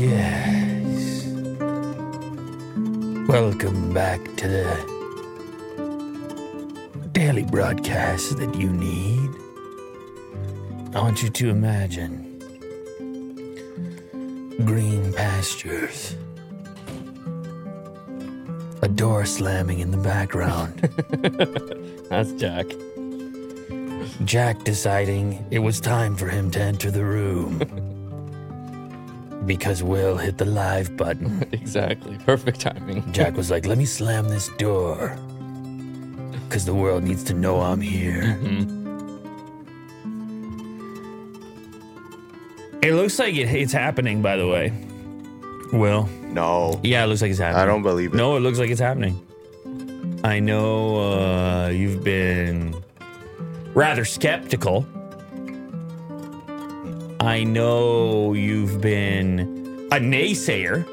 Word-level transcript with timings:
Yes. 0.00 1.26
Welcome 3.28 3.92
back 3.92 4.24
to 4.36 4.48
the 4.48 4.64
daily 7.12 7.42
broadcast 7.42 8.38
that 8.38 8.54
you 8.54 8.70
need. 8.70 9.28
I 10.96 11.02
want 11.02 11.22
you 11.22 11.28
to 11.28 11.50
imagine 11.50 12.38
green 14.64 15.12
pastures, 15.12 16.16
a 18.80 18.88
door 18.88 19.26
slamming 19.26 19.80
in 19.80 19.90
the 19.90 19.98
background, 19.98 20.80
That's 22.08 22.32
Jack. 22.40 22.64
Jack 24.24 24.64
deciding 24.64 25.44
it 25.50 25.58
was 25.58 25.78
time 25.78 26.16
for 26.16 26.28
him 26.28 26.50
to 26.52 26.58
enter 26.58 26.90
the 26.90 27.04
room. 27.04 27.86
Because 29.50 29.82
Will 29.82 30.16
hit 30.16 30.38
the 30.38 30.44
live 30.44 30.96
button. 30.96 31.44
Exactly. 31.52 32.16
Perfect 32.24 32.60
timing. 32.60 33.02
Jack 33.18 33.36
was 33.36 33.50
like, 33.50 33.66
let 33.66 33.78
me 33.78 33.84
slam 33.84 34.28
this 34.28 34.48
door. 34.58 35.16
Because 36.44 36.64
the 36.64 36.72
world 36.72 37.02
needs 37.02 37.24
to 37.24 37.34
know 37.34 37.60
I'm 37.60 37.80
here. 37.80 38.38
It 42.80 42.94
looks 42.94 43.18
like 43.18 43.34
it, 43.34 43.52
it's 43.52 43.72
happening, 43.72 44.22
by 44.22 44.36
the 44.36 44.46
way. 44.46 44.72
Will? 45.72 46.08
No, 46.22 46.78
Yeah, 46.84 47.02
it 47.02 47.08
looks 47.08 47.20
like 47.20 47.32
it's 47.32 47.40
happening. 47.40 47.60
I 47.62 47.66
don't 47.66 47.82
believe 47.82 48.14
it. 48.14 48.16
No, 48.16 48.36
it 48.36 48.40
looks 48.40 48.60
like 48.60 48.70
it's 48.70 48.80
happening. 48.80 49.18
I 50.22 50.38
know 50.38 50.96
uh, 51.12 51.68
you've 51.70 52.04
been 52.04 52.80
rather 53.74 54.04
skeptical. 54.04 54.86
I 57.20 57.44
know 57.44 58.32
you've 58.32 58.80
been 58.80 59.88
a 59.92 59.96
naysayer. 59.96 60.86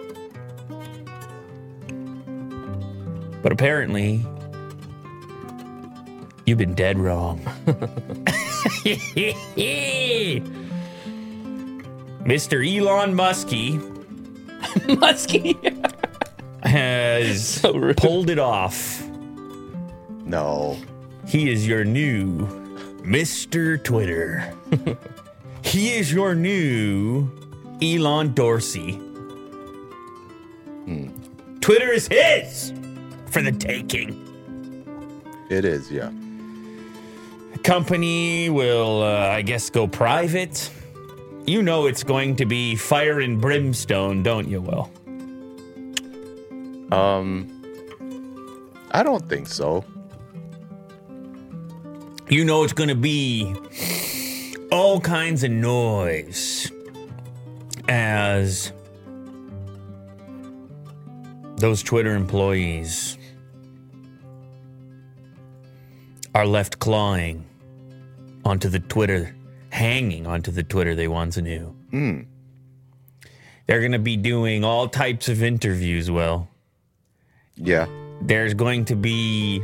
But 3.41 3.53
apparently, 3.53 4.25
you've 6.45 6.57
been 6.57 6.73
dead 6.75 6.99
wrong. 6.99 7.39
Mr. 12.25 12.77
Elon 12.77 13.13
Muskie 13.13 13.79
Muskie. 14.99 15.55
has 16.63 17.47
So 17.61 17.93
pulled 17.93 18.29
it 18.29 18.39
off. 18.39 19.01
No. 20.25 20.77
He 21.25 21.49
is 21.49 21.65
your 21.65 21.85
new 21.85 22.45
Mr. 23.01 23.81
Twitter. 23.81 24.53
He 25.77 25.95
is 25.95 26.11
your 26.11 26.33
new 26.33 27.29
Elon 27.81 28.33
Dorsey. 28.33 28.99
Twitter 31.61 31.91
is 31.91 32.07
his 32.07 32.73
for 33.29 33.41
the 33.41 33.51
taking. 33.51 34.23
It 35.49 35.65
is, 35.65 35.91
yeah. 35.91 36.11
Company 37.63 38.49
will, 38.49 39.03
uh, 39.03 39.27
I 39.29 39.41
guess, 39.41 39.69
go 39.69 39.87
private. 39.87 40.71
You 41.45 41.61
know 41.61 41.87
it's 41.87 42.03
going 42.03 42.37
to 42.37 42.45
be 42.45 42.75
fire 42.75 43.19
and 43.19 43.39
brimstone, 43.39 44.23
don't 44.23 44.47
you, 44.47 44.61
Will? 44.61 44.89
Um, 46.91 47.51
I 48.91 49.03
don't 49.03 49.27
think 49.27 49.47
so. 49.47 49.83
You 52.29 52.45
know 52.45 52.63
it's 52.63 52.73
going 52.73 52.89
to 52.89 52.95
be 52.95 53.53
all 54.71 54.99
kinds 54.99 55.43
of 55.43 55.51
noise 55.51 56.71
as 57.87 58.71
those 61.57 61.81
Twitter 61.81 62.15
employees 62.15 63.17
are 66.35 66.45
left 66.45 66.79
clawing 66.79 67.45
onto 68.45 68.69
the 68.69 68.79
Twitter, 68.79 69.35
hanging 69.69 70.27
onto 70.27 70.51
the 70.51 70.63
Twitter 70.63 70.95
they 70.95 71.07
once 71.07 71.37
knew. 71.37 71.75
Hmm. 71.91 72.21
They're 73.65 73.79
going 73.79 73.93
to 73.93 73.99
be 73.99 74.17
doing 74.17 74.63
all 74.63 74.87
types 74.87 75.27
of 75.29 75.43
interviews, 75.43 76.09
Will. 76.11 76.47
Yeah. 77.55 77.87
There's 78.21 78.53
going 78.53 78.85
to 78.85 78.95
be 78.95 79.61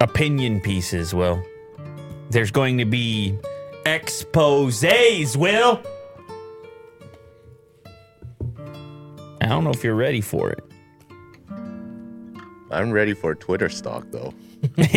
opinion 0.00 0.60
pieces, 0.60 1.14
Will. 1.14 1.44
There's 2.34 2.50
going 2.50 2.78
to 2.78 2.84
be 2.84 3.38
exposes, 3.86 5.36
Will. 5.38 5.80
I 9.40 9.46
don't 9.46 9.62
know 9.62 9.70
if 9.70 9.84
you're 9.84 9.94
ready 9.94 10.20
for 10.20 10.50
it. 10.50 10.64
I'm 12.72 12.90
ready 12.90 13.14
for 13.14 13.36
Twitter 13.36 13.68
stock, 13.68 14.06
though. 14.10 14.34
Hey, 14.76 14.90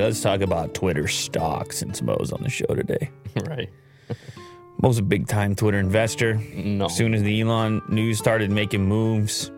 let's 0.00 0.22
talk 0.22 0.40
about 0.40 0.72
Twitter 0.72 1.06
stock 1.06 1.74
since 1.74 2.00
Mo's 2.00 2.32
on 2.32 2.42
the 2.42 2.48
show 2.48 2.74
today. 2.74 3.10
right. 3.46 3.68
Mo's 4.80 4.96
a 4.96 5.02
big 5.02 5.28
time 5.28 5.54
Twitter 5.54 5.78
investor. 5.78 6.36
No. 6.54 6.86
As 6.86 6.96
soon 6.96 7.12
as 7.12 7.22
the 7.22 7.42
Elon 7.42 7.82
news 7.90 8.20
started 8.20 8.50
making 8.50 8.86
moves, 8.86 9.50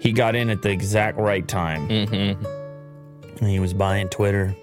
he 0.00 0.12
got 0.12 0.34
in 0.34 0.48
at 0.48 0.62
the 0.62 0.70
exact 0.70 1.18
right 1.18 1.46
time. 1.46 1.86
Mm-hmm. 1.86 2.59
And 3.40 3.48
he 3.48 3.58
was 3.58 3.74
buying 3.74 4.08
Twitter. 4.08 4.54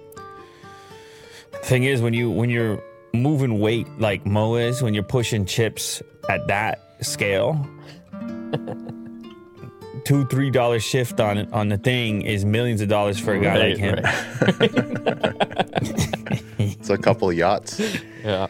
Thing 1.63 1.83
is, 1.83 2.01
when 2.01 2.13
you 2.13 2.29
when 2.29 2.49
you're 2.49 2.81
moving 3.13 3.59
weight 3.59 3.87
like 3.99 4.25
Mo 4.25 4.55
is, 4.55 4.81
when 4.81 4.93
you're 4.93 5.03
pushing 5.03 5.45
chips 5.45 6.01
at 6.29 6.47
that 6.47 6.79
scale, 7.01 7.67
two 10.05 10.25
three 10.27 10.51
dollar 10.51 10.79
shift 10.79 11.19
on 11.19 11.51
on 11.51 11.69
the 11.69 11.77
thing 11.77 12.21
is 12.21 12.45
millions 12.45 12.79
of 12.81 12.87
dollars 12.87 13.19
for 13.19 13.33
a 13.33 13.41
guy 13.41 13.69
like 13.69 13.77
him. 13.77 13.99
It's 16.59 16.89
a 16.89 16.97
couple 16.97 17.29
of 17.29 17.35
yachts. 17.35 17.81
Yeah. 18.23 18.47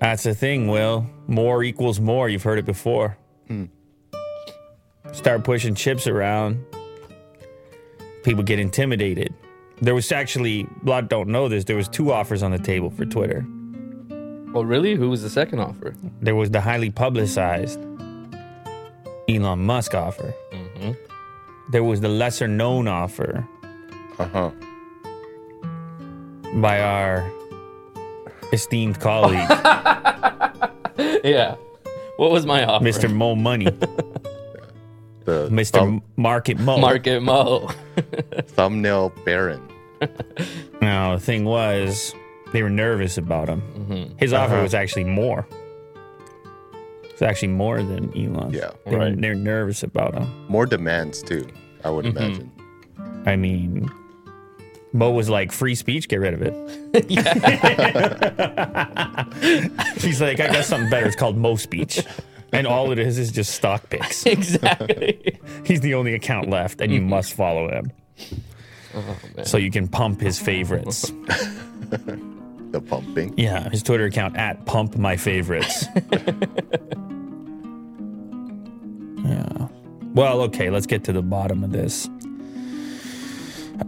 That's 0.00 0.24
the 0.24 0.34
thing, 0.34 0.66
Will. 0.66 1.06
More 1.28 1.62
equals 1.62 2.00
more. 2.00 2.28
You've 2.28 2.42
heard 2.42 2.58
it 2.58 2.64
before. 2.64 3.16
Hmm. 3.46 3.66
Start 5.12 5.44
pushing 5.44 5.76
chips 5.76 6.08
around. 6.08 6.64
People 8.24 8.42
get 8.42 8.58
intimidated. 8.58 9.32
There 9.82 9.94
was 9.96 10.10
actually, 10.12 10.68
a 10.86 10.88
lot 10.88 11.08
don't 11.08 11.28
know 11.28 11.48
this, 11.48 11.64
there 11.64 11.74
was 11.76 11.88
two 11.88 12.12
offers 12.12 12.42
on 12.42 12.52
the 12.52 12.58
table 12.58 12.88
for 12.90 13.04
Twitter. 13.04 13.44
Oh, 14.54 14.62
really? 14.62 14.94
Who 14.94 15.10
was 15.10 15.22
the 15.22 15.30
second 15.30 15.58
offer? 15.58 15.94
There 16.20 16.36
was 16.36 16.50
the 16.50 16.60
highly 16.60 16.90
publicized 16.90 17.80
Elon 19.28 19.60
Musk 19.66 19.94
offer. 19.94 20.32
There 21.72 21.82
was 21.82 22.00
the 22.00 22.08
lesser 22.08 22.46
known 22.46 22.86
offer 22.86 23.46
Uh 24.18 24.26
huh. 24.28 24.50
by 26.60 26.80
our 26.80 27.28
esteemed 28.52 29.00
colleague, 29.00 29.48
Yeah. 31.24 31.56
What 32.18 32.30
was 32.30 32.44
my 32.46 32.64
offer? 32.64 32.84
Mr. 32.84 33.12
Mo 33.12 33.34
Money, 33.34 33.64
The 35.24 35.48
Mr. 35.50 35.70
thumb- 35.72 36.02
Market 36.16 36.58
Mo. 36.60 36.76
Market 36.78 37.20
Mo. 37.20 37.68
thumbnail 38.48 39.12
Baron. 39.24 39.66
Now, 40.80 41.14
the 41.14 41.20
thing 41.20 41.44
was, 41.44 42.14
they 42.52 42.62
were 42.62 42.70
nervous 42.70 43.18
about 43.18 43.48
him. 43.48 43.62
Mm-hmm. 43.76 44.18
His 44.18 44.32
offer 44.32 44.54
Uh-huh. 44.54 44.62
was 44.62 44.74
actually 44.74 45.04
more. 45.04 45.46
It's 47.04 47.22
actually 47.22 47.48
more 47.48 47.82
than 47.82 48.10
Elon. 48.16 48.52
Yeah. 48.52 48.70
They're, 48.86 48.98
Right. 48.98 49.20
they're 49.20 49.34
nervous 49.34 49.82
about 49.82 50.14
him. 50.14 50.28
More 50.48 50.66
demands, 50.66 51.22
too, 51.22 51.46
I 51.84 51.90
would 51.90 52.04
mm-hmm. 52.04 52.18
imagine. 52.18 52.50
I 53.26 53.36
mean, 53.36 53.90
Mo 54.92 55.10
was 55.12 55.28
like, 55.30 55.52
free 55.52 55.74
speech, 55.76 56.08
get 56.08 56.18
rid 56.20 56.34
of 56.34 56.42
it. 56.42 56.52
He's 60.02 60.20
like, 60.20 60.40
I 60.40 60.48
got 60.48 60.64
something 60.64 60.90
better. 60.90 61.06
It's 61.06 61.16
called 61.16 61.36
Mo 61.36 61.56
Speech. 61.56 62.04
And 62.52 62.66
all 62.66 62.90
it 62.92 62.98
is 62.98 63.18
is 63.18 63.30
just 63.32 63.54
stock 63.54 63.88
picks. 63.88 64.26
exactly. 64.26 65.38
He's 65.64 65.80
the 65.80 65.94
only 65.94 66.12
account 66.14 66.50
left, 66.50 66.80
and 66.82 66.92
you 66.92 67.00
mm-hmm. 67.00 67.08
must 67.08 67.32
follow 67.34 67.68
him. 67.70 67.92
So 69.44 69.56
you 69.56 69.70
can 69.70 69.88
pump 69.88 70.20
his 70.20 70.38
favorites. 70.38 71.12
The 72.72 72.80
pumping. 72.80 73.34
Yeah, 73.36 73.68
his 73.68 73.82
Twitter 73.82 74.06
account 74.06 74.38
at 74.38 74.64
pump 74.64 74.96
my 74.96 75.18
favorites. 75.18 75.84
yeah. 79.24 79.68
Well, 80.14 80.40
okay, 80.42 80.70
let's 80.70 80.86
get 80.86 81.04
to 81.04 81.12
the 81.12 81.20
bottom 81.20 81.64
of 81.64 81.70
this. 81.70 82.08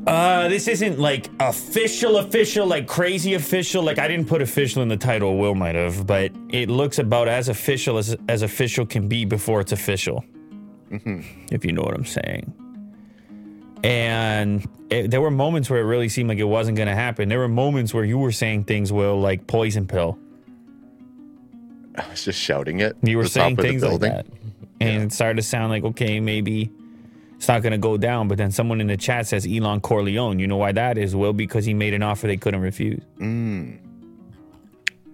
Uh, 0.06 0.48
this 0.48 0.68
isn't 0.68 0.98
like 0.98 1.30
official, 1.40 2.18
official, 2.18 2.66
like 2.66 2.86
crazy 2.86 3.32
official. 3.32 3.82
Like 3.82 3.98
I 3.98 4.06
didn't 4.06 4.28
put 4.28 4.42
official 4.42 4.82
in 4.82 4.88
the 4.88 4.98
title. 4.98 5.38
Will 5.38 5.54
might 5.54 5.76
have, 5.76 6.06
but 6.06 6.30
it 6.50 6.68
looks 6.68 6.98
about 6.98 7.26
as 7.26 7.48
official 7.48 7.96
as 7.96 8.14
as 8.28 8.42
official 8.42 8.84
can 8.84 9.08
be 9.08 9.24
before 9.24 9.62
it's 9.62 9.72
official. 9.72 10.22
If 11.50 11.64
you 11.64 11.72
know 11.72 11.82
what 11.82 11.94
I'm 11.94 12.04
saying. 12.04 12.52
And 13.84 14.66
it, 14.88 15.10
there 15.10 15.20
were 15.20 15.30
moments 15.30 15.68
where 15.68 15.78
it 15.78 15.84
really 15.84 16.08
seemed 16.08 16.30
like 16.30 16.38
it 16.38 16.44
wasn't 16.44 16.76
going 16.78 16.88
to 16.88 16.94
happen. 16.94 17.28
There 17.28 17.38
were 17.38 17.48
moments 17.48 17.92
where 17.92 18.02
you 18.02 18.16
were 18.18 18.32
saying 18.32 18.64
things, 18.64 18.90
Will, 18.90 19.20
like 19.20 19.46
poison 19.46 19.86
pill. 19.86 20.18
I 21.96 22.08
was 22.08 22.24
just 22.24 22.40
shouting 22.40 22.80
it. 22.80 22.96
You 23.02 23.18
were 23.18 23.28
saying 23.28 23.56
things 23.56 23.82
like 23.84 24.00
that, 24.00 24.26
and 24.80 25.04
it 25.04 25.12
started 25.12 25.36
to 25.36 25.42
sound 25.42 25.70
like 25.70 25.84
okay, 25.84 26.18
maybe 26.18 26.72
it's 27.36 27.46
not 27.46 27.62
going 27.62 27.72
to 27.72 27.78
go 27.78 27.96
down. 27.96 28.26
But 28.26 28.38
then 28.38 28.50
someone 28.50 28.80
in 28.80 28.86
the 28.86 28.96
chat 28.96 29.26
says 29.26 29.46
Elon 29.46 29.80
Corleone. 29.80 30.38
You 30.38 30.46
know 30.46 30.56
why 30.56 30.72
that 30.72 30.98
is? 30.98 31.14
Well, 31.14 31.34
because 31.34 31.64
he 31.66 31.74
made 31.74 31.94
an 31.94 32.02
offer 32.02 32.26
they 32.26 32.38
couldn't 32.38 32.62
refuse. 32.62 33.02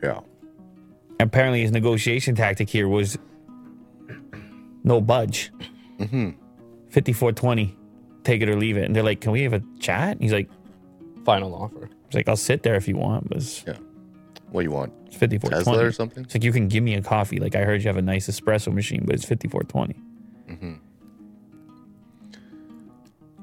Yeah. 0.03 0.21
Apparently, 1.19 1.61
his 1.61 1.73
negotiation 1.73 2.35
tactic 2.35 2.71
here 2.71 2.89
was 2.89 3.19
no 4.85 5.01
budge. 5.01 5.53
Mm-hmm. 5.99 6.31
Fifty-four 6.89 7.33
twenty, 7.33 7.77
take 8.25 8.43
it 8.43 8.49
or 8.49 8.57
leave 8.57 8.77
it. 8.77 8.85
And 8.85 8.95
they're 8.95 9.03
like, 9.03 9.21
"Can 9.21 9.33
we 9.33 9.43
have 9.43 9.53
a 9.53 9.63
chat?" 9.79 10.19
He's 10.21 10.33
like, 10.33 10.49
Final 11.25 11.55
offer. 11.55 11.89
"He's 12.07 12.15
like, 12.15 12.29
I'll 12.29 12.37
sit 12.37 12.63
there 12.63 12.75
if 12.77 12.89
you 12.89 12.97
want, 12.97 13.29
but 13.29 13.39
it's 13.39 13.65
Yeah. 13.67 13.77
What 14.51 14.63
do 14.63 14.65
you 14.65 14.73
want? 14.73 14.93
fifty-four 15.15 15.51
Tesla 15.51 15.85
or 15.85 15.93
something? 15.93 16.25
It's 16.25 16.35
like 16.35 16.45
you 16.45 16.53
can 16.53 16.67
give 16.69 16.83
me 16.83 16.95
a 16.95 17.03
coffee. 17.03 17.39
Like 17.39 17.55
I 17.55 17.65
heard 17.65 17.83
you 17.83 17.89
have 17.89 17.97
a 17.97 18.03
nice 18.03 18.29
espresso 18.29 18.73
machine, 18.73 19.05
but 19.05 19.15
it's 19.15 19.25
fifty-four 19.25 19.63
twenty. 19.65 19.95
Mm-hmm. 20.49 20.75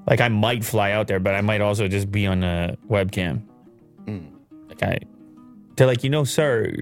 Like 0.08 0.22
I 0.22 0.28
might 0.30 0.66
fly 0.66 0.92
out 0.92 1.08
there, 1.08 1.20
but 1.20 1.36
I 1.36 1.42
might 1.42 1.62
also 1.62 1.88
just 1.88 2.12
be 2.12 2.26
on 2.28 2.44
a 2.44 2.78
webcam. 2.90 3.44
Mm. 4.06 4.32
Like 4.70 4.84
I, 4.84 5.00
they're 5.76 5.88
like, 5.88 6.04
you 6.04 6.10
know, 6.10 6.24
sir, 6.24 6.74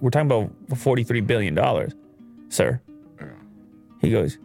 we're 0.00 0.10
talking 0.10 0.26
about 0.30 0.50
forty-three 0.78 1.20
billion 1.20 1.54
dollars, 1.54 1.92
sir. 2.48 2.80
Yeah. 3.20 3.26
He 4.00 4.10
goes, 4.10 4.38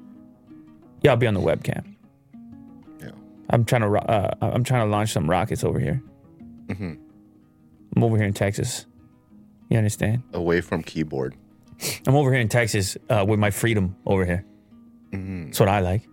yeah, 1.01 1.11
I'll 1.11 1.17
be 1.17 1.27
on 1.27 1.33
the 1.33 1.41
webcam. 1.41 1.95
I'm 3.49 3.65
trying 3.65 3.81
to, 3.81 3.89
uh, 3.97 4.33
I'm 4.41 4.63
trying 4.63 4.85
to 4.85 4.91
launch 4.91 5.11
some 5.11 5.29
rockets 5.29 5.63
over 5.63 5.79
here. 5.79 6.01
Mhm. 6.67 6.97
I'm 7.95 8.03
over 8.03 8.15
here 8.17 8.25
in 8.27 8.33
Texas. 8.33 8.85
You 9.69 9.77
understand? 9.77 10.23
Away 10.33 10.61
from 10.61 10.83
keyboard. 10.83 11.35
I'm 12.07 12.15
over 12.15 12.31
here 12.31 12.41
in 12.41 12.49
Texas 12.49 12.97
uh, 13.09 13.25
with 13.27 13.39
my 13.39 13.51
freedom 13.51 13.95
over 14.05 14.25
here. 14.25 14.45
Mm-hmm. 15.11 15.45
That's 15.45 15.59
what 15.59 15.69
I 15.69 15.79
like. 15.79 16.03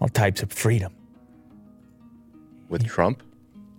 All 0.00 0.08
types 0.08 0.42
of 0.42 0.52
freedom. 0.52 0.92
With 2.68 2.86
Trump? 2.86 3.22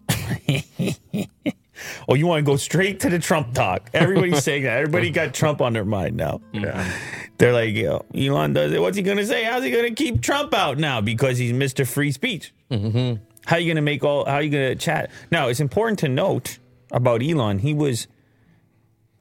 Oh, 2.07 2.13
you 2.15 2.27
want 2.27 2.45
to 2.45 2.49
go 2.51 2.55
straight 2.57 2.99
to 3.01 3.09
the 3.09 3.19
Trump 3.19 3.53
talk? 3.53 3.89
Everybody's 3.93 4.43
saying 4.43 4.63
that. 4.63 4.77
Everybody 4.77 5.09
got 5.09 5.33
Trump 5.33 5.61
on 5.61 5.73
their 5.73 5.85
mind 5.85 6.15
now. 6.15 6.41
Yeah. 6.53 6.89
They're 7.37 7.53
like, 7.53 7.73
Yo, 7.73 8.05
Elon 8.15 8.53
does 8.53 8.71
it. 8.71 8.81
What's 8.81 8.95
he 8.97 9.03
going 9.03 9.17
to 9.17 9.25
say? 9.25 9.43
How's 9.43 9.63
he 9.63 9.71
going 9.71 9.93
to 9.93 10.03
keep 10.03 10.21
Trump 10.21 10.53
out 10.53 10.77
now 10.77 11.01
because 11.01 11.37
he's 11.37 11.51
Mr. 11.53 11.85
Free 11.87 12.11
Speech? 12.11 12.53
How 12.71 12.77
are 12.77 13.59
you 13.59 13.67
going 13.67 13.75
to 13.75 13.81
make 13.81 14.03
all? 14.03 14.25
How 14.25 14.35
are 14.35 14.41
you 14.41 14.49
going 14.49 14.69
to 14.69 14.75
chat? 14.75 15.11
Now, 15.31 15.49
it's 15.49 15.59
important 15.59 15.99
to 15.99 16.07
note 16.07 16.59
about 16.91 17.21
Elon. 17.21 17.59
He 17.59 17.73
was 17.73 18.07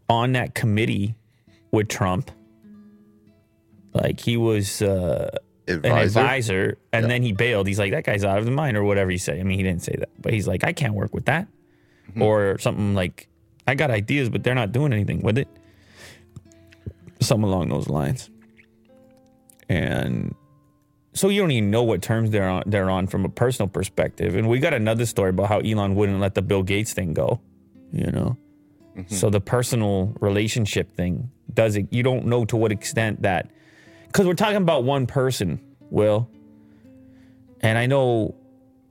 on 0.08 0.32
that 0.32 0.54
committee 0.54 1.14
with 1.72 1.88
Trump. 1.88 2.30
Like 3.92 4.20
he 4.20 4.36
was 4.36 4.82
uh, 4.82 5.30
an 5.68 5.76
Advisor? 5.76 6.20
advisor, 6.20 6.78
and 6.92 7.04
Yeah. 7.04 7.08
then 7.08 7.22
he 7.22 7.32
bailed. 7.32 7.66
He's 7.66 7.78
like, 7.78 7.92
that 7.92 8.04
guy's 8.04 8.24
out 8.24 8.38
of 8.38 8.44
his 8.44 8.54
mind, 8.54 8.76
or 8.76 8.84
whatever 8.84 9.10
he 9.10 9.18
said. 9.18 9.38
I 9.38 9.42
mean, 9.44 9.56
he 9.58 9.62
didn't 9.64 9.82
say 9.82 9.94
that, 9.98 10.08
but 10.20 10.32
he's 10.32 10.48
like, 10.48 10.64
I 10.64 10.72
can't 10.72 10.94
work 10.94 11.14
with 11.14 11.26
that, 11.26 11.46
Mm-hmm. 12.14 12.22
or 12.22 12.58
something 12.58 12.94
like, 12.94 13.28
I 13.66 13.74
got 13.74 13.90
ideas, 13.90 14.28
but 14.28 14.44
they're 14.44 14.54
not 14.54 14.72
doing 14.72 14.92
anything 14.92 15.20
with 15.20 15.36
it. 15.38 15.48
Something 17.20 17.48
along 17.48 17.68
those 17.70 17.88
lines. 17.88 18.30
And 19.68 20.34
so 21.14 21.28
you 21.28 21.40
don't 21.40 21.50
even 21.50 21.70
know 21.70 21.82
what 21.82 22.02
terms 22.02 22.30
they're 22.30 22.48
on. 22.48 22.62
They're 22.66 22.90
on 22.90 23.06
from 23.06 23.24
a 23.24 23.28
personal 23.28 23.68
perspective. 23.68 24.36
And 24.36 24.48
we 24.48 24.58
got 24.58 24.74
another 24.74 25.06
story 25.06 25.30
about 25.30 25.48
how 25.48 25.60
Elon 25.60 25.94
wouldn't 25.94 26.20
let 26.20 26.34
the 26.34 26.42
Bill 26.42 26.62
Gates 26.62 26.92
thing 26.92 27.14
go. 27.14 27.40
You 27.92 28.10
know, 28.10 28.36
mm-hmm. 28.96 29.14
so 29.14 29.30
the 29.30 29.40
personal 29.40 30.14
relationship 30.20 30.94
thing 30.94 31.30
does 31.52 31.76
it. 31.76 31.86
You 31.92 32.02
don't 32.02 32.26
know 32.26 32.44
to 32.46 32.56
what 32.56 32.72
extent 32.72 33.22
that 33.22 33.50
because 34.08 34.26
we're 34.26 34.34
talking 34.34 34.56
about 34.56 34.84
one 34.84 35.06
person, 35.06 35.60
Will. 35.90 36.28
And 37.60 37.78
I 37.78 37.86
know 37.86 38.34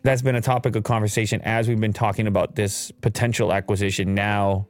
that's 0.04 0.22
been 0.22 0.36
a 0.36 0.42
topic 0.42 0.76
of 0.76 0.84
conversation 0.84 1.42
as 1.42 1.68
we've 1.68 1.80
been 1.80 1.94
talking 1.94 2.28
about 2.28 2.56
this 2.56 2.92
potential 3.02 3.54
acquisition 3.54 4.14
now, 4.14 4.68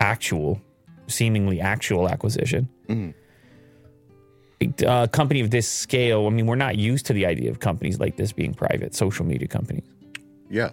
actual, 0.00 0.60
seemingly 1.06 1.60
actual 1.60 2.08
acquisition. 2.08 2.68
Mm-hmm. 2.88 3.10
A 4.86 5.08
company 5.08 5.40
of 5.40 5.50
this 5.50 5.68
scale, 5.68 6.26
I 6.26 6.30
mean, 6.30 6.46
we're 6.46 6.54
not 6.54 6.76
used 6.76 7.04
to 7.06 7.12
the 7.12 7.26
idea 7.26 7.50
of 7.50 7.60
companies 7.60 8.00
like 8.00 8.16
this 8.16 8.32
being 8.32 8.54
private, 8.54 8.94
social 8.94 9.26
media 9.26 9.46
companies. 9.46 9.84
Yeah. 10.48 10.70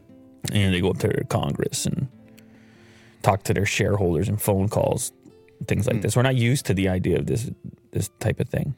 And 0.53 0.73
they 0.73 0.79
go 0.79 0.91
up 0.91 0.99
to 0.99 1.25
Congress 1.25 1.85
and 1.85 2.07
talk 3.21 3.43
to 3.43 3.53
their 3.53 3.65
shareholders 3.65 4.29
and 4.29 4.41
phone 4.41 4.69
calls, 4.69 5.11
things 5.67 5.87
like 5.87 5.97
mm. 5.97 6.01
this. 6.03 6.15
We're 6.15 6.21
not 6.21 6.35
used 6.35 6.65
to 6.67 6.73
the 6.73 6.87
idea 6.87 7.17
of 7.17 7.25
this 7.27 7.51
this 7.91 8.09
type 8.19 8.39
of 8.39 8.47
thing. 8.47 8.77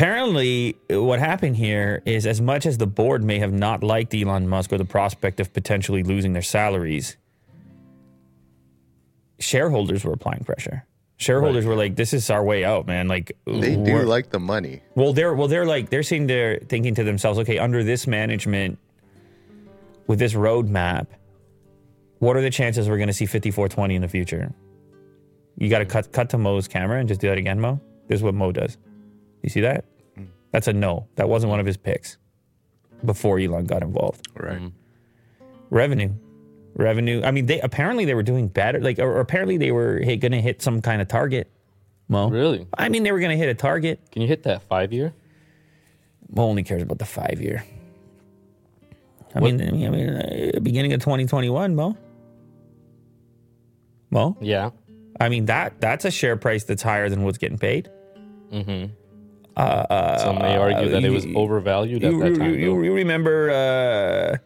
Apparently, 0.00 0.78
what 0.88 1.18
happened 1.18 1.58
here 1.58 2.02
is 2.06 2.26
as 2.26 2.40
much 2.40 2.64
as 2.64 2.78
the 2.78 2.86
board 2.86 3.22
may 3.22 3.38
have 3.38 3.52
not 3.52 3.84
liked 3.84 4.14
Elon 4.14 4.48
Musk 4.48 4.72
or 4.72 4.78
the 4.78 4.84
prospect 4.86 5.40
of 5.40 5.52
potentially 5.52 6.02
losing 6.02 6.32
their 6.32 6.40
salaries, 6.40 7.18
shareholders 9.38 10.02
were 10.02 10.14
applying 10.14 10.42
pressure. 10.42 10.86
Shareholders 11.18 11.66
were 11.66 11.76
like, 11.76 11.96
"This 11.96 12.14
is 12.14 12.30
our 12.30 12.42
way 12.42 12.64
out, 12.64 12.86
man." 12.86 13.08
Like 13.08 13.36
They 13.44 13.76
do 13.76 13.98
like 14.04 14.30
the 14.30 14.40
money. 14.40 14.80
well, 14.94 15.12
they're 15.12 15.34
well, 15.34 15.48
they're 15.48 15.66
like 15.66 15.90
they're 15.90 16.02
saying 16.02 16.28
they're 16.28 16.60
thinking 16.60 16.94
to 16.94 17.04
themselves, 17.04 17.38
okay, 17.40 17.58
under 17.58 17.84
this 17.84 18.06
management, 18.06 18.78
with 20.06 20.18
this 20.18 20.32
roadmap, 20.32 21.08
what 22.20 22.38
are 22.38 22.40
the 22.40 22.48
chances 22.48 22.88
we're 22.88 22.96
going 22.96 23.08
to 23.08 23.12
see 23.12 23.26
fifty 23.26 23.50
four 23.50 23.68
twenty 23.68 23.96
in 23.96 24.00
the 24.00 24.08
future? 24.08 24.50
You 25.58 25.68
got 25.68 25.80
to 25.80 25.84
cut 25.84 26.10
cut 26.10 26.30
to 26.30 26.38
Mo's 26.38 26.68
camera 26.68 27.00
and 27.00 27.06
just 27.06 27.20
do 27.20 27.28
that 27.28 27.36
again, 27.36 27.60
Mo. 27.60 27.82
This 28.08 28.20
is 28.20 28.22
what 28.22 28.34
Mo 28.34 28.50
does. 28.50 28.78
You 29.42 29.50
see 29.50 29.60
that? 29.60 29.84
That's 30.52 30.68
a 30.68 30.72
no. 30.72 31.06
That 31.16 31.28
wasn't 31.28 31.50
one 31.50 31.60
of 31.60 31.66
his 31.66 31.76
picks 31.76 32.16
before 33.04 33.38
Elon 33.38 33.66
got 33.66 33.82
involved. 33.82 34.26
Right. 34.34 34.72
Revenue, 35.70 36.12
revenue. 36.74 37.22
I 37.24 37.30
mean, 37.30 37.46
they 37.46 37.60
apparently 37.60 38.04
they 38.04 38.14
were 38.14 38.22
doing 38.22 38.48
better. 38.48 38.80
Like, 38.80 38.98
or, 38.98 39.16
or 39.16 39.20
apparently 39.20 39.56
they 39.56 39.70
were 39.72 40.00
hey, 40.00 40.16
going 40.16 40.32
to 40.32 40.40
hit 40.40 40.60
some 40.62 40.82
kind 40.82 41.00
of 41.00 41.08
target. 41.08 41.50
Mo, 42.08 42.28
Really? 42.28 42.66
I 42.76 42.88
mean, 42.88 43.04
they 43.04 43.12
were 43.12 43.20
going 43.20 43.30
to 43.30 43.36
hit 43.36 43.48
a 43.48 43.54
target. 43.54 44.00
Can 44.10 44.22
you 44.22 44.28
hit 44.28 44.42
that 44.42 44.62
five 44.62 44.92
year? 44.92 45.14
Mo 46.34 46.42
only 46.42 46.64
cares 46.64 46.82
about 46.82 46.98
the 46.98 47.04
five 47.04 47.40
year. 47.40 47.64
I 49.34 49.38
mean, 49.40 49.62
I 49.62 49.70
mean, 49.70 49.86
I 49.86 49.90
mean 49.90 50.08
uh, 50.56 50.60
beginning 50.60 50.92
of 50.92 51.00
2021, 51.00 51.76
Mo. 51.76 51.96
Mo, 54.10 54.36
Yeah. 54.40 54.70
I 55.20 55.28
mean 55.28 55.44
that 55.46 55.80
that's 55.80 56.04
a 56.04 56.10
share 56.10 56.36
price 56.36 56.64
that's 56.64 56.82
higher 56.82 57.08
than 57.08 57.22
what's 57.22 57.38
getting 57.38 57.58
paid. 57.58 57.88
Some 60.20 60.38
may 60.38 60.56
argue 60.56 60.88
that 60.90 61.04
it 61.04 61.10
was 61.10 61.24
you- 61.26 61.36
overvalued 61.36 62.02
at 62.04 62.12
You, 62.12 62.20
that 62.22 62.38
time. 62.38 62.54
you, 62.54 62.82
you 62.82 62.94
remember 62.94 63.50
uh, 63.50 64.36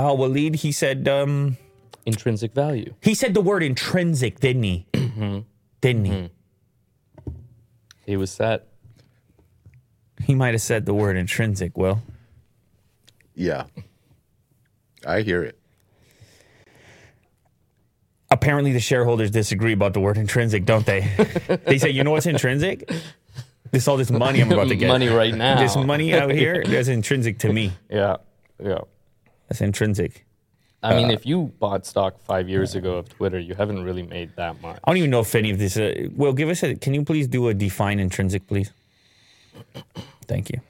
Al 0.00 0.16
Walid? 0.16 0.56
He 0.56 0.72
said 0.72 1.06
um, 1.08 1.56
Intrinsic 2.06 2.52
value. 2.52 2.94
he 3.00 3.14
said 3.14 3.34
the 3.34 3.40
word 3.40 3.62
intrinsic, 3.62 4.40
didn't 4.40 4.62
he? 4.64 4.86
Didn't 5.80 6.04
he? 6.06 6.30
He 8.06 8.16
was 8.16 8.30
set. 8.30 8.66
He 10.22 10.34
might 10.34 10.54
have 10.54 10.62
said 10.62 10.86
the 10.86 10.94
word 10.94 11.16
intrinsic. 11.16 11.76
Well, 11.76 12.02
Yeah. 13.34 13.64
I 15.06 15.20
hear 15.20 15.42
it. 15.44 15.58
apparently 18.30 18.72
the 18.72 18.80
shareholders 18.80 19.30
disagree 19.30 19.72
about 19.74 19.92
the 19.92 20.00
word 20.00 20.16
intrinsic, 20.16 20.64
don't 20.64 20.86
they? 20.86 21.00
they 21.66 21.78
say, 21.78 21.90
you 21.90 22.02
know 22.02 22.10
what's 22.10 22.26
intrinsic? 22.26 22.90
This 23.74 23.88
all 23.88 23.96
this 23.96 24.12
money 24.12 24.40
I'm 24.40 24.52
about 24.52 24.68
to 24.68 24.76
get. 24.76 24.86
Money 24.86 25.08
right 25.08 25.34
now. 25.34 25.58
This 25.60 25.74
money 25.74 26.14
out 26.14 26.30
here, 26.30 26.62
that's 26.66 26.86
intrinsic 26.86 27.40
to 27.40 27.52
me. 27.52 27.72
Yeah. 27.90 28.18
Yeah. 28.62 28.82
That's 29.48 29.60
intrinsic. 29.60 30.24
I 30.80 30.94
mean, 30.94 31.10
if 31.10 31.26
you 31.26 31.52
bought 31.58 31.84
stock 31.84 32.20
five 32.20 32.48
years 32.48 32.76
ago 32.76 32.94
of 32.98 33.08
Twitter, 33.08 33.40
you 33.40 33.54
haven't 33.54 33.82
really 33.82 34.04
made 34.04 34.36
that 34.36 34.60
much. 34.62 34.78
I 34.84 34.90
don't 34.90 34.98
even 34.98 35.10
know 35.10 35.20
if 35.20 35.34
any 35.34 35.50
of 35.50 35.58
this. 35.58 35.76
Uh, 35.76 36.08
well, 36.14 36.32
give 36.32 36.48
us 36.48 36.62
a. 36.62 36.76
Can 36.76 36.94
you 36.94 37.02
please 37.02 37.26
do 37.26 37.48
a 37.48 37.54
define 37.54 37.98
intrinsic, 37.98 38.46
please? 38.46 38.70
Thank 40.28 40.50
you. 40.50 40.60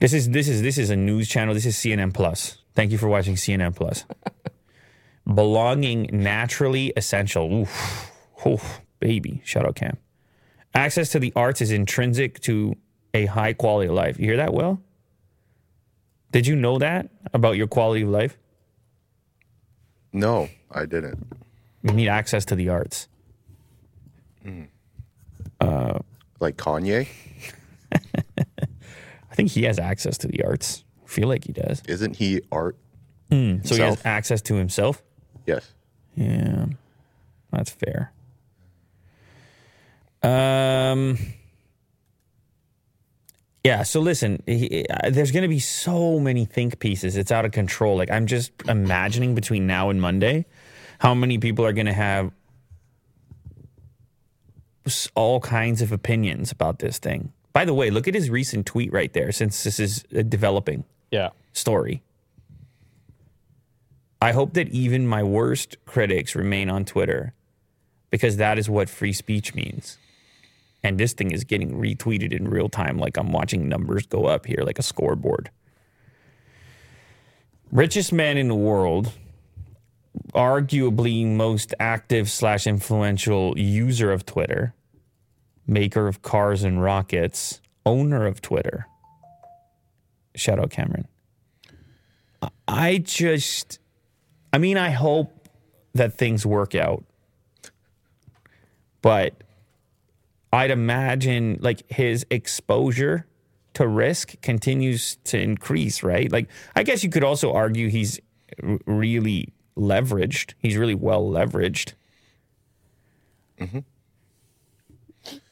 This 0.00 0.12
is 0.12 0.30
this 0.30 0.48
is 0.48 0.62
this 0.62 0.76
is 0.76 0.90
a 0.90 0.96
news 0.96 1.28
channel. 1.28 1.54
This 1.54 1.66
is 1.66 1.76
CNN 1.76 2.12
Plus. 2.12 2.58
Thank 2.74 2.90
you 2.90 2.98
for 2.98 3.06
watching 3.06 3.36
CNN 3.36 3.76
Plus. 3.76 4.04
Belonging 5.32 6.08
naturally 6.12 6.92
essential. 6.96 7.60
Oof, 7.60 8.10
oof, 8.44 8.80
baby. 8.98 9.40
Shout 9.44 9.66
out 9.66 9.76
Cam. 9.76 9.98
Access 10.74 11.10
to 11.10 11.18
the 11.18 11.32
arts 11.34 11.60
is 11.60 11.70
intrinsic 11.70 12.40
to 12.40 12.74
a 13.14 13.26
high 13.26 13.52
quality 13.52 13.88
of 13.88 13.94
life. 13.94 14.18
You 14.18 14.26
hear 14.26 14.36
that, 14.36 14.52
Will? 14.52 14.80
Did 16.30 16.46
you 16.46 16.56
know 16.56 16.78
that 16.78 17.08
about 17.32 17.56
your 17.56 17.66
quality 17.66 18.02
of 18.02 18.10
life? 18.10 18.36
No, 20.12 20.48
I 20.70 20.86
didn't. 20.86 21.26
You 21.82 21.92
need 21.92 22.08
access 22.08 22.44
to 22.46 22.54
the 22.54 22.68
arts. 22.68 23.08
Hmm. 24.42 24.64
Uh, 25.60 25.98
like 26.40 26.56
Kanye? 26.56 27.08
I 27.92 29.34
think 29.34 29.50
he 29.50 29.64
has 29.64 29.78
access 29.78 30.18
to 30.18 30.28
the 30.28 30.44
arts. 30.44 30.84
I 31.04 31.08
feel 31.08 31.28
like 31.28 31.44
he 31.44 31.52
does. 31.52 31.82
Isn't 31.88 32.16
he 32.16 32.42
art? 32.52 32.76
Hmm, 33.30 33.62
so 33.62 33.74
he 33.74 33.80
has 33.80 34.04
access 34.04 34.42
to 34.42 34.54
himself. 34.54 35.02
Yes. 35.46 35.72
Yeah. 36.14 36.66
That's 37.52 37.70
fair. 37.70 38.12
Um. 40.22 41.18
Yeah. 43.64 43.82
So 43.82 44.00
listen, 44.00 44.42
he, 44.46 44.86
uh, 44.88 45.10
there's 45.10 45.30
going 45.30 45.42
to 45.42 45.48
be 45.48 45.58
so 45.58 46.18
many 46.18 46.44
think 46.44 46.78
pieces. 46.78 47.16
It's 47.16 47.30
out 47.30 47.44
of 47.44 47.52
control. 47.52 47.96
Like 47.96 48.10
I'm 48.10 48.26
just 48.26 48.52
imagining 48.68 49.34
between 49.34 49.66
now 49.66 49.90
and 49.90 50.00
Monday, 50.00 50.46
how 51.00 51.14
many 51.14 51.38
people 51.38 51.64
are 51.66 51.72
going 51.72 51.86
to 51.86 51.92
have 51.92 52.32
all 55.14 55.38
kinds 55.40 55.82
of 55.82 55.92
opinions 55.92 56.50
about 56.50 56.78
this 56.78 56.98
thing. 56.98 57.32
By 57.52 57.64
the 57.64 57.74
way, 57.74 57.90
look 57.90 58.08
at 58.08 58.14
his 58.14 58.30
recent 58.30 58.64
tweet 58.64 58.92
right 58.92 59.12
there. 59.12 59.32
Since 59.32 59.64
this 59.64 59.78
is 59.78 60.04
a 60.12 60.22
developing 60.22 60.84
Yeah. 61.10 61.30
story. 61.52 62.02
I 64.20 64.32
hope 64.32 64.54
that 64.54 64.68
even 64.68 65.06
my 65.06 65.22
worst 65.22 65.76
critics 65.84 66.34
remain 66.34 66.70
on 66.70 66.84
Twitter 66.84 67.34
because 68.10 68.36
that 68.38 68.58
is 68.58 68.68
what 68.68 68.88
free 68.88 69.12
speech 69.12 69.54
means. 69.54 69.98
And 70.82 70.98
this 70.98 71.12
thing 71.12 71.32
is 71.32 71.44
getting 71.44 71.72
retweeted 71.72 72.32
in 72.32 72.48
real 72.48 72.68
time, 72.68 72.98
like 72.98 73.16
I'm 73.16 73.32
watching 73.32 73.68
numbers 73.68 74.06
go 74.06 74.26
up 74.26 74.46
here, 74.46 74.62
like 74.64 74.78
a 74.78 74.82
scoreboard. 74.82 75.50
Richest 77.72 78.12
man 78.12 78.36
in 78.38 78.48
the 78.48 78.54
world, 78.54 79.12
arguably 80.34 81.26
most 81.26 81.74
active 81.78 82.30
slash 82.30 82.66
influential 82.66 83.58
user 83.58 84.12
of 84.12 84.24
Twitter, 84.24 84.74
maker 85.66 86.06
of 86.06 86.22
cars 86.22 86.62
and 86.62 86.82
rockets, 86.82 87.60
owner 87.84 88.26
of 88.26 88.40
Twitter. 88.40 88.86
Shadow 90.34 90.66
Cameron. 90.68 91.08
I 92.68 92.98
just, 92.98 93.80
I 94.52 94.58
mean, 94.58 94.78
I 94.78 94.90
hope 94.90 95.48
that 95.94 96.16
things 96.16 96.46
work 96.46 96.74
out. 96.74 97.04
But 99.02 99.42
I'd 100.52 100.70
imagine 100.70 101.58
like 101.60 101.90
his 101.90 102.26
exposure 102.30 103.26
to 103.74 103.86
risk 103.86 104.40
continues 104.40 105.16
to 105.24 105.38
increase, 105.38 106.02
right? 106.02 106.30
Like, 106.32 106.48
I 106.74 106.82
guess 106.82 107.04
you 107.04 107.10
could 107.10 107.24
also 107.24 107.52
argue 107.52 107.88
he's 107.88 108.18
r- 108.62 108.78
really 108.86 109.52
leveraged. 109.76 110.54
He's 110.58 110.76
really 110.76 110.94
well 110.94 111.28
leveraged. 111.28 111.92
Mm-hmm. 113.60 113.80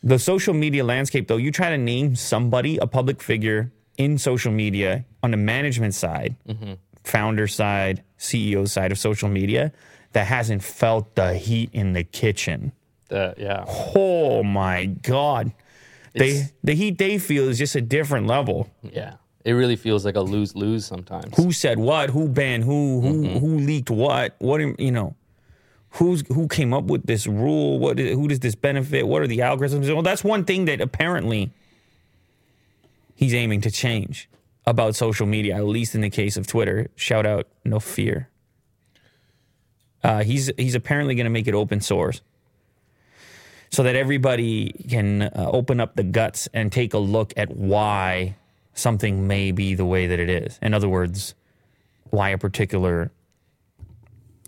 The 0.03 0.19
social 0.19 0.55
media 0.55 0.85
landscape, 0.85 1.29
though, 1.29 1.37
you 1.37 1.51
try 1.51 1.71
to 1.71 1.79
name 1.79 2.17
somebody, 2.17 2.79
a 2.79 2.87
public 2.87 3.23
figure 3.23 3.73
in 3.99 4.19
social 4.19 4.53
media 4.53 5.05
on 5.23 5.31
the 5.31 5.37
management 5.37 5.95
side, 5.95 6.37
mm-hmm. 6.49 6.75
founder 7.05 7.47
side, 7.47 8.03
CEO 8.19 8.69
side 8.69 8.93
of 8.93 8.99
social 8.99 9.29
media 9.29 9.73
that 10.13 10.27
hasn't 10.27 10.63
felt 10.63 11.15
the 11.15 11.35
heat 11.35 11.71
in 11.73 11.93
the 11.93 12.05
kitchen. 12.05 12.73
Yeah. 13.11 13.65
Oh 13.95 14.43
my 14.43 14.87
God. 14.87 15.53
They, 16.15 16.45
the 16.65 16.75
heat 16.75 16.97
they 16.97 17.19
feel 17.19 17.49
is 17.49 17.59
just 17.59 17.77
a 17.77 17.81
different 17.83 18.27
level. 18.27 18.71
Yeah. 18.83 19.15
It 19.45 19.53
really 19.53 19.77
feels 19.77 20.05
like 20.05 20.17
a 20.17 20.21
lose 20.23 20.57
lose 20.57 20.85
sometimes. 20.87 21.37
Who 21.37 21.53
said 21.53 21.79
what? 21.79 22.11
Who 22.11 22.27
banned 22.29 22.65
who? 22.65 23.01
Who 23.01 23.13
Mm-hmm. 23.23 23.39
who 23.39 23.59
leaked 23.59 23.91
what? 23.91 24.35
What 24.39 24.61
you 24.81 24.91
know? 24.91 25.15
Who's 25.91 26.25
who 26.29 26.49
came 26.49 26.75
up 26.75 26.85
with 26.85 27.07
this 27.07 27.27
rule? 27.27 27.79
What 27.79 27.99
who 27.99 28.27
does 28.29 28.41
this 28.41 28.55
benefit? 28.57 29.07
What 29.07 29.23
are 29.23 29.27
the 29.29 29.39
algorithms? 29.39 29.93
Well, 29.93 30.03
that's 30.03 30.25
one 30.25 30.45
thing 30.45 30.65
that 30.65 30.81
apparently 30.81 31.53
he's 33.15 33.33
aiming 33.35 33.61
to 33.63 33.71
change 33.71 34.29
about 34.67 34.97
social 34.97 35.27
media, 35.27 35.55
at 35.57 35.65
least 35.65 35.95
in 35.95 36.01
the 36.01 36.11
case 36.11 36.37
of 36.37 36.47
Twitter. 36.47 36.89
Shout 36.97 37.25
out, 37.25 37.47
no 37.65 37.79
fear. 37.79 38.29
Uh, 40.03 40.23
he's 40.25 40.51
he's 40.57 40.75
apparently 40.75 41.15
going 41.15 41.25
to 41.25 41.31
make 41.31 41.47
it 41.47 41.55
open 41.55 41.81
source 41.81 42.21
so 43.71 43.83
that 43.83 43.97
everybody 43.97 44.73
can 44.89 45.23
uh, 45.23 45.51
open 45.53 45.81
up 45.81 45.97
the 45.97 46.03
guts 46.03 46.49
and 46.55 46.73
take 46.73 46.95
a 46.95 46.99
look 46.99 47.33
at 47.37 47.57
why 47.57 48.37
something 48.75 49.27
may 49.27 49.53
be 49.53 49.75
the 49.75 49.85
way 49.85 50.07
that 50.07 50.21
it 50.21 50.31
is. 50.31 50.59
In 50.63 50.75
other 50.75 50.89
words, 50.89 51.35
why 52.11 52.31
a 52.31 52.39
particular 52.39 53.11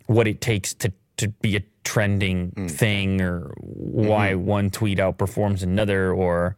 what 0.07 0.27
it 0.27 0.41
takes 0.41 0.75
to 0.75 0.93
to 1.17 1.29
be 1.29 1.57
a 1.57 1.63
trending 1.85 2.53
thing 2.69 3.21
or 3.21 3.53
why 3.59 4.35
one 4.35 4.71
tweet 4.71 4.99
outperforms 4.99 5.63
another 5.63 6.13
or 6.13 6.57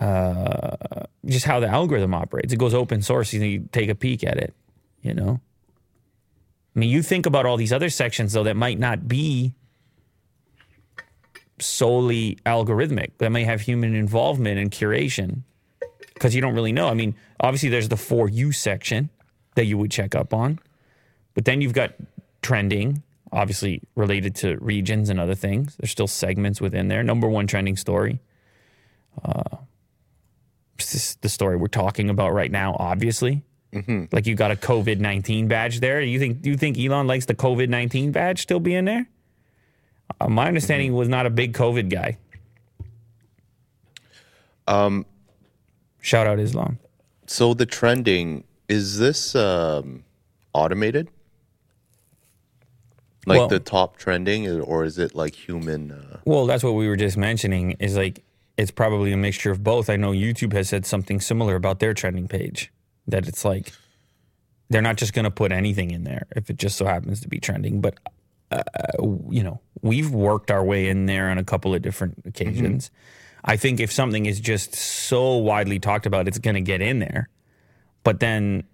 uh, 0.00 0.76
just 1.26 1.44
how 1.44 1.60
the 1.60 1.68
algorithm 1.68 2.14
operates. 2.14 2.52
It 2.52 2.56
goes 2.56 2.74
open 2.74 3.02
source 3.02 3.32
and 3.32 3.44
you 3.44 3.68
take 3.70 3.88
a 3.88 3.94
peek 3.94 4.24
at 4.24 4.38
it, 4.38 4.54
you 5.02 5.14
know? 5.14 5.40
I 6.74 6.78
mean, 6.78 6.88
you 6.88 7.02
think 7.02 7.26
about 7.26 7.46
all 7.46 7.56
these 7.56 7.72
other 7.72 7.90
sections 7.90 8.32
though 8.32 8.42
that 8.44 8.56
might 8.56 8.78
not 8.78 9.06
be 9.06 9.54
solely 11.58 12.38
algorithmic. 12.46 13.10
That 13.18 13.30
may 13.30 13.44
have 13.44 13.60
human 13.60 13.94
involvement 13.94 14.58
and 14.58 14.70
curation 14.70 15.42
because 16.14 16.34
you 16.34 16.40
don't 16.40 16.54
really 16.54 16.72
know. 16.72 16.88
I 16.88 16.94
mean, 16.94 17.14
obviously 17.40 17.68
there's 17.68 17.88
the 17.88 17.96
for 17.96 18.28
you 18.28 18.52
section 18.52 19.10
that 19.54 19.66
you 19.66 19.78
would 19.78 19.90
check 19.90 20.14
up 20.14 20.34
on, 20.34 20.58
but 21.34 21.44
then 21.44 21.60
you've 21.60 21.72
got 21.72 21.94
trending, 22.42 23.02
obviously 23.32 23.82
related 23.94 24.34
to 24.36 24.56
regions 24.58 25.10
and 25.10 25.18
other 25.20 25.34
things. 25.34 25.76
There's 25.76 25.90
still 25.90 26.06
segments 26.08 26.60
within 26.60 26.88
there. 26.88 27.02
Number 27.02 27.28
one 27.28 27.46
trending 27.46 27.76
story. 27.76 28.20
Uh, 29.24 29.58
this 30.76 30.94
is 30.94 31.16
the 31.20 31.28
story 31.28 31.56
we're 31.56 31.68
talking 31.68 32.10
about 32.10 32.32
right 32.32 32.50
now. 32.50 32.76
Obviously, 32.78 33.42
like 34.12 34.26
you 34.26 34.34
got 34.34 34.50
a 34.50 34.56
COVID 34.56 34.98
nineteen 34.98 35.48
badge 35.48 35.80
there. 35.80 36.00
You 36.00 36.18
think 36.18 36.42
do 36.42 36.50
you 36.50 36.56
think 36.56 36.78
Elon 36.78 37.06
likes 37.06 37.26
the 37.26 37.34
COVID 37.34 37.68
nineteen 37.68 38.12
badge 38.12 38.42
still 38.42 38.60
being 38.60 38.84
there? 38.84 39.08
Uh, 40.20 40.28
my 40.28 40.46
understanding 40.46 40.94
was 40.94 41.08
not 41.08 41.26
a 41.26 41.30
big 41.30 41.52
COVID 41.54 41.90
guy. 41.90 42.16
Um, 44.66 45.04
Shout 46.00 46.26
out 46.26 46.38
Islam. 46.38 46.78
so 47.26 47.54
the 47.54 47.66
trending 47.66 48.44
is 48.68 48.98
this 48.98 49.34
um, 49.34 50.04
automated? 50.52 51.08
Like 53.26 53.38
Well- 53.38 53.48
the 53.48 53.60
top 53.60 53.96
trending, 53.96 54.48
or 54.60 54.84
is 54.84 54.98
it 54.98 55.14
like 55.14 55.34
human? 55.34 55.90
Uh, 55.92 56.18
Well, 56.24 56.46
that's 56.46 56.62
what 56.62 56.72
we 56.74 56.88
were 56.88 56.96
just 56.96 57.16
mentioning. 57.16 57.72
Is 57.72 57.96
like 57.96 58.22
it's 58.56 58.70
probably 58.70 59.12
a 59.12 59.16
mixture 59.16 59.50
of 59.50 59.62
both. 59.64 59.90
I 59.90 59.96
know 59.96 60.12
YouTube 60.12 60.52
has 60.52 60.68
said 60.68 60.86
something 60.86 61.20
similar 61.20 61.56
about 61.56 61.80
their 61.80 61.92
trending 61.94 62.28
page. 62.28 62.70
That 63.06 63.26
it's 63.26 63.44
like 63.44 63.72
they're 64.70 64.82
not 64.82 64.96
just 64.96 65.12
going 65.12 65.24
to 65.24 65.30
put 65.30 65.52
anything 65.52 65.90
in 65.90 66.04
there 66.04 66.26
if 66.36 66.48
it 66.50 66.56
just 66.56 66.76
so 66.76 66.84
happens 66.86 67.20
to 67.20 67.28
be 67.28 67.38
trending. 67.38 67.80
But 67.80 67.98
uh, 68.54 69.02
you 69.30 69.42
know, 69.42 69.60
we've 69.82 70.10
worked 70.10 70.50
our 70.50 70.64
way 70.64 70.88
in 70.88 71.06
there 71.06 71.30
on 71.30 71.38
a 71.38 71.44
couple 71.44 71.74
of 71.74 71.82
different 71.82 72.22
occasions. 72.24 72.90
I 73.44 73.56
think 73.56 73.80
if 73.80 73.92
something 73.92 74.26
is 74.26 74.40
just 74.40 74.74
so 74.74 75.36
widely 75.36 75.78
talked 75.78 76.06
about, 76.06 76.28
it's 76.28 76.38
going 76.38 76.54
to 76.54 76.62
get 76.62 76.80
in 76.80 76.98
there. 76.98 77.28
But 78.02 78.20
then 78.20 78.64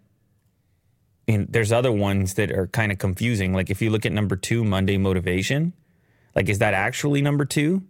and 1.31 1.47
there's 1.49 1.71
other 1.71 1.93
ones 1.93 2.35
that 2.35 2.51
are 2.51 2.67
kind 2.67 2.91
of 2.91 2.99
confusing. 2.99 3.53
Like 3.53 3.71
if 3.71 3.81
you 3.81 3.91
look 3.91 4.05
at 4.05 4.13
number 4.13 4.35
two, 4.37 4.65
Monday 4.65 4.99
motivation, 4.99 5.73
like 6.35 6.49
is 6.49 6.59
that 6.59 6.75
actually 6.75 7.23
number 7.23 7.45
two? 7.45 7.85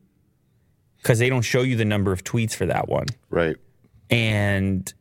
Because 0.99 1.19
they 1.19 1.31
don't 1.31 1.43
show 1.43 1.63
you 1.63 1.77
the 1.77 1.87
number 1.87 2.13
of 2.13 2.23
tweets 2.23 2.55
for 2.55 2.67
that 2.67 2.89
one. 2.89 3.07
right. 3.31 3.57
And 4.11 4.93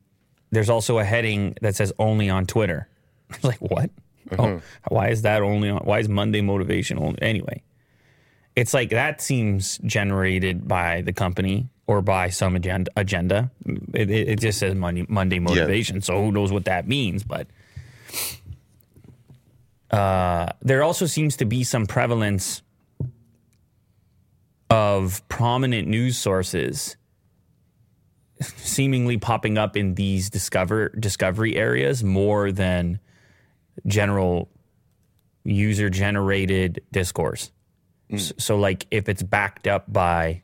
there's 0.51 0.69
also 0.69 0.99
a 0.99 1.03
heading 1.03 1.57
that 1.61 1.75
says 1.75 1.91
only 1.99 2.29
on 2.29 2.45
Twitter. 2.45 2.87
like 3.43 3.57
what? 3.57 3.89
Oh, 4.37 4.61
why 4.89 5.09
is 5.09 5.23
that 5.23 5.41
only 5.41 5.69
on? 5.69 5.79
Why 5.79 5.99
is 5.99 6.09
Monday 6.09 6.41
motivational? 6.41 7.17
Anyway, 7.21 7.63
it's 8.55 8.73
like 8.73 8.89
that 8.89 9.21
seems 9.21 9.77
generated 9.79 10.67
by 10.67 11.01
the 11.01 11.13
company 11.13 11.69
or 11.87 12.01
by 12.01 12.29
some 12.29 12.55
agenda. 12.55 12.91
agenda. 12.95 13.51
It, 13.93 14.11
it, 14.11 14.29
it 14.29 14.39
just 14.39 14.59
says 14.59 14.75
Monday, 14.75 15.05
Monday 15.09 15.39
motivation, 15.39 16.01
so 16.01 16.21
who 16.21 16.31
knows 16.31 16.51
what 16.51 16.65
that 16.65 16.87
means? 16.87 17.23
But 17.23 17.47
uh, 19.91 20.49
there 20.61 20.83
also 20.83 21.05
seems 21.05 21.37
to 21.37 21.45
be 21.45 21.63
some 21.63 21.85
prevalence 21.85 22.61
of 24.69 25.27
prominent 25.29 25.87
news 25.87 26.17
sources 26.17 26.95
seemingly 28.41 29.17
popping 29.17 29.57
up 29.57 29.75
in 29.75 29.95
these 29.95 30.29
discover 30.29 30.89
discovery 30.89 31.55
areas 31.55 32.03
more 32.03 32.51
than 32.51 32.99
general 33.85 34.49
user 35.43 35.89
generated 35.89 36.81
discourse. 36.91 37.51
Mm. 38.11 38.15
S- 38.15 38.33
So, 38.37 38.57
like, 38.57 38.85
if 38.91 39.09
it's 39.09 39.23
backed 39.23 39.67
up 39.67 39.91
by 39.91 40.43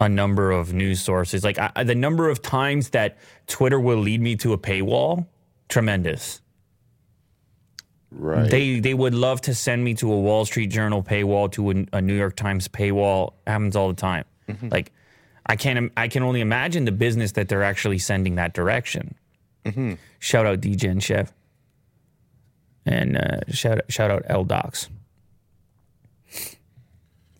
a 0.00 0.08
number 0.08 0.50
of 0.50 0.72
news 0.72 1.00
sources, 1.00 1.44
like 1.44 1.58
I, 1.58 1.84
the 1.84 1.94
number 1.94 2.28
of 2.28 2.42
times 2.42 2.90
that 2.90 3.18
Twitter 3.46 3.78
will 3.78 3.98
lead 3.98 4.20
me 4.20 4.36
to 4.36 4.52
a 4.52 4.58
paywall, 4.58 5.26
tremendous. 5.68 6.40
Right. 8.10 8.50
They 8.50 8.80
they 8.80 8.92
would 8.94 9.14
love 9.14 9.40
to 9.42 9.54
send 9.54 9.84
me 9.84 9.94
to 9.94 10.12
a 10.12 10.20
Wall 10.20 10.44
Street 10.44 10.66
Journal 10.68 11.02
paywall, 11.02 11.50
to 11.52 11.70
a, 11.70 11.86
a 11.94 12.02
New 12.02 12.14
York 12.16 12.36
Times 12.36 12.68
paywall. 12.68 13.32
Happens 13.46 13.74
all 13.74 13.88
the 13.88 13.94
time. 13.94 14.24
Mm-hmm. 14.48 14.68
Like, 14.68 14.92
I 15.46 15.56
can't. 15.56 15.90
I 15.96 16.08
can 16.08 16.22
only 16.22 16.40
imagine 16.42 16.84
the 16.84 16.92
business 16.92 17.32
that 17.32 17.48
they're 17.48 17.62
actually 17.62 17.98
sending 17.98 18.34
that 18.34 18.52
direction. 18.52 19.14
Mm-hmm. 19.64 19.94
Shout 20.18 20.44
out 20.44 20.60
DJ 20.60 20.90
and 20.90 21.02
Chef, 21.02 21.32
and 22.84 23.16
uh, 23.16 23.40
shout 23.50 23.80
shout 23.88 24.10
out 24.10 24.22
L 24.26 24.44
Docs. 24.44 24.88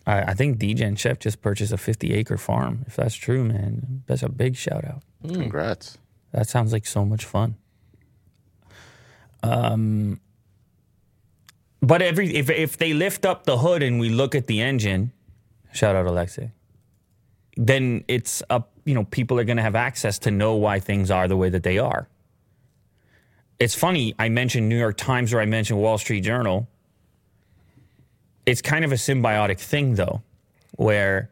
I, 0.05 0.21
I 0.21 0.33
think 0.33 0.57
DJ 0.57 0.81
and 0.81 0.99
Chef 0.99 1.19
just 1.19 1.41
purchased 1.41 1.71
a 1.71 1.77
50 1.77 2.13
acre 2.13 2.37
farm. 2.37 2.83
If 2.87 2.95
that's 2.95 3.15
true, 3.15 3.43
man, 3.43 4.03
that's 4.05 4.23
a 4.23 4.29
big 4.29 4.55
shout 4.55 4.83
out. 4.85 5.03
Congrats. 5.25 5.97
That 6.33 6.49
sounds 6.49 6.73
like 6.73 6.85
so 6.85 7.05
much 7.05 7.25
fun. 7.25 7.55
Um, 9.43 10.19
but 11.81 12.01
every 12.01 12.33
if 12.35 12.49
if 12.49 12.77
they 12.77 12.93
lift 12.93 13.25
up 13.25 13.45
the 13.45 13.57
hood 13.57 13.83
and 13.83 13.99
we 13.99 14.09
look 14.09 14.35
at 14.35 14.47
the 14.47 14.61
engine, 14.61 15.11
shout 15.73 15.95
out 15.95 16.05
Alexei, 16.05 16.51
then 17.57 18.03
it's 18.07 18.41
up. 18.49 18.71
You 18.85 18.93
know, 18.93 19.03
people 19.05 19.39
are 19.39 19.43
going 19.43 19.57
to 19.57 19.63
have 19.63 19.75
access 19.75 20.19
to 20.19 20.31
know 20.31 20.55
why 20.55 20.79
things 20.79 21.11
are 21.11 21.27
the 21.27 21.37
way 21.37 21.49
that 21.49 21.63
they 21.63 21.77
are. 21.77 22.07
It's 23.59 23.75
funny. 23.75 24.13
I 24.19 24.29
mentioned 24.29 24.67
New 24.67 24.77
York 24.77 24.97
Times 24.97 25.33
or 25.33 25.39
I 25.39 25.45
mentioned 25.45 25.79
Wall 25.79 25.97
Street 25.97 26.21
Journal. 26.21 26.67
It's 28.45 28.61
kind 28.61 28.83
of 28.83 28.91
a 28.91 28.95
symbiotic 28.95 29.59
thing, 29.59 29.95
though, 29.95 30.21
where 30.71 31.29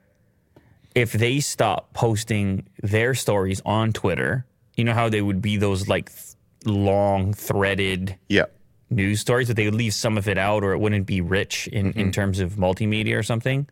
if 0.95 1.11
they 1.11 1.39
stop 1.39 1.93
posting 1.93 2.67
their 2.81 3.13
stories 3.15 3.61
on 3.65 3.91
Twitter, 3.91 4.45
you 4.77 4.83
know 4.83 4.93
how 4.93 5.09
they 5.09 5.21
would 5.21 5.41
be 5.41 5.57
those 5.57 5.87
like 5.87 6.09
th- 6.09 6.35
long 6.65 7.33
threaded 7.33 8.17
Yeah. 8.29 8.45
news 8.89 9.19
stories, 9.19 9.47
that 9.47 9.55
they 9.55 9.65
would 9.65 9.75
leave 9.75 9.93
some 9.93 10.17
of 10.17 10.27
it 10.27 10.37
out 10.37 10.63
or 10.63 10.73
it 10.73 10.79
wouldn't 10.79 11.05
be 11.05 11.21
rich 11.21 11.67
in, 11.67 11.87
in 11.87 11.93
mm-hmm. 11.93 12.09
terms 12.11 12.39
of 12.39 12.53
multimedia 12.53 13.17
or 13.17 13.23
something. 13.23 13.67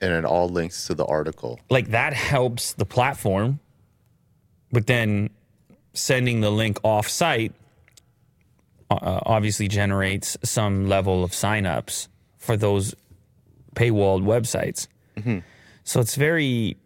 And 0.00 0.12
it 0.12 0.24
all 0.24 0.48
links 0.48 0.86
to 0.88 0.94
the 0.94 1.06
article. 1.06 1.58
Like 1.70 1.88
that 1.88 2.12
helps 2.12 2.74
the 2.74 2.84
platform, 2.84 3.60
but 4.70 4.86
then 4.86 5.30
sending 5.94 6.40
the 6.40 6.50
link 6.50 6.78
off 6.82 7.08
site 7.08 7.54
uh, 8.90 9.20
obviously 9.26 9.68
generates 9.68 10.36
some 10.42 10.88
level 10.88 11.24
of 11.24 11.30
signups 11.32 12.08
for 12.38 12.56
those 12.56 12.94
paywalled 13.74 14.22
websites. 14.24 14.86
So 15.84 16.00
it's 16.00 16.14
very 16.16 16.76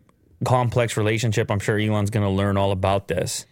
complex 0.45 0.97
relationship. 0.97 1.51
I'm 1.51 1.59
sure 1.61 1.79
Elon's 1.79 2.11
going 2.11 2.25
to 2.25 2.31
learn 2.31 2.57
all 2.57 2.73
about 2.73 3.09
this. 3.09 3.47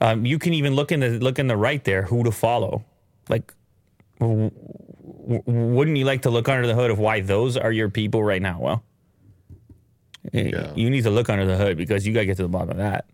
Um, 0.00 0.24
you 0.26 0.38
can 0.38 0.54
even 0.54 0.74
look 0.74 0.92
in 0.92 1.00
the 1.00 1.18
look 1.18 1.38
in 1.38 1.46
the 1.48 1.56
right 1.56 1.82
there 1.84 2.02
who 2.02 2.22
to 2.24 2.30
follow. 2.32 2.84
Like, 3.28 3.52
w- 4.20 4.50
w- 5.28 5.42
wouldn't 5.46 5.96
you 5.96 6.04
like 6.04 6.22
to 6.22 6.30
look 6.30 6.48
under 6.48 6.66
the 6.66 6.74
hood 6.74 6.90
of 6.90 6.98
why 6.98 7.20
those 7.20 7.56
are 7.56 7.72
your 7.72 7.88
people 7.90 8.22
right 8.22 8.40
now? 8.40 8.58
Well, 8.60 8.84
eh, 10.32 10.50
Yeah. 10.52 10.72
you 10.76 10.88
need 10.90 11.02
to 11.02 11.10
look 11.10 11.28
under 11.28 11.44
the 11.46 11.56
hood 11.56 11.76
because 11.76 12.06
you 12.06 12.14
got 12.14 12.20
to 12.20 12.26
get 12.26 12.36
to 12.36 12.42
the 12.44 12.48
bottom 12.48 12.70
of 12.70 12.76
that. 12.78 13.06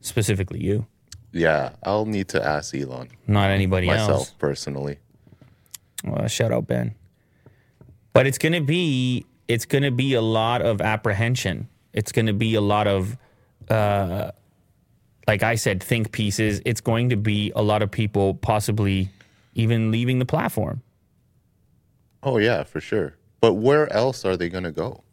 Specifically, 0.00 0.60
you, 0.62 0.86
Yeah, 1.34 1.70
I'll 1.82 2.06
need 2.06 2.28
to 2.28 2.42
ask 2.42 2.74
Elon 2.74 3.08
not 3.26 3.50
anybody 3.50 3.88
myself 3.88 4.10
else. 4.10 4.30
personally. 4.38 4.98
Well, 6.04 6.28
shout 6.28 6.52
out 6.52 6.68
Ben. 6.68 6.94
But 8.12 8.28
it's 8.28 8.38
gonna 8.38 8.60
be 8.60 9.26
it's 9.48 9.66
gonna 9.66 9.90
be 9.90 10.14
a 10.14 10.20
lot 10.20 10.62
of 10.62 10.80
apprehension. 10.80 11.68
It's 11.92 12.12
gonna 12.12 12.32
be 12.32 12.54
a 12.54 12.60
lot 12.60 12.86
of 12.86 13.16
uh 13.68 14.30
like 15.26 15.42
I 15.42 15.54
said, 15.56 15.82
think 15.82 16.12
pieces. 16.12 16.60
It's 16.64 16.80
going 16.80 17.08
to 17.08 17.16
be 17.16 17.50
a 17.56 17.62
lot 17.62 17.82
of 17.82 17.90
people 17.90 18.34
possibly 18.34 19.08
even 19.54 19.90
leaving 19.90 20.18
the 20.18 20.26
platform. 20.26 20.82
Oh 22.22 22.38
yeah, 22.38 22.62
for 22.62 22.80
sure. 22.80 23.16
But 23.40 23.54
where 23.54 23.92
else 23.92 24.24
are 24.24 24.36
they 24.36 24.48
gonna 24.48 24.72
go? 24.72 25.03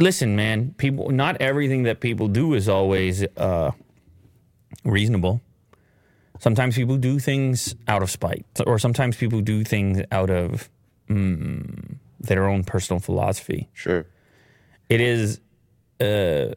Listen, 0.00 0.34
man, 0.34 0.74
people 0.78 1.10
not 1.10 1.36
everything 1.40 1.82
that 1.84 2.00
people 2.00 2.26
do 2.26 2.54
is 2.54 2.68
always 2.68 3.22
uh 3.36 3.70
reasonable. 4.82 5.42
Sometimes 6.38 6.74
people 6.74 6.96
do 6.96 7.18
things 7.18 7.74
out 7.86 8.02
of 8.02 8.10
spite, 8.10 8.46
or 8.66 8.78
sometimes 8.78 9.16
people 9.16 9.42
do 9.42 9.62
things 9.62 10.00
out 10.10 10.30
of 10.30 10.70
mm, 11.08 11.96
their 12.18 12.48
own 12.48 12.64
personal 12.64 12.98
philosophy. 12.98 13.68
Sure. 13.74 14.06
it 14.88 15.00
is 15.02 15.40
uh 16.00 16.54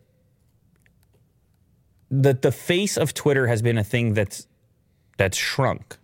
the 2.09 2.33
the 2.41 2.51
face 2.51 2.95
of 2.95 3.13
Twitter 3.13 3.47
has 3.47 3.61
been 3.61 3.77
a 3.77 3.83
thing 3.83 4.13
that's 4.13 4.47
that's 5.17 5.37
shrunk 5.37 5.97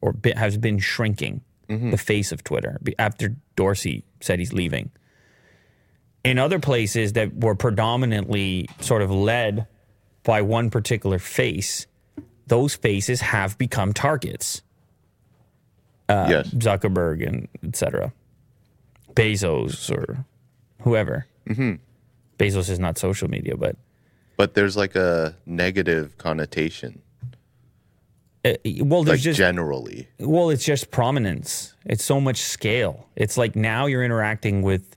or 0.00 0.12
be, 0.12 0.30
has 0.32 0.56
been 0.56 0.78
shrinking. 0.78 1.42
The 1.90 1.98
face 1.98 2.30
of 2.30 2.44
Twitter 2.44 2.78
after 2.96 3.34
Dorsey 3.56 4.04
said 4.20 4.38
he's 4.38 4.52
leaving. 4.52 4.92
In 6.26 6.38
other 6.38 6.58
places 6.58 7.12
that 7.12 7.34
were 7.34 7.54
predominantly 7.54 8.68
sort 8.80 9.02
of 9.02 9.10
led 9.10 9.66
by 10.24 10.42
one 10.42 10.70
particular 10.70 11.18
face, 11.20 11.86
those 12.48 12.74
faces 12.74 13.20
have 13.20 13.56
become 13.58 13.92
targets. 13.92 14.62
yes. 16.08 16.48
Zuckerberg 16.50 17.26
and 17.26 17.48
etc. 17.64 18.12
Bezos 19.14 19.90
or 19.90 20.24
whoever. 20.82 21.26
Mm-hmm. 21.48 21.74
Bezos 22.38 22.68
is 22.70 22.78
not 22.78 22.98
social 22.98 23.28
media, 23.28 23.56
but 23.56 23.76
But 24.36 24.54
there's 24.54 24.76
like 24.76 24.96
a 24.96 25.36
negative 25.46 26.18
connotation. 26.18 27.02
uh, 28.44 28.54
well, 28.80 29.00
Like 29.00 29.06
there's 29.06 29.22
just 29.24 29.38
generally. 29.38 30.08
well, 30.18 30.50
it's 30.50 30.64
just 30.64 30.90
prominence. 30.90 31.74
It's 31.84 32.04
so 32.04 32.20
much 32.20 32.38
scale. 32.38 33.08
It's 33.14 33.36
like 33.38 33.54
now 33.54 33.86
you're 33.86 34.04
interacting 34.04 34.62
with. 34.62 34.95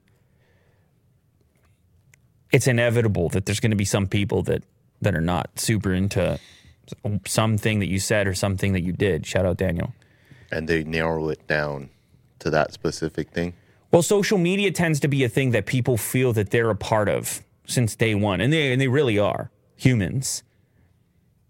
It's 2.51 2.67
inevitable 2.67 3.29
that 3.29 3.45
there's 3.45 3.59
going 3.59 3.71
to 3.71 3.77
be 3.77 3.85
some 3.85 4.07
people 4.07 4.43
that 4.43 4.63
that 5.01 5.15
are 5.15 5.21
not 5.21 5.49
super 5.59 5.93
into 5.93 6.39
something 7.25 7.79
that 7.79 7.87
you 7.87 7.99
said 7.99 8.27
or 8.27 8.33
something 8.33 8.73
that 8.73 8.81
you 8.81 8.91
did. 8.91 9.25
Shout 9.25 9.45
out 9.45 9.57
Daniel. 9.57 9.93
And 10.51 10.67
they 10.67 10.83
narrow 10.83 11.29
it 11.29 11.47
down 11.47 11.89
to 12.39 12.49
that 12.49 12.73
specific 12.73 13.29
thing. 13.29 13.53
Well, 13.91 14.01
social 14.01 14.37
media 14.37 14.71
tends 14.71 14.99
to 15.01 15.07
be 15.07 15.23
a 15.23 15.29
thing 15.29 15.51
that 15.51 15.65
people 15.65 15.97
feel 15.97 16.33
that 16.33 16.49
they're 16.49 16.69
a 16.69 16.75
part 16.75 17.07
of 17.07 17.43
since 17.65 17.95
day 17.95 18.15
one, 18.15 18.41
and 18.41 18.51
they 18.51 18.71
and 18.71 18.81
they 18.81 18.87
really 18.87 19.19
are 19.19 19.51
humans, 19.75 20.43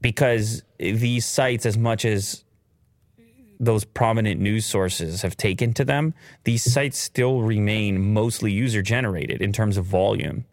because 0.02 0.64
these 0.78 1.26
sites, 1.26 1.66
as 1.66 1.78
much 1.78 2.06
as 2.06 2.44
those 3.60 3.84
prominent 3.84 4.40
news 4.40 4.66
sources 4.66 5.22
have 5.22 5.36
taken 5.36 5.74
to 5.74 5.84
them, 5.84 6.14
these 6.44 6.64
sites 6.64 6.98
still 6.98 7.42
remain 7.42 8.14
mostly 8.14 8.52
user 8.52 8.82
generated 8.82 9.42
in 9.42 9.52
terms 9.52 9.76
of 9.76 9.86
volume. 9.86 10.46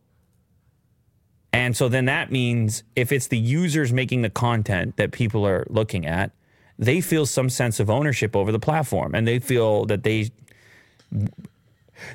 And 1.56 1.74
so 1.74 1.88
then 1.88 2.04
that 2.04 2.30
means 2.30 2.82
if 2.96 3.12
it's 3.12 3.28
the 3.28 3.38
users 3.38 3.90
making 3.90 4.20
the 4.20 4.28
content 4.28 4.98
that 4.98 5.10
people 5.10 5.46
are 5.46 5.66
looking 5.70 6.04
at, 6.04 6.32
they 6.78 7.00
feel 7.00 7.24
some 7.24 7.48
sense 7.48 7.80
of 7.80 7.88
ownership 7.88 8.36
over 8.36 8.52
the 8.52 8.58
platform 8.58 9.14
and 9.14 9.26
they 9.26 9.38
feel 9.38 9.86
that 9.86 10.02
they 10.02 10.30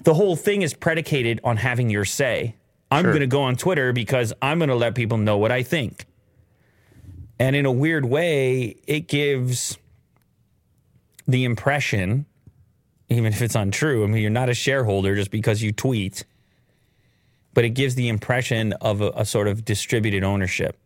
the 0.03 0.13
whole 0.13 0.35
thing 0.35 0.61
is 0.61 0.75
predicated 0.75 1.39
on 1.43 1.57
having 1.57 1.89
your 1.89 2.05
say. 2.05 2.55
I'm 2.91 3.03
Sure. 3.03 3.13
going 3.13 3.21
to 3.21 3.27
go 3.27 3.41
on 3.41 3.55
Twitter 3.55 3.93
because 3.93 4.31
I'm 4.43 4.59
going 4.59 4.69
to 4.69 4.75
let 4.75 4.93
people 4.93 5.17
know 5.17 5.39
what 5.39 5.51
I 5.51 5.63
think. 5.63 6.05
And 7.39 7.55
in 7.55 7.65
a 7.65 7.71
weird 7.71 8.05
way, 8.05 8.75
it 8.85 9.07
gives 9.07 9.79
the 11.27 11.45
impression, 11.45 12.27
even 13.09 13.33
if 13.33 13.41
it's 13.41 13.55
untrue, 13.55 14.03
I 14.03 14.07
mean, 14.07 14.21
you're 14.21 14.29
not 14.29 14.49
a 14.49 14.53
shareholder 14.53 15.15
just 15.15 15.31
because 15.31 15.63
you 15.63 15.71
tweet, 15.71 16.25
but 17.53 17.65
it 17.65 17.71
gives 17.71 17.95
the 17.95 18.07
impression 18.07 18.73
of 18.73 19.01
a, 19.01 19.11
a 19.15 19.25
sort 19.25 19.47
of 19.47 19.65
distributed 19.65 20.23
ownership. 20.23 20.77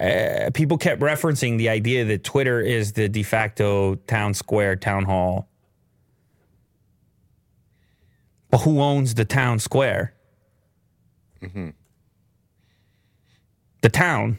Uh, 0.00 0.50
people 0.52 0.76
kept 0.76 1.00
referencing 1.00 1.56
the 1.56 1.68
idea 1.68 2.04
that 2.04 2.24
Twitter 2.24 2.60
is 2.60 2.92
the 2.92 3.08
de 3.08 3.22
facto 3.22 3.94
town 3.94 4.34
square, 4.34 4.76
town 4.76 5.04
hall. 5.04 5.48
But 8.50 8.58
who 8.58 8.80
owns 8.80 9.14
the 9.14 9.24
town 9.24 9.58
square? 9.58 10.14
The 13.82 13.88
town. 13.88 14.38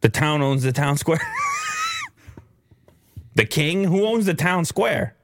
The 0.00 0.08
town 0.08 0.42
owns 0.42 0.62
the 0.62 0.72
town 0.72 0.96
square. 0.96 1.20
the 3.34 3.44
king? 3.44 3.84
Who 3.84 4.04
owns 4.06 4.26
the 4.26 4.34
town 4.34 4.64
square? 4.64 5.14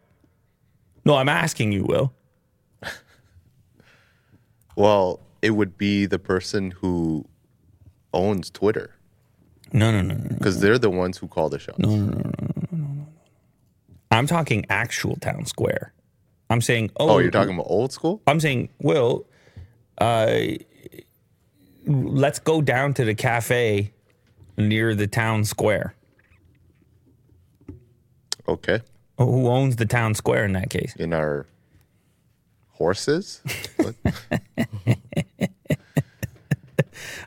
No, 1.04 1.16
I'm 1.16 1.28
asking 1.28 1.72
you, 1.72 1.84
Will. 1.84 2.12
Well, 4.76 5.20
it 5.42 5.50
would 5.50 5.76
be 5.76 6.06
the 6.06 6.18
person 6.18 6.70
who 6.70 7.26
owns 8.14 8.50
Twitter 8.50 8.94
No, 9.72 9.90
no, 9.90 10.00
no, 10.02 10.14
no. 10.14 10.28
because 10.36 10.60
they're 10.60 10.78
the 10.78 10.90
ones 10.90 11.18
who 11.18 11.28
call 11.28 11.48
the 11.48 11.58
shots. 11.58 11.78
I'm 14.10 14.26
talking 14.26 14.66
actual 14.68 15.16
town 15.16 15.46
square. 15.46 15.92
I'm 16.50 16.60
saying, 16.60 16.90
oh, 16.96 17.10
Oh, 17.10 17.18
you're 17.18 17.30
talking 17.30 17.54
about 17.54 17.66
old 17.68 17.92
school? 17.92 18.20
I'm 18.26 18.38
saying, 18.40 18.68
Will, 18.82 19.26
uh, 19.98 20.38
let's 21.86 22.38
go 22.38 22.60
down 22.60 22.92
to 22.94 23.04
the 23.04 23.14
cafe 23.14 23.92
near 24.58 24.94
the 24.94 25.06
town 25.06 25.44
square. 25.44 25.94
Okay. 28.48 28.80
Who 29.16 29.48
owns 29.48 29.76
the 29.76 29.86
town 29.86 30.14
square 30.14 30.44
in 30.44 30.52
that 30.52 30.68
case? 30.68 30.94
In 30.96 31.12
our 31.14 31.46
horses? 32.82 33.40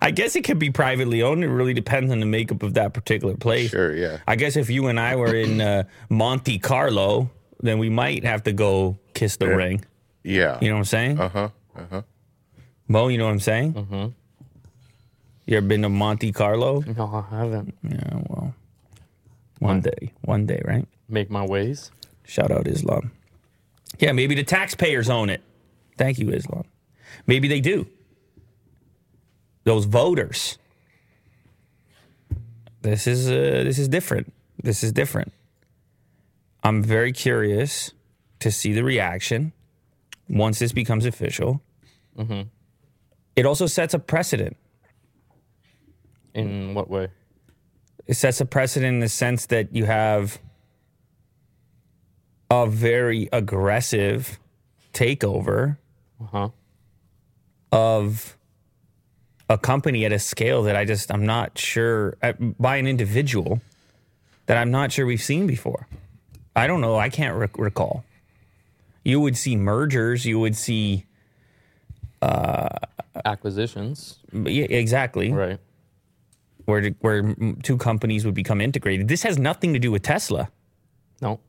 I 0.02 0.12
guess 0.12 0.36
it 0.36 0.44
could 0.44 0.60
be 0.60 0.70
privately 0.70 1.24
owned. 1.24 1.44
It 1.44 1.48
really 1.48 1.74
depends 1.74 2.12
on 2.12 2.20
the 2.20 2.26
makeup 2.26 2.62
of 2.62 2.74
that 2.74 2.94
particular 2.94 3.36
place. 3.36 3.72
Sure, 3.72 3.96
yeah. 3.96 4.18
I 4.28 4.36
guess 4.36 4.58
if 4.58 4.70
you 4.70 4.88
and 4.88 5.00
I 5.00 5.16
were 5.16 5.34
in 5.34 5.62
uh, 5.62 5.84
Monte 6.10 6.60
Carlo, 6.60 7.30
then 7.62 7.80
we 7.80 7.90
might 7.90 8.26
have 8.26 8.44
to 8.44 8.52
go 8.52 8.98
kiss 9.14 9.38
the 9.38 9.48
ring. 9.48 9.86
Yeah. 10.24 10.60
You 10.62 10.68
know 10.70 10.76
what 10.76 10.80
I'm 10.80 10.86
saying? 10.86 11.20
Uh 11.20 11.30
huh. 11.30 11.50
Uh 11.76 11.84
huh. 11.90 12.02
Mo, 12.88 13.08
you 13.08 13.18
know 13.18 13.26
what 13.26 13.32
I'm 13.32 13.40
saying? 13.40 13.74
Mm-hmm. 13.74 14.08
You 15.48 15.58
ever 15.58 15.66
been 15.66 15.84
to 15.84 15.90
Monte 15.90 16.32
Carlo? 16.34 16.82
No, 16.82 17.26
I 17.32 17.38
haven't. 17.38 17.74
Yeah, 17.84 18.22
well, 18.28 18.54
one 19.60 19.82
day, 19.82 20.12
one 20.22 20.46
day, 20.46 20.62
right? 20.66 20.88
Make 21.08 21.30
my 21.32 21.46
ways. 21.46 21.92
Shout 22.26 22.52
out 22.52 22.68
Islam. 22.68 23.12
Yeah, 24.00 24.12
maybe 24.12 24.36
the 24.36 24.44
taxpayers 24.44 25.10
own 25.10 25.30
it. 25.30 25.42
Thank 25.98 26.20
you, 26.20 26.30
Islam. 26.32 26.64
Maybe 27.28 27.48
they 27.48 27.62
do. 27.62 27.88
Those 29.64 29.86
voters. 29.86 30.58
This 32.82 33.08
is 33.08 33.30
uh, 33.30 33.64
this 33.64 33.80
is 33.80 33.88
different. 33.88 34.34
This 34.62 34.84
is 34.84 34.92
different. 34.92 35.34
I'm 36.64 36.84
very 36.84 37.12
curious 37.12 37.92
to 38.40 38.52
see 38.52 38.74
the 38.74 38.84
reaction 38.84 39.54
once 40.30 40.60
this 40.60 40.72
becomes 40.72 41.06
official. 41.06 41.62
It 43.36 43.46
also 43.46 43.68
sets 43.68 43.94
a 43.94 44.00
precedent. 44.00 44.58
In 46.34 46.74
what 46.74 46.90
way? 46.90 47.10
it 48.08 48.16
sets 48.16 48.40
a 48.40 48.46
precedent 48.46 48.94
in 48.96 49.00
the 49.00 49.10
sense 49.10 49.48
that 49.48 49.74
you 49.76 49.86
have 49.86 50.40
a 52.64 52.68
very 52.68 53.28
aggressive 53.34 54.40
takeover 54.94 55.78
Uh 56.22 56.26
huh. 56.32 56.50
of 57.72 58.38
a 59.50 59.58
company 59.58 60.06
at 60.06 60.12
a 60.12 60.20
scale 60.20 60.64
that 60.64 60.76
I 60.76 60.86
just 60.86 61.12
I'm 61.14 61.26
not 61.26 61.58
sure 61.58 62.18
uh, 62.24 62.34
by 62.60 62.78
an 62.78 62.88
individual 62.88 63.62
that 64.48 64.58
I'm 64.58 64.72
not 64.72 64.92
sure 64.92 65.06
we've 65.06 65.22
seen 65.22 65.46
before. 65.48 65.88
I 66.56 66.68
don't 66.68 66.82
know. 66.82 66.96
I 66.98 67.10
can't 67.10 67.36
rec- 67.38 67.58
recall. 67.58 68.04
You 69.04 69.20
would 69.20 69.38
see 69.38 69.56
mergers. 69.56 70.26
You 70.26 70.40
would 70.40 70.56
see 70.56 71.06
Acquisitions. 73.24 74.20
yeah, 74.34 74.66
exactly 74.66 75.32
Right. 75.32 75.60
where 76.66 76.90
where 77.02 77.36
two 77.64 77.78
companies 77.78 78.26
would 78.26 78.34
become 78.34 78.62
integrated. 78.62 79.08
This 79.08 79.24
has 79.24 79.38
nothing 79.38 79.74
to 79.74 79.80
do 79.80 79.92
with 79.92 80.02
Tesla. 80.04 80.50
No. 81.22 81.40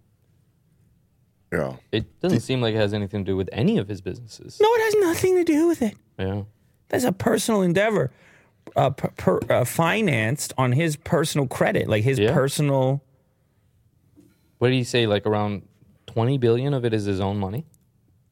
Yeah. 1.53 1.77
It 1.93 2.21
doesn't 2.21 2.41
seem 2.41 2.61
like 2.61 2.75
it 2.75 2.79
has 2.79 2.93
anything 2.93 3.25
to 3.25 3.31
do 3.33 3.37
with 3.37 3.49
any 3.53 3.79
of 3.79 3.89
his 3.89 4.01
businesses. 4.01 4.59
No, 4.61 4.69
it 4.75 4.81
has 4.83 4.95
nothing 4.97 5.35
to 5.37 5.45
do 5.45 5.67
with 5.69 5.81
it. 5.83 5.95
Yeah. 6.19 6.43
That's 6.89 7.05
a 7.05 7.13
personal 7.13 7.63
endeavor, 7.63 8.11
uh, 8.75 8.91
per, 8.91 9.09
per, 9.17 9.41
uh, 9.49 9.65
financed 9.65 10.53
on 10.59 10.73
his 10.73 10.97
personal 10.97 11.47
credit, 11.47 11.89
like 11.89 12.03
his 12.05 12.19
Yeah. 12.19 12.33
personal. 12.33 13.03
What 14.59 14.69
did 14.69 14.75
he 14.77 14.85
say? 14.85 15.07
Like 15.07 15.27
around 15.27 15.63
20 16.07 16.39
billion 16.39 16.75
of 16.75 16.85
it 16.85 16.93
is 16.95 17.05
his 17.05 17.21
own 17.21 17.39
money? 17.39 17.65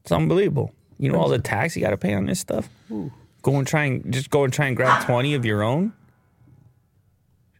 It's 0.03 0.11
unbelievable. 0.11 0.71
You 0.97 1.11
know 1.11 1.19
all 1.19 1.29
the 1.29 1.39
tax 1.39 1.75
you 1.75 1.81
got 1.81 1.89
to 1.91 1.97
pay 1.97 2.13
on 2.13 2.25
this 2.25 2.39
stuff. 2.39 2.69
Go 2.89 3.57
and 3.57 3.67
try 3.67 3.85
and 3.85 4.13
just 4.13 4.29
go 4.29 4.43
and 4.43 4.51
try 4.53 4.67
and 4.67 4.75
grab 4.75 5.05
twenty 5.05 5.33
of 5.35 5.43
your 5.45 5.61
own. 5.61 5.93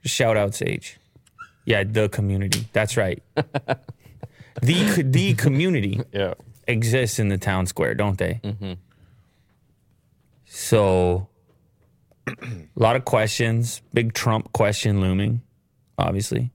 Shout 0.04 0.38
out 0.38 0.56
Sage. 0.56 0.98
Yeah, 1.65 1.84
the 1.84 2.08
community. 2.10 2.68
That's 2.74 2.96
right. 2.98 3.22
the 4.62 5.04
the 5.04 5.34
community 5.38 6.00
Yeah. 6.12 6.34
exists 6.68 7.20
in 7.20 7.30
the 7.30 7.38
town 7.38 7.65
square, 7.65 7.94
don't 7.96 8.18
they? 8.18 8.39
So, 10.46 11.28
a 12.28 12.34
lot 12.76 12.96
of 12.96 13.06
questions. 13.06 13.82
Big 13.94 14.13
Trump 14.13 14.52
question 14.54 15.02
looming, 15.02 15.41
obviously. 15.98 16.52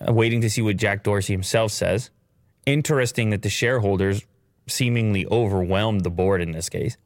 Uh, 0.00 0.12
waiting 0.12 0.40
to 0.40 0.50
see 0.50 0.62
what 0.62 0.76
Jack 0.76 1.02
Dorsey 1.02 1.32
himself 1.32 1.72
says. 1.72 2.10
Interesting 2.66 3.30
that 3.30 3.42
the 3.42 3.48
shareholders 3.50 4.22
seemingly 4.66 5.26
overwhelmed 5.26 6.02
the 6.02 6.10
board 6.10 6.40
in 6.40 6.52
this 6.52 6.68
case. 6.68 6.96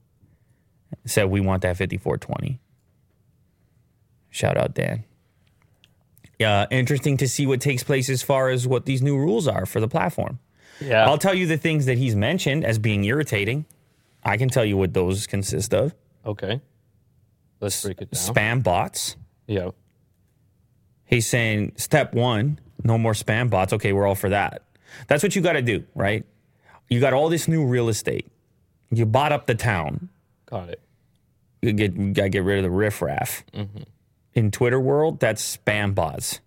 Said 1.05 1.25
we 1.31 1.41
want 1.41 1.63
that 1.63 1.77
5420. 1.77 2.61
Shout 4.31 4.57
out 4.57 4.75
Dan. 4.75 5.05
Yeah, 6.39 6.67
interesting 6.71 7.17
to 7.19 7.29
see 7.29 7.47
what 7.47 7.61
takes 7.61 7.83
place 7.83 8.09
as 8.09 8.23
far 8.23 8.49
as 8.49 8.67
what 8.67 8.85
these 8.87 9.03
new 9.03 9.17
rules 9.19 9.49
are 9.49 9.67
for 9.67 9.81
the 9.81 9.89
platform. 9.89 10.39
Yeah. 10.81 11.05
I'll 11.05 11.19
tell 11.19 11.35
you 11.35 11.47
the 11.47 11.57
things 11.57 11.87
that 11.87 11.99
he's 11.99 12.15
mentioned 12.15 12.65
as 12.65 12.79
being 12.79 13.05
irritating. 13.05 13.65
I 14.23 14.37
can 14.37 14.49
tell 14.49 14.65
you 14.65 14.77
what 14.77 14.95
those 14.95 15.27
consist 15.27 15.75
of. 15.75 15.95
okay. 16.25 16.61
Let's 17.61 17.83
break 17.83 18.01
it 18.01 18.13
down. 18.13 18.35
Spam 18.35 18.63
bots. 18.63 19.17
Yeah. 19.49 19.71
He's 21.05 21.27
saying 21.27 21.73
step 21.75 22.15
one, 22.15 22.61
no 22.85 22.97
more 22.99 23.15
spam 23.15 23.51
bots. 23.51 23.73
Okay, 23.73 23.93
we're 23.93 24.07
all 24.07 24.15
for 24.15 24.29
that. 24.29 24.63
That's 25.09 25.25
what 25.25 25.35
you 25.35 25.43
got 25.43 25.55
to 25.55 25.63
do, 25.63 25.83
right? 25.97 26.25
You 26.89 27.01
got 27.01 27.15
all 27.15 27.29
this 27.29 27.49
new 27.49 27.67
real 27.67 27.89
estate. 27.89 28.29
You 28.91 29.07
bought 29.07 29.33
up 29.33 29.47
the 29.47 29.57
town. 29.57 30.09
Got 30.47 30.69
it. 30.69 30.81
You 31.63 31.73
get 31.73 31.97
you 31.97 32.13
got 32.13 32.23
to 32.25 32.29
get 32.29 32.45
rid 32.45 32.59
of 32.59 32.63
the 32.63 32.71
riffraff. 32.71 33.43
Mm-hmm. 33.53 33.83
In 34.39 34.53
Twitter 34.53 34.79
world, 34.79 35.19
that's 35.19 35.57
spam 35.57 35.97
bots. 35.97 36.39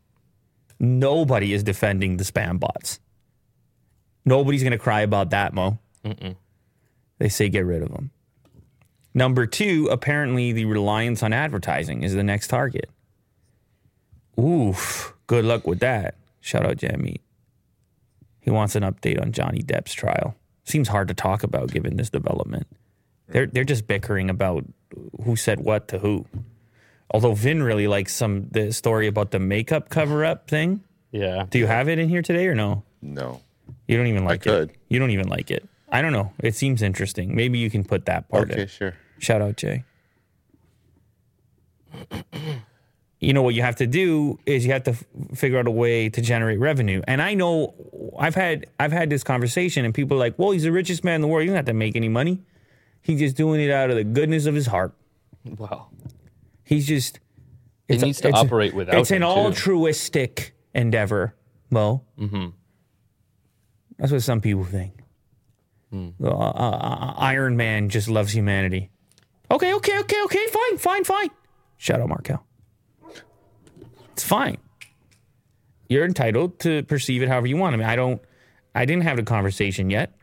Nobody 0.79 1.51
is 1.51 1.61
defending 1.61 2.15
the 2.15 2.23
spam 2.23 2.57
bots. 2.57 3.01
Nobody's 4.23 4.63
gonna 4.63 4.77
cry 4.77 5.01
about 5.01 5.31
that, 5.31 5.53
Mo. 5.53 5.77
They 7.17 7.27
say 7.27 7.49
get 7.49 7.65
rid 7.65 7.83
of 7.83 7.91
them. 7.91 8.11
Number 9.13 9.45
two, 9.45 9.89
apparently 9.91 10.53
the 10.53 10.63
reliance 10.63 11.21
on 11.21 11.33
advertising 11.33 12.03
is 12.03 12.13
the 12.13 12.23
next 12.23 12.47
target. 12.47 12.89
Oof, 14.39 15.13
good 15.27 15.43
luck 15.43 15.67
with 15.67 15.81
that. 15.81 16.15
Shout 16.39 16.65
out 16.65 16.77
Jamie. 16.77 17.19
He 18.39 18.51
wants 18.51 18.77
an 18.77 18.83
update 18.83 19.21
on 19.21 19.33
Johnny 19.33 19.59
Depp's 19.59 19.93
trial. 19.93 20.37
Seems 20.63 20.87
hard 20.87 21.09
to 21.09 21.13
talk 21.13 21.43
about 21.43 21.73
given 21.73 21.97
this 21.97 22.09
development. 22.09 22.67
They're 23.27 23.47
they're 23.47 23.65
just 23.65 23.85
bickering 23.85 24.29
about 24.29 24.63
who 25.25 25.35
said 25.35 25.59
what 25.59 25.89
to 25.89 25.99
who. 25.99 26.25
Although 27.13 27.33
Vin 27.33 27.61
really 27.61 27.87
likes 27.87 28.13
some 28.15 28.47
the 28.51 28.71
story 28.71 29.07
about 29.07 29.31
the 29.31 29.39
makeup 29.39 29.89
cover 29.89 30.23
up 30.25 30.47
thing. 30.49 30.81
Yeah. 31.11 31.45
Do 31.49 31.59
you 31.59 31.67
have 31.67 31.89
it 31.89 31.99
in 31.99 32.07
here 32.09 32.21
today 32.21 32.47
or 32.47 32.55
no? 32.55 32.83
No. 33.01 33.41
You 33.87 33.97
don't 33.97 34.07
even 34.07 34.23
like 34.23 34.43
could. 34.43 34.69
it. 34.69 34.75
You 34.87 34.97
don't 34.99 35.11
even 35.11 35.27
like 35.27 35.51
it. 35.51 35.67
I 35.89 36.01
don't 36.01 36.13
know. 36.13 36.31
It 36.39 36.55
seems 36.55 36.81
interesting. 36.81 37.35
Maybe 37.35 37.59
you 37.59 37.69
can 37.69 37.83
put 37.83 38.05
that 38.05 38.29
part 38.29 38.49
Okay, 38.51 38.61
in. 38.61 38.67
sure. 38.69 38.93
Shout 39.19 39.41
out 39.41 39.57
Jay. 39.57 39.83
you 43.19 43.33
know 43.33 43.41
what 43.43 43.53
you 43.53 43.61
have 43.61 43.75
to 43.77 43.87
do 43.87 44.39
is 44.45 44.65
you 44.65 44.71
have 44.71 44.83
to 44.83 44.91
f- 44.91 45.03
figure 45.35 45.59
out 45.59 45.67
a 45.67 45.71
way 45.71 46.09
to 46.09 46.21
generate 46.21 46.59
revenue. 46.59 47.01
And 47.07 47.21
I 47.21 47.33
know 47.33 47.73
I've 48.17 48.35
had 48.35 48.67
I've 48.79 48.91
had 48.91 49.09
this 49.09 49.23
conversation 49.23 49.83
and 49.85 49.93
people 49.93 50.15
are 50.17 50.19
like, 50.19 50.39
"Well, 50.39 50.51
he's 50.51 50.63
the 50.63 50.71
richest 50.71 51.03
man 51.03 51.15
in 51.15 51.21
the 51.21 51.27
world. 51.27 51.41
He 51.41 51.47
doesn't 51.47 51.57
have 51.57 51.65
to 51.65 51.73
make 51.73 51.95
any 51.95 52.09
money. 52.09 52.41
He's 53.01 53.19
just 53.19 53.35
doing 53.35 53.59
it 53.61 53.69
out 53.71 53.89
of 53.89 53.95
the 53.97 54.03
goodness 54.03 54.45
of 54.45 54.55
his 54.55 54.67
heart. 54.67 54.93
Wow. 55.57 55.89
He's 56.71 56.87
just 56.87 57.19
It 57.89 57.99
needs 58.01 58.21
to 58.21 58.31
operate 58.31 58.73
without 58.73 58.95
It's 58.95 59.11
an 59.11 59.17
him, 59.17 59.21
too. 59.23 59.25
altruistic 59.25 60.55
endeavor, 60.73 61.35
Mo. 61.69 62.05
Mm-hmm. 62.17 62.47
That's 63.97 64.13
what 64.13 64.21
some 64.21 64.39
people 64.39 64.63
think. 64.63 64.93
Hmm. 65.91 66.11
Uh, 66.23 66.29
uh, 66.29 66.31
uh, 66.31 67.13
Iron 67.17 67.57
Man 67.57 67.89
just 67.89 68.07
loves 68.07 68.33
humanity. 68.33 68.89
Okay, 69.51 69.73
okay, 69.73 69.99
okay, 69.99 70.23
okay, 70.23 70.47
fine, 70.47 70.77
fine, 70.77 71.03
fine. 71.03 71.29
Shout 71.75 71.99
out 71.99 72.07
Markel. 72.07 72.41
It's 74.13 74.23
fine. 74.23 74.57
You're 75.89 76.05
entitled 76.05 76.57
to 76.59 76.83
perceive 76.83 77.21
it 77.21 77.27
however 77.27 77.47
you 77.47 77.57
want. 77.57 77.73
I 77.73 77.77
mean, 77.77 77.87
I 77.87 77.97
don't. 77.97 78.21
I 78.73 78.85
didn't 78.85 79.03
have 79.03 79.17
the 79.17 79.23
conversation 79.23 79.89
yet. 79.89 80.13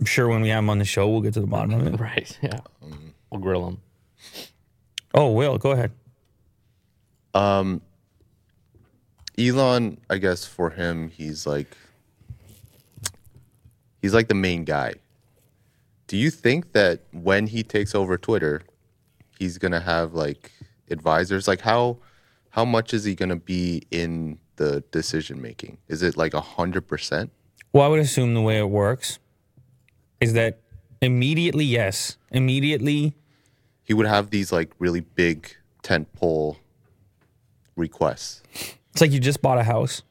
I'm 0.00 0.06
sure 0.06 0.26
when 0.26 0.42
we 0.42 0.48
have 0.48 0.58
him 0.58 0.70
on 0.70 0.80
the 0.80 0.84
show, 0.84 1.08
we'll 1.08 1.20
get 1.20 1.34
to 1.34 1.40
the 1.40 1.46
bottom 1.46 1.72
of 1.74 1.86
it. 1.86 2.00
Right. 2.00 2.36
Yeah. 2.42 2.58
We'll 3.30 3.40
grill 3.40 3.68
him. 3.68 3.80
Oh, 5.14 5.30
Will, 5.30 5.58
go 5.58 5.70
ahead. 5.70 5.92
Um, 7.34 7.80
Elon, 9.38 9.98
I 10.10 10.18
guess 10.18 10.44
for 10.44 10.70
him, 10.70 11.08
he's 11.08 11.46
like 11.46 11.76
he's 14.02 14.14
like 14.14 14.28
the 14.28 14.34
main 14.34 14.64
guy. 14.64 14.94
Do 16.06 16.16
you 16.16 16.30
think 16.30 16.72
that 16.72 17.00
when 17.12 17.46
he 17.46 17.62
takes 17.62 17.94
over 17.94 18.16
Twitter, 18.18 18.62
he's 19.38 19.58
gonna 19.58 19.80
have 19.80 20.14
like 20.14 20.52
advisors? 20.90 21.48
Like 21.48 21.60
how 21.60 21.98
how 22.50 22.64
much 22.64 22.94
is 22.94 23.04
he 23.04 23.14
gonna 23.14 23.36
be 23.36 23.82
in 23.90 24.38
the 24.56 24.84
decision 24.92 25.42
making? 25.42 25.78
Is 25.88 26.02
it 26.02 26.16
like 26.16 26.34
a 26.34 26.40
hundred 26.40 26.86
percent? 26.86 27.32
Well, 27.72 27.84
I 27.84 27.88
would 27.88 28.00
assume 28.00 28.34
the 28.34 28.40
way 28.42 28.58
it 28.58 28.70
works 28.70 29.18
is 30.20 30.34
that 30.34 30.60
immediately, 31.02 31.64
yes, 31.64 32.16
immediately, 32.30 33.14
He 33.84 33.94
would 33.94 34.06
have 34.06 34.30
these 34.30 34.50
like 34.52 34.70
really 34.78 35.00
big 35.00 35.54
tent 35.82 36.12
pole 36.14 36.56
requests. 37.76 38.42
it's 38.92 39.00
like 39.00 39.10
you 39.12 39.20
just 39.20 39.42
bought 39.42 39.58
a 39.58 39.64
house 39.64 40.02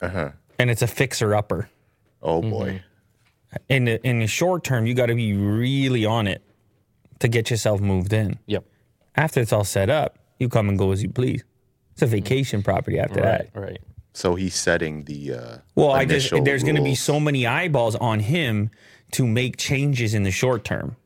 Uh 0.00 0.08
huh. 0.08 0.30
and 0.58 0.70
it's 0.70 0.82
a 0.82 0.86
fixer 0.86 1.34
upper. 1.34 1.68
Oh 2.22 2.42
boy. 2.42 2.82
In 3.68 3.84
the 3.86 4.06
in 4.06 4.20
the 4.20 4.26
short 4.26 4.62
term, 4.64 4.86
you 4.86 4.94
got 4.94 5.06
to 5.06 5.14
be 5.14 5.32
really 5.34 6.04
on 6.04 6.26
it 6.26 6.42
to 7.20 7.28
get 7.28 7.50
yourself 7.50 7.80
moved 7.80 8.12
in. 8.12 8.38
Yep. 8.46 8.64
After 9.16 9.40
it's 9.40 9.52
all 9.52 9.64
set 9.64 9.90
up, 9.90 10.18
you 10.38 10.48
come 10.48 10.68
and 10.68 10.78
go 10.78 10.92
as 10.92 11.02
you 11.02 11.08
please. 11.10 11.42
It's 11.92 12.02
a 12.02 12.06
vacation 12.06 12.62
property 12.62 12.98
after 12.98 13.20
that. 13.20 13.50
Right. 13.54 13.62
Right. 13.70 13.78
So 14.12 14.34
he's 14.34 14.54
setting 14.54 15.04
the. 15.04 15.34
Uh, 15.34 15.58
Well, 15.74 15.90
I 15.92 16.04
just 16.04 16.30
there's 16.44 16.62
going 16.62 16.76
to 16.76 16.82
be 16.82 16.94
so 16.94 17.18
many 17.20 17.46
eyeballs 17.46 17.94
on 17.96 18.20
him 18.20 18.70
to 19.12 19.26
make 19.26 19.56
changes 19.56 20.14
in 20.14 20.22
the 20.22 20.30
short 20.30 20.64
term 20.64 20.96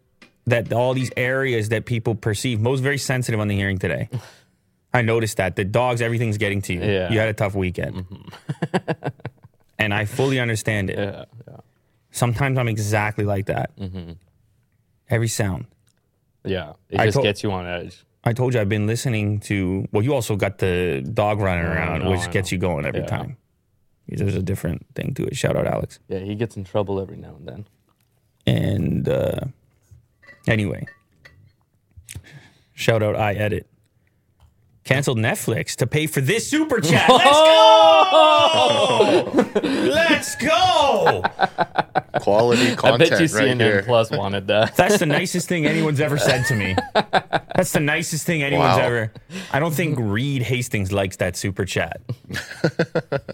that 0.47 0.73
all 0.73 0.95
these 0.95 1.11
areas 1.17 1.69
that 1.71 1.85
people 1.87 2.15
perceive 2.15 2.61
most 2.61 2.81
very 2.81 2.99
sensitive 2.99 3.41
on 3.41 3.49
the 3.49 3.57
hearing 3.57 3.79
today. 3.79 4.09
I 4.93 5.03
noticed 5.03 5.39
that 5.39 5.57
the 5.57 5.65
dogs, 5.65 6.01
everything's 6.03 6.39
getting 6.39 6.63
to 6.63 6.73
you. 6.75 6.81
Yeah. 6.81 7.11
You 7.13 7.19
had 7.19 7.29
a 7.29 7.33
tough 7.35 7.55
weekend, 7.55 8.07
and 9.79 9.93
I 9.93 10.05
fully 10.05 10.39
understand 10.39 10.91
it. 10.91 10.99
Yeah. 10.99 11.25
Yeah. 11.49 11.57
Sometimes 12.11 12.59
I'm 12.59 12.69
exactly 12.69 13.25
like 13.25 13.47
that. 13.47 13.71
Every 15.11 15.29
sound. 15.29 15.67
Yeah. 16.45 16.75
It 16.91 17.01
I 17.01 17.07
just 17.07 17.15
told- 17.17 17.25
gets 17.25 17.43
you 17.43 17.51
on 17.53 17.67
edge. 17.67 18.05
I 18.27 18.33
told 18.33 18.55
you 18.55 18.61
I've 18.61 18.69
been 18.71 18.87
listening 18.87 19.41
to. 19.41 19.87
Well, 19.93 20.03
you 20.03 20.15
also 20.15 20.35
got 20.37 20.59
the 20.59 21.03
dog 21.13 21.41
running 21.41 21.65
around, 21.67 22.05
know, 22.05 22.11
which 22.11 22.31
gets 22.31 22.51
you 22.53 22.57
going 22.59 22.87
every 22.87 23.01
Yeah. 23.01 23.07
time. 23.07 23.37
There's 24.09 24.35
a 24.35 24.43
different 24.43 24.87
thing 24.95 25.13
to 25.15 25.25
it. 25.27 25.37
Shout 25.37 25.57
out, 25.57 25.67
Alex. 25.67 25.99
Yeah. 26.09 26.21
He 26.21 26.35
gets 26.35 26.57
in 26.57 26.65
trouble 26.65 27.01
every 27.01 27.17
now 27.17 27.35
and 27.37 27.47
then. 27.49 27.67
And 28.47 29.09
uh, 29.09 29.41
anyway, 30.47 30.87
shout 32.75 33.03
out 33.03 33.17
I 33.17 33.35
edit. 33.35 33.67
Canceled 34.85 35.17
Netflix 35.17 35.77
to 35.77 35.87
pay 35.87 36.07
for 36.07 36.21
this 36.21 36.47
super 36.51 36.79
chat. 36.79 37.09
Let's 37.09 37.25
go! 37.41 39.33
Let's 39.63 40.37
go! 40.37 41.23
quality 42.21 42.73
I 42.73 42.75
content 42.75 43.11
bet 43.11 43.21
you 43.21 43.27
right 43.39 43.47
CNN 43.57 43.61
here. 43.61 43.83
Plus 43.83 44.11
wanted 44.11 44.47
that. 44.49 44.77
That's 44.77 44.99
the 44.99 45.07
nicest 45.07 45.49
thing 45.49 45.65
anyone's 45.65 46.01
ever 46.01 46.19
said 46.19 46.45
to 46.49 46.55
me. 46.55 46.77
That's 47.57 47.73
the 47.73 47.81
nicest 47.81 48.27
thing 48.27 48.43
anyone's 48.43 48.77
Wow. 48.77 48.83
ever. 48.85 49.13
I 49.53 49.59
don't 49.59 49.73
think 49.73 49.99
Reed 49.99 50.43
Hastings 50.43 50.93
likes 50.93 51.17
that 51.17 51.35
super 51.37 51.65
chat. 51.65 52.03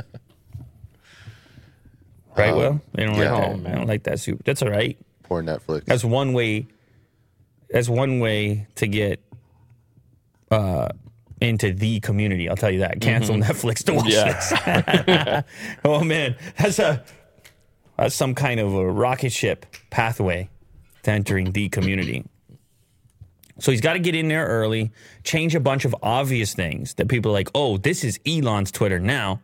right, 2.36 2.50
um, 2.50 2.56
Will? 2.58 2.80
They 2.94 3.04
don't 3.06 3.16
yeah. 3.16 3.32
like 3.32 3.42
Oh, 3.48 3.50
that. 3.52 3.56
man. 3.62 3.72
They 3.72 3.78
don't 3.78 3.88
like 3.88 4.02
that 4.04 4.20
super. 4.20 4.42
That's 4.44 4.62
all 4.62 4.70
right. 4.70 4.96
Poor 5.24 5.42
Netflix. 5.42 5.84
That's 5.86 6.04
one 6.04 6.32
way. 6.32 6.66
That's 7.70 7.88
one 7.88 8.18
way 8.20 8.66
to 8.76 8.86
get 8.86 9.20
uh, 10.50 10.88
into 11.40 11.72
the 11.72 12.00
community. 12.00 12.48
I'll 12.48 12.56
tell 12.56 12.70
you 12.70 12.80
that. 12.80 13.00
Cancel 13.00 13.36
Netflix 13.36 13.84
to 13.84 13.94
watch 13.94 14.08
Yeah. 14.08 15.42
this. 15.44 15.44
oh 15.84 16.02
man, 16.04 16.36
that's 16.58 16.78
a 16.78 17.04
that's 17.96 18.14
some 18.14 18.34
kind 18.34 18.58
of 18.60 18.74
a 18.74 18.90
rocket 18.90 19.30
ship 19.30 19.66
pathway 19.90 20.48
to 21.02 21.10
entering 21.10 21.52
the 21.52 21.68
community. 21.68 22.24
So 23.58 23.70
he's 23.70 23.82
got 23.82 23.92
to 23.92 23.98
get 23.98 24.14
in 24.14 24.28
there 24.28 24.46
early, 24.46 24.90
change 25.22 25.54
a 25.54 25.60
bunch 25.60 25.84
of 25.84 25.94
obvious 26.02 26.54
things 26.54 26.94
that 26.94 27.08
people 27.08 27.30
are 27.30 27.34
like, 27.34 27.50
oh, 27.54 27.76
this 27.76 28.04
is 28.04 28.18
Elon's 28.26 28.72
Twitter 28.72 28.98
now. 28.98 29.42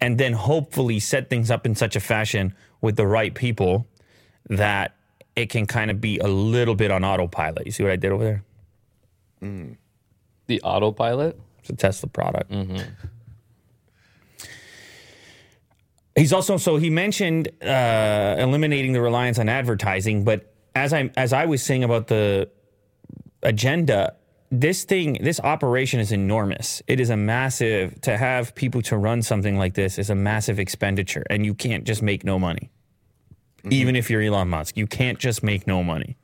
And 0.00 0.18
then 0.18 0.32
hopefully 0.32 0.98
set 0.98 1.30
things 1.30 1.48
up 1.50 1.64
in 1.64 1.74
such 1.76 1.94
a 1.96 2.00
fashion 2.00 2.54
with 2.80 2.96
the 2.96 3.06
right 3.06 3.32
people 3.34 3.86
that 4.48 4.96
it 5.42 5.50
can 5.50 5.66
kind 5.66 5.90
of 5.90 6.00
be 6.00 6.18
a 6.18 6.26
little 6.26 6.74
bit 6.74 6.90
on 6.90 7.04
autopilot. 7.04 7.66
You 7.66 7.72
see 7.72 7.82
what 7.82 7.92
I 7.92 7.96
did 7.96 8.12
over 8.12 8.24
there? 8.24 8.44
The 10.46 10.60
autopilot. 10.62 11.38
It's 11.60 11.70
a 11.70 11.76
Tesla 11.76 12.08
product. 12.08 12.52
He's 16.16 16.32
also 16.32 16.56
so 16.56 16.76
he 16.76 16.90
mentioned 16.90 17.48
uh, 17.62 18.36
eliminating 18.38 18.92
the 18.92 19.00
reliance 19.00 19.38
on 19.38 19.48
advertising, 19.48 20.24
but 20.24 20.52
as 20.74 20.92
I 20.92 21.10
as 21.16 21.32
I 21.32 21.46
was 21.46 21.62
saying 21.62 21.84
about 21.84 22.08
the 22.08 22.50
agenda, 23.42 24.16
this 24.50 24.82
thing, 24.84 25.18
this 25.22 25.38
operation 25.38 26.00
is 26.00 26.10
enormous. 26.10 26.82
It 26.88 26.98
is 26.98 27.10
a 27.10 27.16
massive 27.16 28.00
to 28.00 28.16
have 28.16 28.54
people 28.56 28.82
to 28.82 28.96
run 28.96 29.22
something 29.22 29.56
like 29.56 29.74
this 29.74 29.98
is 29.98 30.10
a 30.10 30.14
massive 30.16 30.58
expenditure, 30.58 31.24
and 31.30 31.46
you 31.46 31.54
can't 31.54 31.84
just 31.84 32.02
make 32.02 32.24
no 32.24 32.38
money. 32.38 32.70
Mm-hmm. 33.70 33.80
Even 33.80 33.96
if 33.96 34.10
you're 34.10 34.22
Elon 34.22 34.48
Musk, 34.48 34.76
you 34.76 34.86
can't 34.86 35.18
just 35.18 35.42
make 35.42 35.66
no 35.66 35.82
money. 35.82 36.16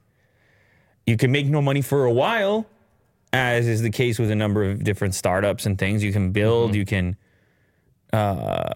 You 1.07 1.16
can 1.16 1.30
make 1.33 1.46
no 1.46 1.61
money 1.61 1.83
for 1.83 2.04
a 2.04 2.12
while, 2.12 2.66
as 3.33 3.68
is 3.68 3.83
the 3.83 3.90
case 3.90 4.18
with 4.18 4.30
a 4.30 4.35
number 4.35 4.64
of 4.64 4.83
different 4.83 5.14
startups 5.14 5.66
and 5.66 5.78
things. 5.78 6.02
You 6.02 6.12
can 6.12 6.33
build, 6.33 6.70
mm-hmm. 6.70 6.78
you 6.78 6.85
can 6.87 7.16
uh, 8.12 8.72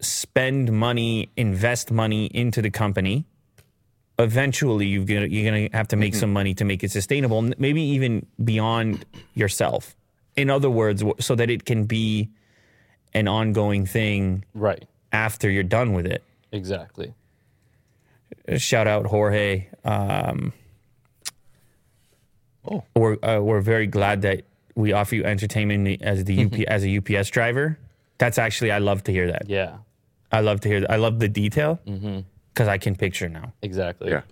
spend 0.00 0.72
money, 0.72 1.30
invest 1.36 1.90
money 1.90 2.26
into 2.26 2.62
the 2.62 2.70
company. 2.70 3.26
Eventually, 4.18 4.86
you're 4.86 5.04
gonna 5.04 5.26
you're 5.26 5.50
gonna 5.50 5.68
have 5.72 5.88
to 5.88 5.96
make 5.96 6.12
mm-hmm. 6.12 6.20
some 6.20 6.32
money 6.32 6.54
to 6.54 6.64
make 6.64 6.84
it 6.84 6.90
sustainable, 6.90 7.42
maybe 7.58 7.82
even 7.82 8.26
beyond 8.42 9.04
yourself. 9.34 9.96
In 10.36 10.48
other 10.48 10.70
words, 10.70 11.02
so 11.18 11.34
that 11.34 11.50
it 11.50 11.64
can 11.64 11.84
be 11.84 12.30
an 13.14 13.28
ongoing 13.28 13.86
thing 13.86 14.44
Right. 14.54 14.86
after 15.12 15.50
you're 15.50 15.62
done 15.62 15.92
with 15.92 16.06
it. 16.06 16.22
Exactly. 16.52 17.14
Shout 18.58 18.86
out 18.86 19.06
Jorge. 19.06 19.66
Um, 19.84 20.52
Oh. 22.64 22.84
we're 22.94 23.16
uh, 23.24 23.40
we're 23.42 23.60
very 23.60 23.86
glad 23.88 24.22
that 24.22 24.44
we 24.76 24.92
offer 24.92 25.16
you 25.16 25.24
entertainment 25.24 26.00
as 26.02 26.24
the 26.24 26.44
UP, 26.44 26.54
as 26.68 26.84
a 26.84 26.96
UPS 26.98 27.30
driver. 27.30 27.78
That's 28.18 28.38
actually 28.38 28.70
I 28.70 28.78
love 28.78 29.02
to 29.04 29.12
hear 29.12 29.26
that. 29.32 29.48
Yeah. 29.48 29.78
I 30.30 30.40
love 30.40 30.60
to 30.60 30.68
hear 30.68 30.80
that. 30.80 30.90
I 30.90 30.96
love 30.96 31.18
the 31.18 31.28
detail 31.28 31.80
because 31.84 32.68
I 32.68 32.78
can 32.78 32.94
picture 32.94 33.28
now. 33.28 33.52
Exactly. 33.62 34.12
Yeah. 34.12 34.22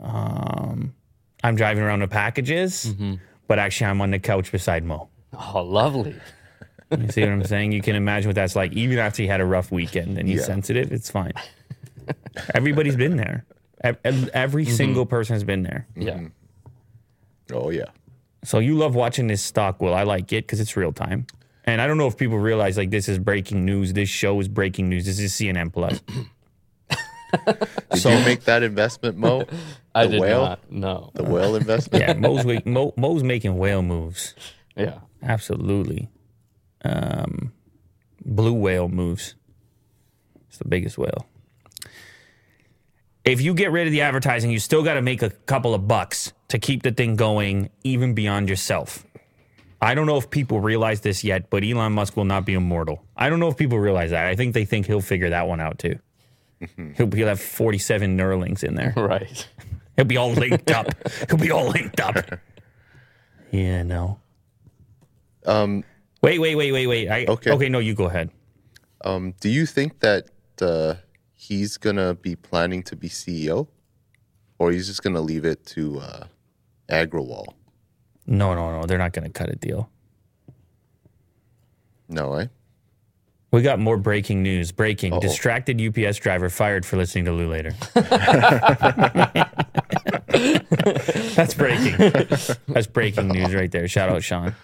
Um, 0.00 0.92
I'm 1.44 1.54
driving 1.54 1.84
around 1.84 2.00
the 2.00 2.08
packages, 2.08 2.92
but 3.46 3.58
actually 3.58 3.86
I'm 3.86 4.00
on 4.02 4.10
the 4.10 4.18
couch 4.18 4.50
beside 4.52 4.84
Mo. 4.84 5.08
Oh, 5.54 5.62
lovely. 5.62 6.16
You 6.90 7.08
see 7.08 7.22
what 7.22 7.30
I'm 7.30 7.44
saying? 7.44 7.72
You 7.72 7.80
can 7.80 7.94
imagine 7.96 8.28
what 8.28 8.34
that's 8.34 8.54
like. 8.56 8.72
Even 8.74 8.98
after 8.98 9.22
he 9.22 9.28
had 9.28 9.40
a 9.40 9.46
rough 9.46 9.70
weekend 9.72 10.18
and 10.18 10.28
he's 10.28 10.40
Yeah. 10.40 10.46
sensitive, 10.46 10.92
it's 10.92 11.10
fine. 11.10 11.32
Everybody's 12.54 12.96
been 12.96 13.16
there. 13.16 13.44
Ev- 13.84 13.98
ev- 14.04 14.28
Every 14.32 14.64
single 14.64 15.06
person 15.06 15.34
has 15.34 15.44
been 15.44 15.62
there. 15.62 15.86
Yeah. 15.96 16.20
Oh 17.52 17.70
yeah. 17.70 17.86
So 18.44 18.58
you 18.58 18.76
love 18.76 18.94
watching 18.94 19.26
this 19.28 19.42
stock, 19.42 19.80
Will. 19.80 19.94
I 19.94 20.02
like 20.04 20.32
it 20.32 20.44
because 20.46 20.60
it's 20.60 20.76
real 20.76 20.92
time. 20.92 21.26
And 21.64 21.80
I 21.80 21.86
don't 21.86 21.96
know 21.98 22.06
if 22.08 22.16
people 22.16 22.38
realize 22.38 22.76
like 22.76 22.90
this 22.90 23.08
is 23.08 23.18
breaking 23.18 23.64
news. 23.64 23.92
This 23.92 24.08
show 24.08 24.38
is 24.40 24.48
breaking 24.48 24.88
news. 24.88 25.06
This 25.06 25.18
is 25.20 25.32
CNN 25.32 25.72
Plus. 25.72 26.00
Did 27.46 27.98
So- 28.00 28.10
you 28.10 28.24
make 28.24 28.44
that 28.44 28.62
investment, 28.62 29.16
Mo? 29.16 29.44
I 29.94 30.06
The 30.06 30.12
did 30.12 30.20
whale? 30.20 30.42
not. 30.42 30.70
No. 30.70 31.10
The 31.14 31.22
whale 31.24 31.54
investment? 31.56 32.02
yeah, 32.02 32.12
Mo's, 32.14 32.44
wa- 32.46 32.60
Mo, 32.64 32.92
Mo's 32.96 33.22
making 33.22 33.56
whale 33.58 33.82
moves. 33.82 34.34
Yeah. 34.76 34.98
Absolutely. 35.22 36.08
Um, 36.84 37.52
blue 38.24 38.54
whale 38.54 38.88
moves. 38.88 39.34
It's 40.48 40.58
the 40.58 40.66
biggest 40.68 40.96
whale. 40.98 41.26
If 43.24 43.40
you 43.40 43.54
get 43.54 43.70
rid 43.70 43.86
of 43.86 43.92
the 43.92 44.00
advertising, 44.00 44.50
you 44.50 44.58
still 44.58 44.82
got 44.82 44.94
to 44.94 45.02
make 45.02 45.22
a 45.22 45.30
couple 45.30 45.74
of 45.74 45.86
bucks 45.86 46.32
to 46.48 46.58
keep 46.58 46.82
the 46.82 46.90
thing 46.90 47.16
going, 47.16 47.70
even 47.84 48.14
beyond 48.14 48.48
yourself. 48.48 49.06
I 49.80 49.94
don't 49.94 50.06
know 50.06 50.16
if 50.16 50.30
people 50.30 50.60
realize 50.60 51.00
this 51.00 51.24
yet, 51.24 51.48
but 51.50 51.64
Elon 51.64 51.92
Musk 51.92 52.16
will 52.16 52.24
not 52.24 52.44
be 52.44 52.54
immortal. 52.54 53.04
I 53.16 53.28
don't 53.28 53.40
know 53.40 53.48
if 53.48 53.56
people 53.56 53.78
realize 53.78 54.10
that. 54.10 54.26
I 54.26 54.34
think 54.36 54.54
they 54.54 54.64
think 54.64 54.86
he'll 54.86 55.00
figure 55.00 55.30
that 55.30 55.46
one 55.48 55.60
out 55.60 55.78
too. 55.78 55.98
He'll, 56.96 57.10
he'll 57.10 57.26
have 57.28 57.40
47 57.40 58.16
Neuralinks 58.16 58.62
in 58.62 58.74
there. 58.76 58.92
Right. 58.96 59.48
He'll 59.96 60.06
be 60.06 60.16
all 60.16 60.32
linked 60.32 60.70
up. 60.70 60.86
He'll 61.28 61.36
be 61.38 61.50
all 61.50 61.68
linked 61.68 62.00
up. 62.00 62.16
Yeah, 63.50 63.82
no. 63.82 64.18
Um, 65.44 65.84
Wait, 66.22 66.38
wait, 66.38 66.54
wait, 66.54 66.72
wait, 66.72 66.86
wait. 66.86 67.08
I, 67.10 67.26
Okay. 67.26 67.50
Okay, 67.50 67.68
no, 67.68 67.80
you 67.80 67.94
go 67.94 68.06
ahead. 68.06 68.30
um, 69.04 69.34
do 69.40 69.50
you 69.50 69.66
think 69.66 70.00
that 70.00 70.28
uh, 70.62 70.94
he's 71.42 71.76
gonna 71.76 72.14
be 72.14 72.36
planning 72.36 72.82
to 72.84 72.96
be 72.96 73.08
CEO, 73.08 73.66
or 74.58 74.70
he's 74.70 74.86
just 74.86 75.02
gonna 75.02 75.20
leave 75.20 75.44
it 75.44 75.64
to 75.66 75.98
uh, 75.98 76.24
Agrawal? 76.88 77.54
No, 78.26 78.54
no, 78.54 78.80
no. 78.80 78.86
They're 78.86 78.98
not 78.98 79.12
going 79.12 79.24
to 79.24 79.30
cut 79.30 79.48
a 79.50 79.56
deal. 79.56 79.90
No, 82.08 82.34
eh? 82.34 82.46
We 83.50 83.62
got 83.62 83.78
more 83.80 83.96
breaking 83.96 84.42
news. 84.42 84.70
Breaking. 84.72 85.12
Uh-oh. 85.12 85.20
Distracted 85.20 85.80
UPS 85.80 86.18
driver 86.18 86.48
fired 86.48 86.86
for 86.86 86.96
listening 86.96 87.24
to 87.26 87.32
Lew 87.32 87.48
Later. 87.48 87.72
That's 91.34 91.54
breaking. 91.54 91.96
That's 92.68 92.86
breaking 92.86 93.28
news 93.28 93.54
right 93.54 93.70
there. 93.70 93.88
Shout 93.88 94.08
out 94.08 94.22
Sean. 94.22 94.54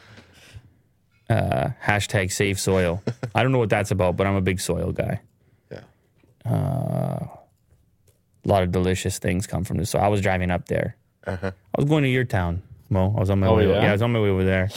Uh, 1.29 1.71
hashtag 1.85 2.33
save 2.33 2.59
soil. 2.59 3.03
I 3.35 3.43
don't 3.43 3.53
know 3.53 3.59
what 3.59 3.69
that's 3.69 3.91
about, 3.91 4.17
but 4.17 4.27
I'm 4.27 4.35
a 4.35 4.41
big 4.41 4.61
soil 4.61 4.93
guy. 4.93 5.21
Yeah. 6.51 7.29
A 8.45 8.49
lot 8.49 8.63
of 8.63 8.73
delicious 8.73 9.19
things 9.19 9.47
come 9.47 9.65
from 9.65 9.77
this. 9.77 9.91
So 9.91 9.99
I 9.99 10.09
was 10.09 10.21
driving 10.21 10.51
up 10.51 10.67
there. 10.69 10.97
Uh-huh. 11.27 11.51
I 11.51 11.81
was 11.81 11.85
going 11.89 12.03
to 12.05 12.09
your 12.09 12.25
town, 12.25 12.63
Mo. 12.89 13.15
I 13.17 13.21
was 13.21 13.31
on 13.31 13.41
my 13.41 13.49
Oh, 13.49 13.57
way. 13.57 13.69
yeah? 13.69 13.83
yeah, 13.83 13.89
I 13.91 13.93
was 13.93 14.03
on 14.03 14.13
my 14.13 14.21
way 14.21 14.31
over 14.31 14.45
there. 14.45 14.71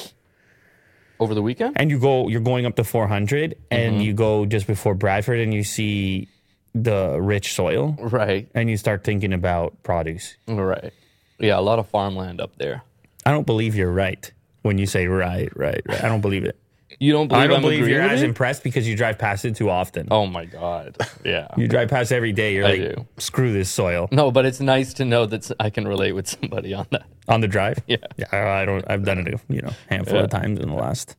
Over 1.19 1.35
the 1.35 1.41
weekend? 1.43 1.77
and 1.79 1.91
you 1.91 1.99
go 1.99 2.27
you're 2.29 2.41
going 2.41 2.65
up 2.65 2.75
to 2.77 2.83
400 2.83 3.55
and 3.69 3.93
Mm-hmm. 3.93 4.01
you 4.01 4.13
go 4.13 4.45
just 4.47 4.65
before 4.65 4.95
bradford 4.95 5.39
and 5.39 5.53
you 5.53 5.63
see 5.63 6.27
the 6.73 7.19
rich 7.21 7.53
soil 7.53 7.95
Right. 7.99 8.49
and 8.55 8.71
you 8.71 8.75
start 8.77 9.03
thinking 9.03 9.31
about 9.31 9.83
produce 9.83 10.35
Right. 10.47 10.91
Yeah, 11.37 11.59
a 11.59 11.61
lot 11.61 11.77
of 11.77 11.87
farmland 11.87 12.41
up 12.41 12.55
there. 12.57 12.81
I 13.23 13.29
don't 13.29 13.45
believe 13.45 13.75
you're 13.75 13.91
right 13.91 14.31
when 14.63 14.79
you 14.79 14.87
say 14.87 15.05
right, 15.05 15.55
right, 15.55 15.81
right. 15.85 16.03
I 16.03 16.09
don't 16.09 16.21
believe 16.21 16.43
it. 16.43 16.57
You 17.01 17.13
don't 17.13 17.27
believe 17.29 17.43
I 17.45 17.47
don't 17.47 17.55
I'm 17.57 17.61
believe 17.63 17.79
agreeing 17.79 17.99
you're 17.99 18.07
as 18.07 18.21
impressed 18.21 18.61
because 18.63 18.87
you 18.87 18.95
drive 18.95 19.17
past 19.17 19.43
it 19.43 19.55
too 19.55 19.71
often. 19.71 20.07
Oh 20.11 20.27
my 20.27 20.45
god. 20.45 20.95
Yeah. 21.25 21.47
You 21.57 21.67
drive 21.67 21.89
past 21.89 22.11
every 22.11 22.31
day. 22.31 22.53
You're 22.53 22.65
I 22.67 22.69
like, 22.75 22.95
do. 22.95 23.07
screw 23.17 23.51
this 23.53 23.71
soil 23.71 24.07
no, 24.11 24.29
but 24.31 24.45
it's 24.45 24.59
nice 24.59 24.93
to 24.95 25.05
know 25.05 25.25
that 25.25 25.51
I 25.59 25.71
can 25.71 25.87
relate 25.87 26.11
with 26.11 26.27
somebody 26.27 26.75
on 26.75 26.85
that. 26.91 27.05
on 27.27 27.41
the 27.41 27.47
drive. 27.47 27.79
Yeah. 27.87 27.97
yeah. 28.17 28.27
I 28.31 28.61
I 28.61 28.65
don't. 28.65 28.85
I've 28.87 29.03
done 29.03 29.17
it 29.17 29.33
a 29.33 29.39
you 29.49 29.61
know 29.63 29.71
handful 29.89 30.17
Yeah. 30.17 30.23
of 30.25 30.29
times 30.29 30.59
in 30.59 30.69
the 30.69 30.75
last. 30.75 31.15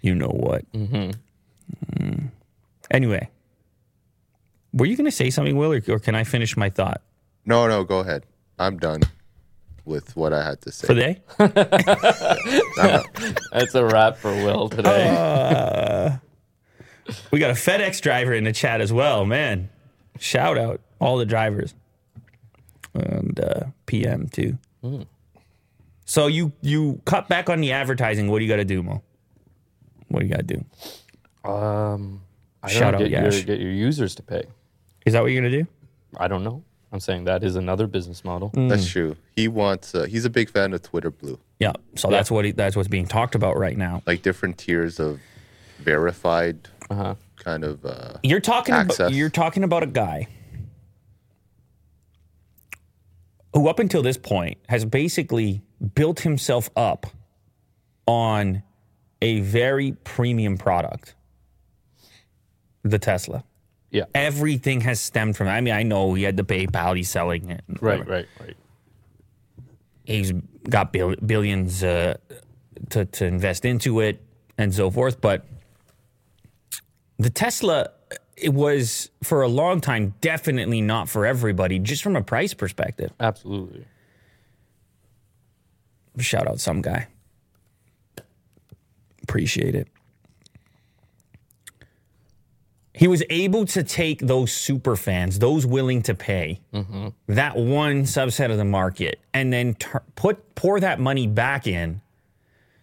You 0.00 0.14
know 0.14 0.28
what? 0.28 0.70
Mm-hmm. 0.72 2.26
Anyway, 2.90 3.28
were 4.72 4.86
you 4.86 4.96
going 4.96 5.04
to 5.06 5.10
say 5.12 5.28
something, 5.30 5.56
Will, 5.56 5.72
or, 5.72 5.82
or 5.88 5.98
can 5.98 6.14
I 6.14 6.24
finish 6.24 6.56
my 6.56 6.70
thought 6.70 7.00
No, 7.44 7.66
no, 7.68 7.84
go 7.84 7.98
ahead. 8.00 8.24
I'm 8.58 8.78
done 8.78 9.02
with 9.84 10.16
what 10.16 10.32
I 10.32 10.44
had 10.44 10.60
to 10.62 10.72
say. 10.72 10.86
Today? 10.86 11.22
That's 13.52 13.74
a 13.74 13.84
wrap 13.84 14.16
for 14.16 14.32
Will 14.32 14.68
today. 14.68 16.18
We 17.30 17.38
got 17.38 17.50
a 17.50 17.54
FedEx 17.54 18.00
driver 18.00 18.32
in 18.32 18.44
the 18.44 18.52
chat 18.52 18.80
as 18.80 18.92
well, 18.92 19.26
man. 19.26 19.68
Shout 20.18 20.56
out 20.56 20.80
all 21.00 21.18
the 21.18 21.26
drivers 21.26 21.74
and 22.94 23.38
uh, 23.38 23.64
PM 23.86 24.28
too. 24.28 24.56
So 26.06 26.26
you 26.28 26.52
you 26.62 27.00
cut 27.04 27.28
back 27.28 27.50
on 27.50 27.60
the 27.60 27.72
advertising. 27.72 28.30
What 28.30 28.38
do 28.38 28.44
you 28.44 28.50
got 28.50 28.56
to 28.56 28.64
do, 28.64 28.82
Mo? 28.82 29.02
What 30.08 30.20
do 30.20 30.26
you 30.26 30.32
got 30.32 30.46
to 30.46 30.54
do? 30.56 30.64
um, 31.50 32.22
I 32.62 32.68
don't 32.68 32.78
Shout 32.78 32.92
know, 32.94 33.04
out 33.04 33.10
get 33.10 33.22
your, 33.32 33.42
get 33.42 33.60
your 33.60 33.72
users 33.72 34.14
to 34.14 34.22
pay. 34.22 34.44
Is 35.04 35.12
that 35.12 35.20
what 35.22 35.30
you're 35.32 35.42
gonna 35.42 35.54
do? 35.54 35.66
I 36.16 36.28
don't 36.28 36.42
know. 36.44 36.62
I'm 36.94 37.00
saying 37.00 37.24
that 37.24 37.42
is 37.42 37.56
another 37.56 37.88
business 37.88 38.24
model. 38.24 38.52
That's 38.54 38.88
true. 38.88 39.16
He 39.34 39.48
wants. 39.48 39.96
Uh, 39.96 40.04
he's 40.04 40.24
a 40.24 40.30
big 40.30 40.48
fan 40.48 40.72
of 40.72 40.80
Twitter 40.82 41.10
Blue, 41.10 41.40
Yeah. 41.58 41.72
So 41.96 42.08
that's 42.08 42.30
what 42.30 42.44
he, 42.44 42.52
that's 42.52 42.76
what's 42.76 42.86
being 42.88 43.06
talked 43.08 43.34
about 43.34 43.58
right 43.58 43.76
now. 43.76 44.00
like 44.06 44.22
different 44.22 44.58
tiers 44.58 45.00
of 45.00 45.18
verified 45.80 46.68
Uh-huh. 46.88 47.16
kind 47.34 47.64
of. 47.64 47.84
Uh, 47.84 48.12
You're 48.22 48.38
talking 48.38 48.76
about 48.76 49.12
you're 49.12 49.28
talking 49.28 49.64
about 49.64 49.82
a 49.82 49.86
guy 49.88 50.28
who 53.54 53.66
up 53.68 53.80
until 53.80 54.02
this 54.02 54.16
point 54.16 54.58
has 54.68 54.84
basically 54.84 55.62
built 55.96 56.20
himself 56.20 56.70
up 56.76 57.06
on 58.06 58.62
a 59.20 59.40
very 59.40 59.92
premium 60.04 60.56
product. 60.56 61.16
The 62.84 63.00
Tesla. 63.00 63.42
Yeah. 63.94 64.06
Everything 64.12 64.80
has 64.80 65.00
stemmed 65.00 65.36
from 65.36 65.46
I 65.46 65.60
mean, 65.60 65.72
I 65.72 65.84
know 65.84 66.14
he 66.14 66.24
had 66.24 66.36
the 66.36 66.42
PayPal, 66.42 66.96
he's 66.96 67.08
selling 67.08 67.48
it. 67.48 67.62
Right, 67.80 68.04
right, 68.06 68.26
right. 68.40 68.56
He's 70.04 70.32
got 70.68 70.92
bill- 70.92 71.14
billions 71.24 71.84
uh, 71.84 72.16
to, 72.90 73.04
to 73.04 73.24
invest 73.24 73.64
into 73.64 74.00
it 74.00 74.20
and 74.58 74.74
so 74.74 74.90
forth. 74.90 75.20
But 75.20 75.46
the 77.18 77.30
Tesla, 77.30 77.90
it 78.36 78.52
was 78.52 79.10
for 79.22 79.42
a 79.42 79.48
long 79.48 79.80
time 79.80 80.14
definitely 80.20 80.80
not 80.80 81.08
for 81.08 81.24
everybody, 81.24 81.78
just 81.78 82.02
from 82.02 82.16
a 82.16 82.22
price 82.22 82.52
perspective. 82.52 83.12
Absolutely. 83.20 83.84
Shout 86.18 86.48
out 86.48 86.58
some 86.58 86.82
guy. 86.82 87.06
Appreciate 89.22 89.76
it. 89.76 89.86
He 92.96 93.08
was 93.08 93.24
able 93.28 93.66
to 93.66 93.82
take 93.82 94.20
those 94.20 94.52
super 94.52 94.94
fans, 94.94 95.40
those 95.40 95.66
willing 95.66 96.02
to 96.02 96.14
pay, 96.14 96.60
mm-hmm. 96.72 97.08
that 97.26 97.56
one 97.56 98.04
subset 98.04 98.52
of 98.52 98.56
the 98.56 98.64
market, 98.64 99.18
and 99.32 99.52
then 99.52 99.74
put 100.14 100.54
pour 100.54 100.78
that 100.78 101.00
money 101.00 101.26
back 101.26 101.66
in, 101.66 102.00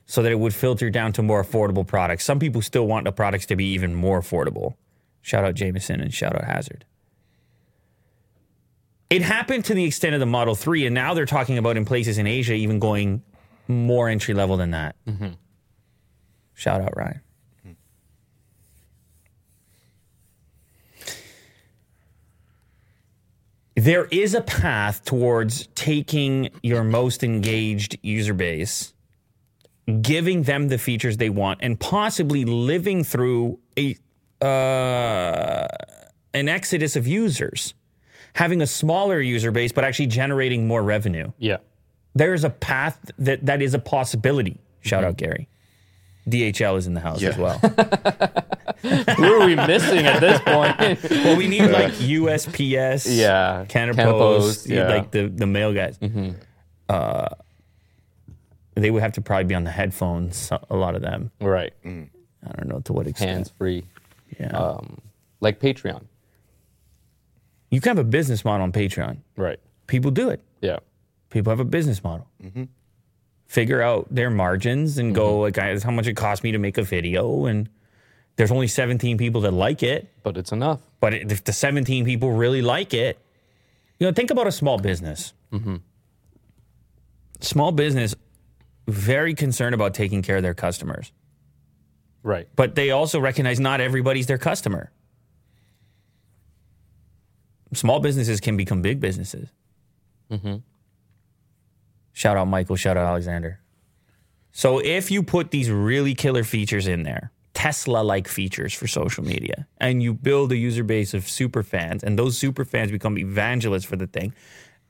so 0.06 0.22
that 0.22 0.32
it 0.32 0.40
would 0.40 0.54
filter 0.54 0.90
down 0.90 1.14
to 1.14 1.24
more 1.24 1.42
affordable 1.42 1.88
products. 1.88 2.26
Some 2.26 2.40
people 2.40 2.62
still 2.62 2.86
want 2.86 3.06
the 3.06 3.14
products 3.14 3.46
to 3.46 3.56
be 3.56 3.66
even 3.68 3.96
more 3.96 4.20
affordable. 4.20 4.76
Shout 5.22 5.46
out 5.46 5.56
Jameson 5.56 6.02
and 6.02 6.14
shout 6.14 6.36
out 6.36 6.44
Hazard. 6.44 6.84
It 9.10 9.22
happened 9.22 9.64
to 9.66 9.74
the 9.74 9.86
extent 9.86 10.14
of 10.14 10.20
the 10.20 10.26
Model 10.26 10.56
3, 10.56 10.86
and 10.88 10.94
now 10.94 11.14
they're 11.14 11.26
talking 11.26 11.58
about 11.58 11.78
in 11.78 11.86
places 11.86 12.18
in 12.18 12.28
Asia 12.28 12.54
even 12.54 12.80
going 12.80 13.24
more 13.70 14.10
entry 14.10 14.34
level 14.34 14.58
than 14.58 14.72
that. 14.72 14.98
Mm-hmm. 15.08 15.30
Shout 16.54 16.82
out 16.82 16.98
Ryan. 16.98 17.22
There 23.76 24.06
is 24.06 24.34
a 24.34 24.42
path 24.42 25.06
towards 25.06 25.68
taking 25.76 26.50
your 26.62 26.84
most 26.84 27.24
engaged 27.24 27.98
user 28.02 28.34
base, 28.34 28.94
giving 30.02 30.44
them 30.44 30.68
the 30.68 30.78
features 30.78 31.18
they 31.18 31.30
want, 31.30 31.60
and 31.62 31.80
possibly 31.80 32.44
living 32.46 33.04
through 33.04 33.60
a 33.78 33.96
uh, 34.46 35.68
an 36.34 36.50
exodus 36.50 36.96
of 36.96 37.08
users, 37.08 37.74
having 38.34 38.62
a 38.62 38.68
smaller 38.68 39.22
user 39.22 39.52
base, 39.52 39.72
but 39.72 39.84
actually 39.84 40.08
generating 40.08 40.68
more 40.68 40.82
revenue 40.84 41.32
Yeah. 41.38 41.58
there's 42.16 42.44
a 42.44 42.50
path 42.50 43.12
that 43.20 43.46
that 43.46 43.62
is 43.62 43.74
a 43.74 43.80
possibility. 43.80 44.60
Shout 44.82 45.04
out 45.04 45.16
Gary. 45.18 45.48
DHL 46.30 46.78
is 46.78 46.88
in 46.88 46.94
the 46.94 47.00
house 47.00 47.22
as 47.24 47.38
well. 47.38 47.58
Who 49.16 49.42
are 49.42 49.46
we 49.46 49.56
missing 49.56 50.06
at 50.06 50.20
this 50.20 50.40
point? 50.42 51.04
well, 51.26 51.38
we 51.38 51.48
need 51.48 51.64
like 51.70 51.94
USPS, 51.94 53.06
Yeah, 53.16 53.66
Canada, 53.68 53.96
Canada 53.98 54.18
Post, 54.18 54.46
Post, 54.48 54.68
yeah. 54.70 54.88
like 54.88 55.12
the 55.12 55.28
the 55.28 55.46
mail 55.48 55.74
guys. 55.74 56.00
Uh, 56.90 57.28
they 58.76 58.90
would 58.92 59.02
have 59.02 59.12
to 59.14 59.22
probably 59.22 59.46
be 59.46 59.56
on 59.56 59.64
the 59.64 59.72
headphones. 59.72 60.52
A 60.70 60.76
lot 60.76 60.96
of 60.96 61.02
them. 61.02 61.32
right. 61.40 61.74
I 61.86 62.52
don't 62.58 62.68
know 62.70 62.80
to 62.86 62.94
what 62.94 63.06
extent. 63.08 63.30
Hands 63.32 63.52
free. 63.58 63.86
Yeah. 64.40 64.48
Um, 64.48 65.00
like 65.42 65.60
Patreon. 65.60 66.04
you 67.70 67.80
can 67.82 67.90
have 67.96 68.00
a 68.00 68.08
business 68.10 68.44
model 68.44 68.64
on 68.64 68.72
Patreon. 68.72 69.18
Right. 69.38 69.60
People 69.88 70.10
do 70.12 70.30
it. 70.30 70.42
Yeah. 70.62 70.80
People 71.30 71.52
have 71.52 71.60
a 71.60 71.66
business 71.66 72.04
model. 72.04 72.28
Figure 73.52 73.82
out 73.82 74.08
their 74.10 74.30
margins 74.30 74.98
and 74.98 75.14
go 75.14 75.34
mm-hmm. 75.34 75.42
like, 75.42 75.54
"Guys, 75.56 75.84
how 75.84 75.92
much 75.92 76.08
it 76.08 76.14
cost 76.14 76.42
me 76.42 76.54
to 76.54 76.58
make 76.58 76.78
a 76.78 76.84
video, 76.84 77.48
and 77.48 77.68
there's 78.38 78.50
only 78.50 78.70
17 78.70 79.18
people 79.18 79.42
that 79.42 79.52
like 79.52 79.84
it. 79.84 80.08
But 80.24 80.38
it's 80.38 80.54
enough. 80.54 80.80
But 81.02 81.14
if 81.14 81.44
the 81.44 81.52
17 81.52 82.06
people 82.06 82.32
really 82.32 82.62
like 82.62 82.94
it, 82.94 83.20
you 84.00 84.08
know, 84.08 84.14
think 84.14 84.32
about 84.32 84.48
a 84.48 84.54
small 84.54 84.78
business. 84.78 85.34
Mm-hmm. 85.52 85.76
Small 87.42 87.74
business, 87.74 88.16
very 88.88 89.34
concerned 89.34 89.76
about 89.76 89.94
taking 89.96 90.22
care 90.22 90.38
of 90.38 90.44
their 90.44 90.54
customers, 90.54 91.12
Right. 92.24 92.48
but 92.56 92.76
they 92.76 92.92
also 92.92 93.20
recognize 93.20 93.60
not 93.60 93.82
everybody's 93.82 94.28
their 94.28 94.38
customer. 94.38 94.92
Small 97.74 98.00
businesses 98.00 98.40
can 98.40 98.56
become 98.56 98.82
big 98.82 99.02
businesses. 99.02 99.50
Mm-hmm. 100.32 100.56
Shout 102.14 102.38
out 102.38 102.46
Michael, 102.48 102.76
shout 102.76 102.98
out 102.98 103.06
Alexander. 103.06 103.60
So 104.52 104.80
if 104.80 105.10
you 105.12 105.24
put 105.24 105.52
these 105.52 105.70
really 105.70 106.14
killer 106.14 106.44
features 106.44 106.88
in 106.88 107.04
there, 107.04 107.32
Tesla 107.54 108.00
like 108.00 108.28
features 108.28 108.74
for 108.74 108.88
social 108.88 109.24
media, 109.24 109.68
and 109.78 110.02
you 110.02 110.14
build 110.14 110.52
a 110.52 110.58
user 110.58 110.84
base 110.84 111.14
of 111.14 111.28
super 111.28 111.64
fans, 111.64 112.04
and 112.04 112.18
those 112.18 112.38
super 112.38 112.66
fans 112.66 112.92
become 112.92 113.18
evangelists 113.18 113.86
for 113.86 113.96
the 113.96 114.08
thing. 114.08 114.34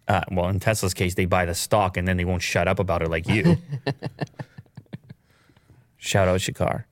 Uh, 0.07 0.21
well, 0.31 0.49
in 0.49 0.59
Tesla's 0.59 0.93
case, 0.93 1.15
they 1.15 1.25
buy 1.25 1.45
the 1.45 1.53
stock 1.55 1.95
and 1.95 2.07
then 2.07 2.17
they 2.17 2.25
won't 2.25 2.41
shut 2.41 2.67
up 2.67 2.79
about 2.79 3.01
it 3.01 3.09
like 3.09 3.27
you. 3.27 3.57
Shout 5.97 6.27
out 6.27 6.39
Shakar. 6.39 6.85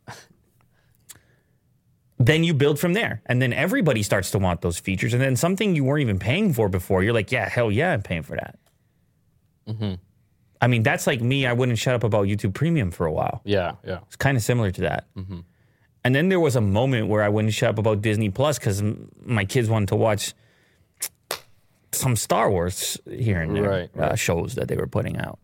Then 2.20 2.44
you 2.44 2.54
build 2.54 2.80
from 2.80 2.94
there, 2.94 3.22
and 3.26 3.42
then 3.42 3.54
everybody 3.54 4.04
starts 4.04 4.30
to 4.32 4.40
want 4.40 4.62
those 4.62 4.78
features, 4.78 5.14
and 5.14 5.22
then 5.22 5.36
something 5.38 5.76
you 5.76 5.86
weren't 5.86 6.02
even 6.02 6.20
paying 6.20 6.54
for 6.54 6.68
before, 6.70 7.02
you're 7.02 7.14
like, 7.14 7.32
yeah, 7.32 7.48
hell 7.48 7.72
yeah, 7.72 7.94
I'm 7.94 8.02
paying 8.04 8.24
for 8.24 8.36
that. 8.36 8.60
I 10.62 10.68
mean, 10.68 10.84
that's 10.84 11.08
like 11.08 11.22
me. 11.22 11.46
I 11.46 11.54
wouldn't 11.54 11.78
shut 11.78 11.96
up 11.96 12.04
about 12.04 12.28
YouTube 12.28 12.54
Premium 12.54 12.92
for 12.92 13.06
a 13.06 13.12
while. 13.12 13.42
Yeah. 13.46 13.74
Yeah. 13.86 14.00
It's 14.08 14.16
kind 14.18 14.36
of 14.38 14.44
similar 14.44 14.72
to 14.72 14.82
that. 14.82 15.08
And 16.06 16.16
then 16.16 16.30
there 16.30 16.40
was 16.40 16.56
a 16.56 16.62
moment 16.62 17.08
where 17.08 17.24
I 17.24 17.30
wouldn't 17.30 17.54
shut 17.54 17.70
up 17.70 17.78
about 17.78 18.02
Disney 18.02 18.30
Plus 18.30 18.58
because 18.60 18.82
my 19.24 19.46
kids 19.46 19.70
wanted 19.70 19.90
to 19.90 19.96
watch 19.96 20.34
some 21.92 22.16
Star 22.16 22.50
Wars 22.52 22.98
here 23.10 23.42
and 23.42 23.56
there 23.56 23.70
Right, 23.70 23.90
Uh, 23.98 24.16
shows 24.16 24.56
that 24.56 24.68
they 24.68 24.76
were 24.78 24.88
putting 24.88 25.18
out. 25.18 25.40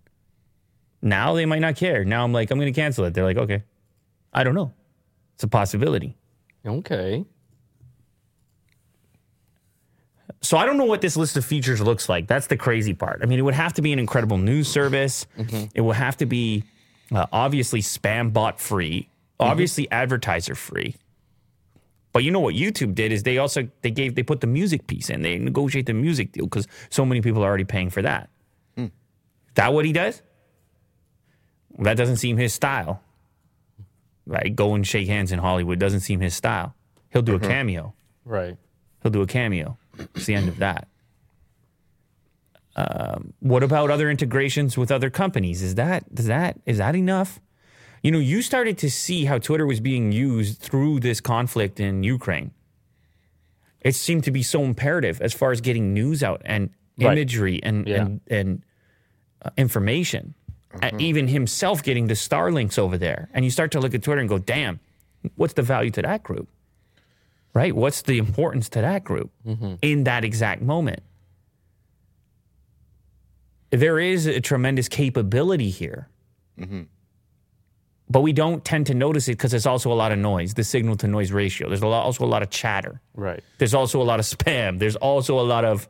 Now 1.01 1.33
they 1.33 1.45
might 1.45 1.59
not 1.59 1.75
care. 1.75 2.03
Now 2.05 2.23
I'm 2.23 2.33
like, 2.33 2.51
I'm 2.51 2.57
going 2.59 2.71
to 2.73 2.79
cancel 2.81 3.05
it. 3.05 3.13
They're 3.13 3.23
like, 3.23 3.37
okay, 3.37 3.63
I 4.33 4.43
don't 4.43 4.55
know. 4.55 4.73
It's 5.35 5.43
a 5.43 5.47
possibility. 5.47 6.17
Okay. 6.65 7.25
So 10.45 10.57
I 10.57 10.65
don't 10.67 10.77
know 10.77 10.85
what 10.85 11.01
this 11.01 11.17
list 11.17 11.37
of 11.37 11.43
features 11.43 11.81
looks 11.81 12.07
like. 12.07 12.27
That's 12.27 12.45
the 12.45 12.55
crazy 12.55 12.93
part. 12.93 13.21
I 13.23 13.25
mean, 13.25 13.39
it 13.39 13.41
would 13.41 13.55
have 13.55 13.73
to 13.73 13.81
be 13.81 13.91
an 13.93 13.97
incredible 13.97 14.37
news 14.37 14.67
service. 14.67 15.25
Mm-hmm. 15.39 15.65
It 15.73 15.81
would 15.81 15.95
have 15.95 16.17
to 16.17 16.27
be 16.27 16.63
uh, 17.11 17.25
obviously 17.31 17.81
spam 17.81 18.31
bot 18.31 18.61
free, 18.61 19.09
mm-hmm. 19.39 19.51
obviously 19.51 19.89
advertiser 19.89 20.53
free. 20.53 20.95
But 22.13 22.23
you 22.23 22.29
know 22.29 22.39
what 22.39 22.53
YouTube 22.53 22.93
did 22.93 23.11
is 23.11 23.23
they 23.23 23.39
also 23.39 23.67
they 23.81 23.89
gave 23.89 24.13
they 24.13 24.21
put 24.21 24.39
the 24.39 24.47
music 24.47 24.85
piece 24.85 25.09
in. 25.09 25.23
They 25.23 25.39
negotiate 25.39 25.87
the 25.87 25.93
music 25.93 26.31
deal 26.31 26.45
because 26.45 26.67
so 26.91 27.05
many 27.05 27.21
people 27.21 27.43
are 27.43 27.47
already 27.47 27.65
paying 27.65 27.89
for 27.89 28.03
that. 28.03 28.29
Mm. 28.77 28.91
That 29.55 29.73
what 29.73 29.83
he 29.83 29.93
does? 29.93 30.21
That 31.79 31.97
doesn't 31.97 32.17
seem 32.17 32.37
his 32.37 32.53
style. 32.53 33.01
Right? 34.27 34.55
Go 34.55 34.75
and 34.75 34.85
shake 34.85 35.07
hands 35.07 35.31
in 35.31 35.39
Hollywood 35.39 35.79
doesn't 35.79 36.01
seem 36.01 36.19
his 36.19 36.35
style. 36.35 36.75
He'll 37.09 37.23
do 37.23 37.33
a 37.33 37.39
mm-hmm. 37.39 37.49
cameo. 37.49 37.95
Right. 38.23 38.57
He'll 39.01 39.11
do 39.11 39.21
a 39.23 39.27
cameo. 39.27 39.77
It's 40.15 40.25
the 40.25 40.35
end 40.35 40.49
of 40.49 40.57
that. 40.57 40.87
Um, 42.75 43.33
what 43.39 43.63
about 43.63 43.89
other 43.89 44.09
integrations 44.09 44.77
with 44.77 44.91
other 44.91 45.09
companies? 45.09 45.61
Is 45.61 45.75
that 45.75 46.13
does 46.13 46.25
that 46.27 46.59
is 46.65 46.77
that 46.79 46.95
enough? 46.95 47.39
You 48.03 48.11
know, 48.11 48.19
you 48.19 48.41
started 48.41 48.77
to 48.79 48.89
see 48.91 49.25
how 49.25 49.37
Twitter 49.39 49.65
was 49.65 49.79
being 49.79 50.11
used 50.11 50.59
through 50.59 50.99
this 50.99 51.21
conflict 51.21 51.79
in 51.79 52.03
Ukraine. 52.03 52.51
It 53.81 53.95
seemed 53.95 54.23
to 54.25 54.31
be 54.31 54.43
so 54.43 54.63
imperative 54.63 55.21
as 55.21 55.33
far 55.33 55.51
as 55.51 55.61
getting 55.61 55.93
news 55.93 56.21
out 56.23 56.41
and 56.45 56.69
Right. 56.97 57.17
imagery 57.17 57.59
and 57.61 57.87
Yeah. 57.87 58.01
and, 58.05 58.21
and 58.29 58.63
uh, 59.43 59.49
information. 59.57 60.33
And 60.81 61.01
even 61.01 61.27
himself 61.29 61.83
getting 61.83 62.07
the 62.07 62.13
Starlinks 62.15 62.77
over 62.77 62.97
there, 62.97 63.29
and 63.33 63.43
you 63.45 63.51
start 63.51 63.71
to 63.71 63.79
look 63.79 63.93
at 63.93 64.03
Twitter 64.03 64.19
and 64.19 64.27
go, 64.29 64.37
"Damn, 64.37 64.79
what's 65.35 65.53
the 65.53 65.61
value 65.61 65.91
to 65.91 66.01
that 66.01 66.23
group?" 66.23 66.49
Right? 67.55 67.75
What's 67.75 68.03
the 68.03 68.19
importance 68.19 68.69
to 68.69 68.81
that 68.81 69.03
group 69.03 69.31
in 69.81 70.03
that 70.03 70.23
exact 70.23 70.61
moment? 70.61 71.01
There 73.71 73.97
is 73.97 74.27
a 74.27 74.39
tremendous 74.41 74.87
capability 74.87 75.71
here. 75.71 76.09
But 78.07 78.21
we 78.21 78.33
don't 78.33 78.63
tend 78.63 78.85
to 78.87 78.93
notice 78.93 79.27
it 79.27 79.31
because 79.31 79.49
there's 79.49 79.65
also 79.65 79.91
a 79.91 79.95
lot 79.95 80.11
of 80.11 80.19
noise, 80.19 80.53
the 80.53 80.63
signal 80.63 80.95
to 80.97 81.07
noise 81.07 81.31
ratio. 81.31 81.67
There's 81.69 81.81
a 81.81 81.87
lot, 81.87 82.03
also 82.03 82.23
a 82.23 82.27
lot 82.27 82.43
of 82.43 82.51
chatter. 82.51 83.01
Right. 83.15 83.43
There's 83.57 83.73
also 83.73 83.99
a 83.99 84.03
lot 84.03 84.19
of 84.19 84.25
spam. 84.25 84.77
There's 84.77 84.95
also 84.95 85.39
a 85.39 85.41
lot 85.41 85.65
of 85.65 85.89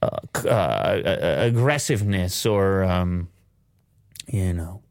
uh, 0.00 0.08
uh, 0.48 1.02
aggressiveness 1.38 2.46
or, 2.46 2.84
um, 2.84 3.28
you 4.26 4.54
know, 4.54 4.82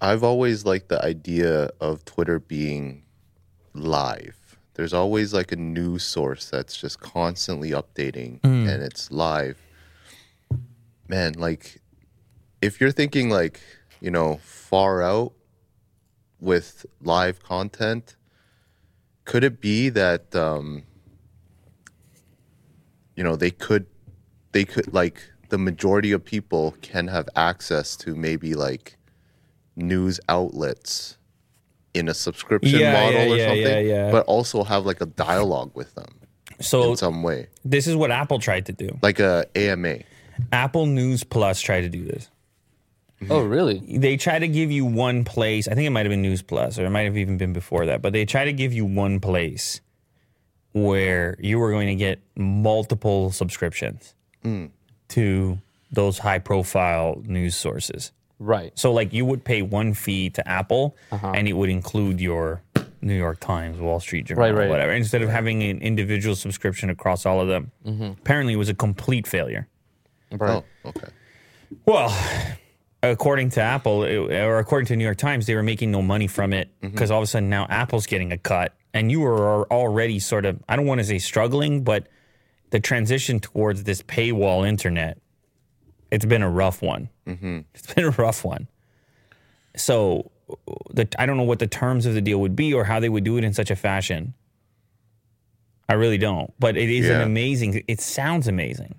I've 0.00 0.22
always 0.22 0.64
liked 0.64 0.88
the 0.88 1.02
idea 1.04 1.70
of 1.80 2.04
Twitter 2.04 2.38
being 2.38 3.04
live. 3.74 4.58
There's 4.74 4.92
always 4.92 5.32
like 5.32 5.52
a 5.52 5.56
news 5.56 6.04
source 6.04 6.50
that's 6.50 6.76
just 6.76 7.00
constantly 7.00 7.70
updating 7.70 8.40
and 8.68 8.82
it's 8.82 9.10
live. 9.10 9.58
Man, 11.08 11.32
like 11.32 11.80
if 12.60 12.80
you're 12.80 12.90
thinking 12.90 13.30
like, 13.30 13.60
you 14.00 14.10
know, 14.10 14.38
far 14.42 15.02
out 15.02 15.32
with 16.40 16.84
live 17.00 17.42
content, 17.42 18.16
could 19.24 19.44
it 19.44 19.60
be 19.60 19.88
that 19.88 20.34
um 20.36 20.82
you 23.14 23.24
know, 23.24 23.34
they 23.34 23.50
could 23.50 23.86
they 24.52 24.64
could 24.66 24.92
like 24.92 25.22
the 25.48 25.58
majority 25.58 26.12
of 26.12 26.22
people 26.22 26.74
can 26.82 27.08
have 27.08 27.28
access 27.34 27.96
to 27.96 28.14
maybe 28.14 28.54
like 28.54 28.98
news 29.76 30.18
outlets 30.28 31.18
in 31.94 32.08
a 32.08 32.14
subscription 32.14 32.78
Yeah, 32.80 32.92
model 32.92 33.12
yeah, 33.12 33.32
or 33.32 33.36
yeah, 33.36 33.46
something, 33.46 33.86
yeah, 33.86 34.04
yeah. 34.04 34.10
but 34.10 34.26
also 34.26 34.64
have 34.64 34.84
like 34.84 35.00
a 35.00 35.06
dialogue 35.06 35.70
with 35.74 35.94
them 35.94 36.08
so 36.60 36.90
in 36.90 36.96
some 36.96 37.22
way, 37.22 37.48
this 37.64 37.86
is 37.86 37.96
what 37.96 38.10
Apple 38.10 38.38
tried 38.38 38.66
to 38.66 38.72
do. 38.72 38.98
like 39.02 39.18
a 39.18 39.46
AMA. 39.54 39.98
Apple 40.52 40.86
News 40.86 41.24
Plus 41.24 41.60
tried 41.60 41.82
to 41.82 41.88
do 41.88 42.04
this. 42.04 42.30
Mm-hmm. 43.20 43.32
Oh, 43.32 43.40
really? 43.40 43.98
they 43.98 44.18
try 44.18 44.38
to 44.38 44.48
give 44.48 44.70
you 44.70 44.84
one 44.84 45.24
place. 45.24 45.68
I 45.68 45.74
think 45.74 45.86
it 45.86 45.90
might 45.90 46.04
have 46.04 46.10
been 46.10 46.22
News 46.22 46.42
Plus, 46.42 46.78
or 46.78 46.84
it 46.84 46.90
might 46.90 47.02
have 47.04 47.16
even 47.16 47.38
been 47.38 47.52
before 47.54 47.86
that. 47.86 48.02
But 48.02 48.12
they 48.12 48.26
try 48.26 48.44
to 48.44 48.52
give 48.52 48.74
you 48.74 48.84
one 48.84 49.20
place 49.20 49.80
where 50.72 51.36
you 51.40 51.58
were 51.58 51.70
going 51.70 51.88
to 51.88 51.94
get 51.94 52.20
multiple 52.36 53.32
subscriptions 53.32 54.14
mm. 54.44 54.70
to 55.08 55.58
those 55.90 56.18
high-profile 56.18 57.22
news 57.24 57.56
sources. 57.56 58.12
Right. 58.38 58.72
So, 58.78 58.92
like, 58.92 59.12
you 59.12 59.24
would 59.24 59.44
pay 59.44 59.62
one 59.62 59.94
fee 59.94 60.30
to 60.30 60.46
Apple, 60.48 60.96
uh-huh. 61.10 61.32
and 61.34 61.48
it 61.48 61.54
would 61.54 61.70
include 61.70 62.20
your 62.20 62.62
New 63.00 63.14
York 63.16 63.40
Times, 63.40 63.78
Wall 63.78 64.00
Street 64.00 64.26
Journal, 64.26 64.44
Right, 64.44 64.54
right. 64.54 64.68
whatever. 64.68 64.92
Instead 64.92 65.22
of 65.22 65.28
having 65.28 65.62
an 65.62 65.80
individual 65.80 66.34
subscription 66.34 66.90
across 66.90 67.24
all 67.24 67.40
of 67.40 67.48
them, 67.48 67.72
mm-hmm. 67.84 68.04
apparently 68.20 68.52
it 68.54 68.56
was 68.56 68.68
a 68.68 68.74
complete 68.74 69.26
failure. 69.26 69.68
Right. 70.32 70.62
Oh, 70.84 70.88
okay. 70.88 71.08
Well, 71.84 72.14
according 73.02 73.50
to 73.50 73.60
Apple, 73.60 74.04
it- 74.04 74.32
or 74.32 74.58
according 74.58 74.86
to 74.86 74.92
the 74.92 74.96
New 74.96 75.04
York 75.04 75.18
Times, 75.18 75.46
they 75.46 75.54
were 75.54 75.62
making 75.62 75.90
no 75.90 76.02
money 76.02 76.26
from 76.26 76.52
it 76.52 76.68
mm-hmm. 76.80 76.92
because 76.92 77.10
all 77.10 77.18
of 77.18 77.24
a 77.24 77.26
sudden 77.26 77.48
now 77.48 77.66
Apple's 77.70 78.06
getting 78.06 78.32
a 78.32 78.38
cut, 78.38 78.74
and 78.92 79.10
you 79.10 79.20
were 79.20 79.70
already 79.72 80.18
sort 80.18 80.44
of 80.44 80.62
I 80.68 80.76
don't 80.76 80.86
want 80.86 81.00
to 81.00 81.04
say 81.04 81.18
struggling, 81.18 81.84
but 81.84 82.08
the 82.70 82.80
transition 82.80 83.40
towards 83.40 83.84
this 83.84 84.02
paywall 84.02 84.66
internet, 84.66 85.18
it's 86.10 86.24
been 86.24 86.42
a 86.42 86.50
rough 86.50 86.82
one. 86.82 87.08
Mm-hmm. 87.26 87.60
It's 87.74 87.92
been 87.94 88.04
a 88.04 88.10
rough 88.10 88.44
one. 88.44 88.68
So, 89.76 90.30
the 90.90 91.08
I 91.18 91.26
don't 91.26 91.36
know 91.36 91.42
what 91.42 91.58
the 91.58 91.66
terms 91.66 92.06
of 92.06 92.14
the 92.14 92.20
deal 92.20 92.38
would 92.40 92.54
be 92.56 92.72
or 92.72 92.84
how 92.84 93.00
they 93.00 93.08
would 93.08 93.24
do 93.24 93.36
it 93.36 93.44
in 93.44 93.52
such 93.52 93.70
a 93.70 93.76
fashion. 93.76 94.34
I 95.88 95.94
really 95.94 96.18
don't, 96.18 96.52
but 96.58 96.76
it 96.76 96.90
is 96.90 97.08
an 97.08 97.20
amazing. 97.20 97.82
It 97.86 98.00
sounds 98.00 98.48
amazing 98.48 98.96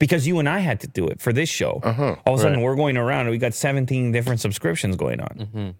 because 0.00 0.26
you 0.26 0.38
and 0.40 0.48
I 0.48 0.58
had 0.58 0.80
to 0.80 0.88
do 0.88 1.06
it 1.06 1.20
for 1.20 1.32
this 1.32 1.48
show. 1.48 1.80
Uh-huh, 1.82 2.16
All 2.26 2.34
of 2.34 2.40
a 2.40 2.42
sudden, 2.42 2.58
Right. 2.58 2.64
we're 2.64 2.74
going 2.76 2.96
around 2.96 3.22
and 3.22 3.30
we 3.30 3.38
got 3.38 3.54
17 3.54 4.10
different 4.10 4.40
subscriptions 4.40 4.96
going 4.96 5.20
on. 5.20 5.28
Mm-hmm. 5.38 5.70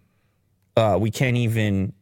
Uh, 0.81 0.99
we 0.99 1.11
can't 1.11 1.37
even 1.37 1.93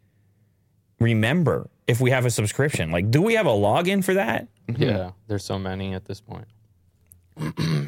remember 1.01 1.71
if 1.87 2.01
we 2.01 2.11
have 2.11 2.27
a 2.27 2.31
subscription. 2.31 2.91
Like, 2.91 3.11
do 3.11 3.23
we 3.23 3.35
have 3.35 3.47
a 3.47 3.51
login 3.51 4.05
for 4.05 4.15
that? 4.15 4.49
Yeah. 4.77 5.13
There's 5.29 5.45
so 5.45 5.59
many 5.59 5.95
at 5.95 6.05
this 6.05 6.21
point. 6.21 6.47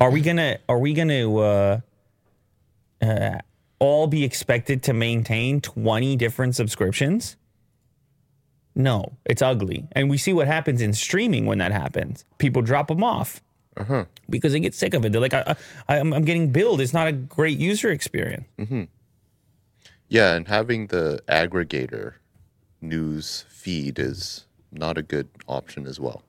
Are 0.01 0.11
we 0.11 0.21
gonna? 0.21 0.59
Are 0.69 0.79
we 0.79 0.95
gonna? 0.95 1.35
Uh, 1.37 1.81
uh, 3.03 3.39
all 3.79 4.07
be 4.07 4.25
expected 4.25 4.83
to 4.85 4.93
maintain 4.95 5.61
20 5.61 6.17
different 6.17 6.55
subscriptions? 6.55 7.37
No, 8.75 9.13
it's 9.27 9.43
ugly. 9.43 9.87
And 9.93 10.09
we 10.09 10.17
see 10.17 10.33
what 10.33 10.47
happens 10.47 10.81
in 10.81 10.95
streaming 10.95 11.45
when 11.45 11.59
that 11.59 11.71
happens. 11.71 12.25
People 12.39 12.63
drop 12.63 12.89
them 12.89 13.05
off 13.05 13.43
because 14.31 14.53
they 14.53 14.61
get 14.61 14.75
sick 14.75 14.95
of 14.95 15.05
it. 15.05 15.13
They're 15.13 15.21
like, 15.21 15.35
I, 15.35 15.55
I'm 15.89 16.25
getting 16.25 16.51
billed. 16.51 16.81
It's 16.81 16.95
not 16.95 17.09
a 17.09 17.13
great 17.13 17.59
user 17.59 17.91
experience. 17.91 18.47
Yeah, 20.09 20.35
and 20.35 20.49
having 20.49 20.87
the 20.89 21.23
aggregator 21.29 22.15
news 22.81 23.45
feed 23.49 23.99
is 23.99 24.47
not 24.73 24.97
a 24.99 25.03
good 25.03 25.29
option 25.47 25.87
as 25.87 26.01
well. 26.01 26.23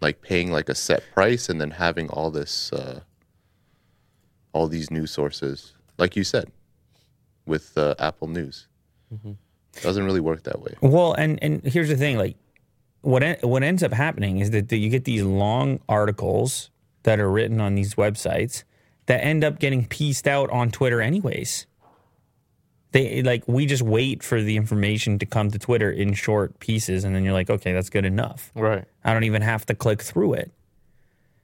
Like 0.00 0.22
paying 0.22 0.52
like 0.52 0.68
a 0.68 0.74
set 0.74 1.02
price 1.12 1.48
and 1.48 1.60
then 1.60 1.72
having 1.72 2.08
all 2.10 2.30
this, 2.30 2.72
uh, 2.72 3.00
all 4.52 4.68
these 4.68 4.90
news 4.90 5.10
sources, 5.10 5.72
like 5.98 6.14
you 6.16 6.24
said, 6.24 6.50
with 7.46 7.76
uh, 7.76 7.94
Apple 7.98 8.28
News, 8.28 8.68
doesn't 9.82 10.04
really 10.04 10.20
work 10.20 10.44
that 10.44 10.60
way. 10.60 10.74
Well, 10.80 11.14
and 11.14 11.38
and 11.42 11.62
here's 11.64 11.88
the 11.88 11.96
thing, 11.96 12.16
like 12.16 12.36
what 13.00 13.22
en- 13.22 13.38
what 13.42 13.62
ends 13.62 13.82
up 13.82 13.92
happening 13.92 14.38
is 14.38 14.50
that 14.50 14.70
you 14.70 14.88
get 14.90 15.04
these 15.04 15.22
long 15.22 15.80
articles 15.88 16.70
that 17.04 17.18
are 17.20 17.30
written 17.30 17.60
on 17.60 17.74
these 17.74 17.94
websites 17.94 18.64
that 19.06 19.24
end 19.24 19.42
up 19.42 19.58
getting 19.58 19.86
pieced 19.86 20.28
out 20.28 20.50
on 20.50 20.70
Twitter 20.70 21.00
anyways. 21.00 21.66
They 22.92 23.22
like 23.22 23.46
we 23.46 23.66
just 23.66 23.82
wait 23.82 24.22
for 24.22 24.40
the 24.42 24.56
information 24.56 25.18
to 25.18 25.26
come 25.26 25.50
to 25.50 25.58
Twitter 25.58 25.90
in 25.90 26.14
short 26.14 26.58
pieces 26.58 27.04
and 27.04 27.14
then 27.14 27.22
you're 27.24 27.34
like, 27.34 27.50
"Okay, 27.50 27.72
that's 27.72 27.90
good 27.90 28.04
enough." 28.06 28.50
Right. 28.54 28.84
I 29.04 29.12
don't 29.12 29.24
even 29.24 29.42
have 29.42 29.66
to 29.66 29.74
click 29.74 30.00
through 30.02 30.34
it. 30.34 30.50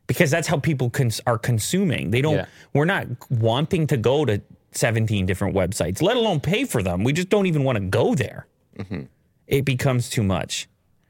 Because 0.07 0.30
that's 0.30 0.49
how 0.49 0.59
people 0.59 0.90
cons- 0.90 1.20
are 1.26 1.38
consuming. 1.38 2.11
They 2.11 2.20
don't 2.22 2.36
Yeah. 2.36 2.47
we're 2.72 2.84
not 2.84 3.07
wanting 3.30 3.86
to 3.88 3.97
go 3.97 4.24
to 4.24 4.40
17 4.72 5.24
different 5.26 5.55
websites, 5.55 6.03
let 6.03 6.16
alone 6.16 6.40
pay 6.40 6.64
for 6.64 6.82
them. 6.82 7.05
We 7.05 7.12
just 7.12 7.28
don't 7.28 7.47
even 7.47 7.62
want 7.64 7.76
to 7.76 7.84
go 7.84 8.14
there. 8.14 8.47
Mm-hmm. 8.78 9.03
It 9.47 9.64
becomes 9.64 10.09
too 10.11 10.22
much. 10.22 10.68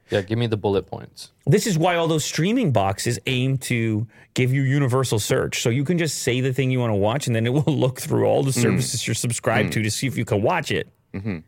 Yeah. 0.09 0.21
Give 0.21 0.37
me 0.37 0.47
the 0.47 0.57
bullet 0.57 0.85
points. 0.85 1.31
This 1.47 1.65
is 1.65 1.77
why 1.77 1.95
all 1.95 2.07
those 2.07 2.23
streaming 2.23 2.71
boxes 2.71 3.19
aim 3.25 3.57
to 3.59 4.07
give 4.33 4.53
you 4.53 4.61
universal 4.61 5.19
search. 5.19 5.61
So 5.61 5.69
you 5.69 5.83
can 5.83 5.97
just 5.97 6.19
say 6.19 6.41
the 6.41 6.53
thing 6.53 6.69
you 6.69 6.79
want 6.79 6.91
to 6.91 6.95
watch 6.95 7.27
and 7.27 7.35
then 7.35 7.47
it 7.47 7.53
will 7.53 7.73
look 7.73 7.99
through 7.99 8.25
all 8.25 8.43
the 8.43 8.51
hmm. 8.51 8.61
services 8.61 9.07
you're 9.07 9.15
subscribed 9.15 9.73
to 9.73 9.79
hmm. 9.79 9.83
to 9.83 9.91
see 9.91 10.07
if 10.07 10.17
you 10.17 10.25
can 10.25 10.41
watch 10.41 10.71
it. 10.71 10.89
Mm-hmm. 11.13 11.39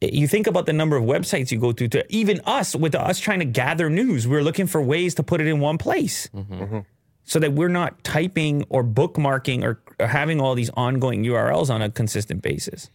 You 0.00 0.28
think 0.28 0.46
about 0.46 0.66
the 0.66 0.72
number 0.72 0.96
of 0.96 1.04
websites 1.04 1.50
you 1.50 1.58
go 1.58 1.72
to, 1.72 1.88
to 1.88 2.04
even 2.14 2.40
us, 2.44 2.76
with 2.76 2.94
us 2.94 3.18
trying 3.18 3.38
to 3.38 3.46
gather 3.46 3.88
news, 3.88 4.28
we're 4.28 4.42
looking 4.42 4.66
for 4.66 4.80
ways 4.82 5.14
to 5.14 5.22
put 5.22 5.40
it 5.40 5.46
in 5.46 5.58
one 5.58 5.78
place 5.78 6.28
mm-hmm. 6.34 6.54
Mm-hmm. 6.54 6.78
so 7.24 7.38
that 7.38 7.54
we're 7.54 7.68
not 7.68 8.04
typing 8.04 8.64
or 8.68 8.84
bookmarking 8.84 9.64
or, 9.64 9.80
or 9.98 10.06
having 10.06 10.40
all 10.40 10.54
these 10.54 10.70
ongoing 10.74 11.24
URLs 11.24 11.70
on 11.70 11.80
a 11.80 11.90
consistent 11.90 12.42
basis. 12.42 12.90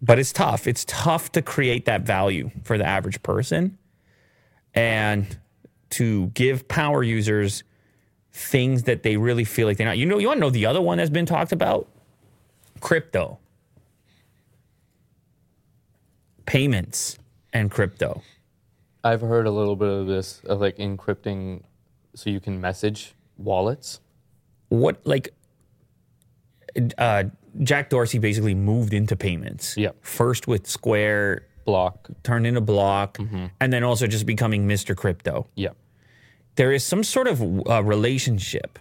But 0.00 0.18
it's 0.18 0.32
tough. 0.32 0.66
It's 0.66 0.84
tough 0.84 1.32
to 1.32 1.42
create 1.42 1.86
that 1.86 2.02
value 2.02 2.50
for 2.62 2.78
the 2.78 2.86
average 2.86 3.22
person 3.22 3.78
and 4.74 5.38
to 5.90 6.28
give 6.28 6.68
power 6.68 7.02
users 7.02 7.64
things 8.32 8.84
that 8.84 9.02
they 9.02 9.16
really 9.16 9.44
feel 9.44 9.66
like 9.66 9.76
they're 9.76 9.86
not. 9.86 9.98
You 9.98 10.06
know, 10.06 10.18
you 10.18 10.28
want 10.28 10.38
to 10.38 10.40
know 10.40 10.50
the 10.50 10.66
other 10.66 10.80
one 10.80 10.98
that's 10.98 11.10
been 11.10 11.26
talked 11.26 11.52
about? 11.52 11.88
Crypto. 12.80 13.38
Payments 16.46 17.18
and 17.52 17.70
crypto. 17.70 18.22
I've 19.02 19.20
heard 19.20 19.46
a 19.46 19.50
little 19.50 19.76
bit 19.76 19.88
of 19.88 20.06
this 20.06 20.40
of 20.44 20.60
like 20.60 20.76
encrypting 20.76 21.62
so 22.14 22.30
you 22.30 22.40
can 22.40 22.60
message 22.60 23.14
wallets. 23.36 24.00
What 24.68 25.00
like 25.04 25.34
uh, 26.98 27.24
Jack 27.62 27.90
Dorsey 27.90 28.18
basically 28.18 28.54
moved 28.54 28.92
into 28.94 29.16
payments. 29.16 29.76
Yep. 29.76 29.96
First 30.02 30.46
with 30.46 30.66
Square, 30.66 31.46
Block. 31.64 32.08
turned 32.22 32.46
into 32.46 32.60
Block, 32.60 33.18
and 33.60 33.72
then 33.72 33.82
also 33.84 34.06
just 34.06 34.26
becoming 34.26 34.66
Mr. 34.68 34.96
Crypto. 34.96 35.46
Yeah. 35.54 35.70
there 36.56 36.72
is 36.72 36.82
some 36.84 37.04
sort 37.04 37.26
of 37.28 37.40
uh, 37.68 37.82
relationship, 37.84 38.78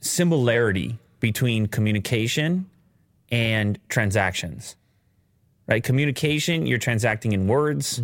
similarity 0.00 0.98
between 1.20 1.66
communication 1.66 2.68
and 3.30 3.78
transactions. 3.88 4.76
Right? 5.66 5.82
Communication, 5.82 6.66
you're 6.66 6.78
transacting 6.78 7.32
in 7.32 7.48
words. 7.48 8.00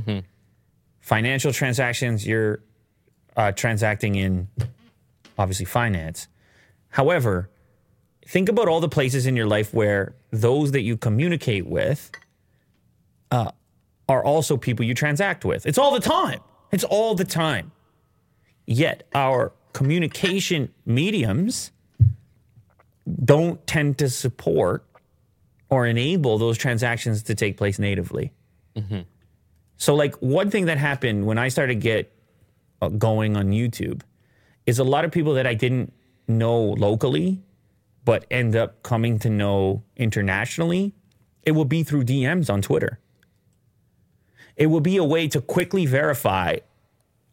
Financial 1.00 1.52
transactions, 1.52 2.26
you're 2.26 2.60
uh, 3.36 3.52
transacting 3.52 4.14
in 4.16 4.48
obviously 5.38 5.66
finance. 5.66 6.26
However, 6.90 7.50
think 8.26 8.48
about 8.48 8.68
all 8.68 8.80
the 8.80 8.88
places 8.88 9.26
in 9.26 9.36
your 9.36 9.46
life 9.46 9.72
where 9.74 10.14
those 10.30 10.72
that 10.72 10.82
you 10.82 10.96
communicate 10.96 11.66
with 11.66 12.10
uh, 13.30 13.50
are 14.08 14.24
also 14.24 14.56
people 14.56 14.84
you 14.84 14.94
transact 14.94 15.44
with. 15.44 15.66
It's 15.66 15.78
all 15.78 15.92
the 15.92 16.00
time. 16.00 16.40
It's 16.70 16.84
all 16.84 17.14
the 17.14 17.24
time. 17.24 17.72
Yet 18.66 19.08
our 19.14 19.52
communication 19.72 20.72
mediums 20.86 21.72
don't 23.24 23.64
tend 23.66 23.98
to 23.98 24.08
support 24.08 24.84
or 25.68 25.86
enable 25.86 26.38
those 26.38 26.58
transactions 26.58 27.22
to 27.24 27.34
take 27.34 27.56
place 27.56 27.78
natively. 27.78 28.32
So, 29.76 29.94
like 29.94 30.14
one 30.16 30.50
thing 30.50 30.66
that 30.66 30.78
happened 30.78 31.26
when 31.26 31.38
I 31.38 31.48
started 31.48 31.80
get 31.80 32.12
uh, 32.80 32.88
going 32.88 33.36
on 33.36 33.50
YouTube 33.50 34.02
is 34.66 34.78
a 34.78 34.84
lot 34.84 35.04
of 35.04 35.10
people 35.10 35.34
that 35.34 35.46
I 35.46 35.54
didn't 35.54 35.92
know 36.28 36.60
locally, 36.60 37.42
but 38.04 38.24
end 38.30 38.56
up 38.56 38.82
coming 38.82 39.18
to 39.20 39.30
know 39.30 39.82
internationally. 39.96 40.94
It 41.44 41.52
will 41.52 41.64
be 41.64 41.82
through 41.82 42.04
DMs 42.04 42.50
on 42.50 42.62
Twitter. 42.62 42.98
It 44.56 44.66
will 44.66 44.80
be 44.80 44.96
a 44.96 45.04
way 45.04 45.28
to 45.28 45.40
quickly 45.40 45.86
verify 45.86 46.58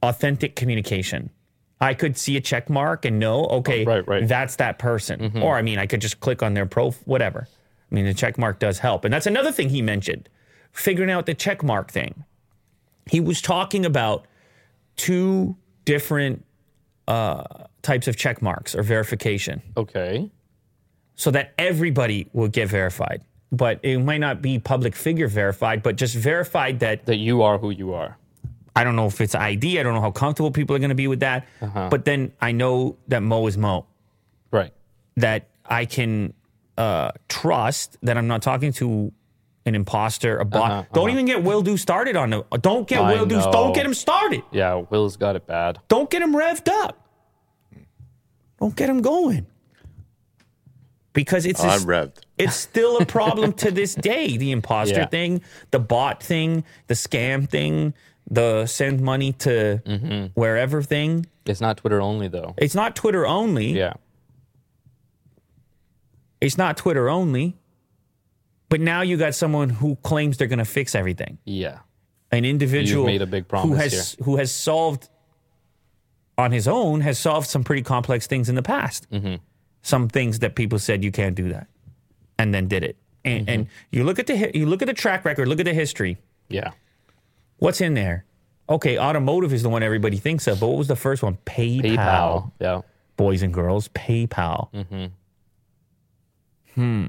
authentic 0.01 0.55
communication. 0.55 1.29
I 1.81 1.93
could 1.93 2.17
see 2.17 2.35
a 2.37 2.41
check 2.41 2.69
mark 2.69 3.05
and 3.05 3.19
know, 3.19 3.45
okay, 3.45 3.85
Right, 3.85 4.05
right. 4.07 4.27
that's 4.27 4.57
that 4.57 4.79
person. 4.79 5.37
Or 5.41 5.55
I 5.57 5.61
mean, 5.61 5.79
I 5.79 5.85
could 5.85 6.01
just 6.01 6.19
click 6.19 6.43
on 6.43 6.53
their 6.53 6.65
profile, 6.65 7.01
whatever. 7.05 7.47
I 7.91 7.95
mean, 7.95 8.05
the 8.05 8.13
check 8.13 8.37
mark 8.37 8.59
does 8.59 8.79
help. 8.79 9.05
And 9.05 9.13
that's 9.13 9.25
another 9.27 9.51
thing 9.51 9.69
he 9.69 9.81
mentioned, 9.81 10.29
figuring 10.71 11.09
out 11.09 11.25
the 11.25 11.33
check 11.33 11.63
mark 11.63 11.91
thing. 11.91 12.23
He 13.05 13.19
was 13.19 13.41
talking 13.41 13.85
about 13.85 14.25
two 14.95 15.55
different 15.85 16.45
uh, 17.07 17.43
types 17.81 18.07
of 18.07 18.15
check 18.17 18.41
marks 18.41 18.75
or 18.75 18.83
verification 18.83 19.61
Okay. 19.77 20.29
So 21.19 21.31
that 21.31 21.53
everybody 21.57 22.29
will 22.31 22.47
get 22.47 22.69
verified. 22.69 23.21
But 23.51 23.81
it 23.83 23.97
might 23.97 24.19
not 24.19 24.41
be 24.41 24.57
public 24.57 24.95
figure 24.95 25.27
verified, 25.27 25.83
but 25.83 25.97
just 25.97 26.15
verified 26.15 26.79
that 26.79 27.05
That 27.07 27.17
you 27.17 27.41
are 27.41 27.57
who 27.57 27.71
you 27.71 27.93
are. 27.93 28.17
I 28.73 28.85
don't 28.85 28.95
know 28.95 29.07
if 29.07 29.19
it's 29.19 29.35
ID. 29.35 29.79
I 29.79 29.83
don't 29.83 29.93
know 29.93 30.01
how 30.01 30.11
comfortable 30.11 30.49
people 30.49 30.77
are 30.77 30.79
going 30.79 30.89
to 30.89 30.95
be 30.95 31.07
with 31.07 31.19
that. 31.19 31.45
Uh-huh. 31.61 31.89
But 31.91 32.05
then 32.05 32.31
I 32.39 32.53
know 32.53 32.95
that 33.09 33.21
Mo 33.21 33.47
is 33.47 33.57
Mo. 33.57 33.85
Right. 34.49 34.71
That 35.17 35.49
I 35.65 35.83
can 35.83 36.33
uh, 36.77 37.11
trust 37.27 37.97
that 38.03 38.17
I'm 38.17 38.27
not 38.27 38.41
talking 38.41 38.71
to 38.73 39.11
an 39.65 39.75
imposter, 39.75 40.37
a 40.37 40.45
bot. 40.45 40.71
Uh-huh, 40.71 40.83
don't 40.93 41.09
uh-huh. 41.09 41.13
even 41.13 41.25
get 41.25 41.43
Will 41.43 41.61
Do 41.61 41.75
started 41.75 42.15
on 42.15 42.29
the. 42.29 42.43
Don't 42.61 42.87
get 42.87 43.01
I 43.01 43.11
Will 43.11 43.25
Do. 43.25 43.41
Don't 43.51 43.75
get 43.75 43.85
him 43.85 43.93
started. 43.93 44.43
Yeah, 44.53 44.83
Will's 44.89 45.17
got 45.17 45.35
it 45.35 45.45
bad. 45.45 45.79
Don't 45.89 46.09
get 46.09 46.21
him 46.21 46.33
revved 46.33 46.69
up. 46.69 47.09
Don't 48.61 48.75
get 48.75 48.89
him 48.89 49.01
going. 49.01 49.47
Because 51.13 51.45
it's 51.45 51.63
a- 51.63 51.67
I'm 51.67 51.81
revved. 51.81 52.17
it's 52.37 52.55
still 52.55 52.97
a 52.99 53.05
problem 53.05 53.53
to 53.53 53.71
this 53.71 53.95
day. 54.11 54.37
The 54.37 54.51
imposter 54.51 54.99
Yeah. 55.01 55.07
thing, 55.07 55.41
the 55.71 55.79
bot 55.79 56.21
thing, 56.23 56.63
the 56.87 56.93
scam 56.93 57.49
thing, 57.49 57.93
the 58.29 58.65
send 58.67 59.01
money 59.01 59.33
to 59.33 59.81
Mm-hmm. 59.85 60.25
wherever 60.39 60.81
thing. 60.83 61.25
It's 61.45 61.59
not 61.61 61.77
Twitter 61.77 61.99
only 62.01 62.27
though. 62.27 62.53
It's 62.57 62.75
not 62.75 62.95
Twitter 62.95 63.25
only. 63.25 63.71
Yeah. 63.71 63.93
It's 66.41 66.57
not 66.57 66.77
Twitter 66.77 67.09
only. 67.09 67.57
But 68.69 68.81
now 68.81 69.01
you 69.01 69.17
got 69.17 69.33
someone 69.33 69.69
who 69.69 69.95
claims 70.03 70.37
they're 70.37 70.47
going 70.47 70.59
to 70.59 70.65
fix 70.65 70.93
everything. 70.93 71.39
Yeah. 71.43 71.79
An 72.31 72.45
individual 72.45 73.05
made 73.07 73.23
a 73.23 73.25
big 73.25 73.47
promise 73.47 73.67
who 73.71 73.75
has 73.75 74.15
who 74.23 74.35
has 74.37 74.51
solved 74.51 75.09
on 76.37 76.51
his 76.51 76.67
own 76.67 77.01
has 77.01 77.17
solved 77.17 77.47
some 77.47 77.63
pretty 77.63 77.81
complex 77.81 78.27
things 78.27 78.47
in 78.47 78.53
the 78.53 78.61
past. 78.61 79.09
Mm-hmm. 79.09 79.35
Some 79.81 80.07
things 80.09 80.39
that 80.39 80.55
people 80.55 80.77
said 80.79 81.03
you 81.03 81.11
can't 81.11 81.35
do 81.35 81.49
that, 81.49 81.67
and 82.37 82.53
then 82.53 82.67
did 82.67 82.83
it. 82.83 82.97
And, 83.25 83.41
Mm-hmm. 83.47 83.49
and 83.49 83.67
you 83.91 84.03
look 84.05 84.17
at 84.19 84.27
the 84.27 84.51
you 84.53 84.65
look 84.65 84.81
at 84.81 84.87
the 84.87 84.93
track 84.93 85.25
record, 85.25 85.47
look 85.47 85.59
at 85.59 85.65
the 85.65 85.73
history. 85.73 86.17
Yeah. 86.49 86.71
What's 87.57 87.81
in 87.81 87.93
there? 87.93 88.25
Okay, 88.69 88.97
automotive 88.97 89.51
is 89.53 89.63
the 89.63 89.69
one 89.69 89.83
everybody 89.83 90.17
thinks 90.17 90.47
of, 90.47 90.59
but 90.59 90.67
what 90.67 90.77
was 90.77 90.87
the 90.87 90.95
first 90.95 91.21
one? 91.23 91.37
PayPal. 91.45 91.81
PayPal. 91.83 92.51
Yeah. 92.59 92.81
Boys 93.17 93.41
and 93.41 93.53
girls, 93.53 93.87
PayPal. 93.89 94.69
Hmm. 94.71 95.05
Mm-hmm. 96.77 97.07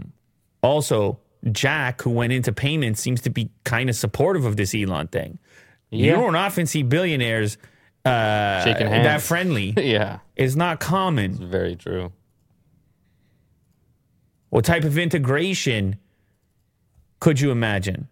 Also, 0.62 1.18
Jack, 1.52 2.02
who 2.02 2.10
went 2.10 2.32
into 2.32 2.52
payments, 2.52 3.00
seems 3.00 3.20
to 3.22 3.30
be 3.30 3.50
kind 3.64 3.88
of 3.88 3.96
supportive 3.96 4.44
of 4.44 4.56
this 4.56 4.74
Elon 4.74 5.08
thing. 5.08 5.38
You 5.90 6.12
don't 6.12 6.36
often 6.36 6.66
see 6.66 6.82
billionaires 6.82 7.58
uh, 8.04 8.62
Shaking 8.64 8.86
hands. 8.86 9.04
that 9.04 9.22
friendly. 9.22 9.74
yeah. 9.76 10.18
It's 10.36 10.54
not 10.54 10.78
common. 10.80 11.34
Very 11.50 11.74
true. 11.76 12.12
What 14.50 14.64
type 14.64 14.84
of 14.84 14.98
integration 14.98 15.96
could 17.20 17.40
you 17.40 17.50
imagine? 17.52 18.08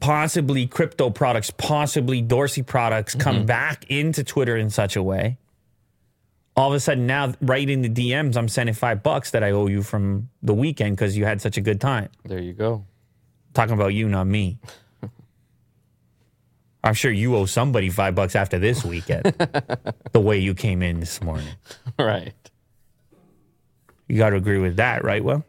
Possibly 0.00 0.66
crypto 0.66 1.10
products, 1.10 1.50
possibly 1.50 2.22
Dorsey 2.22 2.62
products 2.62 3.14
come 3.14 3.38
mm-hmm. 3.38 3.46
back 3.46 3.84
into 3.88 4.22
Twitter 4.22 4.56
in 4.56 4.70
such 4.70 4.94
a 4.94 5.02
way. 5.02 5.38
All 6.54 6.68
of 6.68 6.74
a 6.74 6.80
sudden, 6.80 7.06
now 7.06 7.34
right 7.40 7.68
in 7.68 7.82
the 7.82 7.88
DMs, 7.88 8.36
I'm 8.36 8.48
sending 8.48 8.74
five 8.74 9.02
bucks 9.02 9.30
that 9.32 9.42
I 9.42 9.50
owe 9.50 9.66
you 9.66 9.82
from 9.82 10.28
the 10.42 10.54
weekend 10.54 10.96
because 10.96 11.16
you 11.16 11.24
had 11.24 11.40
such 11.40 11.56
a 11.56 11.60
good 11.60 11.80
time. 11.80 12.10
There 12.24 12.38
you 12.38 12.52
go. 12.52 12.84
Talking 13.54 13.74
about 13.74 13.94
you, 13.94 14.08
not 14.08 14.26
me. 14.26 14.58
I'm 16.84 16.94
sure 16.94 17.10
you 17.10 17.34
owe 17.36 17.46
somebody 17.46 17.88
five 17.90 18.14
bucks 18.14 18.36
after 18.36 18.58
this 18.58 18.84
weekend, 18.84 19.24
the 20.12 20.20
way 20.20 20.38
you 20.38 20.54
came 20.54 20.82
in 20.82 21.00
this 21.00 21.22
morning. 21.22 21.54
right. 21.98 22.34
You 24.12 24.18
got 24.18 24.30
to 24.30 24.36
agree 24.36 24.58
with 24.58 24.76
that, 24.76 25.04
right, 25.04 25.24
Well, 25.24 25.42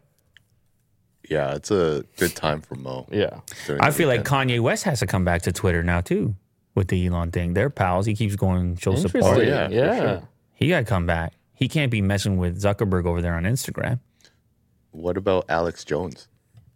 Yeah, 1.29 1.53
it's 1.53 1.69
a 1.69 2.05
good 2.15 2.33
time 2.33 2.61
for 2.61 2.75
Mo. 2.75 3.05
Yeah. 3.11 3.41
I 3.81 3.91
feel 3.91 4.07
like. 4.07 4.23
Kanye 4.23 4.61
West 4.61 4.85
has 4.85 4.99
to 4.99 5.05
come 5.05 5.25
back 5.25 5.41
to 5.41 5.51
Twitter 5.51 5.83
now 5.83 5.99
too 5.99 6.35
with 6.73 6.87
the 6.87 7.05
Elon 7.05 7.29
thing. 7.31 7.55
They're 7.55 7.69
pals. 7.69 8.05
He 8.05 8.15
keeps 8.15 8.37
going 8.37 8.77
show 8.77 8.95
support. 8.95 9.25
Oh, 9.25 9.41
yeah, 9.41 9.67
for 9.67 9.73
yeah. 9.73 9.99
sure. 9.99 10.29
He 10.53 10.69
got 10.69 10.79
to 10.79 10.85
come 10.85 11.05
back. 11.05 11.33
He 11.53 11.67
can't 11.67 11.91
be 11.91 12.01
messing 12.01 12.37
with 12.37 12.61
Zuckerberg 12.61 13.05
over 13.05 13.21
there 13.21 13.33
on 13.33 13.43
Instagram. 13.43 13.99
What 14.91 15.17
about 15.17 15.43
Alex 15.49 15.83
Jones? 15.83 16.29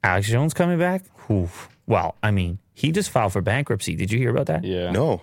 Alex 0.03 0.27
Jones 0.27 0.53
coming 0.53 0.77
back? 0.77 1.03
Oof. 1.31 1.69
Well, 1.85 2.15
I 2.21 2.31
mean, 2.31 2.59
he 2.73 2.91
just 2.91 3.11
filed 3.11 3.31
for 3.31 3.41
bankruptcy. 3.41 3.95
Did 3.95 4.11
you 4.11 4.19
hear 4.19 4.31
about 4.31 4.47
that? 4.47 4.65
Yeah. 4.65 4.91
No. 4.91 5.21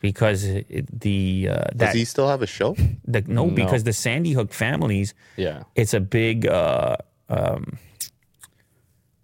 Because 0.00 0.44
it, 0.44 1.00
the 1.00 1.48
uh, 1.50 1.64
Does 1.76 1.94
he 1.94 2.04
still 2.06 2.26
have 2.28 2.40
a 2.42 2.46
show? 2.46 2.74
the, 3.04 3.20
no, 3.26 3.46
because 3.50 3.84
the 3.84 3.92
Sandy 3.92 4.32
Hook 4.32 4.52
families, 4.52 5.12
Yeah. 5.36 5.64
it's 5.74 5.92
a 5.92 6.00
big 6.00 6.46
uh, 6.46 6.96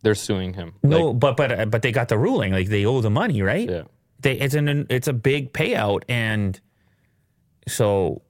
They're 0.03 0.15
suing 0.15 0.55
him. 0.55 0.75
no, 0.83 1.09
Like, 1.11 1.19
but 1.21 1.37
but 1.37 1.71
but 1.71 1.83
they 1.83 1.93
got 1.93 2.09
the 2.09 2.19
ruling 2.19 2.53
like 2.53 2.69
they 2.69 2.85
owe 2.85 3.01
the 3.01 3.11
money, 3.11 3.43
right? 3.43 3.69
yeah. 3.69 3.83
they 4.21 4.35
it's 4.39 4.55
an 4.55 4.87
it's 4.91 5.09
a 5.09 5.13
big 5.13 5.53
payout 5.53 6.03
and 6.09 6.61
so 7.69 8.23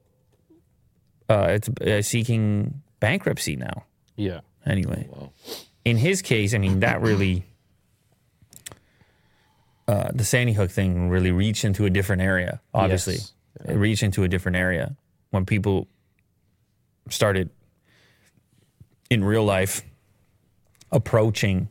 uh 1.28 1.49
it's 1.51 1.68
uh, 1.80 2.03
seeking 2.03 2.82
bankruptcy 3.01 3.57
now 3.57 3.84
Yeah. 4.16 4.40
anyway 4.64 5.09
in 5.84 5.97
his 5.97 6.22
case 6.22 6.55
i 6.55 6.59
mean 6.59 6.80
that 6.80 7.01
really 7.03 7.44
uh 9.89 10.09
the 10.14 10.24
sandy 10.24 10.53
hook 10.53 10.70
thing 10.70 11.09
really 11.09 11.30
reached 11.30 11.64
into 11.64 11.84
a 11.87 11.91
different 11.91 12.22
area 12.22 12.61
obviously 12.74 13.14
Yes. 13.14 13.32
it 13.68 13.74
reached 13.74 14.03
into 14.03 14.22
a 14.24 14.28
different 14.28 14.57
area 14.57 14.97
when 15.30 15.45
people 15.47 15.87
started 17.11 17.51
in 19.11 19.22
real 19.24 19.45
life 19.45 19.82
approaching 20.93 21.68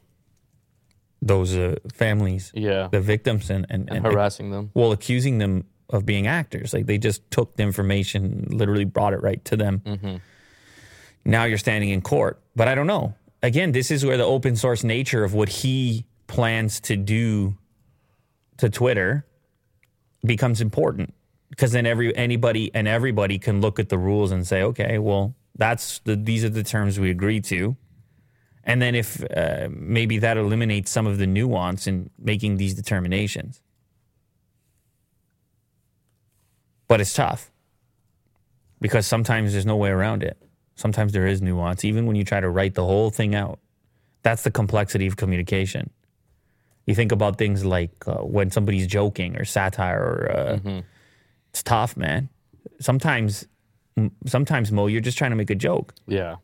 those 1.22 1.56
uh, 1.56 1.76
families 1.94 2.52
Yeah. 2.54 2.88
the 2.92 3.02
victims 3.02 3.50
and, 3.50 3.66
and, 3.70 3.90
and 3.92 4.06
Harassing 4.06 4.52
them. 4.52 4.72
well 4.74 4.92
accusing 4.92 5.38
them 5.40 5.66
of 5.90 6.06
being 6.06 6.28
actors 6.28 6.74
like 6.74 6.86
they 6.86 6.98
just 6.98 7.30
took 7.32 7.56
the 7.58 7.64
information 7.64 8.48
literally 8.50 8.86
brought 8.86 9.14
it 9.14 9.22
right 9.22 9.44
to 9.46 9.56
them 9.58 9.82
now 11.24 11.44
you're 11.46 11.58
standing 11.58 11.90
in 11.90 12.02
court 12.02 12.40
but 12.56 12.68
i 12.68 12.76
don't 12.76 12.88
know 12.88 13.14
again 13.44 13.72
this 13.72 13.92
is 13.92 14.04
where 14.06 14.18
the 14.18 14.24
open 14.24 14.56
source 14.56 14.84
nature 14.84 15.24
of 15.24 15.34
what 15.34 15.50
he 15.50 16.06
plans 16.28 16.80
to 16.80 16.96
do 16.96 17.56
to 18.58 18.70
Twitter 18.70 19.26
becomes 20.26 20.62
important 20.62 21.14
because 21.50 21.72
then 21.72 21.86
every 21.86 22.16
anybody 22.16 22.72
and 22.74 22.88
everybody 22.88 23.40
can 23.40 23.62
look 23.62 23.80
at 23.80 23.90
the 23.90 23.98
rules 23.98 24.32
and 24.32 24.46
say, 24.46 24.64
okay, 24.64 24.98
well, 24.98 25.36
that's 25.58 26.00
the 26.00 26.16
these 26.16 26.44
are 26.44 26.50
the 26.50 26.64
terms 26.64 27.00
we 27.00 27.10
agreed 27.10 27.44
to. 27.46 27.76
And 28.64 28.82
then 28.82 28.96
if 28.96 29.24
uh, 29.36 29.70
maybe 29.70 30.18
that 30.20 30.38
eliminates 30.38 30.90
some 30.90 31.06
of 31.06 31.18
the 31.18 31.28
nuance 31.28 31.86
in 31.86 32.10
making 32.18 32.58
these 32.58 32.74
determinations. 32.74 33.62
But 36.88 37.02
it's 37.02 37.14
tough 37.14 37.52
because 38.82 39.08
sometimes 39.08 39.54
there's 39.54 39.66
no 39.66 39.78
way 39.78 39.90
around 39.90 40.24
it. 40.24 40.38
Sometimes 40.76 41.14
there 41.14 41.26
is 41.26 41.42
nuance, 41.42 41.86
even 41.86 42.06
when 42.06 42.16
you 42.16 42.24
try 42.24 42.40
to 42.40 42.50
write 42.50 42.74
the 42.74 42.84
whole 42.84 43.10
thing 43.10 43.34
out. 43.34 43.60
That's 44.24 44.44
the 44.44 44.52
complexity 44.52 45.08
of 45.08 45.16
communication. 45.16 45.92
You 46.86 46.94
think 46.96 47.12
about 47.12 47.38
things 47.38 47.66
like 47.66 47.92
uh, 48.08 48.18
when 48.18 48.52
somebody's 48.52 48.86
joking 48.88 49.36
or 49.38 49.46
satire, 49.46 50.00
or 50.00 50.32
uh, 50.32 50.82
it's 51.50 51.64
tough, 51.64 51.98
man. 51.98 52.30
Sometimes, 52.80 53.48
m- 53.98 54.12
sometimes 54.28 54.72
Mo, 54.72 54.88
you're 54.88 55.02
just 55.02 55.18
trying 55.18 55.32
to 55.32 55.36
make 55.38 55.50
a 55.50 55.56
joke 55.56 55.94
Yeah. 56.08 56.36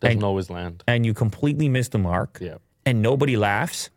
Doesn't 0.00 0.18
And- 0.18 0.24
always 0.24 0.50
land. 0.50 0.84
and 0.86 1.04
you 1.06 1.14
completely 1.14 1.68
miss 1.68 1.88
the 1.88 1.98
mark, 1.98 2.38
Yeah. 2.40 2.58
and 2.84 3.02
nobody 3.02 3.36
laughs, 3.36 3.90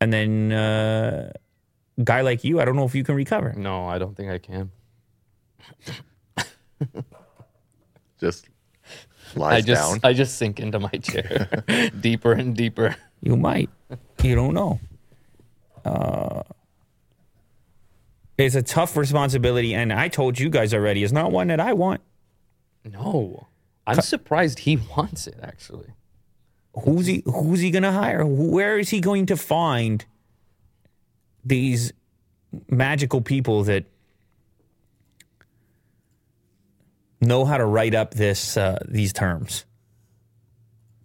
and 0.00 0.12
then 0.12 0.50
uh, 0.52 1.30
guy 2.02 2.22
like 2.22 2.42
you, 2.42 2.60
I 2.60 2.64
don't 2.64 2.74
know 2.76 2.86
if 2.86 2.94
you 2.94 3.04
can 3.04 3.14
recover. 3.14 3.52
No, 3.56 3.86
I 3.86 3.98
don't 3.98 4.16
think 4.16 4.30
I 4.30 4.38
can. 4.38 4.70
Just 8.20 8.48
lies 9.36 9.62
I 9.62 9.66
just 9.66 9.82
down. 9.90 10.00
I 10.02 10.12
just 10.12 10.38
sink 10.38 10.58
into 10.60 10.78
my 10.80 10.90
chair 10.90 11.62
deeper 12.00 12.32
and 12.32 12.56
deeper. 12.56 12.96
You 13.20 13.36
might. 13.36 13.70
You 14.22 14.34
don't 14.34 14.54
know. 14.54 14.80
Uh, 15.84 16.42
it's 18.36 18.54
a 18.54 18.62
tough 18.62 18.96
responsibility, 18.96 19.74
and 19.74 19.92
I 19.92 20.08
told 20.08 20.38
you 20.38 20.50
guys 20.50 20.74
already. 20.74 21.02
It's 21.02 21.12
not 21.12 21.32
one 21.32 21.48
that 21.48 21.60
I 21.60 21.72
want. 21.72 22.00
No. 22.84 23.48
I'm 23.86 24.00
surprised 24.00 24.60
he 24.60 24.76
wants 24.96 25.26
it 25.26 25.38
actually. 25.42 25.94
Who's 26.84 27.06
he? 27.06 27.22
Who's 27.24 27.60
he 27.60 27.70
gonna 27.70 27.92
hire? 27.92 28.24
Where 28.24 28.78
is 28.78 28.90
he 28.90 29.00
going 29.00 29.26
to 29.26 29.36
find 29.36 30.04
these 31.44 31.92
magical 32.68 33.20
people 33.20 33.64
that 33.64 33.84
know 37.20 37.44
how 37.44 37.56
to 37.56 37.64
write 37.64 37.94
up 37.94 38.14
this 38.14 38.56
uh, 38.56 38.78
these 38.86 39.12
terms? 39.12 39.64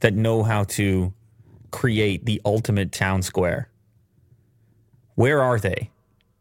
That 0.02 0.14
know 0.14 0.44
how 0.44 0.66
to 0.66 1.14
create 1.74 2.26
the 2.26 2.40
ultimate 2.46 2.92
town 2.92 3.24
square. 3.24 3.68
Where 5.16 5.42
are 5.42 5.60
they? 5.60 5.90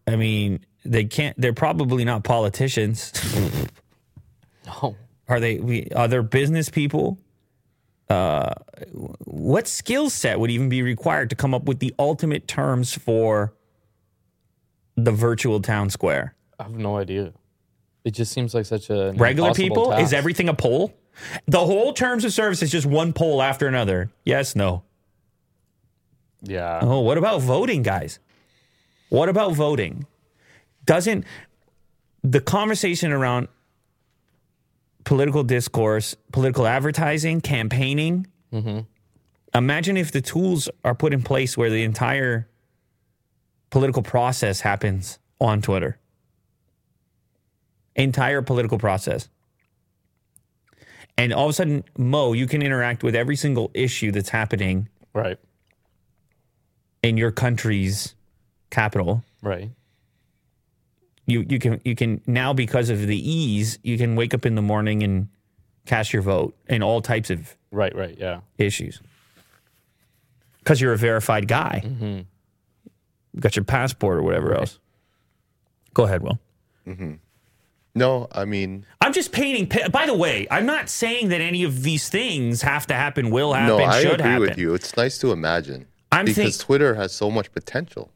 I 0.06 0.16
mean, 0.16 0.60
they 0.84 1.04
can't. 1.04 1.34
They're 1.40 1.52
probably 1.52 2.04
not 2.04 2.22
politicians. 2.22 3.12
No. 4.64 4.94
Are 5.28 5.40
they? 5.40 5.56
We, 5.56 5.88
are 5.96 6.06
there 6.06 6.22
business 6.22 6.68
people? 6.68 7.18
Uh, 8.08 8.54
what 9.24 9.66
skill 9.66 10.08
set 10.08 10.38
would 10.38 10.52
even 10.52 10.68
be 10.68 10.82
required 10.82 11.30
to 11.30 11.36
come 11.36 11.52
up 11.52 11.64
with 11.64 11.80
the 11.80 11.92
ultimate 11.98 12.46
terms 12.46 12.94
for 12.94 13.52
the 14.94 15.10
virtual 15.10 15.60
town 15.60 15.90
square? 15.90 16.36
I 16.60 16.62
have 16.62 16.76
no 16.76 16.96
idea. 16.96 17.32
It 18.04 18.12
just 18.12 18.32
seems 18.32 18.54
like 18.54 18.66
such 18.66 18.88
a 18.88 19.12
Regular 19.16 19.52
people? 19.52 19.90
Is 19.94 20.12
everything 20.12 20.48
a 20.48 20.54
poll? 20.54 20.94
The 21.48 21.58
whole 21.58 21.92
terms 21.92 22.24
of 22.24 22.32
service 22.32 22.62
is 22.62 22.70
just 22.70 22.86
one 22.86 23.12
poll 23.12 23.42
after 23.42 23.66
another. 23.66 24.12
Yes, 24.24 24.54
no. 24.54 24.84
Yeah. 26.42 26.80
Oh, 26.82 27.00
what 27.00 27.18
about 27.18 27.40
voting, 27.40 27.82
guys? 27.82 28.18
What 29.08 29.28
about 29.28 29.52
voting? 29.52 30.06
Doesn't 30.84 31.24
the 32.22 32.40
conversation 32.40 33.12
around 33.12 33.48
political 35.04 35.44
discourse, 35.44 36.16
political 36.32 36.66
advertising, 36.66 37.40
campaigning? 37.40 38.26
Mm-hmm. 38.52 38.80
Imagine 39.54 39.96
if 39.96 40.12
the 40.12 40.20
tools 40.20 40.68
are 40.84 40.94
put 40.94 41.12
in 41.12 41.22
place 41.22 41.56
where 41.56 41.70
the 41.70 41.84
entire 41.84 42.48
political 43.70 44.02
process 44.02 44.60
happens 44.60 45.18
on 45.40 45.60
Twitter. 45.62 45.98
Entire 47.94 48.40
political 48.40 48.78
process. 48.78 49.28
And 51.18 51.32
all 51.32 51.44
of 51.44 51.50
a 51.50 51.52
sudden, 51.52 51.84
Mo, 51.98 52.32
you 52.32 52.46
can 52.46 52.62
interact 52.62 53.02
with 53.02 53.14
every 53.14 53.36
single 53.36 53.70
issue 53.74 54.10
that's 54.10 54.30
happening 54.30 54.88
Right. 55.14 55.38
In 57.02 57.16
your 57.16 57.30
country's 57.30 58.14
capital. 58.70 59.22
Right. 59.42 59.70
You 61.26 61.44
you 61.48 61.58
can 61.58 61.80
you 61.84 61.94
can 61.94 62.20
now 62.26 62.52
because 62.52 62.90
of 62.90 63.06
the 63.06 63.30
ease, 63.30 63.78
you 63.82 63.96
can 63.98 64.16
wake 64.16 64.34
up 64.34 64.44
in 64.46 64.54
the 64.54 64.62
morning 64.62 65.02
and 65.02 65.28
cast 65.86 66.12
your 66.12 66.22
vote 66.22 66.56
in 66.68 66.82
all 66.82 67.00
types 67.00 67.30
of 67.30 67.56
Right. 67.70 67.94
Right. 67.94 68.16
Yeah. 68.18 68.40
issues. 68.58 69.00
Because 70.58 70.80
you're 70.80 70.92
a 70.92 70.98
verified 70.98 71.48
guy. 71.48 71.82
You 73.34 73.40
got 73.40 73.56
your 73.56 73.64
passport 73.64 74.18
or 74.18 74.22
whatever 74.22 74.54
else. 74.54 74.78
Go 75.94 76.04
ahead, 76.04 76.22
Will. 76.22 76.38
Mm-hmm. 76.86 77.14
no, 77.94 78.26
I 78.32 78.44
mean, 78.44 78.84
I'm 79.00 79.12
just 79.12 79.30
painting. 79.32 79.70
By 79.90 80.06
the 80.06 80.14
way, 80.16 80.46
I'm 80.50 80.66
not 80.66 80.88
saying 80.88 81.28
that 81.28 81.40
any 81.40 81.62
of 81.64 81.82
these 81.82 82.08
things 82.08 82.62
have 82.62 82.86
to 82.88 82.94
happen, 82.94 83.30
will 83.30 83.52
happen, 83.52 83.76
no, 83.78 83.84
I 83.84 84.02
should 84.02 84.14
agree 84.14 84.24
happen. 84.30 84.48
with 84.48 84.58
you. 84.58 84.74
It's 84.74 84.96
nice 84.96 85.18
to 85.18 85.30
imagine 85.32 85.86
I'm 86.12 86.24
because 86.26 86.56
think- 86.56 86.66
Twitter 86.66 86.94
has 86.94 87.12
so 87.12 87.30
much 87.30 87.50
potential. 87.52 88.10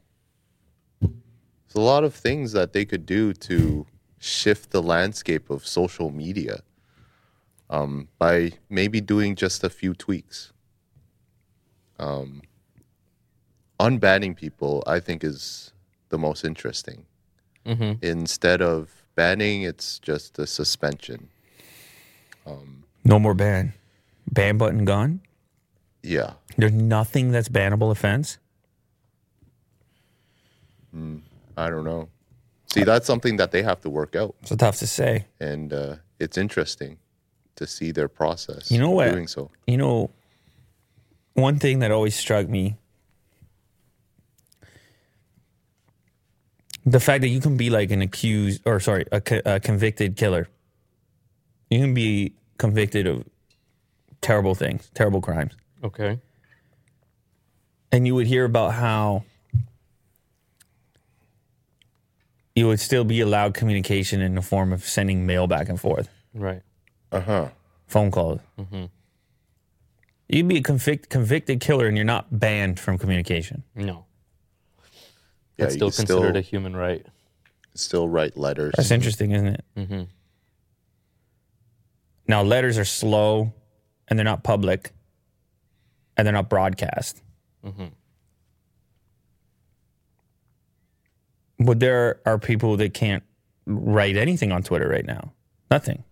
There's 1.01 1.75
a 1.75 1.81
lot 1.81 2.05
of 2.05 2.15
things 2.15 2.53
that 2.53 2.73
they 2.73 2.85
could 2.85 3.05
do 3.07 3.33
to 3.33 3.87
shift 4.19 4.71
the 4.71 4.83
landscape 4.83 5.51
of 5.51 5.67
social 5.67 6.11
media 6.11 6.61
um, 7.69 8.09
by 8.19 8.53
maybe 8.69 9.01
doing 9.01 9.35
just 9.35 9.65
a 9.65 9.71
few 9.71 9.93
tweaks. 9.95 10.53
Um, 11.99 12.43
unbanning 13.81 14.37
people, 14.37 14.83
I 14.87 15.01
think, 15.01 15.25
is 15.25 15.73
the 16.09 16.19
most 16.19 16.45
interesting. 16.45 17.05
Instead 18.03 18.63
of 18.63 18.91
banning, 19.17 19.63
it's 19.63 19.99
just 19.99 20.39
a 20.39 20.47
suspension. 20.47 21.29
No 23.05 23.19
more 23.19 23.35
ban. 23.35 23.73
Ban 24.31 24.57
button 24.57 24.85
gone. 24.85 25.21
Yeah. 26.07 26.35
There's 26.57 26.73
nothing 26.73 27.33
that's 27.33 27.49
bannable 27.49 27.91
offense. 27.91 28.39
I 31.59 31.69
don't 31.69 31.85
know. 31.85 32.09
See, 32.67 32.85
that's 32.85 33.07
something 33.07 33.37
that 33.37 33.51
they 33.51 33.63
have 33.63 33.81
to 33.83 33.91
work 33.91 34.17
out, 34.17 34.35
So 34.45 34.57
tough 34.57 34.79
to 34.79 34.87
say. 34.87 35.27
and 35.41 35.73
uh, 35.73 35.97
it's 36.19 36.39
interesting 36.39 36.97
to 37.57 37.67
see 37.67 37.91
their 37.93 38.09
process. 38.09 38.71
You 38.71 38.79
know 38.79 38.91
what? 38.91 39.11
Doing 39.11 39.27
so. 39.27 39.51
You 39.67 39.77
know, 39.77 40.11
one 41.35 41.59
thing 41.59 41.81
that 41.81 41.91
always 41.91 42.15
struck 42.15 42.49
me 42.49 42.77
the 46.87 47.01
fact 47.01 47.21
that 47.23 47.29
you 47.29 47.41
can 47.41 47.57
be 47.57 47.69
like 47.69 47.91
an 47.91 48.01
accused 48.01 48.63
or 48.65 48.79
sorry, 48.81 49.05
a, 49.13 49.21
co- 49.21 49.43
a 49.45 49.59
convicted 49.61 50.17
killer. 50.17 50.49
You 51.69 51.81
can 51.81 51.95
be 51.95 52.33
convicted 52.59 53.07
of 53.07 53.25
terrible 54.21 54.55
things, 54.55 54.89
terrible 54.95 55.21
crimes. 55.21 55.53
Okay. 55.87 56.19
And 57.93 58.07
you 58.07 58.15
would 58.17 58.27
hear 58.27 58.45
about 58.45 58.75
how 58.75 59.25
you 62.57 62.67
would 62.67 62.81
still 62.81 63.05
be 63.05 63.21
allowed 63.21 63.55
communication 63.55 64.21
in 64.21 64.35
the 64.35 64.43
form 64.43 64.73
of 64.73 64.85
sending 64.85 65.27
mail 65.27 65.47
back 65.47 65.69
and 65.69 65.81
forth. 65.81 66.09
Right. 66.35 66.63
Uh 67.13 67.21
huh. 67.21 67.49
phone 67.87 68.11
calls. 68.11 68.41
You'd 70.29 70.49
be 70.49 70.57
a 70.57 70.63
convict, 70.63 71.09
convicted 71.09 71.61
killer 71.61 71.87
and 71.87 71.97
you're 71.97 72.05
not 72.05 72.37
banned 72.37 72.81
from 72.81 72.99
communication. 72.99 73.63
No. 73.77 74.07
Yeah, 75.57 75.67
That's 75.67 75.75
you 75.75 75.79
still 75.79 75.91
can 75.91 76.07
considered 76.07 76.31
still, 76.31 76.37
a 76.37 76.41
human 76.41 76.75
right. 76.75 77.07
still 77.75 78.09
write 78.09 78.37
letters. 78.37 78.75
That's 78.77 78.91
interesting, 78.91 79.31
isn't 79.31 79.47
it? 79.47 79.65
Mm-hmm. 79.77 80.03
Now, 82.27 82.43
letters 82.43 82.77
are 82.77 82.85
slow 82.85 83.53
and 84.09 84.19
they're 84.19 84.25
not 84.25 84.43
public 84.43 84.91
and 86.17 86.27
they're 86.27 86.33
not 86.33 86.49
broadcast. 86.49 87.23
But 91.59 91.81
there 91.81 92.21
are 92.27 92.39
people 92.39 92.77
that 92.77 92.95
can't 92.95 93.23
write 93.67 94.17
anything 94.17 94.53
on 94.53 94.63
Twitter 94.63 94.89
right 94.89 95.05
now. 95.07 95.33
Nothing. 95.71 96.05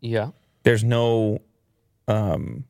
Yeah. 0.00 0.30
there's 0.64 0.82
no 0.84 1.40
um 2.08 2.64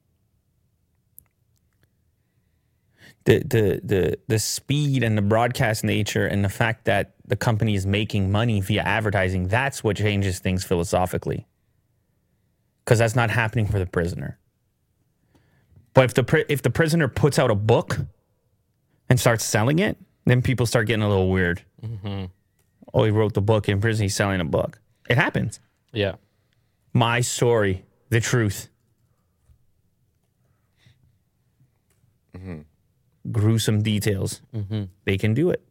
the 3.24 3.38
the 3.40 3.80
the 3.82 4.18
the 4.28 4.38
speed 4.38 5.02
and 5.02 5.16
the 5.18 5.22
broadcast 5.22 5.82
nature 5.84 6.26
and 6.26 6.44
the 6.44 6.48
fact 6.48 6.84
that 6.84 7.14
the 7.26 7.36
company 7.36 7.74
is 7.74 7.84
making 7.86 8.30
money 8.30 8.60
via 8.60 8.82
advertising 8.82 9.48
that's 9.48 9.82
what 9.82 9.96
changes 9.96 10.38
things 10.38 10.62
philosophically 10.64 11.46
because 12.84 12.98
that's 12.98 13.16
not 13.16 13.30
happening 13.30 13.66
for 13.66 13.78
the 13.78 13.86
prisoner 13.86 14.38
but 15.96 16.04
if 16.04 16.14
the 16.14 16.22
pri- 16.22 16.44
if 16.48 16.62
the 16.62 16.70
prisoner 16.70 17.08
puts 17.08 17.38
out 17.38 17.50
a 17.50 17.54
book 17.56 17.98
and 19.08 19.18
starts 19.18 19.44
selling 19.44 19.80
it 19.80 19.96
Then 20.26 20.42
people 20.42 20.66
start 20.66 20.86
getting 20.88 21.02
a 21.04 21.08
little 21.08 21.30
weird. 21.30 21.62
Mm-hmm. 21.82 22.24
Oh, 22.92 23.04
he 23.04 23.10
wrote 23.10 23.34
the 23.34 23.40
book 23.40 23.68
in 23.68 23.80
prison. 23.80 24.02
He's 24.04 24.14
selling 24.16 24.40
a 24.40 24.44
book. 24.44 24.80
It 25.08 25.16
happens. 25.16 25.60
Yeah. 25.92 26.16
My 26.92 27.20
story, 27.20 27.84
the 28.10 28.20
truth. 28.20 28.68
Mm-hmm. 32.36 32.62
Gruesome 33.30 33.82
details. 33.82 34.42
Mm-hmm. 34.52 34.84
They 35.04 35.16
can 35.16 35.32
do 35.34 35.50
it. 35.50 35.62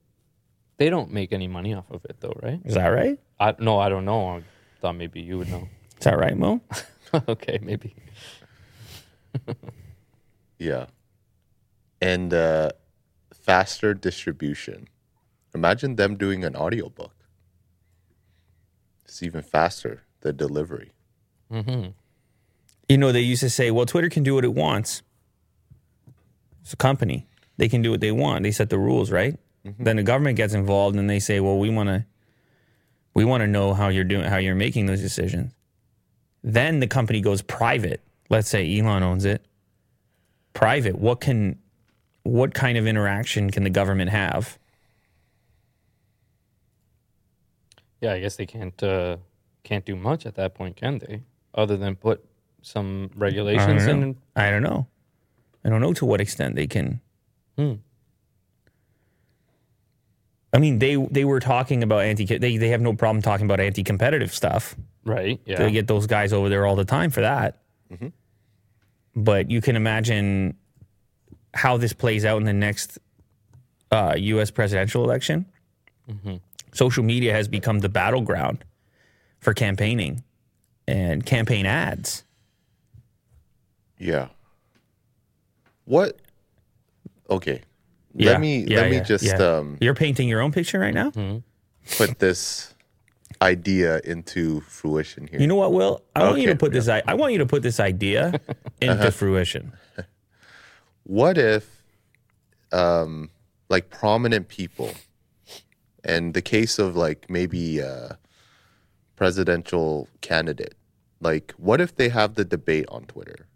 They 0.78 0.90
don't 0.90 1.12
make 1.12 1.34
any 1.34 1.48
money 1.48 1.74
off 1.74 1.90
of 1.92 2.06
it, 2.06 2.18
though, 2.20 2.38
right? 2.42 2.62
Is 2.64 2.76
that 2.76 2.88
right? 2.88 3.20
I 3.40 3.56
no, 3.60 3.80
I 3.80 3.90
don't 3.90 4.06
know. 4.06 4.38
I 4.38 4.44
thought 4.82 4.96
maybe 4.96 5.22
you 5.22 5.38
would 5.40 5.50
know. 5.50 5.68
Is 6.00 6.04
that 6.06 6.18
right, 6.18 6.38
Mo? 6.38 6.62
okay, 7.28 7.60
maybe. 7.62 7.94
Yeah. 10.58 10.88
And 12.02 12.34
uh, 12.34 12.70
faster 13.34 13.94
distribution. 13.94 14.88
Imagine 15.54 15.96
them 15.96 16.16
doing 16.18 16.44
an 16.44 16.56
audiobook. 16.56 17.14
It's 19.06 19.24
even 19.24 19.42
faster, 19.42 20.04
the 20.22 20.34
delivery. 20.34 20.92
You 22.90 22.98
know, 22.98 23.12
they 23.12 23.22
used 23.22 23.42
to 23.42 23.50
say, 23.50 23.72
well, 23.72 23.86
Twitter 23.86 24.10
can 24.10 24.24
do 24.24 24.36
what 24.36 24.44
it 24.44 24.54
wants. 24.54 25.02
It's 26.62 26.74
a 26.74 26.78
company. 26.78 27.28
They 27.58 27.70
can 27.70 27.82
do 27.82 27.92
what 27.92 28.02
they 28.02 28.12
want. 28.12 28.44
They 28.44 28.52
set 28.52 28.70
the 28.70 28.78
rules, 28.80 29.12
right? 29.12 29.38
Then 29.80 29.96
the 29.96 30.04
government 30.04 30.36
gets 30.38 30.54
involved 30.54 30.96
and 30.96 31.10
they 31.10 31.20
say, 31.20 31.40
well, 31.40 31.58
we 31.58 31.70
want 31.70 31.90
to 31.90 32.06
we 33.16 33.24
want 33.26 33.42
to 33.42 33.48
know 33.48 33.74
how 33.74 33.88
you're 33.88 34.04
doing 34.04 34.26
how 34.26 34.38
you're 34.38 34.54
making 34.56 34.86
those 34.88 35.02
decisions. 35.02 35.54
Then 36.44 36.80
the 36.80 36.88
company 36.88 37.22
goes 37.22 37.42
private. 37.42 38.02
Let's 38.30 38.50
say 38.50 38.78
Elon 38.80 39.02
owns 39.02 39.26
it. 39.26 39.44
Private. 40.56 40.98
What 40.98 41.20
can 41.22 41.60
what 42.24 42.56
kind 42.56 42.78
of 42.78 42.88
interaction 42.88 43.52
can 43.52 43.64
the 43.64 43.70
government 43.70 44.10
have? 44.10 44.58
Yeah, 48.02 48.14
I 48.14 48.20
guess 48.20 48.36
they 48.38 48.48
can't 48.48 48.82
uh, 48.82 49.18
can't 49.64 49.86
do 49.86 49.96
much 49.96 50.26
at 50.26 50.36
that 50.36 50.56
point, 50.56 50.78
can 50.78 50.98
they? 50.98 51.22
Other 51.54 51.78
than 51.78 51.96
put 51.96 52.26
some 52.62 53.12
regulations 53.16 53.86
don't 53.86 54.02
in. 54.04 54.18
I 54.36 54.50
don't 54.50 54.64
know. 54.64 54.88
I 55.64 55.70
don't 55.70 55.82
know 55.82 55.94
to 55.94 56.06
what 56.06 56.22
extent 56.22 56.56
they 56.56 56.68
can. 56.68 57.02
Hmm. 57.58 57.74
I 60.54 60.60
mean, 60.60 60.80
they 60.80 60.96
they 60.96 61.26
were 61.26 61.42
talking 61.42 61.84
about 61.84 62.04
anti. 62.04 62.26
They 62.26 62.58
they 62.58 62.70
have 62.70 62.82
no 62.82 62.94
problem 62.94 63.22
talking 63.22 63.46
about 63.46 63.60
anti 63.60 63.84
competitive 63.84 64.34
stuff. 64.34 64.76
Right. 65.04 65.40
Yeah. 65.46 65.58
They 65.58 65.72
get 65.72 65.88
those 65.88 66.08
guys 66.08 66.32
over 66.32 66.48
there 66.48 66.66
all 66.66 66.76
the 66.78 66.86
time 66.86 67.12
for 67.12 67.22
that. 67.22 67.62
But 69.16 69.50
you 69.50 69.62
can 69.62 69.76
imagine 69.76 70.58
how 71.54 71.78
this 71.78 71.94
plays 71.94 72.26
out 72.26 72.38
in 72.38 72.44
the 72.44 72.54
next 72.54 73.00
uh, 73.92 74.16
U.S. 74.18 74.52
presidential 74.52 75.04
election. 75.04 75.46
Social 76.74 77.04
media 77.04 77.32
has 77.32 77.48
become 77.48 77.80
the 77.80 77.90
battleground 77.90 78.66
for 79.40 79.54
campaigning 79.54 80.24
and 80.88 81.26
campaign 81.26 81.66
ads. 81.66 82.24
Yeah. 83.98 84.28
What? 85.86 86.20
Okay. 87.30 87.62
Yeah, 88.14 88.32
let 88.32 88.42
me 88.42 88.66
yeah, 88.66 88.82
let 88.82 88.90
me 88.90 88.98
yeah, 88.98 89.04
just 89.04 89.24
yeah. 89.24 89.36
um, 89.38 89.78
You're 89.82 89.96
painting 89.96 90.28
your 90.28 90.42
own 90.42 90.52
picture 90.52 90.80
right 90.80 90.94
now. 90.94 91.12
put 91.98 92.20
this 92.20 92.75
idea 93.42 94.00
into 94.04 94.62
fruition 94.62 95.28
here. 95.28 95.40
You 95.40 95.48
know 95.48 95.56
what, 95.56 95.74
Will? 95.74 96.04
I 96.16 96.24
want 96.24 96.40
you 96.42 96.48
to 96.48 96.56
put 96.56 96.72
this. 96.72 96.88
I, 96.88 97.02
I 97.08 97.14
want 97.16 97.34
you 97.34 97.40
to 97.40 97.46
put 97.46 97.62
this 97.64 97.80
idea 97.80 98.40
into 98.82 99.12
fruition. 99.12 99.74
what 101.04 101.38
if 101.38 101.84
um 102.72 103.30
like 103.70 103.90
prominent 103.90 104.48
people 104.48 104.92
and 106.04 106.34
the 106.34 106.42
case 106.42 106.80
of 106.80 106.96
like 106.96 107.30
maybe 107.30 107.80
a 107.80 108.18
presidential 109.16 110.08
candidate 110.22 110.74
like 111.22 111.54
what 111.58 111.80
if 111.80 111.96
they 111.96 112.10
have 112.10 112.34
the 112.34 112.44
debate 112.44 112.86
on 112.90 113.04
twitter 113.06 113.48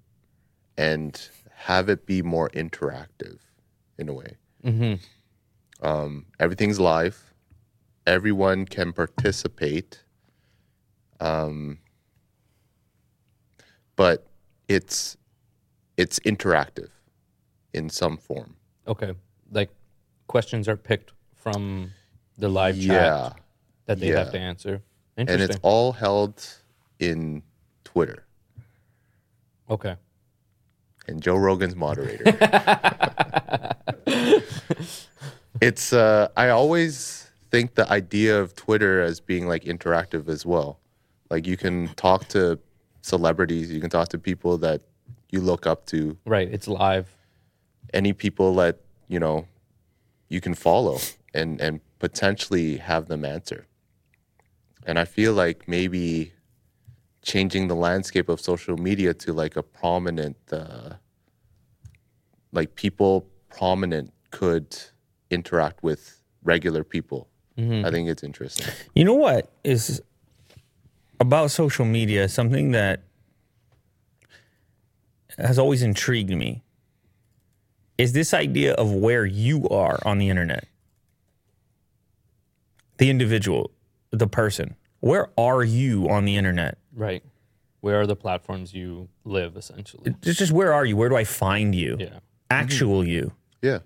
and 0.78 1.30
have 1.54 1.90
it 1.90 2.06
be 2.06 2.22
more 2.22 2.50
interactive 2.52 3.40
in 3.98 4.08
a 4.10 4.14
way 4.14 4.36
um, 5.82 6.26
everything's 6.40 6.80
live 6.80 7.29
everyone 8.10 8.66
can 8.66 8.92
participate 8.92 10.04
um, 11.20 11.78
but 13.96 14.26
it's 14.70 15.18
it's 15.98 16.18
interactive 16.20 16.90
in 17.74 17.90
some 17.90 18.16
form. 18.18 18.56
Okay. 18.88 19.14
Like 19.52 19.70
questions 20.28 20.68
are 20.70 20.78
picked 20.78 21.12
from 21.36 21.92
the 22.38 22.48
live 22.48 22.78
Yeah. 22.78 22.94
chat 22.94 23.42
that 23.86 24.00
they 24.00 24.10
yeah. 24.12 24.20
have 24.20 24.32
to 24.32 24.40
answer. 24.40 24.82
And 25.18 25.30
Interesting. 25.30 25.56
it's 25.56 25.60
all 25.62 25.92
held 25.92 26.42
in 27.00 27.44
Twitter. 27.84 28.26
okay. 29.70 29.96
And 31.08 31.22
Joe 31.22 31.36
Rogan's 31.36 31.76
moderator. 31.76 32.24
it's 35.62 35.92
uh 35.92 36.30
I 36.38 36.50
always 36.50 37.29
think 37.52 37.76
the 37.76 37.90
idea 37.92 38.40
of 38.40 38.56
Twitter 38.56 39.02
as 39.02 39.20
being 39.20 39.48
like 39.48 39.64
interactive 39.64 40.28
as 40.30 40.46
well. 40.46 40.80
Like 41.30 41.46
you 41.48 41.58
can 41.58 41.88
talk 41.96 42.28
to 42.30 42.60
celebrities, 43.02 43.72
you 43.72 43.82
can 43.82 43.90
talk 43.90 44.10
to 44.10 44.20
people 44.20 44.58
that 44.60 44.82
you 45.32 45.42
look 45.42 45.66
up 45.68 45.86
to, 45.88 46.18
Right. 46.26 46.48
It's 46.52 46.68
live. 46.68 47.08
any 47.94 48.14
people 48.14 48.56
that, 48.56 48.80
you 49.08 49.20
know, 49.20 49.48
you 50.28 50.42
can 50.42 50.54
follow 50.54 50.98
and 51.34 51.60
and 51.62 51.82
potentially 52.00 52.78
have 52.78 53.08
them 53.08 53.26
answer. 53.26 53.66
And 54.86 54.98
I 54.98 55.06
feel 55.06 55.34
like 55.34 55.68
maybe 55.68 56.34
changing 57.22 57.68
the 57.68 57.76
landscape 57.76 58.30
of 58.30 58.40
social 58.40 58.78
media 58.78 59.14
to 59.14 59.34
like 59.34 59.56
a 59.56 59.64
prominent 59.64 60.38
uh 60.52 60.94
like 62.52 62.76
people 62.76 63.28
prominent 63.50 64.14
could 64.32 64.76
interact 65.30 65.84
with 65.84 66.22
regular 66.44 66.84
people. 66.84 67.28
Mm-hmm. 67.60 67.86
I 67.86 67.92
think 67.92 68.08
it's 68.08 68.24
interesting. 68.24 68.68
You 68.96 69.04
know 69.04 69.14
what 69.14 69.52
is 69.64 70.02
about 71.20 71.52
social 71.52 71.86
media? 71.86 72.30
Something 72.30 72.72
that 72.72 73.04
has 75.38 75.60
always 75.60 75.84
intrigued 75.84 76.30
me 76.30 76.64
is 77.98 78.14
this 78.14 78.34
idea 78.34 78.74
of 78.74 78.94
where 78.94 79.26
you 79.26 79.68
are 79.70 80.00
on 80.06 80.20
the 80.20 80.30
internet. 80.30 80.68
The 82.98 83.10
individual, 83.10 83.72
the 84.12 84.28
person. 84.28 84.76
Where 85.02 85.30
are 85.38 85.64
you 85.64 86.10
on 86.10 86.26
the 86.26 86.38
internet? 86.38 86.78
Right. 86.94 87.24
Where 87.82 88.00
are 88.00 88.08
the 88.08 88.16
platforms 88.16 88.74
you 88.74 89.10
live, 89.24 89.56
essentially? 89.56 90.16
Just, 90.22 90.40
just 90.40 90.52
where 90.52 90.74
are 90.74 90.86
you? 90.86 90.96
Where 90.98 91.10
do 91.10 91.16
I 91.16 91.24
find 91.24 91.76
you? 91.76 91.98
Yeah. 92.00 92.20
Actual 92.50 93.02
mm-hmm. 93.02 93.10
you. 93.10 93.32
Yeah. 93.62 93.80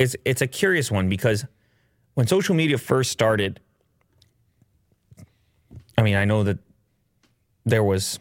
it's 0.00 0.16
it's 0.24 0.42
a 0.42 0.46
curious 0.48 0.90
one 0.90 1.08
because 1.08 1.44
when 2.18 2.26
social 2.26 2.56
media 2.56 2.76
first 2.78 3.12
started, 3.12 3.60
I 5.96 6.02
mean, 6.02 6.16
I 6.16 6.24
know 6.24 6.42
that 6.42 6.58
there 7.64 7.84
was 7.84 8.18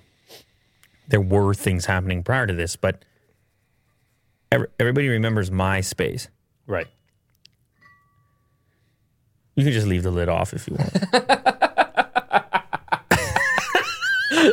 there 1.07 1.19
were 1.19 1.55
things 1.55 1.87
happening 1.87 2.21
prior 2.21 2.45
to 2.45 2.53
this, 2.53 2.75
but 2.75 3.03
every, 4.51 4.67
everybody 4.79 5.07
remembers 5.07 5.49
MySpace. 5.49 6.27
Right. 6.67 6.85
You 9.55 9.63
can 9.63 9.73
just 9.73 9.87
leave 9.87 10.03
the 10.03 10.11
lid 10.11 10.29
off 10.29 10.53
if 10.53 10.67
you 10.67 10.75
want. 10.75 10.93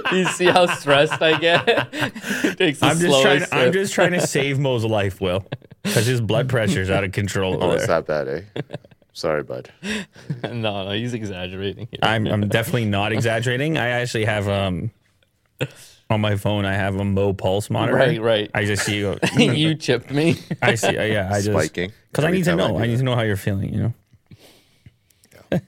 you 0.11 0.25
see 0.25 0.47
how 0.47 0.65
stressed 0.75 1.21
I 1.21 1.39
get? 1.39 1.69
it 1.93 2.57
takes 2.57 2.83
I'm 2.83 2.99
just 2.99 3.09
slowest 3.09 3.51
trying. 3.51 3.67
I'm 3.67 3.75
just 3.75 3.93
trying 3.93 4.13
to 4.13 4.27
save 4.27 4.59
Mo's 4.59 4.87
life, 4.87 5.21
Will, 5.21 5.45
because 5.83 6.07
his 6.07 6.23
blood 6.23 6.49
pressure's 6.49 6.89
out 6.89 7.05
of 7.05 7.13
control 7.13 7.63
Oh, 7.63 7.73
it's 7.73 7.87
not 7.87 8.07
that 8.07 8.25
bad, 8.25 8.47
eh? 8.57 8.77
Sorry, 9.15 9.43
bud. 9.45 9.71
no, 10.43 10.85
no, 10.85 10.91
he's 10.91 11.15
exaggerating 11.15 11.87
here. 11.91 12.01
I'm 12.03 12.27
I'm 12.27 12.49
definitely 12.49 12.85
not 12.87 13.13
exaggerating. 13.19 13.79
I 13.79 13.89
actually 13.89 14.25
have 14.27 14.49
um 14.49 14.91
on 16.11 16.21
my 16.21 16.37
phone. 16.37 16.65
I 16.67 16.75
have 16.75 16.97
a 16.97 17.05
Mo 17.05 17.33
pulse 17.33 17.71
monitor. 17.71 17.97
Right, 17.97 18.21
right. 18.21 18.51
I 18.53 18.65
just 18.65 18.85
see 18.85 18.99
you. 18.99 19.17
you 19.39 19.75
chipped 19.77 20.11
me. 20.11 20.37
I 20.61 20.75
see. 20.75 20.99
uh, 20.99 21.05
Yeah, 21.05 21.29
I 21.33 21.41
just 21.41 21.53
Spiking. 21.53 21.93
because 22.11 22.25
I 22.25 22.31
need 22.33 22.45
to 22.45 22.51
time 22.51 22.61
I 22.61 22.69
know. 22.69 22.79
I, 22.79 22.87
need 22.87 22.95
that. 22.95 22.99
to 22.99 23.03
know 23.05 23.15
how 23.15 23.23
you're 23.23 23.37
feeling. 23.37 23.73
You 23.73 23.95
know. 25.53 25.61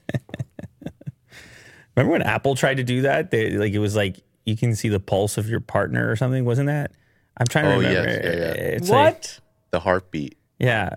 Remember 1.95 2.11
when 2.11 2.21
Apple 2.21 2.55
tried 2.55 2.77
to 2.77 2.83
do 2.83 3.01
that? 3.03 3.31
They, 3.31 3.51
like 3.51 3.73
it 3.73 3.79
was 3.79 3.95
like 3.95 4.19
you 4.45 4.55
can 4.55 4.75
see 4.75 4.89
the 4.89 4.99
pulse 4.99 5.37
of 5.37 5.49
your 5.49 5.59
partner 5.61 6.09
or 6.11 6.15
something. 6.15 6.45
Wasn't 6.45 6.67
that? 6.67 6.91
I'm 7.37 7.47
trying 7.47 7.65
to 7.65 7.73
Oh, 7.73 7.77
remember. 7.77 8.09
yes. 8.09 8.21
Yeah, 8.23 8.31
yeah. 8.31 8.53
It's 8.75 8.89
like- 8.89 9.13
what? 9.15 9.39
The 9.71 9.79
heartbeat. 9.79 10.37
yeah. 10.59 10.95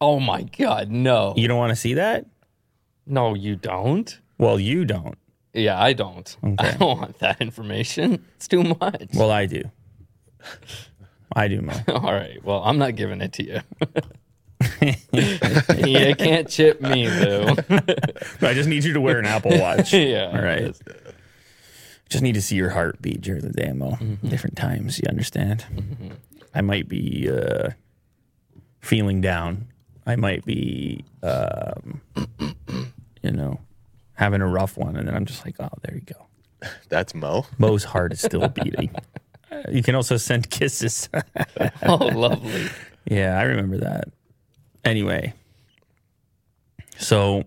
Oh 0.00 0.20
my 0.20 0.42
god, 0.42 0.90
no. 0.90 1.34
You 1.36 1.48
don't 1.48 1.58
want 1.58 1.70
to 1.70 1.76
see 1.76 1.94
that? 1.94 2.26
no, 3.06 3.34
you 3.34 3.56
don't. 3.56 4.18
Well, 4.38 4.60
you 4.60 4.84
don't. 4.84 5.18
Yeah, 5.52 5.82
I 5.82 5.92
don't. 5.94 6.36
I 6.58 6.70
don't 6.72 6.98
want 6.98 7.18
that 7.18 7.40
information. 7.40 8.24
It's 8.36 8.46
too 8.46 8.62
much. 8.62 9.08
Well, 9.14 9.30
I 9.32 9.46
do. 9.46 9.62
I 11.34 11.48
do, 11.48 11.60
Mo. 11.60 11.72
All 11.88 12.12
right. 12.12 12.42
Well, 12.44 12.62
I'm 12.62 12.78
not 12.78 12.94
giving 12.94 13.20
it 13.20 13.32
to 13.34 13.44
you. 13.44 13.60
you 15.12 16.14
can't 16.14 16.48
chip 16.48 16.80
me 16.80 17.08
though. 17.08 17.56
I 18.40 18.54
just 18.54 18.68
need 18.68 18.84
you 18.84 18.92
to 18.92 19.00
wear 19.00 19.18
an 19.18 19.26
Apple 19.26 19.58
Watch. 19.58 19.92
yeah. 19.92 20.30
All 20.32 20.42
right. 20.42 20.74
Just 22.08 22.22
need 22.22 22.34
to 22.34 22.42
see 22.42 22.56
your 22.56 22.70
heartbeat 22.70 23.20
during 23.20 23.42
the 23.42 23.50
demo. 23.50 23.98
Different 24.24 24.56
times, 24.56 24.98
you 24.98 25.04
understand? 25.08 25.64
I 26.54 26.60
might 26.60 26.88
be 26.88 27.28
uh, 27.30 27.70
feeling 28.80 29.20
down. 29.20 29.66
I 30.06 30.16
might 30.16 30.44
be, 30.44 31.04
um, 31.22 32.00
you 33.22 33.30
know, 33.30 33.60
having 34.14 34.40
a 34.40 34.46
rough 34.48 34.76
one. 34.76 34.96
And 34.96 35.06
then 35.06 35.14
I'm 35.14 35.26
just 35.26 35.44
like, 35.44 35.56
oh, 35.60 35.70
there 35.82 35.94
you 35.94 36.02
go. 36.02 36.26
That's 36.88 37.14
Mo. 37.14 37.46
Mo's 37.58 37.84
heart 37.84 38.12
is 38.12 38.20
still 38.20 38.48
beating. 38.48 38.90
Uh, 39.50 39.62
you 39.70 39.82
can 39.82 39.94
also 39.94 40.16
send 40.16 40.50
kisses. 40.50 41.08
Oh, 41.82 41.96
lovely. 41.96 42.68
Yeah, 43.06 43.38
I 43.38 43.42
remember 43.44 43.78
that. 43.78 44.08
Anyway, 44.84 45.32
so 46.98 47.44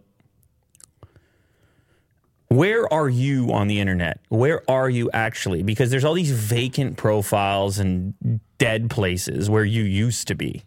where 2.50 2.92
are 2.94 3.10
you 3.10 3.52
on 3.52 3.68
the 3.68 3.80
internet? 3.80 4.20
Where 4.30 4.70
are 4.70 4.90
you 4.90 5.10
actually? 5.12 5.64
Because 5.64 5.90
there's 5.92 6.04
all 6.04 6.14
these 6.14 6.32
vacant 6.32 6.98
profiles 6.98 7.80
and 7.80 8.40
dead 8.58 8.90
places 8.90 9.50
where 9.50 9.66
you 9.66 9.84
used 9.84 10.28
to 10.28 10.36
be. 10.36 10.64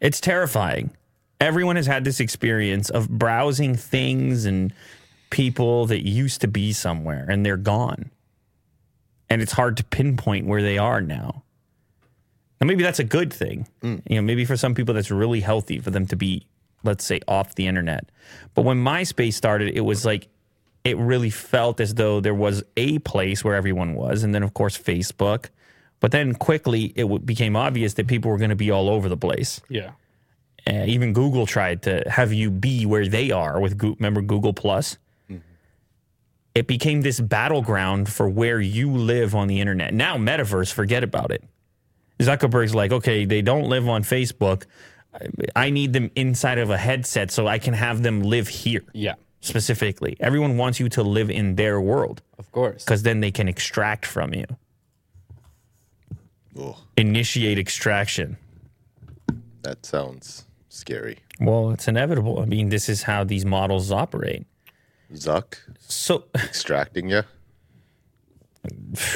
It's 0.00 0.20
terrifying. 0.20 0.90
Everyone 1.40 1.76
has 1.76 1.86
had 1.86 2.04
this 2.04 2.20
experience 2.20 2.90
of 2.90 3.08
browsing 3.08 3.74
things 3.74 4.44
and 4.44 4.72
people 5.30 5.86
that 5.86 6.06
used 6.06 6.40
to 6.42 6.48
be 6.48 6.72
somewhere 6.72 7.26
and 7.28 7.44
they're 7.44 7.56
gone. 7.56 8.10
And 9.28 9.42
it's 9.42 9.52
hard 9.52 9.76
to 9.78 9.84
pinpoint 9.84 10.46
where 10.46 10.62
they 10.62 10.78
are 10.78 11.00
now. 11.00 11.42
And 12.60 12.68
maybe 12.68 12.82
that's 12.82 13.00
a 13.00 13.04
good 13.04 13.32
thing. 13.32 13.66
Mm. 13.82 14.02
You 14.08 14.16
know, 14.16 14.22
maybe 14.22 14.44
for 14.44 14.56
some 14.56 14.74
people 14.74 14.94
that's 14.94 15.10
really 15.10 15.40
healthy 15.40 15.78
for 15.78 15.90
them 15.90 16.06
to 16.06 16.16
be, 16.16 16.46
let's 16.84 17.04
say, 17.04 17.20
off 17.28 17.54
the 17.54 17.66
internet. 17.66 18.10
But 18.54 18.62
when 18.62 18.82
MySpace 18.82 19.34
started, 19.34 19.76
it 19.76 19.82
was 19.82 20.04
like 20.04 20.28
it 20.84 20.96
really 20.96 21.30
felt 21.30 21.80
as 21.80 21.94
though 21.94 22.20
there 22.20 22.34
was 22.34 22.62
a 22.76 23.00
place 23.00 23.42
where 23.44 23.56
everyone 23.56 23.94
was, 23.94 24.22
and 24.22 24.34
then 24.34 24.42
of 24.42 24.54
course 24.54 24.78
Facebook. 24.78 25.46
But 26.00 26.10
then 26.12 26.34
quickly 26.34 26.92
it 26.96 27.02
w- 27.02 27.18
became 27.18 27.56
obvious 27.56 27.94
that 27.94 28.06
people 28.06 28.30
were 28.30 28.38
going 28.38 28.50
to 28.50 28.56
be 28.56 28.70
all 28.70 28.88
over 28.88 29.08
the 29.08 29.16
place. 29.16 29.60
Yeah. 29.68 29.92
Uh, 30.68 30.84
even 30.86 31.12
Google 31.12 31.46
tried 31.46 31.82
to 31.82 32.02
have 32.08 32.32
you 32.32 32.50
be 32.50 32.84
where 32.86 33.06
they 33.08 33.30
are 33.30 33.60
with 33.60 33.78
Goo- 33.78 33.96
remember 33.98 34.20
Google 34.22 34.52
Plus. 34.52 34.98
It 36.54 36.66
became 36.66 37.02
this 37.02 37.20
battleground 37.20 38.08
for 38.08 38.28
where 38.30 38.60
you 38.62 38.90
live 38.90 39.34
on 39.34 39.46
the 39.46 39.60
internet. 39.60 39.92
Now 39.92 40.16
metaverse, 40.16 40.72
forget 40.72 41.04
about 41.04 41.30
it. 41.30 41.44
Zuckerberg's 42.18 42.74
like, 42.74 42.92
okay, 42.92 43.26
they 43.26 43.42
don't 43.42 43.64
live 43.68 43.86
on 43.88 44.02
Facebook. 44.02 44.64
I 45.54 45.68
need 45.68 45.92
them 45.92 46.10
inside 46.16 46.56
of 46.58 46.70
a 46.70 46.78
headset 46.78 47.30
so 47.30 47.46
I 47.46 47.58
can 47.58 47.74
have 47.74 48.02
them 48.02 48.22
live 48.22 48.48
here 48.48 48.84
Yeah. 48.94 49.14
specifically. 49.40 50.16
Everyone 50.18 50.56
wants 50.56 50.80
you 50.80 50.88
to 50.90 51.02
live 51.02 51.30
in 51.30 51.56
their 51.56 51.78
world 51.78 52.22
Of 52.38 52.50
course. 52.52 52.84
because 52.84 53.02
then 53.02 53.20
they 53.20 53.30
can 53.30 53.48
extract 53.48 54.06
from 54.06 54.32
you. 54.32 54.46
Ugh, 56.58 56.76
Initiate 56.96 57.58
extraction. 57.58 58.36
that 59.62 59.84
sounds 59.84 60.44
scary. 60.68 61.18
Well, 61.40 61.70
it's 61.70 61.86
inevitable. 61.88 62.40
I 62.40 62.44
mean, 62.46 62.68
this 62.70 62.88
is 62.88 63.02
how 63.02 63.24
these 63.24 63.44
models 63.44 63.90
operate. 63.92 64.46
Zuck 65.14 65.56
So 65.78 66.24
extracting 66.34 67.08
you. 67.10 67.22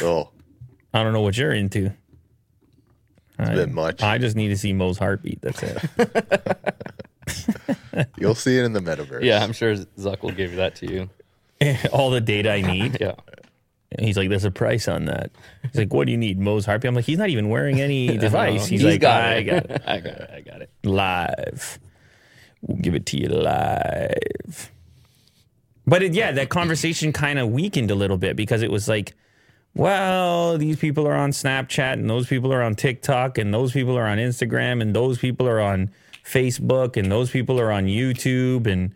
Oh, 0.02 0.30
I 0.94 1.02
don't 1.02 1.12
know 1.12 1.22
what 1.22 1.36
you're 1.36 1.52
into. 1.52 1.92
it's 3.38 3.48
a 3.50 3.52
bit 3.54 3.70
much. 3.70 4.00
I 4.02 4.16
just 4.18 4.36
need 4.36 4.48
to 4.48 4.56
see 4.56 4.72
Mo's 4.72 4.96
heartbeat. 4.98 5.40
That's 5.40 5.60
it. 5.62 5.82
You'll 8.16 8.34
see 8.36 8.58
it 8.58 8.64
in 8.64 8.72
the 8.72 8.80
metaverse. 8.80 9.22
Yeah, 9.24 9.42
I'm 9.42 9.52
sure 9.52 9.74
Zuck 9.74 10.22
will 10.22 10.30
give 10.32 10.54
that 10.56 10.76
to 10.76 10.86
you. 10.92 11.10
All 11.92 12.10
the 12.10 12.20
data 12.20 12.52
I 12.52 12.60
need. 12.60 12.98
Yeah. 13.00 13.14
And 13.92 14.06
he's 14.06 14.16
like, 14.16 14.28
"There's 14.28 14.44
a 14.44 14.50
price 14.50 14.86
on 14.88 15.06
that." 15.06 15.30
He's 15.62 15.74
like, 15.74 15.92
"What 15.92 16.06
do 16.06 16.12
you 16.12 16.18
need, 16.18 16.38
Mo's 16.38 16.64
heartbeat?" 16.66 16.88
I'm 16.88 16.94
like, 16.94 17.04
"He's 17.04 17.18
not 17.18 17.28
even 17.28 17.48
wearing 17.48 17.80
any 17.80 18.16
device." 18.18 18.66
He's, 18.66 18.84
like, 18.84 19.02
"I 19.04 19.34
it. 19.34 19.44
got 19.44 19.70
it, 19.70 19.82
I 19.86 20.00
got 20.00 20.12
it. 20.12 20.30
I 20.32 20.40
got 20.40 20.62
it. 20.62 20.70
live. 20.84 21.78
We'll 22.62 22.78
give 22.78 22.94
it 22.94 23.06
to 23.06 23.18
you 23.18 23.28
live." 23.28 24.70
But 25.86 26.02
it, 26.04 26.14
yeah, 26.14 26.30
that 26.32 26.50
conversation 26.50 27.12
kind 27.12 27.38
of 27.38 27.48
weakened 27.50 27.90
a 27.90 27.96
little 27.96 28.16
bit 28.16 28.36
because 28.36 28.62
it 28.62 28.70
was 28.70 28.86
like, 28.86 29.14
well, 29.74 30.58
these 30.58 30.76
people 30.76 31.06
are 31.06 31.14
on 31.14 31.30
Snapchat 31.30 31.94
and 31.94 32.08
those 32.08 32.26
people 32.26 32.52
are 32.52 32.62
on 32.62 32.74
TikTok 32.74 33.38
and 33.38 33.52
those 33.52 33.72
people 33.72 33.96
are 33.96 34.06
on 34.06 34.18
Instagram 34.18 34.82
and 34.82 34.94
those 34.94 35.18
people 35.18 35.48
are 35.48 35.60
on 35.60 35.90
Facebook 36.24 36.96
and 36.96 37.10
those 37.10 37.30
people 37.30 37.60
are 37.60 37.72
on 37.72 37.86
YouTube 37.86 38.66
and 38.66 38.94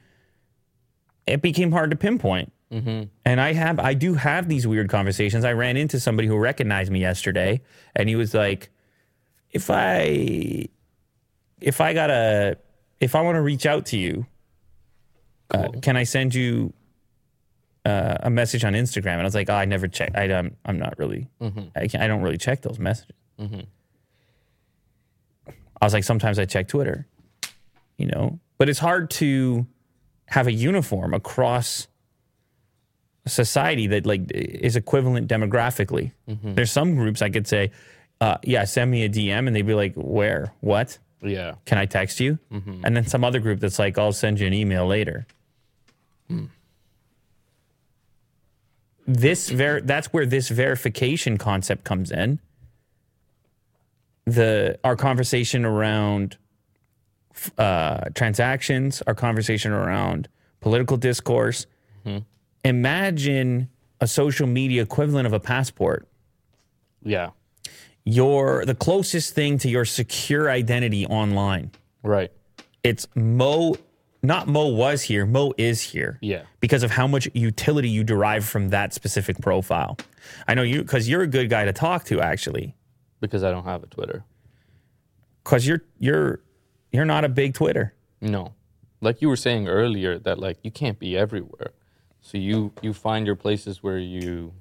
it 1.26 1.42
became 1.42 1.72
hard 1.72 1.90
to 1.90 1.96
pinpoint. 1.96 2.52
And 3.24 3.40
I 3.40 3.52
have, 3.52 3.78
I 3.78 3.94
do 3.94 4.14
have 4.14 4.48
these 4.48 4.66
weird 4.66 4.88
conversations. 4.88 5.44
I 5.44 5.52
ran 5.52 5.76
into 5.76 6.00
somebody 6.00 6.26
who 6.26 6.36
recognized 6.36 6.90
me 6.90 7.00
yesterday, 7.00 7.62
and 7.94 8.08
he 8.08 8.16
was 8.16 8.34
like, 8.34 8.70
"If 9.52 9.70
I, 9.70 10.66
if 11.60 11.80
I 11.80 11.92
gotta, 11.94 12.58
if 13.00 13.14
I 13.14 13.20
want 13.20 13.36
to 13.36 13.42
reach 13.42 13.64
out 13.64 13.86
to 13.86 13.96
you, 13.96 14.26
uh, 15.50 15.68
can 15.82 15.96
I 15.96 16.02
send 16.04 16.34
you 16.34 16.72
uh, 17.84 18.16
a 18.20 18.30
message 18.30 18.64
on 18.64 18.72
Instagram?" 18.72 19.12
And 19.12 19.20
I 19.20 19.24
was 19.24 19.34
like, 19.36 19.48
oh, 19.50 19.54
"I 19.54 19.66
never 19.66 19.86
check. 19.86 20.10
I, 20.16 20.24
I'm, 20.32 20.56
I'm 20.64 20.78
not 20.78 20.98
really. 20.98 21.28
I, 21.76 21.86
can't, 21.86 22.02
I 22.02 22.06
don't 22.08 22.22
really 22.22 22.38
check 22.38 22.62
those 22.62 22.78
messages." 22.80 23.14
I 25.80 25.84
was 25.86 25.92
like, 25.92 26.04
"Sometimes 26.04 26.38
I 26.38 26.44
check 26.44 26.68
Twitter, 26.68 27.06
you 27.98 28.06
know, 28.06 28.40
but 28.58 28.68
it's 28.68 28.78
hard 28.80 29.10
to 29.10 29.66
have 30.26 30.46
a 30.48 30.52
uniform 30.52 31.14
across." 31.14 31.86
Society 33.26 33.86
that 33.88 34.04
like 34.06 34.30
is 34.32 34.76
equivalent 34.76 35.28
demographically. 35.28 36.12
There's 36.26 36.70
some 36.72 36.94
groups 36.94 37.22
I 37.22 37.30
could 37.30 37.46
say, 37.46 37.70
uh, 38.20 38.36
yeah, 38.44 38.64
send 38.64 38.90
me 38.90 39.04
a 39.04 39.08
DM, 39.08 39.46
and 39.46 39.54
they'd 39.56 39.62
be 39.66 39.74
like, 39.74 39.94
where, 39.96 40.52
what? 40.60 40.98
Yeah. 41.22 41.54
Can 41.64 41.78
I 41.78 41.86
text 41.86 42.20
you? 42.20 42.38
And 42.84 42.94
then 42.96 43.06
some 43.06 43.24
other 43.24 43.40
group 43.40 43.60
that's 43.60 43.78
like, 43.78 43.96
I'll 43.98 44.12
send 44.12 44.40
you 44.40 44.46
an 44.46 44.52
email 44.54 44.86
later. 44.86 45.26
This 49.06 49.50
ver- 49.50 49.80
that's 49.82 50.12
where 50.12 50.24
this 50.26 50.48
verification 50.48 51.36
concept 51.36 51.84
comes 51.84 52.10
in. 52.10 52.38
The 54.26 54.78
our 54.82 54.96
conversation 54.96 55.64
around 55.66 56.38
uh, 57.58 58.08
transactions, 58.14 59.02
our 59.06 59.14
conversation 59.14 59.72
around 59.72 60.28
political 60.60 60.96
discourse. 60.96 61.66
Imagine 62.64 63.68
a 64.00 64.06
social 64.06 64.46
media 64.46 64.82
equivalent 64.82 65.26
of 65.26 65.32
a 65.32 65.40
passport. 65.40 66.08
Yeah. 67.02 67.30
Your 68.04 68.64
the 68.64 68.74
closest 68.74 69.34
thing 69.34 69.58
to 69.58 69.68
your 69.68 69.84
secure 69.84 70.50
identity 70.50 71.06
online. 71.06 71.70
Right. 72.02 72.32
It's 72.82 73.06
Mo, 73.14 73.76
not 74.22 74.46
Mo 74.46 74.68
was 74.68 75.02
here. 75.02 75.24
Mo 75.24 75.52
is 75.56 75.80
here. 75.80 76.18
Yeah. 76.20 76.42
Because 76.60 76.82
of 76.82 76.90
how 76.90 77.06
much 77.06 77.28
utility 77.34 77.88
you 77.88 78.04
derive 78.04 78.44
from 78.44 78.70
that 78.70 78.92
specific 78.92 79.38
profile. 79.40 79.96
I 80.48 80.54
know 80.54 80.62
you 80.62 80.82
because 80.82 81.08
you're 81.08 81.22
a 81.22 81.26
good 81.26 81.48
guy 81.48 81.64
to 81.64 81.72
talk 81.72 82.04
to 82.06 82.20
actually. 82.20 82.74
Because 83.20 83.42
I 83.42 83.50
don't 83.50 83.64
have 83.64 83.82
a 83.82 83.86
Twitter. 83.86 84.24
Because 85.42 85.66
you're 85.66 85.82
you're 85.98 86.40
you're 86.92 87.06
not 87.06 87.24
a 87.24 87.28
big 87.28 87.54
Twitter. 87.54 87.94
No. 88.20 88.52
Like 89.00 89.20
you 89.20 89.28
were 89.28 89.36
saying 89.36 89.68
earlier 89.68 90.18
that 90.18 90.38
like 90.38 90.58
you 90.62 90.70
can't 90.70 90.98
be 90.98 91.16
everywhere. 91.16 91.72
So 92.24 92.38
you 92.38 92.72
you 92.80 92.94
find 92.94 93.26
your 93.26 93.36
places 93.36 93.82
where 93.82 93.98
you 93.98 94.52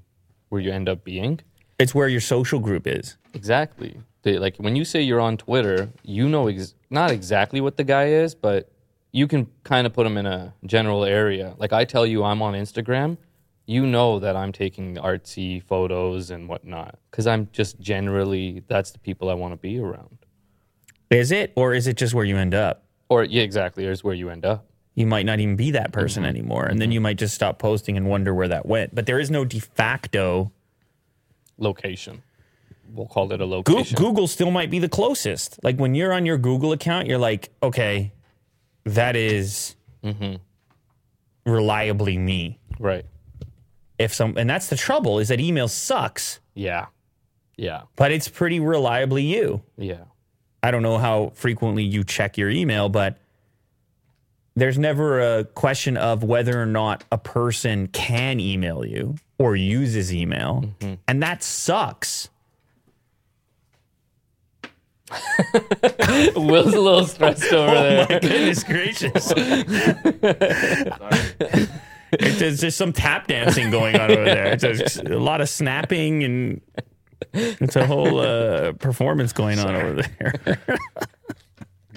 where 0.50 0.60
you 0.60 0.72
end 0.72 0.90
up 0.90 1.04
being. 1.06 1.40
It's 1.80 1.96
where 1.96 2.10
your 2.10 2.22
social 2.22 2.60
group 2.60 2.86
is. 2.86 3.18
Exactly. 3.34 3.98
They, 4.22 4.38
like 4.38 4.58
when 4.58 4.76
you 4.76 4.84
say 4.84 5.02
you're 5.02 5.22
on 5.22 5.38
Twitter, 5.38 5.90
you 6.04 6.28
know 6.28 6.48
ex- 6.48 6.76
not 6.90 7.10
exactly 7.10 7.62
what 7.62 7.78
the 7.78 7.86
guy 7.86 8.08
is, 8.08 8.36
but 8.36 8.70
you 9.14 9.28
can 9.28 9.48
kind 9.64 9.88
of 9.88 9.94
put 9.94 10.06
him 10.06 10.18
in 10.18 10.26
a 10.26 10.54
general 10.66 11.06
area. 11.06 11.56
Like 11.58 11.72
I 11.72 11.86
tell 11.86 12.06
you 12.06 12.26
I'm 12.26 12.42
on 12.42 12.54
Instagram, 12.54 13.18
you 13.66 13.86
know 13.86 14.20
that 14.20 14.36
I'm 14.36 14.52
taking 14.52 14.96
artsy 14.98 15.64
photos 15.64 16.32
and 16.32 16.50
whatnot 16.50 17.00
because 17.10 17.28
I'm 17.28 17.48
just 17.54 17.80
generally 17.80 18.62
that's 18.68 18.92
the 18.92 19.00
people 19.00 19.30
I 19.30 19.36
want 19.36 19.54
to 19.54 19.58
be 19.58 19.80
around. 19.80 20.18
Is 21.10 21.32
it? 21.32 21.54
Or 21.56 21.74
is 21.74 21.88
it 21.88 21.96
just 21.96 22.14
where 22.14 22.26
you 22.26 22.36
end 22.36 22.54
up? 22.54 22.84
Or 23.08 23.24
yeah, 23.24 23.44
exactly. 23.44 23.86
is 23.86 24.04
where 24.04 24.16
you 24.16 24.30
end 24.30 24.46
up. 24.46 24.66
You 24.96 25.08
might 25.08 25.26
not 25.26 25.40
even 25.40 25.56
be 25.56 25.72
that 25.72 25.92
person 25.92 26.24
mm-hmm. 26.24 26.30
anymore. 26.30 26.66
And 26.66 26.80
then 26.80 26.88
mm-hmm. 26.88 26.94
you 26.94 27.02
might 27.02 27.18
just 27.18 27.34
stop 27.34 27.58
posting 27.58 27.98
and 27.98 28.08
wonder 28.08 28.34
where 28.34 28.48
that 28.48 28.66
went. 28.66 28.94
But 28.94 29.06
there 29.06 29.20
is 29.20 29.32
no 29.32 29.44
de 29.44 29.60
facto 29.60 30.52
Location. 31.58 32.24
We'll 32.92 33.08
call 33.08 33.32
it 33.32 33.42
a 33.42 33.46
location. 33.46 33.96
Google 33.96 34.28
still 34.28 34.52
might 34.52 34.70
be 34.70 34.80
the 34.80 34.90
closest. 34.90 35.60
Like 35.64 35.78
when 35.78 35.96
you're 35.96 36.14
on 36.14 36.26
your 36.26 36.38
Google 36.38 36.74
account, 36.74 37.08
you're 37.08 37.18
like, 37.18 37.50
okay, 37.62 38.12
that 38.86 39.16
is 39.16 39.76
mm-hmm. 40.04 40.36
reliably 41.52 42.18
me. 42.18 42.60
Right. 42.80 43.06
If 43.98 44.14
some, 44.14 44.38
and 44.38 44.50
that's 44.50 44.68
the 44.68 44.76
trouble 44.76 45.20
is 45.20 45.30
that 45.30 45.40
email 45.40 45.68
sucks, 45.68 46.40
Yeah. 46.54 46.88
Yeah. 47.56 47.84
but 47.96 48.12
it's 48.12 48.28
pretty 48.28 48.60
reliably 48.60 49.24
you. 49.24 49.62
Yeah. 49.78 50.06
I 50.62 50.72
don't 50.72 50.82
know 50.82 50.98
how 50.98 51.32
frequently 51.36 51.84
you 51.84 52.04
check 52.04 52.38
your 52.38 52.50
email, 52.50 52.90
but 52.90 53.18
there's 54.56 54.78
never 54.78 55.20
a 55.40 55.44
question 55.46 55.98
of 55.98 56.24
whether 56.24 56.62
or 56.62 56.66
not 56.66 57.04
a 57.12 57.18
person 57.18 57.88
can 57.88 58.40
email 58.40 58.86
you 58.86 59.16
or 59.40 59.56
uses 59.56 60.14
email. 60.14 60.64
And 61.08 61.24
that 61.24 61.42
sucks. 61.44 62.30
Will's 66.36 66.74
a 66.74 66.80
little 66.82 67.06
stressed 67.06 67.44
over 67.54 67.70
Oh 67.72 67.74
there. 67.84 68.08
my 68.10 68.20
goodness 68.20 68.64
gracious. 68.64 69.32
it's, 72.12 72.42
it's 72.42 72.62
just 72.62 72.78
some 72.78 72.94
tap 72.94 73.28
dancing 73.28 73.70
going 73.72 73.96
on 73.96 74.12
over 74.12 74.24
there. 74.26 74.54
It's 74.54 74.98
a, 74.98 75.16
a 75.16 75.20
lot 75.20 75.42
of 75.42 75.50
snapping 75.50 76.24
and 76.24 76.62
it's 77.34 77.76
a 77.76 77.86
whole 77.86 78.20
uh, 78.20 78.74
performance 78.74 79.34
going 79.34 79.60
on 79.60 79.76
over 79.76 80.02
there. 80.02 80.60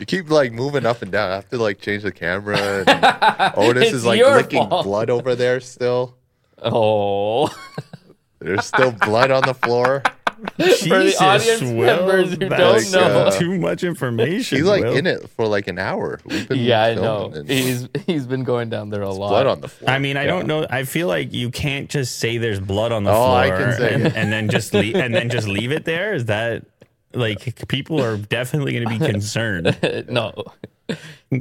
You 0.08 0.18
keep 0.22 0.30
like 0.30 0.52
moving 0.52 0.86
up 0.86 1.02
and 1.02 1.10
down. 1.10 1.32
I 1.32 1.34
have 1.36 1.48
to 1.50 1.58
like 1.58 1.80
change 1.80 2.04
the 2.04 2.12
camera. 2.12 2.84
And 2.86 3.52
Otis 3.56 3.92
is 3.92 4.04
like 4.04 4.20
licking 4.22 4.68
fault. 4.68 4.84
blood 4.84 5.10
over 5.10 5.34
there 5.34 5.58
still. 5.60 6.16
Oh, 6.62 7.48
There's 8.38 8.64
still 8.66 8.92
blood 8.92 9.30
on 9.30 9.42
the 9.42 9.54
floor. 9.54 10.02
Jesus, 10.60 11.20
audience 11.20 11.60
Will, 11.62 11.72
members 12.06 12.30
who 12.32 12.48
that's 12.48 12.90
don't 12.92 12.92
know. 12.92 13.18
Uh, 13.22 13.30
too 13.32 13.58
much 13.58 13.82
information. 13.82 14.58
He's 14.58 14.66
like 14.66 14.84
Will. 14.84 14.94
in 14.96 15.06
it 15.06 15.28
for 15.30 15.46
like 15.46 15.66
an 15.66 15.78
hour. 15.78 16.20
We've 16.26 16.46
been 16.46 16.58
yeah, 16.58 16.84
I 16.84 16.94
know. 16.94 17.32
He's 17.46 17.88
he's 18.06 18.26
been 18.26 18.44
going 18.44 18.68
down 18.68 18.90
there 18.90 19.00
a 19.02 19.10
lot. 19.10 19.30
blood 19.30 19.46
on 19.46 19.60
the 19.62 19.68
floor. 19.68 19.90
I 19.90 19.98
mean, 19.98 20.16
I 20.18 20.26
don't 20.26 20.46
know. 20.46 20.66
I 20.68 20.84
feel 20.84 21.08
like 21.08 21.32
you 21.32 21.50
can't 21.50 21.88
just 21.88 22.18
say 22.18 22.36
there's 22.36 22.60
blood 22.60 22.92
on 22.92 23.04
the 23.04 23.10
Oh, 23.10 23.14
floor 23.14 23.36
I 23.38 23.48
can 23.48 23.72
say 23.78 23.94
and, 23.94 24.06
and 24.14 24.30
then 24.32 24.48
just 24.50 24.72
leave, 24.74 24.94
and 24.94 25.14
then 25.14 25.30
just 25.30 25.48
leave 25.48 25.72
it 25.72 25.84
there. 25.86 26.12
Is 26.14 26.26
that 26.26 26.64
like 27.14 27.66
people 27.68 28.02
are 28.02 28.16
definitely 28.16 28.72
going 28.72 28.84
to 28.84 28.98
be 28.98 29.12
concerned? 29.12 30.06
no, 30.08 30.32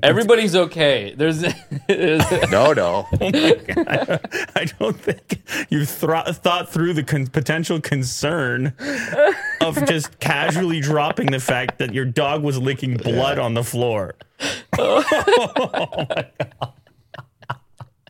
everybody's 0.03 0.55
okay. 0.55 1.13
There's, 1.16 1.43
there's 1.88 2.24
no, 2.51 2.74
no. 2.74 3.07
Oh 3.22 4.18
I 4.55 4.66
don't 4.80 4.99
think 4.99 5.41
you 5.70 5.86
thro- 5.86 6.24
thought 6.24 6.70
through 6.70 6.93
the 6.93 7.03
con- 7.03 7.28
potential 7.28 7.80
concern 7.82 8.74
of 9.61 9.86
just 9.86 10.20
casually 10.20 10.80
dropping 10.80 11.28
the 11.28 11.39
fact 11.39 11.80
that 11.80 11.93
your 11.93 12.05
dog 12.05 12.43
was 12.43 12.57
licking 12.57 12.97
blood 12.97 13.38
on 13.39 13.53
the 13.53 13.63
floor. 13.63 14.16
Oh 14.78 15.03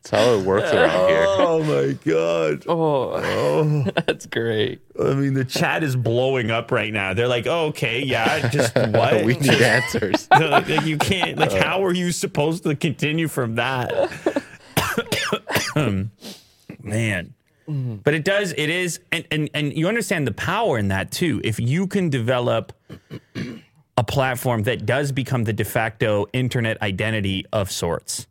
That's 0.05 0.23
how 0.23 0.33
it 0.35 0.45
works 0.45 0.71
around 0.71 1.09
here. 1.09 1.25
Oh 1.27 1.63
my 1.63 1.93
god! 2.05 2.63
oh, 2.67 3.13
oh. 3.15 3.81
that's 4.05 4.27
great. 4.27 4.81
I 5.01 5.15
mean, 5.15 5.33
the 5.33 5.45
chat 5.45 5.83
is 5.83 5.95
blowing 5.95 6.51
up 6.51 6.71
right 6.71 6.93
now. 6.93 7.15
They're 7.15 7.27
like, 7.27 7.47
oh, 7.47 7.67
"Okay, 7.67 8.03
yeah, 8.03 8.47
just 8.49 8.75
what?" 8.75 9.25
We 9.25 9.35
need 9.37 9.61
answers. 9.61 10.27
Like, 10.35 10.69
like, 10.69 10.85
you 10.85 10.97
can't. 10.97 11.39
Like, 11.39 11.53
uh. 11.53 11.63
how 11.63 11.83
are 11.83 11.93
you 11.93 12.11
supposed 12.11 12.63
to 12.63 12.75
continue 12.75 13.27
from 13.27 13.55
that? 13.55 13.91
Man. 16.83 17.33
Mm-hmm. 17.67 17.95
But 18.03 18.13
it 18.13 18.23
does, 18.23 18.53
it 18.55 18.69
is, 18.69 18.99
and, 19.11 19.25
and, 19.31 19.49
and 19.55 19.75
you 19.75 19.87
understand 19.87 20.27
the 20.27 20.33
power 20.33 20.77
in 20.77 20.89
that 20.89 21.09
too. 21.11 21.41
If 21.43 21.59
you 21.59 21.87
can 21.87 22.09
develop 22.09 22.73
a 23.97 24.03
platform 24.03 24.63
that 24.63 24.85
does 24.85 25.11
become 25.11 25.45
the 25.45 25.53
de 25.53 25.65
facto 25.65 26.27
internet 26.31 26.79
identity 26.83 27.45
of 27.51 27.71
sorts, 27.71 28.27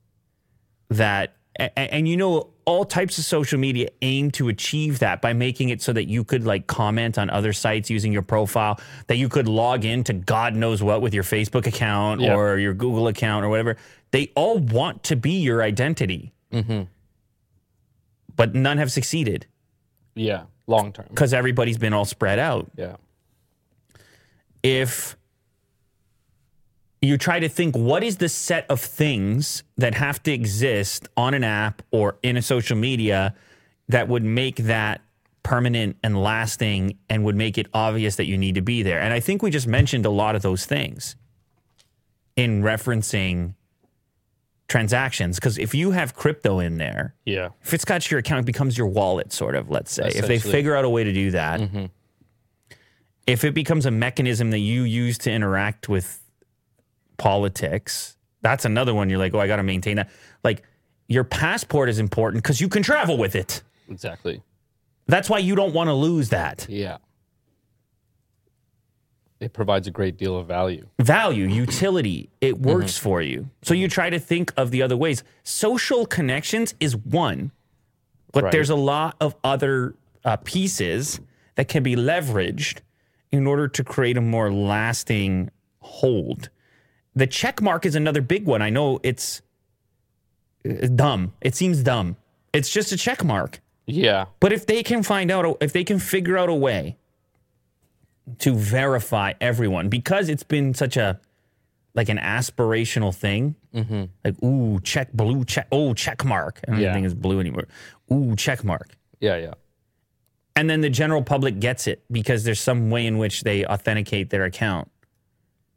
that, 0.89 1.35
a- 1.61 1.71
a- 1.77 1.95
and 1.95 2.09
you 2.09 2.17
know, 2.17 2.51
all 2.67 2.85
types 2.85 3.19
of 3.19 3.25
social 3.25 3.59
media 3.59 3.89
aim 4.03 4.31
to 4.33 4.49
achieve 4.49 4.99
that 5.01 5.21
by 5.21 5.33
making 5.35 5.69
it 5.69 5.83
so 5.83 5.93
that 5.93 6.05
you 6.09 6.25
could 6.25 6.45
like 6.47 6.67
comment 6.67 7.19
on 7.19 7.29
other 7.31 7.53
sites 7.53 7.91
using 7.91 8.13
your 8.13 8.23
profile, 8.23 8.81
that 9.07 9.17
you 9.17 9.29
could 9.29 9.47
log 9.49 9.85
in 9.85 10.03
to 10.05 10.13
God 10.15 10.55
knows 10.57 10.83
what 10.83 11.03
with 11.03 11.13
your 11.13 11.25
Facebook 11.25 11.67
account 11.67 12.21
Yeah. 12.23 12.35
or 12.35 12.59
your 12.59 12.73
Google 12.73 13.07
account 13.09 13.45
or 13.45 13.49
whatever. 13.51 13.77
They 14.13 14.33
all 14.35 14.59
want 14.59 15.03
to 15.05 15.17
be 15.17 15.33
your 15.41 15.63
identity. 15.63 16.33
Mm-hmm. 16.53 16.83
But 18.37 18.55
none 18.55 18.79
have 18.79 18.91
succeeded 18.91 19.47
Yeah, 20.15 20.45
long 20.67 20.93
term. 20.93 21.07
because 21.11 21.35
everybody's 21.35 21.79
been 21.79 21.93
all 21.93 22.05
spread 22.07 22.39
out. 22.39 22.71
Yeah, 22.77 22.97
if 24.63 25.17
you 27.07 27.19
try 27.19 27.41
to 27.41 27.49
think 27.49 27.77
what 27.77 28.03
is 28.05 28.19
the 28.19 28.29
set 28.29 28.67
of 28.71 28.81
things 28.81 29.63
that 29.77 29.95
have 29.95 30.23
to 30.23 30.33
exist 30.33 31.09
on 31.17 31.35
an 31.35 31.45
app 31.45 31.83
or 31.91 32.17
in 32.23 32.37
a 32.37 32.43
social 32.43 32.77
media 32.77 33.35
that 33.89 34.09
would 34.09 34.23
make 34.23 34.57
that 34.57 35.01
permanent 35.43 35.97
and 36.03 36.23
lasting 36.23 36.97
and 37.11 37.25
would 37.25 37.37
make 37.37 37.59
it 37.59 37.67
obvious 37.75 38.17
that 38.17 38.27
you 38.27 38.39
need 38.39 38.55
to 38.55 38.63
be 38.63 38.83
there. 38.83 39.01
And 39.01 39.13
I 39.13 39.21
think 39.21 39.43
we 39.43 39.51
just 39.51 39.67
mentioned 39.67 40.07
a 40.07 40.11
lot 40.11 40.35
of 40.35 40.43
those 40.43 40.65
things 40.67 41.17
in 42.37 42.63
referencing 42.63 43.55
transactions 44.69 45.37
because 45.37 45.59
if 45.59 45.75
you 45.75 45.91
have 45.91 46.15
crypto 46.15 46.59
in 46.59 46.79
there, 46.79 47.15
yeah, 47.27 47.51
if 47.63 47.75
it's 47.75 47.85
got 47.85 48.11
your 48.11 48.21
account, 48.21 48.41
it 48.41 48.47
becomes 48.47 48.79
your 48.79 48.87
wallet, 48.87 49.33
sort 49.33 49.55
of, 49.55 49.69
let's 49.71 49.93
say. 49.93 50.09
If 50.15 50.27
they 50.27 50.39
Mm-hmm. 50.39 50.51
figure 50.51 50.75
out 50.75 50.85
a 50.87 50.89
way 50.89 51.05
to 51.05 51.13
do 51.13 51.31
that, 51.33 51.61
if 53.27 53.45
it 53.45 53.53
becomes 53.55 53.85
a 53.87 53.91
mechanism 53.91 54.51
that 54.51 54.59
you 54.61 54.83
use 54.83 55.19
to 55.19 55.31
interact 55.31 55.89
with 55.89 56.21
politics, 57.25 58.19
that's 58.43 58.67
another 58.67 58.93
one 58.93 59.09
you're 59.09 59.19
like, 59.19 59.33
oh, 59.33 59.41
I 59.41 59.47
got 59.47 59.57
to 59.57 59.63
maintain 59.63 59.97
that. 59.97 60.11
Like, 60.43 60.63
your 61.09 61.25
passport 61.25 61.89
is 61.89 61.99
important 61.99 62.43
because 62.45 62.61
you 62.61 62.69
can 62.69 62.83
travel 62.83 63.17
with 63.17 63.35
it. 63.35 63.63
exactly. 63.89 64.43
That's 65.07 65.31
why 65.31 65.39
you 65.39 65.55
don't 65.55 65.73
want 65.75 65.89
to 65.89 65.95
lose 65.95 66.29
that 66.31 66.67
Yeah, 66.69 66.97
it 69.41 69.53
provides 69.53 69.87
a 69.87 69.91
great 69.91 70.17
deal 70.17 70.37
of 70.37 70.47
value. 70.47 70.87
value, 71.01 71.47
utility. 71.47 72.29
It 72.41 72.59
works 72.59 72.97
for 72.99 73.21
you. 73.23 73.49
So 73.63 73.73
you 73.75 73.89
try 73.89 74.09
to 74.11 74.19
think 74.19 74.53
of 74.57 74.71
the 74.71 74.81
other 74.83 74.97
ways. 74.97 75.23
Social 75.43 76.07
connections 76.07 76.75
is 76.81 76.95
one, 76.97 77.53
but 78.33 78.45
Right. 78.45 78.53
there's 78.53 78.71
a 78.71 78.77
lot 78.77 79.17
of 79.21 79.35
other 79.45 79.95
uh, 80.25 80.37
pieces 80.45 81.21
that 81.57 81.69
can 81.69 81.83
be 81.83 81.97
leveraged 81.97 82.79
in 83.33 83.47
order 83.47 83.69
to 83.69 83.85
create 83.85 84.17
a 84.17 84.23
more 84.23 84.51
lasting 84.53 85.51
hold. 85.81 86.49
The 87.17 87.27
check 87.27 87.63
mark 87.63 87.87
is 87.87 87.95
another 87.95 88.21
big 88.21 88.47
one. 88.47 88.61
I 88.63 88.71
know 88.71 88.99
it's 89.03 89.41
uh, 90.69 90.87
dumb. 90.89 91.33
It 91.41 91.55
seems 91.55 91.83
dumb. 91.83 92.17
It's 92.53 92.71
just 92.71 92.93
a 92.93 92.97
check 92.97 93.25
mark. 93.25 93.61
Yeah, 93.87 94.27
But 94.41 94.53
if 94.55 94.65
they 94.67 94.83
can 94.83 95.03
find 95.03 95.31
out, 95.31 95.59
if 95.61 95.73
they 95.75 95.85
can 95.85 95.99
figure 95.99 96.39
out 96.39 96.49
a 96.49 96.55
way 96.55 96.97
to 98.39 98.55
verify 98.55 99.35
everyone, 99.41 99.91
because 99.91 100.29
it's 100.31 100.43
been 100.43 100.73
such 100.73 100.97
a 100.97 101.21
like 101.97 102.09
an 102.09 102.17
aspirational 102.19 103.15
thing, 103.15 103.55
like 104.25 104.43
ooh, 104.43 104.81
check 104.81 105.13
blue 105.13 105.45
check, 105.45 105.67
oh 105.71 105.93
check 105.95 106.25
mark. 106.25 106.61
I 106.67 106.71
don't 106.73 106.81
Yeah. 106.81 106.95
think 106.95 107.05
it's 107.05 107.15
blue 107.15 107.39
anymore. 107.41 107.69
Ooh, 108.11 108.35
check 108.37 108.65
mark. 108.65 108.97
yeah, 109.21 109.37
yeah. 109.37 109.55
And 110.57 110.71
then 110.71 110.81
the 110.81 110.89
general 110.91 111.23
public 111.23 111.59
gets 111.61 111.87
it 111.87 112.03
because 112.11 112.45
there's 112.45 112.61
some 112.61 112.89
way 112.89 113.07
in 113.07 113.19
which 113.19 113.43
they 113.43 113.67
authenticate 113.67 114.31
their 114.31 114.45
account 114.45 114.89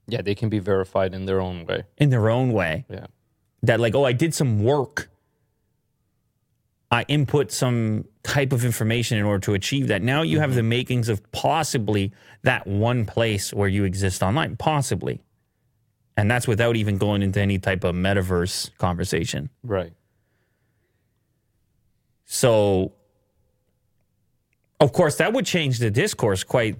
Yeah, 0.07 0.21
they 0.21 0.35
can 0.35 0.49
be 0.49 0.59
verified 0.59 1.13
in 1.13 1.25
their 1.25 1.41
own 1.41 1.65
way. 1.65 1.83
in 1.97 2.09
their 2.09 2.29
own 2.29 2.53
way. 2.53 2.85
Yeah, 2.89 3.07
that 3.63 3.79
like 3.79 3.95
oh 3.95 4.05
i 4.05 4.13
did 4.13 4.33
some 4.33 4.63
work. 4.63 5.09
I 6.89 7.03
input 7.09 7.51
some 7.51 8.05
type 8.23 8.53
of 8.53 8.63
information 8.63 9.17
in 9.17 9.25
order 9.25 9.41
to 9.41 9.53
achieve 9.53 9.89
that. 9.89 10.01
Now 10.01 10.21
you 10.21 10.39
have 10.39 10.51
mm-hmm. 10.51 10.57
the 10.57 10.63
makings 10.63 11.09
of 11.09 11.31
possibly 11.33 12.13
that 12.43 12.65
one 12.65 13.05
place 13.05 13.53
where 13.53 13.67
you 13.67 13.83
exist 13.83 14.23
online. 14.23 14.55
Possibly. 14.55 15.21
And 16.15 16.31
that's 16.31 16.47
without 16.47 16.77
even 16.77 16.97
going 16.97 17.23
into 17.23 17.41
any 17.41 17.59
type 17.59 17.83
of 17.83 17.93
metaverse 17.93 18.75
conversation. 18.77 19.49
Right. 19.63 19.93
so 22.27 22.93
of 24.79 24.91
course 24.93 25.15
that 25.15 25.33
would 25.33 25.45
change 25.45 25.79
the 25.79 25.89
discourse 25.89 26.43
quite 26.43 26.77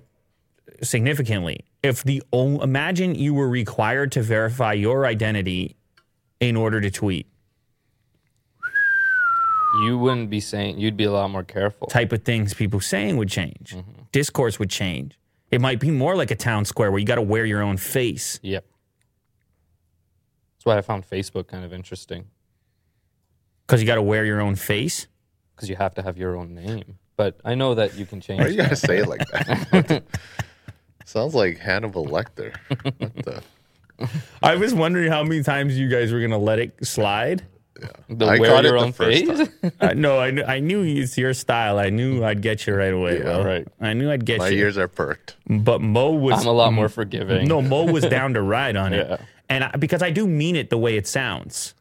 significantly 0.83 1.65
if 1.83 2.03
the 2.03 2.21
o- 2.33 2.59
imagine 2.61 3.15
you 3.15 3.33
were 3.33 3.47
required 3.49 4.11
to 4.13 4.21
verify 4.21 4.73
your 4.73 5.05
identity 5.05 5.75
in 6.39 6.55
order 6.55 6.81
to 6.81 6.89
tweet 6.91 7.27
You 9.83 9.97
wouldn't 9.97 10.29
be 10.29 10.39
saying. 10.39 10.79
You'd 10.79 10.97
be 10.97 11.03
a 11.03 11.11
lot 11.11 11.29
more 11.29 11.43
careful. 11.43 11.87
type 11.87 12.11
of 12.11 12.23
things 12.23 12.53
people 12.53 12.79
saying 12.79 13.17
would 13.17 13.29
change. 13.29 13.75
Mm-hmm. 13.75 13.91
Discourse 14.11 14.57
would 14.59 14.69
change. 14.69 15.19
It 15.51 15.61
might 15.61 15.79
be 15.79 15.91
more 15.91 16.15
like 16.15 16.31
a 16.31 16.35
town 16.35 16.65
square 16.65 16.89
where 16.91 16.99
you 16.99 17.05
got 17.05 17.15
to 17.15 17.21
wear 17.21 17.45
your 17.45 17.61
own 17.61 17.77
face. 17.77 18.39
Yep. 18.41 18.65
That's 20.57 20.65
why 20.65 20.77
I 20.77 20.81
found 20.81 21.07
Facebook 21.09 21.47
kind 21.47 21.63
of 21.63 21.71
interesting 21.73 22.25
Because 23.65 23.81
you 23.81 23.87
got 23.87 23.95
to 23.95 24.01
wear 24.01 24.25
your 24.25 24.41
own 24.41 24.55
face. 24.55 25.07
because 25.55 25.69
you 25.69 25.75
have 25.75 25.93
to 25.95 26.01
have 26.01 26.17
your 26.17 26.35
own 26.35 26.55
name. 26.55 26.97
But 27.15 27.39
I 27.45 27.53
know 27.55 27.75
that 27.75 27.95
you 27.95 28.05
can 28.05 28.19
change. 28.21 28.41
Why 28.41 28.47
you 28.47 28.57
gotta 28.57 28.75
say 28.75 28.97
it 28.97 29.07
like 29.07 29.25
that? 29.31 30.03
Sounds 31.07 31.33
like 31.33 31.57
Hannibal 31.57 32.05
Lecter. 32.05 32.53
What 32.97 33.15
the? 33.23 33.41
I 34.43 34.57
was 34.57 34.73
wondering 34.73 35.09
how 35.09 35.23
many 35.23 35.41
times 35.41 35.79
you 35.79 35.87
guys 35.87 36.11
were 36.11 36.19
going 36.19 36.31
to 36.31 36.37
let 36.37 36.59
it 36.59 36.85
slide. 36.85 37.45
The 38.09 38.25
I 38.25 38.39
wear 38.39 38.49
got 38.49 38.65
it 38.65 38.67
your 38.67 38.77
the 38.79 38.85
own 38.85 38.91
first 38.91 39.25
face. 39.25 39.49
Uh, 39.79 39.93
no, 39.95 40.19
I, 40.19 40.31
kn- 40.31 40.49
I 40.49 40.59
knew 40.59 40.83
it's 40.83 41.17
your 41.17 41.33
style. 41.33 41.79
I 41.79 41.91
knew 41.91 42.25
I'd 42.25 42.41
get 42.41 42.67
you 42.67 42.75
right 42.75 42.91
away. 42.93 43.19
Yeah, 43.19 43.37
Will. 43.37 43.45
right. 43.45 43.67
I 43.79 43.93
knew 43.93 44.11
I'd 44.11 44.25
get 44.25 44.33
you. 44.33 44.39
My 44.39 44.47
you. 44.49 44.59
ears 44.59 44.77
are 44.77 44.89
perked. 44.89 45.37
But 45.47 45.79
Mo 45.79 46.11
was. 46.11 46.41
I'm 46.41 46.47
a 46.47 46.51
lot 46.51 46.73
more 46.73 46.89
forgiving. 46.89 47.47
No, 47.47 47.61
Mo 47.61 47.85
was 47.85 48.03
down 48.09 48.33
to 48.33 48.41
ride 48.41 48.75
on 48.75 48.91
it. 48.91 49.07
Yeah. 49.07 49.17
And 49.47 49.63
I, 49.63 49.71
because 49.77 50.03
I 50.03 50.09
do 50.09 50.27
mean 50.27 50.57
it 50.57 50.69
the 50.69 50.77
way 50.77 50.97
it 50.97 51.07
sounds, 51.07 51.73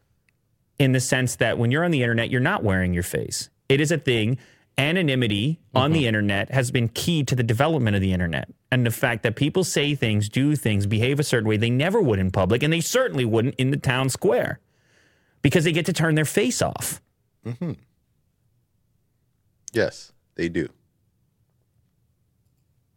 in 0.79 0.93
the 0.93 1.01
sense 1.01 1.35
that 1.37 1.57
when 1.57 1.69
you're 1.69 1.83
on 1.83 1.91
the 1.91 2.01
internet, 2.01 2.29
you're 2.29 2.39
not 2.39 2.63
wearing 2.63 2.93
your 2.93 3.03
face. 3.03 3.49
It 3.67 3.81
is 3.81 3.91
a 3.91 3.97
thing. 3.97 4.37
Anonymity 4.79 5.59
on 5.73 5.91
the 5.91 5.99
mm-hmm. 5.99 6.07
internet 6.07 6.51
has 6.51 6.69
been 6.69 6.87
key 6.89 7.23
to 7.23 7.35
the 7.35 7.43
development 7.43 7.95
of 7.95 8.01
the 8.01 8.13
internet. 8.13 8.47
And 8.71 8.85
the 8.85 8.91
fact 8.91 9.23
that 9.23 9.35
people 9.35 9.63
say 9.63 9.95
things, 9.95 10.29
do 10.29 10.55
things, 10.55 10.85
behave 10.85 11.19
a 11.19 11.23
certain 11.23 11.49
way 11.49 11.57
they 11.57 11.71
never 11.71 11.99
would 11.99 12.19
in 12.19 12.29
public, 12.29 12.61
and 12.61 12.71
they 12.71 12.81
certainly 12.81 13.25
wouldn't 13.25 13.55
in 13.55 13.71
the 13.71 13.77
town 13.77 14.09
square 14.09 14.59
because 15.41 15.63
they 15.63 15.71
get 15.71 15.87
to 15.87 15.93
turn 15.93 16.13
their 16.13 16.25
face 16.25 16.61
off. 16.61 17.01
Mm-hmm. 17.45 17.73
Yes, 19.73 20.11
they 20.35 20.49
do. 20.49 20.69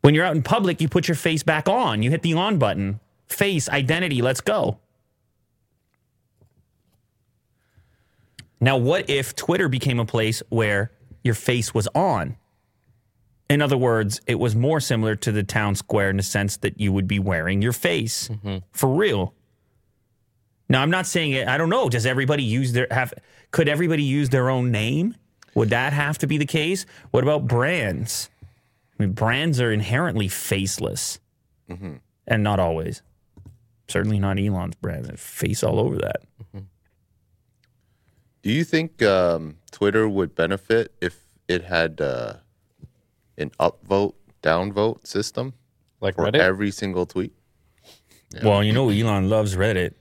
When 0.02 0.14
you're 0.14 0.24
out 0.24 0.36
in 0.36 0.42
public, 0.42 0.80
you 0.80 0.88
put 0.88 1.08
your 1.08 1.14
face 1.14 1.42
back 1.42 1.68
on. 1.68 2.02
You 2.02 2.10
hit 2.10 2.22
the 2.22 2.34
on 2.34 2.58
button. 2.58 3.00
Face, 3.26 3.68
identity, 3.68 4.22
let's 4.22 4.40
go. 4.40 4.78
Now, 8.60 8.76
what 8.76 9.08
if 9.08 9.34
Twitter 9.34 9.68
became 9.68 9.98
a 9.98 10.04
place 10.04 10.42
where 10.50 10.92
your 11.22 11.34
face 11.34 11.74
was 11.74 11.88
on? 11.94 12.36
In 13.48 13.60
other 13.60 13.76
words, 13.76 14.20
it 14.26 14.36
was 14.36 14.54
more 14.54 14.78
similar 14.78 15.16
to 15.16 15.32
the 15.32 15.42
town 15.42 15.74
square 15.74 16.08
in 16.08 16.16
the 16.16 16.22
sense 16.22 16.56
that 16.58 16.80
you 16.80 16.92
would 16.92 17.08
be 17.08 17.18
wearing 17.18 17.60
your 17.60 17.72
face 17.72 18.28
mm-hmm. 18.28 18.58
for 18.72 18.88
real. 18.88 19.34
Now, 20.68 20.82
I'm 20.82 20.90
not 20.90 21.06
saying 21.06 21.32
it. 21.32 21.48
I 21.48 21.58
don't 21.58 21.68
know. 21.68 21.88
Does 21.88 22.06
everybody 22.06 22.44
use 22.44 22.72
their 22.72 22.86
have? 22.92 23.12
Could 23.50 23.68
everybody 23.68 24.04
use 24.04 24.28
their 24.28 24.48
own 24.48 24.70
name? 24.70 25.16
Would 25.54 25.70
that 25.70 25.92
have 25.92 26.16
to 26.18 26.28
be 26.28 26.38
the 26.38 26.46
case? 26.46 26.86
What 27.10 27.24
about 27.24 27.48
brands? 27.48 28.30
I 28.96 29.02
mean, 29.02 29.12
brands 29.12 29.60
are 29.60 29.72
inherently 29.72 30.28
faceless, 30.28 31.18
mm-hmm. 31.68 31.94
and 32.28 32.42
not 32.44 32.60
always. 32.60 33.02
Certainly 33.88 34.20
not 34.20 34.38
Elon's 34.38 34.76
brand. 34.76 35.06
There's 35.06 35.18
face 35.18 35.64
all 35.64 35.80
over 35.80 35.96
that. 35.96 36.22
Mm-hmm. 36.40 36.64
Do 38.42 38.50
you 38.50 38.64
think 38.64 39.02
um, 39.02 39.56
Twitter 39.70 40.08
would 40.08 40.34
benefit 40.34 40.94
if 41.00 41.18
it 41.48 41.64
had 41.64 42.00
uh, 42.00 42.34
an 43.36 43.50
upvote, 43.60 44.14
downvote 44.42 45.06
system 45.06 45.54
like 46.00 46.14
for 46.14 46.24
Reddit. 46.24 46.40
every 46.40 46.70
single 46.70 47.06
tweet? 47.06 47.34
Well, 48.42 48.62
you 48.62 48.72
know, 48.72 48.88
Elon 48.90 49.28
loves 49.28 49.56
Reddit 49.56 49.94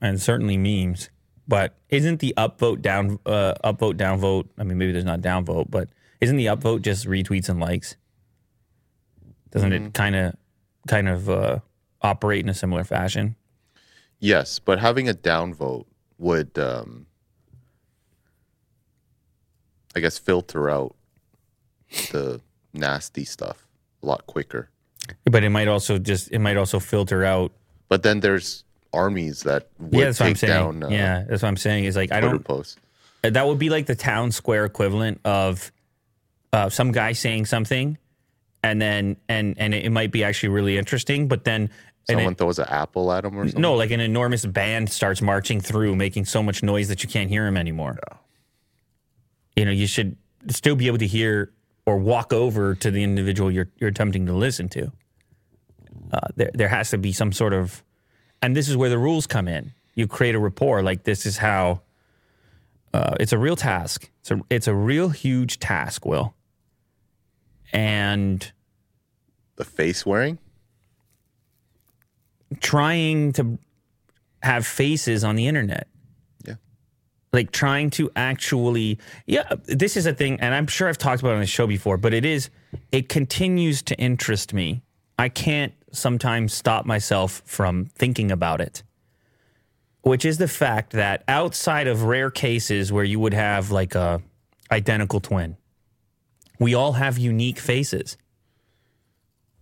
and 0.00 0.20
certainly 0.20 0.56
memes, 0.56 1.08
but 1.46 1.76
isn't 1.88 2.20
the 2.20 2.34
upvote 2.36 2.82
down 2.82 3.18
uh, 3.24 3.54
upvote 3.64 3.94
downvote? 3.94 4.48
I 4.58 4.64
mean, 4.64 4.78
maybe 4.78 4.92
there's 4.92 5.04
not 5.04 5.20
downvote, 5.20 5.70
but 5.70 5.88
isn't 6.20 6.36
the 6.36 6.46
upvote 6.46 6.82
just 6.82 7.06
retweets 7.06 7.48
and 7.48 7.60
likes? 7.60 7.96
Doesn't 9.52 9.72
it 9.72 9.94
kind 9.94 10.16
of 10.16 10.34
kind 10.88 11.08
of 11.08 11.30
uh, 11.30 11.60
operate 12.02 12.40
in 12.40 12.48
a 12.48 12.54
similar 12.54 12.84
fashion? 12.84 13.36
Yes, 14.18 14.58
but 14.58 14.78
having 14.80 15.08
a 15.08 15.14
downvote 15.14 15.84
would, 16.18 16.58
um, 16.58 17.06
I 19.96 20.00
guess, 20.00 20.18
filter 20.18 20.68
out 20.68 20.94
the 22.12 22.40
nasty 22.74 23.24
stuff 23.24 23.66
a 24.02 24.06
lot 24.06 24.26
quicker. 24.26 24.68
But 25.24 25.42
it 25.42 25.50
might 25.50 25.68
also 25.68 25.98
just 25.98 26.30
it 26.30 26.38
might 26.38 26.56
also 26.56 26.78
filter 26.78 27.24
out. 27.24 27.52
But 27.88 28.02
then 28.02 28.20
there's 28.20 28.64
armies 28.92 29.42
that 29.44 29.68
would 29.78 29.94
yeah, 29.94 30.04
that's 30.06 30.20
what 30.20 30.26
I'm 30.26 30.36
saying. 30.36 30.52
down 30.52 30.82
uh, 30.82 30.88
yeah, 30.88 31.24
that's 31.28 31.42
what 31.42 31.48
I'm 31.48 31.56
saying. 31.56 31.84
Is 31.84 31.96
like 31.96 32.12
I 32.12 32.20
don't 32.20 32.44
posts. 32.44 32.76
that 33.22 33.46
would 33.46 33.58
be 33.58 33.70
like 33.70 33.86
the 33.86 33.94
town 33.94 34.32
square 34.32 34.64
equivalent 34.64 35.20
of 35.24 35.72
uh, 36.52 36.68
some 36.68 36.92
guy 36.92 37.12
saying 37.12 37.46
something, 37.46 37.96
and 38.62 38.82
then 38.82 39.16
and 39.28 39.54
and 39.58 39.74
it 39.74 39.90
might 39.90 40.12
be 40.12 40.24
actually 40.24 40.50
really 40.50 40.76
interesting, 40.76 41.26
but 41.26 41.44
then 41.44 41.70
Someone 42.08 42.32
it, 42.34 42.38
throws 42.38 42.60
an 42.60 42.66
apple 42.68 43.10
at 43.10 43.24
them 43.24 43.36
or 43.36 43.44
something. 43.46 43.60
no, 43.60 43.74
like 43.74 43.90
an 43.90 43.98
enormous 43.98 44.46
band 44.46 44.90
starts 44.90 45.20
marching 45.20 45.60
through, 45.60 45.96
making 45.96 46.24
so 46.24 46.40
much 46.40 46.62
noise 46.62 46.86
that 46.88 47.02
you 47.02 47.08
can't 47.08 47.28
hear 47.28 47.46
him 47.46 47.56
anymore. 47.56 47.98
You 49.56 49.64
know, 49.64 49.70
you 49.70 49.86
should 49.86 50.16
still 50.48 50.76
be 50.76 50.86
able 50.86 50.98
to 50.98 51.06
hear 51.06 51.52
or 51.86 51.96
walk 51.98 52.32
over 52.32 52.74
to 52.74 52.90
the 52.90 53.02
individual 53.02 53.50
you're 53.50 53.68
you're 53.78 53.90
attempting 53.90 54.26
to 54.26 54.32
listen 54.32 54.68
to. 54.70 54.92
Uh, 56.12 56.20
there 56.36 56.50
there 56.54 56.68
has 56.68 56.90
to 56.90 56.98
be 56.98 57.12
some 57.12 57.32
sort 57.32 57.52
of, 57.52 57.82
and 58.42 58.54
this 58.54 58.68
is 58.68 58.76
where 58.76 58.90
the 58.90 58.98
rules 58.98 59.26
come 59.26 59.48
in. 59.48 59.72
You 59.94 60.06
create 60.06 60.34
a 60.34 60.38
rapport. 60.38 60.82
Like 60.82 61.04
this 61.04 61.26
is 61.26 61.38
how. 61.38 61.80
Uh, 62.94 63.14
it's 63.20 63.32
a 63.32 63.38
real 63.38 63.56
task. 63.56 64.10
It's 64.20 64.30
a 64.30 64.40
it's 64.48 64.68
a 64.68 64.74
real 64.74 65.08
huge 65.10 65.58
task, 65.58 66.06
Will. 66.06 66.34
And 67.72 68.52
The 69.56 69.64
face 69.64 70.04
wearing? 70.06 70.38
trying 72.60 73.32
to 73.32 73.58
have 74.42 74.64
faces 74.64 75.24
on 75.24 75.34
the 75.34 75.48
internet. 75.48 75.88
Like 77.36 77.52
trying 77.52 77.90
to 77.90 78.10
actually, 78.16 78.98
yeah, 79.26 79.44
this 79.66 79.94
is 79.98 80.06
a 80.06 80.14
thing, 80.14 80.40
and 80.40 80.54
I'm 80.54 80.66
sure 80.66 80.88
I've 80.88 80.96
talked 80.96 81.20
about 81.20 81.32
it 81.32 81.34
on 81.34 81.40
the 81.40 81.46
show 81.46 81.66
before, 81.66 81.98
but 81.98 82.14
it 82.14 82.24
is, 82.24 82.48
it 82.92 83.10
continues 83.10 83.82
to 83.82 83.94
interest 83.96 84.54
me. 84.54 84.80
I 85.18 85.28
can't 85.28 85.74
sometimes 85.92 86.54
stop 86.54 86.86
myself 86.86 87.42
from 87.44 87.90
thinking 87.94 88.32
about 88.32 88.62
it, 88.62 88.82
which 90.00 90.24
is 90.24 90.38
the 90.38 90.48
fact 90.48 90.92
that 90.92 91.24
outside 91.28 91.86
of 91.86 92.04
rare 92.04 92.30
cases 92.30 92.90
where 92.90 93.04
you 93.04 93.20
would 93.20 93.34
have 93.34 93.70
like 93.70 93.94
a 93.94 94.22
identical 94.70 95.20
twin, 95.20 95.58
we 96.58 96.72
all 96.72 96.92
have 96.92 97.18
unique 97.18 97.58
faces. 97.58 98.16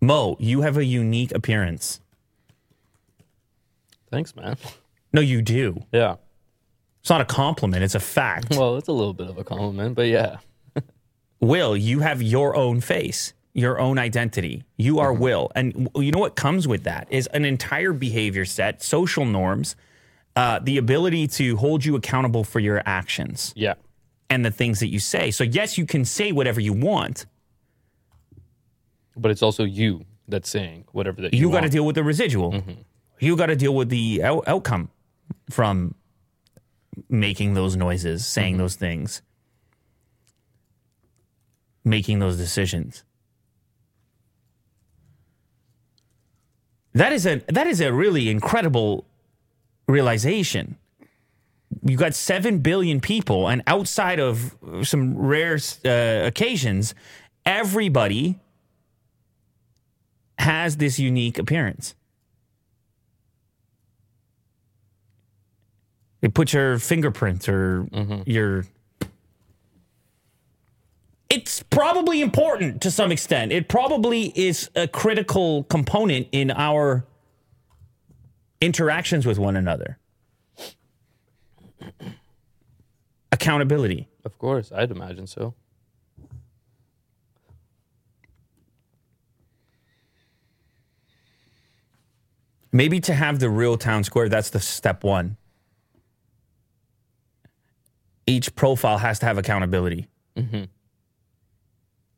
Mo, 0.01 0.37
you 0.39 0.61
have 0.61 0.77
a 0.77 0.85
unique 0.85 1.33
appearance. 1.33 2.01
Thanks, 4.13 4.37
man. 4.37 4.57
No, 5.13 5.21
you 5.21 5.43
do. 5.43 5.85
Yeah. 5.91 6.17
It's 7.05 7.11
not 7.11 7.21
a 7.21 7.27
compliment, 7.27 7.85
it's 7.85 7.95
a 7.95 8.01
fact. 8.01 8.57
Well, 8.57 8.79
it's 8.79 8.89
a 8.89 8.93
little 8.93 9.13
bit 9.13 9.29
of 9.29 9.37
a 9.37 9.45
compliment, 9.45 9.95
but 9.95 10.07
yeah. 10.07 10.39
Will, 11.41 11.77
you 11.77 12.01
have 12.01 12.23
your 12.23 12.57
own 12.57 12.81
face, 12.81 13.35
your 13.53 13.79
own 13.79 13.99
identity. 13.99 14.65
You 14.79 15.01
are 15.01 15.13
Will. 15.13 15.53
And 15.55 15.91
you 15.97 16.13
know 16.13 16.19
what 16.19 16.35
comes 16.35 16.67
with 16.67 16.85
that 16.85 17.07
is 17.11 17.27
an 17.35 17.45
entire 17.45 17.93
behavior 17.93 18.47
set, 18.47 18.83
social 18.83 19.27
norms, 19.27 19.77
uh, 20.35 20.61
the 20.61 20.79
ability 20.79 21.27
to 21.29 21.57
hold 21.59 21.85
you 21.85 21.95
accountable 21.95 22.43
for 22.43 22.59
your 22.59 22.83
actions 22.87 23.53
Yeah. 23.55 23.75
and 24.31 24.43
the 24.43 24.51
things 24.51 24.81
that 24.81 24.89
you 24.89 24.99
say. 24.99 25.31
So, 25.31 25.45
yes, 25.45 25.77
you 25.77 25.85
can 25.85 26.07
say 26.07 26.33
whatever 26.33 26.59
you 26.59 26.73
want. 26.73 27.27
But 29.15 29.31
it's 29.31 29.43
also 29.43 29.65
you 29.65 30.07
that's 30.27 30.49
saying 30.49 30.85
whatever 30.93 31.21
that 31.21 31.35
you, 31.35 31.41
You 31.41 31.53
got 31.53 31.61
to 31.61 31.69
deal 31.69 31.85
with 31.85 31.97
the 31.97 32.03
residual. 32.03 32.63
You 33.21 33.37
got 33.37 33.47
to 33.47 33.57
deal 33.57 33.75
with 33.75 33.91
the 33.91 34.23
out- 34.25 34.45
outcome 34.47 34.89
from 35.51 35.95
making 37.09 37.55
those 37.55 37.77
noises, 37.77 38.27
saying 38.27 38.57
those 38.57 38.77
things, 38.77 39.23
making 41.85 42.19
those 42.19 42.37
decisions. 42.37 43.05
That 46.93 47.13
is 47.13 47.27
a 47.27 47.43
that 47.49 47.67
is 47.67 47.81
a 47.81 47.93
really 47.93 48.31
incredible 48.31 49.05
realization. 49.89 50.77
You 51.83 51.97
got 51.97 52.15
seven 52.15 52.59
billion 52.59 53.01
people, 53.01 53.49
and 53.49 53.63
outside 53.67 54.21
of 54.21 54.57
some 54.83 55.19
rare 55.19 55.59
uh, 55.85 56.27
occasions, 56.27 56.95
everybody 57.45 58.39
has 60.39 60.77
this 60.77 60.99
unique 60.99 61.39
appearance. 61.39 61.95
They 66.25 66.31
put 66.31 66.55
your 66.55 66.79
fingerprint 66.79 67.47
or 67.51 67.85
mm-hmm. 67.93 68.23
your. 68.25 68.65
It's 71.29 71.63
probably 71.65 72.23
important 72.23 72.81
to 72.81 72.91
some 72.91 73.13
extent. 73.13 73.53
It 73.53 73.69
probably 73.69 74.33
is 74.35 74.71
a 74.75 74.89
critical 74.89 75.65
component 75.65 76.29
in 76.33 76.51
our 76.51 77.05
interactions 78.63 79.27
with 79.27 79.39
one 79.39 79.55
another. 79.55 79.99
Accountability. 83.31 84.09
Of 84.25 84.39
course, 84.39 84.73
I'd 84.73 84.93
imagine 84.93 85.27
so. 85.27 85.53
Maybe 92.73 92.99
to 93.01 93.13
have 93.13 93.41
the 93.41 93.51
real 93.51 93.77
town 93.77 94.05
square, 94.05 94.31
that's 94.31 94.49
the 94.49 94.61
step 94.61 95.05
one. 95.05 95.37
Each 98.27 98.55
profile 98.55 98.99
has 98.99 99.19
to 99.21 99.27
have 99.27 99.39
accountability. 99.39 100.09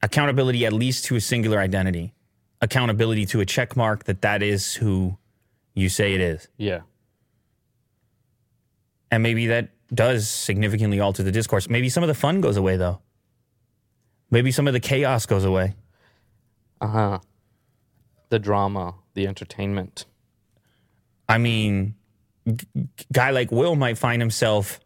Accountability, 0.03 0.65
at 0.67 0.73
least 0.73 1.05
to 1.07 1.17
a 1.17 1.21
singular 1.21 1.59
identity. 1.59 2.15
Accountability 2.61 3.27
to 3.27 3.41
a 3.41 3.47
check 3.47 3.77
mark 3.77 4.05
that 4.05 4.23
that 4.23 4.43
is 4.43 4.75
who 4.75 5.19
you 5.75 5.89
say 5.89 6.15
it 6.15 6.21
is. 6.21 6.49
Yeah. 6.57 6.81
And 9.11 9.23
maybe 9.23 9.47
that 9.49 9.71
does 9.95 10.29
significantly 10.29 11.01
alter 11.01 11.23
the 11.23 11.33
discourse. 11.33 11.69
Maybe 11.69 11.89
some 11.89 12.03
of 12.03 12.09
the 12.09 12.15
fun 12.15 12.41
goes 12.41 12.57
away 12.57 12.77
though. 12.77 13.01
Maybe 14.31 14.51
some 14.51 14.67
of 14.67 14.73
the 14.73 14.81
chaos 14.81 15.27
goes 15.27 15.45
away. 15.45 15.75
Uh 16.81 16.87
huh. 16.89 17.19
The 18.29 18.39
drama, 18.39 18.95
the 19.15 19.27
entertainment. 19.27 20.05
I 21.29 21.39
mean, 21.39 21.95
g- 22.47 22.67
guy 23.13 23.31
like 23.31 23.51
Will 23.53 23.77
might 23.77 23.99
find 23.99 24.21
himself 24.21 24.81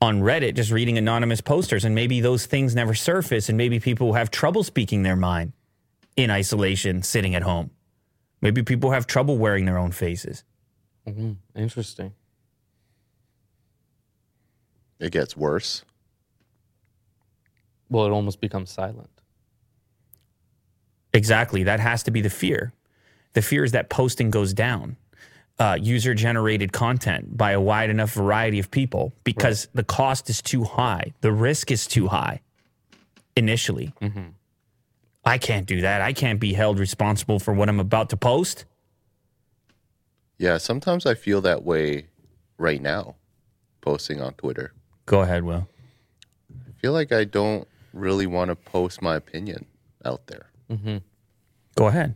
on 0.00 0.20
Reddit 0.20 0.54
just 0.54 0.70
reading 0.70 0.98
anonymous 0.98 1.40
posters, 1.40 1.84
and 1.84 1.94
maybe 1.94 2.20
those 2.20 2.46
things 2.46 2.74
never 2.74 2.94
surface, 2.94 3.48
and 3.48 3.56
maybe 3.56 3.80
people 3.80 4.12
have 4.12 4.30
trouble 4.30 4.62
speaking 4.62 5.02
their 5.02 5.16
mind 5.16 5.52
in 6.16 6.30
isolation, 6.30 7.02
sitting 7.02 7.34
at 7.34 7.42
home. 7.42 7.70
Maybe 8.40 8.62
people 8.62 8.90
have 8.90 9.06
trouble 9.06 9.38
wearing 9.38 9.64
their 9.64 9.78
own 9.78 9.92
faces. 9.92 10.44
Mm-hmm. 11.06 11.32
Interesting. 11.54 12.12
It 14.98 15.12
gets 15.12 15.36
worse. 15.36 15.84
Well, 17.88 18.06
it 18.06 18.10
almost 18.10 18.40
becomes 18.40 18.70
silent. 18.70 19.10
Exactly. 21.12 21.62
That 21.62 21.80
has 21.80 22.02
to 22.04 22.10
be 22.10 22.20
the 22.20 22.30
fear. 22.30 22.72
The 23.32 23.42
fear 23.42 23.64
is 23.64 23.72
that 23.72 23.88
posting 23.88 24.30
goes 24.30 24.52
down, 24.52 24.96
uh, 25.58 25.78
user 25.80 26.14
generated 26.14 26.72
content 26.72 27.36
by 27.36 27.52
a 27.52 27.60
wide 27.60 27.90
enough 27.90 28.12
variety 28.12 28.58
of 28.58 28.70
people 28.70 29.12
because 29.24 29.68
the 29.74 29.84
cost 29.84 30.28
is 30.28 30.42
too 30.42 30.64
high, 30.64 31.12
the 31.20 31.32
risk 31.32 31.70
is 31.70 31.86
too 31.86 32.08
high 32.08 32.40
initially. 33.36 33.92
I 35.24 35.38
can't 35.38 35.66
do 35.66 35.80
that. 35.80 36.00
I 36.02 36.12
can't 36.12 36.38
be 36.38 36.52
held 36.52 36.78
responsible 36.78 37.38
for 37.38 37.52
what 37.52 37.68
I'm 37.68 37.80
about 37.80 38.10
to 38.10 38.16
post. 38.16 38.64
Yeah, 40.38 40.58
sometimes 40.58 41.06
I 41.06 41.14
feel 41.14 41.40
that 41.40 41.64
way 41.64 42.06
right 42.58 42.80
now, 42.80 43.16
posting 43.80 44.20
on 44.20 44.34
Twitter. 44.34 44.72
Go 45.06 45.22
ahead, 45.22 45.42
Will. 45.44 45.68
I 46.52 46.72
feel 46.80 46.92
like 46.92 47.12
I 47.12 47.24
don't 47.24 47.66
really 47.92 48.26
want 48.26 48.50
to 48.50 48.56
post 48.56 49.00
my 49.00 49.16
opinion 49.16 49.64
out 50.04 50.26
there 50.26 50.46
Go 51.76 51.86
ahead. 51.86 52.14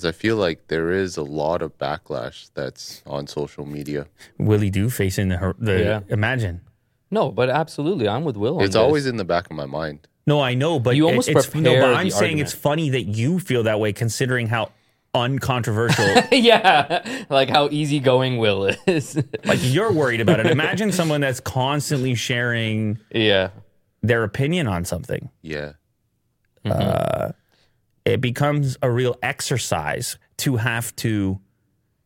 Because 0.00 0.16
I 0.16 0.18
feel 0.18 0.36
like 0.36 0.68
there 0.68 0.90
is 0.90 1.16
a 1.16 1.22
lot 1.22 1.60
of 1.62 1.76
backlash 1.78 2.50
that's 2.54 3.02
on 3.06 3.26
social 3.26 3.66
media. 3.66 4.06
Willie 4.38 4.70
do 4.70 4.88
facing 4.88 5.28
the, 5.28 5.54
the 5.58 5.78
Yeah. 5.80 6.00
imagine. 6.08 6.62
No, 7.10 7.30
but 7.30 7.50
absolutely, 7.50 8.08
I'm 8.08 8.24
with 8.24 8.36
Will. 8.36 8.56
on 8.58 8.62
It's 8.64 8.70
this. 8.74 8.76
always 8.76 9.06
in 9.06 9.16
the 9.16 9.24
back 9.24 9.46
of 9.50 9.56
my 9.56 9.66
mind. 9.66 10.06
No, 10.26 10.40
I 10.40 10.54
know, 10.54 10.78
but 10.78 10.96
You 10.96 11.06
it- 11.06 11.10
almost 11.10 11.28
it's, 11.28 11.54
no, 11.54 11.80
but 11.80 11.94
I'm 11.94 12.10
saying 12.10 12.38
it's 12.38 12.52
funny 12.52 12.90
that 12.90 13.02
you 13.02 13.38
feel 13.40 13.64
that 13.64 13.80
way 13.80 13.92
considering 13.92 14.46
how 14.46 14.70
uncontroversial 15.12 16.06
yeah, 16.32 17.24
like 17.28 17.50
how 17.50 17.68
easygoing 17.70 18.38
Will 18.38 18.70
is. 18.86 19.16
like 19.44 19.58
you're 19.60 19.92
worried 19.92 20.20
about 20.20 20.38
it. 20.40 20.46
Imagine 20.58 20.92
someone 20.92 21.20
that's 21.20 21.40
constantly 21.40 22.14
sharing 22.14 22.98
yeah, 23.12 23.50
their 24.02 24.22
opinion 24.22 24.66
on 24.68 24.84
something. 24.84 25.28
Yeah. 25.42 25.72
Uh, 26.64 27.32
It 28.04 28.20
becomes 28.20 28.76
a 28.82 28.90
real 28.90 29.16
exercise 29.22 30.18
to 30.38 30.56
have 30.56 30.94
to 30.96 31.40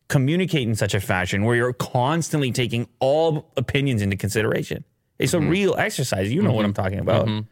communicate 0.07 0.67
in 0.67 0.75
such 0.75 0.93
a 0.93 0.99
fashion 0.99 1.45
where 1.45 1.55
you're 1.55 1.73
constantly 1.73 2.51
taking 2.51 2.87
all 2.99 3.51
opinions 3.57 4.01
into 4.01 4.15
consideration. 4.15 4.83
It's 5.17 5.33
a 5.33 5.37
mm-hmm. 5.37 5.49
real 5.49 5.75
exercise. 5.77 6.31
You 6.31 6.41
know 6.41 6.51
what 6.51 6.65
I'm 6.65 6.73
mm-hmm. 6.73 6.83
talking 6.83 6.99
about. 6.99 7.27
Mm-hmm. 7.27 7.47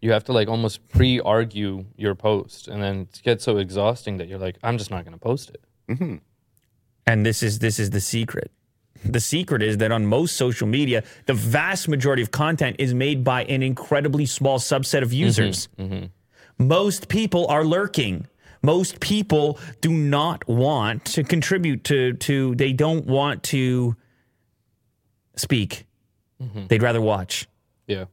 you 0.00 0.12
have 0.12 0.24
to 0.24 0.32
like 0.32 0.48
almost 0.48 0.86
pre-argue 0.88 1.84
your 1.96 2.14
post, 2.14 2.68
and 2.68 2.82
then 2.82 3.08
it 3.12 3.20
gets 3.24 3.44
so 3.44 3.56
exhausting 3.56 4.18
that 4.18 4.28
you're 4.28 4.38
like, 4.38 4.56
I'm 4.62 4.78
just 4.78 4.90
not 4.90 5.04
going 5.04 5.14
to 5.14 5.18
post 5.18 5.50
it. 5.50 5.62
And 7.06 7.24
this 7.24 7.42
is 7.42 7.58
this 7.58 7.78
is 7.78 7.90
the 7.90 8.00
secret. 8.00 8.52
The 9.04 9.20
secret 9.20 9.62
is 9.62 9.78
that 9.78 9.92
on 9.92 10.06
most 10.06 10.36
social 10.36 10.66
media, 10.66 11.04
the 11.26 11.34
vast 11.34 11.88
majority 11.88 12.20
of 12.20 12.30
content 12.32 12.76
is 12.78 12.92
made 12.92 13.24
by 13.24 13.44
an 13.44 13.62
incredibly 13.62 14.26
small 14.26 14.58
subset 14.58 15.02
of 15.02 15.12
users. 15.12 15.68
Most 16.58 17.08
people 17.08 17.46
are 17.48 17.64
lurking. 17.64 18.26
Most 18.62 18.98
people 19.00 19.58
do 19.80 19.90
not 19.90 20.46
want 20.48 21.04
to 21.06 21.22
contribute 21.22 21.84
to 21.84 22.14
to 22.14 22.54
they 22.56 22.72
don't 22.72 23.06
want 23.06 23.42
to 23.44 23.94
speak. 25.36 25.86
Mm-hmm. 26.42 26.66
They'd 26.66 26.82
rather 26.82 27.00
watch. 27.00 27.48
Yeah, 27.86 28.04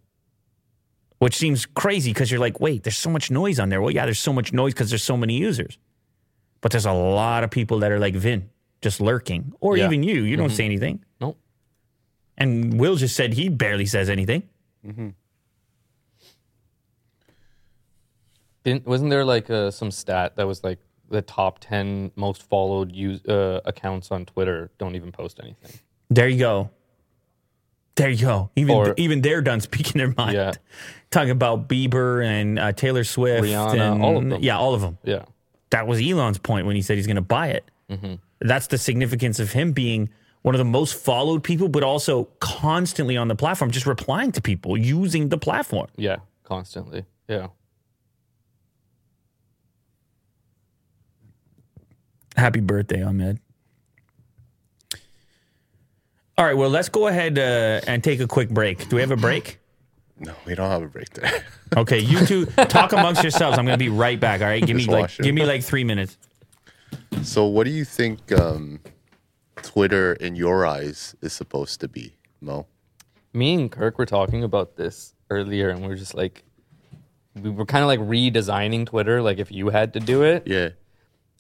Which 1.20 1.36
seems 1.36 1.66
crazy 1.66 2.12
because 2.14 2.32
you're 2.32 2.40
like, 2.40 2.60
wait, 2.62 2.84
there's 2.84 2.98
so 2.98 3.10
much 3.10 3.30
noise 3.30 3.60
on 3.60 3.70
there. 3.70 3.82
Well, 3.82 3.92
yeah, 3.92 4.06
there's 4.06 4.20
so 4.20 4.32
much 4.32 4.54
noise 4.54 4.74
because 4.74 4.90
there's 4.90 5.04
so 5.04 5.18
many 5.18 5.38
users. 5.38 5.78
But 6.62 6.72
there's 6.72 6.86
a 6.86 6.94
lot 6.94 7.44
of 7.44 7.52
people 7.52 7.80
that 7.80 7.92
are 7.92 8.00
like 8.00 8.16
Vin, 8.16 8.50
just 8.82 9.02
lurking. 9.02 9.54
Or 9.60 9.76
Yeah. 9.76 9.86
even 9.86 10.02
you. 10.04 10.24
You 10.24 10.38
don't 10.38 10.48
mm-hmm. 10.48 10.56
say 10.56 10.66
anything. 10.66 11.04
nope. 11.20 11.38
And 12.38 12.80
Will 12.80 12.96
just 12.96 13.16
said 13.16 13.34
he 13.34 13.50
barely 13.50 13.86
says 13.86 14.10
anything. 14.10 14.44
Mm-hmm. 14.86 15.10
Didn't, 18.66 18.86
wasn't 18.86 19.12
there 19.12 19.24
like 19.24 19.50
uh, 19.50 19.72
some 19.72 19.92
stat 19.92 20.36
that 20.36 20.46
was 20.46 20.64
like 20.64 20.80
the 21.10 21.22
top 21.22 21.60
ten 21.60 22.12
most 22.16 22.44
followed 22.44 22.92
use, 22.92 23.24
uh, 23.26 23.62
accounts 23.64 24.12
on 24.12 24.26
Twitter 24.26 24.72
don't 24.78 24.96
even 24.96 25.12
post 25.14 25.40
anything? 25.42 25.80
There 26.10 26.28
you 26.28 26.40
go. 26.40 26.70
There 27.96 28.10
you 28.10 28.18
go. 28.26 28.50
Even 28.58 28.76
Or- 28.76 28.94
even 28.98 29.22
they're 29.22 29.42
done 29.42 29.62
speaking 29.62 30.00
their 30.00 30.14
mind. 30.18 30.34
Yeah. 30.34 30.52
Talking 31.12 31.30
about 31.30 31.70
Bieber 31.70 32.26
and 32.26 32.60
uh, 32.60 32.74
Taylor 32.74 33.06
Swift, 33.06 33.44
Rihanna, 33.46 33.94
and, 33.94 34.04
all 34.04 34.18
of 34.18 34.28
them. 34.28 34.44
Yeah, 34.44 34.58
all 34.58 34.74
of 34.74 34.82
them. 34.82 34.98
Yeah, 35.06 35.24
That 35.70 35.88
was 35.88 36.02
Elon's 36.02 36.38
point 36.38 36.66
when 36.66 36.76
he 36.76 36.82
said 36.82 36.98
he's 36.98 37.08
going 37.08 37.16
to 37.16 37.22
buy 37.22 37.50
it. 37.50 37.64
Mm-hmm. 37.90 38.16
That's 38.42 38.68
the 38.68 38.78
significance 38.78 39.40
of 39.40 39.52
him 39.54 39.72
being 39.72 40.10
one 40.42 40.54
of 40.56 40.60
the 40.60 40.66
most 40.66 40.96
followed 40.96 41.42
people, 41.44 41.70
but 41.70 41.84
also 41.84 42.26
constantly 42.40 43.16
on 43.16 43.30
the 43.30 43.36
platform, 43.36 43.72
just 43.72 43.86
replying 43.86 44.32
to 44.34 44.42
people 44.42 44.76
using 44.76 45.30
the 45.30 45.38
platform. 45.38 45.88
yeah, 45.96 46.18
constantly. 46.44 47.06
Yeah, 47.30 47.48
Happy 52.36 52.60
birthday, 52.60 53.04
Ahmed. 53.04 53.40
All 56.38 56.46
right, 56.46 56.58
well, 56.58 56.70
let's 56.70 56.90
go 56.90 57.08
ahead 57.08 57.40
uh, 57.40 57.80
and 57.88 58.04
take 58.04 58.20
a 58.20 58.28
quick 58.28 58.50
break. 58.50 58.90
Do 58.90 58.98
we 58.98 59.02
have 59.02 59.12
a 59.12 59.16
break? 59.16 59.60
No, 60.20 60.34
we 60.46 60.54
don't 60.54 60.70
have 60.70 60.82
a 60.84 60.88
break 60.88 61.10
there. 61.12 61.44
Okay, 61.76 62.00
you 62.00 62.26
two 62.26 62.46
talk 62.46 62.94
amongst 62.94 63.22
yourselves. 63.22 63.58
I'm 63.58 63.66
going 63.66 63.78
to 63.78 63.84
be 63.84 63.90
right 63.90 64.18
back. 64.18 64.40
All 64.40 64.48
right, 64.48 64.66
give 64.66 64.78
me 64.78 64.86
like 64.86 65.20
it. 65.20 65.24
give 65.24 65.36
me 65.36 65.46
like 65.46 65.62
three 65.62 65.84
minutes. 65.84 66.18
so, 67.22 67.46
what 67.48 67.66
do 67.66 67.72
you 67.72 67.84
think 67.84 68.32
um, 68.32 68.80
Twitter, 69.58 70.14
in 70.14 70.36
your 70.38 70.66
eyes, 70.66 71.16
is 71.22 71.34
supposed 71.34 71.82
to 71.82 71.90
be, 71.90 72.16
Mo? 72.40 72.66
me 73.36 73.54
and 73.56 73.72
Kirk 73.72 73.98
were 73.98 74.06
talking 74.06 74.44
about 74.44 74.78
this 74.78 75.14
earlier, 75.30 75.70
and 75.70 75.82
we 75.86 75.92
are 75.92 75.96
just 75.96 76.16
like, 76.16 76.44
we 77.36 77.50
were 77.50 77.66
kind 77.66 77.84
of 77.84 77.88
like 77.88 78.00
redesigning 78.00 78.86
Twitter, 78.86 79.22
like 79.22 79.38
if 79.38 79.52
you 79.52 79.70
had 79.70 79.94
to 79.94 80.00
do 80.00 80.24
it. 80.24 80.44
Yeah. 80.48 80.70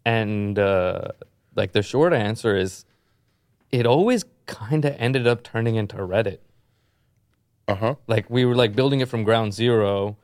And 0.05 0.57
uh, 0.59 1.09
like 1.55 1.71
the 1.71 1.81
short 1.81 2.13
answer 2.13 2.55
is, 2.55 2.85
it 3.71 3.85
always 3.85 4.23
kind 4.45 4.85
of 4.85 4.95
ended 4.97 5.27
up 5.27 5.43
turning 5.43 5.75
into 5.75 5.97
Reddit. 5.97 6.39
Uh 7.67 7.75
huh. 7.75 7.95
Like 8.07 8.29
we 8.29 8.45
were 8.45 8.55
like 8.55 8.75
building 8.75 8.99
it 8.99 9.09
from 9.09 9.23
ground 9.23 9.53
zero, 9.53 10.17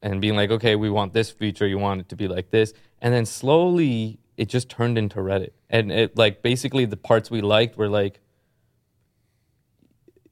and 0.00 0.20
being 0.20 0.36
like, 0.36 0.50
okay, 0.50 0.76
we 0.76 0.90
want 0.90 1.12
this 1.12 1.30
feature, 1.30 1.66
you 1.66 1.78
want 1.78 2.00
it 2.00 2.08
to 2.08 2.16
be 2.16 2.28
like 2.28 2.50
this, 2.50 2.72
and 3.00 3.12
then 3.12 3.26
slowly 3.26 4.18
it 4.36 4.48
just 4.48 4.68
turned 4.68 4.96
into 4.96 5.18
Reddit. 5.18 5.50
And 5.68 5.90
it 5.90 6.16
like 6.16 6.42
basically 6.42 6.84
the 6.84 6.96
parts 6.96 7.30
we 7.30 7.40
liked 7.40 7.76
were 7.76 7.88
like, 7.88 8.20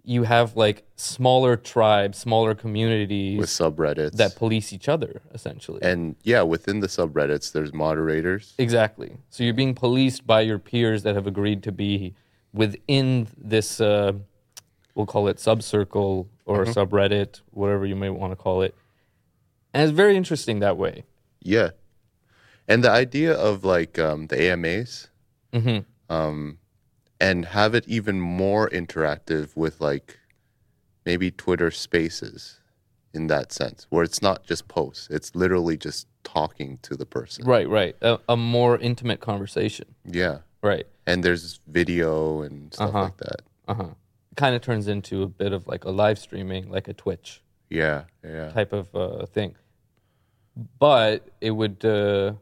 you 0.08 0.22
have 0.22 0.56
like 0.56 0.84
smaller 0.94 1.56
tribes, 1.56 2.16
smaller 2.18 2.54
communities 2.54 3.38
With 3.40 3.48
subreddits. 3.50 4.12
that 4.12 4.36
police 4.36 4.72
each 4.72 4.88
other 4.88 5.20
essentially. 5.34 5.80
and 5.82 6.14
yeah, 6.22 6.42
within 6.42 6.78
the 6.80 6.86
subreddits, 6.86 7.50
there's 7.52 7.74
moderators. 7.74 8.54
Exactly. 8.56 9.16
So 9.30 9.42
you're 9.42 9.52
being 9.52 9.74
policed 9.74 10.24
by 10.24 10.42
your 10.42 10.60
peers 10.60 11.02
that 11.02 11.14
have 11.16 11.26
agreed 11.26 11.62
to 11.64 11.72
be 11.72 12.14
within 12.52 13.26
this, 13.36 13.80
uh, 13.80 14.12
we'll 14.94 15.06
call 15.06 15.26
it 15.28 15.38
subcircle 15.38 16.28
or 16.46 16.64
subreddit, 16.66 17.40
whatever 17.50 17.84
you 17.84 17.96
may 17.96 18.08
want 18.08 18.30
to 18.32 18.36
call 18.36 18.62
it. 18.62 18.74
And 19.74 19.82
it's 19.82 19.92
very 19.92 20.16
interesting 20.16 20.60
that 20.60 20.76
way. 20.76 21.02
Yeah. 21.42 21.70
And 22.68 22.82
the 22.84 22.90
idea 22.90 23.34
of 23.34 23.64
like 23.64 23.98
um, 23.98 24.28
the 24.28 24.36
AMAs 24.52 25.08
Mm-hmm. 25.52 26.14
um, 26.14 26.58
and 27.20 27.46
have 27.46 27.74
it 27.74 27.84
even 27.88 28.20
more 28.20 28.68
interactive 28.70 29.56
with 29.56 29.80
like 29.80 30.18
maybe 31.04 31.30
Twitter 31.30 31.70
spaces 31.70 32.60
in 33.14 33.28
that 33.28 33.50
sense, 33.52 33.86
where 33.88 34.04
it's 34.04 34.20
not 34.20 34.44
just 34.44 34.68
posts, 34.68 35.08
it's 35.10 35.34
literally 35.34 35.76
just 35.76 36.06
talking 36.24 36.78
to 36.82 36.94
the 36.96 37.06
person. 37.06 37.46
Right, 37.46 37.68
right. 37.68 37.96
A, 38.02 38.18
a 38.28 38.36
more 38.36 38.76
intimate 38.78 39.20
conversation. 39.20 39.94
Yeah. 40.04 40.38
Right. 40.62 40.86
And 41.06 41.22
there's 41.24 41.60
video 41.66 42.42
and 42.42 42.74
stuff 42.74 42.88
Uh-huh. 42.90 43.02
like 43.04 43.16
that. 43.18 43.42
Uh 43.68 43.74
huh. 43.74 43.88
Kind 44.36 44.54
of 44.54 44.60
turns 44.60 44.86
into 44.88 45.22
a 45.22 45.26
bit 45.28 45.52
of 45.54 45.66
like 45.66 45.84
a 45.84 45.90
live 45.90 46.18
streaming, 46.18 46.68
like 46.70 46.88
a 46.88 46.92
Twitch. 46.92 47.42
Yeah. 47.70 48.04
Yeah. 48.22 48.50
type 48.50 48.72
of 48.74 48.94
uh, 48.94 49.24
thing. 49.26 49.54
But 50.78 51.28
it 51.40 51.50
would. 51.52 51.84
Uh, 51.84 52.34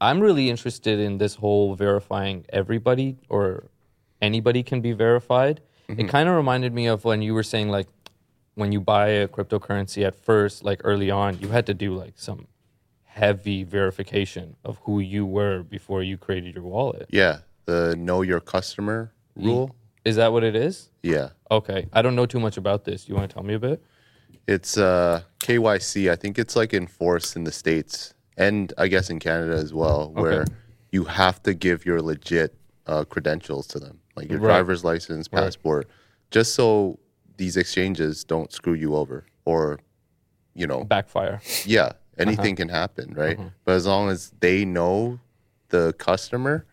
I'm 0.00 0.20
really 0.20 0.48
interested 0.48 0.98
in 0.98 1.18
this 1.18 1.34
whole 1.34 1.74
verifying 1.74 2.46
everybody 2.50 3.18
or 3.28 3.70
anybody 4.22 4.62
can 4.62 4.80
be 4.80 4.92
verified. 4.92 5.60
Mm-hmm. 5.88 6.00
It 6.00 6.08
kind 6.08 6.28
of 6.28 6.36
reminded 6.36 6.72
me 6.72 6.86
of 6.86 7.04
when 7.04 7.20
you 7.22 7.34
were 7.34 7.42
saying 7.42 7.68
like 7.68 7.88
when 8.54 8.72
you 8.72 8.80
buy 8.80 9.08
a 9.08 9.28
cryptocurrency 9.28 10.06
at 10.06 10.14
first, 10.14 10.64
like 10.64 10.80
early 10.84 11.10
on, 11.10 11.38
you 11.40 11.48
had 11.48 11.66
to 11.66 11.74
do 11.74 11.94
like 11.94 12.14
some 12.16 12.46
heavy 13.04 13.64
verification 13.64 14.56
of 14.64 14.78
who 14.84 15.00
you 15.00 15.26
were 15.26 15.62
before 15.62 16.02
you 16.02 16.16
created 16.16 16.54
your 16.54 16.64
wallet. 16.64 17.06
Yeah, 17.10 17.38
the 17.66 17.94
know 17.96 18.22
your 18.22 18.40
customer 18.40 19.12
rule. 19.36 19.74
Is 20.04 20.16
that 20.16 20.32
what 20.32 20.44
it 20.44 20.56
is? 20.56 20.88
Yeah, 21.02 21.30
Okay, 21.50 21.86
I 21.92 22.00
don't 22.00 22.14
know 22.14 22.26
too 22.26 22.40
much 22.40 22.56
about 22.56 22.84
this. 22.84 23.08
You 23.08 23.16
want 23.16 23.28
to 23.28 23.34
tell 23.34 23.42
me 23.42 23.54
a 23.54 23.58
bit? 23.58 23.82
it's 24.46 24.78
uh, 24.78 25.22
KYC. 25.40 26.10
I 26.10 26.16
think 26.16 26.38
it's 26.38 26.56
like 26.56 26.72
enforced 26.72 27.36
in 27.36 27.44
the 27.44 27.52
states 27.52 28.14
and 28.36 28.72
I 28.78 28.88
guess 28.88 29.10
in 29.10 29.18
Canada 29.18 29.54
as 29.56 29.72
well, 29.74 30.10
where 30.12 30.44
you 30.92 31.04
have 31.04 31.42
to 31.44 31.54
give 31.54 31.84
your 31.86 32.00
legit 32.02 32.54
uh, 32.86 33.04
credentials 33.04 33.66
to 33.68 33.78
them, 33.78 34.00
like 34.16 34.28
your 34.30 34.38
Right. 34.40 34.54
driver's 34.54 34.84
license, 34.84 35.28
passport, 35.28 35.88
just 36.30 36.54
so 36.54 36.98
these 37.36 37.56
exchanges 37.56 38.24
don't 38.24 38.52
screw 38.52 38.74
you 38.74 38.94
over 38.96 39.24
or, 39.44 39.78
you 40.54 40.66
know, 40.66 40.84
Backfire. 40.84 41.40
yeah, 41.64 41.92
anything 42.18 42.56
can 42.56 42.68
happen, 42.68 43.14
right? 43.14 43.38
But 43.64 43.72
as 43.76 43.86
long 43.86 44.08
as 44.10 44.32
they 44.40 44.64
know 44.64 45.20
the 45.68 45.94
customer, 45.98 46.64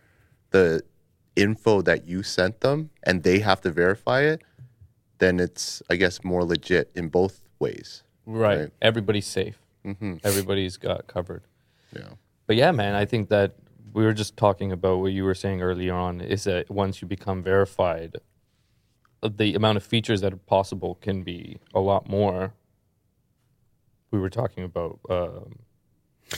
the 0.52 0.82
info 1.36 1.82
that 1.84 2.08
you 2.08 2.24
sent 2.24 2.62
them, 2.62 2.90
and 3.04 3.22
they 3.24 3.40
have 3.40 3.62
to 3.62 3.70
verify 3.72 4.22
it, 4.22 4.42
then 5.20 5.40
it's, 5.40 5.82
I 5.90 5.96
guess, 5.96 6.24
more 6.24 6.44
legit 6.44 6.92
in 6.96 7.10
both 7.10 7.42
ways. 7.60 8.04
Right. 8.26 8.58
Right. 8.60 8.70
Everybody's 8.82 9.28
safe. 9.28 9.60
Everybody's 10.24 10.78
got 10.78 11.08
covered. 11.08 11.44
Yeah. 11.96 12.10
But 12.46 12.56
yeah, 12.56 12.72
man, 12.72 12.96
I 12.96 13.06
think 13.06 13.30
that 13.30 13.56
we 13.94 14.04
were 14.06 14.14
just 14.14 14.38
talking 14.38 14.72
about 14.72 15.00
what 15.00 15.12
you 15.12 15.24
were 15.24 15.36
saying 15.36 15.62
earlier 15.62 15.94
on 15.94 16.22
is 16.22 16.44
that 16.44 16.70
once 16.70 17.02
you 17.02 17.08
become 17.08 17.42
verified, 17.44 18.18
uh, 19.24 19.30
the 19.36 19.56
amount 19.56 19.78
of 19.78 19.84
features 19.84 20.22
that 20.22 20.34
are 20.34 20.38
possible 20.38 20.96
can 20.96 21.24
be 21.24 21.60
a 21.74 21.80
lot 21.80 22.08
more. 22.08 22.54
We 24.12 24.20
were 24.20 24.30
talking 24.30 24.64
about, 24.64 25.00
um, 25.10 25.60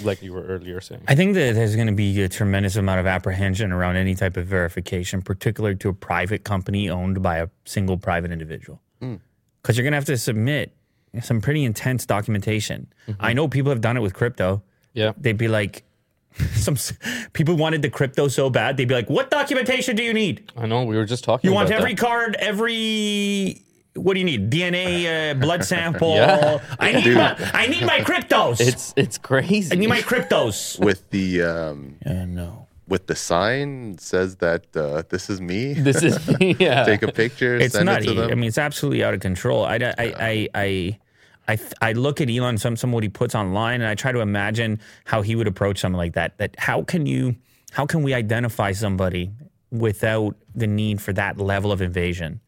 like 0.03 0.21
you 0.23 0.34
were 0.34 0.43
earlier 0.43 0.80
saying. 0.81 1.03
I 1.07 1.15
think 1.15 1.34
that 1.35 1.53
there's 1.55 1.76
going 1.76 1.88
to 1.88 1.93
be 1.93 2.21
a 2.21 2.30
tremendous 2.30 2.76
amount 2.76 2.99
of 2.99 3.07
apprehension 3.07 3.71
around 3.71 3.97
any 3.97 4.15
type 4.15 4.38
of 4.38 4.47
verification, 4.47 5.21
particularly 5.21 5.76
to 5.77 5.89
a 5.89 5.93
private 5.93 6.43
company 6.43 6.89
owned 6.89 7.21
by 7.21 7.38
a 7.38 7.49
single 7.65 7.97
private 7.97 8.31
individual. 8.31 8.81
Because 8.99 9.77
you're 9.77 9.84
going 9.84 9.91
to 9.91 9.97
have 9.97 10.05
to 10.05 10.17
submit 10.17 10.73
some 11.22 11.41
pretty 11.41 11.64
intense 11.64 12.06
documentation. 12.06 12.88
I 13.19 13.34
know 13.34 13.48
people 13.48 13.72
have 13.72 13.81
done 13.81 13.98
it 13.98 14.02
with 14.02 14.14
crypto. 14.14 14.61
yeah. 14.94 15.14
They'd 15.18 15.38
be 15.38 15.48
like, 15.48 15.84
some 16.53 16.77
people 17.34 17.56
wanted 17.56 17.81
the 17.81 17.90
crypto 17.90 18.27
so 18.27 18.49
bad. 18.49 18.77
They'd 18.77 18.88
be 18.88 18.94
like, 18.94 19.10
"What 19.10 19.31
documentation 19.31 19.95
do 19.95 20.03
you 20.03 20.14
need? 20.14 20.52
I 20.56 20.68
know. 20.68 20.84
We 20.84 20.95
were 20.95 21.06
just 21.06 21.23
talking 21.23 21.49
You 21.49 21.56
about 21.57 21.69
want 21.69 21.76
every 21.76 21.95
that. 21.95 21.99
card, 22.06 22.36
every 22.40 23.64
what 23.95 24.14
do 24.14 24.19
you 24.19 24.26
need? 24.26 24.52
DNA, 24.52 25.31
uh, 25.31 25.34
blood 25.34 25.65
sample. 25.73 26.15
Yeah. 26.15 26.60
I 26.80 26.91
need 26.94 27.15
my 27.15 27.36
I 27.53 27.68
need 27.68 27.84
my 27.86 27.99
cryptos. 28.02 28.61
It's 28.61 28.94
it's 28.95 29.18
crazy. 29.18 29.73
I 29.73 29.76
need 29.80 29.90
my 29.90 30.02
cryptos. 30.02 30.80
With 30.80 31.10
the 31.10 31.41
um, 31.41 31.95
Uh, 32.06 32.26
no. 32.26 32.68
With 32.90 33.07
the 33.07 33.16
sign 33.16 33.98
says 33.99 34.38
that 34.38 34.76
uh, 34.76 35.03
this 35.10 35.30
is 35.30 35.40
me. 35.40 35.74
this 35.74 36.02
is 36.03 36.28
me. 36.40 36.56
yeah. 36.60 36.84
Take 36.84 37.03
a 37.03 37.11
picture, 37.11 37.56
It's 37.56 37.76
send 37.76 37.88
it 37.88 38.03
to 38.03 38.14
them. 38.14 38.32
I 38.32 38.36
mean, 38.36 38.48
it's 38.48 38.57
absolutely 38.57 39.03
out 39.03 39.14
of 39.14 39.20
control. 39.20 39.64
I, 39.64 39.76
I, 39.76 39.94
I, 39.98 40.48
I, 40.56 40.99
I, 41.48 41.60
I 41.82 41.91
look 41.94 42.20
at 42.20 42.30
Elon, 42.30 42.57
some, 42.57 42.76
some 42.76 42.91
what 42.91 43.03
he 43.03 43.10
puts 43.10 43.36
online, 43.36 43.82
and 43.82 43.90
I 43.90 43.95
try 43.95 44.11
to 44.11 44.20
imagine 44.20 44.80
how 45.06 45.22
he 45.22 45.36
would 45.36 45.48
approach 45.48 45.80
something 45.80 45.98
like 45.98 46.14
that. 46.14 46.38
That 46.40 46.56
how 46.57 46.84
can 46.84 47.06
you, 47.06 47.36
how 47.72 47.86
can 47.86 48.02
we 48.02 48.14
identify 48.14 48.72
somebody 48.72 49.32
without 49.72 50.36
the 50.56 50.68
need 50.68 50.99
for 51.02 51.14
that 51.14 51.38
level 51.38 51.72
of 51.72 51.82
invasion? 51.82 52.41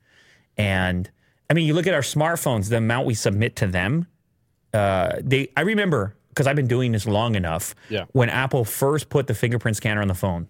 And 0.58 1.10
I 1.50 1.54
mean, 1.54 1.68
you 1.68 1.76
look 1.76 1.88
at 1.88 1.94
our 1.94 2.02
smartphones, 2.02 2.70
the 2.70 2.78
amount 2.78 3.06
we 3.06 3.14
submit 3.14 3.56
to 3.58 3.68
them. 3.68 4.08
Uh, 4.74 5.18
they, 5.22 5.50
I 5.56 5.62
remember 5.62 6.16
because 6.32 6.48
I've 6.48 6.56
been 6.56 6.68
doing 6.68 6.91
this 6.94 7.06
long 7.06 7.36
enough. 7.36 7.76
Yeah. 7.90 8.06
When 8.14 8.30
Apple 8.30 8.66
first 8.66 9.10
put 9.10 9.28
the 9.28 9.34
fingerprint 9.34 9.78
scanner 9.78 10.02
on 10.02 10.08
the 10.08 10.16
phone, 10.16 10.48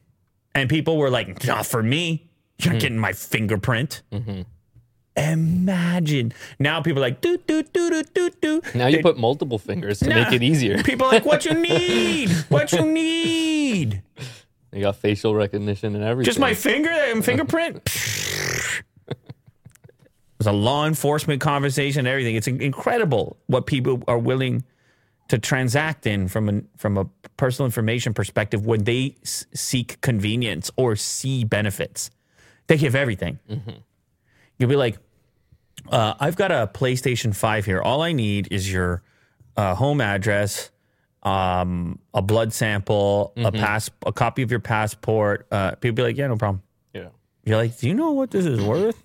and 0.55 0.69
people 0.69 0.97
were 0.97 1.09
like, 1.09 1.43
"Not 1.45 1.65
for 1.65 1.81
me. 1.83 2.29
You're 2.59 2.73
not 2.73 2.81
getting 2.81 2.97
my 2.99 3.13
fingerprint." 3.13 4.01
Mm-hmm. 4.11 4.41
Imagine 5.17 6.33
now 6.57 6.81
people 6.81 6.99
are 7.03 7.07
like 7.07 7.19
do 7.19 7.37
do 7.45 7.63
do 7.63 7.89
do 7.89 8.03
do 8.13 8.29
do. 8.41 8.61
now 8.73 8.87
you 8.87 9.01
put 9.01 9.17
multiple 9.17 9.59
fingers 9.59 9.99
to 9.99 10.07
make 10.07 10.31
it 10.31 10.41
easier. 10.41 10.81
People 10.83 11.07
are 11.07 11.11
like, 11.11 11.25
"What 11.25 11.43
you 11.45 11.53
need? 11.71 12.29
What 12.49 12.71
you 12.71 12.85
need? 12.85 14.01
You 14.71 14.81
got 14.81 14.95
facial 14.95 15.35
recognition 15.35 15.95
and 15.95 16.03
everything. 16.03 16.25
Just 16.29 16.39
my 16.39 16.53
finger 16.53 16.89
and 16.89 17.25
fingerprint." 17.25 17.81
it 19.07 19.17
was 20.37 20.47
a 20.47 20.53
law 20.53 20.87
enforcement 20.87 21.41
conversation. 21.41 21.99
and 22.01 22.07
Everything. 22.07 22.35
It's 22.35 22.47
incredible 22.47 23.37
what 23.47 23.65
people 23.65 24.03
are 24.07 24.17
willing 24.17 24.63
to 25.31 25.39
transact 25.39 26.05
in 26.05 26.27
from 26.27 26.49
a 26.49 26.61
from 26.77 26.97
a 26.97 27.05
personal 27.37 27.65
information 27.65 28.13
perspective 28.13 28.65
when 28.65 28.83
they 28.83 29.15
s- 29.23 29.45
seek 29.53 29.99
convenience 30.01 30.69
or 30.75 30.95
see 30.95 31.43
benefits. 31.43 32.11
They 32.67 32.77
give 32.77 32.95
everything. 32.95 33.39
You'll 34.57 34.69
be 34.69 34.75
like, 34.75 34.97
uh, 35.89 36.13
I've 36.19 36.35
got 36.35 36.51
a 36.51 36.69
PlayStation 36.73 37.35
5 37.35 37.65
here. 37.65 37.81
All 37.81 38.01
I 38.01 38.11
need 38.11 38.47
is 38.51 38.71
your 38.71 39.01
uh, 39.57 39.73
home 39.75 39.99
address, 40.01 40.69
um, 41.23 41.99
a 42.13 42.21
blood 42.21 42.53
sample, 42.53 43.33
a 43.37 43.51
pass, 43.51 43.89
a 44.05 44.11
copy 44.13 44.41
of 44.43 44.51
your 44.51 44.59
passport. 44.59 45.47
Uh, 45.51 45.71
people 45.75 45.95
be 45.95 46.03
like, 46.03 46.17
yeah, 46.17 46.27
no 46.27 46.35
problem. 46.37 46.61
yeah. 46.93 47.07
You're 47.45 47.57
like, 47.57 47.77
do 47.79 47.87
you 47.87 47.93
know 47.95 48.11
what 48.11 48.31
this 48.31 48.45
is 48.45 48.61
worth? 48.61 49.01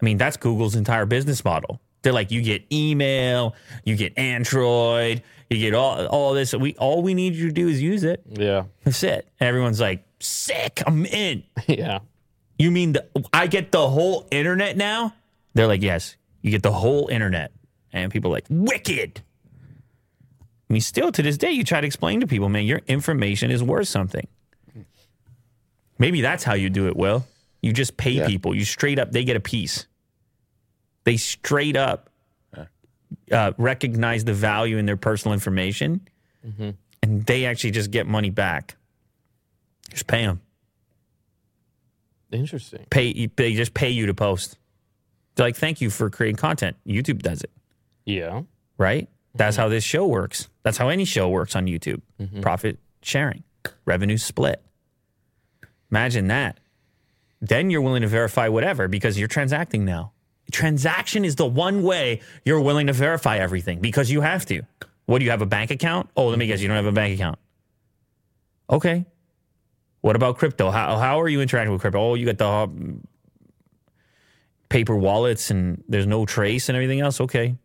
I 0.00 0.04
mean, 0.04 0.18
that's 0.18 0.36
Google's 0.36 0.76
entire 0.76 1.06
business 1.06 1.44
model. 1.44 1.80
They're 2.02 2.12
like, 2.12 2.30
you 2.30 2.40
get 2.42 2.64
email, 2.72 3.54
you 3.84 3.94
get 3.96 4.16
Android, 4.18 5.22
you 5.50 5.58
get 5.58 5.74
all 5.74 6.06
all 6.06 6.32
this. 6.34 6.54
We 6.54 6.74
all 6.76 7.02
we 7.02 7.12
need 7.14 7.34
you 7.34 7.48
to 7.48 7.52
do 7.52 7.68
is 7.68 7.80
use 7.82 8.04
it. 8.04 8.22
Yeah. 8.28 8.64
That's 8.84 9.02
it. 9.02 9.28
And 9.38 9.48
everyone's 9.48 9.80
like, 9.80 10.04
sick. 10.20 10.82
I'm 10.86 11.04
in. 11.06 11.42
Yeah. 11.66 11.98
You 12.58 12.70
mean 12.70 12.92
the, 12.92 13.06
I 13.32 13.46
get 13.46 13.72
the 13.72 13.88
whole 13.88 14.28
internet 14.30 14.76
now? 14.76 15.14
They're 15.54 15.66
like, 15.66 15.80
yes, 15.82 16.16
you 16.42 16.50
get 16.50 16.62
the 16.62 16.72
whole 16.72 17.08
internet. 17.08 17.52
And 17.92 18.12
people 18.12 18.30
are 18.30 18.34
like, 18.34 18.44
wicked. 18.50 19.22
I 20.68 20.72
mean, 20.72 20.82
still 20.82 21.10
to 21.10 21.22
this 21.22 21.38
day, 21.38 21.52
you 21.52 21.64
try 21.64 21.80
to 21.80 21.86
explain 21.86 22.20
to 22.20 22.26
people, 22.26 22.48
man, 22.50 22.64
your 22.66 22.82
information 22.86 23.50
is 23.50 23.62
worth 23.62 23.88
something. 23.88 24.26
Maybe 25.98 26.20
that's 26.20 26.44
how 26.44 26.54
you 26.54 26.70
do 26.70 26.86
it, 26.86 26.96
Will. 26.96 27.26
You 27.62 27.72
just 27.72 27.96
pay 27.96 28.10
Yeah. 28.12 28.26
people. 28.26 28.54
You 28.54 28.64
straight 28.64 28.98
up, 28.98 29.10
they 29.12 29.24
get 29.24 29.36
a 29.36 29.40
piece. 29.40 29.86
They 31.04 31.16
straight 31.16 31.76
up 31.76 32.10
uh, 33.32 33.52
recognize 33.58 34.24
the 34.24 34.34
value 34.34 34.76
in 34.76 34.86
their 34.86 34.96
personal 34.96 35.32
information, 35.32 36.08
mm-hmm. 36.46 36.70
and 37.02 37.26
they 37.26 37.46
actually 37.46 37.72
just 37.72 37.90
get 37.90 38.06
money 38.06 38.30
back. 38.30 38.76
Just 39.90 40.06
pay 40.06 40.24
them 40.24 40.40
Interesting. 42.30 42.86
pay 42.90 43.26
they 43.36 43.54
just 43.54 43.74
pay 43.74 43.90
you 43.90 44.06
to 44.06 44.14
post. 44.14 44.56
They're 45.34 45.46
like, 45.46 45.56
thank 45.56 45.80
you 45.80 45.90
for 45.90 46.10
creating 46.10 46.36
content. 46.36 46.76
YouTube 46.86 47.22
does 47.22 47.42
it, 47.42 47.50
Yeah. 48.04 48.42
right? 48.78 49.08
That's 49.34 49.56
mm-hmm. 49.56 49.62
how 49.62 49.68
this 49.68 49.84
show 49.84 50.06
works. 50.06 50.48
That's 50.62 50.76
how 50.76 50.88
any 50.88 51.04
show 51.04 51.28
works 51.28 51.56
on 51.56 51.66
YouTube. 51.66 52.02
Mm-hmm. 52.20 52.40
Profit 52.40 52.78
sharing, 53.02 53.44
revenue 53.84 54.16
split. 54.16 54.62
Imagine 55.90 56.28
that. 56.28 56.58
Then 57.40 57.70
you're 57.70 57.80
willing 57.80 58.02
to 58.02 58.08
verify 58.08 58.48
whatever 58.48 58.86
because 58.86 59.18
you're 59.18 59.28
transacting 59.28 59.84
now. 59.84 60.12
Transaction 60.50 61.24
is 61.24 61.36
the 61.36 61.46
one 61.46 61.82
way 61.82 62.20
you're 62.44 62.60
willing 62.60 62.86
to 62.88 62.92
verify 62.92 63.38
everything 63.38 63.80
because 63.80 64.10
you 64.10 64.20
have 64.20 64.46
to. 64.46 64.62
What 65.06 65.18
do 65.18 65.24
you 65.24 65.30
have 65.30 65.42
a 65.42 65.46
bank 65.46 65.70
account? 65.70 66.08
Oh, 66.16 66.28
let 66.28 66.38
me 66.38 66.46
guess, 66.46 66.60
you 66.60 66.68
don't 66.68 66.76
have 66.76 66.86
a 66.86 66.92
bank 66.92 67.14
account. 67.14 67.38
Okay. 68.70 69.06
What 70.00 70.16
about 70.16 70.38
crypto? 70.38 70.70
How 70.70 70.96
how 70.96 71.20
are 71.20 71.28
you 71.28 71.40
interacting 71.40 71.72
with 71.72 71.80
crypto? 71.80 72.00
Oh, 72.00 72.14
you 72.14 72.26
got 72.26 72.38
the 72.38 72.48
um, 72.48 73.06
paper 74.68 74.96
wallets 74.96 75.50
and 75.50 75.82
there's 75.88 76.06
no 76.06 76.24
trace 76.24 76.68
and 76.68 76.76
everything 76.76 77.00
else. 77.00 77.20
Okay. 77.20 77.56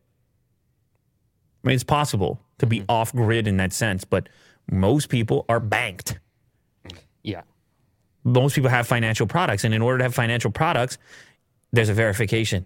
I 1.64 1.68
mean, 1.68 1.76
it's 1.76 1.84
possible 1.84 2.42
to 2.58 2.66
be 2.66 2.84
off 2.90 3.14
grid 3.14 3.48
in 3.48 3.58
that 3.58 3.74
sense, 3.74 4.04
but 4.04 4.28
most 4.70 5.10
people 5.10 5.46
are 5.48 5.60
banked. 5.60 6.20
Yeah. 7.24 7.42
Most 8.24 8.56
people 8.56 8.70
have 8.70 8.88
financial 8.88 9.28
products, 9.28 9.64
and 9.64 9.74
in 9.74 9.82
order 9.82 10.00
to 10.00 10.04
have 10.04 10.16
financial 10.16 10.52
products, 10.52 10.98
there's 11.72 11.90
a 11.90 11.94
verification 11.94 12.66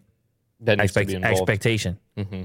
That 0.62 0.78
needs 0.78 0.86
expect, 0.92 1.08
to 1.10 1.14
be 1.14 1.16
involved. 1.18 1.38
expectation. 1.38 2.00
Mm-hmm. 2.18 2.44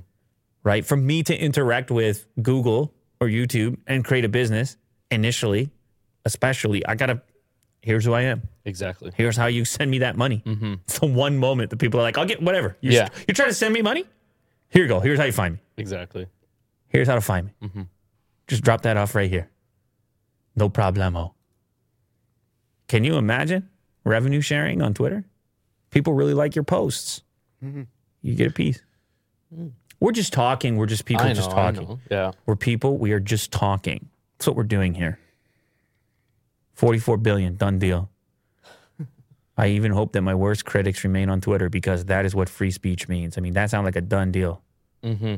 Right? 0.63 0.85
For 0.85 0.97
me 0.97 1.23
to 1.25 1.37
interact 1.37 1.91
with 1.91 2.27
Google 2.41 2.95
or 3.21 3.27
YouTube 3.29 3.79
and 3.87 4.05
create 4.05 4.25
a 4.25 4.29
business 4.29 4.77
initially, 5.11 5.71
especially, 6.25 6.85
I 6.87 6.95
gotta. 6.95 7.23
Here's 7.83 8.05
who 8.07 8.15
I 8.15 8.23
am. 8.23 8.49
exactly. 8.65 9.13
Here's 9.15 9.37
how 9.37 9.45
you 9.47 9.67
send 9.67 9.91
me 9.91 9.99
that 9.99 10.17
money. 10.17 10.43
Mm-hmm. 10.47 10.75
It's 10.85 11.01
the 11.01 11.07
one 11.07 11.37
moment 11.37 11.69
that 11.69 11.77
people 11.77 12.01
are 12.01 12.03
like, 12.03 12.17
I'll 12.17 12.25
get 12.25 12.41
whatever. 12.41 12.79
You're, 12.81 12.95
Yeah. 12.95 13.09
You're 13.29 13.35
trying 13.35 13.51
to 13.51 13.55
send 13.55 13.75
me 13.75 13.83
money? 13.83 14.07
Here 14.71 14.83
you 14.83 14.89
go. 14.89 15.01
Here's 15.01 15.19
how 15.19 15.27
you 15.27 15.33
find 15.33 15.55
me. 15.57 15.61
Exactly. 15.77 16.27
Here's 16.89 17.07
how 17.07 17.15
to 17.15 17.21
find 17.21 17.47
me. 17.49 17.53
Mm-hmm. 17.63 17.83
Just 18.49 18.63
drop 18.63 18.81
that 18.83 18.97
off 18.97 19.15
right 19.15 19.29
here. 19.29 19.51
No 20.57 20.71
problemo. 20.71 21.35
Can 22.89 23.05
you 23.05 23.17
imagine? 23.17 23.69
revenue 24.05 24.41
sharing 24.43 24.83
on 24.83 24.93
Twitter. 24.95 25.25
People 25.91 26.13
really 26.15 26.35
like 26.35 26.55
your 26.55 26.65
posts. 26.65 27.23
You 28.25 28.35
get 28.35 28.51
a 28.51 28.55
piece. 28.55 28.81
We're 30.01 30.13
just 30.13 30.33
talking. 30.33 30.77
We're 30.77 30.87
just 30.87 31.05
people 31.05 31.27
I 31.27 31.29
know, 31.29 31.35
just 31.35 31.51
I 31.51 31.73
talking. 31.73 31.89
know. 31.89 32.01
Yeah. 32.11 32.33
We're 32.47 32.57
people. 32.57 32.97
We 32.97 33.13
are 33.13 33.21
just 33.21 33.53
talking. 33.53 34.09
That's 34.39 34.47
what 34.47 34.57
we're 34.57 34.63
doing 34.65 34.95
here. 34.95 35.19
44 36.73 37.19
billion, 37.19 37.57
done 37.57 37.79
deal. 37.79 38.09
I 39.59 39.69
even 39.69 39.93
hope 39.93 40.13
that 40.13 40.23
my 40.23 40.35
worst 40.35 40.65
critics 40.65 41.05
remain 41.05 41.29
on 41.29 41.43
Twitter 41.43 41.69
because 41.69 42.07
that 42.07 42.25
is 42.25 42.35
what 42.35 42.49
free 42.49 42.71
speech 42.71 43.09
means. 43.09 43.37
I 43.37 43.43
mean, 43.43 43.53
that 43.53 43.69
sounds 43.69 43.85
like 43.85 43.97
a 43.97 44.01
done 44.01 44.33
deal. 44.33 44.63
Mm-hmm. 45.03 45.35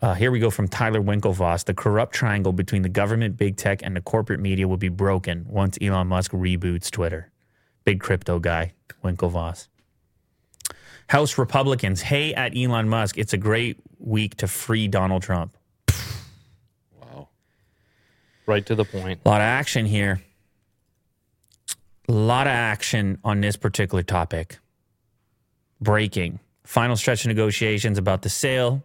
Uh, 0.00 0.14
here 0.14 0.30
we 0.30 0.40
go 0.40 0.48
from 0.50 0.68
Tyler 0.68 1.02
Winklevoss. 1.02 1.66
The 1.66 1.74
corrupt 1.74 2.14
triangle 2.14 2.54
between 2.54 2.80
the 2.80 2.88
government, 2.88 3.36
big 3.36 3.58
tech, 3.58 3.82
and 3.82 3.94
the 3.94 4.00
corporate 4.00 4.40
media 4.40 4.66
will 4.66 4.78
be 4.78 4.88
broken 4.88 5.44
once 5.46 5.76
Elon 5.80 6.08
Musk 6.08 6.32
reboots 6.32 6.90
Twitter. 6.90 7.30
Big 7.84 8.00
crypto 8.00 8.38
guy, 8.38 8.72
Winklevoss. 9.04 9.68
House 11.12 11.36
Republicans, 11.36 12.00
hey 12.00 12.32
at 12.32 12.56
Elon 12.56 12.88
Musk, 12.88 13.18
it's 13.18 13.34
a 13.34 13.36
great 13.36 13.76
week 13.98 14.34
to 14.36 14.48
free 14.48 14.88
Donald 14.88 15.22
Trump. 15.22 15.54
Wow. 16.98 17.28
Right 18.46 18.64
to 18.64 18.74
the 18.74 18.86
point. 18.86 19.20
A 19.22 19.28
lot 19.28 19.42
of 19.42 19.44
action 19.44 19.84
here. 19.84 20.22
A 22.08 22.12
lot 22.12 22.46
of 22.46 22.54
action 22.54 23.18
on 23.24 23.42
this 23.42 23.56
particular 23.58 24.02
topic. 24.02 24.58
Breaking. 25.82 26.38
Final 26.64 26.96
stretch 26.96 27.26
of 27.26 27.28
negotiations 27.28 27.98
about 27.98 28.22
the 28.22 28.30
sale. 28.30 28.82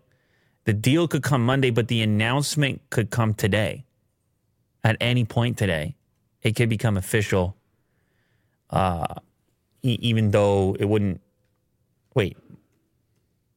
The 0.65 0.73
deal 0.73 1.07
could 1.07 1.23
come 1.23 1.45
Monday, 1.45 1.69
but 1.69 1.87
the 1.87 2.01
announcement 2.01 2.81
could 2.89 3.09
come 3.09 3.35
today. 3.35 3.85
At 4.83 4.97
any 4.99 5.23
point 5.23 5.57
today, 5.57 5.95
it 6.41 6.57
could 6.57 6.67
become 6.67 6.97
official. 6.97 7.55
Uh, 8.69 9.15
e- 9.81 9.97
even 10.01 10.31
though 10.31 10.75
it 10.77 10.89
wouldn't. 10.89 11.21
Wait. 12.17 12.35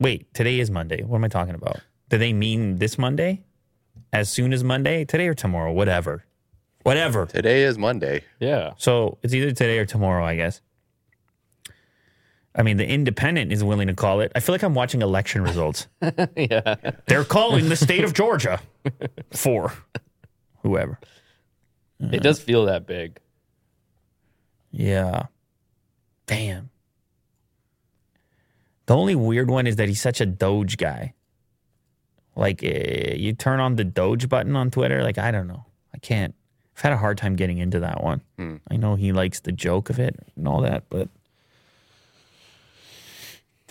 Wait. 0.01 0.35
Today 0.35 0.61
is 0.61 0.71
Monday. 0.71 1.03
What 1.03 1.17
am 1.17 1.25
I 1.25 1.29
talking 1.29 1.55
about? 1.55 1.81
Do 2.11 2.19
they 2.19 2.35
mean 2.35 2.77
this 2.77 2.99
Monday? 2.99 3.43
As 4.13 4.29
soon 4.29 4.53
as 4.53 4.63
Monday? 4.63 5.07
Today 5.07 5.29
or 5.29 5.35
tomorrow? 5.35 5.73
Whatever. 5.73 6.27
Whatever. 6.83 7.25
Today 7.25 7.63
is 7.63 7.79
Monday. 7.79 8.23
Yeah. 8.39 8.75
So 8.77 9.17
it's 9.23 9.33
either 9.33 9.53
today 9.53 9.79
or 9.79 9.87
tomorrow, 9.87 10.23
I 10.27 10.37
guess. 10.37 10.61
I 12.55 12.63
mean, 12.63 12.77
the 12.77 12.87
Independent 12.87 13.51
is 13.51 13.65
willing 13.65 13.87
to 13.89 13.95
call 13.95 14.21
it. 14.21 14.31
I 14.35 14.41
feel 14.41 14.53
like 14.55 14.63
I'm 14.63 14.75
watching 14.75 15.01
election 15.01 15.41
results. 15.41 15.89
yeah. 16.37 16.75
They're 17.07 17.25
calling 17.25 17.71
the 17.71 17.77
state 17.77 18.05
of 18.05 18.13
Georgia 18.13 18.61
for 19.33 19.73
whoever. 20.63 21.01
It 21.99 22.23
does 22.23 22.39
feel 22.39 22.67
that 22.67 22.87
big. 22.87 23.21
Yeah. 24.71 25.29
Damn. 26.27 26.69
The 28.91 28.97
only 28.97 29.15
weird 29.15 29.49
one 29.49 29.69
is 29.69 29.77
that 29.77 29.87
he's 29.87 30.01
such 30.01 30.21
a 30.21 30.27
Doge 30.27 30.77
guy. 30.77 31.15
Like, 32.35 32.61
eh, 32.65 33.15
you 33.15 33.35
turn 33.35 33.61
on 33.61 33.77
the 33.77 33.85
Doge 33.85 34.29
button 34.29 34.57
on 34.57 34.73
Twitter. 34.73 35.05
Like, 35.05 35.17
I 35.17 35.31
don't 35.31 35.47
know. 35.47 35.65
I 35.95 35.99
can't. 35.99 36.35
I've 36.77 36.83
had 36.83 36.93
a 36.95 36.97
hard 36.97 37.17
time 37.17 37.37
getting 37.37 37.59
into 37.59 37.79
that 37.79 38.03
one. 38.03 38.21
I 38.69 38.77
know 38.77 38.97
he 38.97 39.13
likes 39.13 39.39
the 39.39 39.53
joke 39.53 39.91
of 39.91 40.01
it 40.01 40.19
and 40.35 40.49
all 40.49 40.63
that, 40.63 40.87
but. 40.91 41.09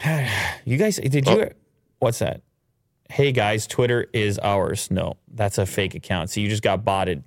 you 0.64 0.78
guys, 0.78 0.96
did 0.96 1.28
you. 1.28 1.52
What's 1.98 2.20
that? 2.20 2.40
Hey 3.10 3.34
guys, 3.34 3.68
Twitter 3.68 4.08
is 4.14 4.40
ours. 4.40 4.90
No, 4.90 5.18
that's 5.34 5.58
a 5.58 5.66
fake 5.66 5.96
account. 5.96 6.30
So 6.30 6.40
you 6.40 6.48
just 6.48 6.64
got 6.64 6.86
botted. 6.86 7.26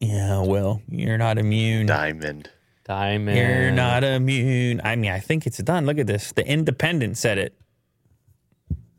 Yeah, 0.00 0.42
well, 0.42 0.82
you're 0.88 1.18
not 1.18 1.38
immune. 1.38 1.86
Diamond. 1.86 2.50
Diamond. 2.84 3.36
You're 3.38 3.70
not 3.70 4.04
immune. 4.04 4.80
I 4.84 4.96
mean, 4.96 5.10
I 5.10 5.18
think 5.20 5.46
it's 5.46 5.58
done. 5.58 5.86
Look 5.86 5.98
at 5.98 6.06
this. 6.06 6.32
The 6.32 6.46
Independent 6.46 7.16
said 7.16 7.38
it. 7.38 7.58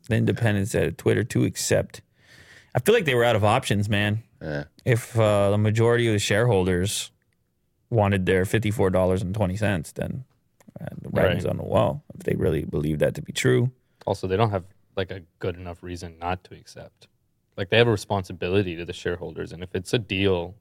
The 0.08 0.16
Independent 0.16 0.68
said 0.68 0.84
it. 0.88 0.98
Twitter 0.98 1.24
to 1.24 1.44
accept. 1.44 2.02
I 2.74 2.80
feel 2.80 2.94
like 2.94 3.04
they 3.04 3.14
were 3.14 3.24
out 3.24 3.36
of 3.36 3.44
options, 3.44 3.88
man. 3.88 4.22
Yeah. 4.42 4.64
If 4.84 5.18
uh, 5.18 5.50
the 5.50 5.58
majority 5.58 6.06
of 6.08 6.12
the 6.12 6.18
shareholders 6.18 7.10
wanted 7.90 8.26
their 8.26 8.44
fifty-four 8.44 8.90
dollars 8.90 9.22
and 9.22 9.34
twenty 9.34 9.56
cents, 9.56 9.92
then 9.92 10.24
uh, 10.80 10.86
the 11.00 11.08
writing's 11.10 11.44
Right. 11.44 11.50
on 11.50 11.56
the 11.56 11.64
wall. 11.64 12.04
If 12.14 12.24
they 12.24 12.34
really 12.34 12.64
believe 12.64 12.98
that 12.98 13.14
to 13.14 13.22
be 13.22 13.32
true, 13.32 13.70
Also, 14.06 14.26
they 14.26 14.36
don't 14.36 14.50
have 14.50 14.64
like 14.96 15.10
a 15.10 15.22
good 15.38 15.56
enough 15.56 15.82
reason 15.82 16.18
not 16.18 16.42
to 16.44 16.54
accept. 16.54 17.08
Like 17.56 17.70
they 17.70 17.78
have 17.78 17.88
a 17.88 17.92
responsibility 17.92 18.76
to 18.76 18.84
the 18.84 18.92
shareholders, 18.92 19.52
and 19.52 19.62
if 19.62 19.74
it's 19.74 19.94
a 19.94 19.98
deal 19.98 20.54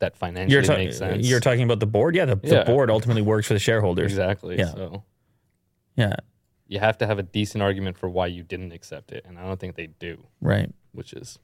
that 0.00 0.16
financially 0.16 0.52
you're, 0.52 0.62
ta- 0.62 0.76
makes 0.76 0.98
sense, 0.98 1.26
you're 1.26 1.40
talking 1.40 1.62
about 1.64 1.80
the 1.80 1.86
board. 1.86 2.14
Yeah, 2.14 2.24
the, 2.26 2.36
the 2.36 2.48
Yeah. 2.48 2.64
board 2.64 2.90
ultimately 2.90 3.22
works 3.22 3.46
for 3.48 3.54
the 3.54 3.60
shareholders. 3.60 4.12
exactly. 4.12 4.56
Yeah. 4.58 4.72
So 4.72 5.02
Yeah, 5.96 6.14
you 6.68 6.78
have 6.78 6.98
to 6.98 7.06
have 7.06 7.18
a 7.18 7.22
decent 7.24 7.62
argument 7.62 7.98
for 7.98 8.08
why 8.08 8.26
you 8.28 8.42
didn't 8.42 8.72
accept 8.72 9.10
it, 9.12 9.24
and 9.26 9.38
I 9.38 9.42
don't 9.46 9.58
think 9.58 9.74
they 9.76 9.88
do, 9.88 10.24
right. 10.40 10.70
which 10.92 11.12
is 11.12 11.38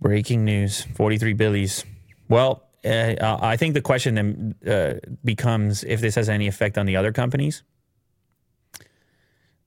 Breaking 0.00 0.44
news: 0.44 0.82
forty-three 0.94 1.32
billies. 1.32 1.82
Well, 2.28 2.62
uh, 2.84 3.14
I 3.40 3.56
think 3.56 3.72
the 3.72 3.80
question 3.80 4.14
then 4.14 4.54
uh, 4.66 4.94
becomes 5.24 5.82
if 5.84 6.02
this 6.02 6.14
has 6.16 6.28
any 6.28 6.46
effect 6.48 6.76
on 6.76 6.84
the 6.84 6.96
other 6.96 7.12
companies. 7.12 7.62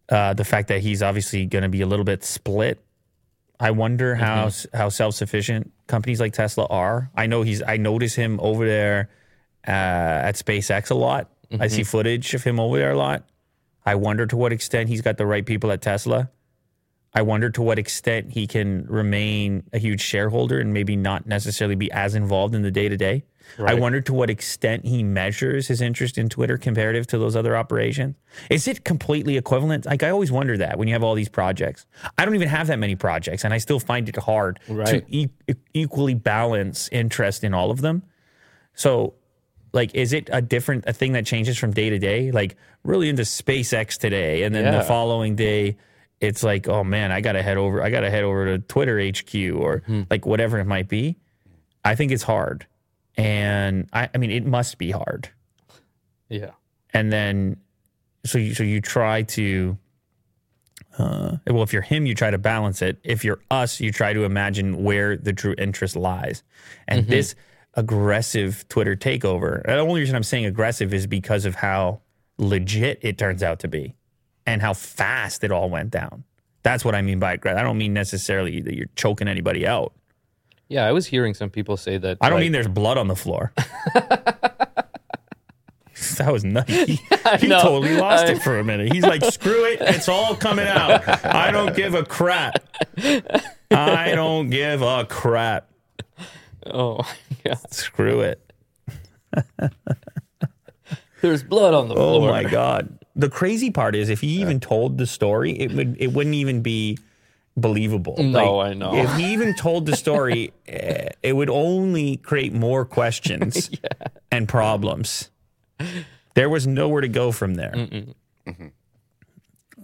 Uh, 0.07 0.33
the 0.35 0.43
fact 0.45 0.67
that 0.67 0.81
he's 0.81 1.01
obviously 1.03 1.45
going 1.47 1.63
to 1.63 1.69
be 1.69 1.81
a 1.81 1.85
little 1.87 2.05
bit 2.05 2.23
split. 2.23 2.79
I 3.59 3.71
wonder 3.71 4.15
how 4.15 4.49
how 4.73 4.89
self 4.89 5.15
sufficient 5.15 5.71
companies 5.87 6.19
like 6.19 6.33
Tesla 6.33 6.65
are. 6.69 7.09
I 7.15 7.27
know 7.27 7.41
he's. 7.41 7.61
I 7.61 7.77
notice 7.77 8.15
him 8.15 8.39
over 8.41 8.65
there 8.65 9.09
uh, 9.67 9.71
at 9.71 10.35
SpaceX 10.35 10.91
a 10.91 10.95
lot. 10.95 11.29
I 11.59 11.67
see 11.67 11.83
footage 11.83 12.33
of 12.33 12.43
him 12.43 12.59
over 12.59 12.77
there 12.77 12.91
a 12.91 12.97
lot. 12.97 13.27
I 13.85 13.95
wonder 13.95 14.25
to 14.27 14.37
what 14.37 14.53
extent 14.53 14.87
he's 14.87 15.01
got 15.01 15.17
the 15.17 15.25
right 15.25 15.45
people 15.45 15.71
at 15.71 15.81
Tesla. 15.81 16.29
I 17.13 17.21
wonder 17.23 17.49
to 17.49 17.61
what 17.61 17.79
extent 17.79 18.31
he 18.33 18.45
can 18.45 18.85
remain 18.87 19.63
a 19.73 19.79
huge 19.79 20.01
shareholder 20.01 20.59
and 20.59 20.73
maybe 20.73 20.95
not 20.95 21.25
necessarily 21.25 21.75
be 21.75 21.91
as 21.91 22.13
involved 22.15 22.53
in 22.53 22.61
the 22.61 22.71
day 22.71 22.87
to 22.89 22.97
day. 22.97 23.23
I 23.57 23.73
wonder 23.73 23.99
to 24.01 24.13
what 24.13 24.29
extent 24.29 24.85
he 24.85 25.01
measures 25.01 25.67
his 25.67 25.81
interest 25.81 26.19
in 26.19 26.29
Twitter 26.29 26.55
comparative 26.55 27.07
to 27.07 27.17
those 27.17 27.35
other 27.35 27.57
operations. 27.57 28.13
Is 28.51 28.67
it 28.67 28.83
completely 28.85 29.37
equivalent? 29.37 29.87
Like 29.87 30.03
I 30.03 30.09
always 30.11 30.31
wonder 30.31 30.55
that 30.57 30.77
when 30.77 30.87
you 30.87 30.93
have 30.93 31.03
all 31.03 31.15
these 31.15 31.29
projects. 31.29 31.87
I 32.15 32.25
don't 32.25 32.35
even 32.35 32.47
have 32.47 32.67
that 32.67 32.77
many 32.77 32.95
projects, 32.95 33.43
and 33.43 33.51
I 33.51 33.57
still 33.57 33.79
find 33.79 34.07
it 34.07 34.17
hard 34.17 34.59
to 34.67 35.03
e- 35.07 35.29
equally 35.73 36.13
balance 36.13 36.89
interest 36.91 37.43
in 37.43 37.55
all 37.55 37.71
of 37.71 37.81
them. 37.81 38.03
So, 38.75 39.15
like, 39.73 39.95
is 39.95 40.13
it 40.13 40.29
a 40.31 40.43
different 40.43 40.83
a 40.85 40.93
thing 40.93 41.13
that 41.13 41.25
changes 41.25 41.57
from 41.57 41.71
day 41.71 41.89
to 41.89 41.97
day? 41.97 42.31
Like, 42.31 42.55
really 42.83 43.09
into 43.09 43.23
SpaceX 43.23 43.97
today, 43.97 44.43
and 44.43 44.53
then 44.53 44.65
the 44.77 44.83
following 44.83 45.35
day, 45.35 45.77
it's 46.21 46.43
like, 46.43 46.67
oh 46.67 46.83
man, 46.83 47.11
I 47.11 47.21
gotta 47.21 47.41
head 47.41 47.57
over. 47.57 47.81
I 47.81 47.89
gotta 47.89 48.09
head 48.09 48.23
over 48.23 48.45
to 48.45 48.59
Twitter 48.59 48.99
HQ 49.01 49.33
or 49.55 49.83
like 50.09 50.25
whatever 50.25 50.59
it 50.59 50.65
might 50.65 50.87
be. 50.87 51.17
I 51.83 51.95
think 51.95 52.11
it's 52.11 52.23
hard, 52.23 52.67
and 53.15 53.87
I, 53.93 54.09
I 54.13 54.17
mean, 54.17 54.31
it 54.31 54.45
must 54.45 54.77
be 54.77 54.91
hard. 54.91 55.29
yeah, 56.27 56.51
And 56.93 57.11
then, 57.11 57.57
so 58.25 58.37
you 58.37 58.53
so 58.53 58.63
you 58.63 58.81
try 58.81 59.23
to. 59.23 59.77
Uh, 60.97 61.37
well, 61.47 61.63
if 61.63 61.71
you're 61.71 61.81
him, 61.81 62.05
you 62.05 62.13
try 62.13 62.29
to 62.29 62.37
balance 62.37 62.81
it. 62.81 62.97
If 63.03 63.23
you're 63.23 63.39
us, 63.49 63.79
you 63.79 63.91
try 63.91 64.11
to 64.11 64.25
imagine 64.25 64.83
where 64.83 65.15
the 65.15 65.31
true 65.31 65.55
interest 65.57 65.95
lies. 65.95 66.43
And 66.89 67.07
this 67.07 67.35
aggressive 67.75 68.67
Twitter 68.67 68.97
takeover, 68.97 69.63
the 69.63 69.77
only 69.77 70.01
reason 70.01 70.15
I'm 70.17 70.23
saying 70.23 70.45
aggressive 70.45 70.93
is 70.93 71.07
because 71.07 71.45
of 71.45 71.55
how 71.55 72.01
legit 72.37 72.99
it 73.01 73.17
turns 73.17 73.43
out 73.43 73.59
to 73.59 73.67
be 73.69 73.95
and 74.49 74.61
how 74.61 74.73
fast 74.73 75.43
it 75.43 75.51
all 75.51 75.69
went 75.69 75.91
down. 75.91 76.23
That's 76.63 76.83
what 76.83 76.95
I 76.95 77.01
mean 77.01 77.19
by 77.19 77.33
aggressive. 77.33 77.59
I 77.59 77.63
don't 77.63 77.77
mean 77.77 77.93
necessarily 77.93 78.61
that 78.61 78.75
you're 78.75 78.89
choking 78.95 79.27
anybody 79.27 79.65
out. 79.67 79.93
yeah. 80.67 80.85
I 80.85 80.91
was 80.91 81.05
hearing 81.05 81.33
some 81.33 81.49
people 81.49 81.77
say 81.77 81.97
that. 81.97 82.17
I 82.21 82.29
don't 82.29 82.37
like, 82.37 82.45
mean 82.45 82.51
there's 82.51 82.67
blood 82.67 82.97
on 82.97 83.07
the 83.07 83.15
floor. 83.15 83.53
that 86.17 86.31
was 86.31 86.43
nutty. 86.43 86.99
He, 87.39 87.45
he 87.45 87.47
know. 87.47 87.61
totally 87.61 87.95
lost 87.95 88.25
I- 88.25 88.31
it 88.31 88.41
for 88.41 88.57
a 88.59 88.63
minute. 88.63 88.91
He's 88.91 89.03
like, 89.05 89.23
screw 89.25 89.65
it. 89.65 89.79
It's 89.81 90.09
all 90.09 90.35
coming 90.35 90.65
out. 90.67 91.07
I 91.25 91.51
don't 91.51 91.75
give 91.75 91.93
a 91.93 92.03
crap. 92.03 92.55
I 93.71 94.13
don't 94.15 94.49
give 94.49 94.81
a 94.81 95.05
crap. 95.05 95.69
Oh, 96.65 97.01
yeah. 97.45 97.55
Screw 97.69 98.21
it. 98.21 98.51
There's 101.21 101.43
blood 101.43 101.73
on 101.73 101.87
the 101.89 101.95
floor. 101.95 102.15
Oh 102.15 102.19
floor. 102.19 102.31
my 102.31 102.43
god. 102.45 102.98
The 103.19 103.29
crazy 103.29 103.69
part 103.69 103.95
is 103.95 104.07
if 104.07 104.21
he 104.21 104.39
even 104.39 104.61
told 104.61 104.97
the 104.97 105.05
story, 105.05 105.51
it 105.51 105.73
would 105.73 105.97
it 105.99 106.13
wouldn't 106.13 106.35
even 106.35 106.61
be 106.61 106.97
believable. 107.57 108.15
No, 108.17 108.61
I 108.61 108.73
know. 108.73 108.95
If 108.95 109.13
he 109.15 109.33
even 109.33 109.53
told 109.55 109.85
the 109.85 109.95
story, 109.97 110.53
eh, 110.67 111.09
it 111.21 111.33
would 111.33 111.49
only 111.49 112.15
create 112.15 112.53
more 112.53 112.85
questions 112.85 113.69
and 114.31 114.47
problems. 114.47 115.29
There 116.35 116.49
was 116.49 116.65
nowhere 116.65 117.01
to 117.01 117.09
go 117.09 117.33
from 117.33 117.55
there. 117.55 117.75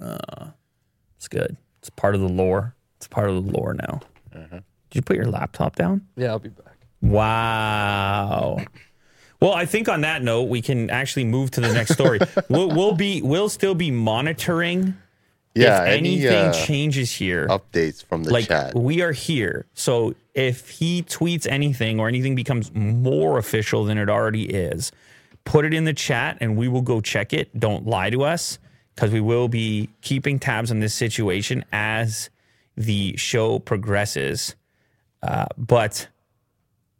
Uh, 0.02 0.48
it's 1.18 1.28
good. 1.28 1.57
It's 1.80 1.90
part 1.90 2.16
of 2.16 2.22
the 2.22 2.30
lore. 2.30 2.74
It's 2.95 3.07
part 3.10 3.30
of 3.30 3.36
the 3.36 3.52
lore 3.52 3.74
now. 3.74 3.99
Did 4.34 4.64
you 4.94 5.02
put 5.02 5.18
your 5.18 5.26
laptop 5.28 5.76
down? 5.76 6.07
Yeah, 6.16 6.28
I'll 6.28 6.40
be 6.40 6.49
back. 6.49 6.78
Wow. 7.02 8.60
Well, 9.41 9.53
I 9.53 9.66
think 9.66 9.90
on 9.90 10.02
that 10.02 10.24
note, 10.24 10.44
we 10.44 10.62
can 10.62 10.90
actually 10.90 11.26
move 11.26 11.52
to 11.52 11.62
the 11.62 11.74
next 11.74 11.94
story. 11.94 12.20
we'll, 12.49 12.70
we'll 12.70 12.95
be 12.95 13.22
we'll 13.22 13.49
still 13.49 13.76
be 13.76 13.91
monitoring 13.91 14.95
Yeah, 15.53 15.84
if 15.84 15.90
any 15.90 16.16
anything 16.28 16.48
uh, 16.48 16.53
changes 16.53 17.12
here. 17.12 17.48
updates 17.48 18.03
from 18.03 18.24
the 18.24 18.32
like 18.32 18.48
chat? 18.48 18.74
we 18.76 19.02
are 19.02 19.12
here. 19.12 19.66
So 19.74 20.16
if 20.34 20.70
he 20.70 21.03
tweets 21.03 21.45
anything 21.49 21.99
or 21.99 22.07
anything 22.07 22.36
becomes 22.36 22.74
more 22.74 23.38
official 23.38 23.84
than 23.86 23.98
it 23.98 24.10
already 24.10 24.45
is, 24.45 24.91
put 25.44 25.66
it 25.66 25.74
in 25.74 25.84
the 25.86 25.94
chat 25.94 26.38
and 26.41 26.57
we 26.57 26.68
will 26.68 26.82
go 26.82 27.02
check 27.02 27.34
it. 27.34 27.57
Don't 27.60 27.86
lie 27.86 28.10
to 28.10 28.24
us 28.24 28.57
because 28.95 29.12
we 29.12 29.22
will 29.22 29.48
be 29.49 29.90
keeping 30.02 30.40
tabs 30.40 30.72
on 30.72 30.80
this 30.80 30.94
situation 30.94 31.64
as 31.72 32.30
the 32.78 33.16
show 33.18 33.60
progresses. 33.60 34.56
Uh, 35.22 35.45
but 35.57 36.07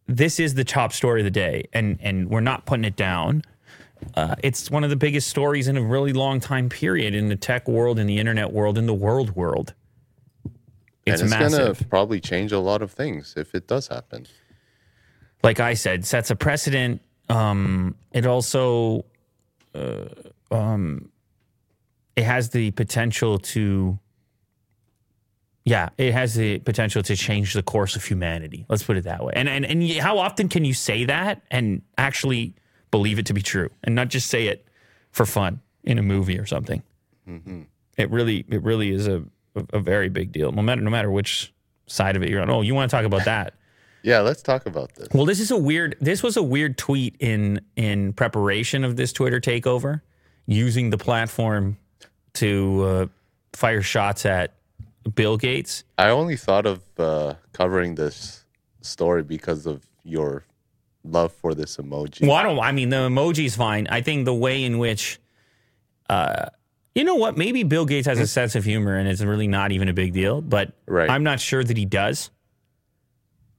this 0.08 0.40
is 0.40 0.54
the 0.54 0.64
top 0.64 0.94
story 0.94 1.22
of 1.22 1.26
the 1.26 1.32
day, 1.32 1.68
and 1.74 1.98
and 2.02 2.30
we're 2.30 2.42
not 2.42 2.66
putting 2.66 2.86
it 2.86 2.96
down. 2.96 3.44
Uh, 4.14 4.36
it's 4.44 4.70
one 4.70 4.84
of 4.84 4.90
the 4.90 4.96
biggest 4.96 5.30
stories 5.30 5.68
in 5.68 5.78
a 5.78 5.82
really 5.82 6.14
long 6.14 6.40
time 6.40 6.70
period 6.70 7.16
in 7.16 7.30
the 7.30 7.36
tech 7.36 7.68
world, 7.68 7.98
in 7.98 8.08
the 8.08 8.20
internet 8.20 8.52
world, 8.52 8.78
in 8.78 8.86
the 8.86 8.94
world 8.94 9.36
world. 9.36 9.74
It's, 11.06 11.22
and 11.22 11.32
it's 11.32 11.40
massive. 11.40 11.78
gonna 11.80 11.90
probably 11.90 12.20
change 12.20 12.52
a 12.52 12.60
lot 12.60 12.82
of 12.82 12.92
things 12.92 13.34
if 13.38 13.56
it 13.56 13.68
does 13.68 13.88
happen. 13.88 14.28
like 15.44 15.60
I 15.60 15.76
said, 15.76 16.06
sets 16.06 16.32
a 16.32 16.36
precedent. 16.36 17.02
Um, 17.30 17.96
it 18.12 18.26
also, 18.26 19.06
uh, 19.74 20.06
um, 20.52 21.10
it 22.16 22.24
has 22.24 22.50
the 22.50 22.72
potential 22.72 23.38
to, 23.40 24.00
yeah, 25.66 25.90
it 25.98 26.14
has 26.14 26.36
the 26.36 26.60
potential 26.60 27.02
to 27.04 27.16
change 27.16 27.54
the 27.54 27.64
course 27.64 27.96
of 27.96 28.06
humanity. 28.06 28.66
Let's 28.70 28.84
put 28.84 28.98
it 28.98 29.04
that 29.06 29.24
way. 29.24 29.34
And 29.36 29.50
and 29.50 29.66
and 29.66 29.84
how 29.94 30.20
often 30.20 30.48
can 30.48 30.64
you 30.64 30.76
say 30.76 31.06
that 31.06 31.42
and 31.50 31.82
actually 31.98 32.54
believe 32.92 33.18
it 33.18 33.26
to 33.26 33.34
be 33.34 33.42
true, 33.42 33.70
and 33.84 33.96
not 33.96 34.10
just 34.10 34.30
say 34.30 34.48
it 34.48 34.68
for 35.12 35.26
fun 35.26 35.62
in 35.84 35.98
a 35.98 36.04
movie 36.04 36.40
or 36.40 36.46
something? 36.46 36.84
It 37.98 38.12
really, 38.12 38.46
it 38.50 38.62
really 38.62 38.92
is 38.92 39.08
a, 39.08 39.24
a 39.56 39.66
a 39.74 39.80
very 39.80 40.10
big 40.10 40.32
deal. 40.32 40.52
No 40.52 40.62
matter 40.62 40.82
no 40.82 40.92
matter 40.92 41.10
which 41.10 41.52
side 41.88 42.16
of 42.16 42.24
it 42.24 42.30
you're 42.30 42.42
on. 42.42 42.50
Oh, 42.50 42.62
you 42.62 42.76
want 42.76 42.90
to 42.92 42.96
talk 42.96 43.06
about 43.06 43.26
that? 43.26 43.56
Yeah, 44.04 44.20
let's 44.20 44.44
talk 44.44 44.68
about 44.68 44.94
this. 44.94 45.08
Well, 45.14 45.26
this 45.26 45.40
is 45.40 45.50
a 45.50 45.58
weird. 45.58 45.96
This 46.00 46.22
was 46.22 46.38
a 46.38 46.44
weird 46.44 46.78
tweet 46.78 47.16
in 47.20 47.62
in 47.76 48.14
preparation 48.14 48.84
of 48.84 48.98
this 48.98 49.12
Twitter 49.12 49.42
takeover, 49.42 50.02
using 50.46 50.92
the 50.92 50.98
platform 51.00 51.78
to 52.34 52.84
uh, 52.84 53.08
fire 53.54 53.82
shots 53.82 54.28
at 54.28 54.54
Bill 55.14 55.38
Gates. 55.38 55.84
I 55.98 56.10
only 56.10 56.36
thought 56.36 56.66
of 56.66 56.82
uh, 56.98 57.36
covering 57.54 57.96
this 57.96 58.46
story 58.82 59.24
because 59.24 59.66
of 59.66 59.86
your 60.04 60.46
love 61.04 61.32
for 61.32 61.54
this 61.54 61.78
emoji. 61.78 62.22
Well, 62.22 62.36
I 62.36 62.44
don't. 62.44 62.60
I 62.60 62.72
mean, 62.72 62.90
the 62.90 63.08
emoji's 63.08 63.56
fine. 63.56 63.88
I 63.90 64.02
think 64.02 64.26
the 64.26 64.34
way 64.34 64.64
in 64.64 64.78
which, 64.80 65.20
uh, 66.10 66.48
you 66.94 67.04
know 67.04 67.16
what? 67.16 67.38
Maybe 67.38 67.64
Bill 67.64 67.86
Gates 67.86 68.08
has 68.08 68.20
a 68.20 68.28
sense 68.28 68.56
of 68.56 68.64
humor, 68.64 68.96
and 68.96 69.08
it's 69.08 69.22
really 69.22 69.48
not 69.48 69.72
even 69.72 69.90
a 69.90 69.94
big 69.94 70.14
deal. 70.14 70.42
But 70.42 70.74
Right. 70.88 71.10
I'm 71.10 71.24
not 71.24 71.40
sure 71.40 71.64
that 71.64 71.78
he 71.78 71.86
does, 71.86 72.32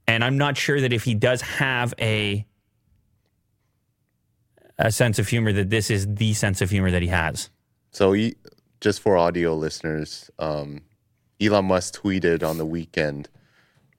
and 0.09 0.25
I'm 0.25 0.39
not 0.39 0.57
sure 0.57 0.81
that 0.81 0.93
if 0.93 1.05
he 1.05 1.15
does 1.15 1.41
have 1.43 1.95
a 2.01 2.47
a 4.79 4.93
sense 4.93 5.19
of 5.19 5.29
humor, 5.29 5.53
that 5.53 5.71
this 5.71 5.91
is 5.91 6.07
the 6.07 6.35
sense 6.35 6.61
of 6.61 6.71
humor 6.71 6.91
that 6.91 7.01
he 7.01 7.09
has. 7.09 7.49
So, 7.93 8.13
he, 8.13 8.37
just 8.83 9.01
for 9.01 9.17
audio 9.17 9.55
listeners, 9.55 10.31
um, 10.39 10.83
Elon 11.41 11.67
Musk 11.67 12.01
tweeted 12.01 12.43
on 12.49 12.59
the 12.59 12.67
weekend 12.67 13.29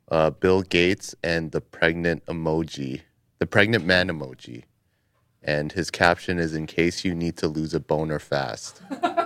uh, 0.09 0.29
Bill 0.29 0.61
Gates 0.61 1.13
and 1.23 1.51
the 1.51 1.61
pregnant 1.61 2.25
emoji, 2.25 3.01
the 3.39 3.45
pregnant 3.45 3.85
man 3.85 4.07
emoji. 4.09 4.63
And 5.43 5.71
his 5.71 5.89
caption 5.91 6.39
is 6.39 6.53
in 6.55 6.65
case 6.65 7.05
you 7.05 7.13
need 7.15 7.37
to 7.37 7.47
lose 7.47 7.73
a 7.73 7.79
boner 7.79 8.19
fast, 8.19 8.81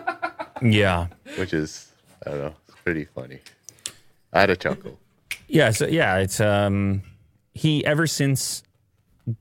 Yeah. 0.62 1.08
which 1.38 1.54
is, 1.54 1.92
I 2.26 2.30
don't 2.32 2.40
know, 2.40 2.54
it's 2.68 2.78
pretty 2.84 3.06
funny. 3.06 3.40
I 4.34 4.42
had 4.42 4.50
a 4.50 4.56
chuckle. 4.56 5.00
Yeah, 5.48 5.72
so 5.72 5.88
yeah, 5.88 6.18
it's 6.18 6.40
um 6.40 7.02
he 7.54 7.84
ever 7.86 8.08
since 8.08 8.64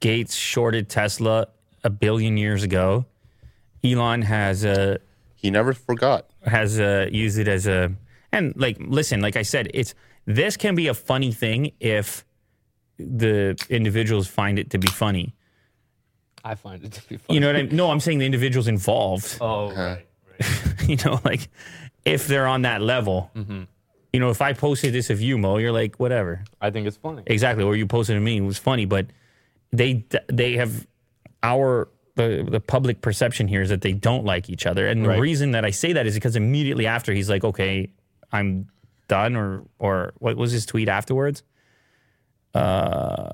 Gates 0.00 0.34
shorted 0.34 0.88
Tesla 0.88 1.46
a 1.84 1.90
billion 1.90 2.36
years 2.36 2.62
ago, 2.62 3.04
Elon 3.84 4.22
has 4.22 4.64
uh 4.64 4.98
He 5.36 5.50
never 5.50 5.72
forgot. 5.74 6.26
has 6.44 6.80
uh 6.80 7.08
used 7.12 7.38
it 7.38 7.46
as 7.48 7.66
a 7.66 7.92
and 8.32 8.54
like 8.56 8.76
listen, 8.80 9.20
like 9.20 9.36
I 9.36 9.42
said, 9.42 9.70
it's 9.74 9.94
this 10.26 10.56
can 10.56 10.74
be 10.74 10.88
a 10.88 10.94
funny 10.94 11.32
thing 11.32 11.72
if 11.80 12.24
the 12.98 13.56
individuals 13.68 14.28
find 14.28 14.58
it 14.58 14.70
to 14.70 14.78
be 14.78 14.88
funny. 14.88 15.34
I 16.44 16.54
find 16.54 16.82
it 16.84 16.92
to 16.92 17.08
be 17.08 17.16
funny. 17.16 17.34
You 17.34 17.40
know 17.40 17.48
what 17.48 17.56
I 17.56 17.62
mean? 17.62 17.76
No, 17.76 17.90
I'm 17.90 18.00
saying 18.00 18.18
the 18.18 18.26
individuals 18.26 18.68
involved. 18.68 19.38
Oh, 19.40 19.72
right. 19.72 20.06
you 20.86 20.96
know, 21.04 21.20
like 21.24 21.48
if 22.04 22.26
they're 22.26 22.46
on 22.46 22.62
that 22.62 22.80
level. 22.80 23.30
Mm-hmm. 23.34 23.62
You 24.12 24.18
know, 24.18 24.30
if 24.30 24.42
I 24.42 24.54
posted 24.54 24.92
this 24.92 25.08
of 25.08 25.20
you, 25.20 25.38
Mo, 25.38 25.58
you're 25.58 25.70
like, 25.70 26.00
whatever. 26.00 26.42
I 26.60 26.70
think 26.70 26.88
it's 26.88 26.96
funny. 26.96 27.22
exactly 27.26 27.62
or 27.62 27.76
you 27.76 27.86
posted 27.86 28.16
to 28.16 28.20
me 28.20 28.38
it 28.38 28.40
was 28.40 28.58
funny 28.58 28.84
but 28.84 29.06
they 29.72 30.04
they 30.26 30.54
have 30.54 30.86
our 31.42 31.88
the 32.16 32.46
the 32.48 32.60
public 32.60 33.00
perception 33.00 33.48
here 33.48 33.62
is 33.62 33.68
that 33.68 33.82
they 33.82 33.92
don't 33.92 34.24
like 34.24 34.50
each 34.50 34.66
other 34.66 34.86
and 34.86 35.04
the 35.04 35.20
reason 35.20 35.52
that 35.52 35.64
i 35.64 35.70
say 35.70 35.92
that 35.92 36.06
is 36.06 36.14
because 36.14 36.36
immediately 36.36 36.86
after 36.86 37.12
he's 37.12 37.30
like 37.30 37.44
okay 37.44 37.88
i'm 38.32 38.68
done 39.08 39.36
or 39.36 39.64
or 39.78 40.12
what 40.18 40.36
was 40.36 40.52
his 40.52 40.64
tweet 40.66 40.88
afterwards 40.88 41.42
uh 42.54 43.30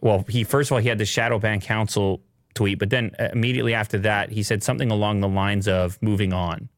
well 0.00 0.24
he 0.28 0.44
first 0.44 0.68
of 0.70 0.74
all 0.74 0.78
he 0.80 0.88
had 0.88 0.98
the 0.98 1.04
shadow 1.04 1.38
ban 1.38 1.60
council 1.60 2.20
tweet 2.54 2.78
but 2.78 2.90
then 2.90 3.10
uh, 3.18 3.28
immediately 3.32 3.74
after 3.74 3.98
that 3.98 4.30
he 4.30 4.42
said 4.42 4.62
something 4.62 4.90
along 4.90 5.20
the 5.20 5.28
lines 5.28 5.66
of 5.68 6.00
moving 6.02 6.32
on 6.32 6.68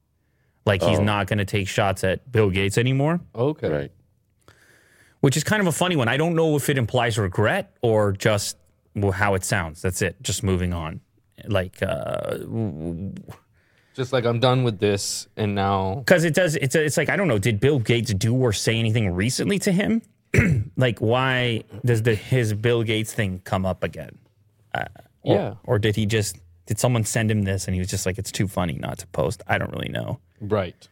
like 0.67 0.83
he's 0.83 0.99
Oh. 0.99 1.05
not 1.05 1.27
going 1.27 1.39
to 1.39 1.45
take 1.45 1.69
shots 1.69 2.05
at 2.05 2.31
bill 2.31 2.51
gates 2.51 2.77
anymore 2.79 3.21
Okay. 3.35 3.69
Right. 3.69 3.93
which 5.21 5.37
is 5.37 5.45
kind 5.45 5.61
of 5.61 5.67
a 5.67 5.73
funny 5.73 5.97
one. 5.97 6.09
I 6.09 6.17
don't 6.17 6.35
know 6.37 6.57
if 6.57 6.69
it 6.69 6.77
implies 6.79 7.19
regret 7.19 7.73
or 7.83 8.13
just 8.13 8.57
well, 8.95 9.13
how 9.13 9.35
it 9.35 9.45
sounds. 9.45 9.81
That's 9.83 10.03
it. 10.03 10.17
Just 10.23 10.43
moving 10.43 10.73
on. 10.73 11.01
Like, 11.47 11.81
uh, 11.83 12.39
Just 13.99 14.13
like 14.13 14.25
I'm 14.25 14.39
done 14.39 14.63
with 14.63 14.79
this, 14.79 15.27
and 15.37 15.57
now 15.57 15.97
because 15.97 16.23
it 16.23 16.33
does. 16.33 16.55
It's 16.55 16.77
it's 16.77 16.97
like 16.97 17.09
I 17.09 17.17
don't 17.17 17.27
know. 17.27 17.39
Did 17.39 17.59
Bill 17.59 17.81
Gates 17.81 18.15
do 18.15 18.33
or 18.33 18.53
say 18.53 18.79
anything 18.79 19.11
recently 19.11 19.59
to 19.59 19.73
him? 19.73 20.03
like, 20.77 21.01
why 21.01 21.65
does 21.85 22.03
the 22.05 22.15
his 22.15 22.55
Bill 22.55 22.85
Gates 22.85 23.13
thing 23.13 23.41
come 23.43 23.67
up 23.67 23.83
again? 23.83 24.17
Uh, 24.73 24.85
or, 25.23 25.35
Yeah. 25.35 25.55
Or 25.65 25.81
did 25.81 25.97
he 25.97 26.07
just 26.07 26.37
did 26.67 26.79
someone 26.79 27.03
send 27.03 27.29
him 27.29 27.43
this 27.43 27.67
and 27.67 27.75
he 27.75 27.81
was 27.81 27.89
just 27.89 28.07
like, 28.07 28.19
it's 28.19 28.31
too 28.31 28.47
funny 28.47 28.75
not 28.75 28.99
to 28.99 29.07
post? 29.09 29.43
I 29.49 29.59
don't 29.59 29.73
really 29.73 29.89
know. 29.89 30.21
right. 30.41 30.89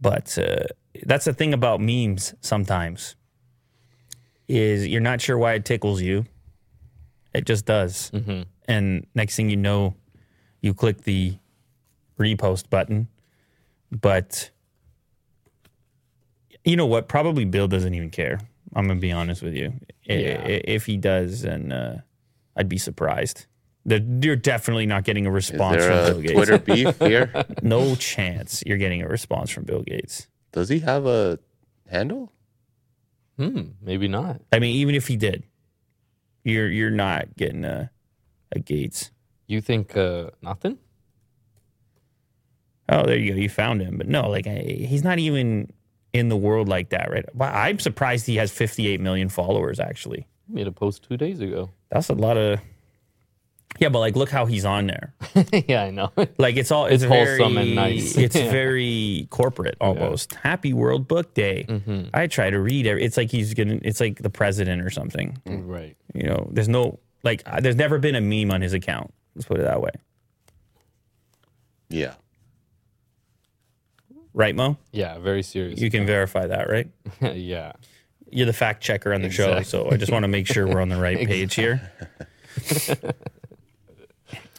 But 0.00 0.38
uh, 0.38 0.66
that's 1.02 1.24
the 1.24 1.32
thing 1.32 1.54
about 1.54 1.80
memes 1.80 2.34
sometimes 2.40 3.16
is 4.46 4.86
you're 4.86 5.00
not 5.00 5.20
sure 5.20 5.38
why 5.38 5.54
it 5.54 5.64
tickles 5.64 6.02
you. 6.02 6.26
It 7.34 7.46
just 7.46 7.64
does. 7.64 8.12
And 8.68 9.06
next 9.14 9.34
thing 9.34 9.50
you 9.50 9.56
know, 9.56 9.94
you 10.60 10.72
click 10.72 11.02
the 11.02 11.36
repost 12.18 12.70
button. 12.70 13.08
But 13.90 14.50
you 16.64 16.76
know 16.76 16.86
what? 16.86 17.08
Probably 17.08 17.44
Bill 17.44 17.68
doesn't 17.68 17.94
even 17.94 18.10
care. 18.10 18.40
I'm 18.74 18.86
gonna 18.88 19.00
be 19.00 19.12
honest 19.12 19.42
with 19.42 19.54
you. 19.54 19.72
I- 20.08 20.12
Yeah. 20.12 20.42
i- 20.44 20.60
If 20.64 20.86
he 20.86 20.96
does, 20.96 21.42
then 21.42 21.72
uh, 21.72 22.00
I'd 22.56 22.68
be 22.68 22.78
surprised. 22.78 23.46
That 23.86 24.02
You're 24.22 24.36
definitely 24.36 24.86
not 24.86 25.04
getting 25.04 25.26
a 25.26 25.30
Is 25.30 25.50
response 25.50 25.76
there 25.84 25.88
from 25.90 25.98
a 25.98 26.12
Bill 26.14 26.20
Gates. 26.22 26.32
Twitter 26.32 26.58
beef 26.58 26.98
here? 27.00 27.44
No 27.62 27.94
chance 27.96 28.62
you're 28.66 28.78
getting 28.78 29.02
a 29.02 29.08
response 29.08 29.50
from 29.50 29.64
Bill 29.64 29.82
Gates. 29.82 30.26
Does 30.52 30.68
he 30.70 30.78
have 30.80 31.04
a 31.06 31.38
handle? 31.88 32.32
Hmm. 33.36 33.62
Maybe 33.82 34.08
not. 34.08 34.40
I 34.52 34.58
mean, 34.58 34.76
even 34.76 34.94
if 34.94 35.06
he 35.08 35.16
did, 35.16 35.42
you're 36.44 36.68
you're 36.70 36.90
not 36.90 37.36
getting 37.36 37.64
a, 37.64 37.90
a 38.52 38.58
Gates. 38.58 39.10
You 39.46 39.60
think 39.60 39.96
uh, 39.96 40.30
nothing? 40.40 40.78
Oh, 42.88 43.04
there 43.04 43.16
you 43.18 43.32
go. 43.32 43.38
You 43.40 43.48
found 43.48 43.80
him, 43.80 43.96
but 43.98 44.08
no, 44.08 44.28
like 44.28 44.46
I, 44.46 44.58
he's 44.60 45.02
not 45.04 45.18
even 45.18 45.72
in 46.12 46.28
the 46.28 46.36
world 46.36 46.68
like 46.68 46.90
that, 46.90 47.10
right? 47.10 47.24
Wow, 47.34 47.52
I'm 47.52 47.78
surprised 47.78 48.26
he 48.26 48.36
has 48.36 48.52
58 48.52 49.00
million 49.00 49.28
followers. 49.28 49.80
Actually, 49.80 50.26
He 50.46 50.54
made 50.54 50.66
a 50.66 50.72
post 50.72 51.02
two 51.08 51.16
days 51.16 51.40
ago. 51.40 51.70
that's 51.90 52.08
a 52.10 52.14
lot 52.14 52.36
of. 52.36 52.60
Yeah, 53.80 53.88
but 53.88 53.98
like, 53.98 54.14
look 54.14 54.28
how 54.30 54.46
he's 54.46 54.64
on 54.64 54.86
there. 54.86 55.12
yeah, 55.66 55.82
I 55.82 55.90
know. 55.90 56.12
Like, 56.38 56.56
it's 56.56 56.70
all 56.70 56.86
it's, 56.86 57.02
It's 57.02 57.12
wholesome 57.12 57.54
very, 57.54 57.66
and 57.68 57.74
nice. 57.74 58.16
It's 58.16 58.36
Yeah. 58.36 58.48
very 58.50 59.26
corporate 59.30 59.76
almost. 59.80 60.34
Happy 60.34 60.72
World 60.72 61.08
Book 61.08 61.34
Day. 61.34 61.64
Mm-hmm. 61.68 62.08
I 62.14 62.28
try 62.28 62.50
to 62.50 62.60
read 62.60 62.86
it. 62.86 63.02
It's 63.02 63.16
like 63.16 63.32
he's 63.32 63.52
gonna. 63.52 63.80
It's 63.82 63.98
like 63.98 64.18
the 64.22 64.30
president 64.30 64.80
or 64.82 64.90
something. 64.90 65.36
right. 65.46 65.96
You 66.14 66.24
know, 66.28 66.48
there's 66.52 66.68
no 66.68 67.00
like. 67.24 67.42
There's 67.62 67.74
never 67.74 67.98
been 67.98 68.14
a 68.14 68.20
meme 68.20 68.52
on 68.52 68.60
his 68.60 68.74
account. 68.74 69.12
Let's 69.34 69.46
put 69.48 69.58
it 69.58 69.64
that 69.64 69.80
way, 69.80 69.90
Yeah. 71.88 72.14
Right, 74.34 74.54
Mo? 74.54 74.76
Yeah. 74.92 75.18
Very 75.18 75.42
serious. 75.42 75.80
You 75.80 75.90
can 75.90 76.04
verify 76.06 76.46
that, 76.46 76.68
right? 76.68 76.88
yeah. 77.34 77.72
You're 78.30 78.46
the 78.46 78.52
fact 78.52 78.82
checker 78.82 79.14
on 79.14 79.22
the 79.22 79.30
show, 79.30 79.62
so 79.62 79.90
I 79.90 79.96
just 79.96 80.10
want 80.12 80.24
to 80.24 80.28
make 80.28 80.46
sure 80.46 80.66
we're 80.66 80.82
on 80.82 80.88
the 80.88 81.00
right 81.00 81.26
page 81.26 81.54
here. 81.64 81.90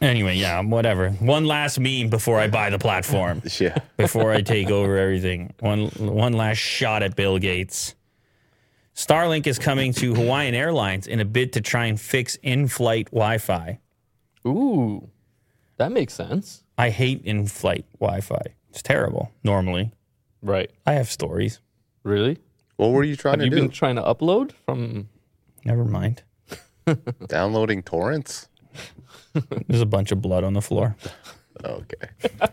Anyway, 0.02 0.36
yeah, 0.36 0.62
whatever. 0.62 1.10
One 1.12 1.46
last 1.46 1.80
meme 1.80 2.10
before 2.10 2.40
I 2.40 2.48
buy 2.48 2.70
the 2.70 2.80
platform. 2.80 3.42
Yeah. 3.60 3.78
before 3.98 4.32
I 4.34 4.42
take 4.42 4.70
over 4.70 4.98
everything. 4.98 5.54
One 5.60 5.88
one 5.98 6.34
last 6.34 6.58
shot 6.58 7.02
at 7.04 7.16
Bill 7.16 7.38
Gates. 7.38 7.96
Starlink 8.94 9.48
is 9.48 9.58
coming 9.60 9.94
to 9.94 10.14
Hawaiian 10.14 10.54
Airlines 10.56 11.08
in 11.08 11.20
a 11.20 11.26
bid 11.26 11.54
to 11.54 11.62
try 11.62 11.86
and 11.86 12.00
fix 12.00 12.36
in-flight 12.44 13.08
Wi-Fi. 13.12 13.80
Ooh, 14.48 15.10
that 15.78 15.92
makes 15.92 16.14
sense. 16.14 16.64
I 16.78 16.90
hate 16.92 17.22
in-flight 17.24 17.86
Wi-Fi. 18.00 18.42
It's 18.76 18.84
terrible. 18.84 19.32
Normally, 19.42 19.94
Right. 20.42 20.70
I 20.86 20.94
have 20.96 21.10
stories. 21.10 21.62
Really? 22.04 22.38
What 22.76 22.92
were 22.92 23.06
you 23.06 23.16
trying 23.16 23.40
Have 23.40 23.46
you 23.46 23.50
to 23.52 23.56
do? 23.56 23.62
been 23.62 23.72
trying 23.72 23.96
to 23.96 24.02
upload 24.02 24.52
from? 24.66 25.08
Never 25.64 25.86
mind. 25.86 26.24
Downloading 27.28 27.84
torrents? 27.84 28.50
There's 29.68 29.80
a 29.82 29.86
bunch 29.86 30.12
of 30.12 30.22
blood 30.22 30.44
on 30.44 30.52
the 30.52 30.62
floor. 30.62 30.98
Okay. 31.64 32.10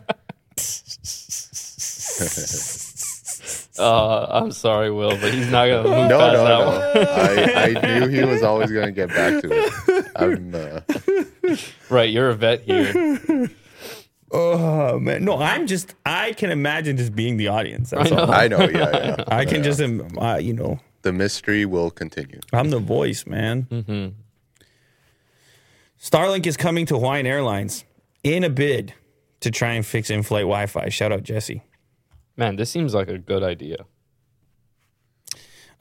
Uh, 3.78 4.26
I'm 4.30 4.52
sorry, 4.52 4.90
Will, 4.90 5.16
but 5.18 5.32
he's 5.32 5.50
not 5.50 5.66
gonna 5.66 5.88
move 5.88 6.08
No, 6.08 6.18
past 6.18 6.34
no, 6.34 6.44
that 6.44 6.66
one. 6.66 7.04
no. 7.04 7.80
I, 7.82 7.86
I 7.96 7.98
knew 8.00 8.08
he 8.08 8.22
was 8.24 8.42
always 8.42 8.70
going 8.70 8.86
to 8.86 8.92
get 8.92 9.08
back 9.08 9.40
to 9.42 9.48
it. 9.50 10.06
I'm, 10.14 10.54
uh, 10.54 11.56
Right, 11.88 12.10
you're 12.10 12.28
a 12.28 12.34
vet 12.34 12.60
here. 12.62 12.92
Oh 14.34 14.98
man, 14.98 15.24
no, 15.24 15.36
I'm 15.38 15.66
just. 15.66 15.94
I 16.06 16.32
can 16.32 16.50
imagine 16.50 16.96
just 16.96 17.14
being 17.14 17.36
the 17.36 17.48
audience. 17.48 17.90
That's 17.90 18.10
I 18.10 18.14
know. 18.14 18.22
all. 18.22 18.32
I 18.32 18.48
know, 18.48 18.60
yeah, 18.68 18.90
yeah. 19.06 19.24
I 19.28 19.44
can 19.44 19.62
just, 19.62 19.80
um, 19.80 20.16
uh, 20.18 20.36
you 20.36 20.54
know, 20.54 20.80
The 21.02 21.12
mystery 21.12 21.66
will 21.66 21.90
continue. 21.90 22.40
I'm 22.52 22.70
the 22.70 22.78
voice, 22.78 23.26
man. 23.26 23.66
Mm-hmm. 23.70 24.08
Starlink 26.00 26.46
is 26.46 26.56
coming 26.56 26.86
to 26.86 26.94
Hawaiian 26.94 27.26
Airlines 27.26 27.84
in 28.24 28.42
a 28.42 28.50
bid 28.50 28.94
to 29.40 29.50
try 29.50 29.72
and 29.74 29.84
fix 29.84 30.08
in-flight 30.10 30.42
Wi-Fi. 30.42 30.88
Shout 30.88 31.12
out 31.12 31.22
Jesse. 31.22 31.62
Man, 32.36 32.56
this 32.56 32.70
seems 32.70 32.94
like 32.94 33.08
a 33.08 33.18
good 33.18 33.42
idea. 33.42 33.84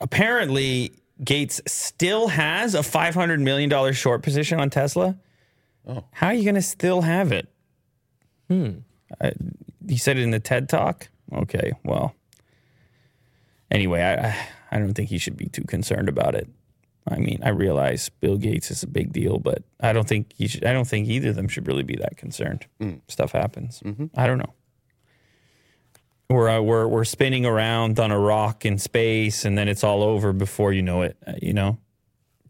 Apparently, 0.00 0.92
Gates 1.24 1.60
still 1.66 2.28
has 2.28 2.74
a 2.74 2.82
500 2.82 3.40
million 3.40 3.68
dollar 3.70 3.92
short 3.92 4.22
position 4.22 4.60
on 4.60 4.70
Tesla. 4.70 5.16
Oh. 5.86 6.04
How 6.12 6.28
are 6.28 6.34
you 6.34 6.44
going 6.44 6.54
to 6.56 6.62
still 6.62 7.02
have 7.02 7.32
it? 7.32 7.48
Hmm. 8.52 8.70
I, 9.20 9.32
you 9.86 9.98
said 9.98 10.16
it 10.18 10.22
in 10.22 10.30
the 10.30 10.40
TED 10.40 10.68
talk. 10.68 11.08
Okay, 11.32 11.72
well. 11.84 12.14
Anyway, 13.70 14.02
I 14.02 14.28
I- 14.70 14.78
don't 14.78 14.94
think 14.94 15.08
he 15.10 15.18
should 15.18 15.36
be 15.36 15.46
too 15.46 15.64
concerned 15.64 16.08
about 16.08 16.34
it. 16.34 16.48
I 17.08 17.16
mean, 17.16 17.40
I 17.42 17.48
realize 17.48 18.08
Bill 18.08 18.36
Gates 18.36 18.70
is 18.70 18.82
a 18.82 18.86
big 18.86 19.12
deal, 19.12 19.38
but 19.38 19.62
I 19.80 19.92
don't 19.92 20.06
think 20.08 20.32
he 20.36 20.46
should. 20.46 20.64
I 20.64 20.72
don't 20.72 20.86
think 20.86 21.08
either 21.08 21.30
of 21.30 21.36
them 21.36 21.48
should 21.48 21.66
really 21.66 21.82
be 21.82 21.96
that 21.96 22.16
concerned. 22.16 22.66
Stuff 23.08 23.32
happens. 23.32 23.82
I 24.14 24.26
don't 24.26 24.38
know. 24.38 24.52
We're, 26.30 26.48
uh, 26.48 26.60
we're 26.62 26.86
we're 26.86 27.04
spinning 27.04 27.44
around 27.44 27.98
on 27.98 28.10
a 28.12 28.18
rock 28.18 28.64
in 28.64 28.78
space, 28.78 29.44
and 29.44 29.58
then 29.58 29.68
it's 29.68 29.82
all 29.84 30.02
over 30.02 30.32
before 30.32 30.72
you 30.72 30.80
know 30.82 31.02
it. 31.02 31.16
uh, 31.26 31.32
you 31.42 31.52
know, 31.52 31.76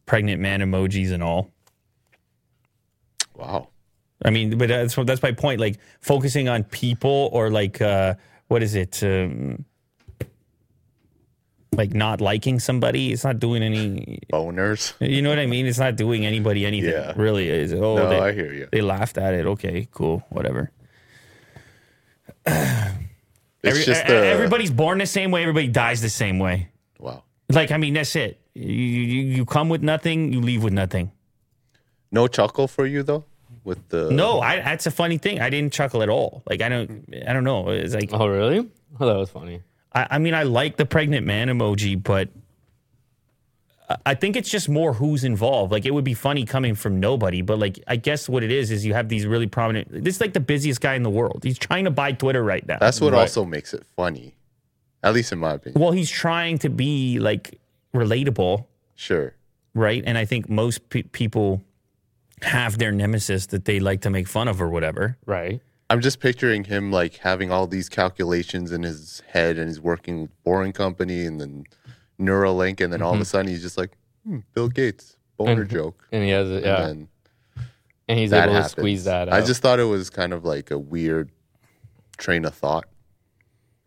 pregnant 0.06 0.40
man 0.40 0.60
emojis 0.60 1.10
and 1.12 1.22
all. 1.22 1.50
Wow. 3.34 3.68
I 4.24 4.30
mean, 4.30 4.56
but 4.58 4.68
that's 4.68 4.94
that's 4.94 5.22
my 5.22 5.32
point. 5.32 5.60
Like 5.60 5.78
focusing 6.00 6.48
on 6.48 6.64
people 6.64 7.28
or 7.32 7.50
like 7.50 7.80
uh, 7.80 8.14
what 8.48 8.62
is 8.62 8.74
it? 8.74 9.02
Um, 9.02 9.64
like 11.74 11.94
not 11.94 12.20
liking 12.20 12.60
somebody, 12.60 13.12
it's 13.12 13.24
not 13.24 13.38
doing 13.38 13.62
any. 13.62 14.20
Boners. 14.32 14.92
You 15.00 15.22
know 15.22 15.30
what 15.30 15.38
I 15.38 15.46
mean? 15.46 15.66
It's 15.66 15.78
not 15.78 15.96
doing 15.96 16.26
anybody 16.26 16.66
anything. 16.66 16.90
Yeah. 16.92 17.14
Really, 17.16 17.48
is 17.48 17.72
oh 17.72 17.96
No, 17.96 18.08
they, 18.10 18.18
I 18.20 18.32
hear 18.32 18.52
you. 18.52 18.68
They 18.70 18.82
laughed 18.82 19.16
at 19.18 19.32
it. 19.34 19.46
Okay, 19.46 19.88
cool, 19.90 20.22
whatever. 20.28 20.70
It's 22.44 22.94
Every- 23.64 23.84
just 23.84 24.06
the 24.06 24.14
everybody's 24.16 24.70
born 24.70 24.98
the 24.98 25.06
same 25.06 25.30
way. 25.30 25.42
Everybody 25.42 25.68
dies 25.68 26.02
the 26.02 26.10
same 26.10 26.38
way. 26.38 26.68
wow. 26.98 27.22
Like 27.48 27.70
I 27.70 27.76
mean, 27.76 27.94
that's 27.94 28.14
it. 28.16 28.40
You, 28.54 28.66
you 28.72 29.22
you 29.36 29.44
come 29.46 29.68
with 29.68 29.82
nothing, 29.82 30.32
you 30.32 30.40
leave 30.40 30.62
with 30.62 30.72
nothing. 30.72 31.10
No 32.10 32.26
chuckle 32.28 32.68
for 32.68 32.86
you 32.86 33.02
though, 33.02 33.24
with 33.64 33.88
the 33.88 34.10
No, 34.10 34.40
I, 34.40 34.56
that's 34.60 34.86
a 34.86 34.90
funny 34.90 35.18
thing. 35.18 35.40
I 35.40 35.50
didn't 35.50 35.72
chuckle 35.72 36.02
at 36.02 36.08
all. 36.08 36.42
Like 36.48 36.62
I 36.62 36.68
don't, 36.68 37.04
I 37.26 37.32
don't 37.32 37.44
know. 37.44 37.68
It's 37.70 37.94
like 37.94 38.10
Oh, 38.12 38.26
really? 38.26 38.68
Oh, 39.00 39.06
that 39.06 39.16
was 39.16 39.30
funny. 39.30 39.62
I, 39.92 40.06
I 40.12 40.18
mean, 40.18 40.34
I 40.34 40.42
like 40.44 40.76
the 40.76 40.86
pregnant 40.86 41.26
man 41.26 41.48
emoji, 41.48 42.00
but 42.02 42.28
I- 43.88 43.96
I 44.06 44.14
think 44.14 44.36
it's 44.36 44.48
just 44.50 44.68
more 44.68 44.92
who's 44.94 45.24
involved. 45.24 45.72
Like 45.72 45.84
it 45.84 45.92
would 45.92 46.04
be 46.04 46.14
funny 46.14 46.44
coming 46.44 46.74
from 46.74 46.98
nobody, 47.00 47.42
but 47.42 47.58
like 47.58 47.78
I 47.86 47.96
guess 47.96 48.28
what 48.28 48.42
it 48.42 48.50
is 48.52 48.70
is 48.70 48.84
you 48.86 48.94
have 48.94 49.08
these 49.08 49.26
really 49.26 49.46
prominent. 49.46 49.88
This 50.04 50.16
is 50.16 50.20
like 50.20 50.32
the 50.32 50.40
busiest 50.40 50.80
guy 50.80 50.94
in 50.94 51.02
the 51.02 51.10
world. 51.10 51.40
He's 51.44 51.58
trying 51.58 51.84
to 51.84 51.90
buy 51.90 52.12
Twitter 52.12 52.42
right 52.42 52.66
now. 52.66 52.78
That's 52.80 53.00
what 53.00 53.12
Right. 53.12 53.20
also 53.20 53.44
makes 53.44 53.74
it 53.74 53.84
funny, 53.96 54.34
at 55.02 55.14
least 55.14 55.32
in 55.32 55.38
my 55.38 55.52
opinion. 55.54 55.80
well, 55.80 55.92
he's 55.92 56.10
trying 56.10 56.58
to 56.58 56.68
be 56.70 57.18
like 57.18 57.58
relatable, 57.94 58.64
Sure. 58.94 59.34
right? 59.74 60.02
And 60.06 60.16
I 60.16 60.24
think 60.24 60.48
most 60.48 60.88
pe- 60.88 61.02
people 61.02 61.62
have 62.42 62.78
their 62.78 62.92
nemesis 62.92 63.46
that 63.46 63.64
they 63.64 63.80
like 63.80 64.00
to 64.02 64.10
make 64.10 64.26
fun 64.28 64.48
of 64.48 64.60
or 64.60 64.68
whatever. 64.68 65.16
Right. 65.26 65.60
I'm 65.90 66.00
just 66.00 66.20
picturing 66.20 66.64
him 66.64 66.90
like 66.90 67.16
having 67.18 67.50
all 67.52 67.66
these 67.66 67.88
calculations 67.88 68.72
in 68.72 68.82
his 68.82 69.22
head, 69.28 69.58
and 69.58 69.68
he's 69.68 69.80
working 69.80 70.22
with 70.22 70.44
Boring 70.44 70.72
Company 70.72 71.24
and 71.26 71.40
then 71.40 71.64
Neuralink, 72.20 72.80
and 72.80 72.92
then 72.92 73.02
all 73.02 73.14
of 73.14 73.20
a 73.20 73.24
sudden 73.24 73.48
he's 73.50 73.62
just 73.62 73.76
like, 73.76 73.90
hmm, 74.24 74.38
Bill 74.54 74.68
Gates 74.68 75.16
boner 75.36 75.62
And- 75.62 75.70
joke, 75.70 76.06
And 76.12 76.22
he 76.24 76.30
has, 76.30 76.48
it, 76.50 76.56
and 76.56 76.64
yeah, 76.64 76.86
then 76.86 77.08
and 78.08 78.18
he's 78.18 78.30
that 78.30 78.44
able 78.44 78.54
happens. 78.54 78.74
to 78.74 78.80
squeeze 78.80 79.04
that 79.04 79.28
out. 79.28 79.34
I 79.34 79.44
just 79.44 79.60
thought 79.62 79.78
it 79.80 79.84
was 79.84 80.08
kind 80.10 80.32
of 80.32 80.44
like 80.44 80.70
a 80.70 80.78
weird 80.78 81.30
train 82.16 82.44
of 82.44 82.54
thought, 82.54 82.86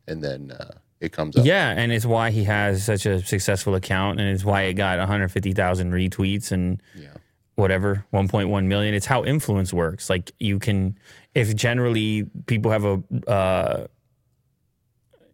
and 0.08 0.24
then 0.24 0.52
uh, 0.52 0.72
it 1.00 1.12
comes 1.12 1.36
up. 1.36 1.46
Yeah, 1.46 1.72
and 1.72 1.92
it's 1.92 2.06
why 2.06 2.30
he 2.32 2.44
has 2.44 2.84
such 2.84 3.06
a 3.06 3.24
successful 3.26 3.74
account, 3.76 4.20
and 4.20 4.30
it's 4.30 4.44
why 4.46 4.64
it 4.64 4.74
got 4.74 5.00
150,000 5.00 5.92
retweets 5.92 6.52
and 6.52 6.82
Yeah. 6.96 7.08
Whatever 7.56 8.06
1.1 8.14 8.66
million. 8.66 8.94
It's 8.94 9.06
how 9.06 9.24
influence 9.24 9.74
works. 9.74 10.10
Like 10.10 10.32
you 10.40 10.60
can, 10.60 10.98
if 11.34 11.56
generally 11.56 12.26
people 12.46 12.72
have 12.72 12.86
a, 12.86 13.02
uh, 13.28 13.88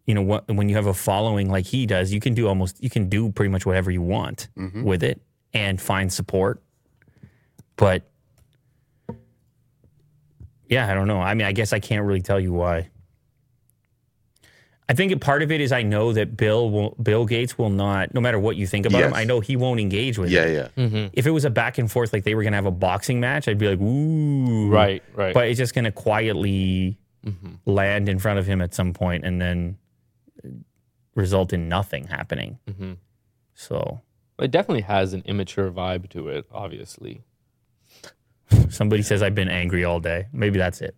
you 0.06 0.16
know, 0.16 0.22
what 0.22 0.48
when 0.48 0.70
you 0.70 0.76
have 0.76 0.88
a 0.88 0.94
following 0.94 1.50
like 1.50 1.66
he 1.66 1.86
does, 1.86 2.12
you 2.12 2.20
can 2.20 2.34
do 2.34 2.48
almost, 2.48 2.82
you 2.84 2.90
can 2.90 3.10
do 3.10 3.32
pretty 3.32 3.50
much 3.50 3.66
whatever 3.66 3.92
you 3.92 4.02
want 4.02 4.50
with 4.84 5.04
it 5.04 5.22
and 5.54 5.80
find 5.82 6.12
support. 6.12 6.62
But 7.76 8.10
yeah, 10.68 10.90
I 10.90 10.94
don't 10.94 11.08
know. 11.08 11.20
I 11.20 11.34
mean, 11.34 11.48
I 11.48 11.52
guess 11.52 11.74
I 11.74 11.80
can't 11.80 12.06
really 12.06 12.22
tell 12.22 12.40
you 12.40 12.54
why. 12.54 12.90
I 14.90 14.94
think 14.94 15.12
a 15.14 15.18
part 15.18 15.42
of 15.42 15.52
it 15.52 15.62
is 15.62 15.72
I 15.72 15.84
know 15.84 16.12
that 16.12 16.36
Bill 16.36 16.70
will, 16.70 16.90
Bill 17.02 17.26
Gates 17.26 17.58
will 17.58 17.70
not, 17.70 18.14
no 18.14 18.20
matter 18.20 18.38
what 18.40 18.58
you 18.58 18.68
think 18.68 18.86
about 18.86 19.02
him, 19.02 19.14
I 19.14 19.24
know 19.24 19.40
he 19.40 19.56
won't 19.56 19.80
engage 19.80 20.18
with 20.18 20.30
Yeah, 20.30 20.44
it. 20.44 20.72
yeah. 20.78 20.84
Mm-hmm. 20.86 21.08
If 21.14 21.26
it 21.26 21.32
was 21.32 21.46
a 21.46 21.50
back 21.50 21.78
and 21.78 21.90
forth, 21.90 22.12
like 22.12 22.26
they 22.26 22.36
were 22.36 22.44
gonna 22.44 22.58
have 22.58 22.66
a 22.66 22.72
boxing 22.72 23.20
match, 23.22 23.48
I'd 23.48 23.58
be 23.58 23.70
like, 23.70 23.80
ooh, 23.80 24.70
Right, 24.70 25.02
right. 25.14 25.34
But 25.34 25.48
it's 25.48 25.58
just 25.58 25.74
gonna 25.74 25.92
quietly 25.94 26.98
mm-hmm. 27.26 27.54
land 27.66 28.10
in 28.10 28.20
front 28.20 28.40
of 28.40 28.46
him 28.48 28.62
at 28.62 28.74
some 28.74 28.92
point, 28.92 29.24
and 29.24 29.40
then 29.42 29.78
result 31.16 31.54
in 31.54 31.70
nothing 31.70 32.08
happening. 32.08 32.60
Mm-hmm. 32.70 32.94
So 33.54 34.02
it 34.40 34.52
definitely 34.52 34.82
has 34.82 35.14
an 35.14 35.22
immature 35.26 35.72
vibe 35.72 36.10
to 36.10 36.28
it, 36.28 36.46
obviously. 36.52 37.24
somebody 38.70 39.04
says 39.04 39.22
I've 39.24 39.36
been 39.36 39.50
angry 39.50 39.86
all 39.86 40.00
day. 40.00 40.28
Maybe 40.34 40.58
that's 40.60 40.82
it. 40.82 40.96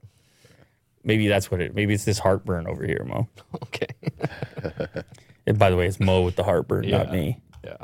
Maybe 1.04 1.28
that's 1.28 1.52
what 1.52 1.62
it. 1.62 1.76
Maybe 1.76 1.94
it's 1.94 2.06
this 2.06 2.20
heartburn 2.20 2.68
over 2.68 2.86
here, 2.86 3.04
Mo. 3.06 3.28
Okay. 3.64 3.88
And 5.46 5.60
by 5.60 5.70
the 5.70 5.76
way, 5.76 5.88
it's 5.88 6.00
Mo 6.00 6.22
with 6.22 6.38
the 6.38 6.44
heartburn, 6.44 6.90
not 6.90 7.12
me. 7.12 7.42
Yeah. 7.64 7.76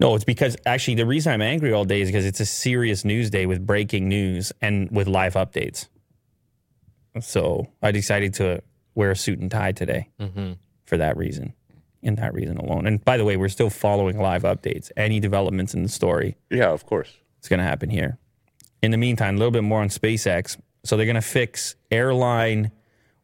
No, 0.00 0.14
it's 0.14 0.24
because 0.24 0.56
actually 0.66 0.94
the 0.94 1.06
reason 1.06 1.32
I'm 1.32 1.42
angry 1.42 1.72
all 1.72 1.84
day 1.84 2.00
is 2.00 2.08
because 2.08 2.24
it's 2.24 2.40
a 2.40 2.46
serious 2.46 3.04
news 3.04 3.30
day 3.30 3.46
with 3.46 3.66
breaking 3.66 4.08
news 4.08 4.52
and 4.60 4.90
with 4.90 5.06
live 5.06 5.34
updates. 5.34 5.88
So 7.20 7.68
I 7.82 7.90
decided 7.92 8.34
to 8.34 8.62
wear 8.94 9.10
a 9.10 9.16
suit 9.16 9.38
and 9.38 9.50
tie 9.50 9.72
today 9.72 10.08
mm-hmm. 10.18 10.52
for 10.86 10.96
that 10.96 11.16
reason, 11.16 11.52
and 12.02 12.16
that 12.16 12.32
reason 12.32 12.56
alone. 12.56 12.86
And 12.86 13.04
by 13.04 13.16
the 13.16 13.24
way, 13.24 13.36
we're 13.36 13.48
still 13.48 13.70
following 13.70 14.18
live 14.18 14.42
updates. 14.42 14.90
Any 14.96 15.20
developments 15.20 15.74
in 15.74 15.82
the 15.82 15.88
story, 15.88 16.36
Yeah, 16.50 16.70
of 16.70 16.86
course. 16.86 17.14
it's 17.38 17.48
going 17.48 17.58
to 17.58 17.64
happen 17.64 17.90
here. 17.90 18.18
In 18.82 18.90
the 18.90 18.96
meantime, 18.96 19.36
a 19.36 19.38
little 19.38 19.52
bit 19.52 19.62
more 19.62 19.82
on 19.82 19.88
SpaceX. 19.88 20.58
So 20.84 20.96
they're 20.96 21.06
going 21.06 21.14
to 21.14 21.22
fix 21.22 21.76
airline 21.90 22.72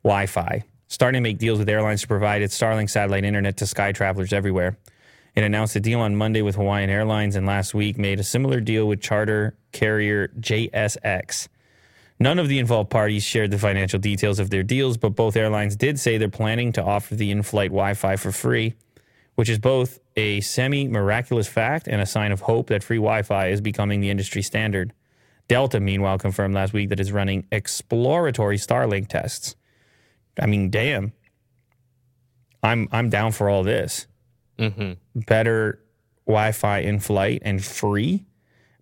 Wi 0.04 0.26
Fi, 0.26 0.64
starting 0.86 1.22
to 1.22 1.28
make 1.28 1.38
deals 1.38 1.58
with 1.58 1.68
airlines 1.68 2.02
to 2.02 2.08
provide 2.08 2.42
its 2.42 2.58
Starlink 2.58 2.90
satellite 2.90 3.24
internet 3.24 3.56
to 3.58 3.66
sky 3.66 3.92
travelers 3.92 4.32
everywhere. 4.32 4.78
It 5.34 5.44
announced 5.44 5.76
a 5.76 5.80
deal 5.80 6.00
on 6.00 6.16
Monday 6.16 6.42
with 6.42 6.56
Hawaiian 6.56 6.90
Airlines 6.90 7.36
and 7.36 7.46
last 7.46 7.74
week 7.74 7.96
made 7.96 8.18
a 8.18 8.24
similar 8.24 8.60
deal 8.60 8.88
with 8.88 9.00
charter 9.00 9.56
carrier 9.72 10.28
JSX. 10.40 11.48
None 12.20 12.40
of 12.40 12.48
the 12.48 12.58
involved 12.58 12.90
parties 12.90 13.22
shared 13.22 13.52
the 13.52 13.58
financial 13.58 14.00
details 14.00 14.40
of 14.40 14.50
their 14.50 14.64
deals, 14.64 14.96
but 14.96 15.10
both 15.10 15.36
airlines 15.36 15.76
did 15.76 16.00
say 16.00 16.18
they're 16.18 16.28
planning 16.28 16.72
to 16.72 16.82
offer 16.82 17.14
the 17.14 17.30
in 17.30 17.44
flight 17.44 17.70
Wi 17.70 17.94
Fi 17.94 18.16
for 18.16 18.32
free, 18.32 18.74
which 19.36 19.48
is 19.48 19.60
both 19.60 20.00
a 20.16 20.40
semi 20.40 20.88
miraculous 20.88 21.46
fact 21.46 21.86
and 21.86 22.00
a 22.00 22.06
sign 22.06 22.32
of 22.32 22.40
hope 22.40 22.66
that 22.68 22.82
free 22.82 22.96
Wi 22.96 23.22
Fi 23.22 23.48
is 23.48 23.60
becoming 23.60 24.00
the 24.00 24.10
industry 24.10 24.42
standard. 24.42 24.92
Delta, 25.48 25.80
meanwhile, 25.80 26.18
confirmed 26.18 26.54
last 26.54 26.72
week 26.72 26.90
that 26.90 27.00
it's 27.00 27.10
running 27.10 27.46
exploratory 27.50 28.56
Starlink 28.58 29.08
tests. 29.08 29.56
I 30.40 30.46
mean, 30.46 30.70
damn. 30.70 31.12
I'm 32.62 32.88
I'm 32.92 33.08
down 33.08 33.32
for 33.32 33.48
all 33.48 33.62
this. 33.62 34.06
Mm-hmm. 34.58 35.20
Better 35.20 35.80
Wi-Fi 36.26 36.78
in 36.80 36.98
flight 37.00 37.42
and 37.44 37.64
free. 37.64 38.24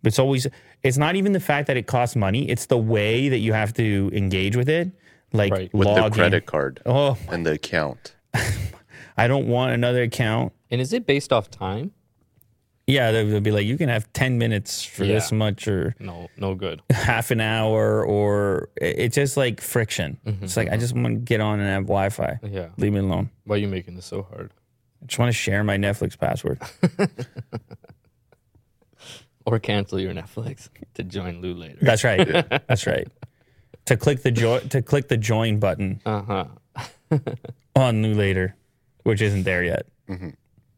But 0.02 0.08
it's 0.08 0.18
always 0.18 0.46
it's 0.82 0.96
not 0.98 1.16
even 1.16 1.32
the 1.32 1.40
fact 1.40 1.66
that 1.68 1.76
it 1.76 1.86
costs 1.86 2.16
money. 2.16 2.48
It's 2.48 2.66
the 2.66 2.78
way 2.78 3.28
that 3.28 3.38
you 3.38 3.52
have 3.52 3.72
to 3.74 4.10
engage 4.12 4.56
with 4.56 4.68
it. 4.68 4.90
Like 5.32 5.52
Right. 5.52 5.74
with 5.74 5.86
log 5.86 5.96
the 5.96 6.04
in. 6.06 6.12
credit 6.12 6.46
card 6.46 6.80
Oh, 6.86 7.18
and 7.28 7.44
the 7.44 7.52
account. 7.52 8.14
I 9.16 9.26
don't 9.28 9.46
want 9.48 9.72
another 9.72 10.02
account. 10.02 10.52
And 10.70 10.80
is 10.80 10.92
it 10.92 11.06
based 11.06 11.32
off 11.32 11.50
time? 11.50 11.92
Yeah, 12.86 13.10
they'll 13.10 13.26
they'll 13.26 13.40
be 13.40 13.50
like, 13.50 13.66
you 13.66 13.76
can 13.76 13.88
have 13.88 14.12
10 14.12 14.38
minutes 14.38 14.84
for 14.84 15.04
this 15.04 15.32
much 15.32 15.66
or 15.66 15.94
No, 15.98 16.28
no 16.36 16.54
good. 16.54 16.82
half 16.90 17.30
an 17.32 17.40
hour 17.40 18.04
or 18.04 18.68
it's 18.76 19.16
just 19.16 19.36
like 19.36 19.60
friction. 19.60 20.18
Mm-hmm, 20.24 20.44
it's 20.44 20.56
like, 20.56 20.68
I 20.68 20.72
mm-hmm. 20.72 20.80
just 20.80 20.94
want 20.94 21.06
to 21.06 21.14
get 21.14 21.40
on 21.40 21.58
and 21.58 21.68
have 21.68 21.84
Wi 21.84 22.08
Fi. 22.10 22.38
Yeah. 22.42 22.68
Leave 22.76 22.92
me 22.92 23.00
alone. 23.00 23.30
Why 23.44 23.56
are 23.56 23.58
you 23.58 23.68
making 23.68 23.96
this 23.96 24.06
so 24.06 24.22
hard? 24.22 24.52
I 25.02 25.06
just 25.06 25.18
want 25.18 25.28
to 25.30 25.32
share 25.36 25.64
my 25.64 25.76
Netflix 25.76 26.18
password. 26.18 26.60
Or 29.46 29.60
cancel 29.60 30.00
your 30.00 30.12
Netflix 30.12 30.68
to 30.94 31.04
join 31.04 31.40
Lew 31.40 31.54
Later. 31.54 31.78
That's 31.80 32.02
right. 32.02 32.26
That's 32.66 32.84
right. 32.84 33.06
To 33.84 33.96
click 33.96 34.22
the 34.24 34.32
jo- 34.32 34.58
to 34.58 34.82
click 34.82 35.06
the 35.06 35.16
join 35.16 35.60
button 35.60 36.00
Uh 36.04 36.22
huh. 36.22 37.18
on 37.76 38.02
Lew 38.02 38.14
Later, 38.14 38.56
which 39.04 39.22
isn't 39.22 39.44
there 39.44 39.62
yet. 39.62 39.86
Mm-hmm. 40.08 40.30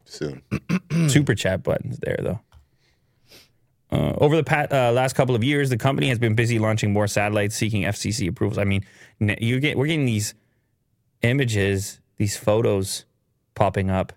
Soon. 0.09 0.41
Super 1.07 1.35
chat 1.35 1.63
button's 1.63 1.99
there 1.99 2.17
though. 2.21 2.39
Uh, 3.91 4.13
over 4.17 4.35
the 4.35 4.43
pat, 4.43 4.71
uh, 4.71 4.91
last 4.91 5.15
couple 5.15 5.33
of 5.35 5.43
years, 5.43 5.69
the 5.69 5.77
company 5.77 6.09
has 6.09 6.19
been 6.19 6.35
busy 6.35 6.59
launching 6.59 6.93
more 6.93 7.07
satellites, 7.07 7.55
seeking 7.55 7.83
FCC 7.83 8.29
approvals. 8.29 8.57
I 8.59 8.63
mean, 8.63 8.85
you 9.19 9.59
get 9.59 9.77
we're 9.77 9.87
getting 9.87 10.05
these 10.05 10.35
images, 11.21 11.99
these 12.17 12.37
photos 12.37 13.05
popping 13.55 13.89
up 13.89 14.13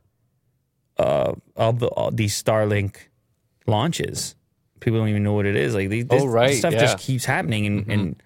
uh, 0.99 1.33
of 1.57 1.79
the, 1.79 1.87
all 1.89 2.11
these 2.11 2.41
Starlink 2.41 2.97
launches. 3.67 4.35
People 4.81 4.99
don't 4.99 5.09
even 5.09 5.23
know 5.23 5.33
what 5.33 5.47
it 5.47 5.57
is. 5.57 5.75
Like 5.75 5.89
these, 5.89 6.07
this, 6.07 6.23
Oh, 6.23 6.27
right, 6.27 6.49
this 6.49 6.59
stuff 6.59 6.75
yeah. 6.75 6.81
just 6.81 6.99
keeps 6.99 7.25
happening, 7.25 7.67
and, 7.67 7.89
and 7.91 8.23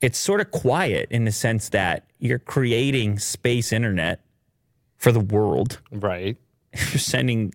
it's 0.00 0.18
sort 0.18 0.40
of 0.40 0.50
quiet 0.50 1.08
in 1.10 1.24
the 1.24 1.32
sense 1.32 1.68
that 1.70 2.06
you're 2.18 2.38
creating 2.38 3.18
space 3.18 3.72
internet 3.72 4.20
for 4.96 5.12
the 5.12 5.20
world 5.20 5.80
Right. 5.90 6.36
You're 6.72 6.98
sending 6.98 7.54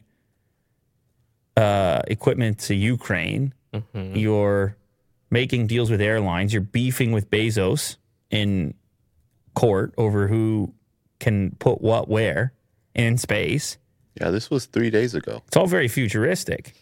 uh, 1.56 2.02
equipment 2.08 2.60
to 2.60 2.76
Ukraine. 2.76 3.54
You're 3.94 4.76
making 5.30 5.68
deals 5.68 5.92
with 5.92 6.02
airlines. 6.02 6.54
You're 6.54 6.62
beefing 6.62 7.12
with 7.12 7.30
Bezos 7.30 7.98
in 8.32 8.74
court 9.54 9.94
over 9.98 10.28
who 10.28 10.74
can 11.20 11.56
put 11.60 11.82
what 11.82 12.08
where 12.08 12.54
in 12.96 13.18
space. 13.18 13.78
Yeah, 14.20 14.32
this 14.32 14.50
was 14.50 14.66
three 14.66 14.90
days 14.90 15.14
ago. 15.14 15.44
It's 15.48 15.58
all 15.58 15.68
very 15.68 15.88
futuristic. 15.88 16.74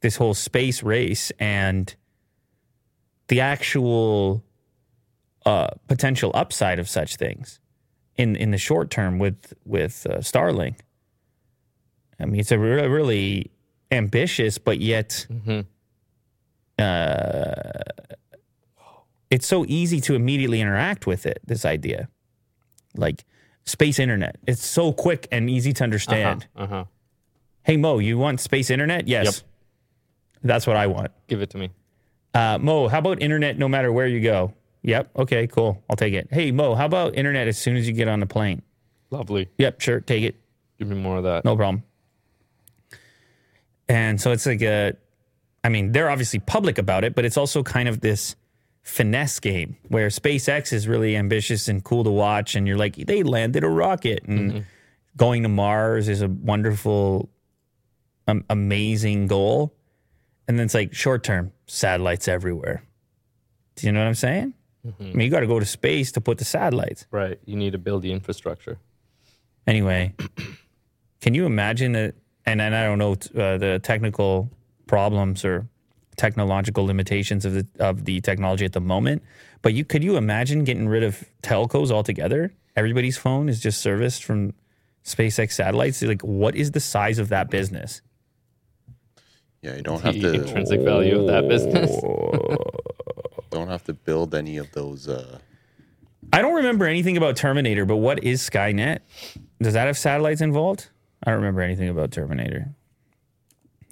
This 0.00 0.16
whole 0.16 0.34
space 0.34 0.82
race 0.82 1.32
and 1.38 1.94
the 3.28 3.40
actual 3.40 4.44
uh, 5.46 5.68
potential 5.88 6.30
upside 6.34 6.78
of 6.78 6.88
such 6.88 7.16
things 7.16 7.60
in 8.16 8.36
in 8.36 8.50
the 8.50 8.58
short 8.58 8.90
term 8.90 9.18
with 9.18 9.54
with 9.64 10.06
uh, 10.08 10.18
Starlink. 10.18 10.80
I 12.18 12.24
mean, 12.26 12.40
it's 12.40 12.52
a 12.52 12.58
really, 12.58 12.88
really 12.88 13.50
ambitious, 13.90 14.58
but 14.58 14.80
yet 14.80 15.26
uh, 16.78 17.82
it's 19.30 19.46
so 19.46 19.64
easy 19.68 20.00
to 20.02 20.14
immediately 20.14 20.60
interact 20.60 21.06
with 21.06 21.26
it. 21.26 21.40
This 21.46 21.64
idea, 21.64 22.08
like 22.94 23.24
space 23.64 23.98
internet, 23.98 24.36
it's 24.46 24.64
so 24.64 24.92
quick 24.92 25.28
and 25.30 25.50
easy 25.50 25.72
to 25.74 25.84
understand. 25.84 26.46
Uh 26.56 26.66
huh. 26.66 26.84
Hey 27.62 27.76
Mo, 27.76 27.98
you 27.98 28.16
want 28.18 28.40
space 28.40 28.70
internet? 28.70 29.08
Yes. 29.08 29.24
Yep. 29.26 29.34
That's 30.44 30.66
what 30.66 30.76
I 30.76 30.86
want. 30.86 31.10
Give 31.26 31.42
it 31.42 31.50
to 31.50 31.58
me. 31.58 31.70
Uh, 32.32 32.58
Mo, 32.60 32.88
how 32.88 32.98
about 32.98 33.20
internet 33.20 33.58
no 33.58 33.68
matter 33.68 33.90
where 33.92 34.06
you 34.06 34.20
go? 34.20 34.52
Yep. 34.82 35.10
Okay, 35.16 35.46
cool. 35.48 35.82
I'll 35.90 35.96
take 35.96 36.14
it. 36.14 36.28
Hey 36.30 36.52
Mo, 36.52 36.74
how 36.74 36.86
about 36.86 37.14
internet 37.16 37.48
as 37.48 37.58
soon 37.58 37.76
as 37.76 37.86
you 37.88 37.92
get 37.94 38.08
on 38.08 38.20
the 38.20 38.26
plane? 38.26 38.62
Lovely. 39.10 39.48
Yep, 39.58 39.80
sure, 39.80 40.00
take 40.00 40.22
it. 40.22 40.36
Give 40.78 40.88
me 40.88 40.96
more 40.96 41.16
of 41.16 41.24
that. 41.24 41.44
No 41.44 41.56
problem. 41.56 41.82
And 43.88 44.20
so 44.20 44.32
it's 44.32 44.46
like 44.46 44.62
a, 44.62 44.94
I 45.62 45.68
mean, 45.68 45.92
they're 45.92 46.10
obviously 46.10 46.40
public 46.40 46.78
about 46.78 47.04
it, 47.04 47.14
but 47.14 47.24
it's 47.24 47.36
also 47.36 47.62
kind 47.62 47.88
of 47.88 48.00
this 48.00 48.36
finesse 48.82 49.40
game 49.40 49.76
where 49.88 50.08
SpaceX 50.08 50.72
is 50.72 50.86
really 50.86 51.16
ambitious 51.16 51.68
and 51.68 51.82
cool 51.82 52.04
to 52.04 52.10
watch. 52.10 52.54
And 52.54 52.66
you're 52.66 52.76
like, 52.76 52.96
they 52.96 53.22
landed 53.22 53.64
a 53.64 53.68
rocket 53.68 54.24
and 54.26 54.64
going 55.16 55.42
to 55.42 55.48
Mars 55.48 56.08
is 56.08 56.22
a 56.22 56.28
wonderful, 56.28 57.28
um, 58.28 58.44
amazing 58.48 59.26
goal. 59.26 59.74
And 60.48 60.58
then 60.58 60.66
it's 60.66 60.74
like 60.74 60.94
short 60.94 61.24
term 61.24 61.52
satellites 61.66 62.28
everywhere. 62.28 62.84
Do 63.76 63.86
you 63.86 63.92
know 63.92 64.00
what 64.00 64.08
I'm 64.08 64.14
saying? 64.14 64.54
I 65.00 65.02
mean, 65.02 65.20
you 65.20 65.30
got 65.30 65.40
to 65.40 65.46
go 65.46 65.58
to 65.58 65.66
space 65.66 66.12
to 66.12 66.20
put 66.20 66.38
the 66.38 66.44
satellites. 66.44 67.06
Right. 67.10 67.40
You 67.44 67.56
need 67.56 67.72
to 67.72 67.78
build 67.78 68.02
the 68.02 68.12
infrastructure. 68.12 68.78
Anyway, 69.66 70.14
can 71.20 71.34
you 71.34 71.44
imagine 71.46 71.92
that? 71.92 72.14
And, 72.46 72.60
and 72.60 72.74
I 72.74 72.84
don't 72.84 72.98
know 72.98 73.12
uh, 73.12 73.58
the 73.58 73.80
technical 73.82 74.50
problems 74.86 75.44
or 75.44 75.66
technological 76.16 76.84
limitations 76.84 77.44
of 77.44 77.54
the 77.54 77.66
of 77.78 78.04
the 78.04 78.20
technology 78.20 78.64
at 78.64 78.72
the 78.72 78.80
moment, 78.80 79.22
but 79.62 79.74
you 79.74 79.84
could 79.84 80.02
you 80.02 80.16
imagine 80.16 80.64
getting 80.64 80.88
rid 80.88 81.02
of 81.02 81.24
telcos 81.42 81.90
altogether? 81.90 82.52
Everybody's 82.76 83.18
phone 83.18 83.48
is 83.48 83.60
just 83.60 83.80
serviced 83.80 84.24
from 84.24 84.52
SpaceX 85.04 85.52
satellites. 85.52 86.02
Like, 86.02 86.22
what 86.22 86.54
is 86.54 86.72
the 86.72 86.80
size 86.80 87.18
of 87.18 87.28
that 87.30 87.50
business? 87.50 88.00
Yeah, 89.62 89.76
you 89.76 89.82
don't 89.82 90.02
have 90.02 90.14
The 90.14 90.20
to 90.20 90.34
intrinsic 90.34 90.80
value 90.82 91.20
of 91.20 91.26
that 91.26 91.48
business. 91.48 91.90
don't 93.50 93.68
have 93.68 93.84
to 93.84 93.94
build 93.94 94.34
any 94.34 94.58
of 94.58 94.70
those. 94.72 95.08
Uh, 95.08 95.38
I 96.32 96.42
don't 96.42 96.54
remember 96.54 96.84
anything 96.84 97.16
about 97.16 97.36
Terminator, 97.36 97.84
but 97.84 97.96
what 97.96 98.22
is 98.22 98.48
Skynet? 98.48 99.00
Does 99.60 99.74
that 99.74 99.86
have 99.86 99.96
satellites 99.96 100.40
involved? 100.40 100.88
I 101.26 101.30
don't 101.32 101.40
remember 101.40 101.60
anything 101.60 101.88
about 101.88 102.12
Terminator. 102.12 102.68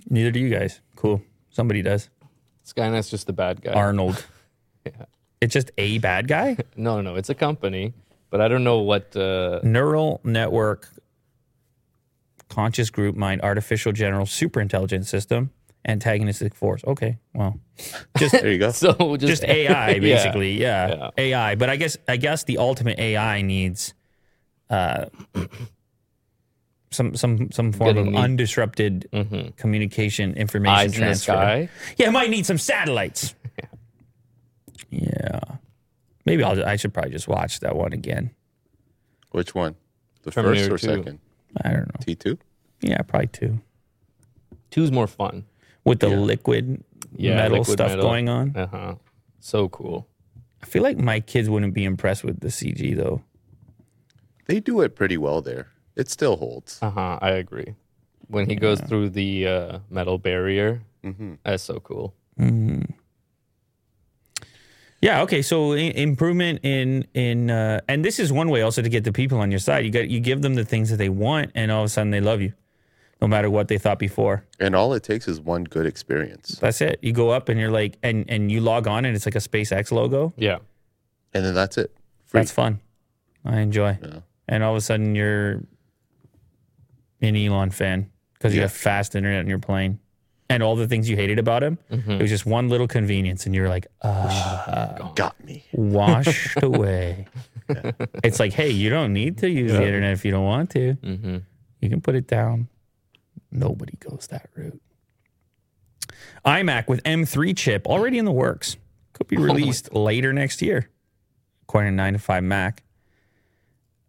Neither 0.09 0.31
do 0.31 0.39
you 0.39 0.49
guys. 0.51 0.81
Cool. 0.95 1.21
Somebody 1.51 1.83
does. 1.83 2.09
Skynet's 2.65 3.11
just 3.11 3.27
the 3.27 3.33
bad 3.33 3.61
guy. 3.61 3.73
Arnold. 3.73 4.25
yeah. 4.87 4.93
It's 5.41 5.53
just 5.53 5.71
a 5.77 5.99
bad 5.99 6.29
guy? 6.29 6.57
no, 6.77 6.97
no, 6.97 7.03
no. 7.13 7.17
it's 7.17 7.29
a 7.31 7.35
company, 7.35 7.93
but 8.31 8.41
I 8.41 8.49
don't 8.49 8.65
know 8.65 8.79
what. 8.79 9.15
Uh, 9.17 9.61
Neural 9.63 10.21
network, 10.25 10.89
conscious 12.49 12.91
group 12.91 13.17
mind, 13.17 13.43
artificial 13.43 13.93
general 13.93 14.27
superintelligence 14.27 15.07
system, 15.07 15.51
antagonistic 15.85 16.55
force. 16.55 16.83
Okay, 16.85 17.19
well, 17.35 17.59
just 18.17 18.33
there 18.33 18.51
you 18.53 18.59
go. 18.59 18.71
so 18.71 19.17
just, 19.17 19.43
just 19.43 19.45
AI 19.45 19.91
Yeah. 19.91 19.99
basically. 19.99 20.61
Yeah. 20.61 20.89
Yeah. 20.89 21.11
AI. 21.19 21.55
But 21.57 21.69
I 21.69 21.77
guess 21.77 21.97
I 22.09 22.17
guess 22.17 22.45
the 22.45 22.59
ultimate 22.59 22.99
AI 22.99 23.43
needs 23.43 23.93
uh, 24.71 25.07
some 26.95 27.15
some 27.17 27.51
some 27.51 27.73
form 27.73 27.91
of 27.91 27.97
Getting 28.07 28.13
the- 28.13 28.19
undisrupted 28.45 29.57
communication 29.57 30.35
information 30.35 30.75
Eyes 30.77 30.95
in 30.95 31.01
the 31.01 31.07
transfer. 31.07 31.33
sky. 31.33 31.69
Yeah, 31.97 32.09
it 32.09 32.13
might 32.13 32.31
need 32.31 32.47
some 32.47 32.59
satellites. 32.59 33.35
yeah. 34.91 35.41
Maybe 36.25 36.43
I'll 36.43 36.65
I 36.65 36.77
should 36.77 36.95
probably 36.95 37.11
just 37.11 37.29
watch 37.29 37.61
that 37.61 37.77
one 37.77 37.93
again. 37.93 38.31
Which 39.33 39.55
one? 39.55 39.75
The 40.23 40.31
Terminator 40.31 40.71
first 40.71 40.85
or 40.85 40.97
2. 40.97 41.03
second? 41.03 41.19
I 41.63 41.71
don't 41.73 41.87
know. 41.87 42.01
T 42.01 42.15
two. 42.15 42.39
Yeah, 42.81 43.03
probably 43.03 43.27
two. 43.29 43.61
Two's 44.71 44.91
more 44.91 45.07
fun. 45.07 45.45
With 45.85 46.01
the 46.01 46.09
Yeah. 46.09 46.17
liquid 46.17 46.83
Yeah, 47.17 47.37
metal 47.37 47.59
liquid 47.59 47.77
stuff 47.79 47.91
metal. 47.91 48.05
going 48.05 48.29
on. 48.29 48.57
Uh 48.57 48.67
huh. 48.67 48.95
So 49.41 49.69
cool. 49.69 50.07
I 50.63 50.67
feel 50.67 50.83
like 50.83 50.97
my 50.99 51.21
kids 51.21 51.51
wouldn't 51.51 51.75
be 51.75 51.85
impressed 51.85 52.25
with 52.25 52.41
the 52.41 52.49
CG 52.49 52.97
though. 52.97 53.23
They 54.47 54.61
do 54.61 54.81
it 54.81 54.95
pretty 54.97 55.17
well 55.19 55.43
there. 55.43 55.69
It 55.97 56.09
still 56.11 56.37
holds. 56.37 56.79
Uh 56.83 56.91
huh. 56.91 57.19
I 57.23 57.31
agree. 57.31 57.75
When 58.29 58.49
he 58.49 58.57
goes 58.57 58.81
through 58.81 59.11
the 59.11 59.47
uh, 59.47 59.79
metal 59.91 60.19
barrier, 60.19 60.83
that's 61.45 61.63
so 61.63 61.79
cool. 61.81 62.15
Yeah. 65.01 65.21
Okay. 65.23 65.43
So 65.43 65.73
i- 65.75 65.77
improvement 65.77 66.61
in 66.63 67.07
in 67.15 67.51
uh, 67.51 67.81
and 67.89 68.05
this 68.05 68.19
is 68.19 68.33
one 68.33 68.49
way 68.49 68.63
also 68.63 68.81
to 68.83 68.89
get 68.89 69.05
the 69.05 69.13
people 69.13 69.39
on 69.39 69.51
your 69.51 69.61
side. 69.61 69.85
You 69.85 69.91
got 69.91 70.09
you 70.09 70.21
give 70.21 70.41
them 70.43 70.55
the 70.55 70.65
things 70.65 70.91
that 70.91 70.97
they 70.97 71.11
want, 71.11 71.53
and 71.55 71.71
all 71.71 71.83
of 71.83 71.87
a 71.87 71.89
sudden 71.91 72.11
they 72.11 72.21
love 72.23 72.41
you, 72.41 72.55
no 73.21 73.29
matter 73.29 73.51
what 73.51 73.69
they 73.69 73.77
thought 73.79 73.99
before. 73.99 74.45
And 74.59 74.75
all 74.75 74.95
it 74.95 75.03
takes 75.03 75.29
is 75.29 75.41
one 75.41 75.65
good 75.65 75.85
experience. 75.87 76.59
That's 76.61 76.81
it. 76.81 76.99
You 77.03 77.13
go 77.13 77.31
up 77.31 77.49
and 77.51 77.61
you're 77.61 77.71
like, 77.71 77.99
and 78.03 78.25
and 78.29 78.51
you 78.51 78.61
log 78.63 78.87
on, 78.89 79.05
and 79.05 79.15
it's 79.15 79.27
like 79.27 79.35
a 79.37 79.39
SpaceX 79.41 79.93
logo. 79.93 80.33
Yeah. 80.39 80.59
And 81.35 81.45
then 81.45 81.55
that's 81.55 81.77
it. 81.77 81.93
Free. 82.25 82.41
That's 82.41 82.53
fun. 82.53 82.81
I 83.45 83.61
enjoy. 83.61 83.99
Yeah. 84.03 84.21
And 84.49 84.63
all 84.63 84.73
of 84.73 84.79
a 84.79 84.81
sudden 84.81 85.15
you're 85.15 85.61
an 87.21 87.37
Elon 87.37 87.71
fan 87.71 88.11
because 88.35 88.53
you 88.55 88.61
Yeah. 88.61 88.65
have 88.65 88.73
fast 88.73 89.15
internet 89.15 89.41
in 89.41 89.49
your 89.49 89.59
plane. 89.59 89.99
and 90.51 90.63
all 90.63 90.77
the 90.77 90.87
things 90.87 91.09
you 91.09 91.17
hated 91.17 91.39
about 91.39 91.63
him. 91.63 91.79
Mm-hmm. 91.91 92.11
It 92.13 92.21
was 92.21 92.31
just 92.31 92.45
one 92.45 92.69
little 92.69 92.87
convenience, 92.87 93.47
and 93.47 93.55
you're 93.55 93.69
like, 93.71 93.87
uh, 94.03 95.09
Got 95.15 95.43
me. 95.43 95.65
washed 95.73 96.59
away. 96.63 97.27
It's 98.23 98.39
like, 98.39 98.53
hey, 98.53 98.69
you 98.69 98.91
don't 98.91 99.15
need 99.15 99.39
to 99.39 99.49
use 99.49 99.73
the 99.73 99.83
internet 99.83 100.13
if 100.13 100.23
you 100.25 100.31
don't 100.31 100.45
want 100.45 100.69
to. 100.73 100.95
Mm-hmm. 100.97 101.37
You 101.81 101.89
can 101.89 102.03
put 102.03 102.15
it 102.15 102.27
down. 102.29 102.69
Nobody 103.51 103.97
goes 103.99 104.27
that 104.31 104.51
route. 104.55 104.81
iMac 106.45 106.89
with 106.89 107.03
M3 107.05 107.57
chip 107.57 107.85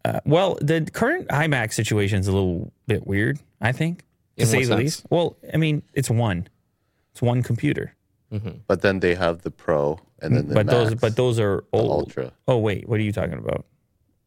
Uh, 0.06 0.20
well, 0.24 0.56
the 0.60 0.88
current 0.92 1.28
iMac 1.28 1.72
situation 1.72 2.18
is 2.20 2.28
a 2.28 2.32
little 2.32 2.72
bit 2.86 3.06
weird, 3.06 3.38
I 3.60 3.72
think, 3.72 4.00
to 4.36 4.42
In 4.42 4.46
say 4.46 4.58
what 4.58 4.60
the 4.62 4.66
sense? 4.68 4.78
least. 4.80 5.06
Well, 5.10 5.36
I 5.52 5.56
mean, 5.56 5.82
it's 5.94 6.08
one. 6.10 6.48
It's 7.12 7.22
one 7.22 7.42
computer. 7.42 7.92
But 8.68 8.82
then 8.82 9.00
they 9.00 9.14
have 9.14 9.42
the 9.42 9.50
Pro 9.50 9.98
and 10.20 10.36
then 10.36 10.48
the 10.48 10.54
but 10.54 10.66
those 10.66 10.90
Max, 10.90 11.00
but 11.00 11.16
those 11.16 11.40
are 11.40 11.64
the 11.72 11.78
old. 11.78 11.90
Ultra, 11.90 12.32
Oh, 12.46 12.58
wait, 12.58 12.86
what 12.88 13.00
are 13.00 13.02
you 13.02 13.12
talking 13.12 13.38
about? 13.38 13.64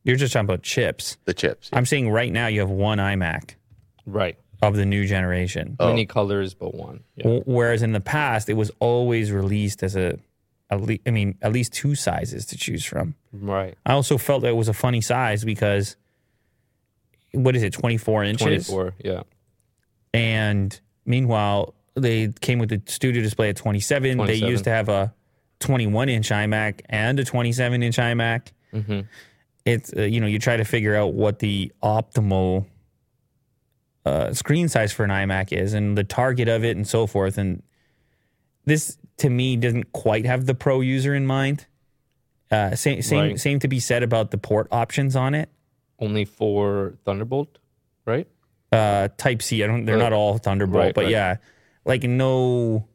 You're 0.04 0.16
just 0.16 0.34
talking 0.34 0.46
about 0.48 0.64
chips. 0.64 1.18
the 1.26 1.34
chips. 1.34 1.70
I'm 1.74 1.86
saying 1.86 2.10
right 2.10 2.32
now 2.32 2.48
you 2.48 2.60
have 2.62 2.70
one 2.72 2.98
iMac 2.98 3.52
Right. 4.08 4.38
of 4.64 4.76
the 4.76 4.86
new 4.86 5.06
generation. 5.06 5.76
Oh. 5.80 5.90
Many 5.90 6.06
colors, 6.08 6.54
but 6.56 6.74
one. 6.74 7.02
Yeah. 7.18 7.24
W- 7.26 7.44
Whereas 7.46 7.84
in 7.84 7.92
the 7.92 8.00
past, 8.00 8.50
it 8.50 8.54
was 8.56 8.72
always 8.80 9.32
released 9.32 9.84
as 9.84 9.96
a, 9.96 10.18
at 10.70 10.82
le- 10.82 11.00
I 11.06 11.12
mean, 11.12 11.38
at 11.42 11.52
least 11.52 11.74
two 11.74 11.96
sizes 11.96 12.46
to 12.48 12.58
choose 12.58 12.86
from. 12.86 13.16
Right. 13.32 13.78
I 13.86 13.94
also 13.94 14.18
felt 14.18 14.44
that 14.44 14.50
it 14.50 14.56
was 14.56 14.68
a 14.68 14.74
funny 14.74 15.02
size 15.02 15.44
because, 15.44 15.96
what 17.32 17.56
is 17.56 17.64
it, 17.64 17.74
24 17.74 18.24
inches? 18.24 18.68
24. 18.68 18.94
Yeah. 19.04 19.24
And 20.14 20.80
meanwhile, 21.06 21.74
they 21.96 22.32
came 22.42 22.60
with 22.60 22.70
the 22.70 22.82
studio 22.86 23.22
display 23.22 23.50
at 23.50 23.56
27. 23.58 24.18
They 24.26 24.36
used 24.36 24.64
to 24.66 24.70
have 24.70 24.90
a 24.90 25.14
21 25.60 26.10
inch 26.10 26.30
iMac 26.30 26.82
and 26.90 27.20
a 27.20 27.26
27 27.26 27.84
inch 27.84 27.98
iMac. 27.98 28.48
Mm-hmm. 28.74 29.02
It's, 29.66 29.94
uh, 29.96 30.02
you 30.04 30.20
know, 30.20 30.28
you 30.28 30.40
try 30.40 30.58
to 30.58 30.64
figure 30.64 30.96
out 30.96 31.14
what 31.14 31.40
the 31.40 31.72
optimal 31.84 32.66
uh, 34.06 34.34
screen 34.34 34.70
size 34.70 34.92
for 34.92 35.04
an 35.04 35.10
iMac 35.10 35.52
is 35.52 35.74
and 35.74 35.98
the 35.98 36.04
target 36.04 36.48
of 36.48 36.64
it 36.64 36.78
and 36.78 36.88
so 36.88 37.06
forth. 37.06 37.38
And 37.38 37.62
this, 38.66 38.98
to 39.20 39.30
me, 39.30 39.56
doesn't 39.58 39.92
quite 39.94 40.26
have 40.26 40.46
the 40.46 40.56
pro 40.56 40.82
user 40.82 41.14
in 41.16 41.26
mind. 41.26 41.66
Uh, 42.52 42.76
same, 42.76 43.02
same, 43.02 43.20
Right. 43.20 43.40
same 43.40 43.60
to 43.60 43.68
be 43.68 43.80
said 43.80 44.02
about 44.04 44.32
the 44.32 44.38
port 44.38 44.68
options 44.72 45.16
on 45.16 45.36
it. 45.36 45.50
Only 46.00 46.26
for 46.26 46.96
Thunderbolt, 47.06 47.58
right? 48.06 48.28
uh 48.72 49.08
type 49.18 49.42
c 49.42 49.64
i 49.64 49.68
don't 49.68 49.86
they're 49.86 49.96
Uh, 49.96 50.00
not 50.10 50.14
all 50.14 50.38
thunderbolt 50.38 50.84
right, 50.84 50.94
but 50.94 51.06
right. 51.06 51.10
yeah 51.12 51.38
like 51.86 52.04
no 52.04 52.86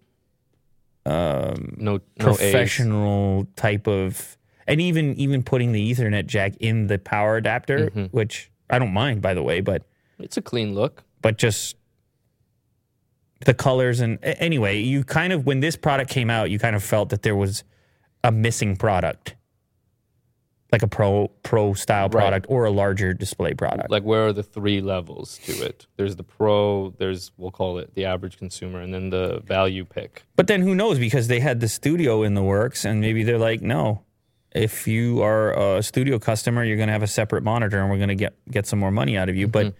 No, 1.04 1.54
no 1.76 1.94
A's. 1.96 2.36
professional 2.38 3.46
type 3.56 3.86
of 3.88 4.36
and 4.68 4.80
even 4.80 5.14
even 5.16 5.42
putting 5.42 5.72
the 5.72 5.90
ethernet 5.92 6.26
jack 6.26 6.54
in 6.60 6.86
the 6.86 6.98
power 6.98 7.36
adapter 7.36 7.90
Mm-hmm. 7.90 8.04
which 8.16 8.52
i 8.70 8.78
don't 8.78 8.92
mind 8.92 9.20
by 9.20 9.34
the 9.34 9.42
way 9.42 9.60
but 9.60 9.82
It's 10.20 10.36
a 10.36 10.42
clean 10.42 10.74
look. 10.76 11.02
but 11.22 11.38
just 11.38 11.76
the 13.44 13.54
colors 13.54 14.00
and 14.00 14.18
anyway 14.22 14.78
you 14.78 15.04
kind 15.04 15.32
of 15.32 15.46
when 15.46 15.60
this 15.60 15.76
product 15.76 16.10
came 16.10 16.30
out 16.30 16.50
you 16.50 16.58
kind 16.58 16.76
of 16.76 16.82
felt 16.82 17.08
that 17.10 17.22
there 17.22 17.36
was 17.36 17.64
a 18.22 18.32
missing 18.32 18.76
product 18.76 19.36
like 20.74 20.82
a 20.82 20.88
pro 20.88 21.28
pro 21.44 21.72
style 21.72 22.08
Right. 22.08 22.20
product 22.20 22.46
or 22.48 22.64
a 22.64 22.70
larger 22.70 23.14
display 23.14 23.54
product 23.54 23.90
Like, 23.90 24.02
where 24.02 24.26
are 24.26 24.32
the 24.32 24.42
three 24.42 24.80
levels 24.80 25.38
to 25.44 25.52
it? 25.64 25.86
There's 25.96 26.16
the 26.16 26.24
pro, 26.24 26.92
there's, 26.98 27.30
we'll 27.36 27.52
call 27.52 27.78
it 27.78 27.94
the 27.94 28.04
average 28.06 28.38
consumer, 28.38 28.80
and 28.80 28.92
then 28.92 29.10
the 29.10 29.40
value 29.44 29.84
pick. 29.84 30.24
But 30.34 30.48
then 30.48 30.62
who 30.62 30.74
knows? 30.74 30.98
Because 30.98 31.28
they 31.28 31.38
had 31.38 31.60
the 31.60 31.68
studio 31.68 32.24
in 32.24 32.34
the 32.34 32.42
works, 32.42 32.84
and 32.84 33.00
maybe 33.00 33.22
they're 33.22 33.38
like, 33.38 33.62
no, 33.62 34.02
if 34.52 34.88
you 34.88 35.22
are 35.22 35.76
a 35.76 35.82
studio 35.82 36.18
customer, 36.18 36.64
you're 36.64 36.76
going 36.76 36.88
to 36.88 36.92
have 36.92 37.04
a 37.04 37.08
separate 37.08 37.44
monitor, 37.44 37.78
and 37.80 37.88
we're 37.88 37.98
going 37.98 38.08
to 38.08 38.14
get 38.16 38.34
get 38.50 38.66
some 38.66 38.80
more 38.80 38.90
money 38.90 39.16
out 39.16 39.28
of 39.28 39.36
you. 39.36 39.46
But 39.46 39.66
mm-hmm. 39.66 39.78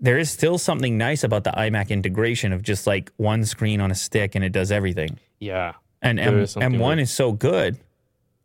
There 0.00 0.18
is 0.18 0.30
still 0.30 0.58
something 0.58 0.98
nice 0.98 1.24
about 1.24 1.44
the 1.44 1.50
iMac 1.50 1.88
integration 1.90 2.52
of 2.52 2.62
just 2.62 2.86
like 2.86 3.12
one 3.16 3.44
screen 3.44 3.80
on 3.80 3.90
a 3.90 3.94
stick, 3.94 4.34
and 4.34 4.44
it 4.44 4.52
does 4.52 4.70
everything. 4.72 5.18
Yeah. 5.40 5.74
And 6.02 6.20
M- 6.20 6.40
is 6.40 6.54
M1 6.56 6.78
like- 6.80 6.98
is 6.98 7.10
so 7.10 7.32
good. 7.32 7.76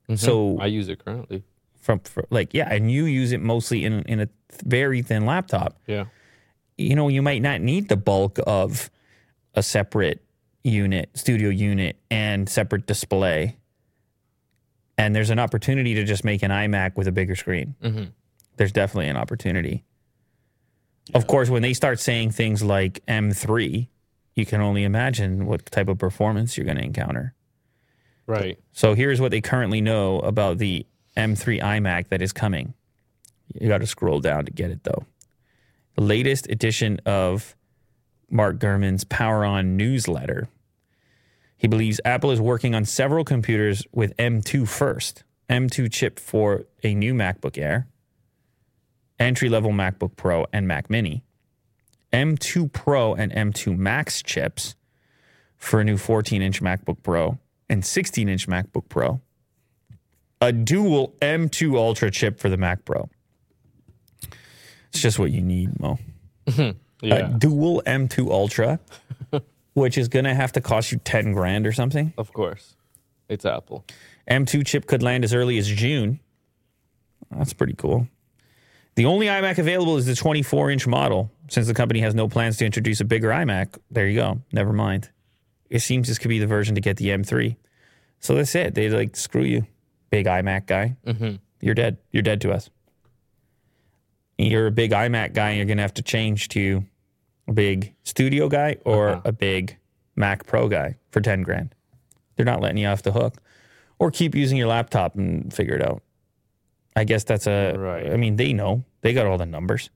Mm-hmm. 0.10 0.16
So 0.16 0.58
I 0.60 0.68
use 0.68 0.88
it 0.90 1.04
currently. 1.04 1.44
from, 1.82 2.00
from 2.00 2.26
like 2.30 2.54
yeah, 2.54 2.68
and 2.72 2.92
you 2.92 3.06
use 3.06 3.32
it 3.32 3.42
mostly 3.42 3.86
in 3.86 4.02
in 4.04 4.20
a 4.22 4.30
very 4.64 5.02
thin 5.02 5.26
laptop. 5.26 5.78
Yeah. 5.88 6.06
you 6.78 6.96
know, 6.96 7.08
you 7.10 7.22
might 7.22 7.42
not 7.42 7.62
need 7.62 7.90
the 7.90 7.98
bulk 7.98 8.40
of 8.48 8.90
a 9.54 9.62
separate 9.62 10.22
unit, 10.64 11.10
studio 11.14 11.50
unit, 11.50 11.98
and 12.10 12.48
separate 12.50 12.86
display. 12.88 13.58
And 14.98 15.16
there's 15.16 15.30
an 15.30 15.40
opportunity 15.40 15.94
to 15.96 16.04
just 16.04 16.24
make 16.26 16.44
an 16.44 16.52
iMac 16.52 16.96
with 16.98 17.08
a 17.08 17.12
bigger 17.12 17.36
screen. 17.36 17.76
Mm-hmm. 17.82 18.04
There's 18.58 18.72
definitely 18.72 19.08
an 19.10 19.16
opportunity. 19.18 19.84
Of 21.14 21.28
course, 21.28 21.50
when 21.50 21.62
they 21.62 21.74
start 21.74 22.00
saying 22.00 22.32
things 22.32 22.64
like 22.64 23.04
M3, 23.08 23.88
you 24.36 24.46
can 24.46 24.62
only 24.62 24.84
imagine 24.84 25.46
what 25.46 25.66
type 25.66 25.88
of 25.88 25.98
performance 25.98 26.58
you're 26.58 26.66
going 26.66 26.78
to 26.78 26.84
encounter. 26.84 27.34
Right. 28.28 28.60
So 28.74 28.94
here's 28.94 29.20
what 29.20 29.32
they 29.32 29.42
currently 29.42 29.82
know 29.82 30.20
about 30.20 30.60
the 30.60 30.86
M3 31.18 31.62
iMac 31.62 32.10
that 32.10 32.22
is 32.22 32.32
coming. 32.32 32.74
You 33.60 33.68
got 33.68 33.80
to 33.80 33.88
scroll 33.88 34.20
down 34.20 34.46
to 34.46 34.52
get 34.52 34.70
it 34.70 34.84
though. 34.84 35.06
The 35.96 36.04
latest 36.04 36.48
edition 36.50 37.02
of 37.06 37.56
Mark 38.30 38.60
Gurman's 38.60 39.04
Power 39.04 39.44
On 39.44 39.76
newsletter. 39.76 40.48
He 41.58 41.68
believes 41.68 42.00
Apple 42.06 42.32
is 42.32 42.40
working 42.40 42.74
on 42.76 42.86
several 42.86 43.26
computers 43.26 43.86
with 43.92 44.16
M2 44.18 44.68
first. 44.68 45.24
M2 45.50 45.92
chip 45.92 46.20
for 46.20 46.66
a 46.84 46.94
new 46.94 47.14
MacBook 47.14 47.58
Air, 47.58 47.88
entry 49.20 49.50
level 49.50 49.72
MacBook 49.72 50.16
Pro, 50.16 50.46
and 50.54 50.68
Mac 50.68 50.90
Mini. 50.90 51.24
M2 52.14 52.72
Pro 52.72 53.14
and 53.14 53.32
M2 53.32 53.78
Max 53.78 54.22
chips 54.24 54.76
for 55.58 55.80
a 55.80 55.84
new 55.84 55.98
14 55.98 56.42
inch 56.42 56.62
MacBook 56.62 57.04
Pro 57.04 57.38
and 57.70 57.86
16 57.86 58.28
inch 58.30 58.48
MacBook 58.48 58.90
Pro. 58.90 59.22
A 60.42 60.52
dual 60.52 61.14
M2 61.22 61.76
Ultra 61.76 62.10
chip 62.10 62.40
for 62.40 62.50
the 62.50 62.58
Mac 62.58 62.86
Pro. 62.86 63.10
It's 64.92 65.02
just 65.02 65.20
what 65.20 65.32
you 65.32 65.42
need, 65.42 65.80
Mo. 65.80 66.00
Mm-hmm. 66.48 67.06
A 67.06 67.08
Yeah. 67.08 67.28
dual 67.38 67.84
M2 67.86 68.30
Ultra, 68.32 68.80
which 69.74 69.98
is 69.98 70.08
going 70.08 70.26
to 70.26 70.34
have 70.34 70.52
to 70.54 70.62
cost 70.62 70.92
you 70.92 70.98
10 71.04 71.34
grand 71.34 71.68
or 71.68 71.72
something. 71.72 72.14
Of 72.18 72.34
course. 72.34 72.76
It's 73.28 73.46
Apple. 73.46 73.86
M2 74.30 74.66
chip 74.66 74.88
could 74.88 75.04
land 75.04 75.24
as 75.24 75.34
early 75.34 75.58
as 75.60 75.68
June. 75.68 76.20
That's 77.30 77.54
pretty 77.54 77.76
cool. 77.76 78.08
The 79.00 79.06
only 79.06 79.28
iMac 79.28 79.60
available 79.60 79.96
is 79.96 80.06
the 80.06 80.14
24 80.14 80.72
inch 80.72 80.86
model. 80.86 81.32
Since 81.48 81.68
the 81.68 81.74
company 81.74 82.02
has 82.02 82.14
no 82.14 82.28
plans 82.28 82.58
to 82.58 82.66
introduce 82.66 83.00
a 83.00 83.06
bigger 83.06 83.30
iMac, 83.30 83.78
there 83.90 84.06
you 84.06 84.16
go. 84.20 84.42
Never 84.52 84.74
mind. 84.74 85.10
It 85.70 85.80
seems 85.80 86.10
this 86.10 86.20
could 86.20 86.28
be 86.28 86.38
the 86.38 86.48
version 86.48 86.76
to 86.76 86.82
get 86.82 86.98
the 86.98 87.08
M3. 87.08 87.56
So 88.20 88.36
that's 88.36 88.54
it. 88.56 88.76
They 88.76 88.90
like, 88.90 89.16
screw 89.16 89.44
you, 89.44 89.66
big 90.10 90.26
iMac 90.26 90.66
guy. 90.66 90.98
Mm-hmm. 91.06 91.36
You're 91.62 91.76
dead. 91.76 91.96
You're 92.12 92.24
dead 92.24 92.42
to 92.42 92.52
us. 92.52 92.70
You're 94.38 94.68
a 94.68 94.72
big 94.72 94.92
iMac 94.92 95.32
guy, 95.32 95.52
and 95.52 95.58
you're 95.60 95.66
going 95.66 95.78
to 95.78 95.84
have 95.84 95.94
to 95.94 96.04
change 96.04 96.50
to 96.50 96.84
a 97.48 97.54
big 97.54 97.96
studio 98.04 98.50
guy 98.50 98.80
or 98.84 99.12
uh-huh. 99.12 99.22
a 99.24 99.32
big 99.32 99.78
Mac 100.18 100.46
Pro 100.46 100.68
guy 100.68 100.98
for 101.12 101.22
10 101.22 101.44
grand. 101.44 101.74
They're 102.36 102.46
not 102.46 102.60
letting 102.60 102.80
you 102.80 102.88
off 102.88 103.04
the 103.04 103.14
hook. 103.14 103.36
Or 103.98 104.12
keep 104.12 104.36
using 104.36 104.58
your 104.58 104.68
laptop 104.68 105.16
and 105.16 105.54
figure 105.54 105.76
it 105.76 105.82
out. 105.82 106.04
I 107.00 107.06
guess 107.06 107.24
that's 107.24 107.48
a. 107.48 107.76
Right. 107.78 108.12
I 108.12 108.18
mean, 108.18 108.36
they 108.36 108.52
know. 108.52 108.84
They 109.02 109.14
got 109.14 109.26
all 109.26 109.38
the 109.38 109.46
numbers. 109.46 109.90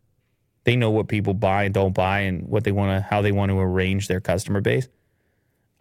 They 0.63 0.77
know 0.77 0.89
what 0.89 1.09
people 1.09 1.33
buy 1.33 1.65
and 1.65 1.73
don't 1.73 1.93
buy 1.93 2.21
and 2.21 2.47
what 2.47 2.63
they 2.63 2.71
want 2.71 2.97
to, 2.97 3.01
how 3.01 3.21
they 3.21 3.33
want 3.33 3.51
to 3.51 3.59
arrange 3.59 4.07
their 4.07 4.21
customer 4.21 4.61
base. 4.61 4.87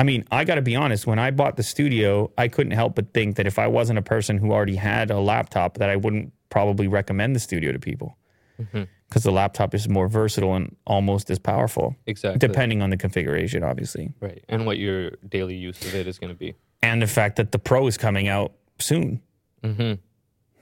I 0.01 0.03
mean, 0.03 0.25
I 0.33 0.43
got 0.43 0.57
to 0.57 0.63
be 0.63 0.75
honest. 0.75 1.07
When 1.07 1.21
I 1.21 1.31
bought 1.31 1.57
the 1.57 1.63
studio, 1.63 2.33
I 2.37 2.49
couldn't 2.49 2.73
help 2.73 2.97
but 2.97 3.15
think 3.15 3.37
that 3.37 3.47
if 3.47 3.57
I 3.61 3.69
wasn't 3.69 4.01
a 4.01 4.03
person 4.03 4.37
who 4.37 4.51
already 4.51 4.75
had 4.75 5.13
a 5.13 5.21
laptop, 5.21 5.79
that 5.79 5.89
I 5.91 5.95
wouldn't 5.95 6.33
probably 6.51 6.89
recommend 6.89 7.37
the 7.37 7.41
studio 7.41 7.71
to 7.71 7.79
people 7.79 8.19
mm-hmm. 8.61 8.83
because 9.09 9.23
the 9.23 9.31
laptop 9.31 9.75
is 9.75 9.89
more 9.89 10.09
versatile 10.09 10.55
and 10.55 10.75
almost 10.87 11.31
as 11.31 11.39
powerful, 11.39 11.95
Exactly. 12.07 12.41
depending 12.41 12.83
on 12.83 12.91
the 12.91 12.97
configuration, 12.97 13.63
obviously, 13.63 14.13
Right. 14.19 14.45
And 14.49 14.67
what 14.67 14.79
your 14.79 15.13
daily 15.29 15.55
use 15.55 15.81
of 15.87 15.95
it 15.95 16.09
is 16.09 16.19
going 16.19 16.33
to 16.33 16.39
be. 16.39 16.57
and 16.83 17.01
the 17.01 17.07
fact 17.07 17.37
that 17.37 17.53
the 17.53 17.61
Pro 17.61 17.87
is 17.87 17.97
coming 17.97 18.27
out 18.27 18.53
soon. 18.81 19.21
Mm-hmm. 19.63 19.93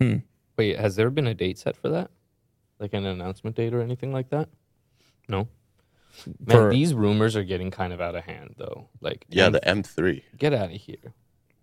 Hmm. 0.04 0.18
Wait, 0.60 0.78
has 0.78 0.94
there 0.94 1.08
been 1.08 1.26
a 1.26 1.32
date 1.32 1.56
set 1.58 1.74
for 1.74 1.88
that? 1.88 2.10
Like 2.78 2.92
an 2.92 3.06
announcement 3.06 3.56
date 3.56 3.72
or 3.72 3.80
anything 3.80 4.12
like 4.12 4.28
that? 4.28 4.50
No. 5.26 5.48
Man, 6.38 6.46
For- 6.48 6.70
these 6.70 6.92
rumors 6.92 7.34
are 7.34 7.44
getting 7.44 7.70
kind 7.70 7.94
of 7.94 8.00
out 8.02 8.14
of 8.14 8.24
hand, 8.24 8.56
though. 8.58 8.90
Like, 9.00 9.24
Yeah, 9.30 9.46
M- 9.46 9.52
the 9.52 9.60
M3. 9.60 10.22
get 10.36 10.52
out 10.52 10.66
of 10.66 10.72
here. 10.78 11.14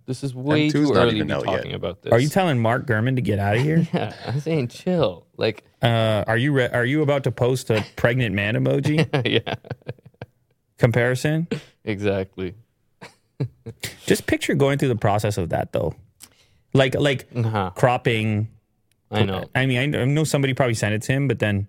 This 0.08 0.24
is 0.24 0.34
way 0.34 0.68
M2's 0.70 0.74
too 0.74 0.84
not 0.94 0.96
early 1.04 1.10
to 1.12 1.16
even 1.18 1.28
be 1.28 1.34
out 1.34 1.46
yet. 1.46 1.58
talking 1.58 1.74
about 1.76 2.02
this. 2.02 2.12
Are 2.12 2.20
you 2.20 2.28
telling 2.28 2.58
Mark 2.58 2.88
Gurman 2.88 3.18
to 3.18 3.22
get 3.22 3.38
out 3.38 3.56
of 3.58 3.62
here? 3.62 3.86
yeah, 3.94 4.16
I'm 4.26 4.40
saying 4.40 4.70
chill. 4.70 5.28
Like, 5.38 5.64
Uh, 5.84 6.24
are 6.26 6.38
you 6.38 6.54
re- 6.54 6.70
are 6.70 6.86
you 6.86 7.04
about 7.04 7.24
to 7.26 7.32
post 7.32 7.70
a 7.70 7.86
pregnant 7.98 8.34
man 8.34 8.56
emoji? 8.56 9.08
yeah. 9.46 9.54
comparison. 10.80 11.48
Exactly. 11.84 12.56
Just 14.08 14.26
picture 14.26 14.56
going 14.56 14.80
through 14.80 14.88
the 14.88 14.96
process 14.96 15.38
of 15.38 15.50
that 15.50 15.72
though. 15.72 15.94
Like 16.74 16.96
like 16.96 17.28
Uh-huh. 17.36 17.70
cropping. 17.76 18.48
I 19.12 19.24
know. 19.24 19.46
I 19.56 19.66
mean, 19.66 19.96
I 19.96 20.06
know- 20.06 20.24
somebody 20.24 20.54
probably 20.54 20.74
sent 20.74 20.94
it 20.94 21.02
to 21.04 21.14
him, 21.14 21.28
but 21.28 21.40
then 21.40 21.68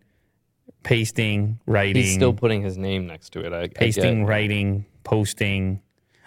pasting, 0.83 1.59
writing, 1.67 2.03
He's 2.03 2.15
still 2.15 2.33
putting 2.33 2.63
his 2.63 2.77
name 2.79 3.07
next 3.07 3.31
to 3.31 3.41
it. 3.45 3.53
I, 3.53 3.63
I 3.63 3.69
pasting, 3.69 4.21
get- 4.21 4.29
writing, 4.29 4.87
posting. 5.05 5.81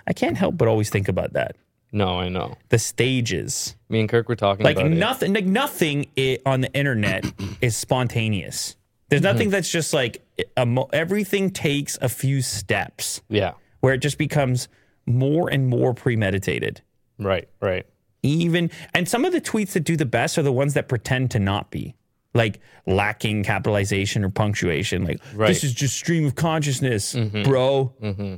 I 0.07 0.13
can't 0.13 0.37
help 0.37 0.57
but 0.57 0.67
always 0.67 0.89
think 0.89 1.07
about 1.07 1.33
that. 1.33 1.55
No, 1.93 2.19
I 2.19 2.29
know. 2.29 2.55
The 2.69 2.79
stages. 2.79 3.75
Me 3.89 3.99
and 3.99 4.07
Kirk 4.07 4.29
were 4.29 4.35
talking 4.35 4.63
Like 4.63 4.77
about 4.77 4.91
it. 4.91 4.95
nothing 4.95 5.33
like 5.33 5.45
nothing 5.45 6.05
i- 6.17 6.39
on 6.45 6.61
the 6.61 6.71
internet 6.73 7.25
is 7.61 7.75
spontaneous. 7.75 8.77
There's 9.09 9.21
nothing 9.21 9.47
Mm-hmm. 9.47 9.51
that's 9.51 9.69
just 9.69 9.93
like 9.93 10.23
a 10.55 10.65
mo- 10.65 10.89
everything 10.93 11.49
takes 11.49 11.97
a 12.01 12.07
few 12.07 12.41
steps 12.41 13.21
Yeah. 13.27 13.53
where 13.81 13.93
it 13.93 13.97
just 13.97 14.17
becomes 14.17 14.69
more 15.05 15.49
and 15.49 15.67
more 15.67 15.93
premeditated. 15.93 16.81
Right. 17.19 17.49
Right. 17.59 17.85
Even 18.23 18.69
and 18.93 19.07
some 19.09 19.25
of 19.25 19.31
the 19.31 19.41
tweets 19.41 19.71
that 19.71 19.81
do 19.83 19.95
the 19.97 20.05
best 20.05 20.37
are 20.37 20.43
the 20.43 20.51
ones 20.51 20.73
that 20.73 20.87
pretend 20.87 21.31
to 21.31 21.39
not 21.39 21.71
be 21.71 21.95
like 22.33 22.59
lacking 22.85 23.43
capitalization 23.43 24.23
or 24.23 24.29
punctuation 24.29 25.03
like 25.03 25.19
Right. 25.33 25.47
this 25.47 25.63
is 25.63 25.73
just 25.73 25.95
stream 25.95 26.25
of 26.25 26.35
consciousness 26.35 27.13
mm-hmm. 27.15 27.43
bro 27.43 27.93
mm-hmm. 28.01 28.35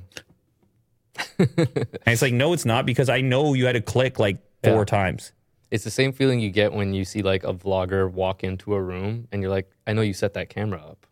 and 1.39 1.87
it's 2.07 2.21
like 2.21 2.33
no 2.33 2.53
it's 2.53 2.65
not 2.65 2.85
because 2.85 3.09
i 3.09 3.21
know 3.21 3.53
you 3.53 3.65
had 3.65 3.73
to 3.73 3.81
click 3.81 4.19
like 4.19 4.37
four 4.63 4.79
Yeah. 4.79 4.85
times 4.85 5.31
It's 5.69 5.83
the 5.83 5.91
same 5.91 6.11
feeling 6.13 6.39
you 6.39 6.49
get 6.49 6.73
when 6.73 6.93
you 6.93 7.05
see 7.05 7.21
like 7.21 7.43
a 7.43 7.53
vlogger 7.53 8.09
walk 8.11 8.43
into 8.43 8.73
a 8.73 8.81
room 8.81 9.27
and 9.31 9.41
you're 9.41 9.51
like, 9.51 9.69
I 9.87 9.93
know 9.93 10.01
you 10.01 10.13
set 10.13 10.33
that 10.35 10.49
camera 10.49 10.79
up. 10.79 11.05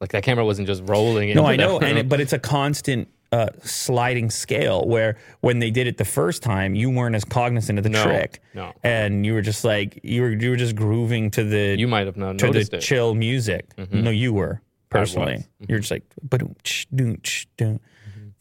Like 0.00 0.10
that 0.10 0.22
camera 0.24 0.44
wasn't 0.44 0.66
just 0.66 0.82
rolling. 0.86 1.34
no 1.34 1.46
i 1.46 1.56
know 1.56 1.78
and 1.78 1.98
it, 1.98 2.08
but 2.08 2.20
it's 2.20 2.32
a 2.32 2.38
constant 2.38 3.08
uh, 3.34 3.48
sliding 3.62 4.30
scale 4.30 4.86
where 4.86 5.16
when 5.40 5.58
they 5.58 5.70
did 5.78 5.86
it 5.86 5.96
the 5.98 6.04
first 6.04 6.42
time 6.42 6.74
you 6.74 6.88
weren't 6.90 7.14
as 7.16 7.24
cognizant 7.24 7.78
of 7.78 7.82
the 7.82 7.90
No, 7.90 8.04
trick 8.04 8.40
no. 8.54 8.72
and 8.82 9.26
you 9.26 9.34
were 9.34 9.42
just 9.42 9.64
like 9.64 9.98
you 10.02 10.22
were 10.22 10.30
you 10.42 10.50
were 10.50 10.56
just 10.66 10.76
grooving 10.76 11.30
to 11.32 11.44
the 11.44 11.76
you 11.78 11.88
might 11.88 12.06
have 12.06 12.16
not 12.16 12.38
to 12.38 12.46
noticed 12.46 12.70
the 12.70 12.76
it. 12.76 12.80
Mm-hmm. 12.80 12.94
chill 12.94 13.14
music. 13.14 13.64
No, 13.90 14.10
you 14.10 14.32
were 14.32 14.60
personally. 14.88 15.36
was. 15.58 15.68
You're 15.68 15.80
just 15.80 15.90
like, 15.90 16.04
but 16.22 16.40
Mm-hmm. 16.42 17.76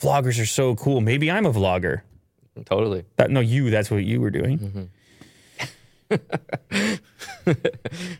vloggers 0.07 0.41
are 0.41 0.45
so 0.45 0.75
cool. 0.75 1.01
Maybe 1.01 1.31
I'm 1.31 1.45
a 1.45 1.51
vlogger. 1.53 2.01
Totally. 2.65 3.03
That 3.17 3.31
no, 3.31 3.39
you. 3.39 3.69
That's 3.71 3.89
what 3.89 4.03
you 4.03 4.21
were 4.21 4.29
doing. 4.31 4.59
Mm-hmm. 4.59 4.83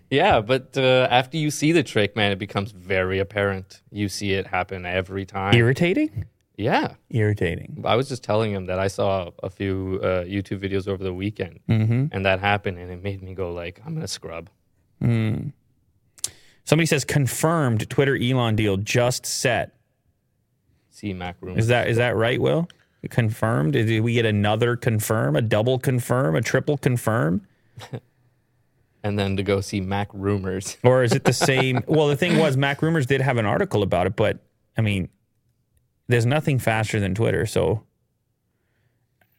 Yeah, 0.09 0.41
but 0.41 0.77
uh, 0.77 1.07
after 1.09 1.37
you 1.37 1.49
see 1.51 1.71
the 1.71 1.83
trick, 1.83 2.15
man, 2.15 2.31
it 2.31 2.39
becomes 2.39 2.71
very 2.71 3.19
apparent. 3.19 3.81
You 3.91 4.09
see 4.09 4.33
it 4.33 4.47
happen 4.47 4.85
every 4.85 5.25
time. 5.25 5.53
Irritating. 5.55 6.25
Yeah. 6.55 6.95
Irritating. 7.09 7.81
I 7.85 7.95
was 7.95 8.07
just 8.09 8.23
telling 8.23 8.51
him 8.51 8.65
that 8.65 8.79
I 8.79 8.87
saw 8.87 9.31
a 9.41 9.49
few 9.49 9.99
uh, 10.03 10.23
YouTube 10.23 10.59
videos 10.63 10.87
over 10.87 11.03
the 11.03 11.13
weekend, 11.13 11.59
Mm-hmm. 11.69 12.05
and 12.11 12.25
that 12.25 12.39
happened, 12.39 12.77
and 12.79 12.91
it 12.91 13.01
made 13.03 13.21
me 13.23 13.33
go 13.33 13.51
like, 13.53 13.81
"I'm 13.85 13.93
gonna 13.95 14.07
scrub." 14.07 14.49
Somebody 16.65 16.85
says 16.85 17.03
confirmed 17.03 17.89
Twitter 17.89 18.15
Elon 18.15 18.55
deal 18.55 18.77
just 18.77 19.25
set. 19.25 19.75
See 20.91 21.13
Mac 21.13 21.35
room. 21.41 21.57
Is 21.57 21.67
that 21.67 21.87
is 21.89 21.97
that 21.97 22.15
right? 22.15 22.39
Will 22.39 22.67
confirmed? 23.09 23.73
Did 23.73 24.01
we 24.01 24.13
get 24.13 24.25
another 24.25 24.77
confirm? 24.77 25.35
A 25.35 25.41
double 25.41 25.77
confirm? 25.77 26.35
A 26.37 26.41
triple 26.41 26.77
confirm? 26.77 27.45
and 29.03 29.19
then 29.19 29.35
to 29.35 29.43
go 29.43 29.59
see 29.59 29.81
Mac 29.81 30.07
rumors. 30.13 30.77
Or 30.85 31.03
is 31.03 31.11
it 31.11 31.25
the 31.25 31.33
same? 31.33 31.83
well, 31.87 32.07
the 32.07 32.15
thing 32.15 32.37
was, 32.37 32.55
Mac 32.55 32.81
Rumors 32.81 33.05
did 33.05 33.19
have 33.19 33.37
an 33.37 33.45
article 33.45 33.83
about 33.83 34.07
it, 34.07 34.15
but 34.15 34.39
I 34.77 34.81
mean, 34.81 35.09
there's 36.07 36.25
nothing 36.25 36.59
faster 36.59 36.99
than 36.99 37.15
Twitter, 37.15 37.45
so 37.45 37.83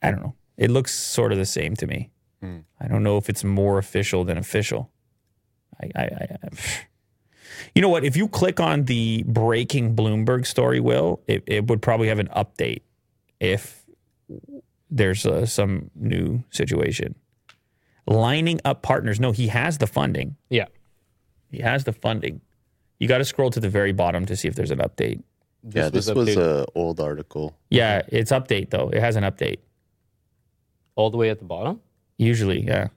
I 0.03 0.11
don't 0.11 0.21
know. 0.23 0.35
It 0.57 0.71
looks 0.71 0.93
sort 0.95 1.33
of 1.33 1.39
the 1.39 1.47
same 1.47 1.75
to 1.77 1.87
me. 1.87 2.11
I 2.79 2.89
don't 2.89 3.03
know 3.03 3.17
if 3.17 3.31
it's 3.31 3.43
more 3.43 3.79
official 3.79 4.23
than 4.25 4.37
official. 4.37 4.91
I, 5.83 5.91
I, 5.97 6.03
I, 6.03 6.37
I 6.43 6.49
you 7.75 7.81
know 7.81 7.89
what? 7.89 8.05
If 8.05 8.17
you 8.17 8.29
click 8.29 8.61
on 8.61 8.85
the 8.85 9.25
breaking 9.27 9.97
Bloomberg 9.97 10.47
story, 10.47 10.79
will 10.79 11.23
it, 11.27 11.43
it 11.47 11.67
would 11.69 11.81
probably 11.81 12.09
have 12.09 12.19
an 12.19 12.29
update 12.37 12.83
if 13.41 13.85
there's 14.91 15.25
uh, 15.25 15.47
some 15.47 15.91
new 15.95 16.45
situation. 16.51 17.15
Lining 18.07 18.61
up 18.65 18.83
partners. 18.83 19.19
No, 19.19 19.33
he 19.33 19.49
has 19.49 19.79
the 19.79 19.87
funding. 19.87 20.37
yeah, 20.51 20.67
He 21.51 21.61
has 21.63 21.85
the 21.85 21.93
funding. 21.93 22.43
You 22.99 23.09
got 23.09 23.19
to 23.19 23.25
scroll 23.25 23.49
to 23.51 23.61
the 23.61 23.71
very 23.71 23.93
bottom 23.93 24.27
to 24.27 24.37
see 24.37 24.49
if 24.49 24.55
there's 24.55 24.71
an 24.71 24.79
update. 24.81 25.23
Yeah, 25.73 25.89
this 25.89 26.09
was 26.11 26.29
updated 26.29 26.37
a 26.39 26.67
old 26.75 27.01
article. 27.01 27.57
Yeah, 27.71 28.03
it's 28.09 28.31
update 28.33 28.71
though. 28.71 28.89
It 28.91 29.01
has 29.01 29.17
an 29.17 29.25
update. 29.25 29.59
all 30.97 31.11
the 31.11 31.17
way 31.17 31.31
at 31.31 31.39
the 31.39 31.45
bottom. 31.45 31.81
Usually, 32.19 32.61
yeah. 32.63 32.89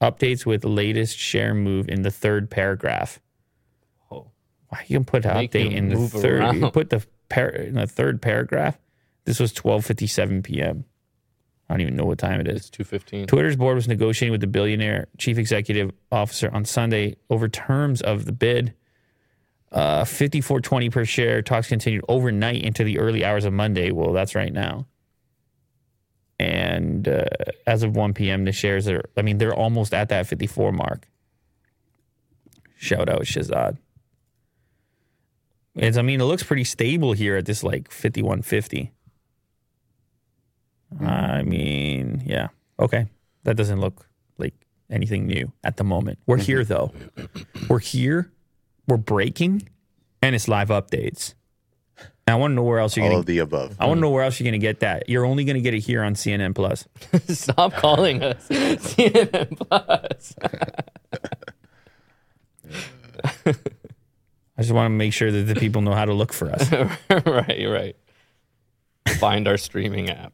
Updates 0.00 0.44
with 0.44 0.64
latest 0.64 1.16
share 1.16 1.54
move 1.54 1.88
in 1.88 2.02
the 2.02 2.10
third 2.10 2.50
paragraph. 2.50 3.20
Oh, 4.10 4.30
Why 4.68 4.84
you 4.86 4.98
can 4.98 5.04
put 5.04 5.24
an 5.24 5.34
Make 5.34 5.52
update 5.52 5.72
in 5.72 5.88
the 5.88 5.96
move 5.96 6.12
third? 6.12 6.42
You 6.54 6.62
around. 6.62 6.72
put 6.72 6.90
the 6.90 7.04
par- 7.28 7.48
in 7.48 7.74
the 7.74 7.86
third 7.86 8.20
paragraph. 8.20 8.78
This 9.24 9.40
was 9.40 9.52
12:57 9.52 10.44
p.m. 10.44 10.84
I 11.68 11.74
don't 11.74 11.80
even 11.80 11.96
know 11.96 12.04
what 12.04 12.18
time 12.18 12.40
it 12.40 12.46
is. 12.48 12.56
it's 12.56 12.70
two 12.70 12.84
fifteen. 12.84 13.26
Twitter's 13.26 13.56
board 13.56 13.74
was 13.74 13.88
negotiating 13.88 14.30
with 14.32 14.40
the 14.40 14.46
billionaire 14.46 15.06
chief 15.18 15.36
executive 15.38 15.90
officer 16.12 16.50
on 16.52 16.64
Sunday 16.64 17.16
over 17.30 17.48
terms 17.48 18.00
of 18.02 18.24
the 18.24 18.32
bid. 18.32 18.74
Uh, 19.72 20.04
54.20 20.04 20.92
per 20.92 21.04
share. 21.04 21.42
Talks 21.42 21.68
continued 21.68 22.04
overnight 22.08 22.62
into 22.62 22.84
the 22.84 22.98
early 22.98 23.24
hours 23.24 23.44
of 23.44 23.52
Monday. 23.52 23.90
Well, 23.90 24.12
that's 24.12 24.34
right 24.34 24.52
now. 24.52 24.86
And 26.38 27.08
uh, 27.08 27.24
as 27.66 27.82
of 27.82 27.96
1 27.96 28.14
p.m., 28.14 28.44
the 28.44 28.52
shares 28.52 28.88
are, 28.88 29.02
I 29.16 29.22
mean, 29.22 29.38
they're 29.38 29.54
almost 29.54 29.92
at 29.94 30.08
that 30.10 30.26
54 30.26 30.72
mark. 30.72 31.08
Shout 32.76 33.08
out 33.08 33.22
Shazad. 33.22 33.78
It's, 35.74 35.96
I 35.96 36.02
mean, 36.02 36.20
it 36.20 36.24
looks 36.24 36.42
pretty 36.42 36.64
stable 36.64 37.12
here 37.12 37.36
at 37.36 37.46
this 37.46 37.62
like 37.62 37.90
5150. 37.90 38.92
I 41.00 41.42
mean, 41.42 42.22
yeah. 42.24 42.48
Okay. 42.78 43.06
That 43.44 43.56
doesn't 43.56 43.80
look 43.80 44.08
like 44.38 44.54
anything 44.90 45.26
new 45.26 45.52
at 45.64 45.76
the 45.76 45.84
moment. 45.84 46.18
We're 46.26 46.38
here 46.38 46.64
though. 46.64 46.92
We're 47.68 47.78
here. 47.78 48.30
We're 48.86 48.96
breaking 48.96 49.68
and 50.22 50.34
it's 50.34 50.48
live 50.48 50.68
updates. 50.68 51.34
And 52.28 52.34
I 52.34 52.36
want 52.36 52.52
to 52.52 52.54
know 52.56 52.64
where 52.64 52.80
else 52.80 52.96
you're 52.96 53.04
All 53.04 53.10
going 53.10 53.20
of 53.20 53.26
the 53.26 53.38
above. 53.38 53.76
I 53.78 53.86
want 53.86 53.98
to 53.98 54.00
know 54.00 54.10
where 54.10 54.24
else 54.24 54.40
you're 54.40 54.44
going 54.44 54.60
to 54.60 54.64
get 54.64 54.80
that. 54.80 55.08
You're 55.08 55.24
only 55.24 55.44
going 55.44 55.54
to 55.54 55.60
get 55.60 55.74
it 55.74 55.80
here 55.80 56.02
on 56.02 56.14
CNN 56.14 56.54
Plus. 56.54 56.86
Stop 57.28 57.72
calling 57.74 58.22
us 58.22 58.48
CNN 58.48 59.56
Plus. 59.68 60.34
I 64.58 64.62
just 64.62 64.72
want 64.72 64.86
to 64.86 64.90
make 64.90 65.12
sure 65.12 65.30
that 65.30 65.42
the 65.42 65.54
people 65.54 65.82
know 65.82 65.92
how 65.92 66.04
to 66.04 66.14
look 66.14 66.32
for 66.32 66.50
us. 66.50 66.70
right, 67.26 67.66
right. 67.68 67.96
Find 69.18 69.46
our 69.46 69.56
streaming 69.56 70.10
app. 70.10 70.32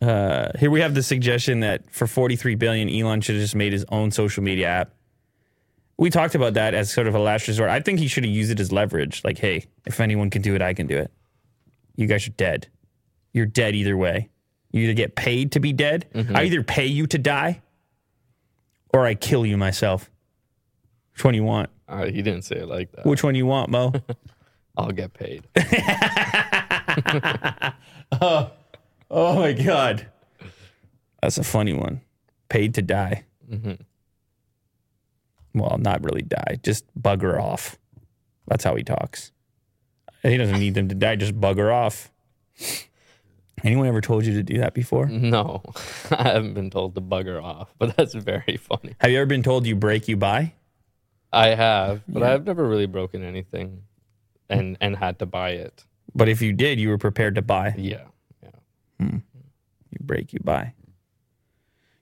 Uh, 0.00 0.48
here 0.58 0.70
we 0.70 0.80
have 0.80 0.94
the 0.94 1.02
suggestion 1.02 1.60
that 1.60 1.90
for 1.90 2.06
43 2.06 2.54
billion, 2.54 2.88
Elon 2.88 3.22
should 3.22 3.36
have 3.36 3.42
just 3.42 3.56
made 3.56 3.72
his 3.72 3.84
own 3.88 4.10
social 4.10 4.42
media 4.42 4.68
app. 4.68 4.90
We 5.98 6.10
talked 6.10 6.34
about 6.34 6.54
that 6.54 6.74
as 6.74 6.92
sort 6.92 7.06
of 7.06 7.14
a 7.14 7.18
last 7.18 7.48
resort. 7.48 7.70
I 7.70 7.80
think 7.80 7.98
he 8.00 8.08
should 8.08 8.24
have 8.24 8.32
used 8.32 8.50
it 8.50 8.60
as 8.60 8.70
leverage. 8.70 9.22
Like, 9.24 9.38
hey, 9.38 9.64
if 9.86 10.00
anyone 10.00 10.28
can 10.30 10.42
do 10.42 10.54
it, 10.54 10.60
I 10.62 10.74
can 10.74 10.86
do 10.86 10.98
it. 10.98 11.10
You 11.96 12.06
guys 12.06 12.26
are 12.26 12.30
dead. 12.32 12.68
You're 13.32 13.46
dead 13.46 13.74
either 13.74 13.96
way. 13.96 14.28
You 14.72 14.82
either 14.82 14.92
get 14.92 15.16
paid 15.16 15.52
to 15.52 15.60
be 15.60 15.72
dead. 15.72 16.06
I 16.34 16.44
either 16.44 16.62
pay 16.62 16.86
you 16.86 17.06
to 17.06 17.18
die, 17.18 17.62
or 18.92 19.06
I 19.06 19.14
kill 19.14 19.46
you 19.46 19.56
myself. 19.56 20.10
Which 21.14 21.24
one 21.24 21.34
you 21.34 21.44
want? 21.44 21.70
Uh, 21.88 22.04
he 22.06 22.20
didn't 22.20 22.42
say 22.42 22.56
it 22.56 22.68
like 22.68 22.92
that. 22.92 23.06
Which 23.06 23.24
one 23.24 23.34
you 23.34 23.46
want, 23.46 23.70
Mo? 23.70 23.92
I'll 24.76 24.92
get 24.92 25.14
paid. 25.14 25.44
Oh 29.08 29.38
my 29.38 29.52
god, 29.52 30.08
that's 31.22 31.38
a 31.38 31.44
funny 31.44 31.72
one. 31.72 32.00
Paid 32.48 32.74
to 32.74 32.82
die. 32.82 33.24
Well, 35.56 35.78
not 35.78 36.04
really 36.04 36.22
die, 36.22 36.58
just 36.62 36.84
bugger 37.00 37.40
off. 37.42 37.78
That's 38.46 38.62
how 38.62 38.76
he 38.76 38.84
talks. 38.84 39.32
He 40.22 40.36
doesn't 40.36 40.58
need 40.58 40.74
them 40.74 40.88
to 40.88 40.94
die, 40.94 41.16
just 41.16 41.40
bugger 41.40 41.72
off. 41.72 42.10
Anyone 43.64 43.86
ever 43.86 44.02
told 44.02 44.26
you 44.26 44.34
to 44.34 44.42
do 44.42 44.58
that 44.58 44.74
before? 44.74 45.06
No, 45.10 45.62
I 46.10 46.24
haven't 46.28 46.52
been 46.54 46.70
told 46.70 46.94
to 46.94 47.00
bugger 47.00 47.42
off, 47.42 47.74
but 47.78 47.96
that's 47.96 48.14
very 48.14 48.58
funny. 48.58 48.94
Have 48.98 49.10
you 49.10 49.16
ever 49.16 49.26
been 49.26 49.42
told 49.42 49.66
you 49.66 49.74
break, 49.74 50.08
you 50.08 50.16
buy? 50.16 50.52
I 51.32 51.48
have, 51.48 52.02
but 52.06 52.22
I've 52.22 52.44
never 52.44 52.68
really 52.68 52.86
broken 52.86 53.24
anything 53.24 53.82
and 54.48 54.76
and 54.80 54.94
had 54.94 55.18
to 55.20 55.26
buy 55.26 55.50
it. 55.50 55.84
But 56.14 56.28
if 56.28 56.42
you 56.42 56.52
did, 56.52 56.78
you 56.78 56.90
were 56.90 56.98
prepared 56.98 57.34
to 57.34 57.42
buy. 57.42 57.74
Yeah. 57.76 58.04
Yeah. 58.42 58.50
Hmm. 59.00 59.16
You 59.90 59.98
break, 60.00 60.32
you 60.32 60.40
buy. 60.44 60.74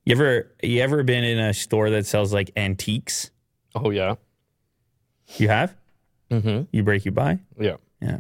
You 0.05 0.15
ever 0.15 0.53
you 0.63 0.83
ever 0.83 1.03
been 1.03 1.25
in 1.25 1.39
a 1.39 1.55
store 1.55 1.91
that 1.91 2.05
sells 2.07 2.33
like 2.33 2.51
antiques? 2.57 3.31
Oh 3.75 3.91
yeah. 3.91 4.15
You 5.37 5.49
have? 5.49 5.75
Mm-hmm. 6.31 6.65
You 6.73 6.83
break, 6.83 7.05
you 7.05 7.11
buy. 7.11 7.39
Yeah. 7.59 7.77
Yeah. 8.01 8.19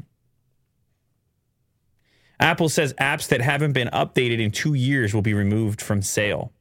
Apple 2.41 2.69
says 2.69 2.93
apps 2.95 3.29
that 3.29 3.41
haven't 3.41 3.73
been 3.73 3.89
updated 3.89 4.41
in 4.41 4.51
two 4.51 4.75
years 4.75 5.15
will 5.15 5.23
be 5.23 5.35
removed 5.35 5.81
from 5.81 6.03
sale. 6.03 6.53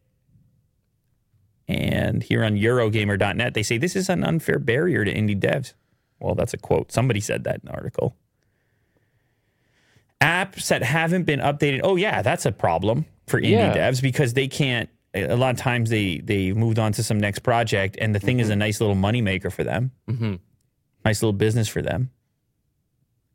And 1.68 2.22
here 2.22 2.44
on 2.44 2.56
Eurogamer.net, 2.56 3.54
they 3.54 3.64
say 3.64 3.78
this 3.78 3.96
is 3.96 4.10
an 4.10 4.24
unfair 4.24 4.60
barrier 4.60 5.04
to 5.06 5.14
indie 5.14 5.40
devs. 5.40 5.74
Well, 6.20 6.36
that's 6.36 6.54
a 6.54 6.58
quote. 6.58 6.92
Somebody 6.92 7.20
said 7.20 7.44
that 7.46 7.62
in 7.64 7.70
an 7.70 7.76
article. 7.76 8.16
Apps 10.22 10.68
that 10.68 10.84
haven't 10.84 11.24
been 11.24 11.40
updated. 11.40 11.82
Oh, 11.84 11.96
yeah, 11.96 12.22
that's 12.22 12.46
a 12.46 12.52
problem 12.52 13.06
for 13.28 13.40
indie 13.42 13.52
Yeah. 13.52 13.76
devs 13.76 14.02
because 14.02 14.34
they 14.34 14.48
can't. 14.48 14.90
A 15.16 15.36
lot 15.36 15.52
of 15.54 15.58
times 15.58 15.90
they 15.90 16.18
they 16.20 16.54
moved 16.54 16.80
on 16.80 16.92
to 16.94 17.04
some 17.04 17.20
next 17.20 17.40
project, 17.40 17.98
and 18.02 18.16
the 18.16 18.20
thing 18.20 18.40
is 18.40 18.50
a 18.50 18.56
nice 18.56 18.82
little 18.82 18.96
moneymaker 18.96 19.52
for 19.52 19.64
them. 19.64 19.92
Mm-hmm. 20.10 20.36
Nice 21.06 21.22
little 21.22 21.34
business 21.34 21.68
for 21.68 21.82
them. 21.82 22.10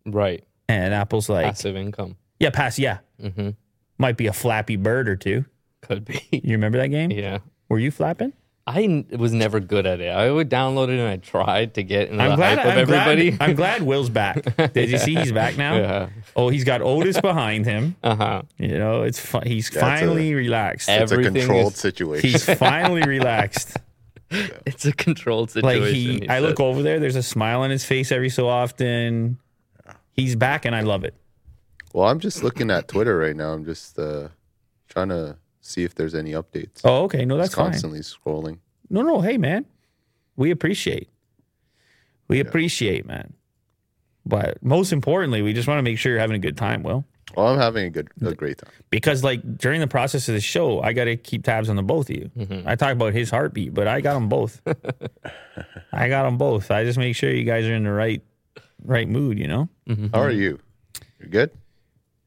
Right. 0.07 0.43
And 0.69 0.93
Apple's 0.93 1.29
like, 1.29 1.47
Passive 1.47 1.77
income. 1.77 2.17
yeah, 2.41 2.51
pass, 2.51 2.79
yeah. 2.79 2.99
Mm-hmm. 3.23 3.51
Might 3.99 4.17
be 4.17 4.27
a 4.27 4.33
flappy 4.33 4.77
bird 4.77 5.09
or 5.09 5.17
two. 5.17 5.45
Could 5.83 6.05
be. 6.05 6.21
You 6.33 6.53
remember 6.53 6.79
that 6.79 6.89
game? 6.89 7.11
yeah. 7.11 7.39
Were 7.69 7.79
you 7.79 7.91
flapping? 7.91 8.33
I 8.71 8.83
n- 8.83 9.07
was 9.19 9.33
never 9.33 9.61
good 9.61 9.87
at 9.87 10.01
it. 10.01 10.09
I 10.11 10.31
would 10.31 10.51
download 10.51 10.89
it 10.89 10.99
and 10.99 11.09
I 11.09 11.17
tried 11.17 11.75
to 11.75 11.83
get 11.83 12.11
into 12.11 12.23
I'm 12.23 12.31
the 12.31 12.37
glad. 12.37 12.59
hype 12.59 12.67
of 12.67 12.73
I'm 12.73 12.79
everybody. 12.79 13.31
glad. 13.31 13.49
I'm 13.51 13.57
glad 13.57 13.83
Will's 13.83 14.11
back. 14.11 14.57
Did 14.75 14.91
you 14.91 14.99
see 14.99 15.15
he's 15.15 15.33
back 15.33 15.57
now? 15.57 15.77
Yeah. 15.77 16.09
Oh, 16.37 16.49
he's 16.51 16.65
got 16.65 16.83
Otis 16.83 17.21
behind 17.21 17.65
him. 17.65 17.97
Uh 18.03 18.15
huh. 18.17 18.43
You 18.59 18.79
know, 18.79 19.03
it's 19.05 19.19
fu- 19.19 19.41
he's 19.45 19.71
That's 19.71 19.81
finally 19.81 20.35
relaxed. 20.35 20.89
It's 20.91 21.11
a 21.13 21.23
controlled 21.23 21.73
is- 21.73 21.79
situation. 21.79 22.31
He's 22.31 22.45
finally 22.59 23.03
relaxed. 23.03 23.77
It's 24.31 24.85
a 24.85 24.93
controlled 24.93 25.51
situation. 25.51 25.83
Like 25.83 25.95
he, 25.95 26.29
I 26.29 26.35
said. 26.37 26.43
look 26.43 26.61
over 26.61 26.83
there. 26.83 27.01
There's 27.01 27.17
a 27.17 27.23
smile 27.23 27.63
on 27.63 27.71
his 27.71 27.85
face 27.87 28.13
every 28.13 28.29
so 28.29 28.47
often. 28.49 29.39
He's 30.13 30.37
back, 30.37 30.67
and 30.67 30.75
I 30.77 30.83
love 30.83 31.05
it. 31.05 31.15
well, 31.95 32.09
I'm 32.09 32.21
just 32.21 32.43
looking 32.43 32.71
at 32.71 32.89
Twitter 32.89 33.17
right 33.17 33.35
now. 33.35 33.53
I'm 33.55 33.65
just 33.65 33.99
uh, 33.99 34.29
trying 34.91 35.09
to 35.09 35.37
see 35.69 35.85
if 35.85 35.95
there's 35.95 36.15
any 36.15 36.33
updates. 36.33 36.81
Oh, 36.85 37.05
okay. 37.05 37.25
No, 37.25 37.37
that's 37.37 37.49
Just 37.49 37.57
fine. 37.57 37.71
constantly 37.73 38.01
scrolling. 38.01 38.59
No, 38.91 39.03
no. 39.03 39.21
Hey, 39.21 39.39
man, 39.39 39.67
we 40.37 40.51
appreciate. 40.51 41.09
We 42.29 42.41
appreciate, 42.41 43.07
man. 43.07 43.33
But 44.27 44.63
most 44.63 44.93
importantly, 44.93 45.41
we 45.43 45.53
just 45.55 45.67
want 45.69 45.79
to 45.79 45.83
make 45.83 45.99
sure 45.99 46.13
you're 46.13 46.21
having 46.21 46.37
a 46.37 46.41
good 46.41 46.57
time, 46.57 46.83
Will. 46.83 47.05
Well, 47.37 47.47
I'm 47.49 47.59
having 47.59 47.85
a 47.87 47.91
good, 47.91 48.09
a 48.23 48.35
great 48.35 48.59
time. 48.59 48.71
because 48.91 49.23
like 49.23 49.41
during 49.59 49.81
the 49.81 49.87
process 49.87 50.29
of 50.29 50.35
the 50.35 50.41
show, 50.41 50.81
I 50.81 50.93
got 50.95 51.05
to 51.05 51.17
keep 51.17 51.45
tabs 51.45 51.69
on 51.69 51.77
the 51.77 51.83
both 51.83 52.09
of 52.11 52.17
you. 52.17 52.31
Mm-hmm. 52.37 52.67
I 52.69 52.75
talk 52.75 52.93
about 52.93 53.13
his 53.13 53.31
heartbeat, 53.31 53.75
but 53.75 53.87
I 53.87 54.01
got 54.01 54.15
them 54.15 54.29
both. 54.29 54.61
I 55.93 56.09
got 56.09 56.25
them 56.25 56.39
both. 56.39 56.71
I 56.71 56.85
just 56.85 56.99
make 56.99 57.15
sure 57.17 57.31
you 57.31 57.45
guys 57.45 57.67
are 57.67 57.75
in 57.75 57.85
the 57.85 57.93
right 57.93 58.23
right 58.83 59.09
mood. 59.09 59.39
You 59.39 59.47
know, 59.47 59.69
mm-hmm. 59.89 60.07
How 60.15 60.23
are 60.23 60.31
you? 60.31 60.59
You're 61.21 61.29
good. 61.29 61.51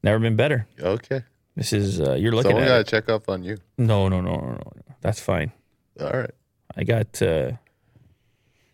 never 0.02 0.18
been 0.20 0.36
better. 0.36 0.66
Okay. 0.80 1.22
This 1.56 1.72
is 1.72 2.00
uh, 2.00 2.14
you're 2.14 2.32
looking 2.32 2.50
Someone 2.52 2.64
at. 2.64 2.68
got 2.68 2.78
to 2.78 2.90
check 2.90 3.08
up 3.08 3.28
on 3.28 3.42
you. 3.44 3.58
No, 3.76 4.08
no, 4.08 4.20
no, 4.20 4.32
no, 4.36 4.40
no, 4.40 4.52
no. 4.76 4.82
That's 5.02 5.20
fine. 5.20 5.52
All 6.00 6.10
right. 6.10 6.30
I 6.76 6.84
got 6.84 7.20
uh, 7.20 7.52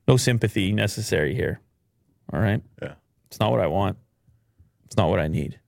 no 0.07 0.17
sympathy 0.17 0.73
necessary 0.73 1.35
here. 1.35 1.61
All 2.33 2.41
right, 2.41 2.63
Yeah. 2.83 2.93
it's 3.27 3.41
not 3.41 3.51
what 3.51 3.61
I 3.61 3.67
want. 3.67 3.97
It's 4.87 4.97
not 4.97 5.09
what 5.11 5.19
I 5.19 5.29
need. 5.29 5.59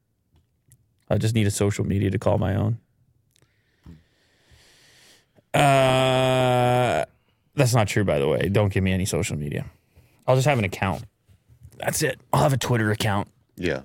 I 1.08 1.16
just 1.18 1.34
need 1.34 1.46
a 1.46 1.50
social 1.50 1.84
media 1.84 2.10
to 2.10 2.18
call 2.18 2.38
my 2.38 2.54
own. 2.54 2.78
Uh, 5.52 7.04
that's 7.54 7.74
not 7.74 7.88
true, 7.88 8.04
by 8.04 8.18
the 8.18 8.28
way. 8.28 8.48
Don't 8.48 8.72
give 8.72 8.84
me 8.84 8.92
any 8.92 9.04
social 9.04 9.36
media. 9.36 9.66
I'll 10.26 10.36
just 10.36 10.46
have 10.46 10.58
an 10.58 10.64
account. 10.64 11.04
That's 11.78 12.02
it. 12.02 12.20
I'll 12.32 12.42
have 12.42 12.52
a 12.52 12.56
Twitter 12.58 12.90
account. 12.90 13.28
Yeah. 13.56 13.82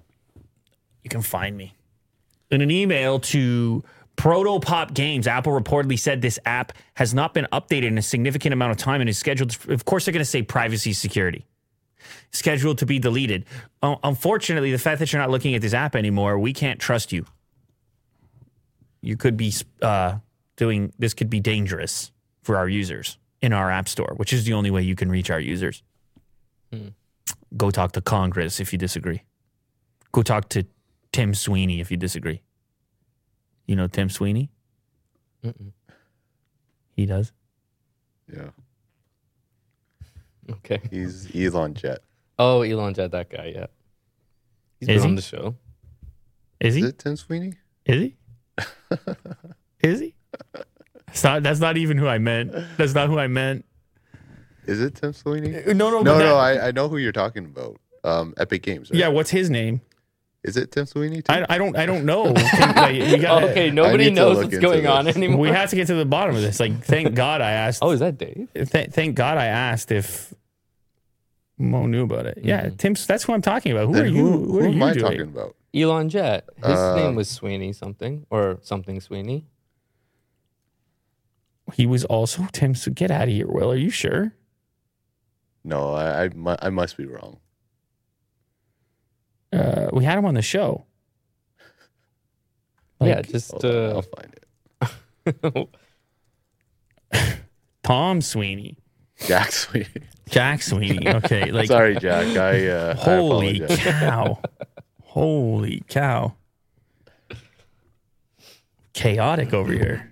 You 1.03 1.09
can 1.09 1.21
find 1.21 1.57
me. 1.57 1.75
In 2.55 2.61
an 2.61 2.71
email 2.71 3.19
to 3.19 3.83
Protopop 4.15 4.93
Games, 4.93 5.27
Apple 5.27 5.51
reportedly 5.51 5.99
said 5.99 6.21
this 6.21 6.39
app 6.45 6.71
has 6.93 7.13
not 7.13 7.33
been 7.33 7.45
updated 7.51 7.87
in 7.87 7.97
a 7.97 8.01
significant 8.01 8.53
amount 8.53 8.71
of 8.71 8.77
time 8.77 9.01
and 9.01 9.09
is 9.09 9.17
scheduled. 9.17 9.57
Of 9.67 9.83
course, 9.83 10.05
they're 10.05 10.13
going 10.13 10.21
to 10.21 10.25
say 10.25 10.41
privacy 10.41 10.93
security. 10.93 11.45
Scheduled 12.31 12.77
to 12.77 12.85
be 12.85 12.97
deleted. 12.97 13.43
Uh, 13.83 13.97
unfortunately, 14.03 14.71
the 14.71 14.77
fact 14.77 14.99
that 14.99 15.11
you're 15.11 15.21
not 15.21 15.31
looking 15.31 15.53
at 15.53 15.61
this 15.61 15.73
app 15.73 15.97
anymore, 15.97 16.39
we 16.39 16.53
can't 16.53 16.79
trust 16.79 17.11
you. 17.11 17.25
You 19.01 19.17
could 19.17 19.35
be 19.35 19.53
uh, 19.81 20.19
doing 20.55 20.93
this. 20.97 21.13
Could 21.13 21.29
be 21.29 21.41
dangerous 21.41 22.13
for 22.41 22.55
our 22.55 22.69
users 22.69 23.17
in 23.41 23.51
our 23.51 23.69
app 23.69 23.89
store, 23.89 24.13
which 24.15 24.31
is 24.31 24.45
the 24.45 24.53
only 24.53 24.71
way 24.71 24.81
you 24.81 24.95
can 24.95 25.09
reach 25.09 25.29
our 25.29 25.41
users. 25.41 25.83
Go 27.57 27.69
talk 27.69 27.91
to 27.91 28.01
Congress 28.01 28.61
if 28.61 28.71
you 28.71 28.79
disagree. 28.79 29.23
Go 30.13 30.21
talk 30.21 30.47
to 30.49 30.65
Tim 31.11 31.33
Sweeney 31.33 31.81
if 31.81 31.91
you 31.91 31.97
disagree. 31.97 32.41
You 33.65 33.75
know 33.75 33.87
Tim 33.87 34.09
Sweeney? 34.09 34.49
Mm-mm. 35.43 35.71
He 36.95 37.05
does. 37.05 37.31
Yeah. 38.31 38.49
Okay. 40.49 40.79
He's 40.91 41.29
Elon 41.35 41.73
Jet. 41.73 41.99
Oh, 42.37 42.61
Elon 42.61 42.93
Jet, 42.93 43.11
that 43.11 43.29
guy. 43.29 43.53
Yeah. 43.55 43.67
He's 44.79 44.89
Is 44.89 45.01
been 45.01 45.11
on 45.11 45.15
the 45.15 45.21
show. 45.21 45.55
Is 46.59 46.75
he? 46.75 46.81
Is 46.81 46.89
it 46.89 46.99
Tim 46.99 47.15
Sweeney? 47.15 47.53
Is 47.85 48.01
he? 48.01 48.15
Is 49.81 49.99
he? 49.99 50.15
That's 51.07 51.23
not, 51.23 51.43
that's 51.43 51.59
not 51.59 51.77
even 51.77 51.97
who 51.97 52.07
I 52.07 52.17
meant. 52.17 52.53
That's 52.77 52.93
not 52.93 53.09
who 53.09 53.17
I 53.19 53.27
meant. 53.27 53.65
Is 54.65 54.81
it 54.81 54.95
Tim 54.95 55.13
Sweeney? 55.13 55.49
No, 55.67 55.73
no, 55.73 55.89
No, 56.01 56.03
but 56.03 56.17
that- 56.17 56.23
no, 56.25 56.35
I, 56.37 56.67
I 56.67 56.71
know 56.71 56.89
who 56.89 56.97
you're 56.97 57.11
talking 57.11 57.45
about. 57.45 57.79
Um, 58.03 58.33
Epic 58.37 58.61
Games. 58.61 58.91
Right? 58.91 58.99
Yeah, 58.99 59.07
what's 59.07 59.31
his 59.31 59.49
name? 59.49 59.81
Is 60.45 60.57
it 60.57 60.71
Tim 60.71 60.85
Sweeney? 60.85 61.21
Too? 61.23 61.33
I, 61.33 61.45
I 61.49 61.57
don't 61.57 61.75
I 61.75 61.85
don't 61.85 62.05
know. 62.05 62.33
Can- 62.33 62.75
like, 62.75 63.21
gotta- 63.21 63.49
okay, 63.51 63.71
nobody 63.71 64.11
knows 64.11 64.37
what's 64.37 64.57
going 64.57 64.83
this. 64.83 64.91
on 64.91 65.07
anymore. 65.07 65.39
we 65.39 65.49
have 65.49 65.69
to 65.71 65.75
get 65.75 65.87
to 65.87 65.95
the 65.95 66.05
bottom 66.05 66.35
of 66.35 66.41
this. 66.41 66.59
Like, 66.59 66.83
thank 66.83 67.13
God 67.23 67.41
I 67.41 67.51
asked. 67.51 67.79
oh, 67.81 67.91
is 67.91 67.99
that 67.99 68.17
Dave? 68.17 68.47
th- 68.53 68.91
thank 68.91 69.15
God 69.15 69.37
I 69.37 69.45
asked 69.47 69.91
if 69.91 70.33
Mo 71.57 71.87
knew 71.87 72.03
about 72.03 72.25
it. 72.27 72.39
Yeah, 72.43 72.69
Tim. 72.77 72.95
That's 73.07 73.23
who 73.23 73.33
I'm 73.33 73.41
talking 73.41 73.71
about. 73.71 73.87
Who 73.87 73.93
Then 73.93 74.03
are 74.03 74.07
you? 74.07 74.15
who, 74.27 74.37
what 74.39 74.47
who 74.47 74.59
are 74.59 74.67
am 74.67 74.73
you 74.77 74.83
I 74.85 74.93
doing? 74.93 75.03
talking 75.03 75.21
about? 75.21 75.55
Elon 75.73 76.09
Jet. 76.09 76.47
His 76.57 76.65
Uh, 76.77 76.95
name 76.95 77.15
was 77.15 77.27
Sweeney 77.29 77.73
something 77.73 78.25
or 78.29 78.59
something 78.61 78.99
Sweeney. 79.01 79.45
He 81.73 81.85
was 81.87 82.05
also 82.05 82.47
Tim. 82.51 82.75
So 82.75 82.91
get 82.91 83.09
out 83.11 83.23
of 83.23 83.33
here, 83.33 83.47
Will. 83.47 83.71
Are 83.71 83.75
you 83.75 83.89
sure? 83.89 84.33
No, 85.63 85.93
I 85.93 86.25
I, 86.25 86.29
I 86.61 86.69
must 86.69 86.95
be 86.97 87.05
wrong. 87.07 87.39
Uh, 89.55 89.89
we 89.93 90.03
had 90.03 90.17
him 90.17 90.25
on 90.25 90.33
the 90.33 90.41
show. 90.41 90.85
yeah, 93.01 93.21
just 93.21 93.51
Hold 93.51 93.65
on, 93.65 93.71
I'll 93.73 93.97
uh, 93.97 94.01
find 94.01 94.35
it. 95.53 95.69
Tom 97.83 98.21
Sweeney, 98.21 98.77
Jack 99.25 99.51
Sweeney. 99.51 99.87
Jack 100.29 100.61
Sweeney. 100.61 101.07
Okay, 101.07 101.51
like 101.51 101.67
Sorry, 101.67 101.95
Jack. 101.95 102.35
I 102.35 102.67
uh, 102.67 102.95
holy 102.97 103.61
apologize. 103.61 103.99
cow, 103.99 104.41
holy 105.03 105.83
cow, 105.87 106.33
chaotic 108.93 109.53
over 109.53 109.71
here. 109.71 110.11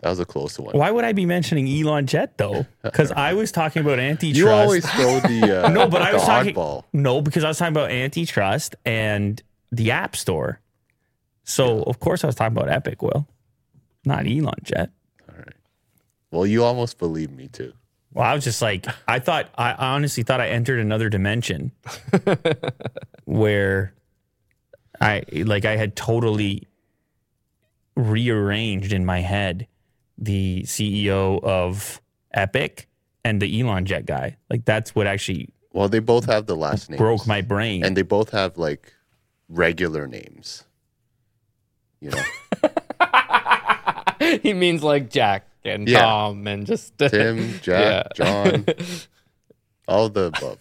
That 0.00 0.10
was 0.10 0.18
a 0.18 0.24
close 0.24 0.58
one. 0.58 0.76
Why 0.76 0.90
would 0.90 1.04
I 1.04 1.12
be 1.12 1.26
mentioning 1.26 1.68
Elon 1.68 2.06
Jet 2.06 2.38
though? 2.38 2.66
Because 2.82 3.12
I 3.12 3.34
was 3.34 3.52
talking 3.52 3.82
about 3.82 3.98
antitrust. 3.98 4.36
You 4.36 4.48
always 4.48 4.88
throw 4.90 5.20
the 5.20 5.64
uh, 5.66 5.68
no, 5.68 5.86
but 5.88 6.00
I 6.00 6.14
was 6.14 6.22
talking. 6.22 6.54
oddball. 6.54 6.84
No, 6.94 7.20
because 7.20 7.44
I 7.44 7.48
was 7.48 7.58
talking 7.58 7.74
about 7.76 7.90
antitrust 7.90 8.74
and 8.86 9.42
the 9.70 9.90
App 9.90 10.16
Store. 10.16 10.60
So 11.44 11.82
of 11.82 12.00
course 12.00 12.24
I 12.24 12.28
was 12.28 12.34
talking 12.36 12.56
about 12.56 12.70
Epic. 12.70 13.02
Will, 13.02 13.28
not 14.04 14.26
Elon 14.26 14.54
Jet. 14.62 14.90
All 15.28 15.36
right. 15.36 15.54
Well, 16.30 16.46
you 16.46 16.64
almost 16.64 16.98
believed 16.98 17.32
me 17.36 17.48
too. 17.48 17.74
Well, 18.12 18.24
I 18.24 18.34
was 18.34 18.42
just 18.42 18.60
like, 18.60 18.86
I 19.06 19.18
thought, 19.20 19.50
I 19.56 19.72
honestly 19.74 20.22
thought 20.24 20.40
I 20.40 20.48
entered 20.48 20.80
another 20.80 21.08
dimension 21.08 21.70
where 23.24 23.94
I, 25.00 25.22
like, 25.30 25.64
I 25.64 25.76
had 25.76 25.94
totally 25.94 26.66
rearranged 27.94 28.92
in 28.92 29.04
my 29.04 29.20
head 29.20 29.68
the 30.20 30.62
CEO 30.66 31.42
of 31.42 32.00
Epic 32.32 32.88
and 33.24 33.40
the 33.42 33.60
Elon 33.60 33.86
Jet 33.86 34.06
guy. 34.06 34.36
Like, 34.50 34.64
that's 34.64 34.94
what 34.94 35.06
actually 35.06 35.48
Well, 35.72 35.88
they 35.88 35.98
both 35.98 36.26
have 36.26 36.46
the 36.46 36.56
last 36.56 36.90
name. 36.90 36.98
broke 36.98 37.26
my 37.26 37.40
brain. 37.40 37.84
and 37.84 37.96
they 37.96 38.02
both 38.02 38.30
have 38.30 38.56
like 38.58 38.94
regular 39.48 40.06
names. 40.06 40.64
You 42.00 42.10
know, 42.12 42.22
he 44.42 44.54
means 44.54 44.82
like 44.82 45.10
Jack 45.10 45.46
and 45.64 45.86
Yeah. 45.88 46.00
Tom 46.00 46.46
and 46.46 46.64
just 46.66 46.96
Tim, 46.98 47.58
Jack, 47.62 48.14
John, 48.14 48.64
all 49.88 50.06
of 50.06 50.14
the 50.14 50.32
above. 50.34 50.58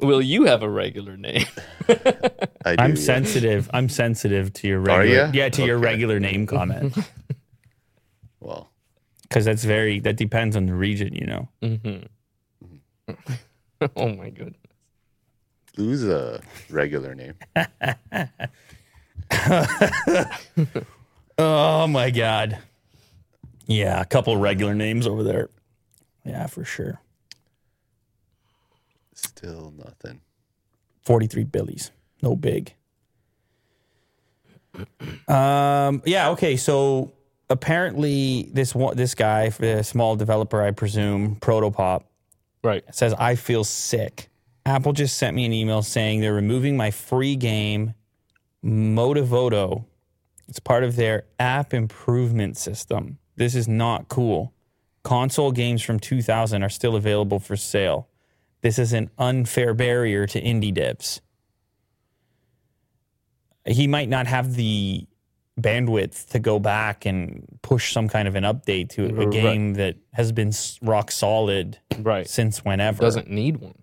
Will 0.00 0.22
you 0.22 0.44
have 0.44 0.62
a 0.62 0.68
regular 0.68 1.16
name? 1.16 1.46
I 1.88 2.76
do. 2.76 2.82
I'm 2.82 2.90
yeah. 2.90 2.96
sensitive. 2.96 3.68
I'm 3.72 3.88
sensitive 3.88 4.52
to 4.54 4.68
your 4.68 4.80
Are 4.80 5.00
regular, 5.00 5.30
yeah, 5.32 5.48
to 5.48 5.64
your 5.64 5.78
regular 5.78 6.20
name 6.20 6.46
comment. 6.46 6.96
Well, 8.40 8.70
because 9.22 9.44
that's 9.44 9.64
very 9.64 9.98
that 9.98 10.16
depends 10.16 10.54
on 10.54 10.66
the 10.66 10.74
region, 10.74 11.12
you 11.12 11.26
know. 11.26 11.48
Mm-hmm. 11.60 13.14
oh 13.96 14.08
my 14.10 14.30
goodness. 14.30 14.56
Lew's 15.76 16.04
a 16.04 16.40
regular 16.70 17.16
name. 17.16 17.34
Oh 21.38 21.86
my 21.86 22.10
god. 22.10 22.58
Yeah, 23.66 24.00
a 24.00 24.04
couple 24.04 24.36
regular 24.36 24.74
names 24.74 25.06
over 25.06 25.22
there. 25.22 25.50
Yeah, 26.24 26.48
for 26.48 26.64
sure. 26.64 27.00
Still 29.26 29.72
nothing. 29.76 30.20
43 31.02 31.44
billies. 31.44 31.90
No 32.22 32.36
big. 32.36 32.74
Um 35.26 36.02
yeah, 36.04 36.30
okay, 36.30 36.56
so 36.56 37.12
apparently 37.50 38.48
this 38.52 38.74
one 38.74 38.96
this 38.96 39.14
guy, 39.14 39.48
the 39.48 39.82
small 39.82 40.14
developer 40.16 40.62
I 40.62 40.70
presume, 40.70 41.36
Protopop, 41.36 42.04
Right. 42.62 42.84
says 42.94 43.14
I 43.18 43.34
feel 43.34 43.64
sick. 43.64 44.28
Apple 44.66 44.92
just 44.92 45.16
sent 45.16 45.34
me 45.34 45.46
an 45.46 45.52
email 45.52 45.82
saying 45.82 46.20
they're 46.20 46.34
removing 46.34 46.76
my 46.76 46.90
free 46.90 47.36
game 47.36 47.94
Motivoto. 48.64 49.84
It's 50.48 50.58
part 50.60 50.84
of 50.84 50.96
their 50.96 51.24
app 51.38 51.72
improvement 51.74 52.56
system. 52.56 53.18
This 53.36 53.54
is 53.54 53.66
not 53.68 54.08
cool. 54.08 54.52
Console 55.04 55.52
games 55.52 55.80
from 55.82 55.98
2000 56.00 56.62
are 56.62 56.68
still 56.68 56.96
available 56.96 57.38
for 57.38 57.56
sale. 57.56 58.08
This 58.60 58.78
is 58.78 58.92
an 58.92 59.10
unfair 59.18 59.74
barrier 59.74 60.26
to 60.26 60.40
indie 60.40 60.74
devs. 60.74 61.20
He 63.66 63.86
might 63.86 64.08
not 64.08 64.26
have 64.26 64.54
the 64.54 65.06
bandwidth 65.60 66.28
to 66.30 66.38
go 66.38 66.58
back 66.58 67.04
and 67.04 67.44
push 67.62 67.92
some 67.92 68.08
kind 68.08 68.26
of 68.28 68.34
an 68.36 68.44
update 68.44 68.90
to 68.90 69.06
a 69.06 69.12
Right. 69.12 69.30
game 69.30 69.74
that 69.74 69.96
has 70.12 70.32
been 70.32 70.52
rock 70.82 71.10
solid 71.10 71.78
Right. 71.98 72.28
since 72.28 72.64
whenever. 72.64 73.00
Doesn't 73.02 73.28
need 73.30 73.58
one. 73.58 73.74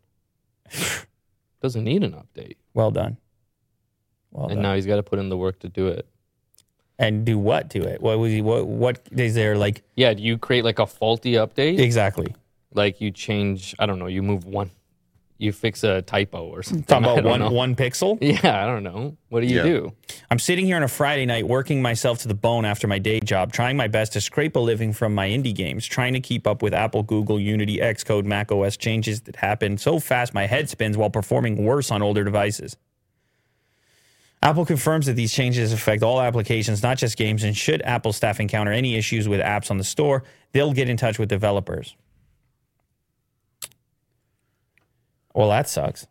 Doesn't 1.61 1.83
need 1.83 2.03
an 2.03 2.13
update. 2.13 2.55
well 2.73 2.91
done. 2.91 3.17
Well 4.31 4.45
And 4.47 4.55
done. 4.55 4.63
now 4.63 4.75
he's 4.75 4.85
got 4.85 4.97
to 4.97 5.03
put 5.03 5.19
in 5.19 5.29
the 5.29 5.37
work 5.37 5.59
to 5.59 5.69
do 5.69 5.87
it. 5.87 6.07
and 6.97 7.25
do 7.25 7.37
what 7.37 7.69
to 7.71 7.81
it? 7.83 7.99
What 8.01 8.17
was 8.19 8.31
he? 8.31 8.41
What? 8.41 8.67
What 8.67 9.01
is 9.11 9.35
there 9.35 9.57
like 9.57 9.83
Yeah, 9.97 10.13
do 10.13 10.23
you 10.23 10.37
create 10.37 10.63
like 10.63 10.79
a 10.79 10.87
faulty 10.87 11.33
update? 11.33 11.77
exactly? 11.77 12.33
Like 12.75 13.01
you 13.01 13.09
change, 13.11 13.73
I 13.79 13.85
don't 13.85 13.99
know, 13.99 14.07
you 14.07 14.21
move 14.21 14.45
one, 14.45 14.69
you 15.37 15.51
fix 15.51 15.83
a 15.83 16.01
typo 16.01 16.45
or 16.45 16.61
something. 16.61 16.83
Talking 16.83 17.05
about 17.19 17.23
one 17.23 17.39
know. 17.39 17.49
one 17.51 17.75
pixel. 17.75 18.17
Yeah, 18.21 18.63
I 18.63 18.67
don't 18.67 18.83
know. 18.83 19.17
What 19.29 19.41
do 19.41 19.47
you 19.47 19.57
Yeah. 19.57 19.63
do? 19.63 19.93
I'm 20.29 20.39
sitting 20.39 20.65
here 20.65 20.75
on 20.75 20.83
a 20.83 20.87
Friday 20.87 21.25
night 21.25 21.47
working 21.47 21.81
myself 21.81 22.19
to 22.19 22.27
the 22.27 22.33
bone 22.33 22.65
after 22.65 22.87
my 22.87 22.99
day 22.99 23.19
job, 23.21 23.53
trying 23.53 23.77
my 23.77 23.87
best 23.87 24.13
to 24.13 24.21
scrape 24.21 24.55
a 24.55 24.59
living 24.59 24.91
from 24.93 25.15
my 25.15 25.27
indie 25.29 25.55
games, 25.55 25.85
trying 25.87 26.13
to 26.13 26.19
keep 26.19 26.45
up 26.47 26.61
with 26.61 26.73
Apple, 26.73 27.03
Google, 27.03 27.39
Unity, 27.39 27.77
Xcode, 27.77 28.25
Mac 28.25 28.51
OS 28.51 28.75
changes 28.77 29.21
that 29.21 29.37
happen 29.37 29.77
so 29.77 29.99
fast 29.99 30.33
my 30.33 30.45
head 30.45 30.69
spins 30.69 30.97
while 30.97 31.09
performing 31.09 31.63
worse 31.65 31.91
on 31.91 32.01
older 32.01 32.23
devices. 32.23 32.75
Apple 34.41 34.65
confirms 34.65 35.05
that 35.07 35.13
these 35.13 35.33
changes 35.33 35.73
affect 35.73 36.03
all 36.03 36.21
applications, 36.21 36.83
not 36.83 36.97
just 36.97 37.17
games, 37.17 37.43
and 37.43 37.55
should 37.57 37.81
Apple 37.81 38.13
staff 38.13 38.39
encounter 38.39 38.71
any 38.71 38.95
issues 38.95 39.27
with 39.27 39.39
apps 39.39 39.71
on 39.71 39.77
the 39.77 39.83
store, 39.83 40.23
they'll 40.51 40.73
get 40.73 40.87
in 40.87 40.97
touch 40.97 41.17
with 41.17 41.29
developers. 41.29 41.95
Well, 45.35 45.49
that 45.49 45.69
sucks. 45.69 46.07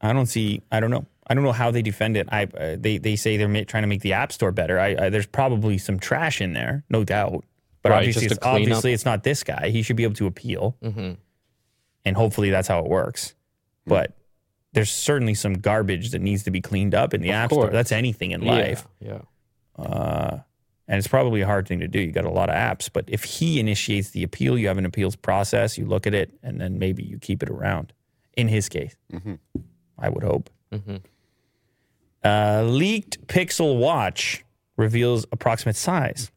I 0.00 0.12
don't 0.12 0.26
see. 0.26 0.62
I 0.72 0.80
don't 0.80 0.90
know. 0.90 1.04
I 1.26 1.34
don't 1.34 1.44
know 1.44 1.52
how 1.52 1.70
they 1.70 1.82
defend 1.82 2.16
it. 2.16 2.26
I 2.32 2.44
uh, 2.44 2.76
they 2.78 2.96
they 2.98 3.16
say 3.16 3.36
they're 3.36 3.48
ma- 3.48 3.64
trying 3.66 3.82
to 3.82 3.86
make 3.88 4.00
the 4.00 4.14
App 4.14 4.32
Store 4.32 4.52
better. 4.52 4.78
I, 4.80 4.96
I 4.98 5.08
there's 5.10 5.26
probably 5.26 5.76
some 5.76 5.98
trash 5.98 6.40
in 6.40 6.52
there, 6.54 6.84
no 6.88 7.04
doubt. 7.04 7.44
But 7.82 7.90
Right, 7.90 7.98
obviously, 7.98 8.26
it's, 8.26 8.38
obviously 8.42 8.92
it's 8.92 9.04
not 9.04 9.24
this 9.24 9.42
guy. 9.44 9.68
He 9.68 9.82
should 9.82 9.96
be 9.96 10.04
able 10.04 10.14
to 10.14 10.26
appeal, 10.26 10.76
Mm-hmm. 10.82 11.12
and 12.04 12.16
hopefully 12.16 12.50
that's 12.50 12.66
how 12.68 12.78
it 12.80 12.86
works. 12.86 13.34
But 13.86 14.16
there's 14.72 14.90
certainly 14.90 15.34
some 15.34 15.54
garbage 15.54 16.10
that 16.10 16.20
needs 16.20 16.42
to 16.44 16.50
be 16.50 16.60
cleaned 16.60 16.94
up 16.94 17.14
in 17.14 17.20
the 17.20 17.30
App 17.32 17.50
Store. 17.52 17.68
That's 17.70 17.92
anything 17.92 18.30
in 18.32 18.42
Yeah, 18.42 18.50
life, 18.52 18.86
yeah. 19.00 19.20
uh, 19.78 20.38
and 20.86 20.98
it's 20.98 21.06
probably 21.08 21.40
a 21.42 21.46
hard 21.46 21.68
thing 21.68 21.80
to 21.80 21.88
do. 21.88 22.00
You 22.00 22.10
got 22.12 22.24
a 22.24 22.30
lot 22.30 22.48
of 22.48 22.54
apps, 22.54 22.88
but 22.92 23.04
if 23.08 23.24
he 23.24 23.60
initiates 23.60 24.10
the 24.10 24.22
appeal, 24.22 24.58
you 24.58 24.68
have 24.68 24.78
an 24.78 24.86
appeals 24.86 25.16
process. 25.16 25.76
You 25.78 25.86
look 25.86 26.06
at 26.06 26.14
it, 26.14 26.30
and 26.42 26.60
then 26.60 26.78
maybe 26.78 27.02
you 27.02 27.18
keep 27.18 27.42
it 27.42 27.48
around. 27.50 27.92
In 28.38 28.46
his 28.48 28.68
case, 28.68 28.94
I 29.98 30.08
would 30.08 30.22
hope. 30.22 30.48
Mhm. 30.72 31.02
Uh, 32.24 32.62
leaked 32.64 33.26
Pixel 33.26 33.78
Watch 33.80 34.44
reveals 34.76 35.26
approximate 35.32 35.74
size, 35.76 36.30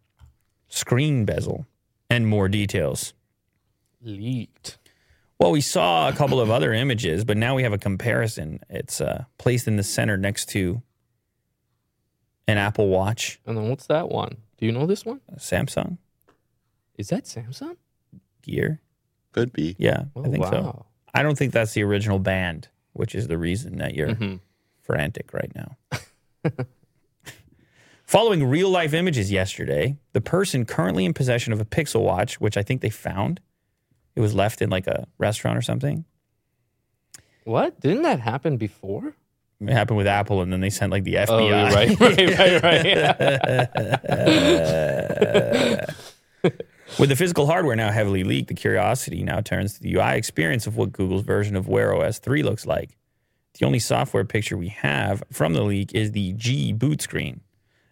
screen 0.68 1.26
bezel, 1.26 1.68
and 2.10 2.28
more 2.28 2.49
details. 2.49 3.14
Leaked. 4.02 4.78
Well, 5.40 5.52
we 5.52 5.61
saw 5.61 6.10
a 6.10 6.14
couple 6.14 6.40
of 6.40 6.49
other 6.49 6.73
images, 6.73 7.23
but 7.23 7.38
now 7.38 7.56
we 7.56 7.64
have 7.64 7.73
a 7.73 7.78
comparison. 7.78 8.60
It's 8.69 8.99
uh, 8.99 9.26
placed 9.38 9.68
in 9.68 9.76
the 9.76 9.84
center 9.84 10.18
next 10.18 10.49
to 10.49 10.82
an 12.48 12.57
Apple 12.57 12.88
Watch, 12.90 13.40
And 13.45 13.56
then 13.57 13.69
what's 13.69 13.86
that 13.88 14.10
one? 14.10 14.38
Do 14.57 14.65
you 14.65 14.72
know 14.72 14.86
this 14.88 15.06
one? 15.06 15.22
a 15.30 15.36
Samsung 15.38 15.98
Is 16.98 17.10
that 17.10 17.26
Samsung? 17.26 17.78
Gear. 18.41 18.82
Could 19.34 19.53
be. 19.53 19.76
Yeah, 19.80 20.06
Oh, 20.15 20.26
I 20.26 20.30
think 20.30 20.45
so. 20.45 20.86
I 21.13 21.23
don't 21.23 21.38
think 21.38 21.51
that's 21.53 21.73
the 21.73 21.83
original 21.83 22.19
band, 22.19 22.67
which 22.93 23.13
is 23.15 23.27
the 23.27 23.38
reason 23.38 23.77
that 23.79 23.93
you're 23.95 24.09
Mhm. 24.09 24.39
frantic 24.81 25.33
right 25.33 25.51
now. 25.55 25.77
Following 28.05 28.43
real 28.45 28.69
life 28.69 28.93
images 28.93 29.31
yesterday, 29.31 29.95
the 30.13 30.19
person 30.21 30.65
currently 30.65 31.05
in 31.05 31.13
possession 31.13 31.53
of 31.53 31.61
a 31.61 31.65
Pixel 31.65 32.01
Watch, 32.01 32.41
which 32.41 32.57
I 32.57 32.63
think 32.63 32.81
they 32.81 32.89
found, 32.89 33.39
it 34.15 34.19
was 34.21 34.33
left 34.35 34.61
in 34.61 34.69
like 34.69 34.85
a 34.88 35.07
restaurant 35.17 35.57
or 35.57 35.61
something. 35.61 36.03
What? 37.45 37.79
Didn't 37.79 38.01
that 38.03 38.19
happen 38.19 38.57
before? 38.57 39.13
It 39.61 39.69
happened 39.69 39.97
with 39.97 40.07
Apple, 40.07 40.41
and 40.41 40.51
then 40.51 40.59
they 40.59 40.69
sent 40.71 40.91
like 40.91 41.03
the 41.05 41.13
FBI. 41.15 41.29
Oh, 41.29 41.49
right, 41.75 41.99
right, 41.99 42.63
right, 42.63 43.83
right. 45.79 45.89
With 46.99 47.09
the 47.09 47.15
physical 47.15 47.45
hardware 47.47 47.76
now 47.76 47.91
heavily 47.91 48.23
leaked, 48.23 48.49
the 48.49 48.53
curiosity 48.53 49.23
now 49.23 49.41
turns 49.41 49.76
to 49.76 49.81
the 49.81 49.95
UI 49.95 50.18
experience 50.18 50.68
of 50.68 50.77
what 50.77 50.91
Google's 50.91 51.23
version 51.23 51.55
of 51.55 51.68
Wear 51.68 51.95
OS 51.95 52.19
3 52.19 52.43
looks 52.43 52.65
like. 52.65 52.97
The 53.59 53.65
only 53.65 53.80
software 53.80 54.23
picture 54.26 54.57
we 54.57 54.69
have 54.69 55.23
from 55.31 55.53
the 55.53 55.63
leak 55.63 55.93
is 55.95 56.11
the 56.11 56.34
G 56.34 56.73
boot 56.73 57.01
screen. 57.01 57.41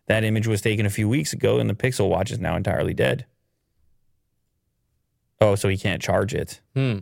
That 0.08 0.24
image 0.24 0.48
was 0.48 0.62
taken 0.62 0.86
a 0.86 0.90
few 0.90 1.08
weeks 1.10 1.34
ago, 1.34 1.60
and 1.60 1.70
the 1.70 1.74
Pixel 1.74 2.10
Watch 2.10 2.32
is 2.32 2.40
now 2.40 2.56
entirely 2.56 2.94
dead. 2.94 3.26
Oh, 5.42 5.56
so 5.56 5.70
he 5.70 5.78
can't 5.78 6.02
charge 6.02 6.34
it. 6.34 6.60
hmm. 6.76 7.00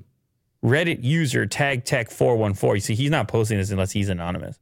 Reddit 0.64 1.04
user 1.04 1.46
tag 1.46 1.86
tech 1.86 2.10
414. 2.10 2.76
You 2.76 2.82
see, 2.82 2.96
he's 2.96 3.12
not 3.12 3.28
posting 3.28 3.58
this 3.60 3.70
unless 3.70 3.92
he's 3.92 4.10
anonymous. 4.10 4.58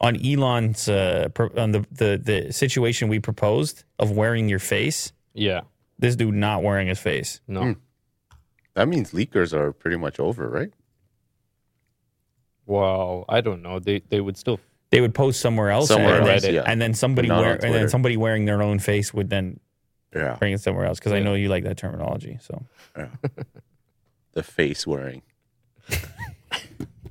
On 0.00 0.14
Elon's 0.24 0.86
uh, 0.88 1.28
pro- 1.32 1.50
on 1.56 1.72
the, 1.72 1.86
the 1.92 2.20
the 2.22 2.52
situation 2.52 3.08
we 3.08 3.20
proposed 3.20 3.84
of 3.98 4.10
wearing 4.10 4.48
your 4.48 4.58
face, 4.58 5.12
Yeah. 5.34 5.62
This 6.00 6.16
dude 6.16 6.34
not 6.34 6.62
wearing 6.62 6.88
his 6.88 6.98
face. 6.98 7.40
No. 7.46 7.62
Hmm. 7.62 7.72
That 8.74 8.88
means 8.88 9.12
leakers 9.12 9.52
are 9.52 9.72
pretty 9.72 9.96
much 9.96 10.18
over, 10.20 10.48
right? 10.48 10.70
Well, 12.66 13.24
I 13.28 13.40
don't 13.40 13.62
know. 13.62 13.78
They 13.78 14.00
they 14.08 14.20
would 14.20 14.36
still. 14.36 14.60
They 14.90 15.00
would 15.00 15.14
post 15.14 15.40
somewhere 15.40 15.70
else, 15.70 15.86
Somewhere 15.86 16.18
and, 16.20 16.28
else, 16.28 16.42
then, 16.42 16.54
yeah. 16.54 16.62
and 16.66 16.80
then 16.82 16.94
somebody 16.94 17.30
wear, 17.30 17.52
and 17.64 17.72
then 17.72 17.88
somebody 17.88 18.16
wearing 18.16 18.44
their 18.44 18.60
own 18.60 18.80
face 18.80 19.14
would 19.14 19.30
then 19.30 19.60
Yeah. 20.12 20.34
bring 20.40 20.52
it 20.52 20.60
somewhere 20.60 20.84
else 20.84 20.98
because 20.98 21.12
I 21.12 21.20
know 21.20 21.34
you 21.34 21.48
like 21.48 21.62
that 21.62 21.76
terminology. 21.76 22.38
So 22.40 22.64
The 24.32 24.42
face 24.42 24.86
wearing. 24.88 25.22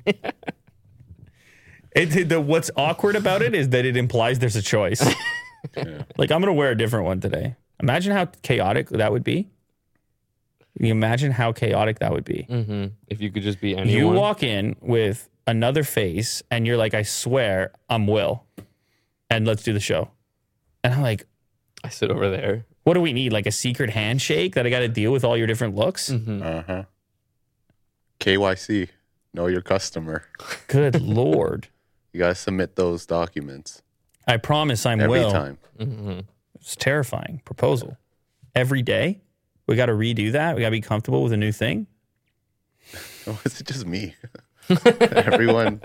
it, 0.05 0.33
it- 1.95 2.29
the, 2.29 2.41
what's 2.41 2.69
awkward 2.75 3.15
about 3.15 3.41
it 3.41 3.55
is 3.55 3.69
that 3.69 3.85
it 3.85 3.95
implies 3.95 4.39
there's 4.39 4.55
a 4.57 4.61
choice. 4.61 5.01
Yeah. 5.75 6.03
like 6.17 6.31
I'm 6.31 6.39
gonna 6.41 6.53
wear 6.53 6.71
a 6.71 6.77
different 6.77 7.03
one 7.05 7.19
today. 7.19 7.55
Imagine 7.81 8.11
how 8.14 8.26
chaotic 8.41 8.89
that 8.89 9.11
would 9.11 9.23
be. 9.23 9.49
Can 10.77 10.85
you 10.85 10.91
imagine 10.91 11.31
how 11.31 11.51
chaotic 11.51 11.99
that 11.99 12.11
would 12.11 12.26
be? 12.26 12.43
hmm 12.43 12.88
If 13.07 13.22
you 13.22 13.31
could 13.31 13.43
just 13.43 13.60
be 13.60 13.76
anyone. 13.76 13.89
You 13.89 14.07
walk 14.10 14.43
in 14.43 14.76
with 14.81 15.30
another 15.47 15.84
face 15.84 16.41
and 16.51 16.65
you're 16.68 16.77
like, 16.77 16.93
I 16.93 17.03
swear 17.03 17.72
I'm 17.89 18.07
Will. 18.07 18.45
And 19.30 19.45
let's 19.45 19.64
do 19.64 19.73
the 19.73 19.80
show. 19.80 20.11
And 20.84 20.93
I'm 20.93 21.01
like, 21.01 21.26
I 21.84 21.89
sit 21.89 22.11
over 22.11 22.30
there. 22.30 22.65
what 22.84 22.93
do 22.95 23.01
we 23.01 23.14
need? 23.14 23.31
Like 23.34 23.45
a 23.45 23.51
secret 23.51 23.89
handshake 23.91 24.56
that 24.56 24.65
I 24.65 24.69
got 24.69 24.80
to 24.80 24.88
deal 24.88 25.11
with 25.11 25.23
all 25.23 25.38
your 25.38 25.47
different 25.47 25.76
looks? 25.76 26.10
hmm 26.10 26.41
Uh 26.41 26.64
huh. 26.65 26.84
KYC. 28.19 28.89
Know 29.34 29.47
your 29.47 29.61
customer. 29.61 30.26
Good 30.68 31.01
Lord. 31.22 31.68
You 32.14 32.19
gotta 32.19 32.35
submit 32.35 32.76
those 32.76 33.06
documents 33.06 33.81
I 34.27 34.38
promise 34.38 34.85
I'm 34.85 34.99
every 34.99 35.19
Will. 35.19 35.31
time. 35.31 35.57
hmm 35.80 36.19
It's 36.69 36.75
terrifying 36.75 37.41
proposal. 37.45 37.97
Every 38.53 38.83
day, 38.83 39.21
we 39.65 39.75
got 39.75 39.87
to 39.87 39.93
redo 39.93 40.33
that. 40.33 40.55
We 40.55 40.61
got 40.61 40.67
to 40.67 40.71
be 40.71 40.81
comfortable 40.81 41.23
with 41.23 41.33
a 41.33 41.37
new 41.37 41.51
thing. 41.51 41.87
Oh, 43.27 43.39
is 43.45 43.59
it 43.61 43.67
just 43.67 43.85
me? 43.85 44.15
everyone, 45.11 45.81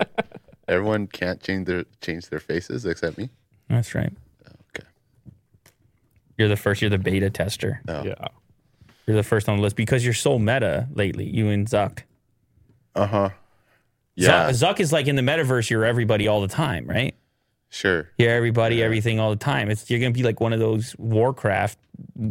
everyone 0.67 1.05
can't 1.05 1.39
change 1.43 1.67
their 1.67 1.83
change 2.01 2.29
their 2.29 2.39
faces 2.39 2.85
except 2.85 3.19
me. 3.19 3.29
That's 3.69 3.93
right. 3.93 4.11
Okay. 4.69 4.87
You're 6.37 6.47
the 6.47 6.55
first. 6.55 6.81
You're 6.81 6.89
the 6.89 6.97
beta 6.97 7.29
tester. 7.29 7.81
No. 7.85 8.03
Yeah. 8.03 8.27
You're 9.05 9.17
the 9.17 9.21
first 9.23 9.47
on 9.47 9.57
the 9.57 9.61
list 9.61 9.75
because 9.75 10.03
you're 10.03 10.15
so 10.15 10.39
meta 10.39 10.87
lately. 10.93 11.25
You 11.25 11.49
and 11.49 11.67
Zuck. 11.67 11.99
Uh 12.95 13.05
huh. 13.05 13.29
Yeah, 14.15 14.49
Zuck, 14.49 14.75
Zuck 14.75 14.79
is 14.79 14.91
like 14.91 15.07
in 15.07 15.15
the 15.15 15.21
metaverse. 15.21 15.69
You're 15.69 15.85
everybody 15.85 16.27
all 16.27 16.41
the 16.41 16.47
time, 16.47 16.87
right? 16.87 17.13
Sure. 17.75 18.09
You're 18.17 18.31
everybody, 18.31 18.81
everything 18.81 19.19
all 19.19 19.29
the 19.29 19.35
time. 19.35 19.69
It's 19.69 19.89
you're 19.89 19.99
gonna 19.99 20.11
be 20.11 20.23
like 20.23 20.39
one 20.39 20.53
of 20.53 20.59
those 20.59 20.95
Warcraft. 20.97 21.77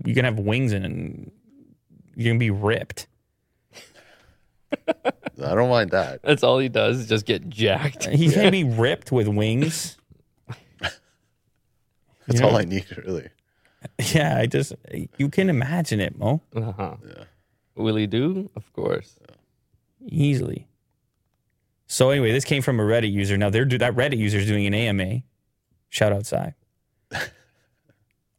You're 0.05 0.15
gonna 0.15 0.29
have 0.29 0.39
wings 0.39 0.73
and 0.73 1.31
you're 2.17 2.31
gonna 2.33 2.39
be 2.39 2.51
ripped. 2.51 3.07
I 4.73 5.55
don't 5.55 5.69
mind 5.69 5.91
that. 5.91 6.21
That's 6.23 6.43
all 6.43 6.59
he 6.59 6.69
does 6.69 6.99
is 7.01 7.09
just 7.09 7.27
get 7.27 7.49
jacked. 7.49 8.07
He's 8.09 8.35
gonna 8.35 8.51
be 8.51 8.65
ripped 8.65 9.13
with 9.13 9.29
wings. 9.29 9.97
That's 12.27 12.41
You 12.41 12.47
all? 12.47 12.57
I 12.57 12.65
need, 12.65 12.87
really. 13.05 13.29
Yeah, 14.13 14.39
I 14.39 14.47
just 14.47 14.73
you 15.19 15.29
can 15.29 15.51
imagine 15.51 16.01
it, 16.01 16.19
Mo, 16.19 16.41
Uh-huh. 16.57 16.97
Will 17.77 17.97
he 17.97 18.07
do? 18.07 18.51
Of 18.57 18.73
course. 18.73 19.19
easily. 20.07 20.69
So 21.87 22.11
anyway, 22.11 22.33
this 22.33 22.45
came 22.45 22.63
from 22.63 22.81
a 22.81 22.83
Reddit 22.83 23.13
user. 23.13 23.37
Now 23.37 23.51
they're 23.51 23.65
that 23.67 23.95
Reddit 23.95 24.17
user 24.17 24.39
is 24.39 24.47
doing 24.47 24.67
an 24.67 24.75
AMA. 24.75 25.21
Shout 25.95 26.13
out, 26.13 26.27
Cy. 26.27 26.55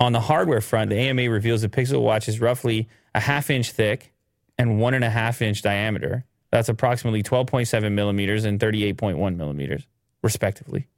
On 0.02 0.12
the 0.12 0.20
hardware 0.20 0.60
front, 0.60 0.90
the 0.90 0.98
AMA 0.98 1.30
reveals 1.30 1.62
the 1.62 1.70
Pixel 1.70 2.02
Watch 2.02 2.28
is 2.28 2.42
roughly 2.42 2.90
a 3.16 3.22
half 3.22 3.50
inch 3.50 3.72
thick 3.72 4.12
and 4.58 4.78
one 4.78 4.94
and 4.94 5.06
a 5.06 5.10
half 5.10 5.42
inch 5.42 5.62
diameter. 5.62 6.26
That's 6.52 6.68
approximately 6.68 7.24
12.7 7.24 7.94
millimeters 7.94 8.44
and 8.44 8.60
38.1 8.60 9.38
millimeters, 9.38 9.88
respectively. 10.22 10.90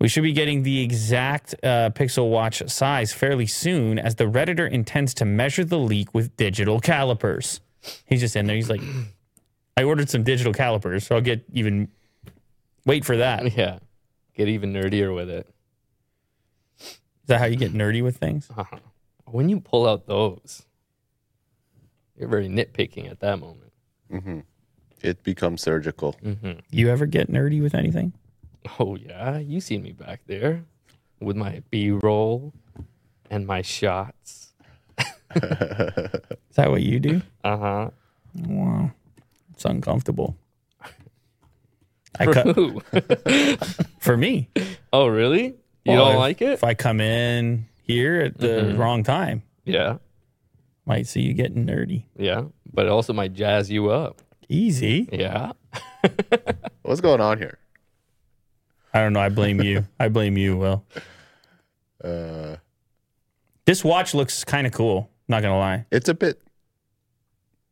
We 0.00 0.08
should 0.08 0.24
be 0.24 0.32
getting 0.32 0.64
the 0.64 0.80
exact 0.80 1.54
uh, 1.62 1.90
Pixel 1.90 2.28
Watch 2.28 2.68
size 2.68 3.12
fairly 3.12 3.46
soon, 3.46 4.00
as 4.00 4.16
the 4.16 4.24
Redditor 4.24 4.68
intends 4.68 5.14
to 5.14 5.24
measure 5.24 5.64
the 5.64 5.78
leak 5.78 6.12
with 6.14 6.36
digital 6.36 6.80
calipers. 6.80 7.60
He's 8.06 8.22
just 8.22 8.34
in 8.34 8.46
there. 8.46 8.56
He's 8.56 8.68
like, 8.68 8.82
I 9.76 9.84
ordered 9.84 10.10
some 10.10 10.24
digital 10.24 10.52
calipers, 10.52 11.06
so 11.06 11.14
I'll 11.14 11.20
get 11.20 11.44
even. 11.52 11.92
Wait 12.84 13.04
for 13.04 13.18
that. 13.18 13.52
Yeah. 13.56 13.78
Get 14.36 14.48
even 14.48 14.72
nerdier 14.72 15.14
with 15.14 15.30
it. 15.30 15.48
Is 16.78 16.98
that 17.26 17.40
how 17.40 17.46
you 17.46 17.56
get 17.56 17.72
nerdy 17.72 18.02
with 18.02 18.18
things? 18.18 18.48
Uh-huh. 18.56 18.78
When 19.28 19.48
you 19.48 19.58
pull 19.58 19.88
out 19.88 20.06
those, 20.06 20.62
you're 22.16 22.28
very 22.28 22.48
nitpicking 22.48 23.10
at 23.10 23.18
that 23.20 23.40
moment. 23.40 23.72
It 25.02 25.24
becomes 25.24 25.62
surgical. 25.62 26.14
You 26.70 26.90
ever 26.90 27.06
get 27.06 27.28
nerdy 27.28 27.60
with 27.60 27.74
anything? 27.74 28.12
Oh 28.78 28.94
yeah, 28.94 29.38
you 29.38 29.60
seen 29.60 29.82
me 29.82 29.90
back 29.90 30.20
there 30.26 30.62
with 31.20 31.34
my 31.36 31.62
B-roll 31.70 32.54
and 33.28 33.48
my 33.48 33.62
shots. 33.62 34.52
Is 35.34 36.54
that 36.54 36.70
what 36.70 36.82
you 36.82 37.00
do? 37.00 37.20
Uh-huh. 37.42 37.90
Wow, 38.46 38.92
it's 39.52 39.64
uncomfortable. 39.64 40.36
I 42.18 42.26
cut 42.26 42.46
Ooh. 42.58 42.80
for 44.00 44.16
me. 44.16 44.48
oh 44.92 45.06
really? 45.06 45.44
You 45.84 45.92
Well, 45.92 46.04
don't 46.06 46.14
if- 46.14 46.18
like 46.20 46.42
it? 46.42 46.52
If 46.52 46.64
I 46.64 46.74
come 46.74 47.00
in 47.00 47.66
here 47.82 48.20
at 48.20 48.38
the 48.38 48.74
wrong 48.76 49.04
time, 49.04 49.42
Yeah. 49.64 49.98
might 50.84 51.06
see 51.06 51.20
you 51.22 51.32
getting 51.34 51.66
nerdy. 51.66 52.04
Yeah. 52.16 52.44
But 52.72 52.86
it 52.86 52.90
also 52.92 53.12
might 53.12 53.32
jazz 53.32 53.70
you 53.70 53.90
up. 53.90 54.20
Easy. 54.48 55.08
Yeah. 55.12 55.52
What's 56.82 57.00
going 57.00 57.20
on 57.20 57.38
here? 57.38 57.58
I 58.94 59.00
don't 59.00 59.12
know. 59.12 59.20
I 59.20 59.28
blame 59.28 59.60
you. 59.60 59.86
I 60.00 60.08
blame 60.08 60.36
you, 60.38 60.56
Will. 60.56 60.84
Uh, 62.02 62.56
This 63.64 63.82
watch 63.84 64.14
looks 64.14 64.44
kind 64.44 64.66
of 64.66 64.72
cool. 64.72 65.10
Not 65.28 65.42
gonna 65.42 65.58
lie. 65.58 65.86
it's 65.90 66.08
a 66.08 66.14
bit 66.14 66.40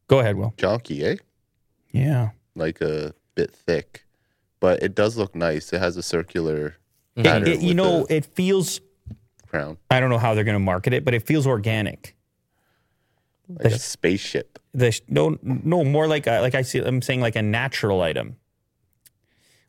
Go 0.09 0.19
ahead, 0.19 0.37
Will. 0.37 0.53
chunky, 0.59 1.03
eh? 1.05 1.17
Yeah. 1.93 2.31
Like 2.55 2.81
a 2.81 3.15
bit 3.35 3.53
thick, 3.53 4.04
but 4.65 4.83
it 4.83 4.95
does 4.95 5.19
look 5.19 5.35
nice. 5.35 5.75
It 5.75 5.79
has 5.81 5.95
a 5.99 6.03
circular 6.03 6.77
It- 7.17 7.27
it- 7.27 7.61
you 7.61 7.75
know, 7.75 8.07
it 8.09 8.25
feels. 8.25 8.81
crown, 9.47 9.77
I 9.91 10.01
don't 10.01 10.09
know 10.09 10.17
how 10.19 10.33
they're 10.35 10.43
gonna 10.51 10.59
market 10.75 10.93
it, 10.95 11.05
but 11.05 11.13
it 11.13 11.23
feels 11.27 11.47
organic. 11.47 12.17
like 13.47 13.73
a 13.75 13.79
spaceship. 13.79 14.59
The 14.73 14.99
no, 15.07 15.37
no, 15.43 15.85
more 15.85 16.07
like 16.09 16.27
a, 16.27 16.41
like 16.41 16.55
I 16.55 16.63
see. 16.63 16.79
I'm 16.79 17.03
saying 17.03 17.21
like 17.21 17.37
a 17.37 17.43
natural 17.43 18.01
item, 18.01 18.37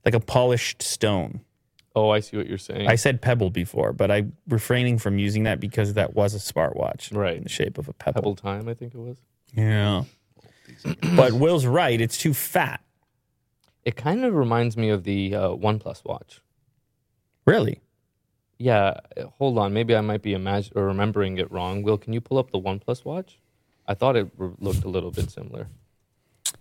like 0.05 0.13
a 0.13 0.19
polished 0.21 0.81
stone. 0.81 1.41
Oh, 1.93 2.09
I 2.09 2.21
see 2.21 2.37
what 2.37 2.47
you're 2.47 2.57
saying. 2.57 2.87
I 2.87 2.95
said 2.95 3.21
pebble 3.21 3.49
before, 3.49 3.91
but 3.91 4.09
I'm 4.11 4.31
refraining 4.47 4.97
from 4.97 5.19
using 5.19 5.43
that 5.43 5.59
because 5.59 5.93
that 5.95 6.13
was 6.13 6.33
a 6.33 6.39
smartwatch, 6.39 7.13
Right. 7.13 7.35
In 7.37 7.43
the 7.43 7.49
shape 7.49 7.77
of 7.77 7.89
a 7.89 7.93
pebble. 7.93 8.21
Pebble 8.21 8.35
time, 8.37 8.69
I 8.69 8.73
think 8.75 8.93
it 8.95 8.97
was. 8.99 9.17
Yeah. 9.53 10.05
but 11.17 11.33
Will's 11.33 11.65
right. 11.65 11.99
It's 11.99 12.17
too 12.17 12.33
fat. 12.33 12.79
It 13.85 13.95
kind 13.95 14.25
of 14.25 14.33
reminds 14.33 14.75
me 14.75 14.89
of 14.89 15.03
the 15.03 15.35
uh, 15.35 15.49
OnePlus 15.49 16.03
watch. 16.03 16.41
Really? 17.45 17.81
Yeah, 18.57 18.99
hold 19.37 19.57
on. 19.59 19.73
Maybe 19.73 19.95
I 19.95 20.01
might 20.01 20.21
be 20.21 20.31
imag- 20.31 20.75
or 20.75 20.85
remembering 20.85 21.37
it 21.37 21.51
wrong. 21.51 21.83
Will, 21.83 21.97
can 21.97 22.11
you 22.13 22.21
pull 22.21 22.37
up 22.37 22.51
the 22.51 22.59
OnePlus 22.59 23.05
watch? 23.05 23.39
I 23.87 23.93
thought 23.93 24.15
it 24.15 24.29
r- 24.39 24.51
looked 24.59 24.83
a 24.83 24.89
little 24.89 25.11
bit 25.11 25.29
similar. 25.29 25.67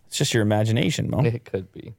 It's 0.07 0.19
just 0.19 0.35
your 0.35 0.43
imagination, 0.43 1.09
Mo. 1.11 1.21
It 1.25 1.45
could 1.45 1.73
be. 1.73 1.95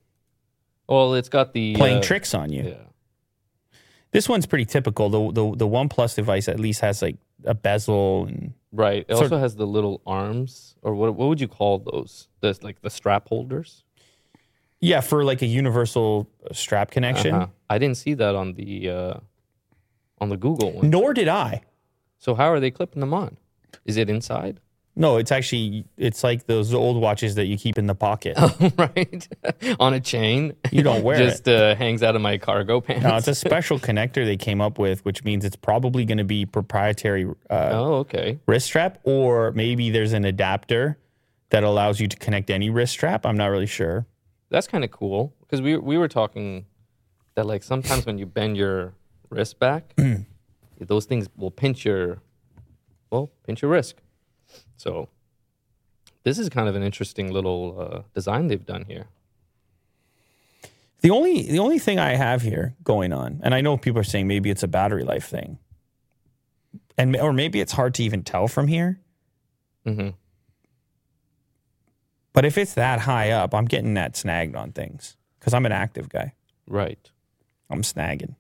Well, 0.88 1.15
it's 1.15 1.30
got 1.30 1.53
the 1.53 1.76
Playing 1.76 1.97
uh, 1.97 2.02
tricks 2.03 2.34
on 2.35 2.52
you. 2.52 2.64
Yeah, 2.64 3.77
This 4.11 4.30
one's 4.30 4.45
pretty 4.45 4.65
typical. 4.65 5.10
The 5.10 5.31
the 5.31 5.56
the 5.57 5.68
OnePlus 5.68 6.15
device 6.15 6.47
at 6.47 6.60
least 6.60 6.81
has 6.81 7.02
like 7.02 7.18
a 7.43 7.56
bezel 7.56 8.26
and 8.27 8.53
right. 8.72 9.03
It 9.07 9.14
also 9.14 9.38
has 9.39 9.56
the 9.56 9.65
little 9.65 10.02
arms, 10.06 10.76
or 10.84 10.93
what? 10.93 11.15
What 11.15 11.30
would 11.30 11.41
you 11.41 11.47
call 11.47 11.80
those? 11.80 12.27
The 12.41 12.56
like 12.61 12.81
the 12.81 12.89
strap 12.91 13.27
holders. 13.30 13.84
Yeah, 14.85 15.01
for 15.01 15.23
like 15.23 15.41
a 15.41 15.45
universal 15.45 16.29
strap 16.51 16.91
connection. 16.91 17.33
Uh-huh. 17.33 17.47
I 17.69 17.77
didn't 17.77 17.97
see 17.97 18.13
that 18.15 18.35
on 18.35 18.53
the 18.53 18.89
uh, 18.89 19.13
on 20.19 20.29
the 20.29 20.37
Google 20.37 20.71
one. 20.73 20.89
Nor 20.89 21.13
did 21.13 21.27
I. 21.27 21.61
So 22.19 22.35
how 22.35 22.51
are 22.51 22.59
they 22.59 22.71
clipping 22.71 22.99
them 22.99 23.13
on? 23.13 23.37
Is 23.85 23.97
it 23.97 24.09
inside? 24.09 24.59
No, 24.97 25.17
it's 25.17 25.31
actually 25.31 25.85
it's 25.97 26.23
like 26.23 26.45
those 26.45 26.73
old 26.73 27.01
watches 27.01 27.35
that 27.35 27.47
you 27.47 27.57
keep 27.57 27.77
in 27.77 27.85
the 27.85 27.95
pocket. 27.95 28.37
right, 28.77 29.27
on 29.79 29.93
a 29.93 29.99
chain. 29.99 30.53
You 30.71 30.83
don't 30.83 31.03
wear 31.03 31.17
just, 31.17 31.41
it. 31.41 31.51
Just 31.51 31.61
uh, 31.61 31.75
hangs 31.75 32.01
out 32.01 32.15
of 32.15 32.21
my 32.21 32.37
cargo 32.37 32.79
pants. 32.79 33.03
No, 33.03 33.17
it's 33.17 33.27
a 33.27 33.35
special 33.35 33.77
connector 33.77 34.25
they 34.25 34.37
came 34.37 34.61
up 34.61 34.79
with, 34.79 35.03
which 35.03 35.23
means 35.25 35.43
it's 35.43 35.57
probably 35.57 36.05
going 36.05 36.17
to 36.17 36.23
be 36.23 36.45
proprietary 36.45 37.25
uh, 37.49 37.69
oh, 37.73 37.93
okay. 37.95 38.39
wrist 38.47 38.67
strap, 38.67 38.99
or 39.03 39.51
maybe 39.51 39.89
there's 39.89 40.13
an 40.13 40.23
adapter 40.23 40.97
that 41.49 41.63
allows 41.63 41.99
you 41.99 42.07
to 42.07 42.15
connect 42.17 42.49
any 42.49 42.69
wrist 42.69 42.93
strap. 42.93 43.25
I'm 43.25 43.37
not 43.37 43.47
really 43.47 43.67
sure. 43.67 44.05
That's 44.56 44.68
kind 44.68 44.86
of 44.86 44.91
cool 44.91 45.34
because 45.41 45.61
we 45.61 45.76
we 45.76 45.98
were 45.98 46.07
talking 46.07 46.65
that 47.34 47.45
like 47.45 47.61
sometimes 47.61 48.06
when 48.06 48.18
you 48.18 48.26
bend 48.26 48.56
your 48.56 48.94
wrist 49.30 49.60
back, 49.60 49.94
those 50.80 51.03
things 51.03 51.27
will 51.36 51.52
pinch 51.52 51.84
your 51.84 52.19
well 53.10 53.32
pinch 53.45 53.61
your 53.61 53.69
wrist. 53.69 53.95
So 54.77 55.10
this 56.23 56.40
is 56.40 56.48
kind 56.48 56.69
of 56.69 56.76
an 56.77 56.84
interesting 56.84 57.34
little 57.34 57.76
uh, 57.77 58.02
design 58.14 58.48
they've 58.48 58.65
done 58.65 58.86
here. 58.86 59.07
The 61.02 61.10
only 61.10 61.41
the 61.41 61.60
only 61.60 61.77
thing 61.77 61.99
I 61.99 62.15
have 62.15 62.41
here 62.41 62.76
going 62.82 63.11
on, 63.11 63.41
and 63.44 63.53
I 63.53 63.60
know 63.60 63.76
people 63.76 63.99
are 63.99 64.06
saying 64.06 64.26
maybe 64.26 64.49
it's 64.49 64.64
a 64.64 64.69
battery 64.69 65.03
life 65.03 65.26
thing, 65.26 65.60
and 66.98 67.14
or 67.18 67.34
maybe 67.34 67.60
it's 67.60 67.73
hard 67.73 67.94
to 67.95 68.03
even 68.03 68.23
tell 68.23 68.48
from 68.48 68.69
here. 68.69 69.02
hmm 69.84 70.11
But 72.35 72.45
if 72.45 72.57
it's 72.57 72.73
that 72.73 72.99
high 72.99 73.31
up, 73.31 73.55
I'm 73.55 73.65
getting 73.65 73.93
that 73.95 74.15
snagged 74.15 74.55
on 74.55 74.73
things 74.73 75.15
because 75.39 75.53
I'm 75.53 75.65
an 75.65 75.71
active 75.71 76.09
guy. 76.09 76.33
Right. 76.67 77.09
I'm 77.69 77.81
snagging. 77.81 78.35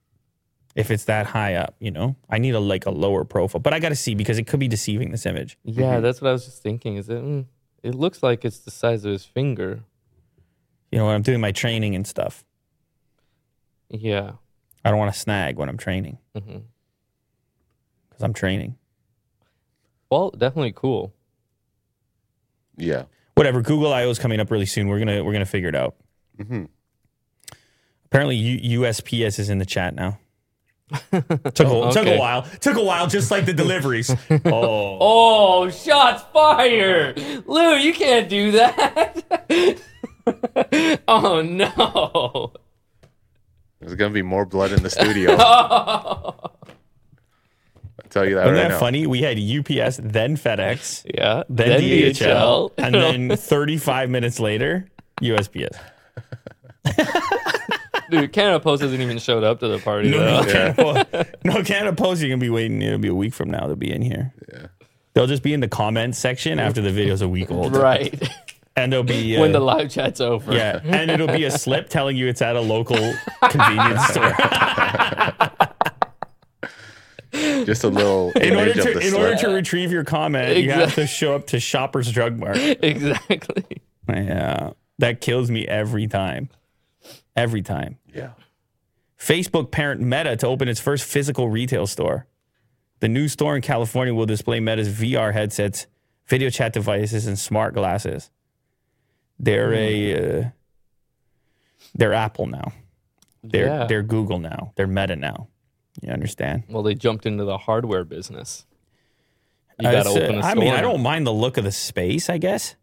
If 0.75 0.91
it's 0.91 1.05
that 1.05 1.27
high 1.27 1.55
up, 1.55 1.75
you 1.79 1.89
know, 1.91 2.17
I 2.29 2.37
need 2.37 2.53
a 2.53 2.59
like 2.59 2.85
a 2.85 2.91
lower 2.91 3.23
profile. 3.23 3.61
But 3.61 3.73
I 3.73 3.79
got 3.79 3.89
to 3.89 3.95
see 3.95 4.13
because 4.13 4.37
it 4.37 4.45
could 4.47 4.59
be 4.59 4.67
deceiving 4.67 5.11
this 5.11 5.25
image. 5.25 5.57
Yeah, 5.63 6.01
that's 6.01 6.21
what 6.21 6.27
I 6.29 6.33
was 6.33 6.43
just 6.43 6.61
thinking. 6.61 6.97
Is 6.97 7.07
it? 7.09 7.23
Mm, 7.23 7.45
it 7.81 7.95
looks 7.95 8.21
like 8.21 8.43
it's 8.43 8.59
the 8.59 8.71
size 8.71 9.05
of 9.05 9.13
his 9.13 9.23
finger. 9.23 9.83
You 10.91 10.99
know, 10.99 11.05
when 11.05 11.15
I'm 11.15 11.21
doing 11.21 11.39
my 11.39 11.53
training 11.53 11.95
and 11.95 12.05
stuff, 12.05 12.43
Yeah. 13.89 14.33
I 14.83 14.89
don't 14.89 14.99
want 14.99 15.13
to 15.13 15.19
snag 15.19 15.55
when 15.57 15.67
I'm 15.69 15.77
training 15.77 16.17
because 16.33 16.61
I'm 18.21 18.33
training. 18.33 18.75
Well, 20.11 20.29
definitely 20.31 20.73
cool. 20.75 21.13
Yeah. 22.77 23.05
Whatever. 23.35 23.61
Google 23.61 23.93
I/O 23.93 24.09
is 24.09 24.19
coming 24.19 24.39
up 24.39 24.49
really 24.51 24.65
soon. 24.65 24.87
We're 24.87 24.99
gonna 24.99 25.23
we're 25.23 25.33
gonna 25.33 25.45
figure 25.45 25.69
it 25.69 25.75
out. 25.75 25.95
Mhm. 26.39 26.69
Apparently, 28.05 28.35
U- 28.37 28.81
USPS 28.81 29.39
is 29.39 29.49
in 29.49 29.57
the 29.57 29.65
chat 29.65 29.93
now. 29.93 30.19
took, 31.11 31.29
a, 31.31 31.53
took 31.53 32.05
a 32.07 32.17
while. 32.17 32.43
Took 32.61 32.77
a 32.77 32.83
while, 32.83 33.07
just 33.07 33.31
like 33.31 33.45
the 33.45 33.53
deliveries. 33.63 34.09
oh. 34.29 34.97
Oh, 35.01 35.69
shots 35.69 36.23
fired! 36.31 37.17
Lew, 37.47 37.75
you 37.75 37.93
can't 37.93 38.29
do 38.29 38.51
that. 38.51 39.23
oh 41.07 41.41
no! 41.41 42.53
There's 43.81 43.95
gonna 43.95 44.13
be 44.13 44.21
more 44.21 44.45
blood 44.45 44.71
in 44.71 44.81
the 44.83 44.89
studio. 44.89 45.35
Tell 48.15 48.27
you 48.27 48.35
that 48.35 48.45
Wasn't 48.45 48.57
right 48.57 48.63
that 48.69 48.73
now. 48.75 48.79
funny? 48.79 49.05
We 49.05 49.21
had 49.21 49.37
UPS, 49.37 49.99
then 50.01 50.35
FedEx, 50.37 51.05
Yeah. 51.13 51.43
then, 51.49 51.79
DHL, 51.81 52.71
and 52.77 52.95
then 52.95 53.35
35 53.37 54.09
minutes 54.09 54.39
later, 54.39 54.87
USPS. 55.21 55.75
Dude, 58.11 58.31
Canada 58.33 58.59
Post 58.59 58.83
hasn't 58.83 59.01
even 59.01 59.17
showed 59.17 59.43
up 59.43 59.59
to 59.61 59.67
the 59.67 59.79
party. 59.79 60.09
No, 60.11 60.19
though. 60.19 60.41
no, 60.43 60.51
Canada 60.51 60.73
Post, 60.75 61.35
no, 61.43 61.63
Canada 61.63 61.95
Post, 61.95 62.21
you're 62.21 62.29
going 62.29 62.39
to 62.39 62.45
be 62.45 62.49
waiting. 62.51 62.81
It'll 62.81 62.99
be 62.99 63.07
a 63.07 63.15
week 63.15 63.33
from 63.33 63.49
now. 63.49 63.65
They'll 63.67 63.75
be 63.75 63.91
in 63.91 64.01
here. 64.03 64.31
Yeah. 64.51 64.67
They'll 65.13 65.27
just 65.27 65.41
be 65.43 65.53
in 65.53 65.59
the 65.59 65.67
comments 65.67 66.17
section 66.19 66.59
after 66.59 66.81
the 66.81 66.91
video's 66.91 67.21
a 67.21 67.27
week 67.29 67.49
old. 67.49 67.75
Right. 67.75 68.29
And 68.77 68.91
there'll 68.91 69.03
be. 69.05 69.37
Uh, 69.37 69.41
when 69.41 69.53
the 69.53 69.59
live 69.61 69.89
chat's 69.89 70.19
over. 70.21 70.53
yeah, 70.53 70.81
and 70.83 71.09
it'll 71.09 71.27
be 71.27 71.45
a 71.45 71.51
slip 71.51 71.87
telling 71.89 72.17
you 72.17 72.27
it's 72.27 72.41
at 72.41 72.55
a 72.57 72.61
local 72.61 72.97
convenience 73.49 74.05
store. 74.09 74.33
Just 77.71 77.83
a 77.83 77.87
little 77.89 78.31
In 78.33 78.55
order 78.55 78.71
image 78.71 78.77
of 78.77 78.83
to 78.85 78.99
the 78.99 79.07
in 79.07 79.13
order 79.13 79.35
to 79.35 79.47
retrieve 79.49 79.91
your 79.91 80.03
comment, 80.03 80.57
you 80.57 80.71
have 80.71 80.95
to 80.95 81.07
show 81.07 81.35
up 81.35 81.47
to 81.47 81.59
Shoppers 81.59 82.11
Drug 82.11 82.37
Mart. 82.37 82.57
Exactly. 82.81 83.81
Yeah, 84.07 84.71
that 84.99 85.19
kills 85.21 85.49
me 85.49 85.67
every 85.67 86.07
time. 86.07 86.49
Every 87.35 87.61
time. 87.61 87.97
Yeah. 88.13 88.29
Facebook 89.19 89.71
parent 89.71 90.01
Meta 90.01 90.35
to 90.37 90.47
open 90.47 90.67
its 90.67 90.79
first 90.79 91.03
physical 91.05 91.49
retail 91.49 91.87
store. 91.87 92.27
The 92.99 93.07
new 93.09 93.27
store 93.27 93.55
in 93.55 93.61
California 93.61 94.13
will 94.13 94.25
display 94.27 94.59
Meta's 94.59 94.87
VR 94.89 95.33
headsets, 95.33 95.87
video 96.27 96.49
chat 96.49 96.71
devices, 96.73 97.25
and 97.27 97.37
smart 97.37 97.73
glasses. 97.73 98.29
They're 99.39 99.73
a 99.73 100.41
uh, 100.43 100.49
they're 101.95 102.13
Apple 102.13 102.45
now. 102.47 102.71
They're 103.43 103.65
Yeah. 103.65 103.85
they're 103.87 104.03
Google 104.03 104.39
now. 104.39 104.71
They're 104.75 104.87
Meta 104.87 105.15
now. 105.15 105.47
You 106.01 106.11
understand? 106.11 106.63
Well, 106.69 106.83
they 106.83 106.93
jumped 106.95 107.25
into 107.25 107.45
the 107.45 107.57
hardware 107.57 108.03
business. 108.03 108.65
You 109.79 109.87
Uh, 109.87 109.91
got 109.91 110.03
to 110.03 110.09
so- 110.09 110.21
open 110.21 110.37
a 110.39 110.41
store. 110.41 110.51
I 110.51 110.55
mean, 110.55 110.73
I 110.73 110.81
don't 110.81 111.01
mind 111.01 111.25
the 111.27 111.33
look 111.33 111.57
of 111.57 111.63
the 111.63 111.71
space. 111.71 112.29
I 112.29 112.37
guess 112.37 112.75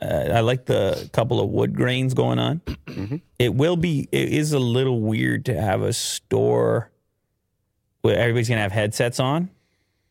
uh, 0.00 0.06
I 0.32 0.40
like 0.40 0.66
the 0.66 1.08
couple 1.12 1.40
of 1.40 1.48
wood 1.50 1.74
grains 1.74 2.14
going 2.14 2.38
on. 2.38 2.60
It 3.38 3.54
will 3.54 3.76
be. 3.76 4.08
It 4.12 4.28
is 4.28 4.52
a 4.52 4.58
little 4.58 5.00
weird 5.00 5.44
to 5.46 5.60
have 5.60 5.82
a 5.82 5.92
store 5.92 6.90
where 8.02 8.16
everybody's 8.18 8.48
gonna 8.48 8.60
have 8.60 8.72
headsets 8.72 9.18
on. 9.20 9.50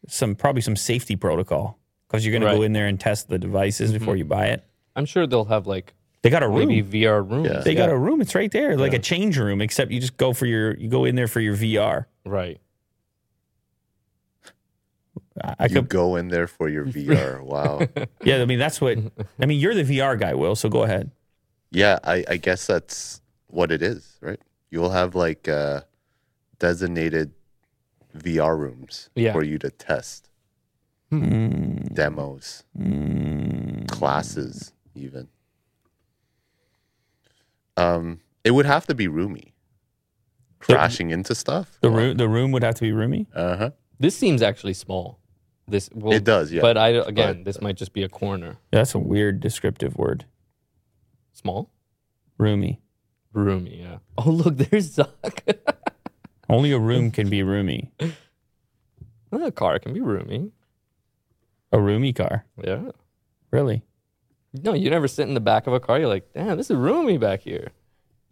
Some 0.08 0.36
probably 0.36 0.62
some 0.62 0.76
safety 0.76 1.16
protocol 1.16 1.78
because 2.08 2.26
you're 2.26 2.38
gonna 2.38 2.54
go 2.56 2.62
in 2.64 2.74
there 2.74 2.88
and 2.88 3.00
test 3.00 3.30
the 3.30 3.40
devices 3.40 3.92
before 3.94 4.16
you 4.16 4.26
buy 4.26 4.48
it. 4.48 4.64
I'm 4.96 5.06
sure 5.06 5.26
they'll 5.28 5.46
have 5.46 5.66
like 5.68 5.94
They 6.24 6.30
got 6.30 6.44
a 6.44 6.48
room. 6.48 6.68
maybe 6.68 7.02
VR 7.04 7.22
room. 7.28 7.46
Yeah. 7.46 7.60
they 7.60 7.74
got 7.76 7.90
a 7.90 7.98
room. 7.98 8.22
It's 8.22 8.36
right 8.36 8.52
there, 8.52 8.76
like 8.78 8.94
a 8.94 9.00
change 9.00 9.38
room. 9.38 9.62
Except 9.62 9.92
you 9.92 10.00
just 10.00 10.18
go 10.18 10.34
for 10.34 10.46
your. 10.46 10.76
You 10.78 10.90
go 10.90 11.06
in 11.06 11.16
there 11.16 11.28
for 11.28 11.40
your 11.40 11.56
VR. 11.56 12.06
Right. 12.26 12.60
I, 15.44 15.56
I 15.60 15.66
You 15.66 15.76
could. 15.76 15.90
go 15.90 16.16
in 16.16 16.28
there 16.30 16.48
for 16.48 16.70
your 16.70 16.86
VR. 16.86 17.42
Wow. 17.44 17.82
Yeah, 18.24 18.42
I 18.42 18.46
mean 18.46 18.60
that's 18.60 18.80
what. 18.82 18.98
I 19.40 19.46
mean, 19.46 19.60
you're 19.60 19.74
the 19.76 19.84
VR 19.84 20.18
guy, 20.20 20.34
Will. 20.34 20.56
So 20.56 20.70
go 20.70 20.84
ahead. 20.84 21.12
Yeah, 21.72 22.00
I, 22.04 22.24
I 22.28 22.38
guess 22.38 22.68
that's 22.68 23.22
what 23.48 23.72
it 23.72 23.82
is, 23.82 24.18
right? 24.22 24.40
You'll 24.70 24.92
have 24.92 25.16
like 25.16 25.48
uh, 25.48 25.82
designated 26.60 27.32
VR 28.16 28.58
rooms 28.58 29.10
Yeah. 29.16 29.34
for 29.34 29.44
you 29.44 29.58
to 29.60 29.70
test 29.72 30.30
demos, 31.12 32.64
classes, 33.88 34.74
even. 34.96 35.28
Um, 37.78 38.20
it 38.44 38.52
would 38.52 38.66
have 38.66 38.86
to 38.88 38.96
be 38.96 39.08
roomy. 39.08 39.53
Crashing 40.64 41.12
into 41.12 41.36
stuff. 41.36 41.78
The 41.82 41.90
room. 41.90 42.18
The 42.18 42.28
room 42.30 42.52
would 42.52 42.64
have 42.64 42.76
to 42.76 42.82
be 42.82 42.92
roomy. 42.92 43.28
Uh 43.36 43.58
huh. 43.58 43.70
This 44.00 44.16
seems 44.16 44.42
actually 44.42 44.74
small. 44.74 45.20
This 45.68 45.90
well, 45.94 46.14
It 46.14 46.24
does, 46.24 46.52
yeah. 46.52 46.62
But 46.62 46.78
I 46.78 46.90
again, 46.90 47.38
But- 47.38 47.46
this 47.46 47.62
might 47.62 47.76
just 47.78 47.94
be 47.94 48.04
a 48.04 48.10
corner. 48.10 48.58
Yeah, 48.72 48.80
that's 48.80 48.96
a 48.96 49.00
weird 49.00 49.40
descriptive 49.40 49.96
word. 49.98 50.26
Small, 51.34 51.70
Roomy. 52.38 52.82
roomy. 53.34 53.80
Yeah. 53.82 53.98
Oh 54.18 54.30
look, 54.30 54.58
there's 54.58 54.96
Zuck. 54.96 55.58
Only 56.50 56.72
a 56.72 56.80
room 56.80 57.10
can 57.12 57.30
be 57.30 57.42
roomy. 57.44 57.92
a 59.32 59.52
car 59.52 59.80
can 59.80 59.94
be 59.94 60.02
roomy. 60.02 60.52
A 61.72 61.80
roomy 61.82 62.14
car. 62.14 62.46
Yeah. 62.64 62.92
Really? 63.52 63.82
No, 64.54 64.74
you 64.74 64.90
never 64.92 65.08
sit 65.08 65.28
in 65.28 65.34
the 65.34 65.40
back 65.40 65.66
of 65.66 65.74
a 65.74 65.80
car. 65.80 65.98
You're 65.98 66.08
like, 66.08 66.32
damn, 66.34 66.58
this 66.58 66.70
is 66.70 66.76
roomy 66.78 67.18
back 67.18 67.42
here. 67.42 67.72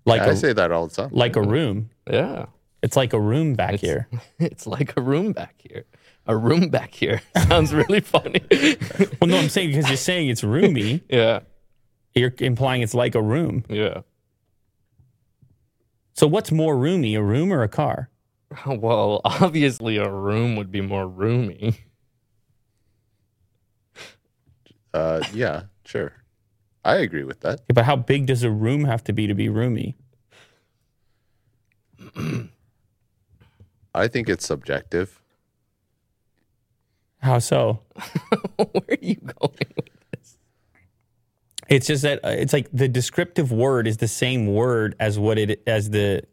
Like 0.06 0.22
I 0.22 0.28
a 0.32 0.36
say 0.36 0.54
that 0.54 0.72
all 0.72 0.88
the 0.88 0.94
time. 0.96 1.10
like 1.12 1.36
a 1.36 1.42
room. 1.42 1.90
Yeah. 2.12 2.46
It's 2.84 2.98
like 2.98 3.14
a 3.14 3.20
room 3.20 3.54
back 3.56 3.76
here. 3.76 4.08
It's 4.40 4.68
like 4.68 4.98
a 4.98 5.02
room 5.02 5.34
back 5.34 5.56
here. 5.58 5.86
A 6.28 6.36
room 6.36 6.70
back 6.70 6.94
here. 6.94 7.22
Sounds 7.48 7.74
really 7.74 8.02
funny. 8.02 8.42
Well, 9.22 9.30
no, 9.30 9.38
I'm 9.38 9.50
saying 9.50 9.70
because 9.70 9.88
you're 9.88 9.98
saying 9.98 10.30
it's 10.30 10.44
roomy, 10.44 11.04
yeah. 11.08 11.42
you're 12.16 12.34
implying 12.40 12.82
it's 12.82 12.96
like 12.96 13.14
a 13.14 13.22
room. 13.22 13.64
Yeah. 13.70 14.02
So 16.14 16.26
what's 16.28 16.52
more 16.52 16.76
roomy, 16.78 17.16
a 17.16 17.22
room 17.22 17.54
or 17.54 17.62
a 17.62 17.70
car? 17.70 18.10
Well, 18.66 19.22
obviously 19.24 19.98
a 19.98 20.10
room 20.10 20.56
would 20.56 20.72
be 20.72 20.82
more 20.82 21.08
roomy. 21.08 21.78
Uh, 24.94 25.22
yeah, 25.34 25.64
sure. 25.86 26.14
I 26.84 26.96
agree 26.98 27.24
with 27.24 27.42
that. 27.42 27.62
Yeah, 27.70 27.74
but 27.74 27.86
how 27.86 27.96
big 27.96 28.26
does 28.26 28.44
a 28.44 28.52
room 28.52 28.86
have 28.86 29.04
to 29.06 29.14
be 29.14 29.28
to 29.28 29.34
be 29.34 29.50
roomy? 29.50 29.96
I 33.94 34.08
think 34.08 34.30
it's 34.30 34.46
subjective. 34.46 35.22
How 37.20 37.40
so? 37.40 37.82
Where 38.56 38.70
are 38.90 38.98
you 39.02 39.16
going? 39.16 39.56
It's 41.70 41.88
just 41.88 42.04
that 42.04 42.20
uh, 42.26 42.30
it's 42.30 42.52
like 42.54 42.68
the 42.74 42.88
descriptive 42.88 43.52
word 43.52 43.88
is 43.88 43.98
the 43.98 44.08
same 44.08 44.48
word 44.48 44.96
as 45.00 45.18
what 45.20 45.38
it 45.38 45.62
as 45.68 45.90
the 45.92 46.24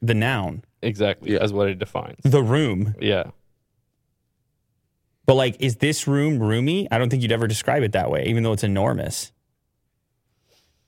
the 0.00 0.14
noun, 0.14 0.62
Exactly. 0.82 1.32
Yeah. 1.32 1.38
As 1.40 1.52
what 1.52 1.68
it 1.68 1.78
defines. 1.78 2.18
the 2.24 2.42
room. 2.42 2.94
Yeah. 3.00 3.24
But 5.26 5.34
like, 5.34 5.56
is 5.60 5.76
this 5.76 6.06
room 6.08 6.40
roomy? 6.40 6.88
I 6.90 6.98
don't 6.98 7.08
think 7.08 7.22
you'd 7.22 7.32
ever 7.32 7.46
describe 7.46 7.82
it 7.84 7.92
that 7.92 8.10
way, 8.10 8.24
even 8.26 8.42
though 8.42 8.52
it's 8.52 8.64
enormous. 8.64 9.32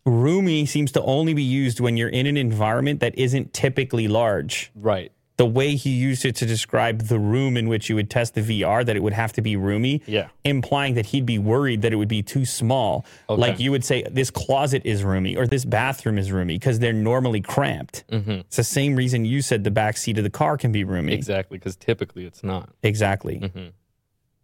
Roomy 0.07 0.67
seems 0.67 0.93
to 0.93 1.03
only 1.03 1.33
be 1.35 1.43
used 1.43 1.81
when 1.81 1.97
you're 1.97 2.09
in 2.11 2.27
an 2.27 2.37
environment 2.37 3.01
that 3.01 3.17
isn't 3.19 3.53
typically 3.55 4.07
large. 4.09 4.71
Right. 4.75 5.11
The 5.37 5.47
way 5.47 5.75
he 5.75 5.91
used 5.91 6.25
it 6.25 6.37
to 6.37 6.47
describe 6.47 7.09
the 7.09 7.19
room 7.19 7.57
in 7.57 7.69
which 7.69 7.89
you 7.89 7.97
would 7.97 8.09
test 8.09 8.35
the 8.35 8.41
VR, 8.43 8.85
that 8.87 8.95
it 8.95 9.03
would 9.03 9.15
have 9.15 9.33
to 9.33 9.43
be 9.43 9.57
roomy, 9.57 10.01
Yeah. 10.07 10.29
implying 10.45 10.95
that 10.95 11.07
he'd 11.07 11.27
be 11.27 11.39
worried 11.41 11.83
that 11.83 11.93
it 11.93 11.97
would 11.97 12.07
be 12.07 12.23
too 12.23 12.45
small. 12.45 13.05
Okay. 13.29 13.41
Like 13.41 13.59
you 13.59 13.73
would 13.73 13.85
say, 13.85 14.05
this 14.09 14.31
closet 14.31 14.83
is 14.85 15.03
roomy 15.03 15.37
or 15.37 15.49
this 15.49 15.65
bathroom 15.65 16.19
is 16.19 16.31
roomy 16.31 16.55
because 16.55 16.79
they're 16.79 16.93
normally 16.93 17.41
cramped. 17.41 18.05
Mm-hmm. 18.13 18.31
It's 18.31 18.57
the 18.57 18.63
same 18.63 18.95
reason 18.95 19.25
you 19.25 19.43
said 19.43 19.65
the 19.65 19.73
back 19.73 19.97
seat 19.97 20.19
of 20.19 20.25
the 20.25 20.31
car 20.31 20.57
can 20.57 20.71
be 20.71 20.85
roomy. 20.85 21.15
Exactly. 21.15 21.59
Because 21.59 21.75
typically 21.75 22.27
it's 22.27 22.45
not. 22.45 22.69
Exactly. 22.85 23.41
Mm-hmm. 23.41 23.69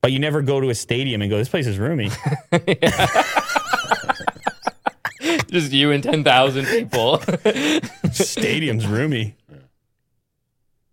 But 0.00 0.10
you 0.10 0.18
never 0.18 0.40
go 0.42 0.60
to 0.60 0.70
a 0.70 0.74
stadium 0.74 1.20
and 1.22 1.30
go, 1.30 1.36
this 1.36 1.50
place 1.50 1.66
is 1.68 1.78
roomy. 1.78 2.10
Just 5.50 5.72
you 5.72 5.90
and 5.90 6.02
10,000 6.02 6.64
people. 6.66 7.20
Stadium's 8.12 8.86
roomy. 8.88 9.36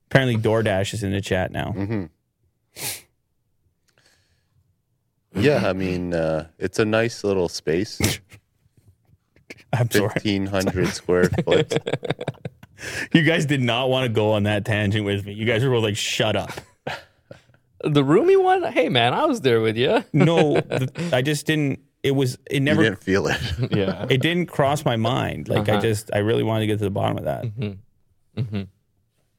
Apparently, 0.09 0.37
DoorDash 0.37 0.93
is 0.93 1.03
in 1.03 1.11
the 1.11 1.21
chat 1.21 1.51
now. 1.51 1.73
Yeah, 5.35 5.67
I 5.69 5.73
mean, 5.73 6.15
uh, 6.15 6.47
it's 6.57 6.79
a 6.79 6.85
nice 6.85 7.23
little 7.23 7.47
space, 7.47 7.99
I'm 9.71 9.91
sorry. 9.91 10.09
fifteen 10.09 10.47
hundred 10.47 10.87
square 10.87 11.25
foot. 11.45 11.77
You 13.13 13.21
guys 13.21 13.45
did 13.45 13.61
not 13.61 13.89
want 13.89 14.05
to 14.05 14.09
go 14.09 14.31
on 14.31 14.43
that 14.43 14.65
tangent 14.65 15.05
with 15.05 15.27
me. 15.27 15.33
You 15.33 15.45
guys 15.45 15.63
were 15.63 15.69
both 15.69 15.83
like, 15.83 15.95
shut 15.97 16.35
up. 16.35 16.49
the 17.83 18.03
roomy 18.03 18.35
one? 18.35 18.63
Hey, 18.71 18.89
man, 18.89 19.13
I 19.13 19.25
was 19.25 19.41
there 19.41 19.61
with 19.61 19.77
you. 19.77 20.03
No, 20.11 20.59
th- 20.59 20.89
I 21.13 21.21
just 21.21 21.45
didn't. 21.45 21.81
It 22.07 22.11
was, 22.15 22.35
it 22.49 22.55
You 22.55 22.59
never, 22.61 22.83
didn't 22.83 23.03
feel 23.03 23.27
it. 23.27 23.39
Yeah. 23.75 24.05
it 24.09 24.21
didn't 24.21 24.47
cross 24.47 24.83
my 24.85 24.95
mind. 24.95 25.49
Like, 25.49 25.67
I 25.69 25.73
Uh-huh. 25.73 25.81
just, 25.81 26.09
I 26.13 26.19
really 26.19 26.43
wanted 26.43 26.61
to 26.61 26.67
get 26.67 26.77
to 26.79 26.85
the 26.85 26.89
bottom 26.89 27.17
of 27.17 27.25
that. 27.25 27.45
Mm-hmm. 27.45 28.61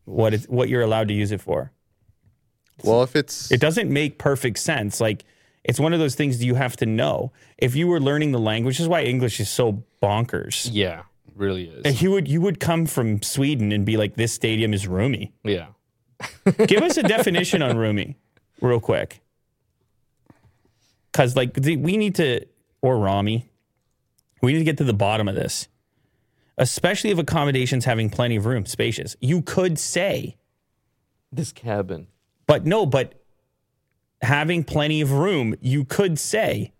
What 0.04 0.34
it's, 0.34 0.46
what 0.46 0.68
you're 0.68 0.82
allowed 0.82 1.08
to 1.08 1.14
use 1.14 1.32
it 1.32 1.40
for. 1.40 1.72
well, 2.84 3.02
if 3.02 3.14
it's 3.16 3.50
It 3.50 3.60
doesn't 3.60 3.90
make 3.90 4.18
perfect 4.18 4.58
sense. 4.58 5.00
Like, 5.00 5.24
it's 5.64 5.80
one 5.80 5.92
of 5.92 5.98
those 5.98 6.14
things 6.14 6.42
you 6.42 6.54
have 6.54 6.76
to 6.78 6.86
know. 6.86 7.32
If 7.58 7.74
you 7.76 7.88
were 7.88 8.00
learning 8.00 8.32
the 8.32 8.38
language, 8.38 8.76
this 8.76 8.82
is 8.84 8.88
why 8.88 9.02
English 9.02 9.40
is 9.40 9.48
so 9.50 9.82
bonkers. 10.02 10.68
Yeah. 10.72 11.02
Really 11.34 11.64
is. 11.68 11.82
And 11.84 12.00
you 12.02 12.10
would 12.10 12.26
you 12.26 12.40
would 12.40 12.58
come 12.58 12.86
from 12.86 13.22
Sweden 13.22 13.70
and 13.72 13.84
be 13.86 13.96
like, 13.96 14.14
this 14.16 14.32
stadium 14.32 14.72
is 14.74 14.88
roomy. 14.88 15.32
Yeah. 15.44 15.66
Give 16.66 16.82
us 16.82 16.96
a 16.96 17.02
definition 17.16 17.62
on 17.62 17.76
roomy, 17.76 18.16
real 18.60 18.80
quick. 18.80 19.20
Because 21.12 21.36
like 21.36 21.54
the, 21.54 21.76
we 21.76 21.96
need 21.96 22.14
to, 22.16 22.44
or 22.82 22.98
Rami, 22.98 23.48
we 24.42 24.52
need 24.52 24.58
to 24.60 24.64
get 24.64 24.78
to 24.78 24.84
the 24.84 24.92
bottom 24.92 25.28
of 25.28 25.34
this. 25.34 25.68
Especially 26.56 27.10
if 27.10 27.18
accommodations 27.18 27.84
having 27.84 28.10
plenty 28.10 28.36
of 28.36 28.44
room, 28.46 28.66
spacious. 28.66 29.16
You 29.20 29.42
could 29.42 29.78
say, 29.78 30.36
This 31.32 31.52
cabin. 31.52 32.08
but 32.46 32.66
no, 32.66 32.84
but 32.86 33.14
having 34.22 34.64
plenty 34.64 35.00
of 35.00 35.12
room, 35.12 35.54
you 35.60 35.84
could 35.84 36.18
say, 36.18 36.72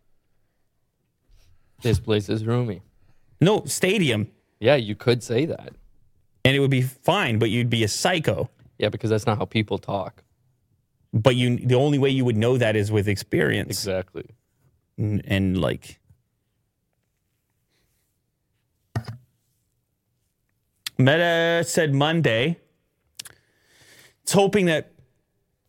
This 1.83 2.01
place 2.01 2.29
is 2.29 2.45
roomy. 2.45 2.83
no, 3.41 3.65
stadium, 3.67 4.29
Yeah, 4.61 4.75
you 4.77 4.95
could 4.97 5.23
say 5.23 5.47
that. 5.47 5.75
and 6.45 6.57
it 6.57 6.61
would 6.61 6.71
be 6.71 6.83
fine, 6.83 7.39
but 7.39 7.51
you'd 7.51 7.71
be 7.71 7.85
a 7.85 7.89
psycho. 7.89 8.51
Yeah, 8.79 8.89
because 8.89 9.11
that's 9.11 9.27
not 9.27 9.39
how 9.39 9.45
people 9.45 9.79
talk. 9.79 10.23
But 11.13 11.37
you, 11.37 11.57
the 11.57 11.75
only 11.77 11.99
way 11.99 12.11
you 12.11 12.25
would 12.25 12.37
know 12.37 12.59
that 12.59 12.75
is 12.77 12.91
with 12.93 13.09
experience. 13.09 13.71
Exactly. 13.71 14.27
And, 14.99 15.23
and 15.25 15.61
like 15.61 15.99
Meta 20.99 21.65
said 21.65 21.95
Monday, 21.95 22.59
it's 24.23 24.33
hoping 24.33 24.67
that 24.67 24.93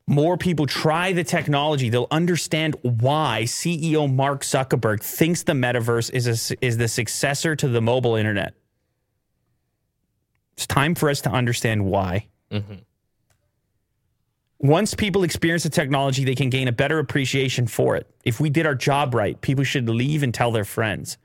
more 0.07 0.38
people 0.38 0.65
try 0.65 1.14
the 1.14 1.23
technology. 1.23 1.89
They'll 1.89 2.07
understand 2.10 2.76
why 2.81 3.43
CEO 3.45 4.11
Mark 4.11 4.41
Zuckerberg 4.41 5.01
thinks 5.03 5.43
the 5.43 5.53
metaverse 5.53 6.11
is 6.11 6.51
a, 6.51 6.65
is 6.65 6.77
the 6.77 6.88
successor 6.88 7.56
to 7.56 7.68
the 7.68 7.80
mobile 7.80 8.15
internet. 8.15 8.56
It's 10.53 10.65
time 10.65 10.95
for 10.95 11.11
us 11.11 11.22
to 11.22 11.31
understand 11.31 11.85
why. 11.85 12.27
Mm-hmm. 12.51 12.73
Once 14.60 14.94
people 14.94 15.23
experience 15.23 15.64
the 15.64 15.69
technology, 15.69 16.26
they 16.26 16.36
can 16.36 16.49
gain 16.49 16.68
a 16.68 16.72
better 16.72 16.99
appreciation 16.99 17.65
for 17.65 17.95
it. 17.95 18.06
If 18.26 18.41
we 18.41 18.49
did 18.49 18.65
our 18.65 18.76
job 18.76 19.15
right, 19.15 19.40
people 19.40 19.64
should 19.64 19.88
leave 19.88 20.22
and 20.22 20.34
tell 20.34 20.52
their 20.52 20.65
friends. 20.65 21.18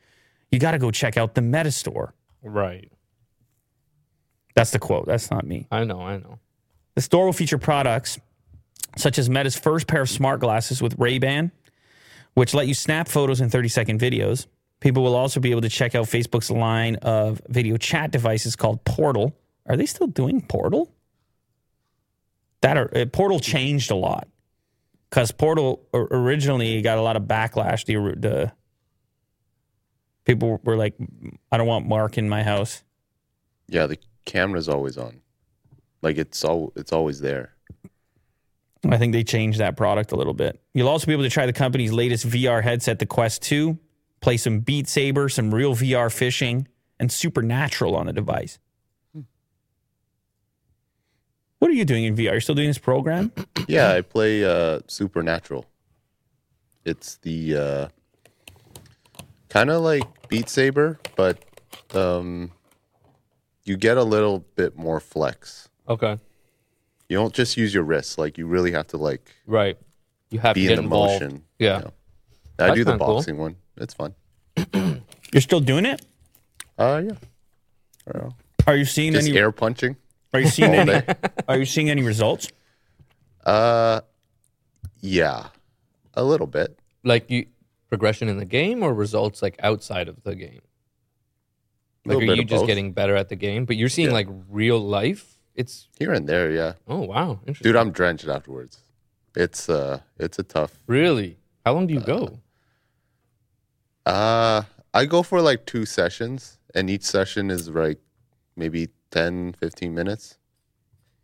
You 0.52 0.60
got 0.60 0.70
to 0.70 0.78
go 0.78 0.92
check 0.92 1.16
out 1.16 1.34
the 1.34 1.42
Meta 1.42 1.72
store. 1.72 2.14
Right. 2.42 2.92
That's 4.54 4.70
the 4.70 4.78
quote. 4.78 5.06
That's 5.06 5.32
not 5.32 5.44
me. 5.44 5.66
I 5.72 5.82
know, 5.82 6.00
I 6.00 6.18
know. 6.18 6.38
The 6.94 7.02
store 7.02 7.24
will 7.24 7.32
feature 7.32 7.58
products 7.58 8.20
such 8.96 9.18
as 9.18 9.28
Meta's 9.28 9.56
first 9.56 9.88
pair 9.88 10.02
of 10.02 10.08
smart 10.08 10.38
glasses 10.38 10.80
with 10.80 10.94
Ray-Ban, 10.96 11.50
which 12.34 12.54
let 12.54 12.68
you 12.68 12.74
snap 12.74 13.08
photos 13.08 13.40
in 13.40 13.50
30-second 13.50 13.98
videos. 13.98 14.46
People 14.78 15.02
will 15.02 15.16
also 15.16 15.40
be 15.40 15.50
able 15.50 15.62
to 15.62 15.68
check 15.68 15.96
out 15.96 16.06
Facebook's 16.06 16.52
line 16.52 16.94
of 16.96 17.42
video 17.48 17.76
chat 17.76 18.12
devices 18.12 18.54
called 18.54 18.84
Portal. 18.84 19.34
Are 19.66 19.76
they 19.76 19.86
still 19.86 20.06
doing 20.06 20.40
Portal? 20.40 20.94
That 22.64 22.78
are, 22.78 22.90
uh, 22.96 23.04
Portal 23.04 23.40
changed 23.40 23.90
a 23.90 23.94
lot 23.94 24.26
because 25.10 25.30
Portal 25.32 25.86
originally 25.92 26.80
got 26.80 26.96
a 26.96 27.02
lot 27.02 27.14
of 27.14 27.24
backlash. 27.24 27.84
The, 27.84 28.18
the 28.18 28.52
people 30.24 30.58
were 30.64 30.74
like, 30.74 30.94
"I 31.52 31.58
don't 31.58 31.66
want 31.66 31.86
Mark 31.86 32.16
in 32.16 32.26
my 32.26 32.42
house." 32.42 32.82
Yeah, 33.68 33.84
the 33.84 33.98
camera's 34.24 34.70
always 34.70 34.96
on. 34.96 35.20
Like 36.00 36.16
it's 36.16 36.42
all 36.42 36.72
it's 36.74 36.90
always 36.90 37.20
there. 37.20 37.52
I 38.88 38.96
think 38.96 39.12
they 39.12 39.24
changed 39.24 39.58
that 39.58 39.76
product 39.76 40.12
a 40.12 40.16
little 40.16 40.32
bit. 40.32 40.58
You'll 40.72 40.88
also 40.88 41.06
be 41.06 41.12
able 41.12 41.24
to 41.24 41.30
try 41.30 41.44
the 41.44 41.52
company's 41.52 41.92
latest 41.92 42.26
VR 42.26 42.62
headset, 42.62 42.98
the 42.98 43.06
Quest 43.06 43.42
2, 43.42 43.78
play 44.20 44.38
some 44.38 44.60
Beat 44.60 44.88
Saber, 44.88 45.28
some 45.28 45.54
real 45.54 45.74
VR 45.74 46.10
fishing, 46.10 46.66
and 46.98 47.12
Supernatural 47.12 47.94
on 47.94 48.06
the 48.06 48.12
device. 48.14 48.58
What 51.64 51.70
are 51.70 51.76
you 51.76 51.86
doing 51.86 52.04
in 52.04 52.14
VR? 52.14 52.32
You're 52.32 52.40
still 52.42 52.54
doing 52.54 52.68
this 52.68 52.76
program? 52.76 53.32
Yeah, 53.68 53.92
I 53.94 54.02
play 54.02 54.44
uh 54.44 54.80
Supernatural. 54.86 55.64
It's 56.84 57.16
the 57.22 57.56
uh 57.56 57.88
kind 59.48 59.70
of 59.70 59.80
like 59.80 60.02
Beat 60.28 60.50
Saber, 60.50 60.98
but 61.16 61.42
um 61.94 62.50
you 63.64 63.78
get 63.78 63.96
a 63.96 64.02
little 64.04 64.40
bit 64.56 64.76
more 64.76 65.00
flex. 65.00 65.70
Okay. 65.88 66.18
You 67.08 67.16
don't 67.16 67.32
just 67.32 67.56
use 67.56 67.72
your 67.72 67.84
wrists, 67.84 68.18
like 68.18 68.36
you 68.36 68.46
really 68.46 68.72
have 68.72 68.88
to 68.88 68.98
like 68.98 69.34
Right. 69.46 69.78
You 70.28 70.40
have 70.40 70.54
be 70.56 70.66
to 70.66 70.72
in 70.74 70.76
the 70.76 70.82
involved. 70.82 71.22
motion. 71.22 71.44
Yeah. 71.58 71.78
you 71.78 71.84
know. 71.84 71.92
I 72.58 72.66
That's 72.66 72.74
do 72.74 72.84
the 72.84 72.90
kinda 72.90 73.04
cool. 73.06 73.14
boxing 73.14 73.38
one. 73.38 73.56
It's 73.78 73.94
fun. 73.94 74.14
You're 75.32 75.40
still 75.40 75.60
doing 75.60 75.86
it? 75.86 76.04
Uh 76.76 77.04
yeah. 77.06 78.28
Are 78.66 78.76
you 78.76 78.84
seeing 78.84 79.14
Just 79.14 79.28
any? 79.28 79.38
air 79.38 79.50
punching. 79.50 79.96
Are 80.34 80.40
you 80.40 80.48
seeing 80.48 80.74
any? 80.74 81.02
Are 81.48 81.56
you 81.56 81.64
seeing 81.64 81.88
any 81.90 82.02
results? 82.02 82.48
Uh 83.44 84.00
yeah. 85.00 85.48
A 86.14 86.24
little 86.24 86.46
bit. 86.46 86.78
Like 87.04 87.30
you 87.30 87.46
progression 87.88 88.28
in 88.28 88.38
the 88.38 88.44
game 88.44 88.82
or 88.82 88.92
results 88.92 89.40
like 89.42 89.56
outside 89.62 90.08
of 90.08 90.22
the 90.24 90.34
game? 90.34 90.60
Like 92.04 92.18
Little 92.18 92.32
are 92.32 92.34
you 92.36 92.44
just 92.44 92.62
both. 92.62 92.66
getting 92.66 92.92
better 92.92 93.16
at 93.16 93.28
the 93.28 93.36
game? 93.36 93.64
But 93.64 93.76
you're 93.76 93.88
seeing 93.88 94.08
Yeah. 94.08 94.14
like 94.14 94.28
real 94.50 94.78
life? 94.80 95.38
It's 95.54 95.88
Here 95.98 96.12
and 96.12 96.28
there, 96.28 96.50
yeah. 96.50 96.72
oh 96.88 97.00
wow. 97.02 97.40
Dude, 97.62 97.76
I'm 97.76 97.92
drenched 97.92 98.26
afterwards. 98.28 98.78
It's 99.36 99.68
uh 99.68 100.00
it's 100.18 100.38
a 100.38 100.42
tough 100.42 100.78
really? 100.86 101.38
How 101.64 101.72
long 101.74 101.86
do 101.86 101.94
you 101.94 102.00
go? 102.00 102.40
Uh, 104.06 104.62
I 104.92 105.06
go 105.06 105.22
for 105.22 105.40
like 105.40 105.64
two 105.64 105.86
sessions, 105.86 106.58
and 106.74 106.90
each 106.90 107.02
session 107.04 107.50
is 107.50 107.68
like 107.70 108.00
maybe 108.56 108.88
10, 109.14 109.54
15 109.60 109.94
minutes. 109.94 110.38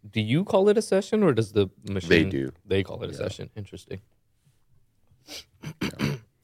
Do 0.08 0.20
you 0.20 0.44
call 0.44 0.68
it 0.68 0.78
a 0.78 0.82
session 0.82 1.22
or 1.24 1.32
does 1.32 1.52
the 1.52 1.68
machine 1.88 2.08
They 2.08 2.24
do. 2.24 2.52
They 2.64 2.82
call 2.84 3.02
it 3.02 3.10
a 3.10 3.14
session. 3.14 3.50
Interesting. 3.56 4.00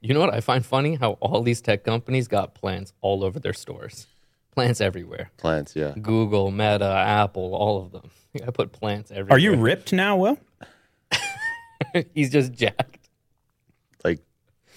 you 0.01 0.13
know 0.13 0.21
what 0.21 0.35
I 0.35 0.41
find 0.41 0.67
funny? 0.67 0.97
How 0.97 1.13
all 1.13 1.43
these 1.43 1.61
tech 1.61 1.85
companies 1.85 2.27
got 2.27 2.55
plants 2.55 2.93
all 3.01 3.23
over 3.25 3.39
their 3.39 3.53
stores. 3.53 4.09
Plants 4.55 4.81
everywhere. 4.81 5.31
Plants, 5.37 5.77
yeah. 5.77 5.95
Google, 6.03 6.51
Meta, 6.51 6.85
Apple, 6.85 7.55
all 7.55 7.81
of 7.81 7.93
them. 7.93 8.11
I 8.47 8.51
put 8.51 8.73
plants 8.73 9.11
everywhere. 9.13 9.37
Are 9.37 9.39
you 9.39 9.55
ripped 9.55 9.93
now, 9.93 10.17
Will? 10.17 10.39
He's 12.15 12.31
just 12.31 12.53
jacked. 12.53 13.09
Like 14.05 14.21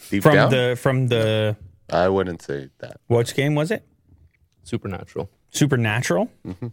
deep 0.10 0.22
From 0.22 0.36
down, 0.36 0.52
the 0.52 0.78
from 0.80 1.08
the 1.08 1.58
I 1.92 2.08
wouldn't 2.10 2.42
say 2.44 2.70
that. 2.80 3.00
which 3.08 3.34
game 3.36 3.56
was 3.56 3.72
it? 3.72 3.86
Supernatural. 4.64 5.30
Supernatural. 5.52 6.30
You 6.46 6.72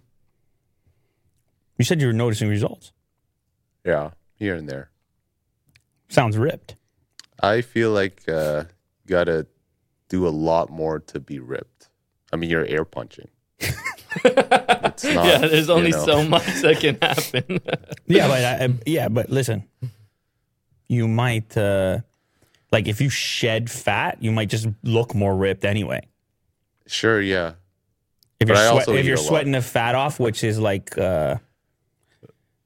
said 1.85 2.01
you 2.01 2.07
were 2.07 2.12
noticing 2.12 2.48
results. 2.48 2.93
Yeah, 3.85 4.11
here 4.35 4.55
and 4.55 4.69
there. 4.69 4.90
Sounds 6.09 6.36
ripped. 6.39 6.77
I 7.40 7.61
feel 7.61 7.90
like 7.90 8.23
uh, 8.28 8.65
you 9.05 9.09
gotta 9.09 9.47
do 10.09 10.27
a 10.27 10.31
lot 10.31 10.70
more 10.70 11.01
to 11.01 11.20
be 11.20 11.39
ripped. 11.39 11.89
I 12.32 12.36
mean, 12.36 12.51
you're 12.51 12.65
air 12.65 12.85
punching. 12.85 13.28
it's 13.61 15.05
not, 15.05 15.27
yeah, 15.27 15.39
there's 15.39 15.69
you 15.69 15.74
only 15.74 15.90
know. 15.90 16.05
so 16.05 16.24
much 16.24 16.47
that 16.62 16.78
can 16.81 16.98
happen. 17.01 17.61
Yeah, 18.09 18.28
but 18.28 18.44
I, 18.44 18.65
I- 18.66 18.78
yeah, 18.86 19.09
but 19.09 19.31
listen, 19.31 19.65
you 20.89 21.09
might 21.09 21.57
uh 21.57 21.98
like 22.73 22.86
if 22.89 23.01
you 23.01 23.11
shed 23.11 23.69
fat, 23.70 24.19
you 24.23 24.31
might 24.32 24.48
just 24.48 24.66
look 24.85 25.12
more 25.15 25.36
ripped 25.36 25.65
anyway. 25.65 26.07
Sure, 26.86 27.20
yeah. 27.20 27.55
If 28.38 28.48
But 28.48 28.56
you're 28.56 28.56
I 28.78 28.82
sweat, 28.82 28.96
if 28.98 29.06
you're 29.06 29.16
a 29.16 29.20
lot. 29.20 29.26
sweating 29.26 29.52
the 29.52 29.62
fat 29.62 29.94
off, 29.94 30.20
which 30.20 30.44
is 30.44 30.58
like 30.58 30.96
uh, 30.98 31.36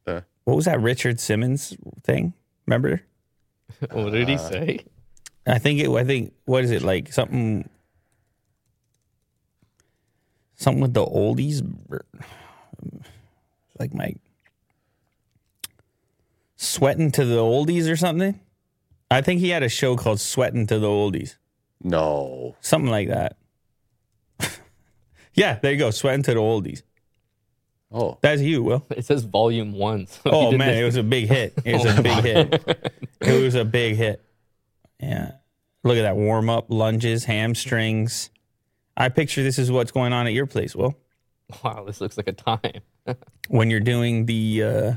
Uh. 0.06 0.20
what 0.44 0.56
was 0.56 0.64
that 0.64 0.80
Richard 0.80 1.20
Simmons 1.20 1.76
thing? 2.02 2.32
Remember? 2.66 3.02
what 3.92 4.10
did 4.12 4.28
he 4.28 4.36
say? 4.38 4.80
I 5.46 5.58
think 5.58 5.80
it. 5.80 5.88
I 5.90 6.04
think 6.04 6.32
what 6.44 6.64
is 6.64 6.70
it 6.70 6.82
like 6.82 7.12
something? 7.12 7.68
Something 10.56 10.82
with 10.82 10.92
the 10.92 11.04
oldies, 11.06 11.62
like 13.78 13.94
my 13.94 14.14
sweating 16.56 17.10
to 17.12 17.24
the 17.24 17.36
oldies 17.38 17.90
or 17.90 17.96
something. 17.96 18.38
I 19.10 19.22
think 19.22 19.40
he 19.40 19.48
had 19.48 19.62
a 19.62 19.68
show 19.68 19.96
called 19.96 20.20
"Sweating 20.20 20.66
to 20.68 20.78
the 20.78 20.86
Oldies," 20.86 21.36
No. 21.82 22.54
something 22.60 22.90
like 22.90 23.08
that. 23.08 23.36
Yeah, 25.40 25.58
there 25.60 25.72
you 25.72 25.78
go, 25.78 25.90
"Sweating 25.90 26.22
to 26.24 26.34
the 26.34 26.40
Oldies." 26.40 26.82
Oh, 27.92 28.18
That's 28.22 28.40
you, 28.40 28.62
Will. 28.62 28.86
It 28.90 29.04
says 29.04 29.24
volume 29.24 29.72
one. 29.72 30.06
so 30.06 30.20
he 30.24 30.30
Oh 30.32 30.50
did 30.52 30.58
man, 30.58 30.74
the- 30.74 30.80
it 30.82 30.84
was 30.84 30.96
a 30.96 31.02
big 31.02 31.26
hit. 31.28 31.54
It 31.64 31.72
was 31.74 31.86
a 31.98 32.02
big 32.02 32.22
hit. 32.24 32.92
It 33.20 33.42
was 33.42 33.54
a 33.56 33.64
big 33.64 33.96
hit. 33.96 34.24
Yeah. 35.00 35.32
Look 35.82 35.96
at 35.96 36.02
that 36.02 36.14
warm 36.16 36.48
up, 36.50 36.66
lunges, 36.68 37.24
hamstrings. 37.24 38.30
I 38.96 39.08
picture 39.08 39.42
this 39.42 39.58
is 39.58 39.70
what's 39.72 39.90
going 39.92 40.12
on 40.12 40.26
at 40.26 40.32
your 40.34 40.46
place, 40.46 40.76
Will. 40.76 40.94
wow, 41.64 41.84
this 41.84 42.00
looks 42.00 42.16
like 42.16 42.28
a 42.28 42.32
time. 42.32 42.82
When 43.48 43.70
you're 43.70 43.80
doing 43.80 44.26
the 44.26 44.62
uh 44.62 44.92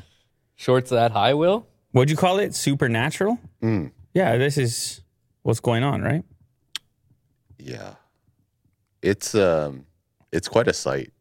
Shorts 0.55 0.91
that 0.91 1.11
high, 1.11 1.33
Will? 1.33 1.65
what'd 1.93 2.11
you 2.11 2.17
call 2.17 2.37
it? 2.37 2.53
Supernatural? 2.53 3.39
Mm. 3.63 3.91
Yeah, 4.13 4.37
this 4.37 4.57
is 4.59 5.01
what's 5.41 5.59
going 5.61 5.83
on, 5.83 6.01
right? 6.03 6.23
yeah. 7.57 7.95
It's 9.01 9.33
um, 9.35 9.85
it's 10.33 10.47
quite 10.49 10.67
a 10.67 10.73
sight. 10.73 11.11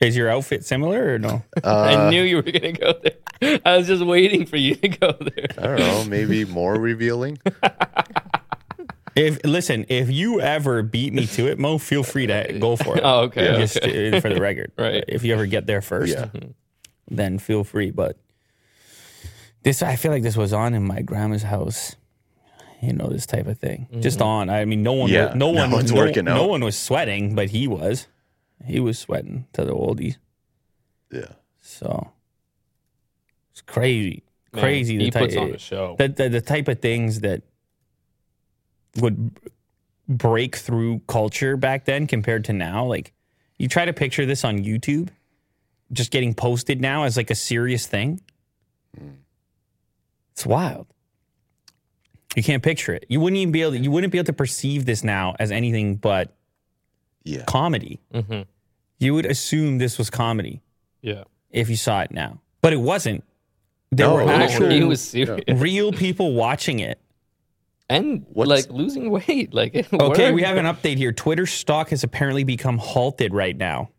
Is 0.00 0.16
your 0.16 0.28
outfit 0.28 0.64
similar 0.64 1.14
or 1.14 1.18
no? 1.18 1.42
I 1.64 1.94
Uh, 1.94 2.10
knew 2.10 2.22
you 2.22 2.36
were 2.36 2.42
gonna 2.42 2.72
go 2.72 2.94
there. 3.02 3.60
I 3.64 3.76
was 3.76 3.86
just 3.86 4.04
waiting 4.04 4.46
for 4.46 4.56
you 4.56 4.74
to 4.76 4.88
go 4.88 5.12
there. 5.12 5.46
I 5.58 5.62
don't 5.66 5.78
know, 5.78 6.04
maybe 6.04 6.44
more 6.44 6.74
revealing. 6.74 7.38
if 9.16 9.44
listen, 9.44 9.84
if 9.88 10.10
you 10.10 10.40
ever 10.40 10.82
beat 10.82 11.12
me 11.12 11.26
to 11.26 11.46
it, 11.48 11.58
Mo, 11.58 11.78
feel 11.78 12.02
free 12.02 12.26
to 12.26 12.56
go 12.58 12.76
for 12.76 12.96
it. 12.96 13.02
Oh, 13.04 13.20
okay. 13.24 13.56
Just 13.58 13.76
okay. 13.78 14.16
uh, 14.16 14.20
for 14.20 14.28
the 14.28 14.40
record. 14.40 14.72
Right. 14.76 15.04
If 15.08 15.22
you 15.24 15.34
ever 15.34 15.46
get 15.46 15.66
there 15.66 15.82
first. 15.82 16.12
Yeah. 16.12 16.28
then 17.10 17.38
feel 17.38 17.62
free. 17.64 17.90
But 17.90 18.16
This 19.62 19.82
I 19.82 19.96
feel 19.96 20.10
like 20.12 20.22
this 20.22 20.36
was 20.36 20.52
on 20.52 20.74
in 20.74 20.82
my 20.84 21.02
grandma's 21.02 21.42
house. 21.44 21.94
You 22.82 22.92
know 22.92 23.06
this 23.06 23.26
type 23.26 23.46
of 23.46 23.58
thing. 23.58 23.86
Just 24.00 24.18
mm-hmm. 24.18 24.26
on. 24.26 24.50
I 24.50 24.64
mean, 24.64 24.82
no 24.82 24.92
one. 24.92 25.08
Yeah, 25.08 25.26
was, 25.26 25.36
no 25.36 25.52
no 25.52 25.62
one. 25.62 25.70
one's 25.70 25.92
no, 25.92 25.98
working 25.98 26.24
no 26.24 26.42
out. 26.42 26.48
one 26.48 26.64
was 26.64 26.76
sweating, 26.76 27.36
but 27.36 27.50
he 27.50 27.68
was. 27.68 28.08
He 28.66 28.80
was 28.80 28.98
sweating 28.98 29.46
to 29.52 29.64
the 29.64 29.72
oldies. 29.72 30.16
Yeah. 31.12 31.32
So 31.60 32.10
it's 33.52 33.60
crazy, 33.60 34.24
Man, 34.52 34.62
crazy. 34.62 34.98
he 34.98 35.10
the 35.10 35.18
puts 35.18 35.34
type, 35.34 35.42
on 35.42 35.50
a 35.52 35.58
show. 35.58 35.94
The, 35.96 36.08
the 36.08 36.28
the 36.28 36.40
type 36.40 36.66
of 36.66 36.80
things 36.80 37.20
that 37.20 37.42
would 38.96 39.30
break 40.08 40.56
through 40.56 41.02
culture 41.06 41.56
back 41.56 41.84
then 41.84 42.08
compared 42.08 42.44
to 42.46 42.52
now. 42.52 42.84
Like 42.84 43.12
you 43.58 43.68
try 43.68 43.84
to 43.84 43.92
picture 43.92 44.26
this 44.26 44.44
on 44.44 44.58
YouTube, 44.58 45.10
just 45.92 46.10
getting 46.10 46.34
posted 46.34 46.80
now 46.80 47.04
as 47.04 47.16
like 47.16 47.30
a 47.30 47.36
serious 47.36 47.86
thing. 47.86 48.20
Mm. 49.00 49.18
It's 50.32 50.44
wild. 50.44 50.88
You 52.36 52.42
can't 52.42 52.62
picture 52.62 52.94
it. 52.94 53.04
You 53.08 53.20
wouldn't 53.20 53.38
even 53.38 53.52
be 53.52 53.62
able. 53.62 53.72
To, 53.72 53.78
you 53.78 53.90
wouldn't 53.90 54.10
be 54.12 54.18
able 54.18 54.26
to 54.26 54.32
perceive 54.32 54.84
this 54.86 55.04
now 55.04 55.34
as 55.38 55.50
anything 55.50 55.96
but 55.96 56.34
Yeah. 57.24 57.44
comedy. 57.46 58.00
Mhm. 58.14 58.46
You 58.98 59.14
would 59.14 59.26
assume 59.26 59.78
this 59.78 59.98
was 59.98 60.08
comedy 60.10 60.60
Yeah. 61.02 61.24
if 61.50 61.68
you 61.68 61.76
saw 61.76 62.00
it 62.02 62.10
now, 62.10 62.40
but 62.62 62.72
it 62.72 62.76
wasn't. 62.80 63.24
There 63.90 64.06
No, 64.06 64.14
were 64.14 64.20
it 64.22 64.26
wasn't. 64.26 64.42
actual 64.44 64.70
he 64.70 64.84
was 64.84 65.00
serious. 65.02 65.44
real 65.60 65.92
people 65.92 66.32
watching 66.34 66.78
it. 66.80 66.98
And 67.90 68.24
What's- 68.32 68.48
like 68.48 68.70
losing 68.70 69.10
weight. 69.10 69.52
Like 69.54 69.74
Okay, 69.76 69.98
worked. 69.98 70.34
we 70.34 70.42
have 70.42 70.56
an 70.56 70.64
update 70.64 70.96
here. 70.96 71.12
Twitter 71.12 71.44
stock 71.44 71.90
has 71.90 72.02
apparently 72.02 72.44
become 72.44 72.78
halted 72.78 73.34
right 73.34 73.56
now 73.56 73.90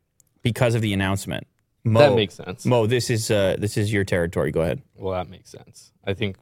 because 0.42 0.74
of 0.74 0.82
the 0.82 0.94
announcement. 0.94 1.46
Mo, 1.84 2.00
That 2.00 2.16
makes 2.16 2.34
sense. 2.36 2.66
Mo, 2.66 2.88
this 2.88 3.10
is 3.12 3.30
uh, 3.30 3.58
this 3.60 3.78
is 3.78 3.94
your 3.94 4.04
territory. 4.06 4.50
Go 4.52 4.62
ahead. 4.62 4.82
Well, 4.96 5.14
that 5.14 5.30
makes 5.30 5.52
sense. 5.52 5.92
I 6.06 6.14
think 6.16 6.38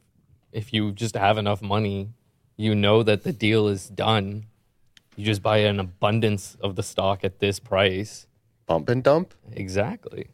if 0.52 0.72
you 0.72 0.92
just 0.92 1.14
have 1.16 1.38
enough 1.38 1.62
money, 1.62 2.10
you 2.56 2.74
know 2.74 3.02
that 3.02 3.24
the 3.24 3.32
deal 3.32 3.68
is 3.68 3.88
done. 3.88 4.44
You 5.16 5.24
just 5.24 5.42
buy 5.42 5.58
an 5.58 5.80
abundance 5.80 6.56
of 6.60 6.76
the 6.76 6.82
stock 6.82 7.24
at 7.24 7.38
this 7.38 7.58
price. 7.58 8.26
Pump 8.66 8.88
and 8.88 9.02
dump? 9.02 9.34
Exactly. 9.52 10.28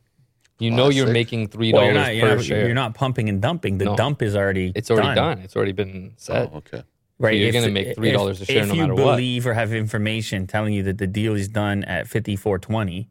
You 0.58 0.70
know 0.72 0.88
you're 0.88 1.04
Classic. 1.06 1.12
making 1.12 1.48
three 1.48 1.72
Well, 1.72 1.82
dollars 1.82 1.94
you're 1.94 2.02
not, 2.02 2.06
per 2.08 2.12
you're, 2.28 2.36
not, 2.36 2.44
share. 2.44 2.66
you're 2.66 2.74
not 2.74 2.94
pumping 2.94 3.28
and 3.28 3.40
dumping. 3.40 3.78
The 3.78 3.84
No. 3.86 3.96
dump 3.96 4.22
is 4.22 4.34
already 4.34 4.72
it's 4.74 4.90
already 4.90 5.14
done. 5.14 5.38
It's 5.38 5.54
already 5.56 5.72
been 5.72 6.12
said. 6.16 6.50
Oh, 6.52 6.58
okay. 6.58 6.82
Right, 7.20 7.36
you're 7.36 7.48
if- 7.48 7.54
gonna 7.54 7.70
make 7.70 7.96
$3 7.96 8.40
a 8.40 8.44
share 8.44 8.62
if 8.62 8.68
no 8.68 8.74
you 8.74 8.80
matter 8.82 8.94
what. 8.94 9.12
believe 9.16 9.46
or 9.46 9.54
have 9.54 9.72
information 9.72 10.46
telling 10.46 10.72
you 10.74 10.82
that 10.84 10.98
the 10.98 11.06
deal 11.06 11.34
is 11.34 11.48
done 11.48 11.82
at 11.84 12.06
fifty 12.08 12.34
four 12.36 12.58
twenty, 12.58 13.08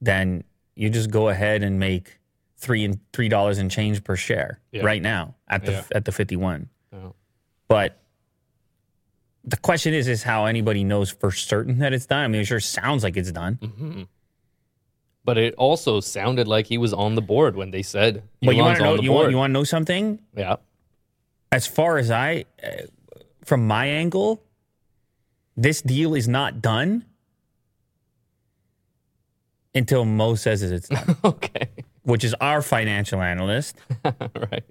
then 0.00 0.44
you 0.74 0.90
just 0.90 1.10
go 1.10 1.28
ahead 1.28 1.62
and 1.62 1.78
make 1.78 2.18
three 2.56 2.84
and 2.84 2.98
three 3.12 3.28
dollars 3.28 3.58
and 3.58 3.70
change 3.70 4.02
per 4.04 4.16
share 4.16 4.60
Yeah. 4.72 4.82
right 4.84 5.02
now 5.02 5.34
at 5.54 5.64
the 5.66 5.72
Yeah. 5.72 5.84
at 5.98 6.04
the 6.04 6.12
fifty 6.12 6.36
one. 6.36 6.68
Yeah. 6.92 7.10
But 7.68 8.00
the 9.44 9.56
question 9.58 9.92
is, 9.94 10.08
is 10.08 10.22
how 10.22 10.46
anybody 10.46 10.84
knows 10.84 11.10
for 11.10 11.30
certain 11.30 11.78
that 11.78 11.92
it's 11.92 12.06
done. 12.06 12.24
I 12.24 12.28
mean, 12.28 12.40
it 12.40 12.46
sure 12.46 12.60
sounds 12.60 13.02
like 13.04 13.16
it's 13.16 13.32
done. 13.32 13.58
Mm-hmm. 13.62 14.02
But 15.24 15.38
it 15.38 15.54
also 15.56 16.00
sounded 16.00 16.46
like 16.48 16.66
he 16.66 16.78
was 16.78 16.92
on 16.92 17.14
the 17.14 17.22
board 17.22 17.56
when 17.56 17.70
they 17.70 17.82
said 17.82 18.22
But 18.42 18.56
you 18.56 18.62
want 18.62 18.76
to 18.78 18.84
know? 18.84 18.94
You 19.00 19.12
want, 19.12 19.30
you 19.30 19.36
want 19.38 19.50
to 19.50 19.54
know 19.54 19.64
something? 19.64 20.20
yeah. 20.36 20.56
As 21.52 21.66
far 21.66 21.98
as 21.98 22.10
I, 22.10 22.44
uh, 22.62 22.68
from 23.44 23.66
my 23.66 23.86
angle, 23.86 24.42
this 25.56 25.80
deal 25.82 26.14
is 26.14 26.26
not 26.26 26.60
done 26.60 27.04
until 29.74 30.04
Mo 30.04 30.34
says 30.34 30.62
it's 30.62 30.88
done, 30.88 31.16
okay. 31.24 31.68
which 32.02 32.24
is 32.24 32.34
our 32.40 32.60
financial 32.62 33.20
analyst, 33.22 33.76
right. 34.04 34.64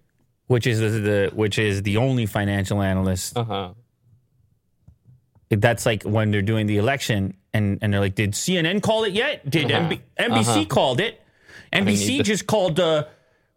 Which 0.47 0.67
is 0.67 0.79
the, 0.79 0.89
the 0.89 1.31
which 1.33 1.57
is 1.59 1.83
the 1.83 1.97
only 1.97 2.25
financial 2.25 2.81
analyst. 2.81 3.37
Uh 3.37 3.43
huh. 3.43 3.73
That's 5.49 5.85
like 5.85 6.03
when 6.03 6.31
they're 6.31 6.41
doing 6.41 6.65
the 6.67 6.77
election 6.77 7.35
and, 7.53 7.77
and 7.81 7.93
they're 7.93 7.99
like, 8.01 8.15
did 8.15 8.31
CNN 8.31 8.81
call 8.81 9.03
it 9.03 9.13
yet? 9.13 9.47
Did 9.47 9.67
MB, 9.67 9.99
NBC 10.19 10.67
called 10.67 10.99
it? 10.99 11.21
NBC 11.71 12.17
the- 12.17 12.23
just 12.23 12.47
called 12.47 12.79
uh, 12.79 13.05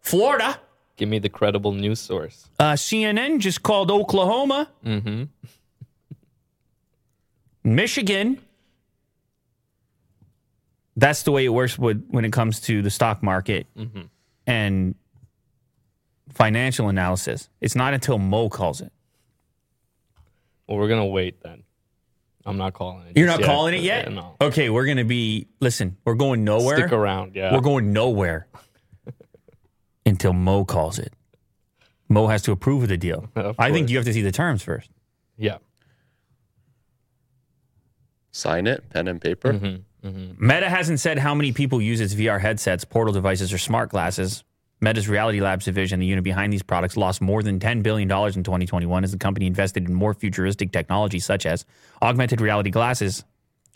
Florida. 0.01 0.59
Give 0.95 1.09
me 1.09 1.17
the 1.19 1.29
credible 1.29 1.73
news 1.73 1.99
source. 1.99 2.47
Uh, 2.59 2.73
CNN 2.73 3.39
just 3.39 3.61
called 3.63 3.89
Oklahoma. 3.91 4.67
Mm-hmm. 4.85 5.23
Michigan. 7.63 8.39
That's 10.95 11.23
the 11.23 11.31
way 11.31 11.45
it 11.45 11.49
works 11.49 11.77
with, 11.77 12.03
when 12.09 12.25
it 12.25 12.31
comes 12.33 12.59
to 12.61 12.81
the 12.81 12.89
stock 12.89 13.21
market 13.21 13.67
Mm-hmm. 13.77 14.01
and 14.47 14.95
financial 16.37 16.87
analysis. 16.87 17.49
It's 17.59 17.75
not 17.75 17.93
until 17.93 18.17
Mo 18.17 18.47
calls 18.49 18.79
it. 18.81 18.91
Well, 20.67 20.77
we're 20.77 20.87
gonna 20.87 21.05
wait 21.05 21.41
then. 21.41 21.63
I'm 22.45 22.57
not 22.57 22.73
calling 22.73 23.07
it. 23.07 23.17
You're 23.17 23.27
just 23.27 23.41
not 23.41 23.45
calling 23.45 23.73
it 23.73 23.81
yet? 23.81 24.07
Yeah, 24.07 24.13
no. 24.13 24.35
Okay, 24.39 24.69
we're 24.69 24.85
going 24.85 24.95
to 24.97 25.03
be, 25.03 25.47
listen, 25.59 25.97
we're 26.05 26.15
going 26.15 26.45
nowhere. 26.45 26.77
Stick 26.77 26.93
around. 26.93 27.35
Yeah. 27.35 27.53
We're 27.53 27.59
going 27.59 27.91
nowhere 27.91 28.47
until 30.05 30.31
Mo 30.31 30.63
calls 30.63 30.97
it. 30.97 31.11
Mo 32.07 32.27
has 32.27 32.43
to 32.43 32.53
approve 32.53 32.83
of 32.83 32.87
the 32.89 32.95
deal. 32.95 33.29
Of 33.35 33.57
I 33.59 33.73
think 33.73 33.89
you 33.89 33.97
have 33.97 34.05
to 34.05 34.13
see 34.13 34.21
the 34.21 34.31
terms 34.31 34.63
first. 34.63 34.89
yeah. 35.35 35.57
Sign 38.31 38.65
it, 38.65 38.89
pen 38.91 39.09
and 39.09 39.19
paper. 39.19 39.51
Mm-hmm. 39.51 40.47
Meta 40.47 40.69
hasn't 40.69 41.01
said 41.01 41.17
how 41.17 41.35
many 41.35 41.51
people 41.51 41.81
use 41.81 41.99
its 41.99 42.13
VR 42.13 42.39
headsets, 42.39 42.85
portal 42.85 43.13
devices, 43.13 43.51
or 43.51 43.57
smart 43.57 43.89
glasses. 43.89 44.45
Meta's 44.79 45.09
Reality 45.09 45.41
Labs 45.41 45.65
division, 45.65 45.99
the 45.99 46.05
unit 46.05 46.23
behind 46.23 46.53
these 46.53 46.61
products, 46.63 46.95
lost 46.95 47.19
more 47.21 47.41
than 47.41 47.59
$10 47.59 47.81
billion 47.81 48.09
in 48.11 48.43
2021 48.43 49.03
as 49.03 49.11
the 49.11 49.17
company 49.17 49.47
invested 49.47 49.87
in 49.87 49.93
more 49.93 50.13
futuristic 50.13 50.71
technology 50.71 51.19
such 51.19 51.45
as 51.45 51.65
augmented 52.01 52.41
reality 52.41 52.69
glasses. 52.69 53.23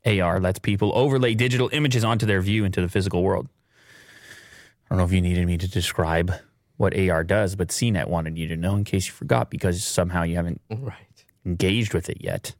AR 0.06 0.40
lets 0.40 0.60
people 0.60 0.92
overlay 0.96 1.34
digital 1.34 1.70
images 1.74 2.04
onto 2.04 2.26
their 2.26 2.42
view 2.42 2.66
into 2.66 2.82
the 2.82 2.90
physical 2.90 3.24
world. 3.24 3.48
I 4.86 4.90
don't 4.90 4.98
know 5.00 5.06
if 5.06 5.12
you 5.12 5.22
needed 5.22 5.46
me 5.48 5.58
to 5.58 5.68
describe 5.68 6.34
what 6.78 6.98
AR 6.98 7.24
does, 7.24 7.56
but 7.56 7.70
CNET 7.70 8.08
wanted 8.08 8.38
you 8.38 8.48
to 8.50 8.56
know 8.58 8.76
in 8.76 8.84
case 8.84 9.08
you 9.08 9.14
forgot 9.14 9.50
because 9.50 9.84
somehow 9.84 10.24
you 10.24 10.36
haven't 10.36 10.62
Right. 10.70 11.24
engaged 11.46 11.94
with 11.94 12.10
it 12.10 12.18
yet. 12.22 12.56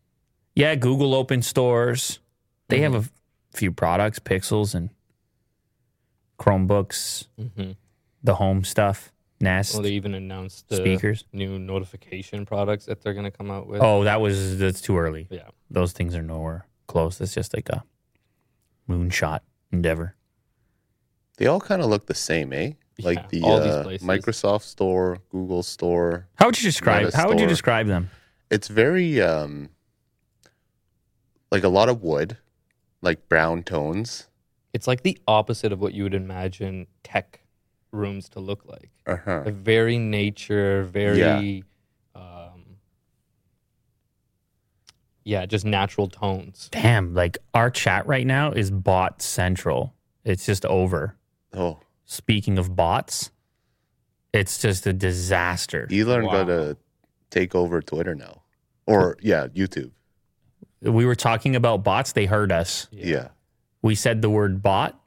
Yeah, 0.56 0.76
Google 0.76 1.14
open 1.16 1.42
stores. 1.42 2.20
They 2.70 2.82
have 2.82 2.94
a 2.96 3.04
few 3.54 3.72
products, 3.72 4.20
Pixels 4.20 4.74
and 4.76 4.90
Chromebooks, 6.40 7.26
Mm-hmm. 7.40 7.72
The 8.24 8.36
home 8.36 8.64
stuff, 8.64 9.12
Nest. 9.40 9.74
Well, 9.74 9.84
they 9.84 9.92
even 9.92 10.14
announced 10.14 10.70
the 10.70 10.78
Speakers. 10.78 11.26
new 11.34 11.58
notification 11.60 12.46
products 12.46 12.86
that 12.86 13.02
they're 13.02 13.14
gonna 13.14 13.32
come 13.32 13.52
out 13.52 13.68
with. 13.68 13.82
oh, 13.82 14.04
that 14.04 14.22
was 14.22 14.58
that's 14.58 14.82
too 14.82 14.98
early. 14.98 15.28
Yeah. 15.30 15.50
Those 15.70 15.92
things 15.94 16.16
are 16.16 16.22
nowhere 16.22 16.66
close. 16.88 17.20
It's 17.22 17.34
just 17.34 17.56
like 17.56 17.70
a 17.70 17.84
moonshot 18.90 19.40
endeavor. 19.72 20.16
They 21.38 21.48
all 21.48 21.62
kind 21.62 21.82
of 21.82 21.90
look 21.90 22.06
the 22.06 22.14
same, 22.14 22.54
eh? 22.54 22.74
Yeah, 22.98 23.06
Like 23.06 23.30
the 23.30 23.42
all 23.42 23.60
these 23.60 23.72
uh, 23.72 23.84
places. 23.84 24.08
Microsoft 24.08 24.64
Store, 24.64 25.18
Google 25.30 25.64
Store. 25.64 26.28
How 26.36 26.48
would 26.48 26.62
you 26.62 26.68
describe? 26.68 27.06
Meta 27.06 27.18
How 27.18 27.28
would 27.30 27.40
you 27.40 27.48
describe 27.48 27.88
them? 27.88 28.10
It's 28.52 28.68
very 28.68 29.22
um 29.22 29.70
like 31.52 31.64
a 31.64 31.70
lot 31.70 31.90
of 31.90 32.02
wood, 32.02 32.38
like 33.02 33.28
brown 33.28 33.64
tones. 33.64 34.28
It's 34.74 34.88
like 34.88 35.04
the 35.04 35.18
opposite 35.28 35.72
of 35.72 35.80
what 35.82 35.94
you 35.94 36.04
would 36.04 36.14
imagine 36.14 36.88
tech 37.04 37.41
rooms 37.92 38.30
to 38.30 38.40
look 38.40 38.66
like. 38.66 38.90
Uh-huh. 39.06 39.44
A 39.46 39.52
very 39.52 39.98
nature, 39.98 40.84
very 40.84 41.64
um 42.16 42.78
yeah, 45.24 45.46
just 45.46 45.66
natural 45.66 46.08
tones. 46.08 46.70
Damn, 46.72 47.14
like 47.14 47.38
our 47.54 47.70
chat 47.70 48.08
right 48.08 48.26
now 48.26 48.52
is 48.52 48.72
bot 48.72 49.22
central. 49.22 49.94
It's 50.24 50.46
just 50.46 50.66
over. 50.66 51.16
Oh, 51.54 51.80
Speaking 52.06 52.58
of 52.58 52.76
bots, 52.76 53.32
it's 54.34 54.58
just 54.60 54.86
a 54.88 54.94
disaster. 54.94 55.88
Elon 55.92 56.26
Wow. 56.26 56.32
gotta 56.32 56.78
take 57.30 57.56
over 57.56 57.82
Twitter 57.82 58.16
now. 58.16 58.42
Or 58.88 59.16
yeah, 59.22 59.48
YouTube. 59.48 59.92
we 60.82 61.06
were 61.06 61.16
talking 61.16 61.56
about 61.56 61.84
bots, 61.84 62.12
they 62.14 62.26
heard 62.26 62.52
us. 62.52 62.88
Yeah. 62.92 63.30
We 63.82 63.96
said 63.96 64.22
the 64.22 64.30
word 64.30 64.62
bot 64.62 65.00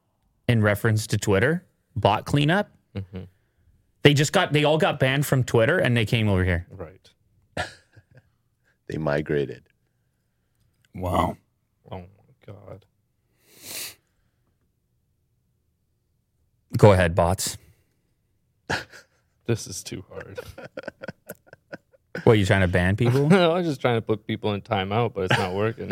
in 0.49 0.63
reference 0.63 1.07
to 1.09 1.19
Twitter, 1.19 1.65
bot 1.97 2.25
cleanup. 2.25 2.71
Mhm. 2.97 3.29
They 4.03 4.15
just 4.15 4.33
got, 4.33 4.53
they 4.53 4.65
all 4.65 4.79
got 4.79 4.99
banned 5.01 5.25
from 5.27 5.45
Twitter 5.45 5.79
and 5.79 5.97
they 5.97 6.05
came 6.07 6.29
over 6.29 6.45
here. 6.45 6.67
Right. 6.71 7.11
They 8.87 8.99
migrated. 8.99 9.65
Wow. 10.95 11.39
Oh 11.91 11.99
my 11.99 12.05
god. 12.47 12.85
Go 16.77 16.93
ahead, 16.93 17.15
bots. 17.15 17.57
This 19.47 19.67
is 19.67 19.83
too 19.83 20.05
hard. 20.11 20.41
What, 22.23 22.39
you 22.39 22.47
trying 22.47 22.61
to 22.63 22.69
ban 22.69 22.95
people? 22.97 23.29
No, 23.29 23.51
I 23.53 23.59
was 23.59 23.67
just 23.67 23.81
trying 23.81 23.97
to 23.97 24.01
put 24.01 24.25
people 24.27 24.55
in 24.55 24.63
timeout, 24.63 25.13
but 25.15 25.31
it's 25.31 25.39
not 25.39 25.53
working. 25.53 25.91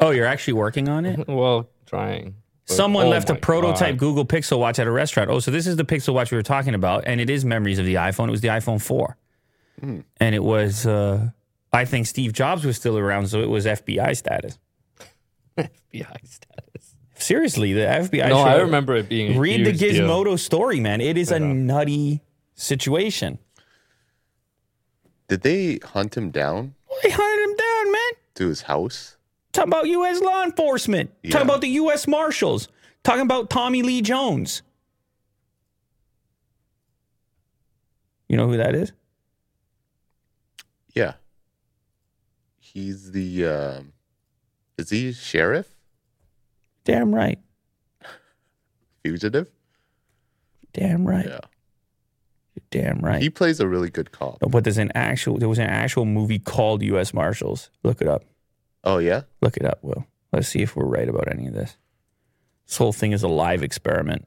oh, 0.00 0.10
you're 0.10 0.26
actually 0.26 0.54
working 0.54 0.88
on 0.88 1.04
it? 1.04 1.28
well, 1.28 1.68
trying. 1.84 2.34
Someone 2.76 3.06
Oh 3.06 3.10
left 3.10 3.30
a 3.30 3.34
prototype 3.34 3.92
God. 3.94 3.98
Google 3.98 4.24
Pixel 4.24 4.58
Watch 4.58 4.78
at 4.78 4.86
a 4.86 4.90
restaurant. 4.90 5.30
Oh, 5.30 5.40
so 5.40 5.50
this 5.50 5.66
is 5.66 5.76
the 5.76 5.84
Pixel 5.84 6.14
Watch 6.14 6.30
we 6.30 6.36
were 6.36 6.42
talking 6.42 6.74
about, 6.74 7.04
and 7.06 7.20
it 7.20 7.28
is 7.30 7.44
memories 7.44 7.78
of 7.78 7.86
the 7.86 7.94
iPhone. 7.94 8.28
It 8.28 8.32
was 8.32 8.40
the 8.40 8.48
iPhone 8.48 8.80
4. 8.80 9.16
Hmm. 9.80 10.00
And 10.18 10.34
it 10.34 10.42
was, 10.42 10.86
uh, 10.86 11.30
I 11.72 11.84
think 11.84 12.06
Steve 12.06 12.32
Jobs 12.32 12.64
was 12.64 12.76
still 12.76 12.98
around, 12.98 13.28
so 13.28 13.40
it 13.40 13.48
was 13.48 13.66
FBI 13.66 14.16
status. 14.16 14.58
FBI 15.58 16.28
status. 16.28 16.96
Seriously, 17.14 17.72
the 17.74 17.80
FBI. 17.82 18.28
No, 18.30 18.38
I 18.38 18.56
remember 18.56 18.96
it 18.96 19.08
being. 19.08 19.36
A 19.36 19.38
Read 19.40 19.66
the 19.66 19.72
huge 19.72 19.96
deal. 19.96 20.08
Gizmodo 20.08 20.38
story, 20.38 20.80
man. 20.80 21.00
It 21.00 21.18
is 21.18 21.30
a 21.30 21.38
nutty 21.38 22.22
situation. 22.54 23.38
Did 25.28 25.42
they 25.42 25.78
hunt 25.84 26.16
him 26.16 26.30
down 26.30 26.74
They 27.02 27.10
hunted 27.10 27.44
him 27.50 27.56
down, 27.56 27.92
man. 27.92 28.12
to 28.36 28.48
his 28.48 28.62
house? 28.62 29.16
Talking 29.52 29.70
about 29.70 29.86
U.S. 29.88 30.20
law 30.20 30.44
enforcement. 30.44 31.10
Yeah. 31.22 31.32
Talking 31.32 31.46
about 31.48 31.60
the 31.60 31.68
U.S. 31.68 32.06
Marshals. 32.06 32.68
Talking 33.02 33.22
about 33.22 33.50
Tommy 33.50 33.82
Lee 33.82 34.02
Jones. 34.02 34.62
You 38.28 38.36
know 38.36 38.46
who 38.48 38.56
that 38.58 38.74
is? 38.74 38.92
Yeah. 40.94 41.14
He's 42.58 43.10
the. 43.10 43.46
Um, 43.46 43.92
is 44.78 44.90
he 44.90 45.12
sheriff? 45.12 45.66
Damn 46.84 47.14
right. 47.14 47.38
Fugitive? 49.02 49.50
Damn 50.72 51.06
right. 51.06 51.26
Yeah. 51.26 51.40
Damn 52.70 53.00
right. 53.00 53.20
He 53.20 53.30
plays 53.30 53.58
a 53.58 53.66
really 53.66 53.90
good 53.90 54.12
cop. 54.12 54.38
but 54.40 54.62
there's 54.62 54.78
an 54.78 54.92
actual 54.94 55.38
there 55.38 55.48
was 55.48 55.58
an 55.58 55.66
actual 55.66 56.04
movie 56.04 56.38
called 56.38 56.82
U.S. 56.82 57.12
Marshals. 57.12 57.70
Look 57.82 58.00
it 58.00 58.06
up. 58.06 58.22
Oh 58.84 58.98
yeah. 58.98 59.22
Look 59.40 59.56
it 59.56 59.64
up, 59.64 59.78
Will. 59.82 60.06
Let's 60.32 60.48
see 60.48 60.62
if 60.62 60.76
we're 60.76 60.84
right 60.86 61.08
about 61.08 61.28
any 61.30 61.46
of 61.46 61.54
this. 61.54 61.76
This 62.66 62.76
whole 62.76 62.92
thing 62.92 63.12
is 63.12 63.22
a 63.22 63.28
live 63.28 63.62
experiment. 63.62 64.26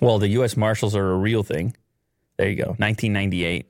Well, 0.00 0.18
the 0.18 0.28
U.S. 0.28 0.56
Marshals 0.56 0.94
are 0.94 1.10
a 1.10 1.16
real 1.16 1.42
thing. 1.42 1.76
There 2.36 2.48
you 2.48 2.56
go. 2.56 2.68
1998. 2.78 3.66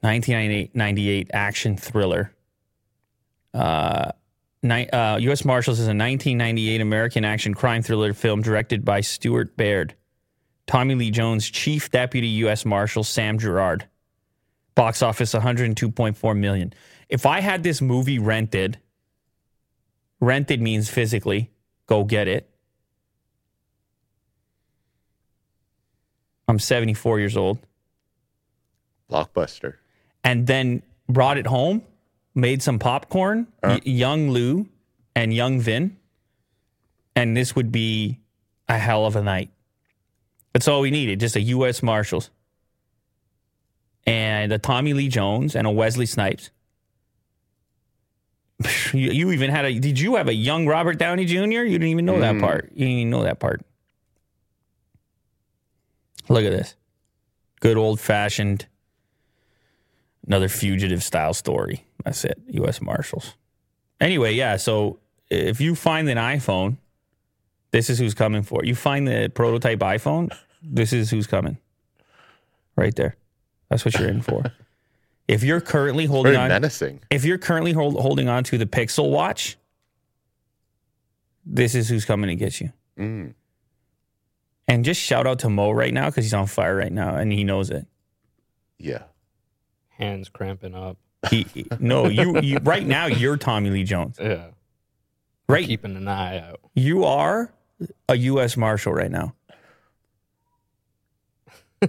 1998 0.00 1.30
action 1.32 1.76
thriller. 1.76 2.32
Uh, 3.52 4.12
ni- 4.62 4.88
uh, 4.88 5.16
U.S. 5.18 5.44
Marshals 5.44 5.78
is 5.78 5.86
a 5.86 5.90
1998 5.96 6.80
American 6.80 7.24
action 7.24 7.54
crime 7.54 7.82
thriller 7.82 8.14
film 8.14 8.42
directed 8.42 8.84
by 8.84 9.00
Stuart 9.00 9.56
Baird. 9.56 9.94
Tommy 10.66 10.94
Lee 10.94 11.10
Jones, 11.10 11.48
Chief 11.48 11.90
Deputy 11.90 12.28
U.S. 12.28 12.64
Marshal 12.64 13.02
Sam 13.02 13.38
Gerard. 13.38 13.86
Box 14.74 15.02
office 15.02 15.34
102.4 15.34 16.38
million. 16.38 16.72
If 17.08 17.24
I 17.26 17.40
had 17.40 17.62
this 17.62 17.80
movie 17.80 18.18
rented, 18.18 18.78
rented 20.20 20.60
means 20.60 20.90
physically, 20.90 21.50
go 21.86 22.04
get 22.04 22.28
it. 22.28 22.48
I'm 26.46 26.58
74 26.58 27.18
years 27.18 27.36
old. 27.36 27.58
Blockbuster. 29.10 29.74
and 30.22 30.46
then 30.46 30.82
brought 31.08 31.38
it 31.38 31.46
home, 31.46 31.82
made 32.34 32.62
some 32.62 32.78
popcorn, 32.78 33.46
uh-huh. 33.62 33.78
y- 33.82 33.90
young 33.90 34.28
Lew 34.28 34.66
and 35.16 35.32
young 35.32 35.60
Vin, 35.60 35.96
and 37.16 37.34
this 37.34 37.56
would 37.56 37.72
be 37.72 38.18
a 38.68 38.76
hell 38.76 39.06
of 39.06 39.16
a 39.16 39.22
night. 39.22 39.48
That's 40.52 40.68
all 40.68 40.82
we 40.82 40.90
needed, 40.90 41.20
just 41.20 41.36
a 41.36 41.40
U.S. 41.40 41.82
Marshals 41.82 42.28
and 44.06 44.52
a 44.52 44.58
Tommy 44.58 44.92
Lee 44.92 45.08
Jones 45.08 45.56
and 45.56 45.66
a 45.66 45.70
Wesley 45.70 46.04
Snipes. 46.06 46.50
You, 48.92 49.10
you 49.10 49.32
even 49.32 49.50
had 49.50 49.66
a. 49.66 49.78
Did 49.78 50.00
you 50.00 50.16
have 50.16 50.28
a 50.28 50.34
young 50.34 50.66
Robert 50.66 50.98
Downey 50.98 51.26
Jr.? 51.26 51.36
You 51.36 51.72
didn't 51.78 51.88
even 51.88 52.06
know 52.06 52.20
that 52.20 52.36
mm. 52.36 52.40
part. 52.40 52.70
You 52.72 52.86
didn't 52.86 52.98
even 53.00 53.10
know 53.10 53.22
that 53.22 53.38
part. 53.38 53.60
Look 56.28 56.44
at 56.44 56.50
this. 56.50 56.74
Good 57.60 57.76
old 57.76 58.00
fashioned 58.00 58.66
another 60.28 60.48
fugitive 60.48 61.02
style 61.02 61.34
story. 61.34 61.84
That's 62.04 62.24
it. 62.24 62.38
U.S. 62.48 62.80
Marshals. 62.80 63.34
Anyway, 64.00 64.34
yeah. 64.34 64.56
So 64.56 65.00
if 65.30 65.60
you 65.60 65.74
find 65.74 66.08
an 66.08 66.18
iPhone, 66.18 66.76
this 67.72 67.90
is 67.90 67.98
who's 67.98 68.14
coming 68.14 68.42
for. 68.42 68.62
it. 68.62 68.68
You 68.68 68.74
find 68.74 69.08
the 69.08 69.32
prototype 69.34 69.80
iPhone, 69.80 70.34
this 70.62 70.92
is 70.92 71.10
who's 71.10 71.26
coming. 71.26 71.58
Right 72.76 72.94
there. 72.94 73.16
That's 73.68 73.84
what 73.84 73.98
you're 73.98 74.08
in 74.08 74.22
for. 74.22 74.44
If 75.28 75.42
you're 75.44 75.60
currently 75.60 76.06
holding 76.06 76.32
Very 76.32 76.42
on, 76.44 76.48
menacing. 76.48 77.00
if 77.10 77.24
you're 77.24 77.38
currently 77.38 77.72
hold, 77.72 78.00
holding 78.00 78.28
on 78.28 78.44
to 78.44 78.56
the 78.58 78.64
Pixel 78.66 79.10
Watch, 79.10 79.58
this 81.44 81.74
is 81.74 81.88
who's 81.88 82.04
coming 82.06 82.28
to 82.28 82.34
get 82.34 82.60
you. 82.60 82.72
Mm. 82.98 83.34
And 84.66 84.84
just 84.84 85.00
shout 85.00 85.26
out 85.26 85.38
to 85.40 85.48
Mo 85.50 85.70
right 85.70 85.92
now 85.92 86.06
because 86.06 86.24
he's 86.24 86.34
on 86.34 86.46
fire 86.46 86.74
right 86.76 86.92
now 86.92 87.14
and 87.16 87.30
he 87.32 87.44
knows 87.44 87.70
it. 87.70 87.86
Yeah. 88.78 89.04
Hands 89.90 90.28
cramping 90.28 90.74
up. 90.74 90.96
He, 91.30 91.46
no, 91.80 92.06
you, 92.08 92.40
you 92.40 92.58
right 92.62 92.86
now 92.86 93.06
you're 93.06 93.36
Tommy 93.36 93.70
Lee 93.70 93.84
Jones. 93.84 94.16
Yeah. 94.20 94.48
Right, 95.48 95.66
Keeping 95.66 95.96
an 95.96 96.06
eye 96.06 96.38
out. 96.38 96.60
you 96.74 97.04
are 97.04 97.52
a 98.08 98.14
U.S. 98.16 98.56
Marshal 98.56 98.92
right 98.92 99.10
now. 99.10 99.34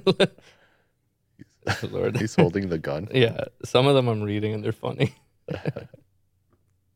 Lord. 1.92 2.18
He's 2.18 2.36
holding 2.36 2.70
the 2.70 2.78
gun. 2.78 3.08
Yeah. 3.14 3.46
Some 3.64 3.88
of 3.88 3.96
them 3.96 4.08
I'm 4.08 4.22
reading 4.22 4.54
and 4.54 4.64
they're 4.64 4.72
funny. 4.72 5.14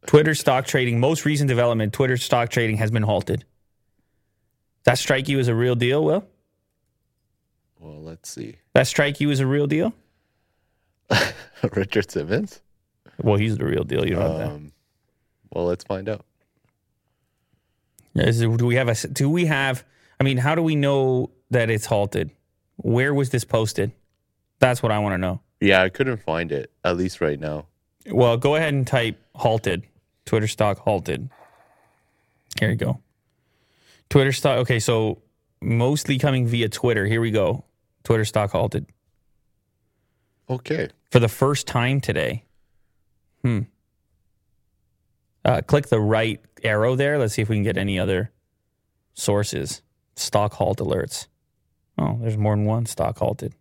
Twitter 0.06 0.36
stock 0.36 0.66
trading, 0.66 1.00
most 1.00 1.26
recent 1.26 1.48
development. 1.48 1.94
Twitter 1.94 2.18
stock 2.18 2.50
trading 2.50 2.78
has 2.78 2.92
been 2.92 3.04
halted. 3.04 3.46
That 4.84 4.98
strike 4.98 5.28
you 5.30 5.40
as 5.40 5.48
a 5.48 5.56
real 5.56 5.76
deal, 5.76 6.04
Will? 6.04 6.28
Well, 7.80 8.02
let's 8.02 8.30
see. 8.30 8.58
That 8.74 8.88
strike 8.88 9.22
you 9.22 9.32
as 9.32 9.40
a 9.40 9.48
real 9.48 9.68
deal? 9.68 9.94
Richard 11.76 12.12
Simmons. 12.12 12.62
Well, 13.22 13.38
he's 13.38 13.58
the 13.58 13.66
real 13.66 13.84
deal. 13.84 14.06
You 14.06 14.16
know 14.16 14.38
that. 14.38 14.48
Um, 14.48 14.72
well, 15.52 15.66
let's 15.66 15.84
find 15.84 16.10
out. 16.10 16.26
Is 18.16 18.40
do 18.42 18.66
we 18.66 18.76
have 18.76 18.90
a? 18.90 19.08
Do 19.08 19.30
we 19.30 19.46
have? 19.46 19.84
I 20.20 20.24
mean, 20.24 20.38
how 20.38 20.56
do 20.56 20.62
we 20.62 20.76
know 20.76 21.32
that 21.50 21.70
it's 21.70 21.86
halted? 21.86 22.32
Where 22.78 23.14
was 23.14 23.30
this 23.30 23.44
posted? 23.44 23.92
That's 24.64 24.82
what 24.82 24.94
I 24.94 25.00
want 25.00 25.12
to 25.12 25.18
know. 25.18 25.42
Yeah, 25.60 25.82
I 25.84 25.90
couldn't 25.90 26.22
find 26.24 26.50
it 26.50 26.72
at 26.86 26.96
least 26.96 27.20
right 27.20 27.38
now. 27.38 27.66
Well, 28.10 28.38
go 28.38 28.56
ahead 28.56 28.74
and 28.74 28.88
type 28.88 29.20
halted. 29.36 29.84
Twitter 30.26 30.48
stock 30.48 30.78
halted. 30.80 31.30
Here 32.58 32.70
you 32.70 32.78
go. 32.78 33.02
Twitter 34.10 34.32
stock. 34.32 34.60
Okay, 34.60 34.80
so 34.80 35.22
mostly 35.62 36.18
coming 36.18 36.48
via 36.48 36.70
Twitter. 36.70 37.06
Here 37.06 37.20
we 37.20 37.30
go. 37.30 37.66
Twitter 38.06 38.24
stock 38.24 38.52
halted 38.52 38.86
Okay. 40.50 40.88
for 41.12 41.20
the 41.20 41.28
first 41.28 41.68
time 41.68 42.00
today. 42.00 42.46
Hmm. 43.42 43.64
Uh, 45.44 45.60
click 45.60 45.88
the 45.88 46.00
right 46.00 46.40
arrow 46.64 46.96
there. 46.96 47.18
Let's 47.18 47.34
see 47.34 47.42
if 47.42 47.50
we 47.50 47.58
can 47.58 47.64
get 47.64 47.78
any 47.78 48.00
other 48.00 48.32
sources. 49.14 49.82
Stock 50.16 50.54
halt 50.54 50.78
alerts. 50.80 51.28
Oh, 51.98 52.18
there's 52.22 52.38
more 52.38 52.56
than 52.56 52.64
one 52.64 52.86
stock 52.86 53.18
halted. 53.18 53.56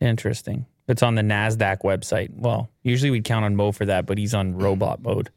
Interesting. 0.00 0.66
It's 0.88 1.02
on 1.02 1.14
the 1.16 1.22
NASDAQ 1.22 1.78
website. 1.82 2.30
Well, 2.34 2.70
usually 2.82 3.10
we'd 3.10 3.24
count 3.24 3.44
on 3.44 3.56
Mo 3.56 3.72
for 3.72 3.86
that, 3.86 4.06
but 4.06 4.18
he's 4.18 4.34
on 4.34 4.56
robot 4.56 5.02
mode. 5.02 5.30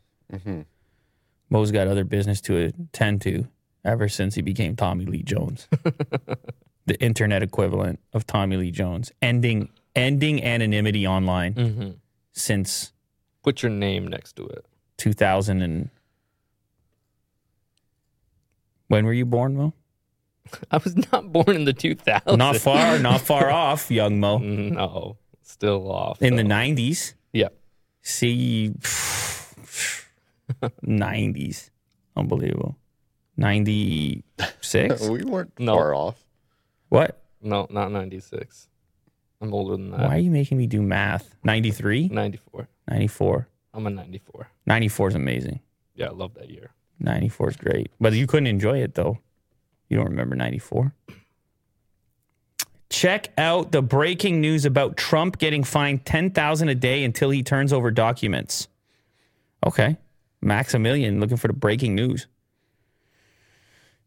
hmm 0.44 0.62
Mo's 1.50 1.72
got 1.72 1.88
other 1.88 2.04
business 2.04 2.42
to 2.42 2.58
attend 2.58 3.22
to 3.24 3.48
ever 3.84 4.08
since 4.08 4.36
he 4.36 4.42
became 4.44 4.76
Tommy 4.76 5.06
Lee 5.06 5.24
Jones. 5.24 5.68
the 6.86 7.02
internet 7.02 7.42
equivalent 7.42 8.00
of 8.14 8.28
Tommy 8.28 8.56
Lee 8.58 8.70
Jones. 8.72 9.12
Ending 9.22 9.70
ending 9.96 10.44
anonymity 10.44 11.08
online 11.08 11.54
Mm-hmm. 11.56 11.90
since 12.34 12.92
Put 13.42 13.64
your 13.64 13.72
name 13.72 14.06
next 14.08 14.36
to 14.36 14.46
it. 14.46 14.66
2000 14.98 15.62
and 15.64 15.90
When 18.90 19.06
were 19.06 19.14
you 19.14 19.26
born, 19.26 19.56
Mo? 19.56 19.74
I 20.72 20.78
was 20.78 20.96
not 21.12 21.32
born 21.32 21.56
in 21.56 21.66
the 21.66 21.74
2000s. 21.74 22.38
Not 22.38 22.58
far, 22.58 23.00
not 23.00 23.22
far 23.22 23.50
off, 23.66 23.90
young 23.92 24.20
Mo. 24.20 24.38
No. 24.40 25.18
Still 25.44 25.92
off. 25.92 26.22
In 26.22 26.36
the 26.36 26.44
90s. 26.44 27.14
Yeah. 27.34 27.50
See 28.02 28.74
90s. 30.86 31.70
Unbelievable. 32.16 32.76
96? 33.38 35.08
We 35.10 35.24
weren't 35.24 35.58
No. 35.60 35.76
far 35.76 35.94
off. 35.96 36.24
what? 36.90 37.22
No, 37.42 37.68
not 37.70 37.92
96. 37.92 38.68
I'm 39.42 39.54
older 39.54 39.78
than 39.78 39.92
that. 39.92 40.02
Why 40.02 40.16
are 40.16 40.20
you 40.20 40.32
making 40.32 40.58
me 40.58 40.68
do 40.68 40.82
math? 40.82 41.34
93? 41.46 42.10
94. 42.10 42.68
94. 42.90 43.48
I'm 43.74 43.88
a 43.88 43.90
94. 43.90 44.50
94 44.66 45.08
is 45.10 45.16
amazing. 45.16 45.60
Yeah, 45.96 46.08
I 46.08 46.12
love 46.12 46.34
that 46.36 46.50
year. 46.50 46.72
94 47.00 47.50
is 47.52 47.56
great. 47.58 47.92
But 48.02 48.12
you 48.14 48.28
couldn't 48.28 48.48
enjoy 48.48 48.80
it 48.82 48.96
though. 48.96 49.20
You 49.90 49.98
don't 49.98 50.10
remember 50.10 50.36
94. 50.36 50.94
Check 52.90 53.30
out 53.38 53.72
the 53.72 53.82
breaking 53.82 54.42
news 54.42 54.66
about 54.66 54.98
Trump 54.98 55.38
getting 55.38 55.64
fined 55.64 56.06
10,000 56.06 56.70
a 56.70 56.76
day 56.76 57.04
until 57.04 57.30
he 57.30 57.44
turns 57.44 57.72
over 57.72 57.92
documents. 57.92 58.68
Okay. 59.66 59.98
Maximilian 60.42 61.20
looking 61.20 61.38
for 61.38 61.48
the 61.48 61.54
breaking 61.54 61.96
news. 61.96 62.28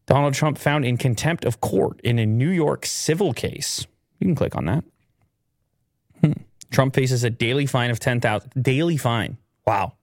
Donald 0.07 0.35
Trump 0.35 0.59
found 0.59 0.85
in 0.85 0.97
contempt 0.97 1.45
of 1.45 1.61
court 1.61 2.01
in 2.03 2.19
a 2.19 2.27
New 2.27 2.49
York 2.49 2.85
civil 2.87 3.33
case. 3.33 3.87
You 4.19 4.27
can 4.27 4.35
click 4.35 4.57
on 4.57 4.65
that. 4.67 4.85
Hmm. 6.21 6.33
Trump 6.71 6.95
faces 6.95 7.23
a 7.23 7.31
daily 7.31 7.67
fine 7.67 7.91
of 7.91 8.01
10,000 8.01 8.51
daily 8.61 8.97
fine. 8.97 9.37
Wow. 9.67 9.95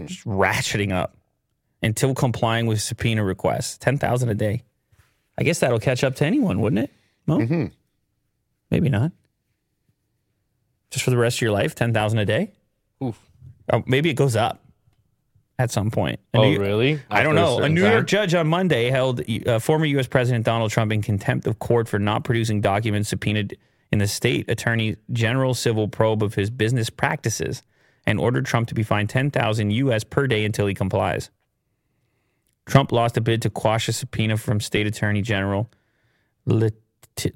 Just 0.00 0.24
ratcheting 0.24 0.92
up 0.92 1.16
until 1.82 2.14
complying 2.14 2.66
with 2.66 2.80
subpoena 2.80 3.22
requests. 3.22 3.76
10,000 3.78 4.28
a 4.28 4.34
day. 4.34 4.62
I 5.38 5.42
guess 5.42 5.60
that'll 5.60 5.80
catch 5.80 6.04
up 6.04 6.14
to 6.16 6.24
anyone, 6.26 6.60
wouldn't 6.60 6.84
it? 6.84 6.90
No? 7.26 7.70
Maybe 8.70 8.88
not. 8.88 9.12
Just 10.90 11.04
for 11.04 11.10
the 11.10 11.16
rest 11.16 11.38
of 11.38 11.42
your 11.42 11.50
life, 11.50 11.74
10,000 11.74 12.18
a 12.18 12.24
day? 12.24 12.52
Oof. 13.02 13.18
Oh, 13.72 13.82
maybe 13.86 14.10
it 14.10 14.14
goes 14.14 14.36
up 14.36 14.62
at 15.58 15.70
some 15.70 15.90
point. 15.90 16.20
A 16.34 16.38
Oh, 16.38 16.42
New- 16.42 16.60
really? 16.60 17.00
I 17.10 17.22
don't 17.22 17.36
After 17.36 17.42
a 17.42 17.46
know. 17.46 17.52
A 17.54 17.56
certain 17.62 17.74
New 17.74 17.82
time? 17.82 17.92
York 17.92 18.06
judge 18.06 18.34
on 18.34 18.46
Monday 18.46 18.90
held 18.90 19.22
uh, 19.48 19.58
former 19.58 19.86
U.S. 19.86 20.06
President 20.06 20.44
Donald 20.44 20.70
Trump 20.70 20.92
in 20.92 21.02
contempt 21.02 21.46
of 21.46 21.58
court 21.58 21.88
for 21.88 21.98
not 21.98 22.22
producing 22.24 22.60
documents 22.60 23.08
subpoenaed 23.08 23.56
in 23.90 23.98
the 23.98 24.06
state 24.06 24.48
attorney 24.50 24.96
general 25.12 25.54
civil 25.54 25.88
probe 25.88 26.22
of 26.22 26.34
his 26.34 26.50
business 26.50 26.90
practices 26.90 27.62
and 28.06 28.20
ordered 28.20 28.44
Trump 28.46 28.68
to 28.68 28.74
be 28.74 28.82
fined 28.82 29.08
10,000 29.08 29.70
US 29.70 30.04
per 30.04 30.26
day 30.26 30.44
until 30.44 30.66
he 30.66 30.74
complies. 30.74 31.30
Trump 32.66 32.92
lost 32.92 33.16
a 33.16 33.20
bid 33.20 33.42
to 33.42 33.50
quash 33.50 33.88
a 33.88 33.92
subpoena 33.92 34.36
from 34.36 34.60
state 34.60 34.86
attorney 34.86 35.22
general 35.22 35.70
Let- 36.46 36.74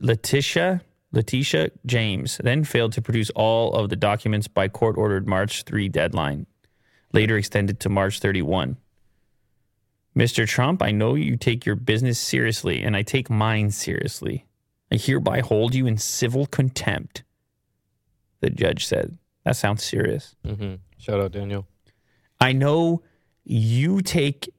Letitia 0.01 0.83
Letitia 1.13 1.71
James, 1.87 2.39
then 2.45 2.65
failed 2.65 2.93
to 2.93 3.01
produce 3.03 3.31
all 3.31 3.73
of 3.75 3.89
the 3.89 3.97
documents 3.97 4.47
by 4.47 4.69
court 4.69 4.99
ordered 4.99 5.27
March 5.27 5.63
3 5.63 5.89
deadline, 5.89 6.47
later 7.15 7.39
extended 7.39 7.81
to 7.81 7.89
March 7.89 8.19
31. 8.21 8.77
Mr. 10.15 10.47
Trump, 10.47 10.83
I 10.83 10.91
know 10.91 11.15
you 11.15 11.37
take 11.39 11.65
your 11.65 11.77
business 11.77 12.19
seriously, 12.19 12.83
and 12.83 12.95
I 12.95 13.01
take 13.03 13.31
mine 13.31 13.71
seriously. 13.71 14.45
I 14.93 14.97
hereby 14.97 15.41
hold 15.41 15.75
you 15.75 15.87
in 15.87 15.97
civil 15.97 16.45
contempt, 16.47 17.23
the 18.41 18.51
judge 18.51 18.85
said. 18.85 19.17
That 19.45 19.57
sounds 19.57 19.83
serious. 19.83 20.35
hmm 20.45 20.75
Shout 20.99 21.21
out 21.21 21.33
Daniel. 21.33 21.67
I 22.41 22.53
know 22.53 23.03
you 23.45 24.03
take 24.03 24.51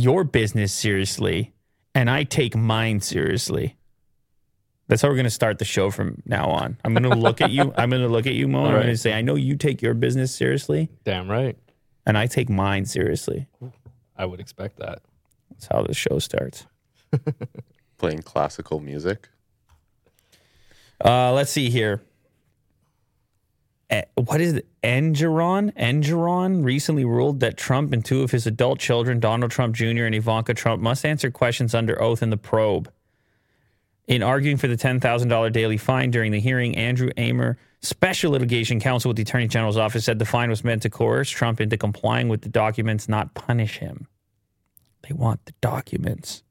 your 0.00 0.24
business 0.24 0.72
seriously, 0.72 1.52
and 1.94 2.10
I 2.10 2.24
take 2.24 2.56
mine 2.56 3.00
seriously. 3.00 3.76
That's 4.88 5.02
how 5.02 5.08
we're 5.08 5.14
going 5.14 5.24
to 5.24 5.30
start 5.30 5.58
the 5.58 5.64
show 5.64 5.90
from 5.90 6.20
now 6.26 6.46
on. 6.46 6.76
I'm 6.84 6.92
going 6.92 7.04
to 7.04 7.10
look 7.16 7.40
at 7.40 7.50
you. 7.52 7.72
I'm 7.76 7.90
going 7.90 8.02
to 8.02 8.08
look 8.08 8.26
at 8.26 8.34
you, 8.34 8.48
Mo. 8.48 8.64
and 8.64 8.68
I'm 8.74 8.82
going 8.82 8.86
to 8.88 8.96
say, 8.96 9.12
I 9.12 9.20
know 9.22 9.36
you 9.36 9.56
take 9.56 9.82
your 9.82 9.94
business 9.94 10.34
seriously, 10.34 10.88
Damn 11.04 11.30
right. 11.30 11.56
and 12.06 12.18
I 12.18 12.26
take 12.26 12.48
mine 12.50 12.86
seriously. 12.86 13.46
I 14.16 14.26
would 14.26 14.40
expect 14.40 14.78
that. 14.78 15.02
That's 15.50 15.66
how 15.66 15.82
the 15.82 15.94
show 15.94 16.18
starts. 16.18 16.66
Playing 17.98 18.22
classical 18.22 18.80
music. 18.80 19.28
Uh, 21.04 21.32
let's 21.32 21.50
see 21.52 21.70
here. 21.70 22.02
Eh, 23.90 24.02
What 24.14 24.40
is 24.40 24.54
it? 24.54 24.66
Engoron? 24.82 25.72
Engoron 25.74 26.64
recently 26.64 27.04
ruled 27.04 27.40
that 27.40 27.56
Trump 27.56 27.92
and 27.92 28.04
two 28.04 28.22
of 28.22 28.30
his 28.30 28.46
adult 28.46 28.78
children, 28.78 29.20
Donald 29.20 29.50
Trump 29.50 29.74
Jr. 29.74 30.04
and 30.04 30.14
Ivanka 30.14 30.54
Trump, 30.54 30.80
must 30.80 31.04
answer 31.04 31.30
questions 31.30 31.74
under 31.74 32.00
oath 32.00 32.22
in 32.22 32.30
the 32.30 32.36
probe. 32.36 32.90
In 34.06 34.22
arguing 34.22 34.56
for 34.56 34.68
the 34.68 34.76
$10,000 34.76 35.52
daily 35.52 35.76
fine 35.76 36.10
during 36.10 36.32
the 36.32 36.40
hearing, 36.40 36.76
Andrew 36.76 37.10
Amer, 37.16 37.58
special 37.80 38.32
litigation 38.32 38.80
counsel 38.80 39.08
with 39.08 39.16
the 39.16 39.22
Attorney 39.22 39.46
General's 39.48 39.76
office, 39.76 40.04
said 40.04 40.18
the 40.18 40.24
fine 40.24 40.50
was 40.50 40.64
meant 40.64 40.82
to 40.82 40.90
coerce 40.90 41.30
Trump 41.30 41.60
into 41.60 41.76
complying 41.76 42.28
with 42.28 42.42
the 42.42 42.48
documents, 42.48 43.08
not 43.08 43.34
punish 43.34 43.78
him. 43.78 44.06
They 45.08 45.14
want 45.14 45.44
the 45.46 45.52
documents. 45.60 46.42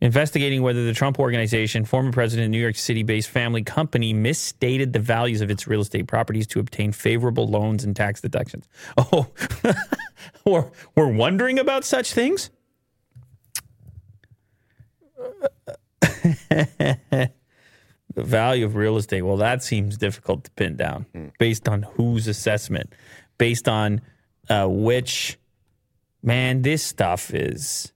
Investigating 0.00 0.62
whether 0.62 0.84
the 0.84 0.92
Trump 0.92 1.18
Organization, 1.18 1.84
former 1.84 2.12
president, 2.12 2.50
New 2.50 2.60
York 2.60 2.76
City 2.76 3.02
based 3.02 3.28
family 3.28 3.62
company, 3.62 4.12
misstated 4.12 4.92
the 4.92 4.98
values 4.98 5.40
of 5.40 5.50
its 5.50 5.66
real 5.66 5.80
estate 5.80 6.06
properties 6.06 6.46
to 6.48 6.60
obtain 6.60 6.92
favorable 6.92 7.48
loans 7.48 7.84
and 7.84 7.96
tax 7.96 8.20
deductions. 8.20 8.68
Oh, 8.98 9.28
we're, 10.44 10.70
we're 10.94 11.12
wondering 11.12 11.58
about 11.58 11.84
such 11.84 12.12
things? 12.12 12.50
the 16.00 17.30
value 18.16 18.64
of 18.64 18.74
real 18.74 18.96
estate, 18.96 19.22
well, 19.22 19.36
that 19.36 19.62
seems 19.62 19.96
difficult 19.96 20.44
to 20.44 20.50
pin 20.52 20.76
down 20.76 21.06
based 21.38 21.68
on 21.68 21.82
whose 21.82 22.26
assessment, 22.26 22.92
based 23.38 23.68
on 23.68 24.00
uh, 24.48 24.66
which, 24.68 25.38
man, 26.22 26.62
this 26.62 26.82
stuff 26.82 27.32
is 27.32 27.92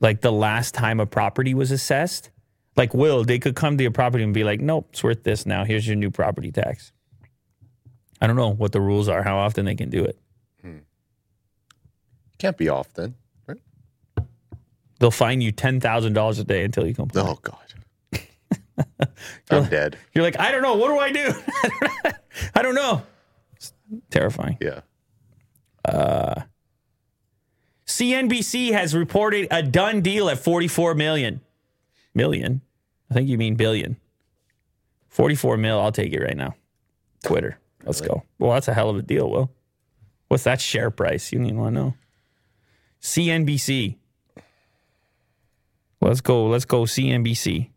like 0.00 0.20
the 0.20 0.32
last 0.32 0.74
time 0.74 1.00
a 1.00 1.06
property 1.06 1.54
was 1.54 1.70
assessed. 1.70 2.30
Like 2.76 2.92
Will, 2.92 3.24
they 3.24 3.38
could 3.38 3.56
come 3.56 3.76
to 3.78 3.82
your 3.82 3.90
property 3.90 4.22
and 4.22 4.34
be 4.34 4.44
like, 4.44 4.60
"Nope, 4.60 4.88
it's 4.90 5.02
worth 5.02 5.22
this 5.22 5.46
now. 5.46 5.64
Here's 5.64 5.86
your 5.86 5.96
new 5.96 6.10
property 6.10 6.52
tax." 6.52 6.92
I 8.20 8.26
don't 8.26 8.36
know 8.36 8.52
what 8.52 8.72
the 8.72 8.80
rules 8.80 9.08
are, 9.08 9.22
how 9.22 9.38
often 9.38 9.64
they 9.64 9.74
can 9.74 9.90
do 9.90 10.04
it. 10.04 10.18
Hmm. 10.62 10.78
Can't 12.38 12.56
be 12.56 12.68
often, 12.68 13.14
right? 13.46 13.58
They'll 14.98 15.10
fine 15.10 15.40
you 15.40 15.52
ten 15.52 15.80
thousand 15.80 16.12
dollars 16.12 16.38
a 16.38 16.44
day 16.44 16.64
until 16.64 16.86
you 16.86 16.94
comply. 16.94 17.22
Oh 17.22 17.38
God. 17.40 17.58
I'm 19.50 19.64
dead. 19.66 19.96
You're 20.14 20.24
like, 20.24 20.38
I 20.38 20.50
don't 20.50 20.62
know. 20.62 20.76
What 20.76 20.88
do 20.88 20.98
I 20.98 21.12
do? 21.12 22.12
I 22.54 22.62
don't 22.62 22.74
know. 22.74 23.02
It's 23.54 23.72
terrifying. 24.10 24.58
Yeah. 24.60 24.80
Uh, 25.84 26.42
CNBC 27.86 28.72
has 28.72 28.94
reported 28.94 29.46
a 29.50 29.62
done 29.62 30.00
deal 30.00 30.28
at 30.28 30.38
44 30.38 30.94
million. 30.94 31.40
Million? 32.14 32.62
I 33.10 33.14
think 33.14 33.28
you 33.28 33.38
mean 33.38 33.54
billion. 33.54 33.96
44 35.08 35.56
mil, 35.56 35.80
I'll 35.80 35.92
take 35.92 36.12
it 36.12 36.20
right 36.20 36.36
now. 36.36 36.54
Twitter. 37.24 37.58
Let's 37.84 38.00
go. 38.00 38.24
Well, 38.38 38.52
that's 38.52 38.68
a 38.68 38.74
hell 38.74 38.90
of 38.90 38.96
a 38.96 39.02
deal, 39.02 39.30
Will. 39.30 39.50
What's 40.28 40.44
that 40.44 40.60
share 40.60 40.90
price? 40.90 41.32
You 41.32 41.38
don't 41.38 41.46
even 41.46 41.58
want 41.58 41.74
to 41.76 41.80
know. 41.80 41.94
CNBC. 43.00 43.96
Let's 46.00 46.20
go. 46.20 46.46
Let's 46.46 46.64
go 46.64 46.82
CNBC. 46.82 47.70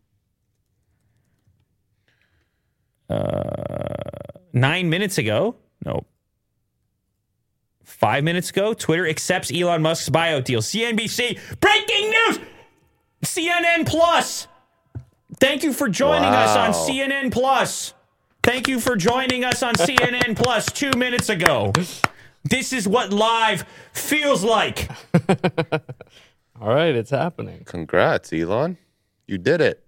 Uh, 3.08 4.38
nine 4.52 4.90
minutes 4.90 5.18
ago, 5.18 5.56
no, 5.84 6.04
Five 7.90 8.24
minutes 8.24 8.50
ago, 8.50 8.72
Twitter 8.72 9.06
accepts 9.06 9.52
Elon 9.52 9.82
Musk's 9.82 10.08
buyout 10.08 10.44
deal. 10.44 10.60
CNBC, 10.60 11.38
breaking 11.60 12.10
news! 12.10 12.38
CNN 13.24 13.86
Plus. 13.86 14.46
Thank 15.38 15.64
you 15.64 15.72
for 15.72 15.88
joining 15.88 16.32
us 16.32 16.56
on 16.56 16.70
CNN 16.72 17.32
Plus. 17.32 17.92
Thank 18.42 18.68
you 18.68 18.80
for 18.80 18.96
joining 18.96 19.44
us 19.44 19.62
on 19.62 19.74
CNN 19.74 20.36
Plus 20.36 20.66
two 20.66 20.92
minutes 20.96 21.28
ago. 21.28 21.72
This 22.44 22.72
is 22.72 22.88
what 22.88 23.12
live 23.12 23.64
feels 23.92 24.42
like. 24.42 24.90
All 26.60 26.68
right, 26.74 26.94
it's 26.94 27.10
happening. 27.10 27.64
Congrats, 27.64 28.32
Elon. 28.32 28.78
You 29.26 29.36
did 29.38 29.60
it. 29.60 29.84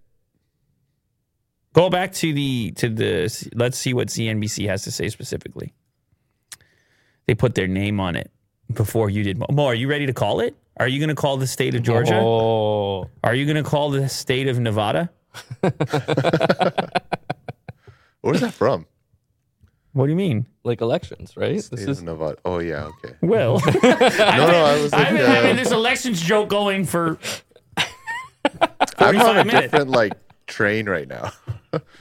Go 1.72 1.88
back 1.88 2.12
to 2.14 2.32
the 2.34 2.72
to 2.72 2.88
the. 2.90 3.50
Let's 3.54 3.78
see 3.78 3.94
what 3.94 4.08
CNBC 4.08 4.68
has 4.68 4.84
to 4.84 4.90
say 4.90 5.08
specifically. 5.08 5.72
They 7.26 7.34
put 7.34 7.54
their 7.54 7.68
name 7.68 8.00
on 8.00 8.16
it 8.16 8.30
before 8.72 9.08
you 9.10 9.22
did. 9.22 9.38
Mo, 9.50 9.66
are 9.66 9.74
you 9.74 9.88
ready 9.88 10.06
to 10.06 10.12
call 10.12 10.40
it? 10.40 10.56
Are 10.78 10.88
you 10.88 10.98
going 10.98 11.08
to 11.10 11.14
call 11.14 11.36
the 11.36 11.46
state 11.46 11.74
of 11.74 11.82
Georgia? 11.82 12.18
Oh, 12.20 13.08
Are 13.22 13.34
you 13.34 13.44
going 13.44 13.62
to 13.62 13.68
call 13.68 13.90
the 13.90 14.08
state 14.08 14.48
of 14.48 14.58
Nevada? 14.58 15.10
Where's 18.20 18.40
that 18.40 18.52
from? 18.54 18.86
What 19.92 20.06
do 20.06 20.10
you 20.10 20.16
mean? 20.16 20.46
like 20.64 20.80
elections, 20.80 21.36
right? 21.36 21.54
This 21.56 21.66
State 21.66 21.88
is 21.88 21.98
of 21.98 22.04
Nevada. 22.04 22.36
Oh 22.44 22.60
yeah, 22.60 22.84
okay. 23.04 23.14
Well, 23.20 23.60
No, 23.82 23.90
no, 23.90 24.64
I 24.64 24.80
was 24.80 24.92
like, 24.92 25.08
I've 25.08 25.16
been 25.16 25.26
uh, 25.30 25.34
having 25.34 25.56
this 25.56 25.72
elections 25.72 26.22
joke 26.22 26.48
going 26.48 26.84
for. 26.84 27.18
I'm 28.98 29.20
on 29.20 29.38
a 29.38 29.44
minutes. 29.44 29.62
different 29.72 29.90
like 29.90 30.12
train 30.46 30.88
right 30.88 31.08
now. 31.08 31.32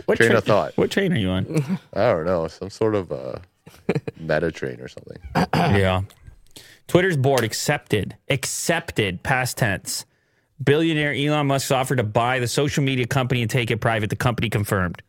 What 0.06 0.18
Train 0.18 0.34
of 0.34 0.44
thought. 0.44 0.78
What 0.78 0.92
train 0.92 1.12
are 1.12 1.18
you 1.18 1.30
on? 1.30 1.80
I 1.94 2.12
don't 2.12 2.26
know, 2.26 2.48
some 2.48 2.70
sort 2.70 2.94
of 2.96 3.12
uh, 3.12 3.40
meta 4.20 4.52
train 4.52 4.80
or 4.80 4.88
something. 4.88 5.18
yeah. 5.54 6.02
Twitter's 6.88 7.18
board 7.18 7.44
accepted, 7.44 8.18
accepted, 8.30 9.24
past 9.24 9.58
tense. 9.58 10.06
Billionaire 10.64 11.14
Elon 11.14 11.48
Musk's 11.48 11.72
offer 11.72 11.96
to 11.96 12.04
buy 12.04 12.40
the 12.40 12.48
social 12.48 12.84
media 12.84 13.08
company 13.08 13.42
and 13.42 13.50
take 13.50 13.72
it 13.72 13.78
private. 13.78 14.10
The 14.10 14.16
company 14.16 14.50
confirmed. 14.50 15.02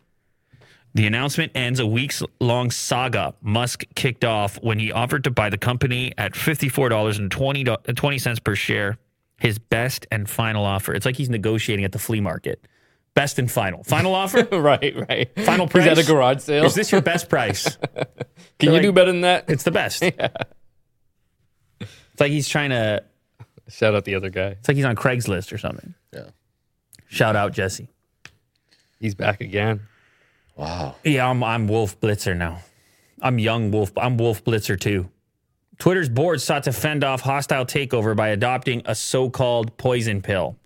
The 0.95 1.07
announcement 1.07 1.53
ends 1.55 1.81
a 1.81 1.87
weeks 1.87 2.23
long 2.39 2.71
saga 2.71 3.35
Musk 3.41 3.85
kicked 3.95 4.25
off 4.25 4.63
when 4.63 4.79
he 4.79 4.93
offered 4.93 5.25
to 5.25 5.31
buy 5.31 5.49
the 5.49 5.59
company 5.59 6.13
at 6.19 6.33
$54.20 6.33 8.27
uh, 8.27 8.41
per 8.45 8.55
share, 8.55 8.99
his 9.41 9.59
best 9.59 10.07
and 10.11 10.29
final 10.29 10.65
offer. 10.65 10.93
It's 10.95 11.07
like 11.07 11.17
he's 11.17 11.31
negotiating 11.31 11.85
at 11.85 11.93
the 11.93 11.99
flea 11.99 12.21
market. 12.21 12.67
Best 13.15 13.39
and 13.39 13.51
final. 13.51 13.85
Final 13.85 14.15
offer? 14.15 14.43
right, 14.53 14.95
right. 15.09 15.31
Final 15.45 15.67
He's 15.67 15.87
at 15.87 15.99
a 15.99 16.05
garage 16.05 16.41
sale. 16.41 16.65
Is 16.65 16.75
this 16.75 16.91
your 16.91 17.03
best 17.03 17.29
price? 17.29 17.77
Can 18.59 18.69
you 18.69 18.73
like- 18.73 18.83
do 18.83 18.93
better 18.93 19.13
than 19.13 19.21
that? 19.23 19.45
It's 19.49 19.65
the 19.65 19.71
best. 19.71 20.03
It's 21.81 22.21
like 22.21 22.31
he's 22.31 22.47
trying 22.49 22.71
to. 22.71 23.03
Shout 23.69 23.95
out 23.95 24.05
the 24.05 24.15
other 24.17 24.29
guy. 24.29 24.49
It's 24.49 24.69
like 24.69 24.77
he's 24.77 24.85
on 24.85 24.97
Craigslist 24.97 25.51
or 25.53 25.57
something. 25.57 25.95
Yeah. 26.13 26.27
Shout 27.09 27.37
out 27.37 27.53
Jesse. 27.53 27.89
He's 29.01 29.15
back 29.15 29.41
again. 29.41 29.81
Wow. 30.55 30.97
Yeah, 31.05 31.27
I'm 31.29 31.43
I'm 31.43 31.67
Wolf 31.69 31.99
Blitzer 32.01 32.37
now. 32.37 32.61
I'm 33.23 33.39
young 33.39 33.71
Wolf. 33.71 33.93
I'm 33.97 34.19
Wolf 34.19 34.45
Blitzer 34.45 34.79
too. 34.79 35.09
Twitter's 35.79 36.11
board 36.11 36.41
sought 36.43 36.65
to 36.65 36.73
fend 36.73 37.03
off 37.03 37.23
hostile 37.23 37.65
takeover 37.65 38.15
by 38.15 38.29
adopting 38.29 38.83
a 38.85 38.95
so-called 38.95 39.77
poison 39.79 40.21
pill. 40.21 40.57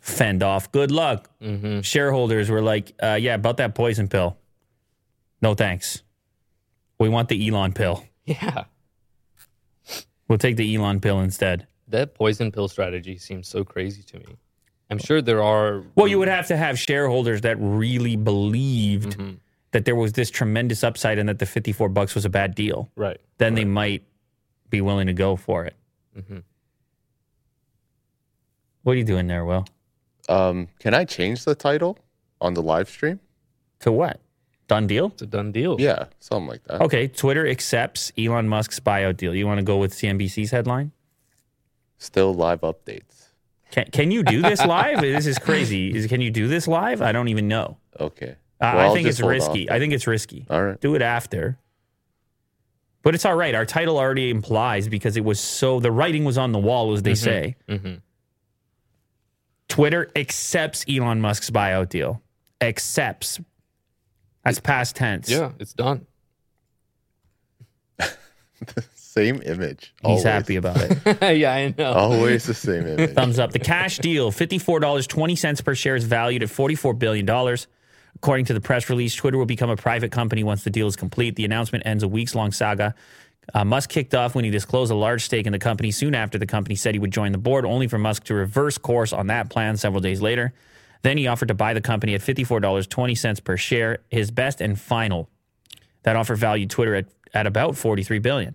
Fend 0.00 0.42
off. 0.42 0.72
Good 0.72 0.90
luck. 0.90 1.30
Mm-hmm. 1.42 1.80
Shareholders 1.80 2.50
were 2.50 2.62
like, 2.62 2.92
uh, 3.02 3.18
"Yeah, 3.20 3.34
about 3.34 3.58
that 3.58 3.74
poison 3.74 4.08
pill. 4.08 4.38
No 5.42 5.54
thanks. 5.54 6.02
We 6.98 7.08
want 7.08 7.28
the 7.28 7.48
Elon 7.48 7.72
pill. 7.72 8.04
Yeah. 8.24 8.64
We'll 10.28 10.38
take 10.38 10.56
the 10.56 10.74
Elon 10.74 11.00
pill 11.00 11.20
instead." 11.20 11.66
That 11.88 12.14
poison 12.14 12.52
pill 12.52 12.68
strategy 12.68 13.18
seems 13.18 13.48
so 13.48 13.64
crazy 13.64 14.02
to 14.04 14.18
me. 14.20 14.36
I'm 14.88 14.98
sure 14.98 15.20
there 15.20 15.42
are. 15.42 15.82
Well, 15.94 16.08
you 16.08 16.18
would 16.18 16.28
have 16.28 16.46
to 16.48 16.56
have 16.56 16.78
shareholders 16.78 17.42
that 17.42 17.56
really 17.60 18.16
believed 18.16 19.18
mm-hmm. 19.18 19.34
that 19.72 19.84
there 19.84 19.96
was 19.96 20.14
this 20.14 20.30
tremendous 20.30 20.82
upside 20.82 21.18
and 21.18 21.28
that 21.28 21.38
the 21.38 21.46
54 21.46 21.88
bucks 21.90 22.14
was 22.14 22.24
a 22.24 22.30
bad 22.30 22.54
deal. 22.54 22.90
Right. 22.96 23.20
Then 23.38 23.54
they 23.54 23.64
might 23.64 24.02
be 24.68 24.80
willing 24.80 25.06
to 25.08 25.12
go 25.12 25.36
for 25.36 25.64
it. 25.64 25.76
Mm-hmm. 26.16 26.38
What 28.82 28.92
are 28.92 28.96
you 28.96 29.04
doing 29.04 29.26
there, 29.26 29.44
Will? 29.44 29.66
Um, 30.30 30.68
can 30.78 30.94
I 30.94 31.04
change 31.04 31.44
the 31.44 31.54
title 31.54 31.98
on 32.40 32.54
the 32.54 32.62
live 32.62 32.88
stream? 32.88 33.20
To 33.80 33.92
what? 33.92 34.20
Done 34.68 34.86
deal? 34.86 35.06
It's 35.08 35.22
a 35.22 35.26
done 35.26 35.50
deal. 35.52 35.76
Yeah, 35.80 36.04
something 36.20 36.48
like 36.48 36.62
that. 36.64 36.80
Okay, 36.82 37.08
Twitter 37.08 37.46
accepts 37.48 38.12
Elon 38.16 38.48
Musk's 38.48 38.78
buyout 38.78 39.16
deal. 39.16 39.34
You 39.34 39.46
want 39.46 39.58
to 39.58 39.64
go 39.64 39.78
with 39.78 39.92
CNBC's 39.92 40.52
headline? 40.52 40.92
Still 41.98 42.32
live 42.34 42.60
updates. 42.60 43.26
Can, 43.72 43.86
can 43.90 44.10
you 44.10 44.22
do 44.22 44.40
this 44.42 44.64
live? 44.64 45.00
this 45.00 45.26
is 45.26 45.38
crazy. 45.38 45.92
Is, 45.94 46.06
can 46.06 46.20
you 46.20 46.30
do 46.30 46.46
this 46.48 46.68
live? 46.68 47.02
I 47.02 47.12
don't 47.12 47.28
even 47.28 47.48
know. 47.48 47.78
Okay. 47.98 48.36
I- 48.60 48.74
Well, 48.74 48.82
I 48.82 48.86
I'll 48.86 48.94
think 48.94 49.08
it's 49.08 49.20
risky. 49.20 49.68
off 49.68 49.74
I 49.74 49.78
think 49.80 49.92
it's 49.92 50.06
risky. 50.06 50.46
All 50.50 50.62
right. 50.62 50.80
Do 50.80 50.94
it 50.94 51.02
after. 51.02 51.58
But 53.02 53.14
it's 53.14 53.24
all 53.24 53.34
right. 53.34 53.54
Our 53.54 53.64
title 53.64 53.98
already 53.98 54.28
implies 54.30 54.86
because 54.88 55.16
it 55.16 55.24
was 55.24 55.40
so 55.40 55.80
the 55.80 55.90
writing 55.90 56.24
was 56.24 56.36
on 56.38 56.52
the 56.52 56.58
wall, 56.58 56.92
as 56.92 57.02
they 57.02 57.14
say. 57.14 57.56
Twitter 59.70 60.10
accepts 60.16 60.84
Elon 60.88 61.20
Musk's 61.20 61.48
buyout 61.48 61.88
deal. 61.88 62.20
Accepts. 62.60 63.40
That's 64.44 64.60
past 64.60 64.96
tense. 64.96 65.30
Yeah, 65.30 65.52
it's 65.58 65.72
done. 65.72 66.06
Same 68.94 69.40
image. 69.42 69.94
He's 70.02 70.08
Always. 70.08 70.22
happy 70.24 70.56
about 70.56 70.76
it. 70.78 71.38
yeah, 71.38 71.52
I 71.52 71.74
know. 71.76 71.92
Always 71.92 72.44
the 72.44 72.54
same 72.54 72.86
image. 72.86 73.10
Thumbs 73.14 73.40
up. 73.40 73.50
The 73.50 73.58
cash 73.58 73.98
deal, 73.98 74.30
$54.20 74.30 75.64
per 75.64 75.74
share, 75.74 75.96
is 75.96 76.04
valued 76.04 76.44
at 76.44 76.48
$44 76.48 76.96
billion. 76.96 77.28
According 78.14 78.44
to 78.46 78.54
the 78.54 78.60
press 78.60 78.88
release, 78.88 79.14
Twitter 79.14 79.36
will 79.36 79.46
become 79.46 79.68
a 79.70 79.76
private 79.76 80.12
company 80.12 80.44
once 80.44 80.62
the 80.62 80.70
deal 80.70 80.86
is 80.86 80.94
complete. 80.94 81.34
The 81.34 81.44
announcement 81.44 81.84
ends 81.86 82.04
a 82.04 82.08
weeks 82.08 82.36
long 82.36 82.52
saga. 82.52 82.94
Uh, 83.52 83.64
Musk 83.64 83.90
kicked 83.90 84.14
off 84.14 84.34
when 84.34 84.44
he 84.44 84.50
disclosed 84.50 84.92
a 84.92 84.94
large 84.94 85.24
stake 85.24 85.46
in 85.46 85.52
the 85.52 85.58
company 85.58 85.90
soon 85.90 86.14
after 86.14 86.38
the 86.38 86.46
company 86.46 86.74
said 86.74 86.94
he 86.94 86.98
would 86.98 87.10
join 87.10 87.32
the 87.32 87.38
board, 87.38 87.64
only 87.64 87.88
for 87.88 87.98
Musk 87.98 88.24
to 88.24 88.34
reverse 88.34 88.78
course 88.78 89.12
on 89.12 89.26
that 89.26 89.50
plan 89.50 89.76
several 89.76 90.00
days 90.00 90.20
later. 90.20 90.52
Then 91.02 91.16
he 91.16 91.26
offered 91.26 91.48
to 91.48 91.54
buy 91.54 91.74
the 91.74 91.80
company 91.80 92.14
at 92.14 92.20
$54.20 92.20 93.44
per 93.44 93.56
share, 93.56 93.98
his 94.08 94.30
best 94.30 94.60
and 94.60 94.78
final. 94.78 95.28
That 96.02 96.16
offer 96.16 96.36
valued 96.36 96.70
Twitter 96.70 96.94
at, 96.94 97.06
at 97.34 97.46
about 97.46 97.76
43 97.76 98.18
billion. 98.18 98.54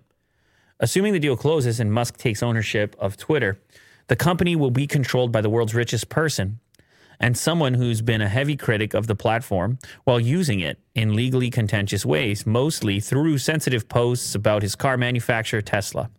Assuming 0.79 1.13
the 1.13 1.19
deal 1.19 1.37
closes 1.37 1.79
and 1.79 1.91
Musk 1.91 2.17
takes 2.17 2.43
ownership 2.43 2.95
of 2.99 3.17
Twitter, 3.17 3.59
the 4.07 4.15
company 4.15 4.55
will 4.55 4.71
be 4.71 4.87
controlled 4.87 5.31
by 5.31 5.41
the 5.41 5.49
world's 5.49 5.73
richest 5.73 6.09
person 6.09 6.59
and 7.19 7.37
someone 7.37 7.73
who's 7.73 8.01
been 8.01 8.21
a 8.21 8.27
heavy 8.27 8.55
critic 8.55 8.93
of 8.93 9.07
the 9.07 9.15
platform 9.15 9.79
while 10.03 10.19
using 10.19 10.59
it 10.59 10.79
in 10.93 11.15
legally 11.15 11.49
contentious 11.49 12.05
ways, 12.05 12.45
mostly 12.45 12.99
through 12.99 13.37
sensitive 13.37 13.87
posts 13.87 14.35
about 14.35 14.61
his 14.61 14.75
car 14.75 14.97
manufacturer, 14.97 15.61
Tesla. 15.61 16.09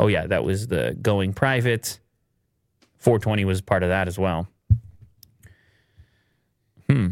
Oh, 0.00 0.06
yeah, 0.06 0.26
that 0.26 0.44
was 0.44 0.68
the 0.68 0.96
going 1.00 1.32
private. 1.32 1.98
420 2.98 3.44
was 3.44 3.60
part 3.60 3.82
of 3.82 3.88
that 3.88 4.08
as 4.08 4.18
well. 4.18 4.48
Hmm. 6.88 7.08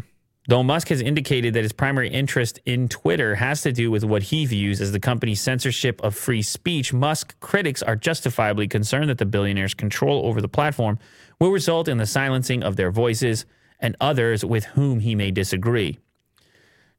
Though 0.49 0.63
Musk 0.63 0.89
has 0.89 1.01
indicated 1.01 1.55
that 1.55 1.65
his 1.65 1.73
primary 1.73 2.09
interest 2.09 2.61
in 2.65 2.89
Twitter 2.89 3.35
has 3.35 3.63
to 3.63 3.73
do 3.73 3.91
with 3.91 4.05
what 4.05 4.23
he 4.25 4.47
views 4.47 4.81
as 4.81 4.93
the 4.93 5.01
company's 5.01 5.41
censorship 5.41 6.01
of 6.05 6.15
free 6.15 6.43
speech, 6.43 6.93
Musk 6.93 7.39
critics 7.41 7.83
are 7.83 7.97
justifiably 7.97 8.69
concerned 8.69 9.11
that 9.11 9.19
the 9.19 9.27
billionaire's 9.27 9.75
control 9.75 10.25
over 10.25 10.41
the 10.41 10.49
platform 10.49 11.01
will 11.39 11.51
result 11.51 11.89
in 11.89 11.99
the 11.99 12.07
silencing 12.07 12.63
of 12.63 12.77
their 12.77 12.91
voices 12.91 13.45
and 13.79 13.97
others 14.01 14.45
with 14.45 14.65
whom 14.65 15.01
he 15.01 15.15
may 15.15 15.31
disagree. 15.31 15.99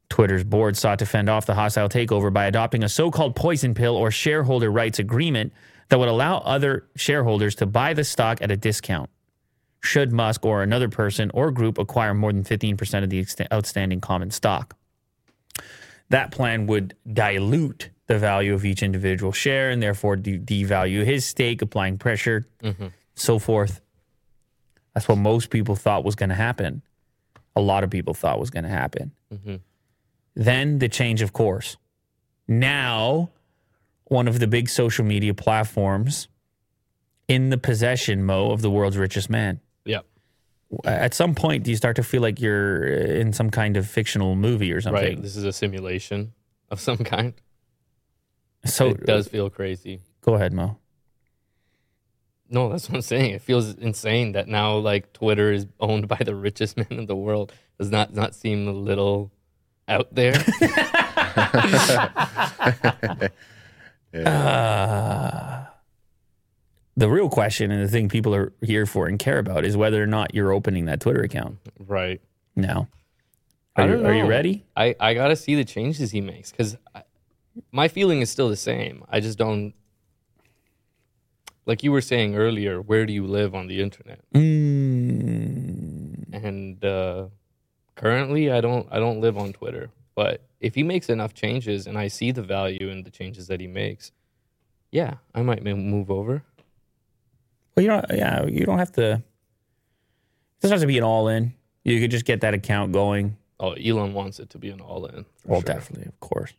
Twitter's 0.08 0.44
board 0.44 0.76
sought 0.76 0.98
to 1.00 1.06
fend 1.06 1.28
off 1.28 1.46
the 1.46 1.54
hostile 1.54 1.88
takeover 1.88 2.32
by 2.32 2.46
adopting 2.46 2.82
a 2.82 2.88
so 2.88 3.10
called 3.10 3.36
poison 3.36 3.74
pill 3.74 3.96
or 3.96 4.10
shareholder 4.10 4.70
rights 4.70 4.98
agreement 4.98 5.52
that 5.88 5.98
would 5.98 6.08
allow 6.08 6.38
other 6.38 6.86
shareholders 6.96 7.54
to 7.56 7.66
buy 7.66 7.92
the 7.92 8.04
stock 8.04 8.40
at 8.40 8.50
a 8.50 8.56
discount 8.56 9.10
should 9.80 10.12
Musk 10.12 10.44
or 10.44 10.62
another 10.62 10.88
person 10.88 11.30
or 11.34 11.50
group 11.50 11.78
acquire 11.78 12.14
more 12.14 12.32
than 12.32 12.44
15% 12.44 13.02
of 13.04 13.10
the 13.10 13.26
outstanding 13.52 14.00
common 14.00 14.30
stock. 14.30 14.76
That 16.10 16.30
plan 16.30 16.66
would 16.66 16.94
dilute 17.10 17.90
the 18.06 18.18
value 18.18 18.54
of 18.54 18.64
each 18.64 18.82
individual 18.82 19.32
share 19.32 19.70
and 19.70 19.82
therefore 19.82 20.16
de- 20.16 20.38
devalue 20.38 21.04
his 21.04 21.24
stake, 21.24 21.60
applying 21.60 21.98
pressure, 21.98 22.46
mm-hmm. 22.62 22.88
so 23.14 23.38
forth. 23.38 23.80
That's 24.98 25.06
what 25.06 25.18
most 25.18 25.50
people 25.50 25.76
thought 25.76 26.02
was 26.02 26.16
going 26.16 26.30
to 26.30 26.34
happen. 26.34 26.82
A 27.54 27.60
lot 27.60 27.84
of 27.84 27.90
people 27.90 28.14
thought 28.14 28.40
was 28.40 28.50
going 28.50 28.64
to 28.64 28.68
happen. 28.68 29.12
Mm-hmm. 29.32 29.54
Then 30.34 30.80
the 30.80 30.88
change 30.88 31.22
of 31.22 31.32
course. 31.32 31.76
Now, 32.48 33.30
one 34.06 34.26
of 34.26 34.40
the 34.40 34.48
big 34.48 34.68
social 34.68 35.04
media 35.04 35.34
platforms 35.34 36.26
in 37.28 37.50
the 37.50 37.58
possession, 37.58 38.24
Mo, 38.24 38.50
of 38.50 38.60
the 38.60 38.72
world's 38.72 38.96
richest 38.96 39.30
man 39.30 39.60
Yeah. 39.84 40.00
at 40.84 41.14
some 41.14 41.36
point 41.36 41.62
do 41.62 41.70
you 41.70 41.76
start 41.76 41.94
to 41.94 42.02
feel 42.02 42.20
like 42.20 42.40
you're 42.40 42.82
uh, 42.88 43.20
in 43.20 43.32
some 43.32 43.50
kind 43.50 43.76
of 43.76 43.86
fictional 43.88 44.34
movie 44.34 44.72
or 44.72 44.80
something 44.80 45.00
Right. 45.14 45.22
This 45.22 45.36
is 45.36 45.44
a 45.44 45.52
simulation 45.52 46.32
of 46.70 46.80
some 46.80 46.98
kind. 46.98 47.34
so 48.64 48.88
it 48.88 49.06
does 49.06 49.28
feel 49.28 49.48
crazy. 49.48 50.00
go 50.22 50.34
ahead 50.34 50.52
mo 50.52 50.76
No, 52.50 52.70
that's 52.70 52.88
what 52.88 52.96
I'm 52.96 53.02
saying. 53.02 53.32
It 53.32 53.42
feels 53.42 53.74
insane 53.74 54.32
that 54.32 54.48
now 54.48 54.76
like 54.76 55.12
Twitter 55.12 55.52
is 55.52 55.66
owned 55.80 56.08
by 56.08 56.16
the 56.16 56.34
richest 56.34 56.76
man 56.76 56.86
in 56.90 57.06
the 57.06 57.16
world. 57.16 57.52
Does 57.78 57.90
not 57.90 58.14
not 58.14 58.34
seem 58.34 58.66
a 58.66 58.72
little 58.72 59.30
out 59.86 60.14
there? 60.14 60.32
the 66.96 67.08
real 67.08 67.28
question 67.28 67.70
and 67.70 67.82
the 67.82 67.88
thing 67.88 68.08
people 68.08 68.34
are 68.34 68.52
here 68.62 68.86
for 68.86 69.06
and 69.06 69.18
care 69.18 69.38
about 69.38 69.64
is 69.64 69.76
whether 69.76 70.02
or 70.02 70.06
not 70.06 70.34
you're 70.34 70.50
opening 70.50 70.86
that 70.86 70.98
twitter 70.98 71.20
account 71.20 71.58
right. 71.86 72.20
now 72.56 72.88
are, 73.76 73.86
you, 73.86 73.92
don't 73.92 74.06
are 74.06 74.14
you 74.14 74.24
ready 74.24 74.64
I, 74.74 74.96
I 74.98 75.14
gotta 75.14 75.36
see 75.36 75.54
the 75.54 75.64
changes 75.64 76.10
he 76.10 76.22
makes 76.22 76.50
because 76.50 76.76
my 77.72 77.88
feeling 77.88 78.20
is 78.20 78.30
still 78.30 78.48
the 78.48 78.56
same. 78.56 79.04
I 79.08 79.20
just 79.20 79.38
don't 79.38 79.74
like 81.68 81.84
you 81.84 81.92
were 81.92 82.00
saying 82.00 82.34
earlier. 82.34 82.80
Where 82.80 83.06
do 83.06 83.12
you 83.12 83.26
live 83.26 83.54
on 83.54 83.68
the 83.68 83.80
internet? 83.80 84.20
mm, 84.34 86.34
And 86.44 86.84
uh, 86.84 87.26
currently, 87.94 88.50
I 88.50 88.60
don't 88.60 88.86
I 88.90 88.98
don't 88.98 89.20
live 89.20 89.38
on 89.38 89.52
Twitter. 89.52 89.90
But 90.14 90.42
if 90.60 90.74
he 90.74 90.82
makes 90.82 91.08
enough 91.08 91.34
changes 91.34 91.86
and 91.86 91.96
I 91.96 92.08
see 92.08 92.32
the 92.32 92.42
value 92.42 92.88
in 92.88 93.04
the 93.04 93.10
changes 93.10 93.46
that 93.46 93.60
he 93.60 93.68
makes, 93.68 94.10
yeah, 94.90 95.14
I 95.34 95.42
might 95.42 95.62
move 95.62 96.10
over. 96.10 96.42
well 97.76 97.84
you 97.84 97.88
don't 97.90 98.06
yeah 98.10 98.44
you 98.46 98.64
don't 98.66 98.78
have 98.78 98.90
to 98.92 99.12
it 99.12 99.22
doesn't 100.60 100.74
have 100.74 100.80
to 100.80 100.86
be 100.88 100.98
an 100.98 101.04
all-in 101.04 101.54
you 101.84 102.00
could 102.00 102.10
just 102.10 102.24
get 102.24 102.40
that 102.40 102.54
account 102.54 102.90
going 102.92 103.36
Oh, 103.60 103.72
Elon 103.72 104.14
wants 104.14 104.40
it 104.40 104.50
to 104.50 104.58
be 104.58 104.70
an 104.70 104.80
all 104.80 105.06
in. 105.06 105.24
Well, 105.44 105.60
definitely, 105.60 106.06
of 106.06 106.18
course. 106.20 106.52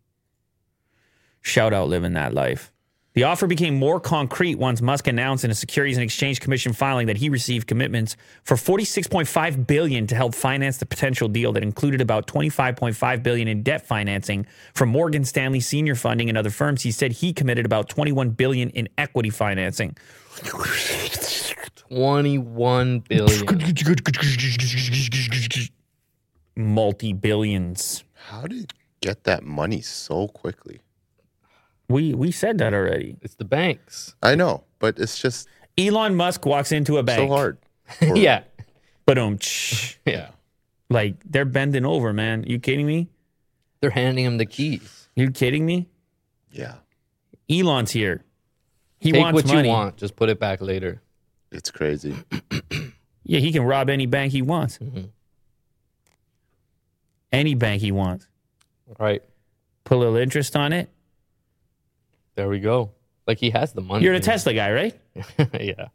Shout 1.42 1.74
out 1.74 1.88
living 1.88 2.12
that 2.14 2.34
life. 2.34 2.72
The 3.14 3.24
offer 3.24 3.48
became 3.48 3.74
more 3.74 4.00
concrete 4.00 4.56
once 4.56 4.82
Musk 4.82 5.08
announced 5.08 5.44
in 5.44 5.50
a 5.50 5.56
Securities 5.56 5.98
and 5.98 6.04
Exchange 6.04 6.40
Commission 6.40 6.74
filing 6.74 7.08
that 7.08 7.18
he 7.18 7.28
received 7.30 7.68
commitments 7.68 8.16
for 8.44 8.56
46.5 8.56 9.66
billion 9.66 10.06
to 10.08 10.16
help 10.16 10.36
finance 10.36 10.78
the 10.78 10.86
potential 10.86 11.28
deal 11.28 11.52
that 11.54 11.64
included 11.64 12.02
about 12.02 12.28
25.5 12.28 13.24
billion 13.24 13.48
in 13.48 13.64
debt 13.64 13.86
financing 13.86 14.46
from 14.76 14.90
Morgan 14.90 15.26
Stanley 15.26 15.60
senior 15.60 15.96
funding 15.96 16.30
and 16.30 16.38
other 16.38 16.52
firms. 16.52 16.84
He 16.84 16.92
said 16.92 17.14
he 17.14 17.34
committed 17.34 17.66
about 17.66 17.90
21 17.90 18.30
billion 18.30 18.70
in 18.70 18.88
equity 18.98 19.32
financing. 19.32 19.98
21 21.90 23.00
billion. 23.00 23.46
Multi 26.56 27.14
billions. 27.14 28.04
How 28.14 28.44
did 28.44 28.60
you 28.60 28.66
get 29.02 29.24
that 29.24 29.44
money 29.44 29.82
so 29.82 30.28
quickly? 30.28 30.82
We 31.90 32.14
we 32.14 32.32
said 32.32 32.60
that 32.60 32.74
already. 32.74 33.18
it's 33.22 33.36
the 33.36 33.46
banks. 33.46 34.16
I 34.24 34.36
know. 34.36 34.64
but 34.80 34.98
it's 35.00 35.20
just 35.20 35.48
Elon 35.78 36.16
Musk 36.16 36.46
walks 36.46 36.72
into 36.72 36.98
a 36.98 37.04
bank. 37.04 37.20
so 37.20 37.28
hard. 37.28 37.58
yeah, 38.02 38.44
But 39.06 39.18
um, 39.18 39.40
yeah. 40.06 40.30
like 40.90 41.16
they're 41.26 41.46
bending 41.46 41.86
over, 41.86 42.14
man. 42.14 42.44
You 42.46 42.60
kidding 42.60 42.86
me? 42.86 43.10
They're 43.82 43.90
handing 43.90 44.26
him 44.26 44.38
the 44.38 44.46
keys. 44.46 45.10
You 45.16 45.32
kidding 45.32 45.66
me? 45.66 45.88
Yeah, 46.52 46.76
Elon's 47.50 47.92
here. 47.92 48.24
He 49.00 49.12
Take 49.12 49.22
wants 49.22 49.36
what 49.36 49.48
money. 49.48 49.68
you 49.70 49.74
want. 49.74 49.98
Just 49.98 50.16
put 50.16 50.30
it 50.30 50.40
back 50.40 50.62
later. 50.62 51.02
it's 51.52 51.72
crazy. 51.72 52.16
Yeah, 53.24 53.42
he 53.42 53.52
can 53.52 53.62
rob 53.62 53.92
any 53.92 54.08
bank 54.08 54.32
he 54.32 54.42
wants. 54.42 54.80
Mm-hmm. 54.80 55.04
Any 57.32 57.54
bank 57.54 57.80
he 57.82 57.92
wants. 57.92 58.28
Right 58.98 59.22
Put 59.84 59.96
a 59.96 60.00
little 60.00 60.16
interest 60.16 60.56
on 60.56 60.74
it. 60.74 60.90
There 62.40 62.48
we 62.48 62.62
go. 62.62 62.92
Like 63.28 63.38
he 63.38 63.50
has 63.50 63.74
the 63.74 63.82
money. 63.82 64.06
You're 64.06 64.18
the 64.18 64.24
Tesla 64.24 64.54
guy, 64.54 64.72
right? 64.72 64.98
yeah. 65.60 65.90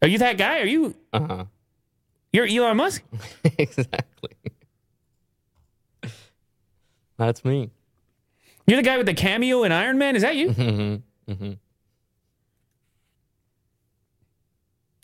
Are 0.00 0.06
you 0.06 0.18
that 0.18 0.38
guy? 0.38 0.60
Are 0.60 0.66
you? 0.66 0.94
Uh 1.12 1.20
huh. 1.20 1.44
You're 2.32 2.46
Elon 2.46 2.76
Musk? 2.76 3.02
exactly. 3.58 4.36
That's 7.16 7.44
me. 7.44 7.70
You're 8.68 8.76
the 8.76 8.84
guy 8.84 8.98
with 8.98 9.06
the 9.06 9.14
cameo 9.14 9.64
in 9.64 9.72
Iron 9.72 9.98
Man? 9.98 10.14
Is 10.14 10.22
that 10.22 10.36
you? 10.36 10.50
Mm-hmm. 10.50 11.52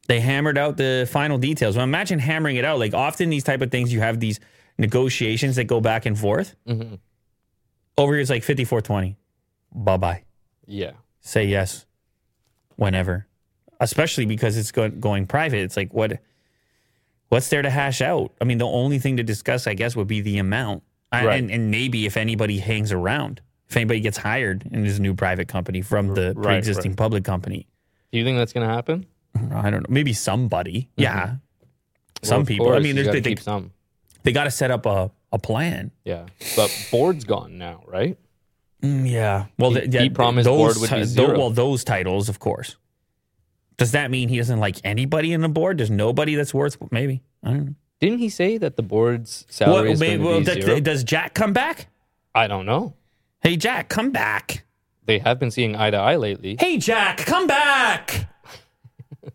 They 0.06 0.20
hammered 0.20 0.56
out 0.56 0.76
the 0.76 1.08
final 1.10 1.36
details. 1.38 1.76
Well, 1.76 1.82
imagine 1.82 2.20
hammering 2.20 2.54
it 2.54 2.64
out. 2.64 2.78
Like 2.78 2.94
often 2.94 3.28
these 3.28 3.42
type 3.42 3.60
of 3.60 3.72
things, 3.72 3.92
you 3.92 3.98
have 4.00 4.20
these 4.20 4.38
negotiations 4.78 5.56
that 5.56 5.64
go 5.64 5.80
back 5.80 6.06
and 6.06 6.16
forth. 6.16 6.54
Mm-hmm. 6.68 6.94
Over 7.96 8.12
here, 8.12 8.20
it's 8.20 8.30
like 8.30 8.44
5420. 8.44 9.16
Bye 9.74 9.96
bye. 9.96 10.22
Yeah. 10.68 10.92
Say 11.20 11.46
yes 11.46 11.86
whenever. 12.76 13.26
Especially 13.80 14.26
because 14.26 14.56
it's 14.56 14.70
go- 14.70 14.88
going 14.90 15.26
private. 15.26 15.58
It's 15.60 15.76
like, 15.76 15.92
what? 15.92 16.20
what's 17.28 17.48
there 17.48 17.62
to 17.62 17.70
hash 17.70 18.00
out? 18.00 18.32
I 18.40 18.44
mean, 18.44 18.58
the 18.58 18.66
only 18.66 18.98
thing 18.98 19.16
to 19.18 19.22
discuss, 19.22 19.66
I 19.66 19.74
guess, 19.74 19.94
would 19.96 20.08
be 20.08 20.20
the 20.20 20.38
amount. 20.38 20.82
I- 21.12 21.24
Right. 21.26 21.38
And, 21.38 21.50
and 21.50 21.70
maybe 21.70 22.06
if 22.06 22.16
anybody 22.16 22.58
hangs 22.58 22.92
around, 22.92 23.40
if 23.68 23.76
anybody 23.76 24.00
gets 24.00 24.16
hired 24.18 24.64
in 24.70 24.82
this 24.84 24.98
new 24.98 25.14
private 25.14 25.48
company 25.48 25.80
from 25.82 26.14
the 26.14 26.32
Right, 26.36 26.44
pre-existing 26.44 26.92
right. 26.92 26.96
public 26.98 27.24
company. 27.24 27.66
Do 28.12 28.18
you 28.18 28.24
think 28.24 28.38
that's 28.38 28.52
gonna 28.52 28.66
happen? 28.72 29.06
I 29.54 29.70
don't 29.70 29.82
know. 29.82 29.86
Maybe 29.90 30.12
somebody. 30.12 30.82
Mm-hmm. 30.92 31.02
Yeah. 31.02 31.36
Some 32.22 32.34
Well, 32.36 32.40
of 32.42 32.46
people. 32.48 32.72
I 32.72 32.78
mean, 32.80 32.94
there's, 32.96 33.08
they, 33.08 33.20
keep 33.20 33.40
some. 33.40 33.70
they 34.24 34.32
got 34.32 34.44
to 34.44 34.50
set 34.50 34.70
up 34.72 34.86
a, 34.86 35.10
a 35.30 35.38
plan. 35.38 35.92
Yeah, 36.04 36.26
but 36.56 36.74
board's 36.90 37.24
gone 37.24 37.58
now, 37.58 37.84
right? 37.86 38.18
Mm, 38.82 39.10
yeah. 39.10 39.46
Well, 39.58 39.72
He- 39.72 39.88
th- 39.88 40.02
he 40.02 40.10
promised 40.10 40.44
those, 40.44 40.56
board 40.56 40.76
would 40.76 40.90
be 40.90 41.04
ti- 41.06 41.14
tho- 41.14 41.26
zero. 41.26 41.38
well, 41.38 41.50
those 41.50 41.82
titles, 41.84 42.28
of 42.28 42.38
course. 42.38 42.76
Does 43.76 43.92
that 43.92 44.10
mean 44.10 44.28
he 44.28 44.36
doesn't 44.38 44.60
like 44.60 44.76
anybody 44.84 45.32
in 45.32 45.40
the 45.40 45.48
board? 45.48 45.78
There's 45.78 45.90
nobody 45.90 46.34
that's 46.34 46.52
worth 46.54 46.76
maybe. 46.90 47.22
I 47.42 47.50
don't 47.50 47.66
know. 47.66 47.74
Didn't 48.00 48.18
he 48.18 48.28
say 48.28 48.58
that 48.58 48.76
the 48.76 48.82
board's 48.82 49.44
salary 49.48 49.92
is 49.92 50.00
Well, 50.00 50.08
going 50.08 50.20
to 50.20 50.24
well, 50.26 50.38
be 50.38 50.44
that- 50.44 50.62
zero? 50.62 50.80
does 50.80 51.02
Jack 51.04 51.34
come 51.34 51.52
back? 51.52 51.88
I 52.34 52.46
don't 52.46 52.66
know. 52.66 52.94
Hey, 53.42 53.56
Jack, 53.56 53.88
come 53.88 54.10
back. 54.10 54.64
They 55.06 55.18
have 55.20 55.38
been 55.38 55.50
seeing 55.50 55.74
eye 55.74 55.90
to 55.90 55.96
eye 55.96 56.16
lately. 56.16 56.56
Hey, 56.60 56.76
Jack, 56.78 57.18
come 57.18 57.46
back. 57.46 58.26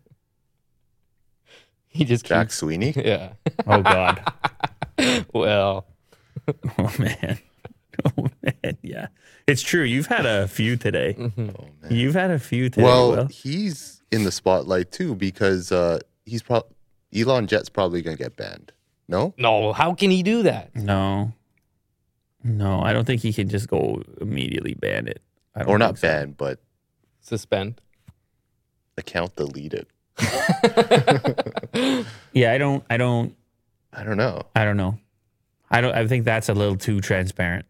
He 1.88 2.04
just 2.04 2.24
Jack 2.26 2.48
keeps, 2.48 2.56
Sweeney. 2.56 2.92
yeah. 2.96 3.32
Oh 3.66 3.82
God. 3.82 4.22
Well, 5.32 5.86
oh 6.78 6.92
man. 7.00 7.38
Oh 8.16 8.28
man. 8.42 8.76
Yeah, 8.82 9.08
it's 9.46 9.62
true. 9.62 9.82
You've 9.82 10.06
had 10.06 10.26
a 10.26 10.48
few 10.48 10.76
today. 10.76 11.16
You've 11.90 12.14
had 12.14 12.30
a 12.30 12.38
few 12.38 12.68
today. 12.70 12.82
Well, 12.84 13.10
Will. 13.10 13.26
he's 13.26 14.02
in 14.10 14.24
the 14.24 14.32
spotlight 14.32 14.90
too 14.92 15.14
because 15.14 15.70
uh, 15.72 15.98
he's 16.24 16.42
pro- 16.42 16.66
Elon 17.14 17.46
Jet's 17.46 17.68
probably 17.68 18.02
gonna 18.02 18.16
get 18.16 18.36
banned. 18.36 18.72
No, 19.08 19.34
no. 19.36 19.72
How 19.72 19.94
can 19.94 20.10
he 20.10 20.22
do 20.22 20.42
that? 20.44 20.74
no, 20.74 21.32
no. 22.42 22.80
I 22.80 22.92
don't 22.92 23.04
think 23.04 23.20
he 23.22 23.32
can 23.32 23.48
just 23.48 23.68
go 23.68 24.02
immediately 24.20 24.74
ban 24.74 25.08
it. 25.08 25.20
I 25.54 25.60
don't 25.60 25.68
or 25.70 25.78
not 25.78 25.88
think 25.88 25.98
so. 25.98 26.08
banned, 26.08 26.36
but 26.36 26.60
Suspend. 27.20 27.80
account 28.96 29.36
deleted. 29.36 29.86
Yeah, 32.32 32.52
I 32.52 32.58
don't. 32.58 32.84
I 32.90 32.96
don't. 32.96 33.36
I 33.92 34.02
don't 34.04 34.16
know. 34.16 34.42
I 34.56 34.64
don't 34.64 34.76
know. 34.76 34.98
I 35.70 35.80
don't. 35.80 35.94
I 35.94 36.06
think 36.06 36.24
that's 36.24 36.48
a 36.48 36.54
little 36.54 36.76
too 36.76 37.00
transparent. 37.00 37.64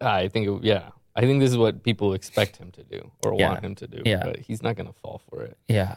I 0.00 0.28
think, 0.28 0.46
it, 0.48 0.64
yeah. 0.64 0.90
I 1.18 1.22
think 1.22 1.40
this 1.40 1.50
is 1.50 1.56
what 1.56 1.82
people 1.82 2.12
expect 2.12 2.58
him 2.58 2.70
to 2.72 2.84
do 2.84 3.10
or 3.24 3.34
Yeah. 3.38 3.48
want 3.48 3.64
him 3.64 3.74
to 3.76 3.86
do. 3.86 4.02
Yeah. 4.04 4.22
But 4.22 4.38
he's 4.40 4.62
not 4.62 4.76
going 4.76 4.86
to 4.86 4.92
fall 4.92 5.22
for 5.30 5.42
it. 5.44 5.56
Yeah, 5.66 5.96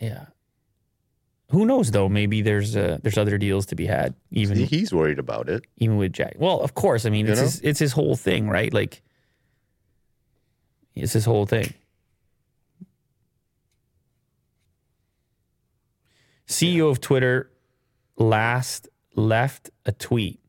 yeah. 0.00 0.26
Who 1.50 1.66
knows 1.66 1.90
though? 1.90 2.08
Maybe 2.08 2.40
there's 2.40 2.76
uh, 2.76 2.98
there's 3.02 3.18
other 3.18 3.38
deals 3.38 3.66
to 3.66 3.74
be 3.74 3.86
had, 3.86 4.14
even 4.30 4.56
He- 4.56 4.64
He's 4.66 4.92
worried 4.94 5.18
about 5.18 5.48
it. 5.48 5.64
even 5.78 5.96
with 5.96 6.12
Jack. 6.12 6.34
Well, 6.38 6.60
of 6.60 6.74
course. 6.74 7.04
I 7.06 7.10
mean, 7.10 7.26
You 7.26 7.32
it's 7.32 7.40
know? 7.40 7.44
his, 7.46 7.60
it's 7.60 7.78
his 7.80 7.92
whole 7.92 8.14
thing, 8.16 8.48
right? 8.48 8.72
Like, 8.72 9.02
it's 10.94 11.12
his 11.12 11.24
whole 11.24 11.44
thing. 11.44 11.74
CEO 16.46 16.90
of 16.90 17.00
Twitter 17.00 17.50
last 18.16 18.88
left 19.16 19.70
a 19.86 19.92
tweet. 19.92 20.40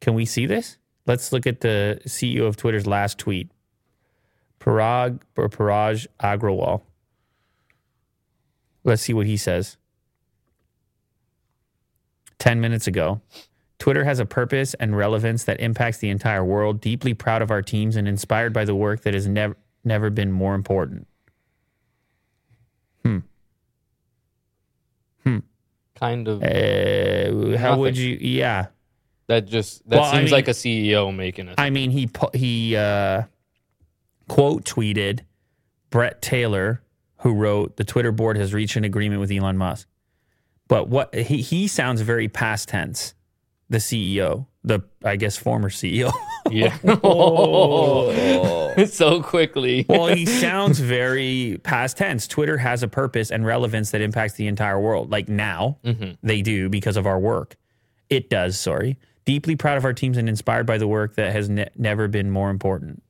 Can 0.00 0.14
we 0.14 0.24
see 0.24 0.46
this? 0.46 0.77
Let's 1.08 1.32
look 1.32 1.46
at 1.46 1.62
the 1.62 2.00
CEO 2.06 2.46
of 2.46 2.58
Twitter's 2.58 2.86
last 2.86 3.18
tweet. 3.18 3.50
Parag 4.60 5.20
or 5.36 5.48
Paraj 5.48 6.06
Agrawal. 6.22 6.82
Let's 8.84 9.00
see 9.02 9.14
what 9.14 9.26
he 9.26 9.38
says. 9.38 9.78
10 12.38 12.60
minutes 12.60 12.86
ago. 12.86 13.22
Twitter 13.78 14.04
has 14.04 14.18
a 14.18 14.26
purpose 14.26 14.74
and 14.74 14.96
relevance 14.96 15.44
that 15.44 15.58
impacts 15.60 15.96
the 15.98 16.10
entire 16.10 16.44
world. 16.44 16.80
Deeply 16.80 17.14
proud 17.14 17.40
of 17.40 17.50
our 17.50 17.62
teams 17.62 17.96
and 17.96 18.06
inspired 18.06 18.52
by 18.52 18.66
the 18.66 18.74
work 18.74 19.00
that 19.02 19.14
has 19.14 19.26
never 19.26 19.56
never 19.84 20.10
been 20.10 20.30
more 20.30 20.54
important. 20.54 21.06
Hmm. 23.02 23.18
Hmm. 25.22 25.38
Kind 25.94 26.28
of. 26.28 26.42
Uh, 26.42 27.56
how 27.56 27.78
would 27.78 27.96
you? 27.96 28.18
Yeah, 28.20 28.66
that 29.28 29.46
just, 29.46 29.88
that 29.88 30.00
well, 30.00 30.04
I 30.06 30.12
seems 30.12 30.24
mean- 30.24 30.32
like 30.32 30.48
a 30.48 30.52
CEO 30.52 31.14
making 31.14 31.48
it. 31.48 31.54
I 31.58 31.70
mean 31.70 31.90
he 31.90 32.08
he 32.34 32.76
uh, 32.76 33.22
quote 34.28 34.64
tweeted 34.64 35.20
Bret 35.90 36.20
Taylor, 36.20 36.82
who 37.18 37.34
wrote 37.34 37.76
the 37.76 37.84
Twitter 37.84 38.12
board 38.12 38.36
has 38.36 38.52
reached 38.52 38.76
an 38.76 38.84
agreement 38.84 39.20
with 39.20 39.30
Elon 39.30 39.56
Musk. 39.56 39.86
But 40.66 40.88
what 40.88 41.14
he 41.14 41.40
he 41.42 41.68
sounds 41.68 42.00
very 42.00 42.28
past 42.28 42.68
tense. 42.68 43.14
The 43.70 43.78
CEO, 43.78 44.46
the 44.64 44.80
I 45.04 45.16
guess 45.16 45.36
former 45.36 45.68
CEO. 45.68 46.10
yeah. 46.50 46.74
so 48.86 49.22
quickly. 49.22 49.84
well, 49.88 50.06
he 50.06 50.24
sounds 50.24 50.80
very 50.80 51.60
past 51.62 51.98
tense. 51.98 52.26
Twitter 52.26 52.56
has 52.56 52.82
a 52.82 52.88
purpose 52.88 53.30
and 53.30 53.44
relevance 53.44 53.90
that 53.90 54.00
impacts 54.00 54.34
the 54.34 54.46
entire 54.46 54.80
world. 54.80 55.10
Like 55.10 55.28
now, 55.28 55.78
they 56.22 56.40
do 56.40 56.70
because 56.70 56.96
of 56.96 57.06
our 57.06 57.18
work. 57.18 57.56
It 58.08 58.30
does, 58.30 58.58
sorry. 58.58 58.96
Deeply 59.28 59.56
proud 59.56 59.76
of 59.76 59.84
our 59.84 59.92
teams 59.92 60.16
and 60.16 60.26
inspired 60.26 60.64
by 60.64 60.78
the 60.78 60.88
work 60.88 61.16
that 61.16 61.32
has 61.32 61.50
ne- 61.50 61.68
never 61.76 62.08
been 62.08 62.30
more 62.30 62.48
important. 62.48 63.02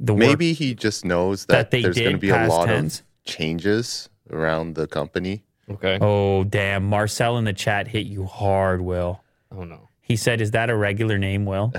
The 0.00 0.14
Maybe 0.14 0.54
he 0.54 0.74
just 0.74 1.04
knows 1.04 1.44
that 1.44 1.52
that, 1.52 1.70
they 1.70 1.82
there's 1.82 1.98
going 1.98 2.12
to 2.12 2.18
be 2.18 2.30
a 2.30 2.46
lot 2.46 2.64
tense. 2.64 3.00
of 3.00 3.04
changes 3.26 4.08
around 4.30 4.74
the 4.74 4.86
company. 4.86 5.44
Okay. 5.70 5.98
Oh, 6.00 6.44
damn. 6.44 6.84
Marcel 6.84 7.36
in 7.36 7.44
the 7.44 7.52
chat 7.52 7.88
hit 7.88 8.06
you 8.06 8.24
hard, 8.24 8.80
Will. 8.80 9.20
Oh, 9.54 9.64
no. 9.64 9.90
He 10.00 10.16
said, 10.16 10.40
Is 10.40 10.52
that 10.52 10.70
a 10.70 10.74
regular 10.74 11.18
name, 11.18 11.44
Will? 11.44 11.74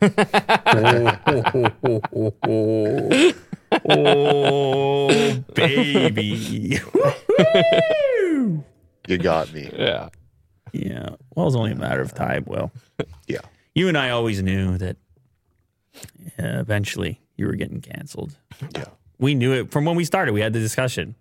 oh, 3.88 5.44
baby. 5.52 6.78
You 9.08 9.18
got 9.18 9.52
me. 9.52 9.70
Yeah. 9.72 10.08
Yeah. 10.84 11.10
Well, 11.34 11.46
it's 11.46 11.56
only 11.56 11.72
a 11.72 11.76
matter 11.76 12.02
of 12.02 12.14
time, 12.14 12.44
Well, 12.46 12.70
Yeah. 13.26 13.40
You 13.74 13.88
and 13.88 13.98
I 13.98 14.10
always 14.10 14.42
knew 14.42 14.78
that 14.78 14.96
uh, 16.38 16.60
eventually 16.60 17.20
you 17.36 17.46
were 17.46 17.54
getting 17.54 17.80
canceled. 17.80 18.36
Yeah. 18.74 18.86
We 19.18 19.34
knew 19.34 19.52
it 19.52 19.70
from 19.70 19.84
when 19.84 19.96
we 19.96 20.04
started. 20.04 20.32
We 20.32 20.40
had 20.40 20.52
the 20.52 20.60
discussion. 20.60 21.14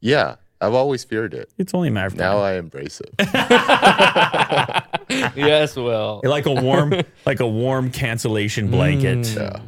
Yeah. 0.00 0.36
I've 0.62 0.74
always 0.74 1.04
feared 1.04 1.32
it. 1.32 1.50
It's 1.56 1.72
only 1.72 1.88
a 1.88 1.90
matter 1.90 2.08
of 2.08 2.12
time. 2.12 2.20
Now 2.20 2.38
I 2.38 2.58
embrace 2.58 3.00
it. 3.00 3.14
yes, 5.34 5.74
well. 5.74 6.20
like 6.24 6.44
a 6.44 6.52
warm, 6.52 6.92
like 7.24 7.40
a 7.40 7.48
warm 7.48 7.90
cancellation 7.90 8.70
blanket. 8.70 9.26
Yeah. 9.28 9.60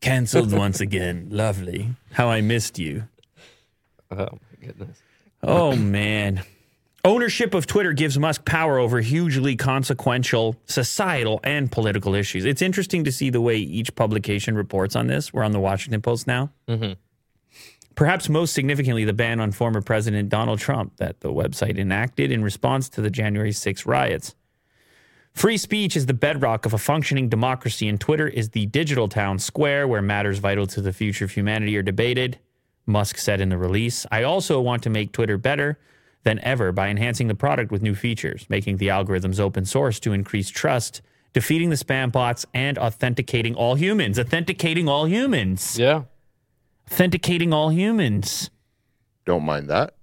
Cancelled 0.00 0.52
once 0.52 0.80
again. 0.80 1.28
Lovely. 1.30 1.90
How 2.12 2.30
I 2.30 2.40
missed 2.40 2.78
you. 2.78 3.04
Oh, 4.10 4.16
my 4.16 4.66
goodness. 4.66 4.96
Oh 5.42 5.76
man. 5.76 6.42
Ownership 7.04 7.54
of 7.54 7.66
Twitter 7.66 7.92
gives 7.92 8.18
Musk 8.18 8.44
power 8.44 8.78
over 8.78 9.00
hugely 9.00 9.54
consequential 9.54 10.56
societal 10.66 11.38
and 11.44 11.70
political 11.70 12.14
issues. 12.14 12.44
It's 12.44 12.60
interesting 12.60 13.04
to 13.04 13.12
see 13.12 13.30
the 13.30 13.40
way 13.40 13.56
each 13.56 13.94
publication 13.94 14.56
reports 14.56 14.96
on 14.96 15.06
this. 15.06 15.32
We're 15.32 15.44
on 15.44 15.52
the 15.52 15.60
Washington 15.60 16.02
Post 16.02 16.26
now. 16.26 16.50
Mm-hmm. 16.66 16.94
Perhaps 17.94 18.28
most 18.28 18.52
significantly, 18.52 19.04
the 19.04 19.12
ban 19.12 19.38
on 19.38 19.52
former 19.52 19.80
President 19.80 20.28
Donald 20.28 20.58
Trump 20.58 20.96
that 20.96 21.20
the 21.20 21.32
website 21.32 21.78
enacted 21.78 22.32
in 22.32 22.42
response 22.42 22.88
to 22.90 23.00
the 23.00 23.10
January 23.10 23.52
6 23.52 23.86
riots. 23.86 24.34
Free 25.34 25.56
speech 25.56 25.96
is 25.96 26.06
the 26.06 26.14
bedrock 26.14 26.66
of 26.66 26.74
a 26.74 26.78
functioning 26.78 27.28
democracy, 27.28 27.88
and 27.88 28.00
Twitter 28.00 28.26
is 28.26 28.50
the 28.50 28.66
digital 28.66 29.08
town 29.08 29.38
square 29.38 29.86
where 29.86 30.02
matters 30.02 30.38
vital 30.38 30.66
to 30.68 30.80
the 30.80 30.92
future 30.92 31.24
of 31.24 31.30
humanity 31.30 31.76
are 31.76 31.82
debated, 31.82 32.38
Musk 32.86 33.18
said 33.18 33.40
in 33.40 33.50
the 33.50 33.58
release. 33.58 34.04
I 34.10 34.24
also 34.24 34.60
want 34.60 34.82
to 34.82 34.90
make 34.90 35.12
Twitter 35.12 35.38
better 35.38 35.78
than 36.28 36.38
ever 36.44 36.72
by 36.72 36.88
enhancing 36.88 37.26
the 37.26 37.34
product 37.34 37.72
with 37.72 37.80
new 37.80 37.94
features, 37.94 38.44
making 38.50 38.76
the 38.76 38.88
algorithms 38.88 39.40
open 39.40 39.64
source 39.64 39.98
to 39.98 40.12
increase 40.12 40.50
trust, 40.50 41.00
defeating 41.32 41.70
the 41.70 41.76
spam 41.76 42.12
bots, 42.12 42.44
and 42.52 42.76
authenticating 42.76 43.54
all 43.54 43.76
humans. 43.76 44.18
Authenticating 44.18 44.90
all 44.90 45.06
humans. 45.06 45.78
Yeah. 45.78 46.02
Authenticating 46.86 47.54
all 47.54 47.70
humans. 47.70 48.50
Don't 49.24 49.42
mind 49.42 49.70
that. 49.70 49.94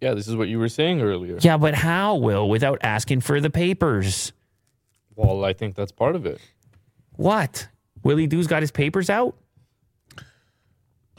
Yeah, 0.00 0.14
this 0.14 0.28
is 0.28 0.36
what 0.36 0.46
you 0.46 0.60
were 0.60 0.68
saying 0.68 1.00
earlier. 1.02 1.38
Yeah, 1.40 1.56
but 1.56 1.74
how, 1.74 2.14
Will, 2.14 2.48
without 2.48 2.78
asking 2.82 3.22
for 3.22 3.40
the 3.40 3.50
papers? 3.50 4.32
Well, 5.16 5.44
I 5.44 5.52
think 5.52 5.74
that's 5.74 5.90
part 5.90 6.14
of 6.14 6.26
it. 6.26 6.40
What? 7.16 7.66
Willie 8.04 8.28
Doo's 8.28 8.46
got 8.46 8.62
his 8.62 8.70
papers 8.70 9.10
out? 9.10 9.36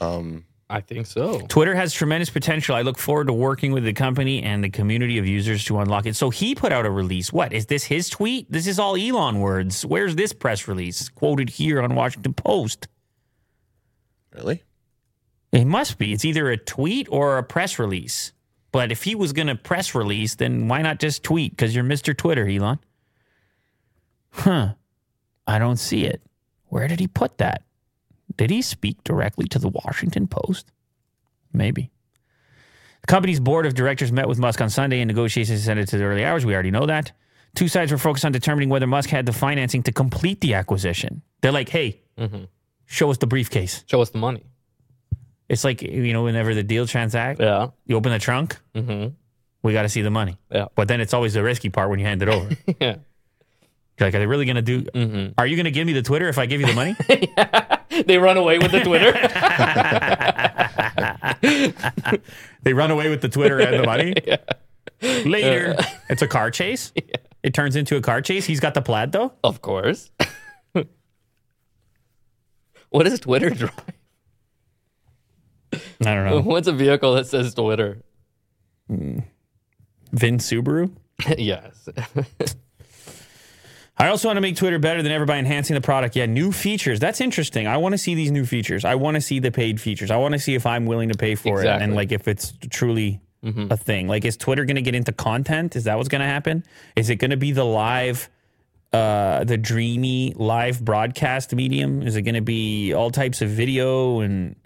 Um, 0.00 0.46
I 0.70 0.80
think 0.80 1.06
so. 1.06 1.40
Twitter 1.40 1.74
has 1.74 1.92
tremendous 1.92 2.30
potential. 2.30 2.74
I 2.74 2.82
look 2.82 2.98
forward 2.98 3.26
to 3.26 3.32
working 3.32 3.72
with 3.72 3.84
the 3.84 3.92
company 3.92 4.42
and 4.42 4.64
the 4.64 4.70
community 4.70 5.18
of 5.18 5.26
users 5.26 5.64
to 5.66 5.78
unlock 5.78 6.06
it. 6.06 6.16
So 6.16 6.30
he 6.30 6.54
put 6.54 6.72
out 6.72 6.86
a 6.86 6.90
release. 6.90 7.32
What? 7.32 7.52
Is 7.52 7.66
this 7.66 7.84
his 7.84 8.08
tweet? 8.08 8.50
This 8.50 8.66
is 8.66 8.78
all 8.78 8.96
Elon 8.96 9.40
words. 9.40 9.84
Where's 9.84 10.16
this 10.16 10.32
press 10.32 10.66
release? 10.66 11.10
Quoted 11.10 11.50
here 11.50 11.82
on 11.82 11.94
Washington 11.94 12.32
Post. 12.32 12.88
really? 14.34 14.62
It 15.52 15.66
must 15.66 15.98
be. 15.98 16.12
It's 16.12 16.24
either 16.24 16.50
a 16.50 16.56
tweet 16.56 17.06
or 17.10 17.38
a 17.38 17.42
press 17.44 17.78
release. 17.78 18.32
But 18.72 18.90
if 18.90 19.04
he 19.04 19.14
was 19.14 19.32
going 19.32 19.46
to 19.46 19.54
press 19.54 19.94
release, 19.94 20.34
then 20.34 20.66
why 20.66 20.82
not 20.82 20.98
just 20.98 21.22
tweet? 21.22 21.52
Because 21.52 21.74
you're 21.76 21.84
Mr. 21.84 22.16
Twitter, 22.16 22.48
Elon. 22.48 22.80
Huh. 24.30 24.74
I 25.46 25.58
don't 25.60 25.76
see 25.76 26.06
it. 26.06 26.22
Where 26.64 26.88
did 26.88 26.98
he 26.98 27.06
put 27.06 27.38
that? 27.38 27.62
Did 28.36 28.50
he 28.50 28.62
speak 28.62 29.02
directly 29.04 29.46
to 29.48 29.58
the 29.58 29.68
Washington 29.68 30.26
Post? 30.26 30.70
Maybe. 31.52 31.90
The 33.02 33.06
company's 33.06 33.40
board 33.40 33.66
of 33.66 33.74
directors 33.74 34.10
met 34.10 34.28
with 34.28 34.38
Musk 34.38 34.60
on 34.60 34.70
Sunday 34.70 35.00
and 35.00 35.08
negotiations 35.08 35.60
extended 35.60 35.88
to 35.88 35.98
the 35.98 36.04
early 36.04 36.24
hours. 36.24 36.44
We 36.46 36.54
already 36.54 36.70
know 36.70 36.86
that. 36.86 37.12
Two 37.54 37.68
sides 37.68 37.92
were 37.92 37.98
focused 37.98 38.24
on 38.24 38.32
determining 38.32 38.68
whether 38.70 38.86
Musk 38.86 39.10
had 39.10 39.26
the 39.26 39.32
financing 39.32 39.82
to 39.84 39.92
complete 39.92 40.40
the 40.40 40.54
acquisition. 40.54 41.22
They're 41.40 41.52
like, 41.52 41.68
hey, 41.68 42.00
show 42.86 43.10
us 43.10 43.18
the 43.18 43.26
briefcase. 43.26 43.84
Show 43.86 44.00
us 44.00 44.10
the 44.10 44.18
money. 44.18 44.42
It's 45.48 45.62
like, 45.62 45.82
you 45.82 46.12
know, 46.12 46.24
whenever 46.24 46.54
the 46.54 46.62
deal 46.62 46.86
transact, 46.86 47.40
Yeah. 47.40 47.68
you 47.86 47.96
open 47.96 48.10
the 48.10 48.18
trunk, 48.18 48.56
Mm-hmm. 48.74 49.08
we 49.62 49.72
got 49.74 49.82
to 49.82 49.88
see 49.90 50.00
the 50.02 50.10
money. 50.10 50.38
Yeah. 50.50 50.66
But 50.74 50.88
then 50.88 51.00
it's 51.00 51.12
always 51.14 51.34
the 51.34 51.42
risky 51.44 51.68
part 51.68 51.90
when 51.90 51.98
you 52.00 52.06
hand 52.06 52.22
it 52.22 52.28
over. 52.28 52.56
You're 53.98 54.08
like, 54.08 54.14
are 54.14 54.18
they 54.18 54.26
really 54.26 54.44
going 54.44 54.56
to 54.56 54.62
do? 54.62 54.82
Mm-hmm. 54.82 55.32
Are 55.38 55.46
you 55.46 55.56
going 55.56 55.64
to 55.66 55.70
give 55.70 55.86
me 55.86 55.92
the 55.92 56.02
Twitter 56.02 56.28
if 56.28 56.38
I 56.38 56.46
give 56.46 56.60
you 56.60 56.66
the 56.66 56.74
money? 56.74 56.96
They 58.06 58.18
run 58.18 58.36
away 58.36 58.58
with 58.58 58.72
the 58.72 58.80
Twitter. 58.80 59.12
they 62.64 62.72
run 62.72 62.90
away 62.90 63.08
with 63.08 63.20
the 63.20 63.28
Twitter 63.28 63.60
and 63.60 63.78
the 63.78 63.86
money. 63.86 64.14
Later, 65.28 65.76
it's 66.08 66.22
a 66.22 66.26
car 66.26 66.50
chase. 66.50 66.92
It 67.42 67.54
turns 67.54 67.76
into 67.76 67.96
a 67.96 68.00
car 68.00 68.20
chase. 68.20 68.46
He's 68.46 68.58
got 68.60 68.74
the 68.74 68.82
plaid 68.82 69.12
though. 69.12 69.32
of 69.44 69.62
course. 69.62 70.10
what 72.88 73.04
does 73.04 73.20
Twitter 73.20 73.50
drive? 73.50 73.72
I 75.72 75.78
don't 76.00 76.24
know. 76.24 76.40
What's 76.40 76.66
a 76.66 76.72
vehicle 76.72 77.14
that 77.14 77.26
says 77.26 77.54
Twitter? 77.54 78.02
Vin 78.88 79.24
Subaru. 80.12 80.90
yes. 81.38 81.88
I 83.96 84.08
also 84.08 84.28
want 84.28 84.36
to 84.38 84.40
make 84.40 84.56
Twitter 84.56 84.78
better 84.78 85.02
than 85.02 85.12
ever 85.12 85.24
by 85.24 85.36
enhancing 85.36 85.74
the 85.74 85.80
product. 85.80 86.16
Yeah, 86.16 86.26
new 86.26 86.50
features. 86.50 86.98
That's 86.98 87.20
interesting. 87.20 87.66
I 87.68 87.76
want 87.76 87.92
to 87.92 87.98
see 87.98 88.14
these 88.14 88.32
new 88.32 88.44
features. 88.44 88.84
I 88.84 88.96
want 88.96 89.14
to 89.14 89.20
see 89.20 89.38
the 89.38 89.52
paid 89.52 89.80
features. 89.80 90.10
I 90.10 90.16
want 90.16 90.32
to 90.32 90.38
see 90.38 90.54
if 90.54 90.66
I'm 90.66 90.86
willing 90.86 91.10
to 91.10 91.18
pay 91.18 91.36
for 91.36 91.62
it 91.62 91.66
and 91.66 91.94
like 91.94 92.10
if 92.10 92.26
it's 92.26 92.52
truly 92.70 93.20
a 93.44 93.76
thing. 93.76 94.08
Like, 94.08 94.24
is 94.24 94.36
Twitter 94.36 94.64
going 94.64 94.76
to 94.76 94.82
get 94.82 94.94
into 94.94 95.12
content? 95.12 95.76
Is 95.76 95.84
that 95.84 95.96
what's 95.96 96.08
going 96.08 96.20
to 96.20 96.26
happen? 96.26 96.64
Is 96.96 97.10
it 97.10 97.16
going 97.16 97.30
to 97.30 97.36
be 97.36 97.52
the 97.52 97.64
live, 97.64 98.28
uh, 98.92 99.44
the 99.44 99.56
dreamy 99.56 100.32
live 100.36 100.84
broadcast 100.84 101.54
medium? 101.54 102.02
Is 102.02 102.16
it 102.16 102.22
going 102.22 102.34
to 102.34 102.40
be 102.40 102.92
all 102.94 103.10
types 103.10 103.42
of 103.42 103.50
video 103.50 104.20
and 104.20 104.56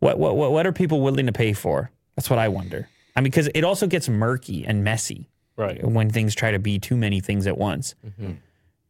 what, 0.00 0.18
what, 0.18 0.36
what, 0.36 0.50
what 0.50 0.66
are 0.66 0.72
people 0.72 1.02
willing 1.02 1.26
to 1.26 1.32
pay 1.32 1.52
for? 1.52 1.90
That's 2.16 2.28
what 2.30 2.38
I 2.38 2.48
wonder. 2.48 2.88
I 3.14 3.20
mean, 3.20 3.24
because 3.24 3.48
it 3.54 3.62
also 3.62 3.86
gets 3.86 4.08
murky 4.08 4.64
and 4.66 4.82
messy 4.82 5.28
right. 5.56 5.84
when 5.86 6.10
things 6.10 6.34
try 6.34 6.50
to 6.50 6.58
be 6.58 6.78
too 6.78 6.96
many 6.96 7.20
things 7.20 7.46
at 7.46 7.58
once. 7.58 7.94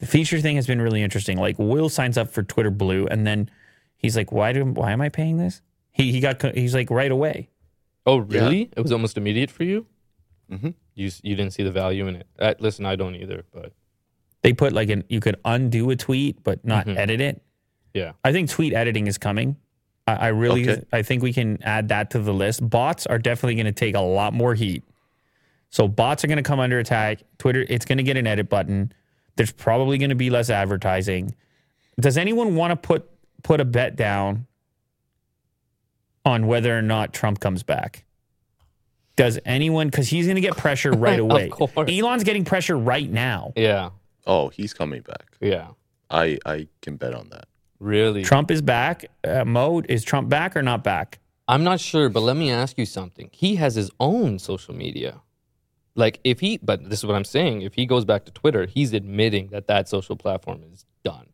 The 0.02 0.08
feature 0.08 0.40
thing 0.40 0.56
has 0.56 0.66
been 0.66 0.82
really 0.82 1.00
interesting. 1.00 1.38
Like 1.38 1.56
Will 1.60 1.88
signs 1.88 2.18
up 2.18 2.28
for 2.30 2.42
Twitter 2.42 2.70
Blue, 2.70 3.06
and 3.06 3.24
then 3.24 3.48
he's 3.96 4.16
like, 4.16 4.32
"Why 4.32 4.52
do? 4.52 4.64
Why 4.64 4.90
am 4.90 5.00
I 5.00 5.08
paying 5.08 5.36
this?" 5.36 5.62
He 5.92 6.10
he 6.10 6.18
got 6.18 6.42
he's 6.56 6.74
like 6.74 6.90
right 6.90 7.10
away. 7.10 7.50
Oh, 8.04 8.16
really? 8.18 8.68
It 8.76 8.80
was 8.82 8.90
almost 8.90 9.16
immediate 9.16 9.48
for 9.50 9.62
you. 9.62 9.86
Mhm. 10.50 10.74
You 10.96 11.10
you 11.22 11.36
didn't 11.36 11.52
see 11.52 11.62
the 11.62 11.70
value 11.70 12.08
in 12.08 12.16
it. 12.16 12.26
Uh, 12.36 12.54
listen, 12.58 12.84
I 12.84 12.96
don't 12.96 13.14
either, 13.14 13.44
but 13.54 13.72
They 14.42 14.52
put 14.52 14.72
like 14.72 14.90
an 14.90 15.04
you 15.08 15.20
could 15.20 15.36
undo 15.44 15.88
a 15.90 15.96
tweet 15.96 16.42
but 16.42 16.64
not 16.64 16.88
edit 16.88 17.20
it. 17.20 17.40
yeah, 17.94 18.12
I 18.24 18.32
think 18.32 18.50
tweet 18.50 18.72
editing 18.72 19.06
is 19.06 19.18
coming. 19.18 19.56
I, 20.08 20.14
I 20.14 20.28
really 20.28 20.68
Okay. 20.68 20.82
I 20.92 21.02
think 21.02 21.22
we 21.22 21.32
can 21.32 21.62
add 21.62 21.88
that 21.90 22.10
to 22.10 22.18
the 22.18 22.34
list. 22.34 22.68
Bots 22.68 23.06
are 23.06 23.18
definitely 23.18 23.54
going 23.54 23.66
to 23.66 23.72
take 23.72 23.94
a 23.94 24.00
lot 24.00 24.34
more 24.34 24.54
heat. 24.56 24.82
So 25.70 25.86
bots 25.86 26.24
are 26.24 26.26
going 26.26 26.42
to 26.42 26.42
come 26.42 26.58
under 26.58 26.80
attack. 26.80 27.20
Twitter, 27.38 27.64
it's 27.68 27.84
going 27.84 27.98
to 27.98 28.04
get 28.04 28.16
an 28.16 28.26
edit 28.26 28.48
button. 28.48 28.92
There's 29.36 29.52
probably 29.52 29.98
going 29.98 30.10
to 30.10 30.16
be 30.16 30.30
less 30.30 30.50
advertising. 30.50 31.34
Does 32.00 32.16
anyone 32.16 32.54
want 32.56 32.70
to 32.72 32.76
put 32.76 33.08
put 33.42 33.60
a 33.60 33.64
bet 33.64 33.96
down 33.96 34.46
on 36.24 36.46
whether 36.46 36.76
or 36.76 36.82
not 36.82 37.12
Trump 37.12 37.40
comes 37.40 37.62
back? 37.62 38.04
Does 39.16 39.38
anyone? 39.44 39.88
Because 39.88 40.08
he's 40.08 40.26
going 40.26 40.36
to 40.36 40.40
get 40.40 40.56
pressure 40.56 40.92
right 40.92 41.18
Of 41.20 41.30
away. 41.30 41.48
course. 41.48 41.70
Elon's 41.88 42.24
getting 42.24 42.44
pressure 42.44 42.76
right 42.78 43.10
now. 43.10 43.52
yeah, 43.56 43.90
Oh, 44.26 44.48
he's 44.48 44.72
coming 44.72 45.02
back. 45.02 45.26
yeah. 45.40 45.68
I 46.10 46.38
I 46.44 46.68
can 46.82 46.96
bet 46.96 47.14
on 47.14 47.30
that. 47.30 47.46
Really? 47.80 48.22
Trump 48.22 48.50
is 48.50 48.60
back. 48.62 49.06
Uh, 49.24 49.44
Mo, 49.44 49.82
is 49.88 50.04
Trump 50.04 50.28
back 50.28 50.56
or 50.56 50.62
not 50.62 50.84
back? 50.84 51.18
I'm 51.48 51.64
not 51.64 51.80
sure, 51.80 52.08
but 52.08 52.20
let 52.20 52.36
me 52.36 52.50
ask 52.50 52.78
you 52.78 52.86
something. 52.86 53.28
He 53.32 53.56
has 53.56 53.74
his 53.74 53.90
own 53.98 54.38
social 54.38 54.74
media. 54.74 55.20
Like 55.94 56.20
if 56.24 56.40
he, 56.40 56.58
but 56.62 56.88
this 56.88 57.00
is 57.00 57.06
what 57.06 57.16
I'm 57.16 57.24
saying. 57.24 57.62
If 57.62 57.74
he 57.74 57.84
goes 57.86 58.04
back 58.04 58.24
to 58.24 58.30
Twitter, 58.32 58.66
he's 58.66 58.92
admitting 58.94 59.48
that 59.48 59.66
that 59.66 59.88
social 59.88 60.16
platform 60.16 60.62
is 60.72 60.84
done. 61.04 61.26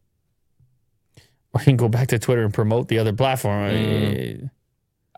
Or 1.52 1.60
he 1.60 1.66
can 1.66 1.76
go 1.76 1.88
back 1.88 2.08
to 2.08 2.18
Twitter 2.18 2.42
and 2.44 2.52
promote 2.52 2.88
the 2.88 2.98
other 2.98 3.12
platform. 3.12 3.70
Mm. 3.70 4.44
Uh, 4.44 4.48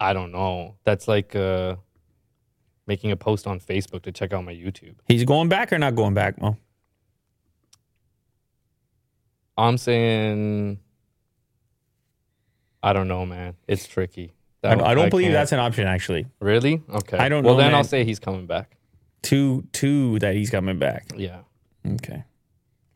I 0.00 0.12
don't 0.12 0.30
know. 0.32 0.76
That's 0.84 1.08
like 1.08 1.34
uh, 1.34 1.76
making 2.86 3.10
a 3.12 3.16
post 3.16 3.46
on 3.46 3.60
Facebook 3.60 4.02
to 4.02 4.12
check 4.12 4.32
out 4.32 4.44
my 4.44 4.52
YouTube. 4.54 4.94
He's 5.08 5.24
going 5.24 5.48
back 5.48 5.72
or 5.72 5.78
not 5.78 5.94
going 5.96 6.14
back, 6.14 6.40
Mo? 6.40 6.56
I'm 9.58 9.76
saying, 9.76 10.78
I 12.82 12.92
don't 12.92 13.08
know, 13.08 13.26
man. 13.26 13.54
It's 13.68 13.86
tricky. 13.86 14.32
I, 14.62 14.72
I 14.74 14.94
don't 14.94 15.10
believe 15.10 15.24
can't- 15.26 15.34
that's 15.34 15.52
an 15.52 15.58
option, 15.58 15.86
actually. 15.86 16.26
really 16.40 16.82
okay. 16.90 17.16
I 17.18 17.28
don't 17.28 17.44
Well, 17.44 17.54
know, 17.54 17.60
then 17.60 17.72
man. 17.72 17.76
I'll 17.76 17.84
say 17.84 18.04
he's 18.04 18.18
coming 18.18 18.46
back. 18.46 18.76
Two, 19.23 19.65
two 19.73 20.18
that 20.20 20.34
he's 20.34 20.50
coming 20.50 20.78
back. 20.78 21.07
Yeah. 21.16 21.40
Okay. 21.86 22.24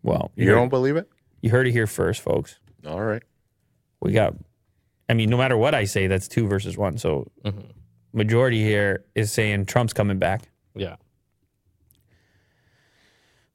Well, 0.02 0.32
you, 0.36 0.44
You 0.44 0.50
heard, 0.50 0.56
don't 0.56 0.68
believe 0.68 0.96
it? 0.96 1.08
you 1.42 1.50
heard 1.50 1.66
it 1.66 1.72
here 1.72 1.86
first, 1.86 2.20
folks. 2.22 2.58
All 2.86 3.02
right. 3.02 3.22
We 4.00 4.12
got, 4.12 4.34
I 5.08 5.14
mean, 5.14 5.30
no 5.30 5.36
matter 5.36 5.56
what 5.56 5.74
I 5.74 5.84
say, 5.84 6.06
that's 6.06 6.28
two 6.28 6.46
versus 6.46 6.76
one. 6.76 6.98
So, 6.98 7.30
Mhm. 7.44 7.70
majority 8.12 8.62
here 8.62 9.04
is 9.14 9.32
saying 9.32 9.66
Trump's 9.66 9.92
coming 9.92 10.18
back. 10.18 10.48
Yeah. 10.74 10.96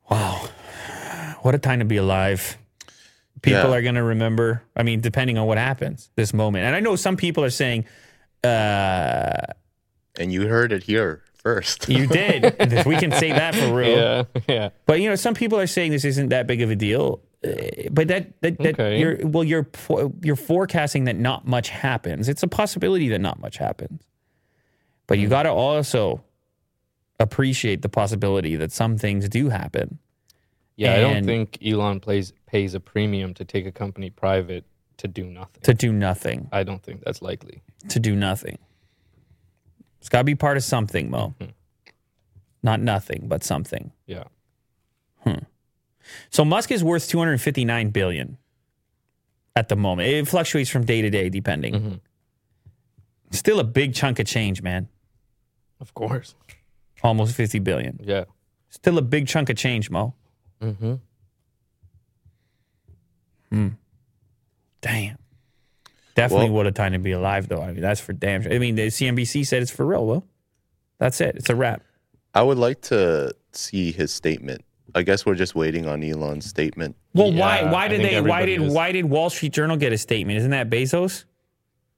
Wow. 0.10 0.48
What 1.42 1.56
a 1.56 1.60
time 1.60 1.80
to 1.80 1.86
be 1.86 1.98
alive. 1.98 2.58
People 3.42 3.70
Yeah. 3.70 3.76
are 3.78 3.82
going 3.82 3.96
to 3.96 4.04
remember, 4.04 4.64
I 4.76 4.84
mean, 4.84 5.02
depending 5.02 5.38
on 5.38 5.48
what 5.48 5.58
happens, 5.58 6.10
this 6.16 6.34
moment. 6.34 6.66
And 6.66 6.76
I 6.76 6.80
know 6.82 6.96
some 6.96 7.16
people 7.16 7.44
are 7.44 7.50
saying, 7.50 7.86
uh, 8.44 9.38
And 10.20 10.34
you 10.34 10.48
heard 10.48 10.74
it 10.74 10.84
here 10.84 11.24
first. 11.56 11.90
you 11.90 12.08
did. 12.22 12.86
we 12.86 12.96
can 12.98 13.12
say 13.12 13.32
that 13.32 13.56
for 13.56 13.74
real. 13.74 13.98
Yeah. 13.98 14.24
Yeah. 14.48 14.70
But 14.86 15.02
you 15.02 15.10
know, 15.10 15.16
some 15.16 15.34
people 15.34 15.60
are 15.60 15.68
saying 15.68 15.92
this 15.92 16.06
isn't 16.06 16.30
that 16.30 16.48
big 16.48 16.62
of 16.62 16.70
a 16.72 16.76
deal. 16.76 17.22
Uh, 17.44 17.50
But 17.92 18.08
that 18.10 18.24
that, 18.42 18.58
that 18.60 18.74
Okay. 18.80 19.00
you're 19.00 19.18
well, 19.28 19.44
you're 19.44 19.68
you're 20.24 20.36
forecasting 20.36 21.06
that 21.06 21.16
not 21.16 21.48
much 21.48 21.70
happens. 21.70 22.28
It's 22.30 22.44
a 22.44 22.48
possibility 22.48 23.10
that 23.10 23.20
not 23.22 23.40
much 23.40 23.58
happens. 23.58 24.04
But 25.08 25.18
Hmm. 25.18 25.22
you 25.24 25.30
got 25.30 25.44
to 25.44 25.52
also 25.52 26.22
appreciate 27.20 27.82
the 27.82 27.90
possibility 27.90 28.56
that 28.56 28.72
some 28.72 28.98
things 28.98 29.28
do 29.30 29.50
happen. 29.50 30.00
Yeah. 30.76 30.94
I 30.96 31.00
don't 31.02 31.26
think 31.26 31.58
Elon 31.66 32.00
plays 32.00 32.34
pays 32.46 32.74
a 32.74 32.80
premium 32.80 33.34
to 33.36 33.44
take 33.46 33.66
a 33.66 33.72
company 33.72 34.10
private 34.10 34.64
to 34.98 35.08
do 35.08 35.26
nothing. 35.26 35.62
To 35.64 35.74
do 35.74 35.92
nothing. 35.94 36.48
I 36.52 36.64
don't 36.64 36.82
think 36.84 37.04
that's 37.06 37.22
likely. 37.22 37.62
To 37.90 38.00
do 38.00 38.16
nothing. 38.16 38.58
It's 40.00 40.10
got 40.10 40.20
to 40.20 40.24
be 40.24 40.36
part 40.36 40.58
of 40.58 40.64
something, 40.64 41.10
Mo. 41.10 41.36
Mm-hmm. 41.40 41.52
Not 42.64 42.82
nothing, 42.82 43.26
but 43.28 43.44
something. 43.44 43.92
Yeah. 44.06 44.26
Hmm. 45.22 45.44
So 46.30 46.44
Musk 46.44 46.72
is 46.72 46.84
worth 46.84 47.08
259 47.08 47.90
billion 47.90 48.38
at 49.56 49.70
the 49.70 49.76
moment. 49.76 50.10
It 50.10 50.28
fluctuates 50.28 50.70
from 50.70 50.86
day 50.86 51.02
to 51.02 51.10
day 51.10 51.30
depending. 51.30 51.74
Mm-hmm. 51.74 51.94
Still 53.32 53.60
a 53.60 53.64
big 53.64 53.94
chunk 53.94 54.20
of 54.20 54.26
change, 54.26 54.62
man. 54.62 54.88
Of 55.80 55.94
course. 55.94 56.36
Almost 57.04 57.36
50 57.36 57.60
billion. 57.60 58.00
Yeah. 58.04 58.26
Still 58.70 58.98
a 58.98 59.02
big 59.02 59.28
chunk 59.28 59.50
of 59.50 59.56
change, 59.56 59.90
Mo. 59.90 60.16
Mm-hmm. 60.62 60.96
Hmm. 63.52 63.68
Damn. 64.82 65.19
Definitely 66.20 66.46
Well- 66.48 66.56
what 66.58 66.68
a 66.68 66.72
time 66.72 66.92
to 66.94 67.00
be 67.00 67.12
alive, 67.12 67.48
though. 67.48 67.62
I 67.62 67.72
mean, 67.72 67.82
that's 67.82 68.00
for 68.02 68.14
damn 68.14 68.42
sure. 68.44 68.54
I 68.54 68.60
mean, 68.60 68.76
the 68.76 68.90
CNBC 68.90 69.44
said 69.46 69.62
it's 69.62 69.72
for 69.72 69.86
real. 69.86 70.06
Well, 70.06 70.26
that's 71.00 71.20
it. 71.22 71.36
It's 71.36 71.50
a 71.50 71.56
wrap. 71.56 71.82
I 72.34 72.42
would 72.44 72.58
like 72.58 72.82
to 72.84 73.34
see 73.54 73.92
his 73.92 74.12
statement. 74.12 74.62
I 74.96 75.04
guess 75.04 75.26
we're 75.26 75.36
just 75.36 75.56
waiting 75.56 75.88
on 75.88 76.04
Elon's 76.04 76.46
statement. 76.46 76.96
Well, 77.14 77.32
Yeah, 77.32 77.40
why? 77.40 77.72
Why 77.72 77.88
did 77.88 78.02
they? 78.02 78.20
Why 78.22 78.46
did? 78.46 78.62
is. 78.62 78.74
Why 78.74 78.92
did 78.92 79.06
Wall 79.06 79.30
Street 79.30 79.54
Journal 79.54 79.78
get 79.78 79.94
a 79.94 79.98
statement? 79.98 80.38
Isn't 80.40 80.52
that 80.52 80.70
Bezos? 80.70 81.26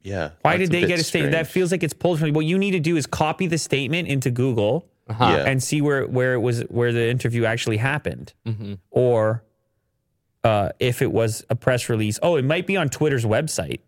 Yeah. 0.03 0.31
Why 0.41 0.57
did 0.57 0.71
they 0.71 0.81
bit 0.81 0.87
get 0.87 0.99
a 0.99 1.03
statement? 1.03 1.31
That 1.33 1.47
feels 1.47 1.71
like 1.71 1.83
it's 1.83 1.93
pulled 1.93 2.19
from. 2.19 2.33
What 2.33 2.45
you 2.45 2.57
need 2.57 2.71
to 2.71 2.79
do 2.79 2.97
is 2.97 3.05
copy 3.05 3.47
the 3.47 3.57
statement 3.57 4.07
into 4.07 4.29
Google 4.31 4.87
Uh-huh. 5.07 5.25
Yeah. 5.37 5.45
and 5.49 5.61
see 5.63 5.81
where 5.81 6.05
where 6.07 6.33
it 6.33 6.39
was 6.39 6.61
where 6.63 6.91
the 6.91 7.07
interview 7.09 7.45
actually 7.45 7.77
happened, 7.77 8.33
Mm-hmm. 8.45 8.73
or 8.89 9.43
uh, 10.43 10.69
if 10.79 11.01
it 11.01 11.11
was 11.11 11.45
a 11.49 11.55
press 11.55 11.87
release. 11.87 12.17
Oh, 12.23 12.35
it 12.35 12.43
might 12.45 12.65
be 12.67 12.75
on 12.77 12.89
Twitter's 12.89 13.25
website. 13.25 13.79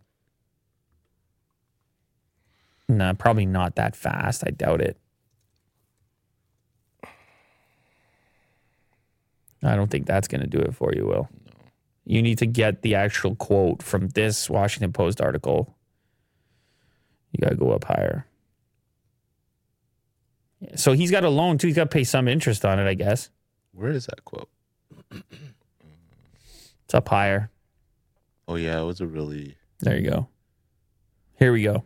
No, 2.89 3.13
probably 3.13 3.45
not 3.45 3.75
that 3.75 3.95
fast. 3.95 4.43
I 4.45 4.51
doubt 4.51 4.81
it. 4.81 4.97
I 9.63 9.75
don't 9.75 9.89
think 9.89 10.05
that's 10.05 10.27
going 10.27 10.41
to 10.41 10.47
do 10.47 10.59
it 10.59 10.75
for 10.75 10.93
you, 10.93 11.05
Will. 11.05 11.29
You 12.05 12.21
need 12.21 12.37
to 12.39 12.45
get 12.45 12.81
the 12.81 12.95
actual 12.95 13.35
quote 13.35 13.81
from 13.81 14.09
this 14.09 14.49
Washington 14.49 14.91
Post 14.91 15.21
article. 15.21 15.73
You 17.31 17.39
got 17.41 17.51
to 17.51 17.55
go 17.55 17.71
up 17.71 17.85
higher. 17.85 18.27
So 20.75 20.91
he's 20.91 21.11
got 21.11 21.23
a 21.23 21.29
loan 21.29 21.57
too. 21.57 21.67
He's 21.67 21.75
got 21.75 21.85
to 21.85 21.93
pay 21.93 22.03
some 22.03 22.27
interest 22.27 22.65
on 22.65 22.77
it, 22.79 22.87
I 22.87 22.93
guess. 22.93 23.29
Where 23.71 23.91
is 23.91 24.05
that 24.05 24.23
quote? 24.25 24.49
It's 26.85 26.93
up 26.93 27.07
higher. 27.07 27.49
Oh 28.47 28.55
yeah, 28.55 28.81
it 28.81 28.85
was 28.85 28.99
a 29.01 29.07
really 29.07 29.55
There 29.79 29.97
you 29.97 30.09
go. 30.09 30.27
Here 31.39 31.51
we 31.53 31.63
go. 31.63 31.83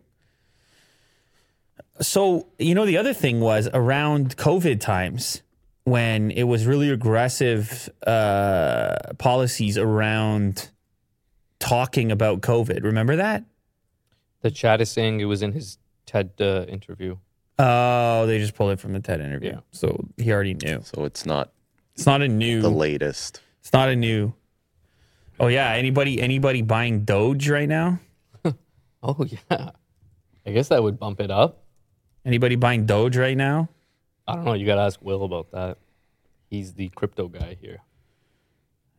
So, 2.02 2.48
you 2.60 2.76
know, 2.76 2.86
the 2.86 2.98
other 2.98 3.14
thing 3.14 3.40
was 3.40 3.68
around 3.74 4.38
COVID 4.38 4.80
times 4.80 5.42
when 5.84 6.32
it 6.32 6.44
was 6.44 6.66
really 6.66 6.90
aggressive 6.90 7.90
uh, 8.06 8.96
policies 9.18 9.78
around 9.78 10.70
talking 11.60 12.12
about 12.12 12.42
COVID. 12.42 12.84
Remember 12.84 13.16
that? 13.16 13.44
The 14.42 14.52
chat 14.52 14.82
is 14.82 14.92
saying 14.92 15.20
it 15.20 15.26
was 15.26 15.42
in 15.42 15.54
his 15.54 15.78
TED 16.06 16.32
uh, 16.40 16.66
interview. 16.68 17.18
Oh, 17.60 18.28
they 18.28 18.38
just 18.38 18.54
pulled 18.54 18.72
it 18.72 18.80
from 18.80 18.94
the 18.94 19.00
TED 19.00 19.20
interview. 19.22 19.54
Yeah. 19.54 19.60
So 19.72 20.06
he 20.18 20.32
already 20.32 20.54
knew. 20.54 20.82
so 20.84 21.06
it's 21.06 21.26
not 21.26 21.52
It's 21.96 22.06
not 22.06 22.22
a 22.22 22.28
new. 22.28 22.62
the 22.62 22.70
latest. 22.70 23.42
It's 23.62 23.74
not 23.74 23.90
a 23.90 23.96
new. 23.96 24.34
Oh 25.40 25.48
yeah, 25.48 25.72
anybody 25.72 26.22
anybody 26.22 26.62
buying 26.62 27.04
Doge 27.06 27.50
right 27.50 27.68
now? 27.70 28.00
Oh 29.04 29.26
yeah. 29.50 29.70
I 30.46 30.52
guess 30.52 30.70
that 30.70 30.82
would 30.82 30.98
bump 31.00 31.20
it 31.20 31.30
up. 31.30 31.64
Anybody 32.28 32.58
buying 32.58 32.86
Doge 32.86 33.16
right 33.18 33.38
now? 33.38 33.70
I 34.28 34.36
don't 34.36 34.44
know. 34.44 34.54
You 34.54 34.66
got 34.66 34.76
to 34.76 34.82
ask 34.82 35.02
Will 35.02 35.24
about 35.24 35.50
that. 35.52 35.78
He's 36.50 36.74
the 36.74 36.90
crypto 36.90 37.30
guy 37.30 37.58
here. 37.62 37.78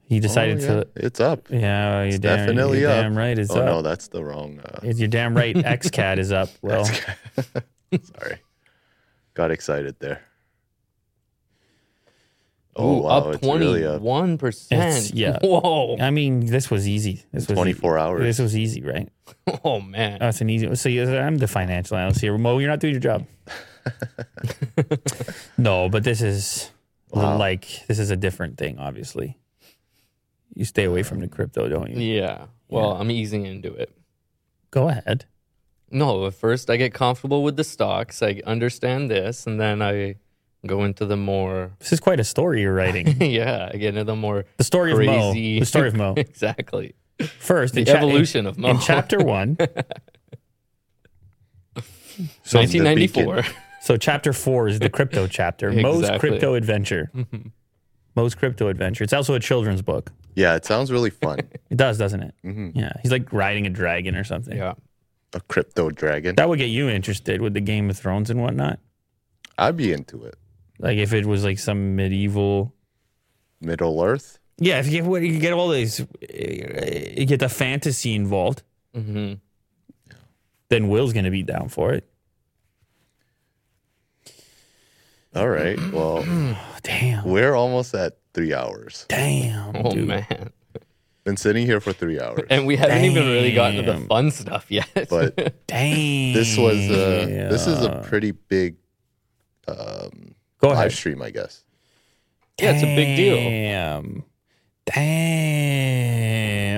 He 0.07 0.18
decided 0.20 0.58
Oh, 0.60 0.62
yeah. 0.62 0.68
to. 0.68 0.86
It's 0.97 1.20
up. 1.20 1.50
Yeah, 1.50 1.98
you're 1.98 2.07
It's 2.08 2.18
damn, 2.20 2.47
definitely 2.47 2.81
you're 2.81 2.90
up. 2.90 3.02
damn 3.02 3.16
right. 3.18 3.39
It's 3.39 3.50
oh 3.50 3.58
up. 3.60 3.66
no, 3.66 3.82
that's 3.82 4.08
the 4.08 4.24
wrong. 4.24 4.58
Uh, 4.60 4.81
You're 4.82 5.07
damn 5.08 5.36
right. 5.36 5.55
XCAT 5.76 6.16
is 6.16 6.32
up. 6.32 6.48
Well, 6.62 6.86
sorry, 8.02 8.39
got 9.34 9.50
excited 9.50 9.97
there. 9.98 10.23
Oh 12.81 12.98
Ooh, 12.98 13.02
wow, 13.02 13.08
up 13.10 13.34
it's 13.34 13.42
really 13.44 13.84
up. 13.84 13.94
twenty-one 14.00 14.34
It's- 14.34 14.39
percent. 14.40 15.10
yeah. 15.15 15.39
Whoa. 15.42 15.97
I 15.98 16.10
mean, 16.10 16.47
this 16.47 16.70
was 16.70 16.86
easy. 16.86 17.24
This 17.32 17.48
was 17.48 17.57
24 17.57 17.97
e- 17.98 18.00
hours. 18.00 18.23
This 18.23 18.39
was 18.39 18.57
easy, 18.57 18.82
right? 18.82 19.08
Oh 19.65 19.81
man. 19.81 20.18
That's 20.20 20.40
an 20.40 20.48
easy. 20.50 20.73
So 20.76 20.89
you- 20.89 21.16
I'm 21.16 21.39
the 21.39 21.48
financial 21.48 21.97
analyst 21.97 22.20
here. 22.20 22.39
Mo, 22.39 22.58
you're 22.58 22.70
not 22.70 22.81
doing 22.81 22.94
your 22.94 23.00
job. 23.00 23.26
no, 25.58 25.89
but 25.89 26.05
this 26.05 26.20
is 26.23 26.70
Wow. 27.10 27.39
like 27.39 27.66
this 27.89 27.98
is 27.98 28.10
a 28.10 28.16
different 28.16 28.58
thing. 28.58 28.78
Obviously, 28.78 29.39
you 30.55 30.65
stay 30.66 30.84
away 30.84 31.02
from 31.02 31.20
the 31.20 31.28
crypto, 31.28 31.68
don't 31.68 31.90
you? 31.90 32.00
yeah. 32.20 32.47
Well, 32.68 32.92
I'm 32.92 33.10
easing 33.10 33.47
into 33.47 33.73
it. 33.74 33.90
Go 34.70 34.89
ahead. 34.90 35.24
No, 35.90 36.26
at 36.26 36.34
first 36.34 36.68
I 36.68 36.76
get 36.76 36.92
comfortable 36.92 37.42
with 37.42 37.57
the 37.57 37.65
stocks. 37.65 38.23
I 38.23 38.42
understand 38.44 39.10
this, 39.10 39.47
and 39.47 39.58
then 39.58 39.81
I 39.81 40.16
go 40.67 40.85
into 40.85 41.07
the 41.07 41.17
more. 41.17 41.73
This 41.78 41.93
is 41.93 42.01
quite 42.01 42.20
a 42.20 42.25
story 42.25 42.62
you're 42.62 42.75
writing. 42.75 43.20
yeah, 43.23 43.70
I 43.73 43.77
get 43.77 43.91
into 43.91 44.05
the 44.05 44.17
more 44.17 44.45
The 44.57 44.65
story 44.65 44.93
of 44.93 44.99
Mo. 44.99 45.33
The 45.33 45.65
story 45.65 45.89
of 45.89 45.95
Mo. 45.95 46.15
exactly. 46.17 46.95
First, 47.39 47.75
The 47.75 47.81
in 47.81 47.87
cha- 47.87 47.95
evolution 47.97 48.41
in, 48.41 48.47
of 48.47 48.59
Mo. 48.59 48.69
in 48.70 48.78
chapter 48.81 49.19
one. 49.19 49.57
So 52.43 52.59
1994. 52.59 53.45
So 53.81 53.97
chapter 53.97 54.33
four 54.33 54.67
is 54.67 54.81
the 54.81 54.91
crypto 54.91 55.28
chapter. 55.28 55.70
Mo's 55.70 56.11
crypto 56.19 56.55
adventure. 56.55 57.11
Mm-hmm. 57.15 57.49
Mo's 58.17 58.35
crypto 58.35 58.67
adventure. 58.67 59.05
It's 59.05 59.12
also 59.12 59.35
a 59.35 59.41
children's 59.41 59.83
book. 59.83 60.11
Yeah, 60.35 60.57
it 60.57 60.65
sounds 60.65 60.91
really 60.91 61.11
fun. 61.11 61.39
It 61.70 61.77
does, 61.77 61.97
doesn't 61.97 62.23
it? 62.23 62.35
Mm-hmm. 62.45 62.77
Yeah. 62.77 62.93
He's 63.03 63.12
like 63.12 63.33
riding 63.33 63.67
a 63.67 63.70
dragon 63.70 64.17
or 64.17 64.25
something. 64.25 64.57
yeah. 64.57 64.75
a 65.33 65.41
crypto 65.43 65.91
dragon. 65.91 66.35
That 66.35 66.49
would 66.49 66.59
get 66.59 66.70
you 66.70 66.89
interested 66.89 67.41
with 67.41 67.55
the 67.55 67.61
Game 67.61 67.89
of 67.89 67.97
Thrones 67.97 68.31
and 68.31 68.43
whatnot. 68.43 68.81
I'd 69.57 69.77
be 69.77 69.93
into 69.93 70.25
it. 70.25 70.35
Like 70.78 70.98
if 70.98 71.12
it 71.12 71.26
was 71.26 71.44
like 71.44 71.58
some 71.58 71.97
medieval. 71.97 72.74
Middle 73.60 74.00
Earth. 74.02 74.39
Yeah, 74.58 74.78
if 74.81 74.89
you 74.89 75.02
get, 75.02 75.23
you 75.23 75.39
get 75.39 75.52
all 75.52 75.68
these, 75.68 76.00
you 76.00 77.26
get 77.26 77.40
the 77.40 77.48
fantasy 77.48 78.15
involved, 78.15 78.62
hmm 78.94 79.34
then 80.70 80.89
Will's 80.89 81.12
going 81.15 81.24
to 81.24 81.31
be 81.31 81.42
down 81.42 81.68
for 81.68 81.92
it. 81.92 82.07
All 85.34 85.48
right. 85.48 85.78
Well, 85.92 86.24
damn. 86.82 87.24
we're 87.24 87.55
almost 87.55 87.94
at 87.94 88.18
three 88.34 88.55
hours. 88.55 89.07
Damn. 89.08 89.76
Oh 89.76 89.90
dude. 89.90 90.08
man. 90.08 90.52
Been 91.24 91.36
sitting 91.36 91.66
here 91.66 91.81
for 91.81 91.92
three 91.92 92.18
hours. 92.20 92.47
And 92.48 92.66
we 92.66 92.76
haven't 92.76 93.05
even 93.05 93.26
really 93.26 93.52
gotten 93.52 93.84
to 93.84 93.92
the 93.92 94.07
fun 94.07 94.31
stuff 94.31 94.70
yet. 94.70 94.89
But 95.10 95.36
Damn. 95.66 96.32
this 96.32 96.57
was 96.57 96.76
uh, 96.90 97.48
this 97.50 97.66
is 97.66 97.82
a 97.84 98.02
pretty 98.07 98.31
big 98.32 98.76
um, 99.68 100.34
Go 100.59 100.69
live 100.69 100.78
ahead. 100.78 100.93
stream, 100.93 101.23
I 101.23 101.31
guess. 101.31 101.62
yeah, 102.61 102.73
it's 102.73 102.83
a 102.83 102.97
big 102.97 103.17
deal. 103.17 103.37
Damn. 103.37 104.25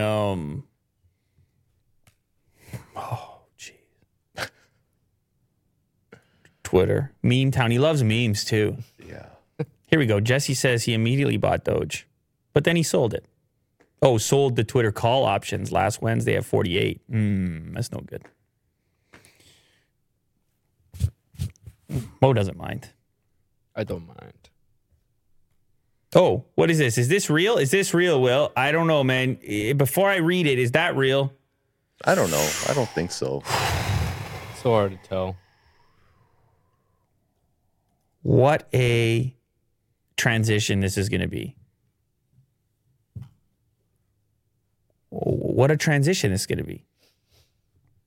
Damn. 0.00 0.64
Oh, 2.96 3.38
jeez. 3.58 4.50
Twitter. 6.62 7.12
Meme 7.22 7.50
Town. 7.50 7.70
He 7.70 7.78
loves 7.78 8.02
memes 8.02 8.44
too. 8.44 8.76
Yeah. 9.06 9.26
Here 9.86 9.98
we 9.98 10.06
go. 10.06 10.20
Jesse 10.20 10.54
says 10.54 10.84
he 10.84 10.92
immediately 10.94 11.36
bought 11.36 11.64
Doge, 11.64 12.06
but 12.52 12.64
then 12.64 12.76
he 12.76 12.82
sold 12.82 13.14
it. 13.14 13.24
Oh, 14.02 14.18
sold 14.18 14.56
the 14.56 14.64
Twitter 14.64 14.92
call 14.92 15.24
options 15.24 15.72
last 15.72 16.00
Wednesday 16.00 16.36
at 16.36 16.44
48. 16.44 17.00
Hmm, 17.10 17.72
that's 17.74 17.90
no 17.92 18.00
good. 18.00 18.22
Mo 22.22 22.32
doesn't 22.32 22.56
mind. 22.56 22.90
I 23.74 23.84
don't 23.84 24.06
mind. 24.06 24.50
Oh, 26.14 26.44
what 26.56 26.70
is 26.70 26.78
this? 26.78 26.98
Is 26.98 27.08
this 27.08 27.30
real? 27.30 27.56
Is 27.56 27.70
this 27.70 27.94
real, 27.94 28.20
Will? 28.20 28.52
I 28.56 28.72
don't 28.72 28.88
know, 28.88 29.04
man. 29.04 29.38
Before 29.76 30.10
I 30.10 30.16
read 30.16 30.46
it, 30.46 30.58
is 30.58 30.72
that 30.72 30.96
real? 30.96 31.32
I 32.04 32.14
don't 32.14 32.30
know. 32.30 32.50
I 32.68 32.74
don't 32.74 32.88
think 32.90 33.12
so. 33.12 33.42
So 34.62 34.72
hard 34.72 34.90
to 34.90 35.08
tell. 35.08 35.36
What 38.20 38.68
a 38.74 39.34
transition 40.18 40.80
this 40.80 40.98
is 40.98 41.08
going 41.08 41.22
to 41.22 41.28
be. 41.28 41.56
What 45.08 45.70
a 45.70 45.78
transition 45.78 46.30
this 46.30 46.42
is 46.42 46.46
going 46.46 46.58
to 46.58 46.64
be. 46.64 46.84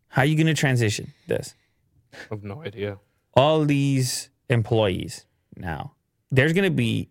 How 0.10 0.22
are 0.22 0.26
you 0.26 0.36
going 0.36 0.46
to 0.46 0.54
transition 0.54 1.12
this? 1.28 1.56
I 2.14 2.18
have 2.30 2.44
no 2.44 2.62
idea. 2.64 3.00
All 3.34 3.66
these 3.66 4.30
employees 4.48 5.26
now, 5.58 5.94
there's 6.32 6.54
going 6.54 6.64
to 6.70 6.76
be 6.76 7.10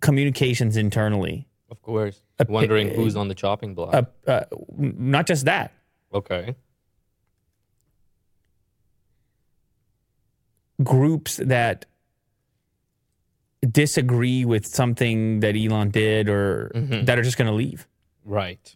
communications 0.00 0.76
internally. 0.76 1.46
Of 1.70 1.82
course. 1.82 2.20
A 2.38 2.46
Wondering 2.48 2.88
pi- 2.90 2.94
who's 2.94 3.16
on 3.16 3.28
the 3.28 3.34
chopping 3.34 3.74
block. 3.74 3.94
Uh, 3.94 4.02
uh, 4.26 4.44
not 4.76 5.26
just 5.26 5.44
that, 5.46 5.72
okay. 6.14 6.54
groups 10.82 11.36
that 11.36 11.86
disagree 13.68 14.44
with 14.44 14.64
something 14.66 15.40
that 15.40 15.56
Elon 15.56 15.90
did 15.90 16.28
or 16.28 16.70
that 16.74 17.18
are 17.18 17.22
just 17.22 17.36
going 17.36 17.48
to 17.48 17.54
leave. 17.54 17.86
Right. 18.24 18.74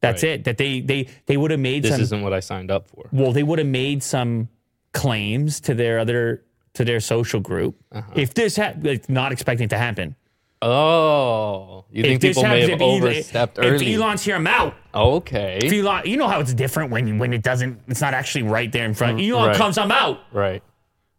That's 0.00 0.22
Right. 0.22 0.32
it. 0.32 0.44
That 0.44 0.56
they 0.58 0.80
they 0.80 1.08
they 1.26 1.36
would 1.36 1.50
have 1.50 1.60
made 1.60 1.82
This 1.82 1.92
some 1.92 2.00
isn't 2.00 2.22
what 2.22 2.32
I 2.32 2.40
signed 2.40 2.70
up 2.70 2.88
for. 2.88 3.08
well, 3.12 3.32
they 3.32 3.42
would 3.42 3.58
have 3.58 3.68
made 3.68 4.02
some 4.02 4.48
claims 4.92 5.60
to 5.60 5.74
their 5.74 5.98
other 5.98 6.44
to 6.76 6.84
their 6.84 7.00
social 7.00 7.40
group. 7.40 7.74
Uh-huh. 7.90 8.12
If 8.14 8.34
this 8.34 8.56
had 8.56 8.84
like, 8.84 9.08
not 9.08 9.32
expecting 9.32 9.64
it 9.64 9.70
to 9.70 9.78
happen. 9.78 10.14
Oh, 10.62 11.84
you 11.90 12.02
think 12.02 12.14
if 12.16 12.20
this 12.20 12.36
people 12.36 12.48
may 12.48 12.60
happens, 12.62 12.70
have 12.70 12.80
if 12.80 12.82
Elon- 12.82 13.02
overstepped 13.02 13.58
if 13.58 13.64
early? 13.64 13.94
Elon's 13.94 14.22
here, 14.22 14.36
I'm 14.36 14.46
out. 14.46 14.74
okay. 14.94 15.58
If 15.62 15.72
Elon, 15.72 16.06
you 16.06 16.16
know 16.16 16.28
how 16.28 16.40
it's 16.40 16.54
different 16.54 16.90
when 16.90 17.18
when 17.18 17.32
it 17.34 17.42
doesn't. 17.42 17.80
It's 17.88 18.00
not 18.00 18.14
actually 18.14 18.44
right 18.44 18.72
there 18.72 18.86
in 18.86 18.94
front. 18.94 19.20
Elon 19.20 19.48
right. 19.48 19.56
comes, 19.56 19.76
I'm 19.76 19.92
out. 19.92 20.20
right. 20.32 20.62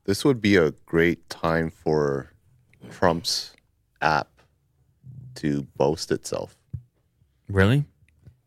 This 0.06 0.26
would 0.26 0.42
be 0.42 0.56
a 0.56 0.72
great 0.86 1.30
time 1.30 1.70
for 1.70 2.32
Trump's 2.90 3.54
app 4.02 4.30
to 5.36 5.64
boast 5.76 6.12
itself. 6.12 6.58
Really? 7.48 7.86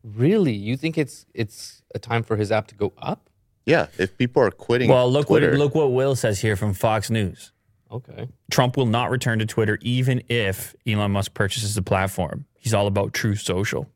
Really? 0.03 0.53
You 0.53 0.75
think 0.75 0.97
it's 0.97 1.25
it's 1.33 1.83
a 1.95 1.99
time 1.99 2.23
for 2.23 2.35
his 2.35 2.51
app 2.51 2.67
to 2.67 2.75
go 2.75 2.91
up? 2.97 3.29
Yeah, 3.65 3.87
if 3.97 4.17
people 4.17 4.41
are 4.43 4.51
quitting 4.51 4.89
Well, 4.89 5.09
look 5.11 5.27
Twitter, 5.27 5.51
what 5.51 5.59
look 5.59 5.75
what 5.75 5.91
Will 5.91 6.15
says 6.15 6.39
here 6.39 6.55
from 6.55 6.73
Fox 6.73 7.09
News. 7.09 7.51
Okay. 7.91 8.27
Trump 8.49 8.77
will 8.77 8.85
not 8.85 9.09
return 9.11 9.39
to 9.39 9.45
Twitter 9.45 9.77
even 9.81 10.23
if 10.29 10.73
Elon 10.87 11.11
Musk 11.11 11.33
purchases 11.33 11.75
the 11.75 11.81
platform. 11.81 12.45
He's 12.57 12.73
all 12.73 12.87
about 12.87 13.13
Truth 13.13 13.41
Social. 13.41 13.89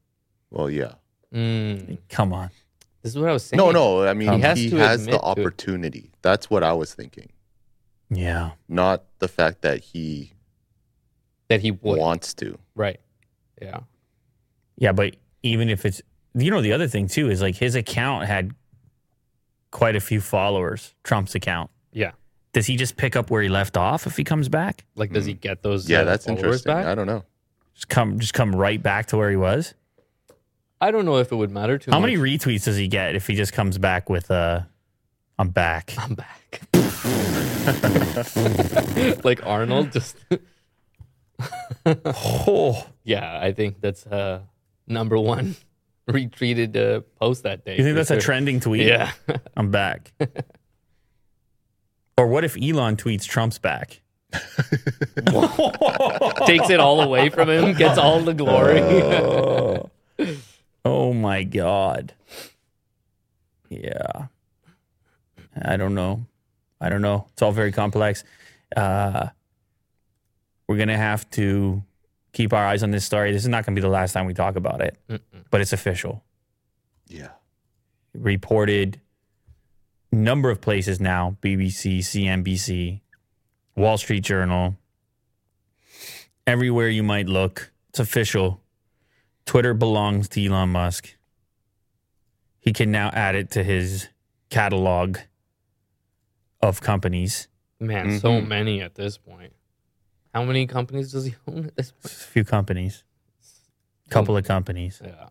well, 0.51 0.69
yeah. 0.69 0.93
Mm, 1.33 1.97
Come 2.09 2.31
on. 2.33 2.49
this 3.01 3.13
is 3.13 3.19
what 3.19 3.29
I 3.29 3.33
was 3.33 3.43
saying. 3.45 3.57
No, 3.57 3.71
no, 3.71 4.05
I 4.05 4.13
mean 4.13 4.29
He 4.33 4.35
he 4.35 4.41
has 4.41 4.59
has, 4.59 5.05
the 5.05 5.11
admit 5.15 5.21
to 5.21 5.21
opportunity. 5.25 6.11
That's 6.21 6.49
what 6.49 6.63
I 6.63 6.73
was 6.73 6.93
thinking. 6.93 7.29
Yeah. 8.09 8.51
Not 8.69 9.03
the 9.19 9.27
fact 9.27 9.61
that 9.63 9.79
he 9.83 10.33
That 11.49 11.61
he 11.61 11.71
would. 11.71 11.97
wants 11.97 12.33
to. 12.35 12.57
Right. 12.75 12.99
Yeah. 13.61 13.79
Yeah, 14.77 14.91
but 14.91 15.15
even 15.41 15.69
if 15.69 15.85
it's 15.85 16.01
you 16.35 16.51
know 16.51 16.61
the 16.61 16.73
other 16.73 16.87
thing 16.87 17.07
too 17.07 17.29
is 17.29 17.41
like 17.41 17.55
his 17.55 17.75
account 17.75 18.25
had 18.25 18.53
quite 19.75 19.95
a 19.97 19.99
few 19.99 20.21
followers, 20.21 20.95
Trump's 21.03 21.35
account. 21.35 21.69
Yeah. 21.91 22.11
Does 22.53 22.65
he 22.65 22.77
just 22.77 22.95
pick 22.95 23.17
up 23.17 23.29
where 23.29 23.41
he 23.41 23.49
left 23.49 23.75
off 23.75 24.07
if 24.07 24.15
he 24.15 24.23
comes 24.23 24.47
back? 24.47 24.85
Like, 24.95 25.11
does 25.11 25.25
he 25.25 25.33
get 25.33 25.63
those? 25.63 25.89
Yeah, 25.89 25.99
uh, 25.99 26.03
that's 26.05 26.25
followers 26.25 26.43
interesting. 26.43 26.73
Back? 26.73 26.85
I 26.85 26.95
don't 26.95 27.07
know. 27.07 27.25
Just 27.73 27.89
come 27.89 28.17
just 28.17 28.33
come 28.33 28.55
right 28.55 28.81
back 28.81 29.07
to 29.07 29.17
where 29.17 29.29
he 29.29 29.35
was? 29.35 29.73
I 30.79 30.91
don't 30.91 31.03
know 31.03 31.17
if 31.17 31.33
it 31.33 31.35
would 31.35 31.51
matter 31.51 31.77
too 31.77 31.91
How 31.91 31.99
much. 31.99 32.13
many 32.13 32.21
retweets 32.21 32.63
does 32.63 32.77
he 32.77 32.87
get 32.87 33.15
if 33.15 33.27
he 33.27 33.35
just 33.35 33.51
comes 33.51 33.77
back 33.77 34.09
with 34.09 34.31
uh 34.31 34.61
I'm 35.37 35.49
back? 35.49 35.93
I'm 35.97 36.15
back. 36.15 36.61
like 39.25 39.45
Arnold, 39.45 39.91
just 39.91 40.15
Oh, 41.85 42.87
yeah. 43.03 43.41
I 43.41 43.51
think 43.51 43.81
that's 43.81 44.07
uh 44.07 44.39
number 44.87 45.19
one 45.19 45.57
retweeted 46.09 46.75
uh, 46.75 47.01
post 47.19 47.43
that 47.43 47.65
day. 47.65 47.77
you 47.77 47.83
think 47.83 47.95
that's 47.95 48.11
a 48.11 48.19
trending 48.19 48.59
tweet? 48.59 48.87
Yeah. 48.87 49.11
I'm 49.57 49.71
back. 49.71 50.11
or 52.17 52.27
what 52.27 52.43
if 52.43 52.55
Elon 52.61 52.97
tweets 52.97 53.25
Trump's 53.25 53.57
back? 53.57 54.01
Takes 56.45 56.69
it 56.69 56.79
all 56.79 57.01
away 57.01 57.29
from 57.29 57.49
him, 57.49 57.73
gets 57.73 57.97
all 57.97 58.21
the 58.21 58.33
glory. 58.33 58.81
oh. 58.81 59.89
Oh 60.83 61.13
my 61.13 61.43
god. 61.43 62.13
Yeah. 63.69 64.27
I 65.59 65.77
don't 65.77 65.95
know. 65.95 66.25
I 66.79 66.89
don't 66.89 67.01
know. 67.01 67.27
It's 67.33 67.41
all 67.41 67.51
very 67.51 67.71
complex. 67.71 68.23
Uh, 68.75 69.29
we're 70.67 70.77
gonna 70.77 70.97
have 70.97 71.29
to 71.31 71.83
keep 72.35 72.51
our 72.51 72.65
eyes 72.65 72.83
on 72.83 72.91
this 72.91 73.05
story. 73.05 73.31
This 73.31 73.43
is 73.43 73.47
not 73.47 73.65
gonna 73.65 73.75
be 73.75 73.81
the 73.81 73.87
last 73.87 74.11
time 74.11 74.25
we 74.25 74.33
talk 74.33 74.57
about 74.57 74.81
it, 74.81 74.99
but 75.49 75.61
it's 75.61 75.73
official. 75.73 76.23
Yeah. 77.07 77.29
Reported 78.13 79.01
number 80.11 80.51
of 80.51 80.61
places 80.61 80.99
now: 80.99 81.37
BBC, 81.41 81.99
CNBC, 81.99 83.01
Wall 83.75 83.97
Street 83.97 84.21
Journal. 84.21 84.75
Everywhere 86.45 86.89
you 86.89 87.01
might 87.01 87.27
look, 87.27 87.71
it's 87.89 87.99
official. 87.99 88.61
Twitter 89.45 89.73
belongs 89.73 90.27
to 90.29 90.45
Elon 90.45 90.69
Musk. 90.69 91.15
He 92.59 92.73
can 92.73 92.91
now 92.91 93.09
add 93.13 93.35
it 93.35 93.49
to 93.51 93.63
his 93.63 94.09
catalog 94.49 95.19
of 96.61 96.81
companies. 96.81 97.47
Man, 97.79 98.19
so 98.19 98.29
mm-hmm. 98.29 98.47
many 98.47 98.81
at 98.81 98.95
this 98.95 99.17
point. 99.17 99.53
How 100.35 100.43
many 100.43 100.67
companies 100.67 101.13
does 101.13 101.23
he 101.23 101.35
own 101.47 101.67
at 101.67 101.75
this 101.77 101.91
point? 101.91 102.05
A 102.05 102.09
few 102.09 102.43
companies, 102.43 103.05
a 104.05 104.09
couple 104.09 104.35
of 104.35 104.43
companies, 104.43 105.01
Yeah. 105.01 105.29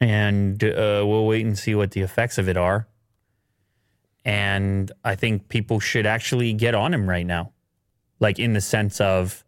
and 0.00 0.62
uh, 0.62 1.02
we'll 1.04 1.26
wait 1.26 1.44
and 1.44 1.58
see 1.58 1.74
what 1.74 1.90
the 1.90 2.00
effects 2.02 2.38
of 2.38 2.48
it 2.48 2.56
are. 2.56 2.86
And 4.24 4.92
I 5.04 5.16
think 5.16 5.48
people 5.48 5.80
should 5.80 6.06
actually 6.06 6.52
get 6.52 6.76
on 6.76 6.94
him 6.94 7.10
right 7.10 7.26
now, 7.26 7.50
like 8.20 8.38
in 8.38 8.52
the 8.52 8.60
sense 8.60 9.00
of 9.00 9.44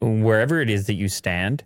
wherever 0.00 0.62
it 0.62 0.70
is 0.70 0.86
that 0.86 0.94
you 0.94 1.08
stand. 1.10 1.64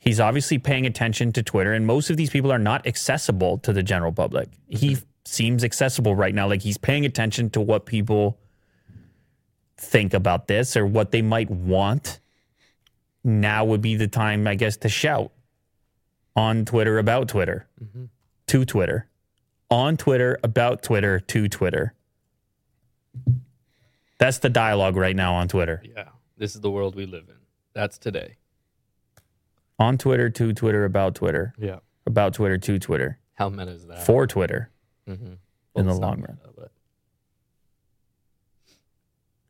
He's 0.00 0.18
obviously 0.18 0.58
paying 0.58 0.84
attention 0.84 1.30
to 1.34 1.44
Twitter, 1.44 1.74
and 1.74 1.86
most 1.86 2.10
of 2.10 2.16
these 2.16 2.30
people 2.30 2.50
are 2.50 2.58
not 2.58 2.86
accessible 2.88 3.58
to 3.58 3.72
the 3.72 3.84
general 3.84 4.10
public. 4.10 4.48
He 4.68 4.96
seems 5.24 5.62
accessible 5.62 6.16
right 6.16 6.34
now, 6.34 6.48
like 6.48 6.62
he's 6.62 6.78
paying 6.78 7.04
attention 7.04 7.50
to 7.50 7.60
what 7.60 7.86
people 7.86 8.36
think 9.80 10.12
about 10.14 10.46
this 10.46 10.76
or 10.76 10.86
what 10.86 11.10
they 11.10 11.22
might 11.22 11.50
want. 11.50 12.20
Now 13.24 13.64
would 13.64 13.80
be 13.82 13.96
the 13.96 14.08
time, 14.08 14.46
I 14.46 14.54
guess, 14.54 14.76
to 14.78 14.88
shout 14.88 15.32
on 16.36 16.64
Twitter 16.64 16.98
about 16.98 17.28
Twitter 17.28 17.66
to 18.46 18.64
Twitter, 18.64 19.08
on 19.70 19.96
Twitter 19.96 20.38
about 20.42 20.82
Twitter 20.82 21.18
to 21.20 21.48
Twitter. 21.48 21.94
That's 24.18 24.38
the 24.38 24.48
dialogue 24.50 24.96
right 24.96 25.16
now 25.16 25.34
on 25.34 25.48
Twitter. 25.48 25.82
Yeah. 25.84 26.08
This 26.36 26.54
is 26.54 26.60
the 26.60 26.70
world 26.70 26.94
we 26.94 27.06
live 27.06 27.28
in. 27.28 27.36
That's 27.74 27.98
today. 27.98 28.36
On 29.78 29.96
Twitter 29.96 30.28
to 30.30 30.52
Twitter 30.52 30.84
about 30.84 31.14
Twitter, 31.14 31.54
Yeah. 31.58 31.78
about 32.06 32.34
Twitter 32.34 32.58
to 32.58 32.78
Twitter, 32.78 33.18
How 33.34 33.48
meta 33.48 33.70
is 33.72 33.86
that? 33.86 34.04
for 34.04 34.26
Twitter 34.26 34.70
Mhm. 35.08 35.38
in 35.74 35.86
the 35.86 35.94
long 35.94 36.20
run. 36.20 36.38
meta, 36.44 36.69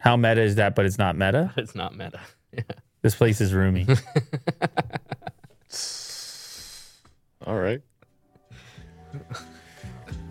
How 0.01 0.17
meta 0.17 0.41
is 0.41 0.57
that, 0.57 0.75
but 0.75 0.87
it's 0.87 0.99
not 0.99 1.17
meta? 1.17 1.53
it's 1.57 1.75
not 1.77 1.97
meta. 1.97 2.21
Yeah. 2.53 2.63
This 3.03 3.15
place 3.15 3.41
is 3.41 3.55
roomy. 3.55 3.87
All 7.47 7.57
right. 7.57 7.81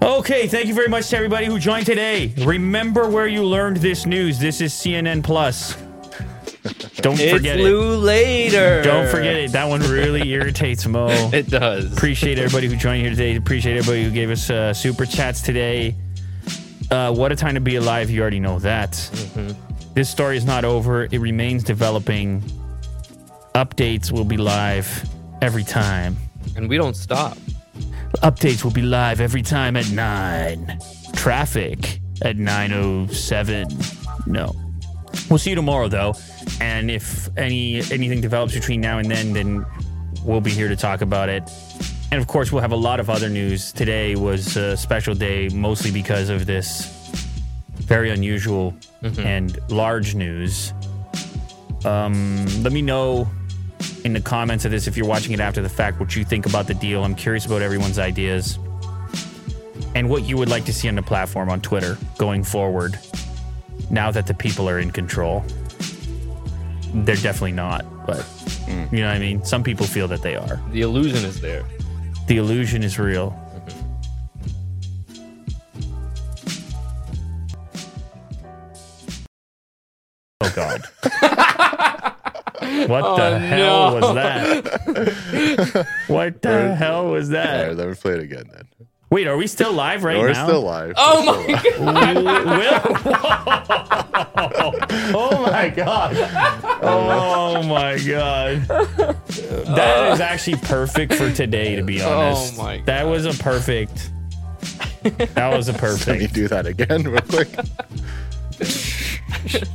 Okay, 0.01 0.48
thank 0.49 0.67
you 0.67 0.73
very 0.73 0.89
much 0.89 1.07
to 1.11 1.15
everybody 1.15 1.45
who 1.45 1.59
joined 1.59 1.85
today. 1.85 2.33
Remember 2.39 3.07
where 3.09 3.25
you 3.25 3.45
learned 3.45 3.77
this 3.77 4.06
news. 4.06 4.38
This 4.38 4.59
is 4.59 4.73
CNN 4.73 5.23
Plus. 5.23 5.77
Don't 6.98 7.17
forget 7.17 7.57
it. 7.57 7.64
later. 7.64 8.81
Don't 8.81 9.09
forget 9.09 9.38
it. 9.38 9.53
That 9.53 9.69
one 9.69 9.80
really 9.81 10.30
irritates 10.30 10.85
Mo. 10.85 11.07
It 11.31 11.49
does. 11.49 11.93
Appreciate 11.93 12.38
everybody 12.38 12.67
who 12.67 12.75
joined 12.75 13.01
here 13.03 13.11
today. 13.11 13.38
Appreciate 13.38 13.77
everybody 13.77 14.03
who 14.03 14.11
gave 14.11 14.30
us 14.30 14.49
uh, 14.49 14.73
super 14.73 15.06
chats 15.06 15.41
today. 15.41 15.95
Uh, 16.92 17.14
what 17.14 17.32
a 17.32 17.35
time 17.35 17.53
to 17.56 17.61
be 17.61 17.76
alive. 17.76 18.09
You 18.09 18.22
already 18.22 18.40
know 18.40 18.59
that. 18.59 18.92
This 19.93 20.09
story 20.09 20.38
is 20.38 20.45
not 20.45 20.66
over. 20.66 21.03
It 21.06 21.19
remains 21.19 21.64
developing. 21.64 22.42
Updates 23.56 24.11
will 24.11 24.26
be 24.26 24.38
live 24.38 25.08
every 25.42 25.64
time. 25.64 26.18
and 26.56 26.68
we 26.69 26.77
don't 26.77 26.95
stop. 26.95 27.38
Updates 28.24 28.64
will 28.64 28.72
be 28.72 28.82
live 28.82 29.22
every 29.22 29.42
time 29.42 29.76
at 29.77 29.90
9. 29.92 30.80
Traffic 31.14 32.00
at 32.22 32.38
907. 32.38 33.68
No. 34.26 34.56
We'll 35.30 35.40
see 35.40 35.51
you 35.51 35.56
tomorrow 35.56 35.88
though. 35.88 36.16
And 36.59 36.90
if 36.90 37.30
any 37.38 37.77
anything 37.92 38.22
develops 38.22 38.53
between 38.53 38.82
now 38.82 38.98
and 38.98 39.09
then, 39.09 39.34
then 39.34 39.66
we'll 40.24 40.42
be 40.42 40.51
here 40.51 40.68
to 40.69 40.76
talk 40.76 41.01
about 41.01 41.30
it. 41.30 41.43
And 42.12 42.20
of 42.20 42.28
course, 42.28 42.52
we'll 42.52 42.62
have 42.62 42.72
a 42.72 42.76
lot 42.78 43.00
of 43.00 43.10
other 43.10 43.30
news. 43.30 43.72
Today 43.72 44.16
was 44.16 44.58
a 44.58 44.76
special 44.76 45.14
day, 45.14 45.48
mostly 45.50 45.92
because 45.92 46.30
of 46.30 46.46
this 46.46 46.88
very 47.76 48.10
unusual 48.10 48.76
and 49.26 49.58
large 49.70 50.16
news. 50.16 50.74
Um, 51.86 52.46
let 52.64 52.74
me 52.74 52.82
know 52.82 53.28
in 54.04 54.14
the 54.14 54.22
comments 54.22 54.66
of 54.66 54.72
this 54.72 54.88
if 54.88 54.98
you're 54.98 55.08
watching 55.08 55.34
it 55.34 55.40
after 55.40 55.62
the 55.62 55.70
fact 55.70 56.00
what 56.00 56.16
you 56.16 56.24
think 56.26 56.46
about 56.46 56.68
the 56.68 56.74
deal. 56.74 57.04
I'm 57.04 57.16
curious 57.16 57.46
about 57.46 57.62
everyone's 57.62 58.00
ideas 58.00 58.58
and 59.96 60.10
what 60.10 60.24
you 60.24 60.38
would 60.38 60.50
like 60.50 60.66
to 60.66 60.74
see 60.74 60.88
on 60.88 60.96
the 60.96 61.02
platform 61.02 61.50
on 61.50 61.62
Twitter 61.62 61.98
going 62.18 62.44
forward 62.44 63.00
now 63.90 64.12
that 64.12 64.28
the 64.28 64.34
people 64.34 64.68
are 64.70 64.80
in 64.80 64.92
control. 64.92 65.44
They're 66.94 67.16
definitely 67.16 67.54
not, 67.54 67.86
but 68.06 68.26
you 68.68 69.02
know 69.02 69.08
what 69.08 69.16
I 69.16 69.20
mean? 69.20 69.44
Some 69.46 69.64
people 69.64 69.86
feel 69.86 70.08
that 70.10 70.22
they 70.22 70.36
are. 70.36 70.60
The 70.72 70.82
illusion 70.82 71.24
is 71.26 71.40
there. 71.40 71.64
The 72.30 72.38
illusion 72.38 72.83
is 72.83 72.99
real. 72.99 73.35
oh 80.41 80.53
God. 80.56 80.83
What 82.88 83.03
oh, 83.03 83.16
the 83.17 83.40
hell 83.40 83.90
no. 83.90 83.99
was 83.99 84.14
that? 84.14 85.88
what 86.08 86.41
the 86.43 86.75
hell 86.75 87.08
was 87.08 87.30
that? 87.30 87.75
Never 87.75 87.95
play 87.95 88.14
it 88.14 88.19
again 88.19 88.45
then. 88.53 88.89
Wait, 89.10 89.26
are 89.28 89.38
we 89.38 89.48
still 89.48 89.74
live 89.74 90.04
right 90.04 90.18
now? 90.18 90.22
We're 90.22 90.34
now? 90.34 90.46
still 90.46 90.62
live. 90.62 90.94
Oh 90.98 91.46
We're 91.48 91.54
my 91.54 91.60
still 91.60 91.82
live. 91.84 92.46
Will- 92.46 92.82
oh 95.16 95.48
my 95.52 95.70
god. 95.70 96.16
Oh 96.84 97.64
my 97.64 97.98
god. 97.98 98.62
That 98.68 100.10
uh. 100.10 100.14
is 100.14 100.20
actually 100.22 100.58
perfect 100.58 101.16
for 101.16 101.32
today, 101.32 101.76
to 101.76 101.84
be 101.84 102.02
oh 102.04 102.10
honest. 102.20 102.54
Oh 102.56 102.64
my 102.64 102.82
That 102.86 103.04
was 103.08 103.26
a 103.26 103.34
perfect. 103.44 104.12
That 105.34 105.56
was 105.56 105.70
a 105.70 105.74
perfect 105.74 106.08
Let 106.08 106.20
me 106.20 106.28
perfect. 106.28 106.34
do 106.36 106.48
that 106.50 106.68
again 106.68 107.04
real 107.04 107.22
quick. 107.22 107.50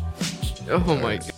Oh 0.67 0.97
my 0.97 1.19
god. 1.19 1.31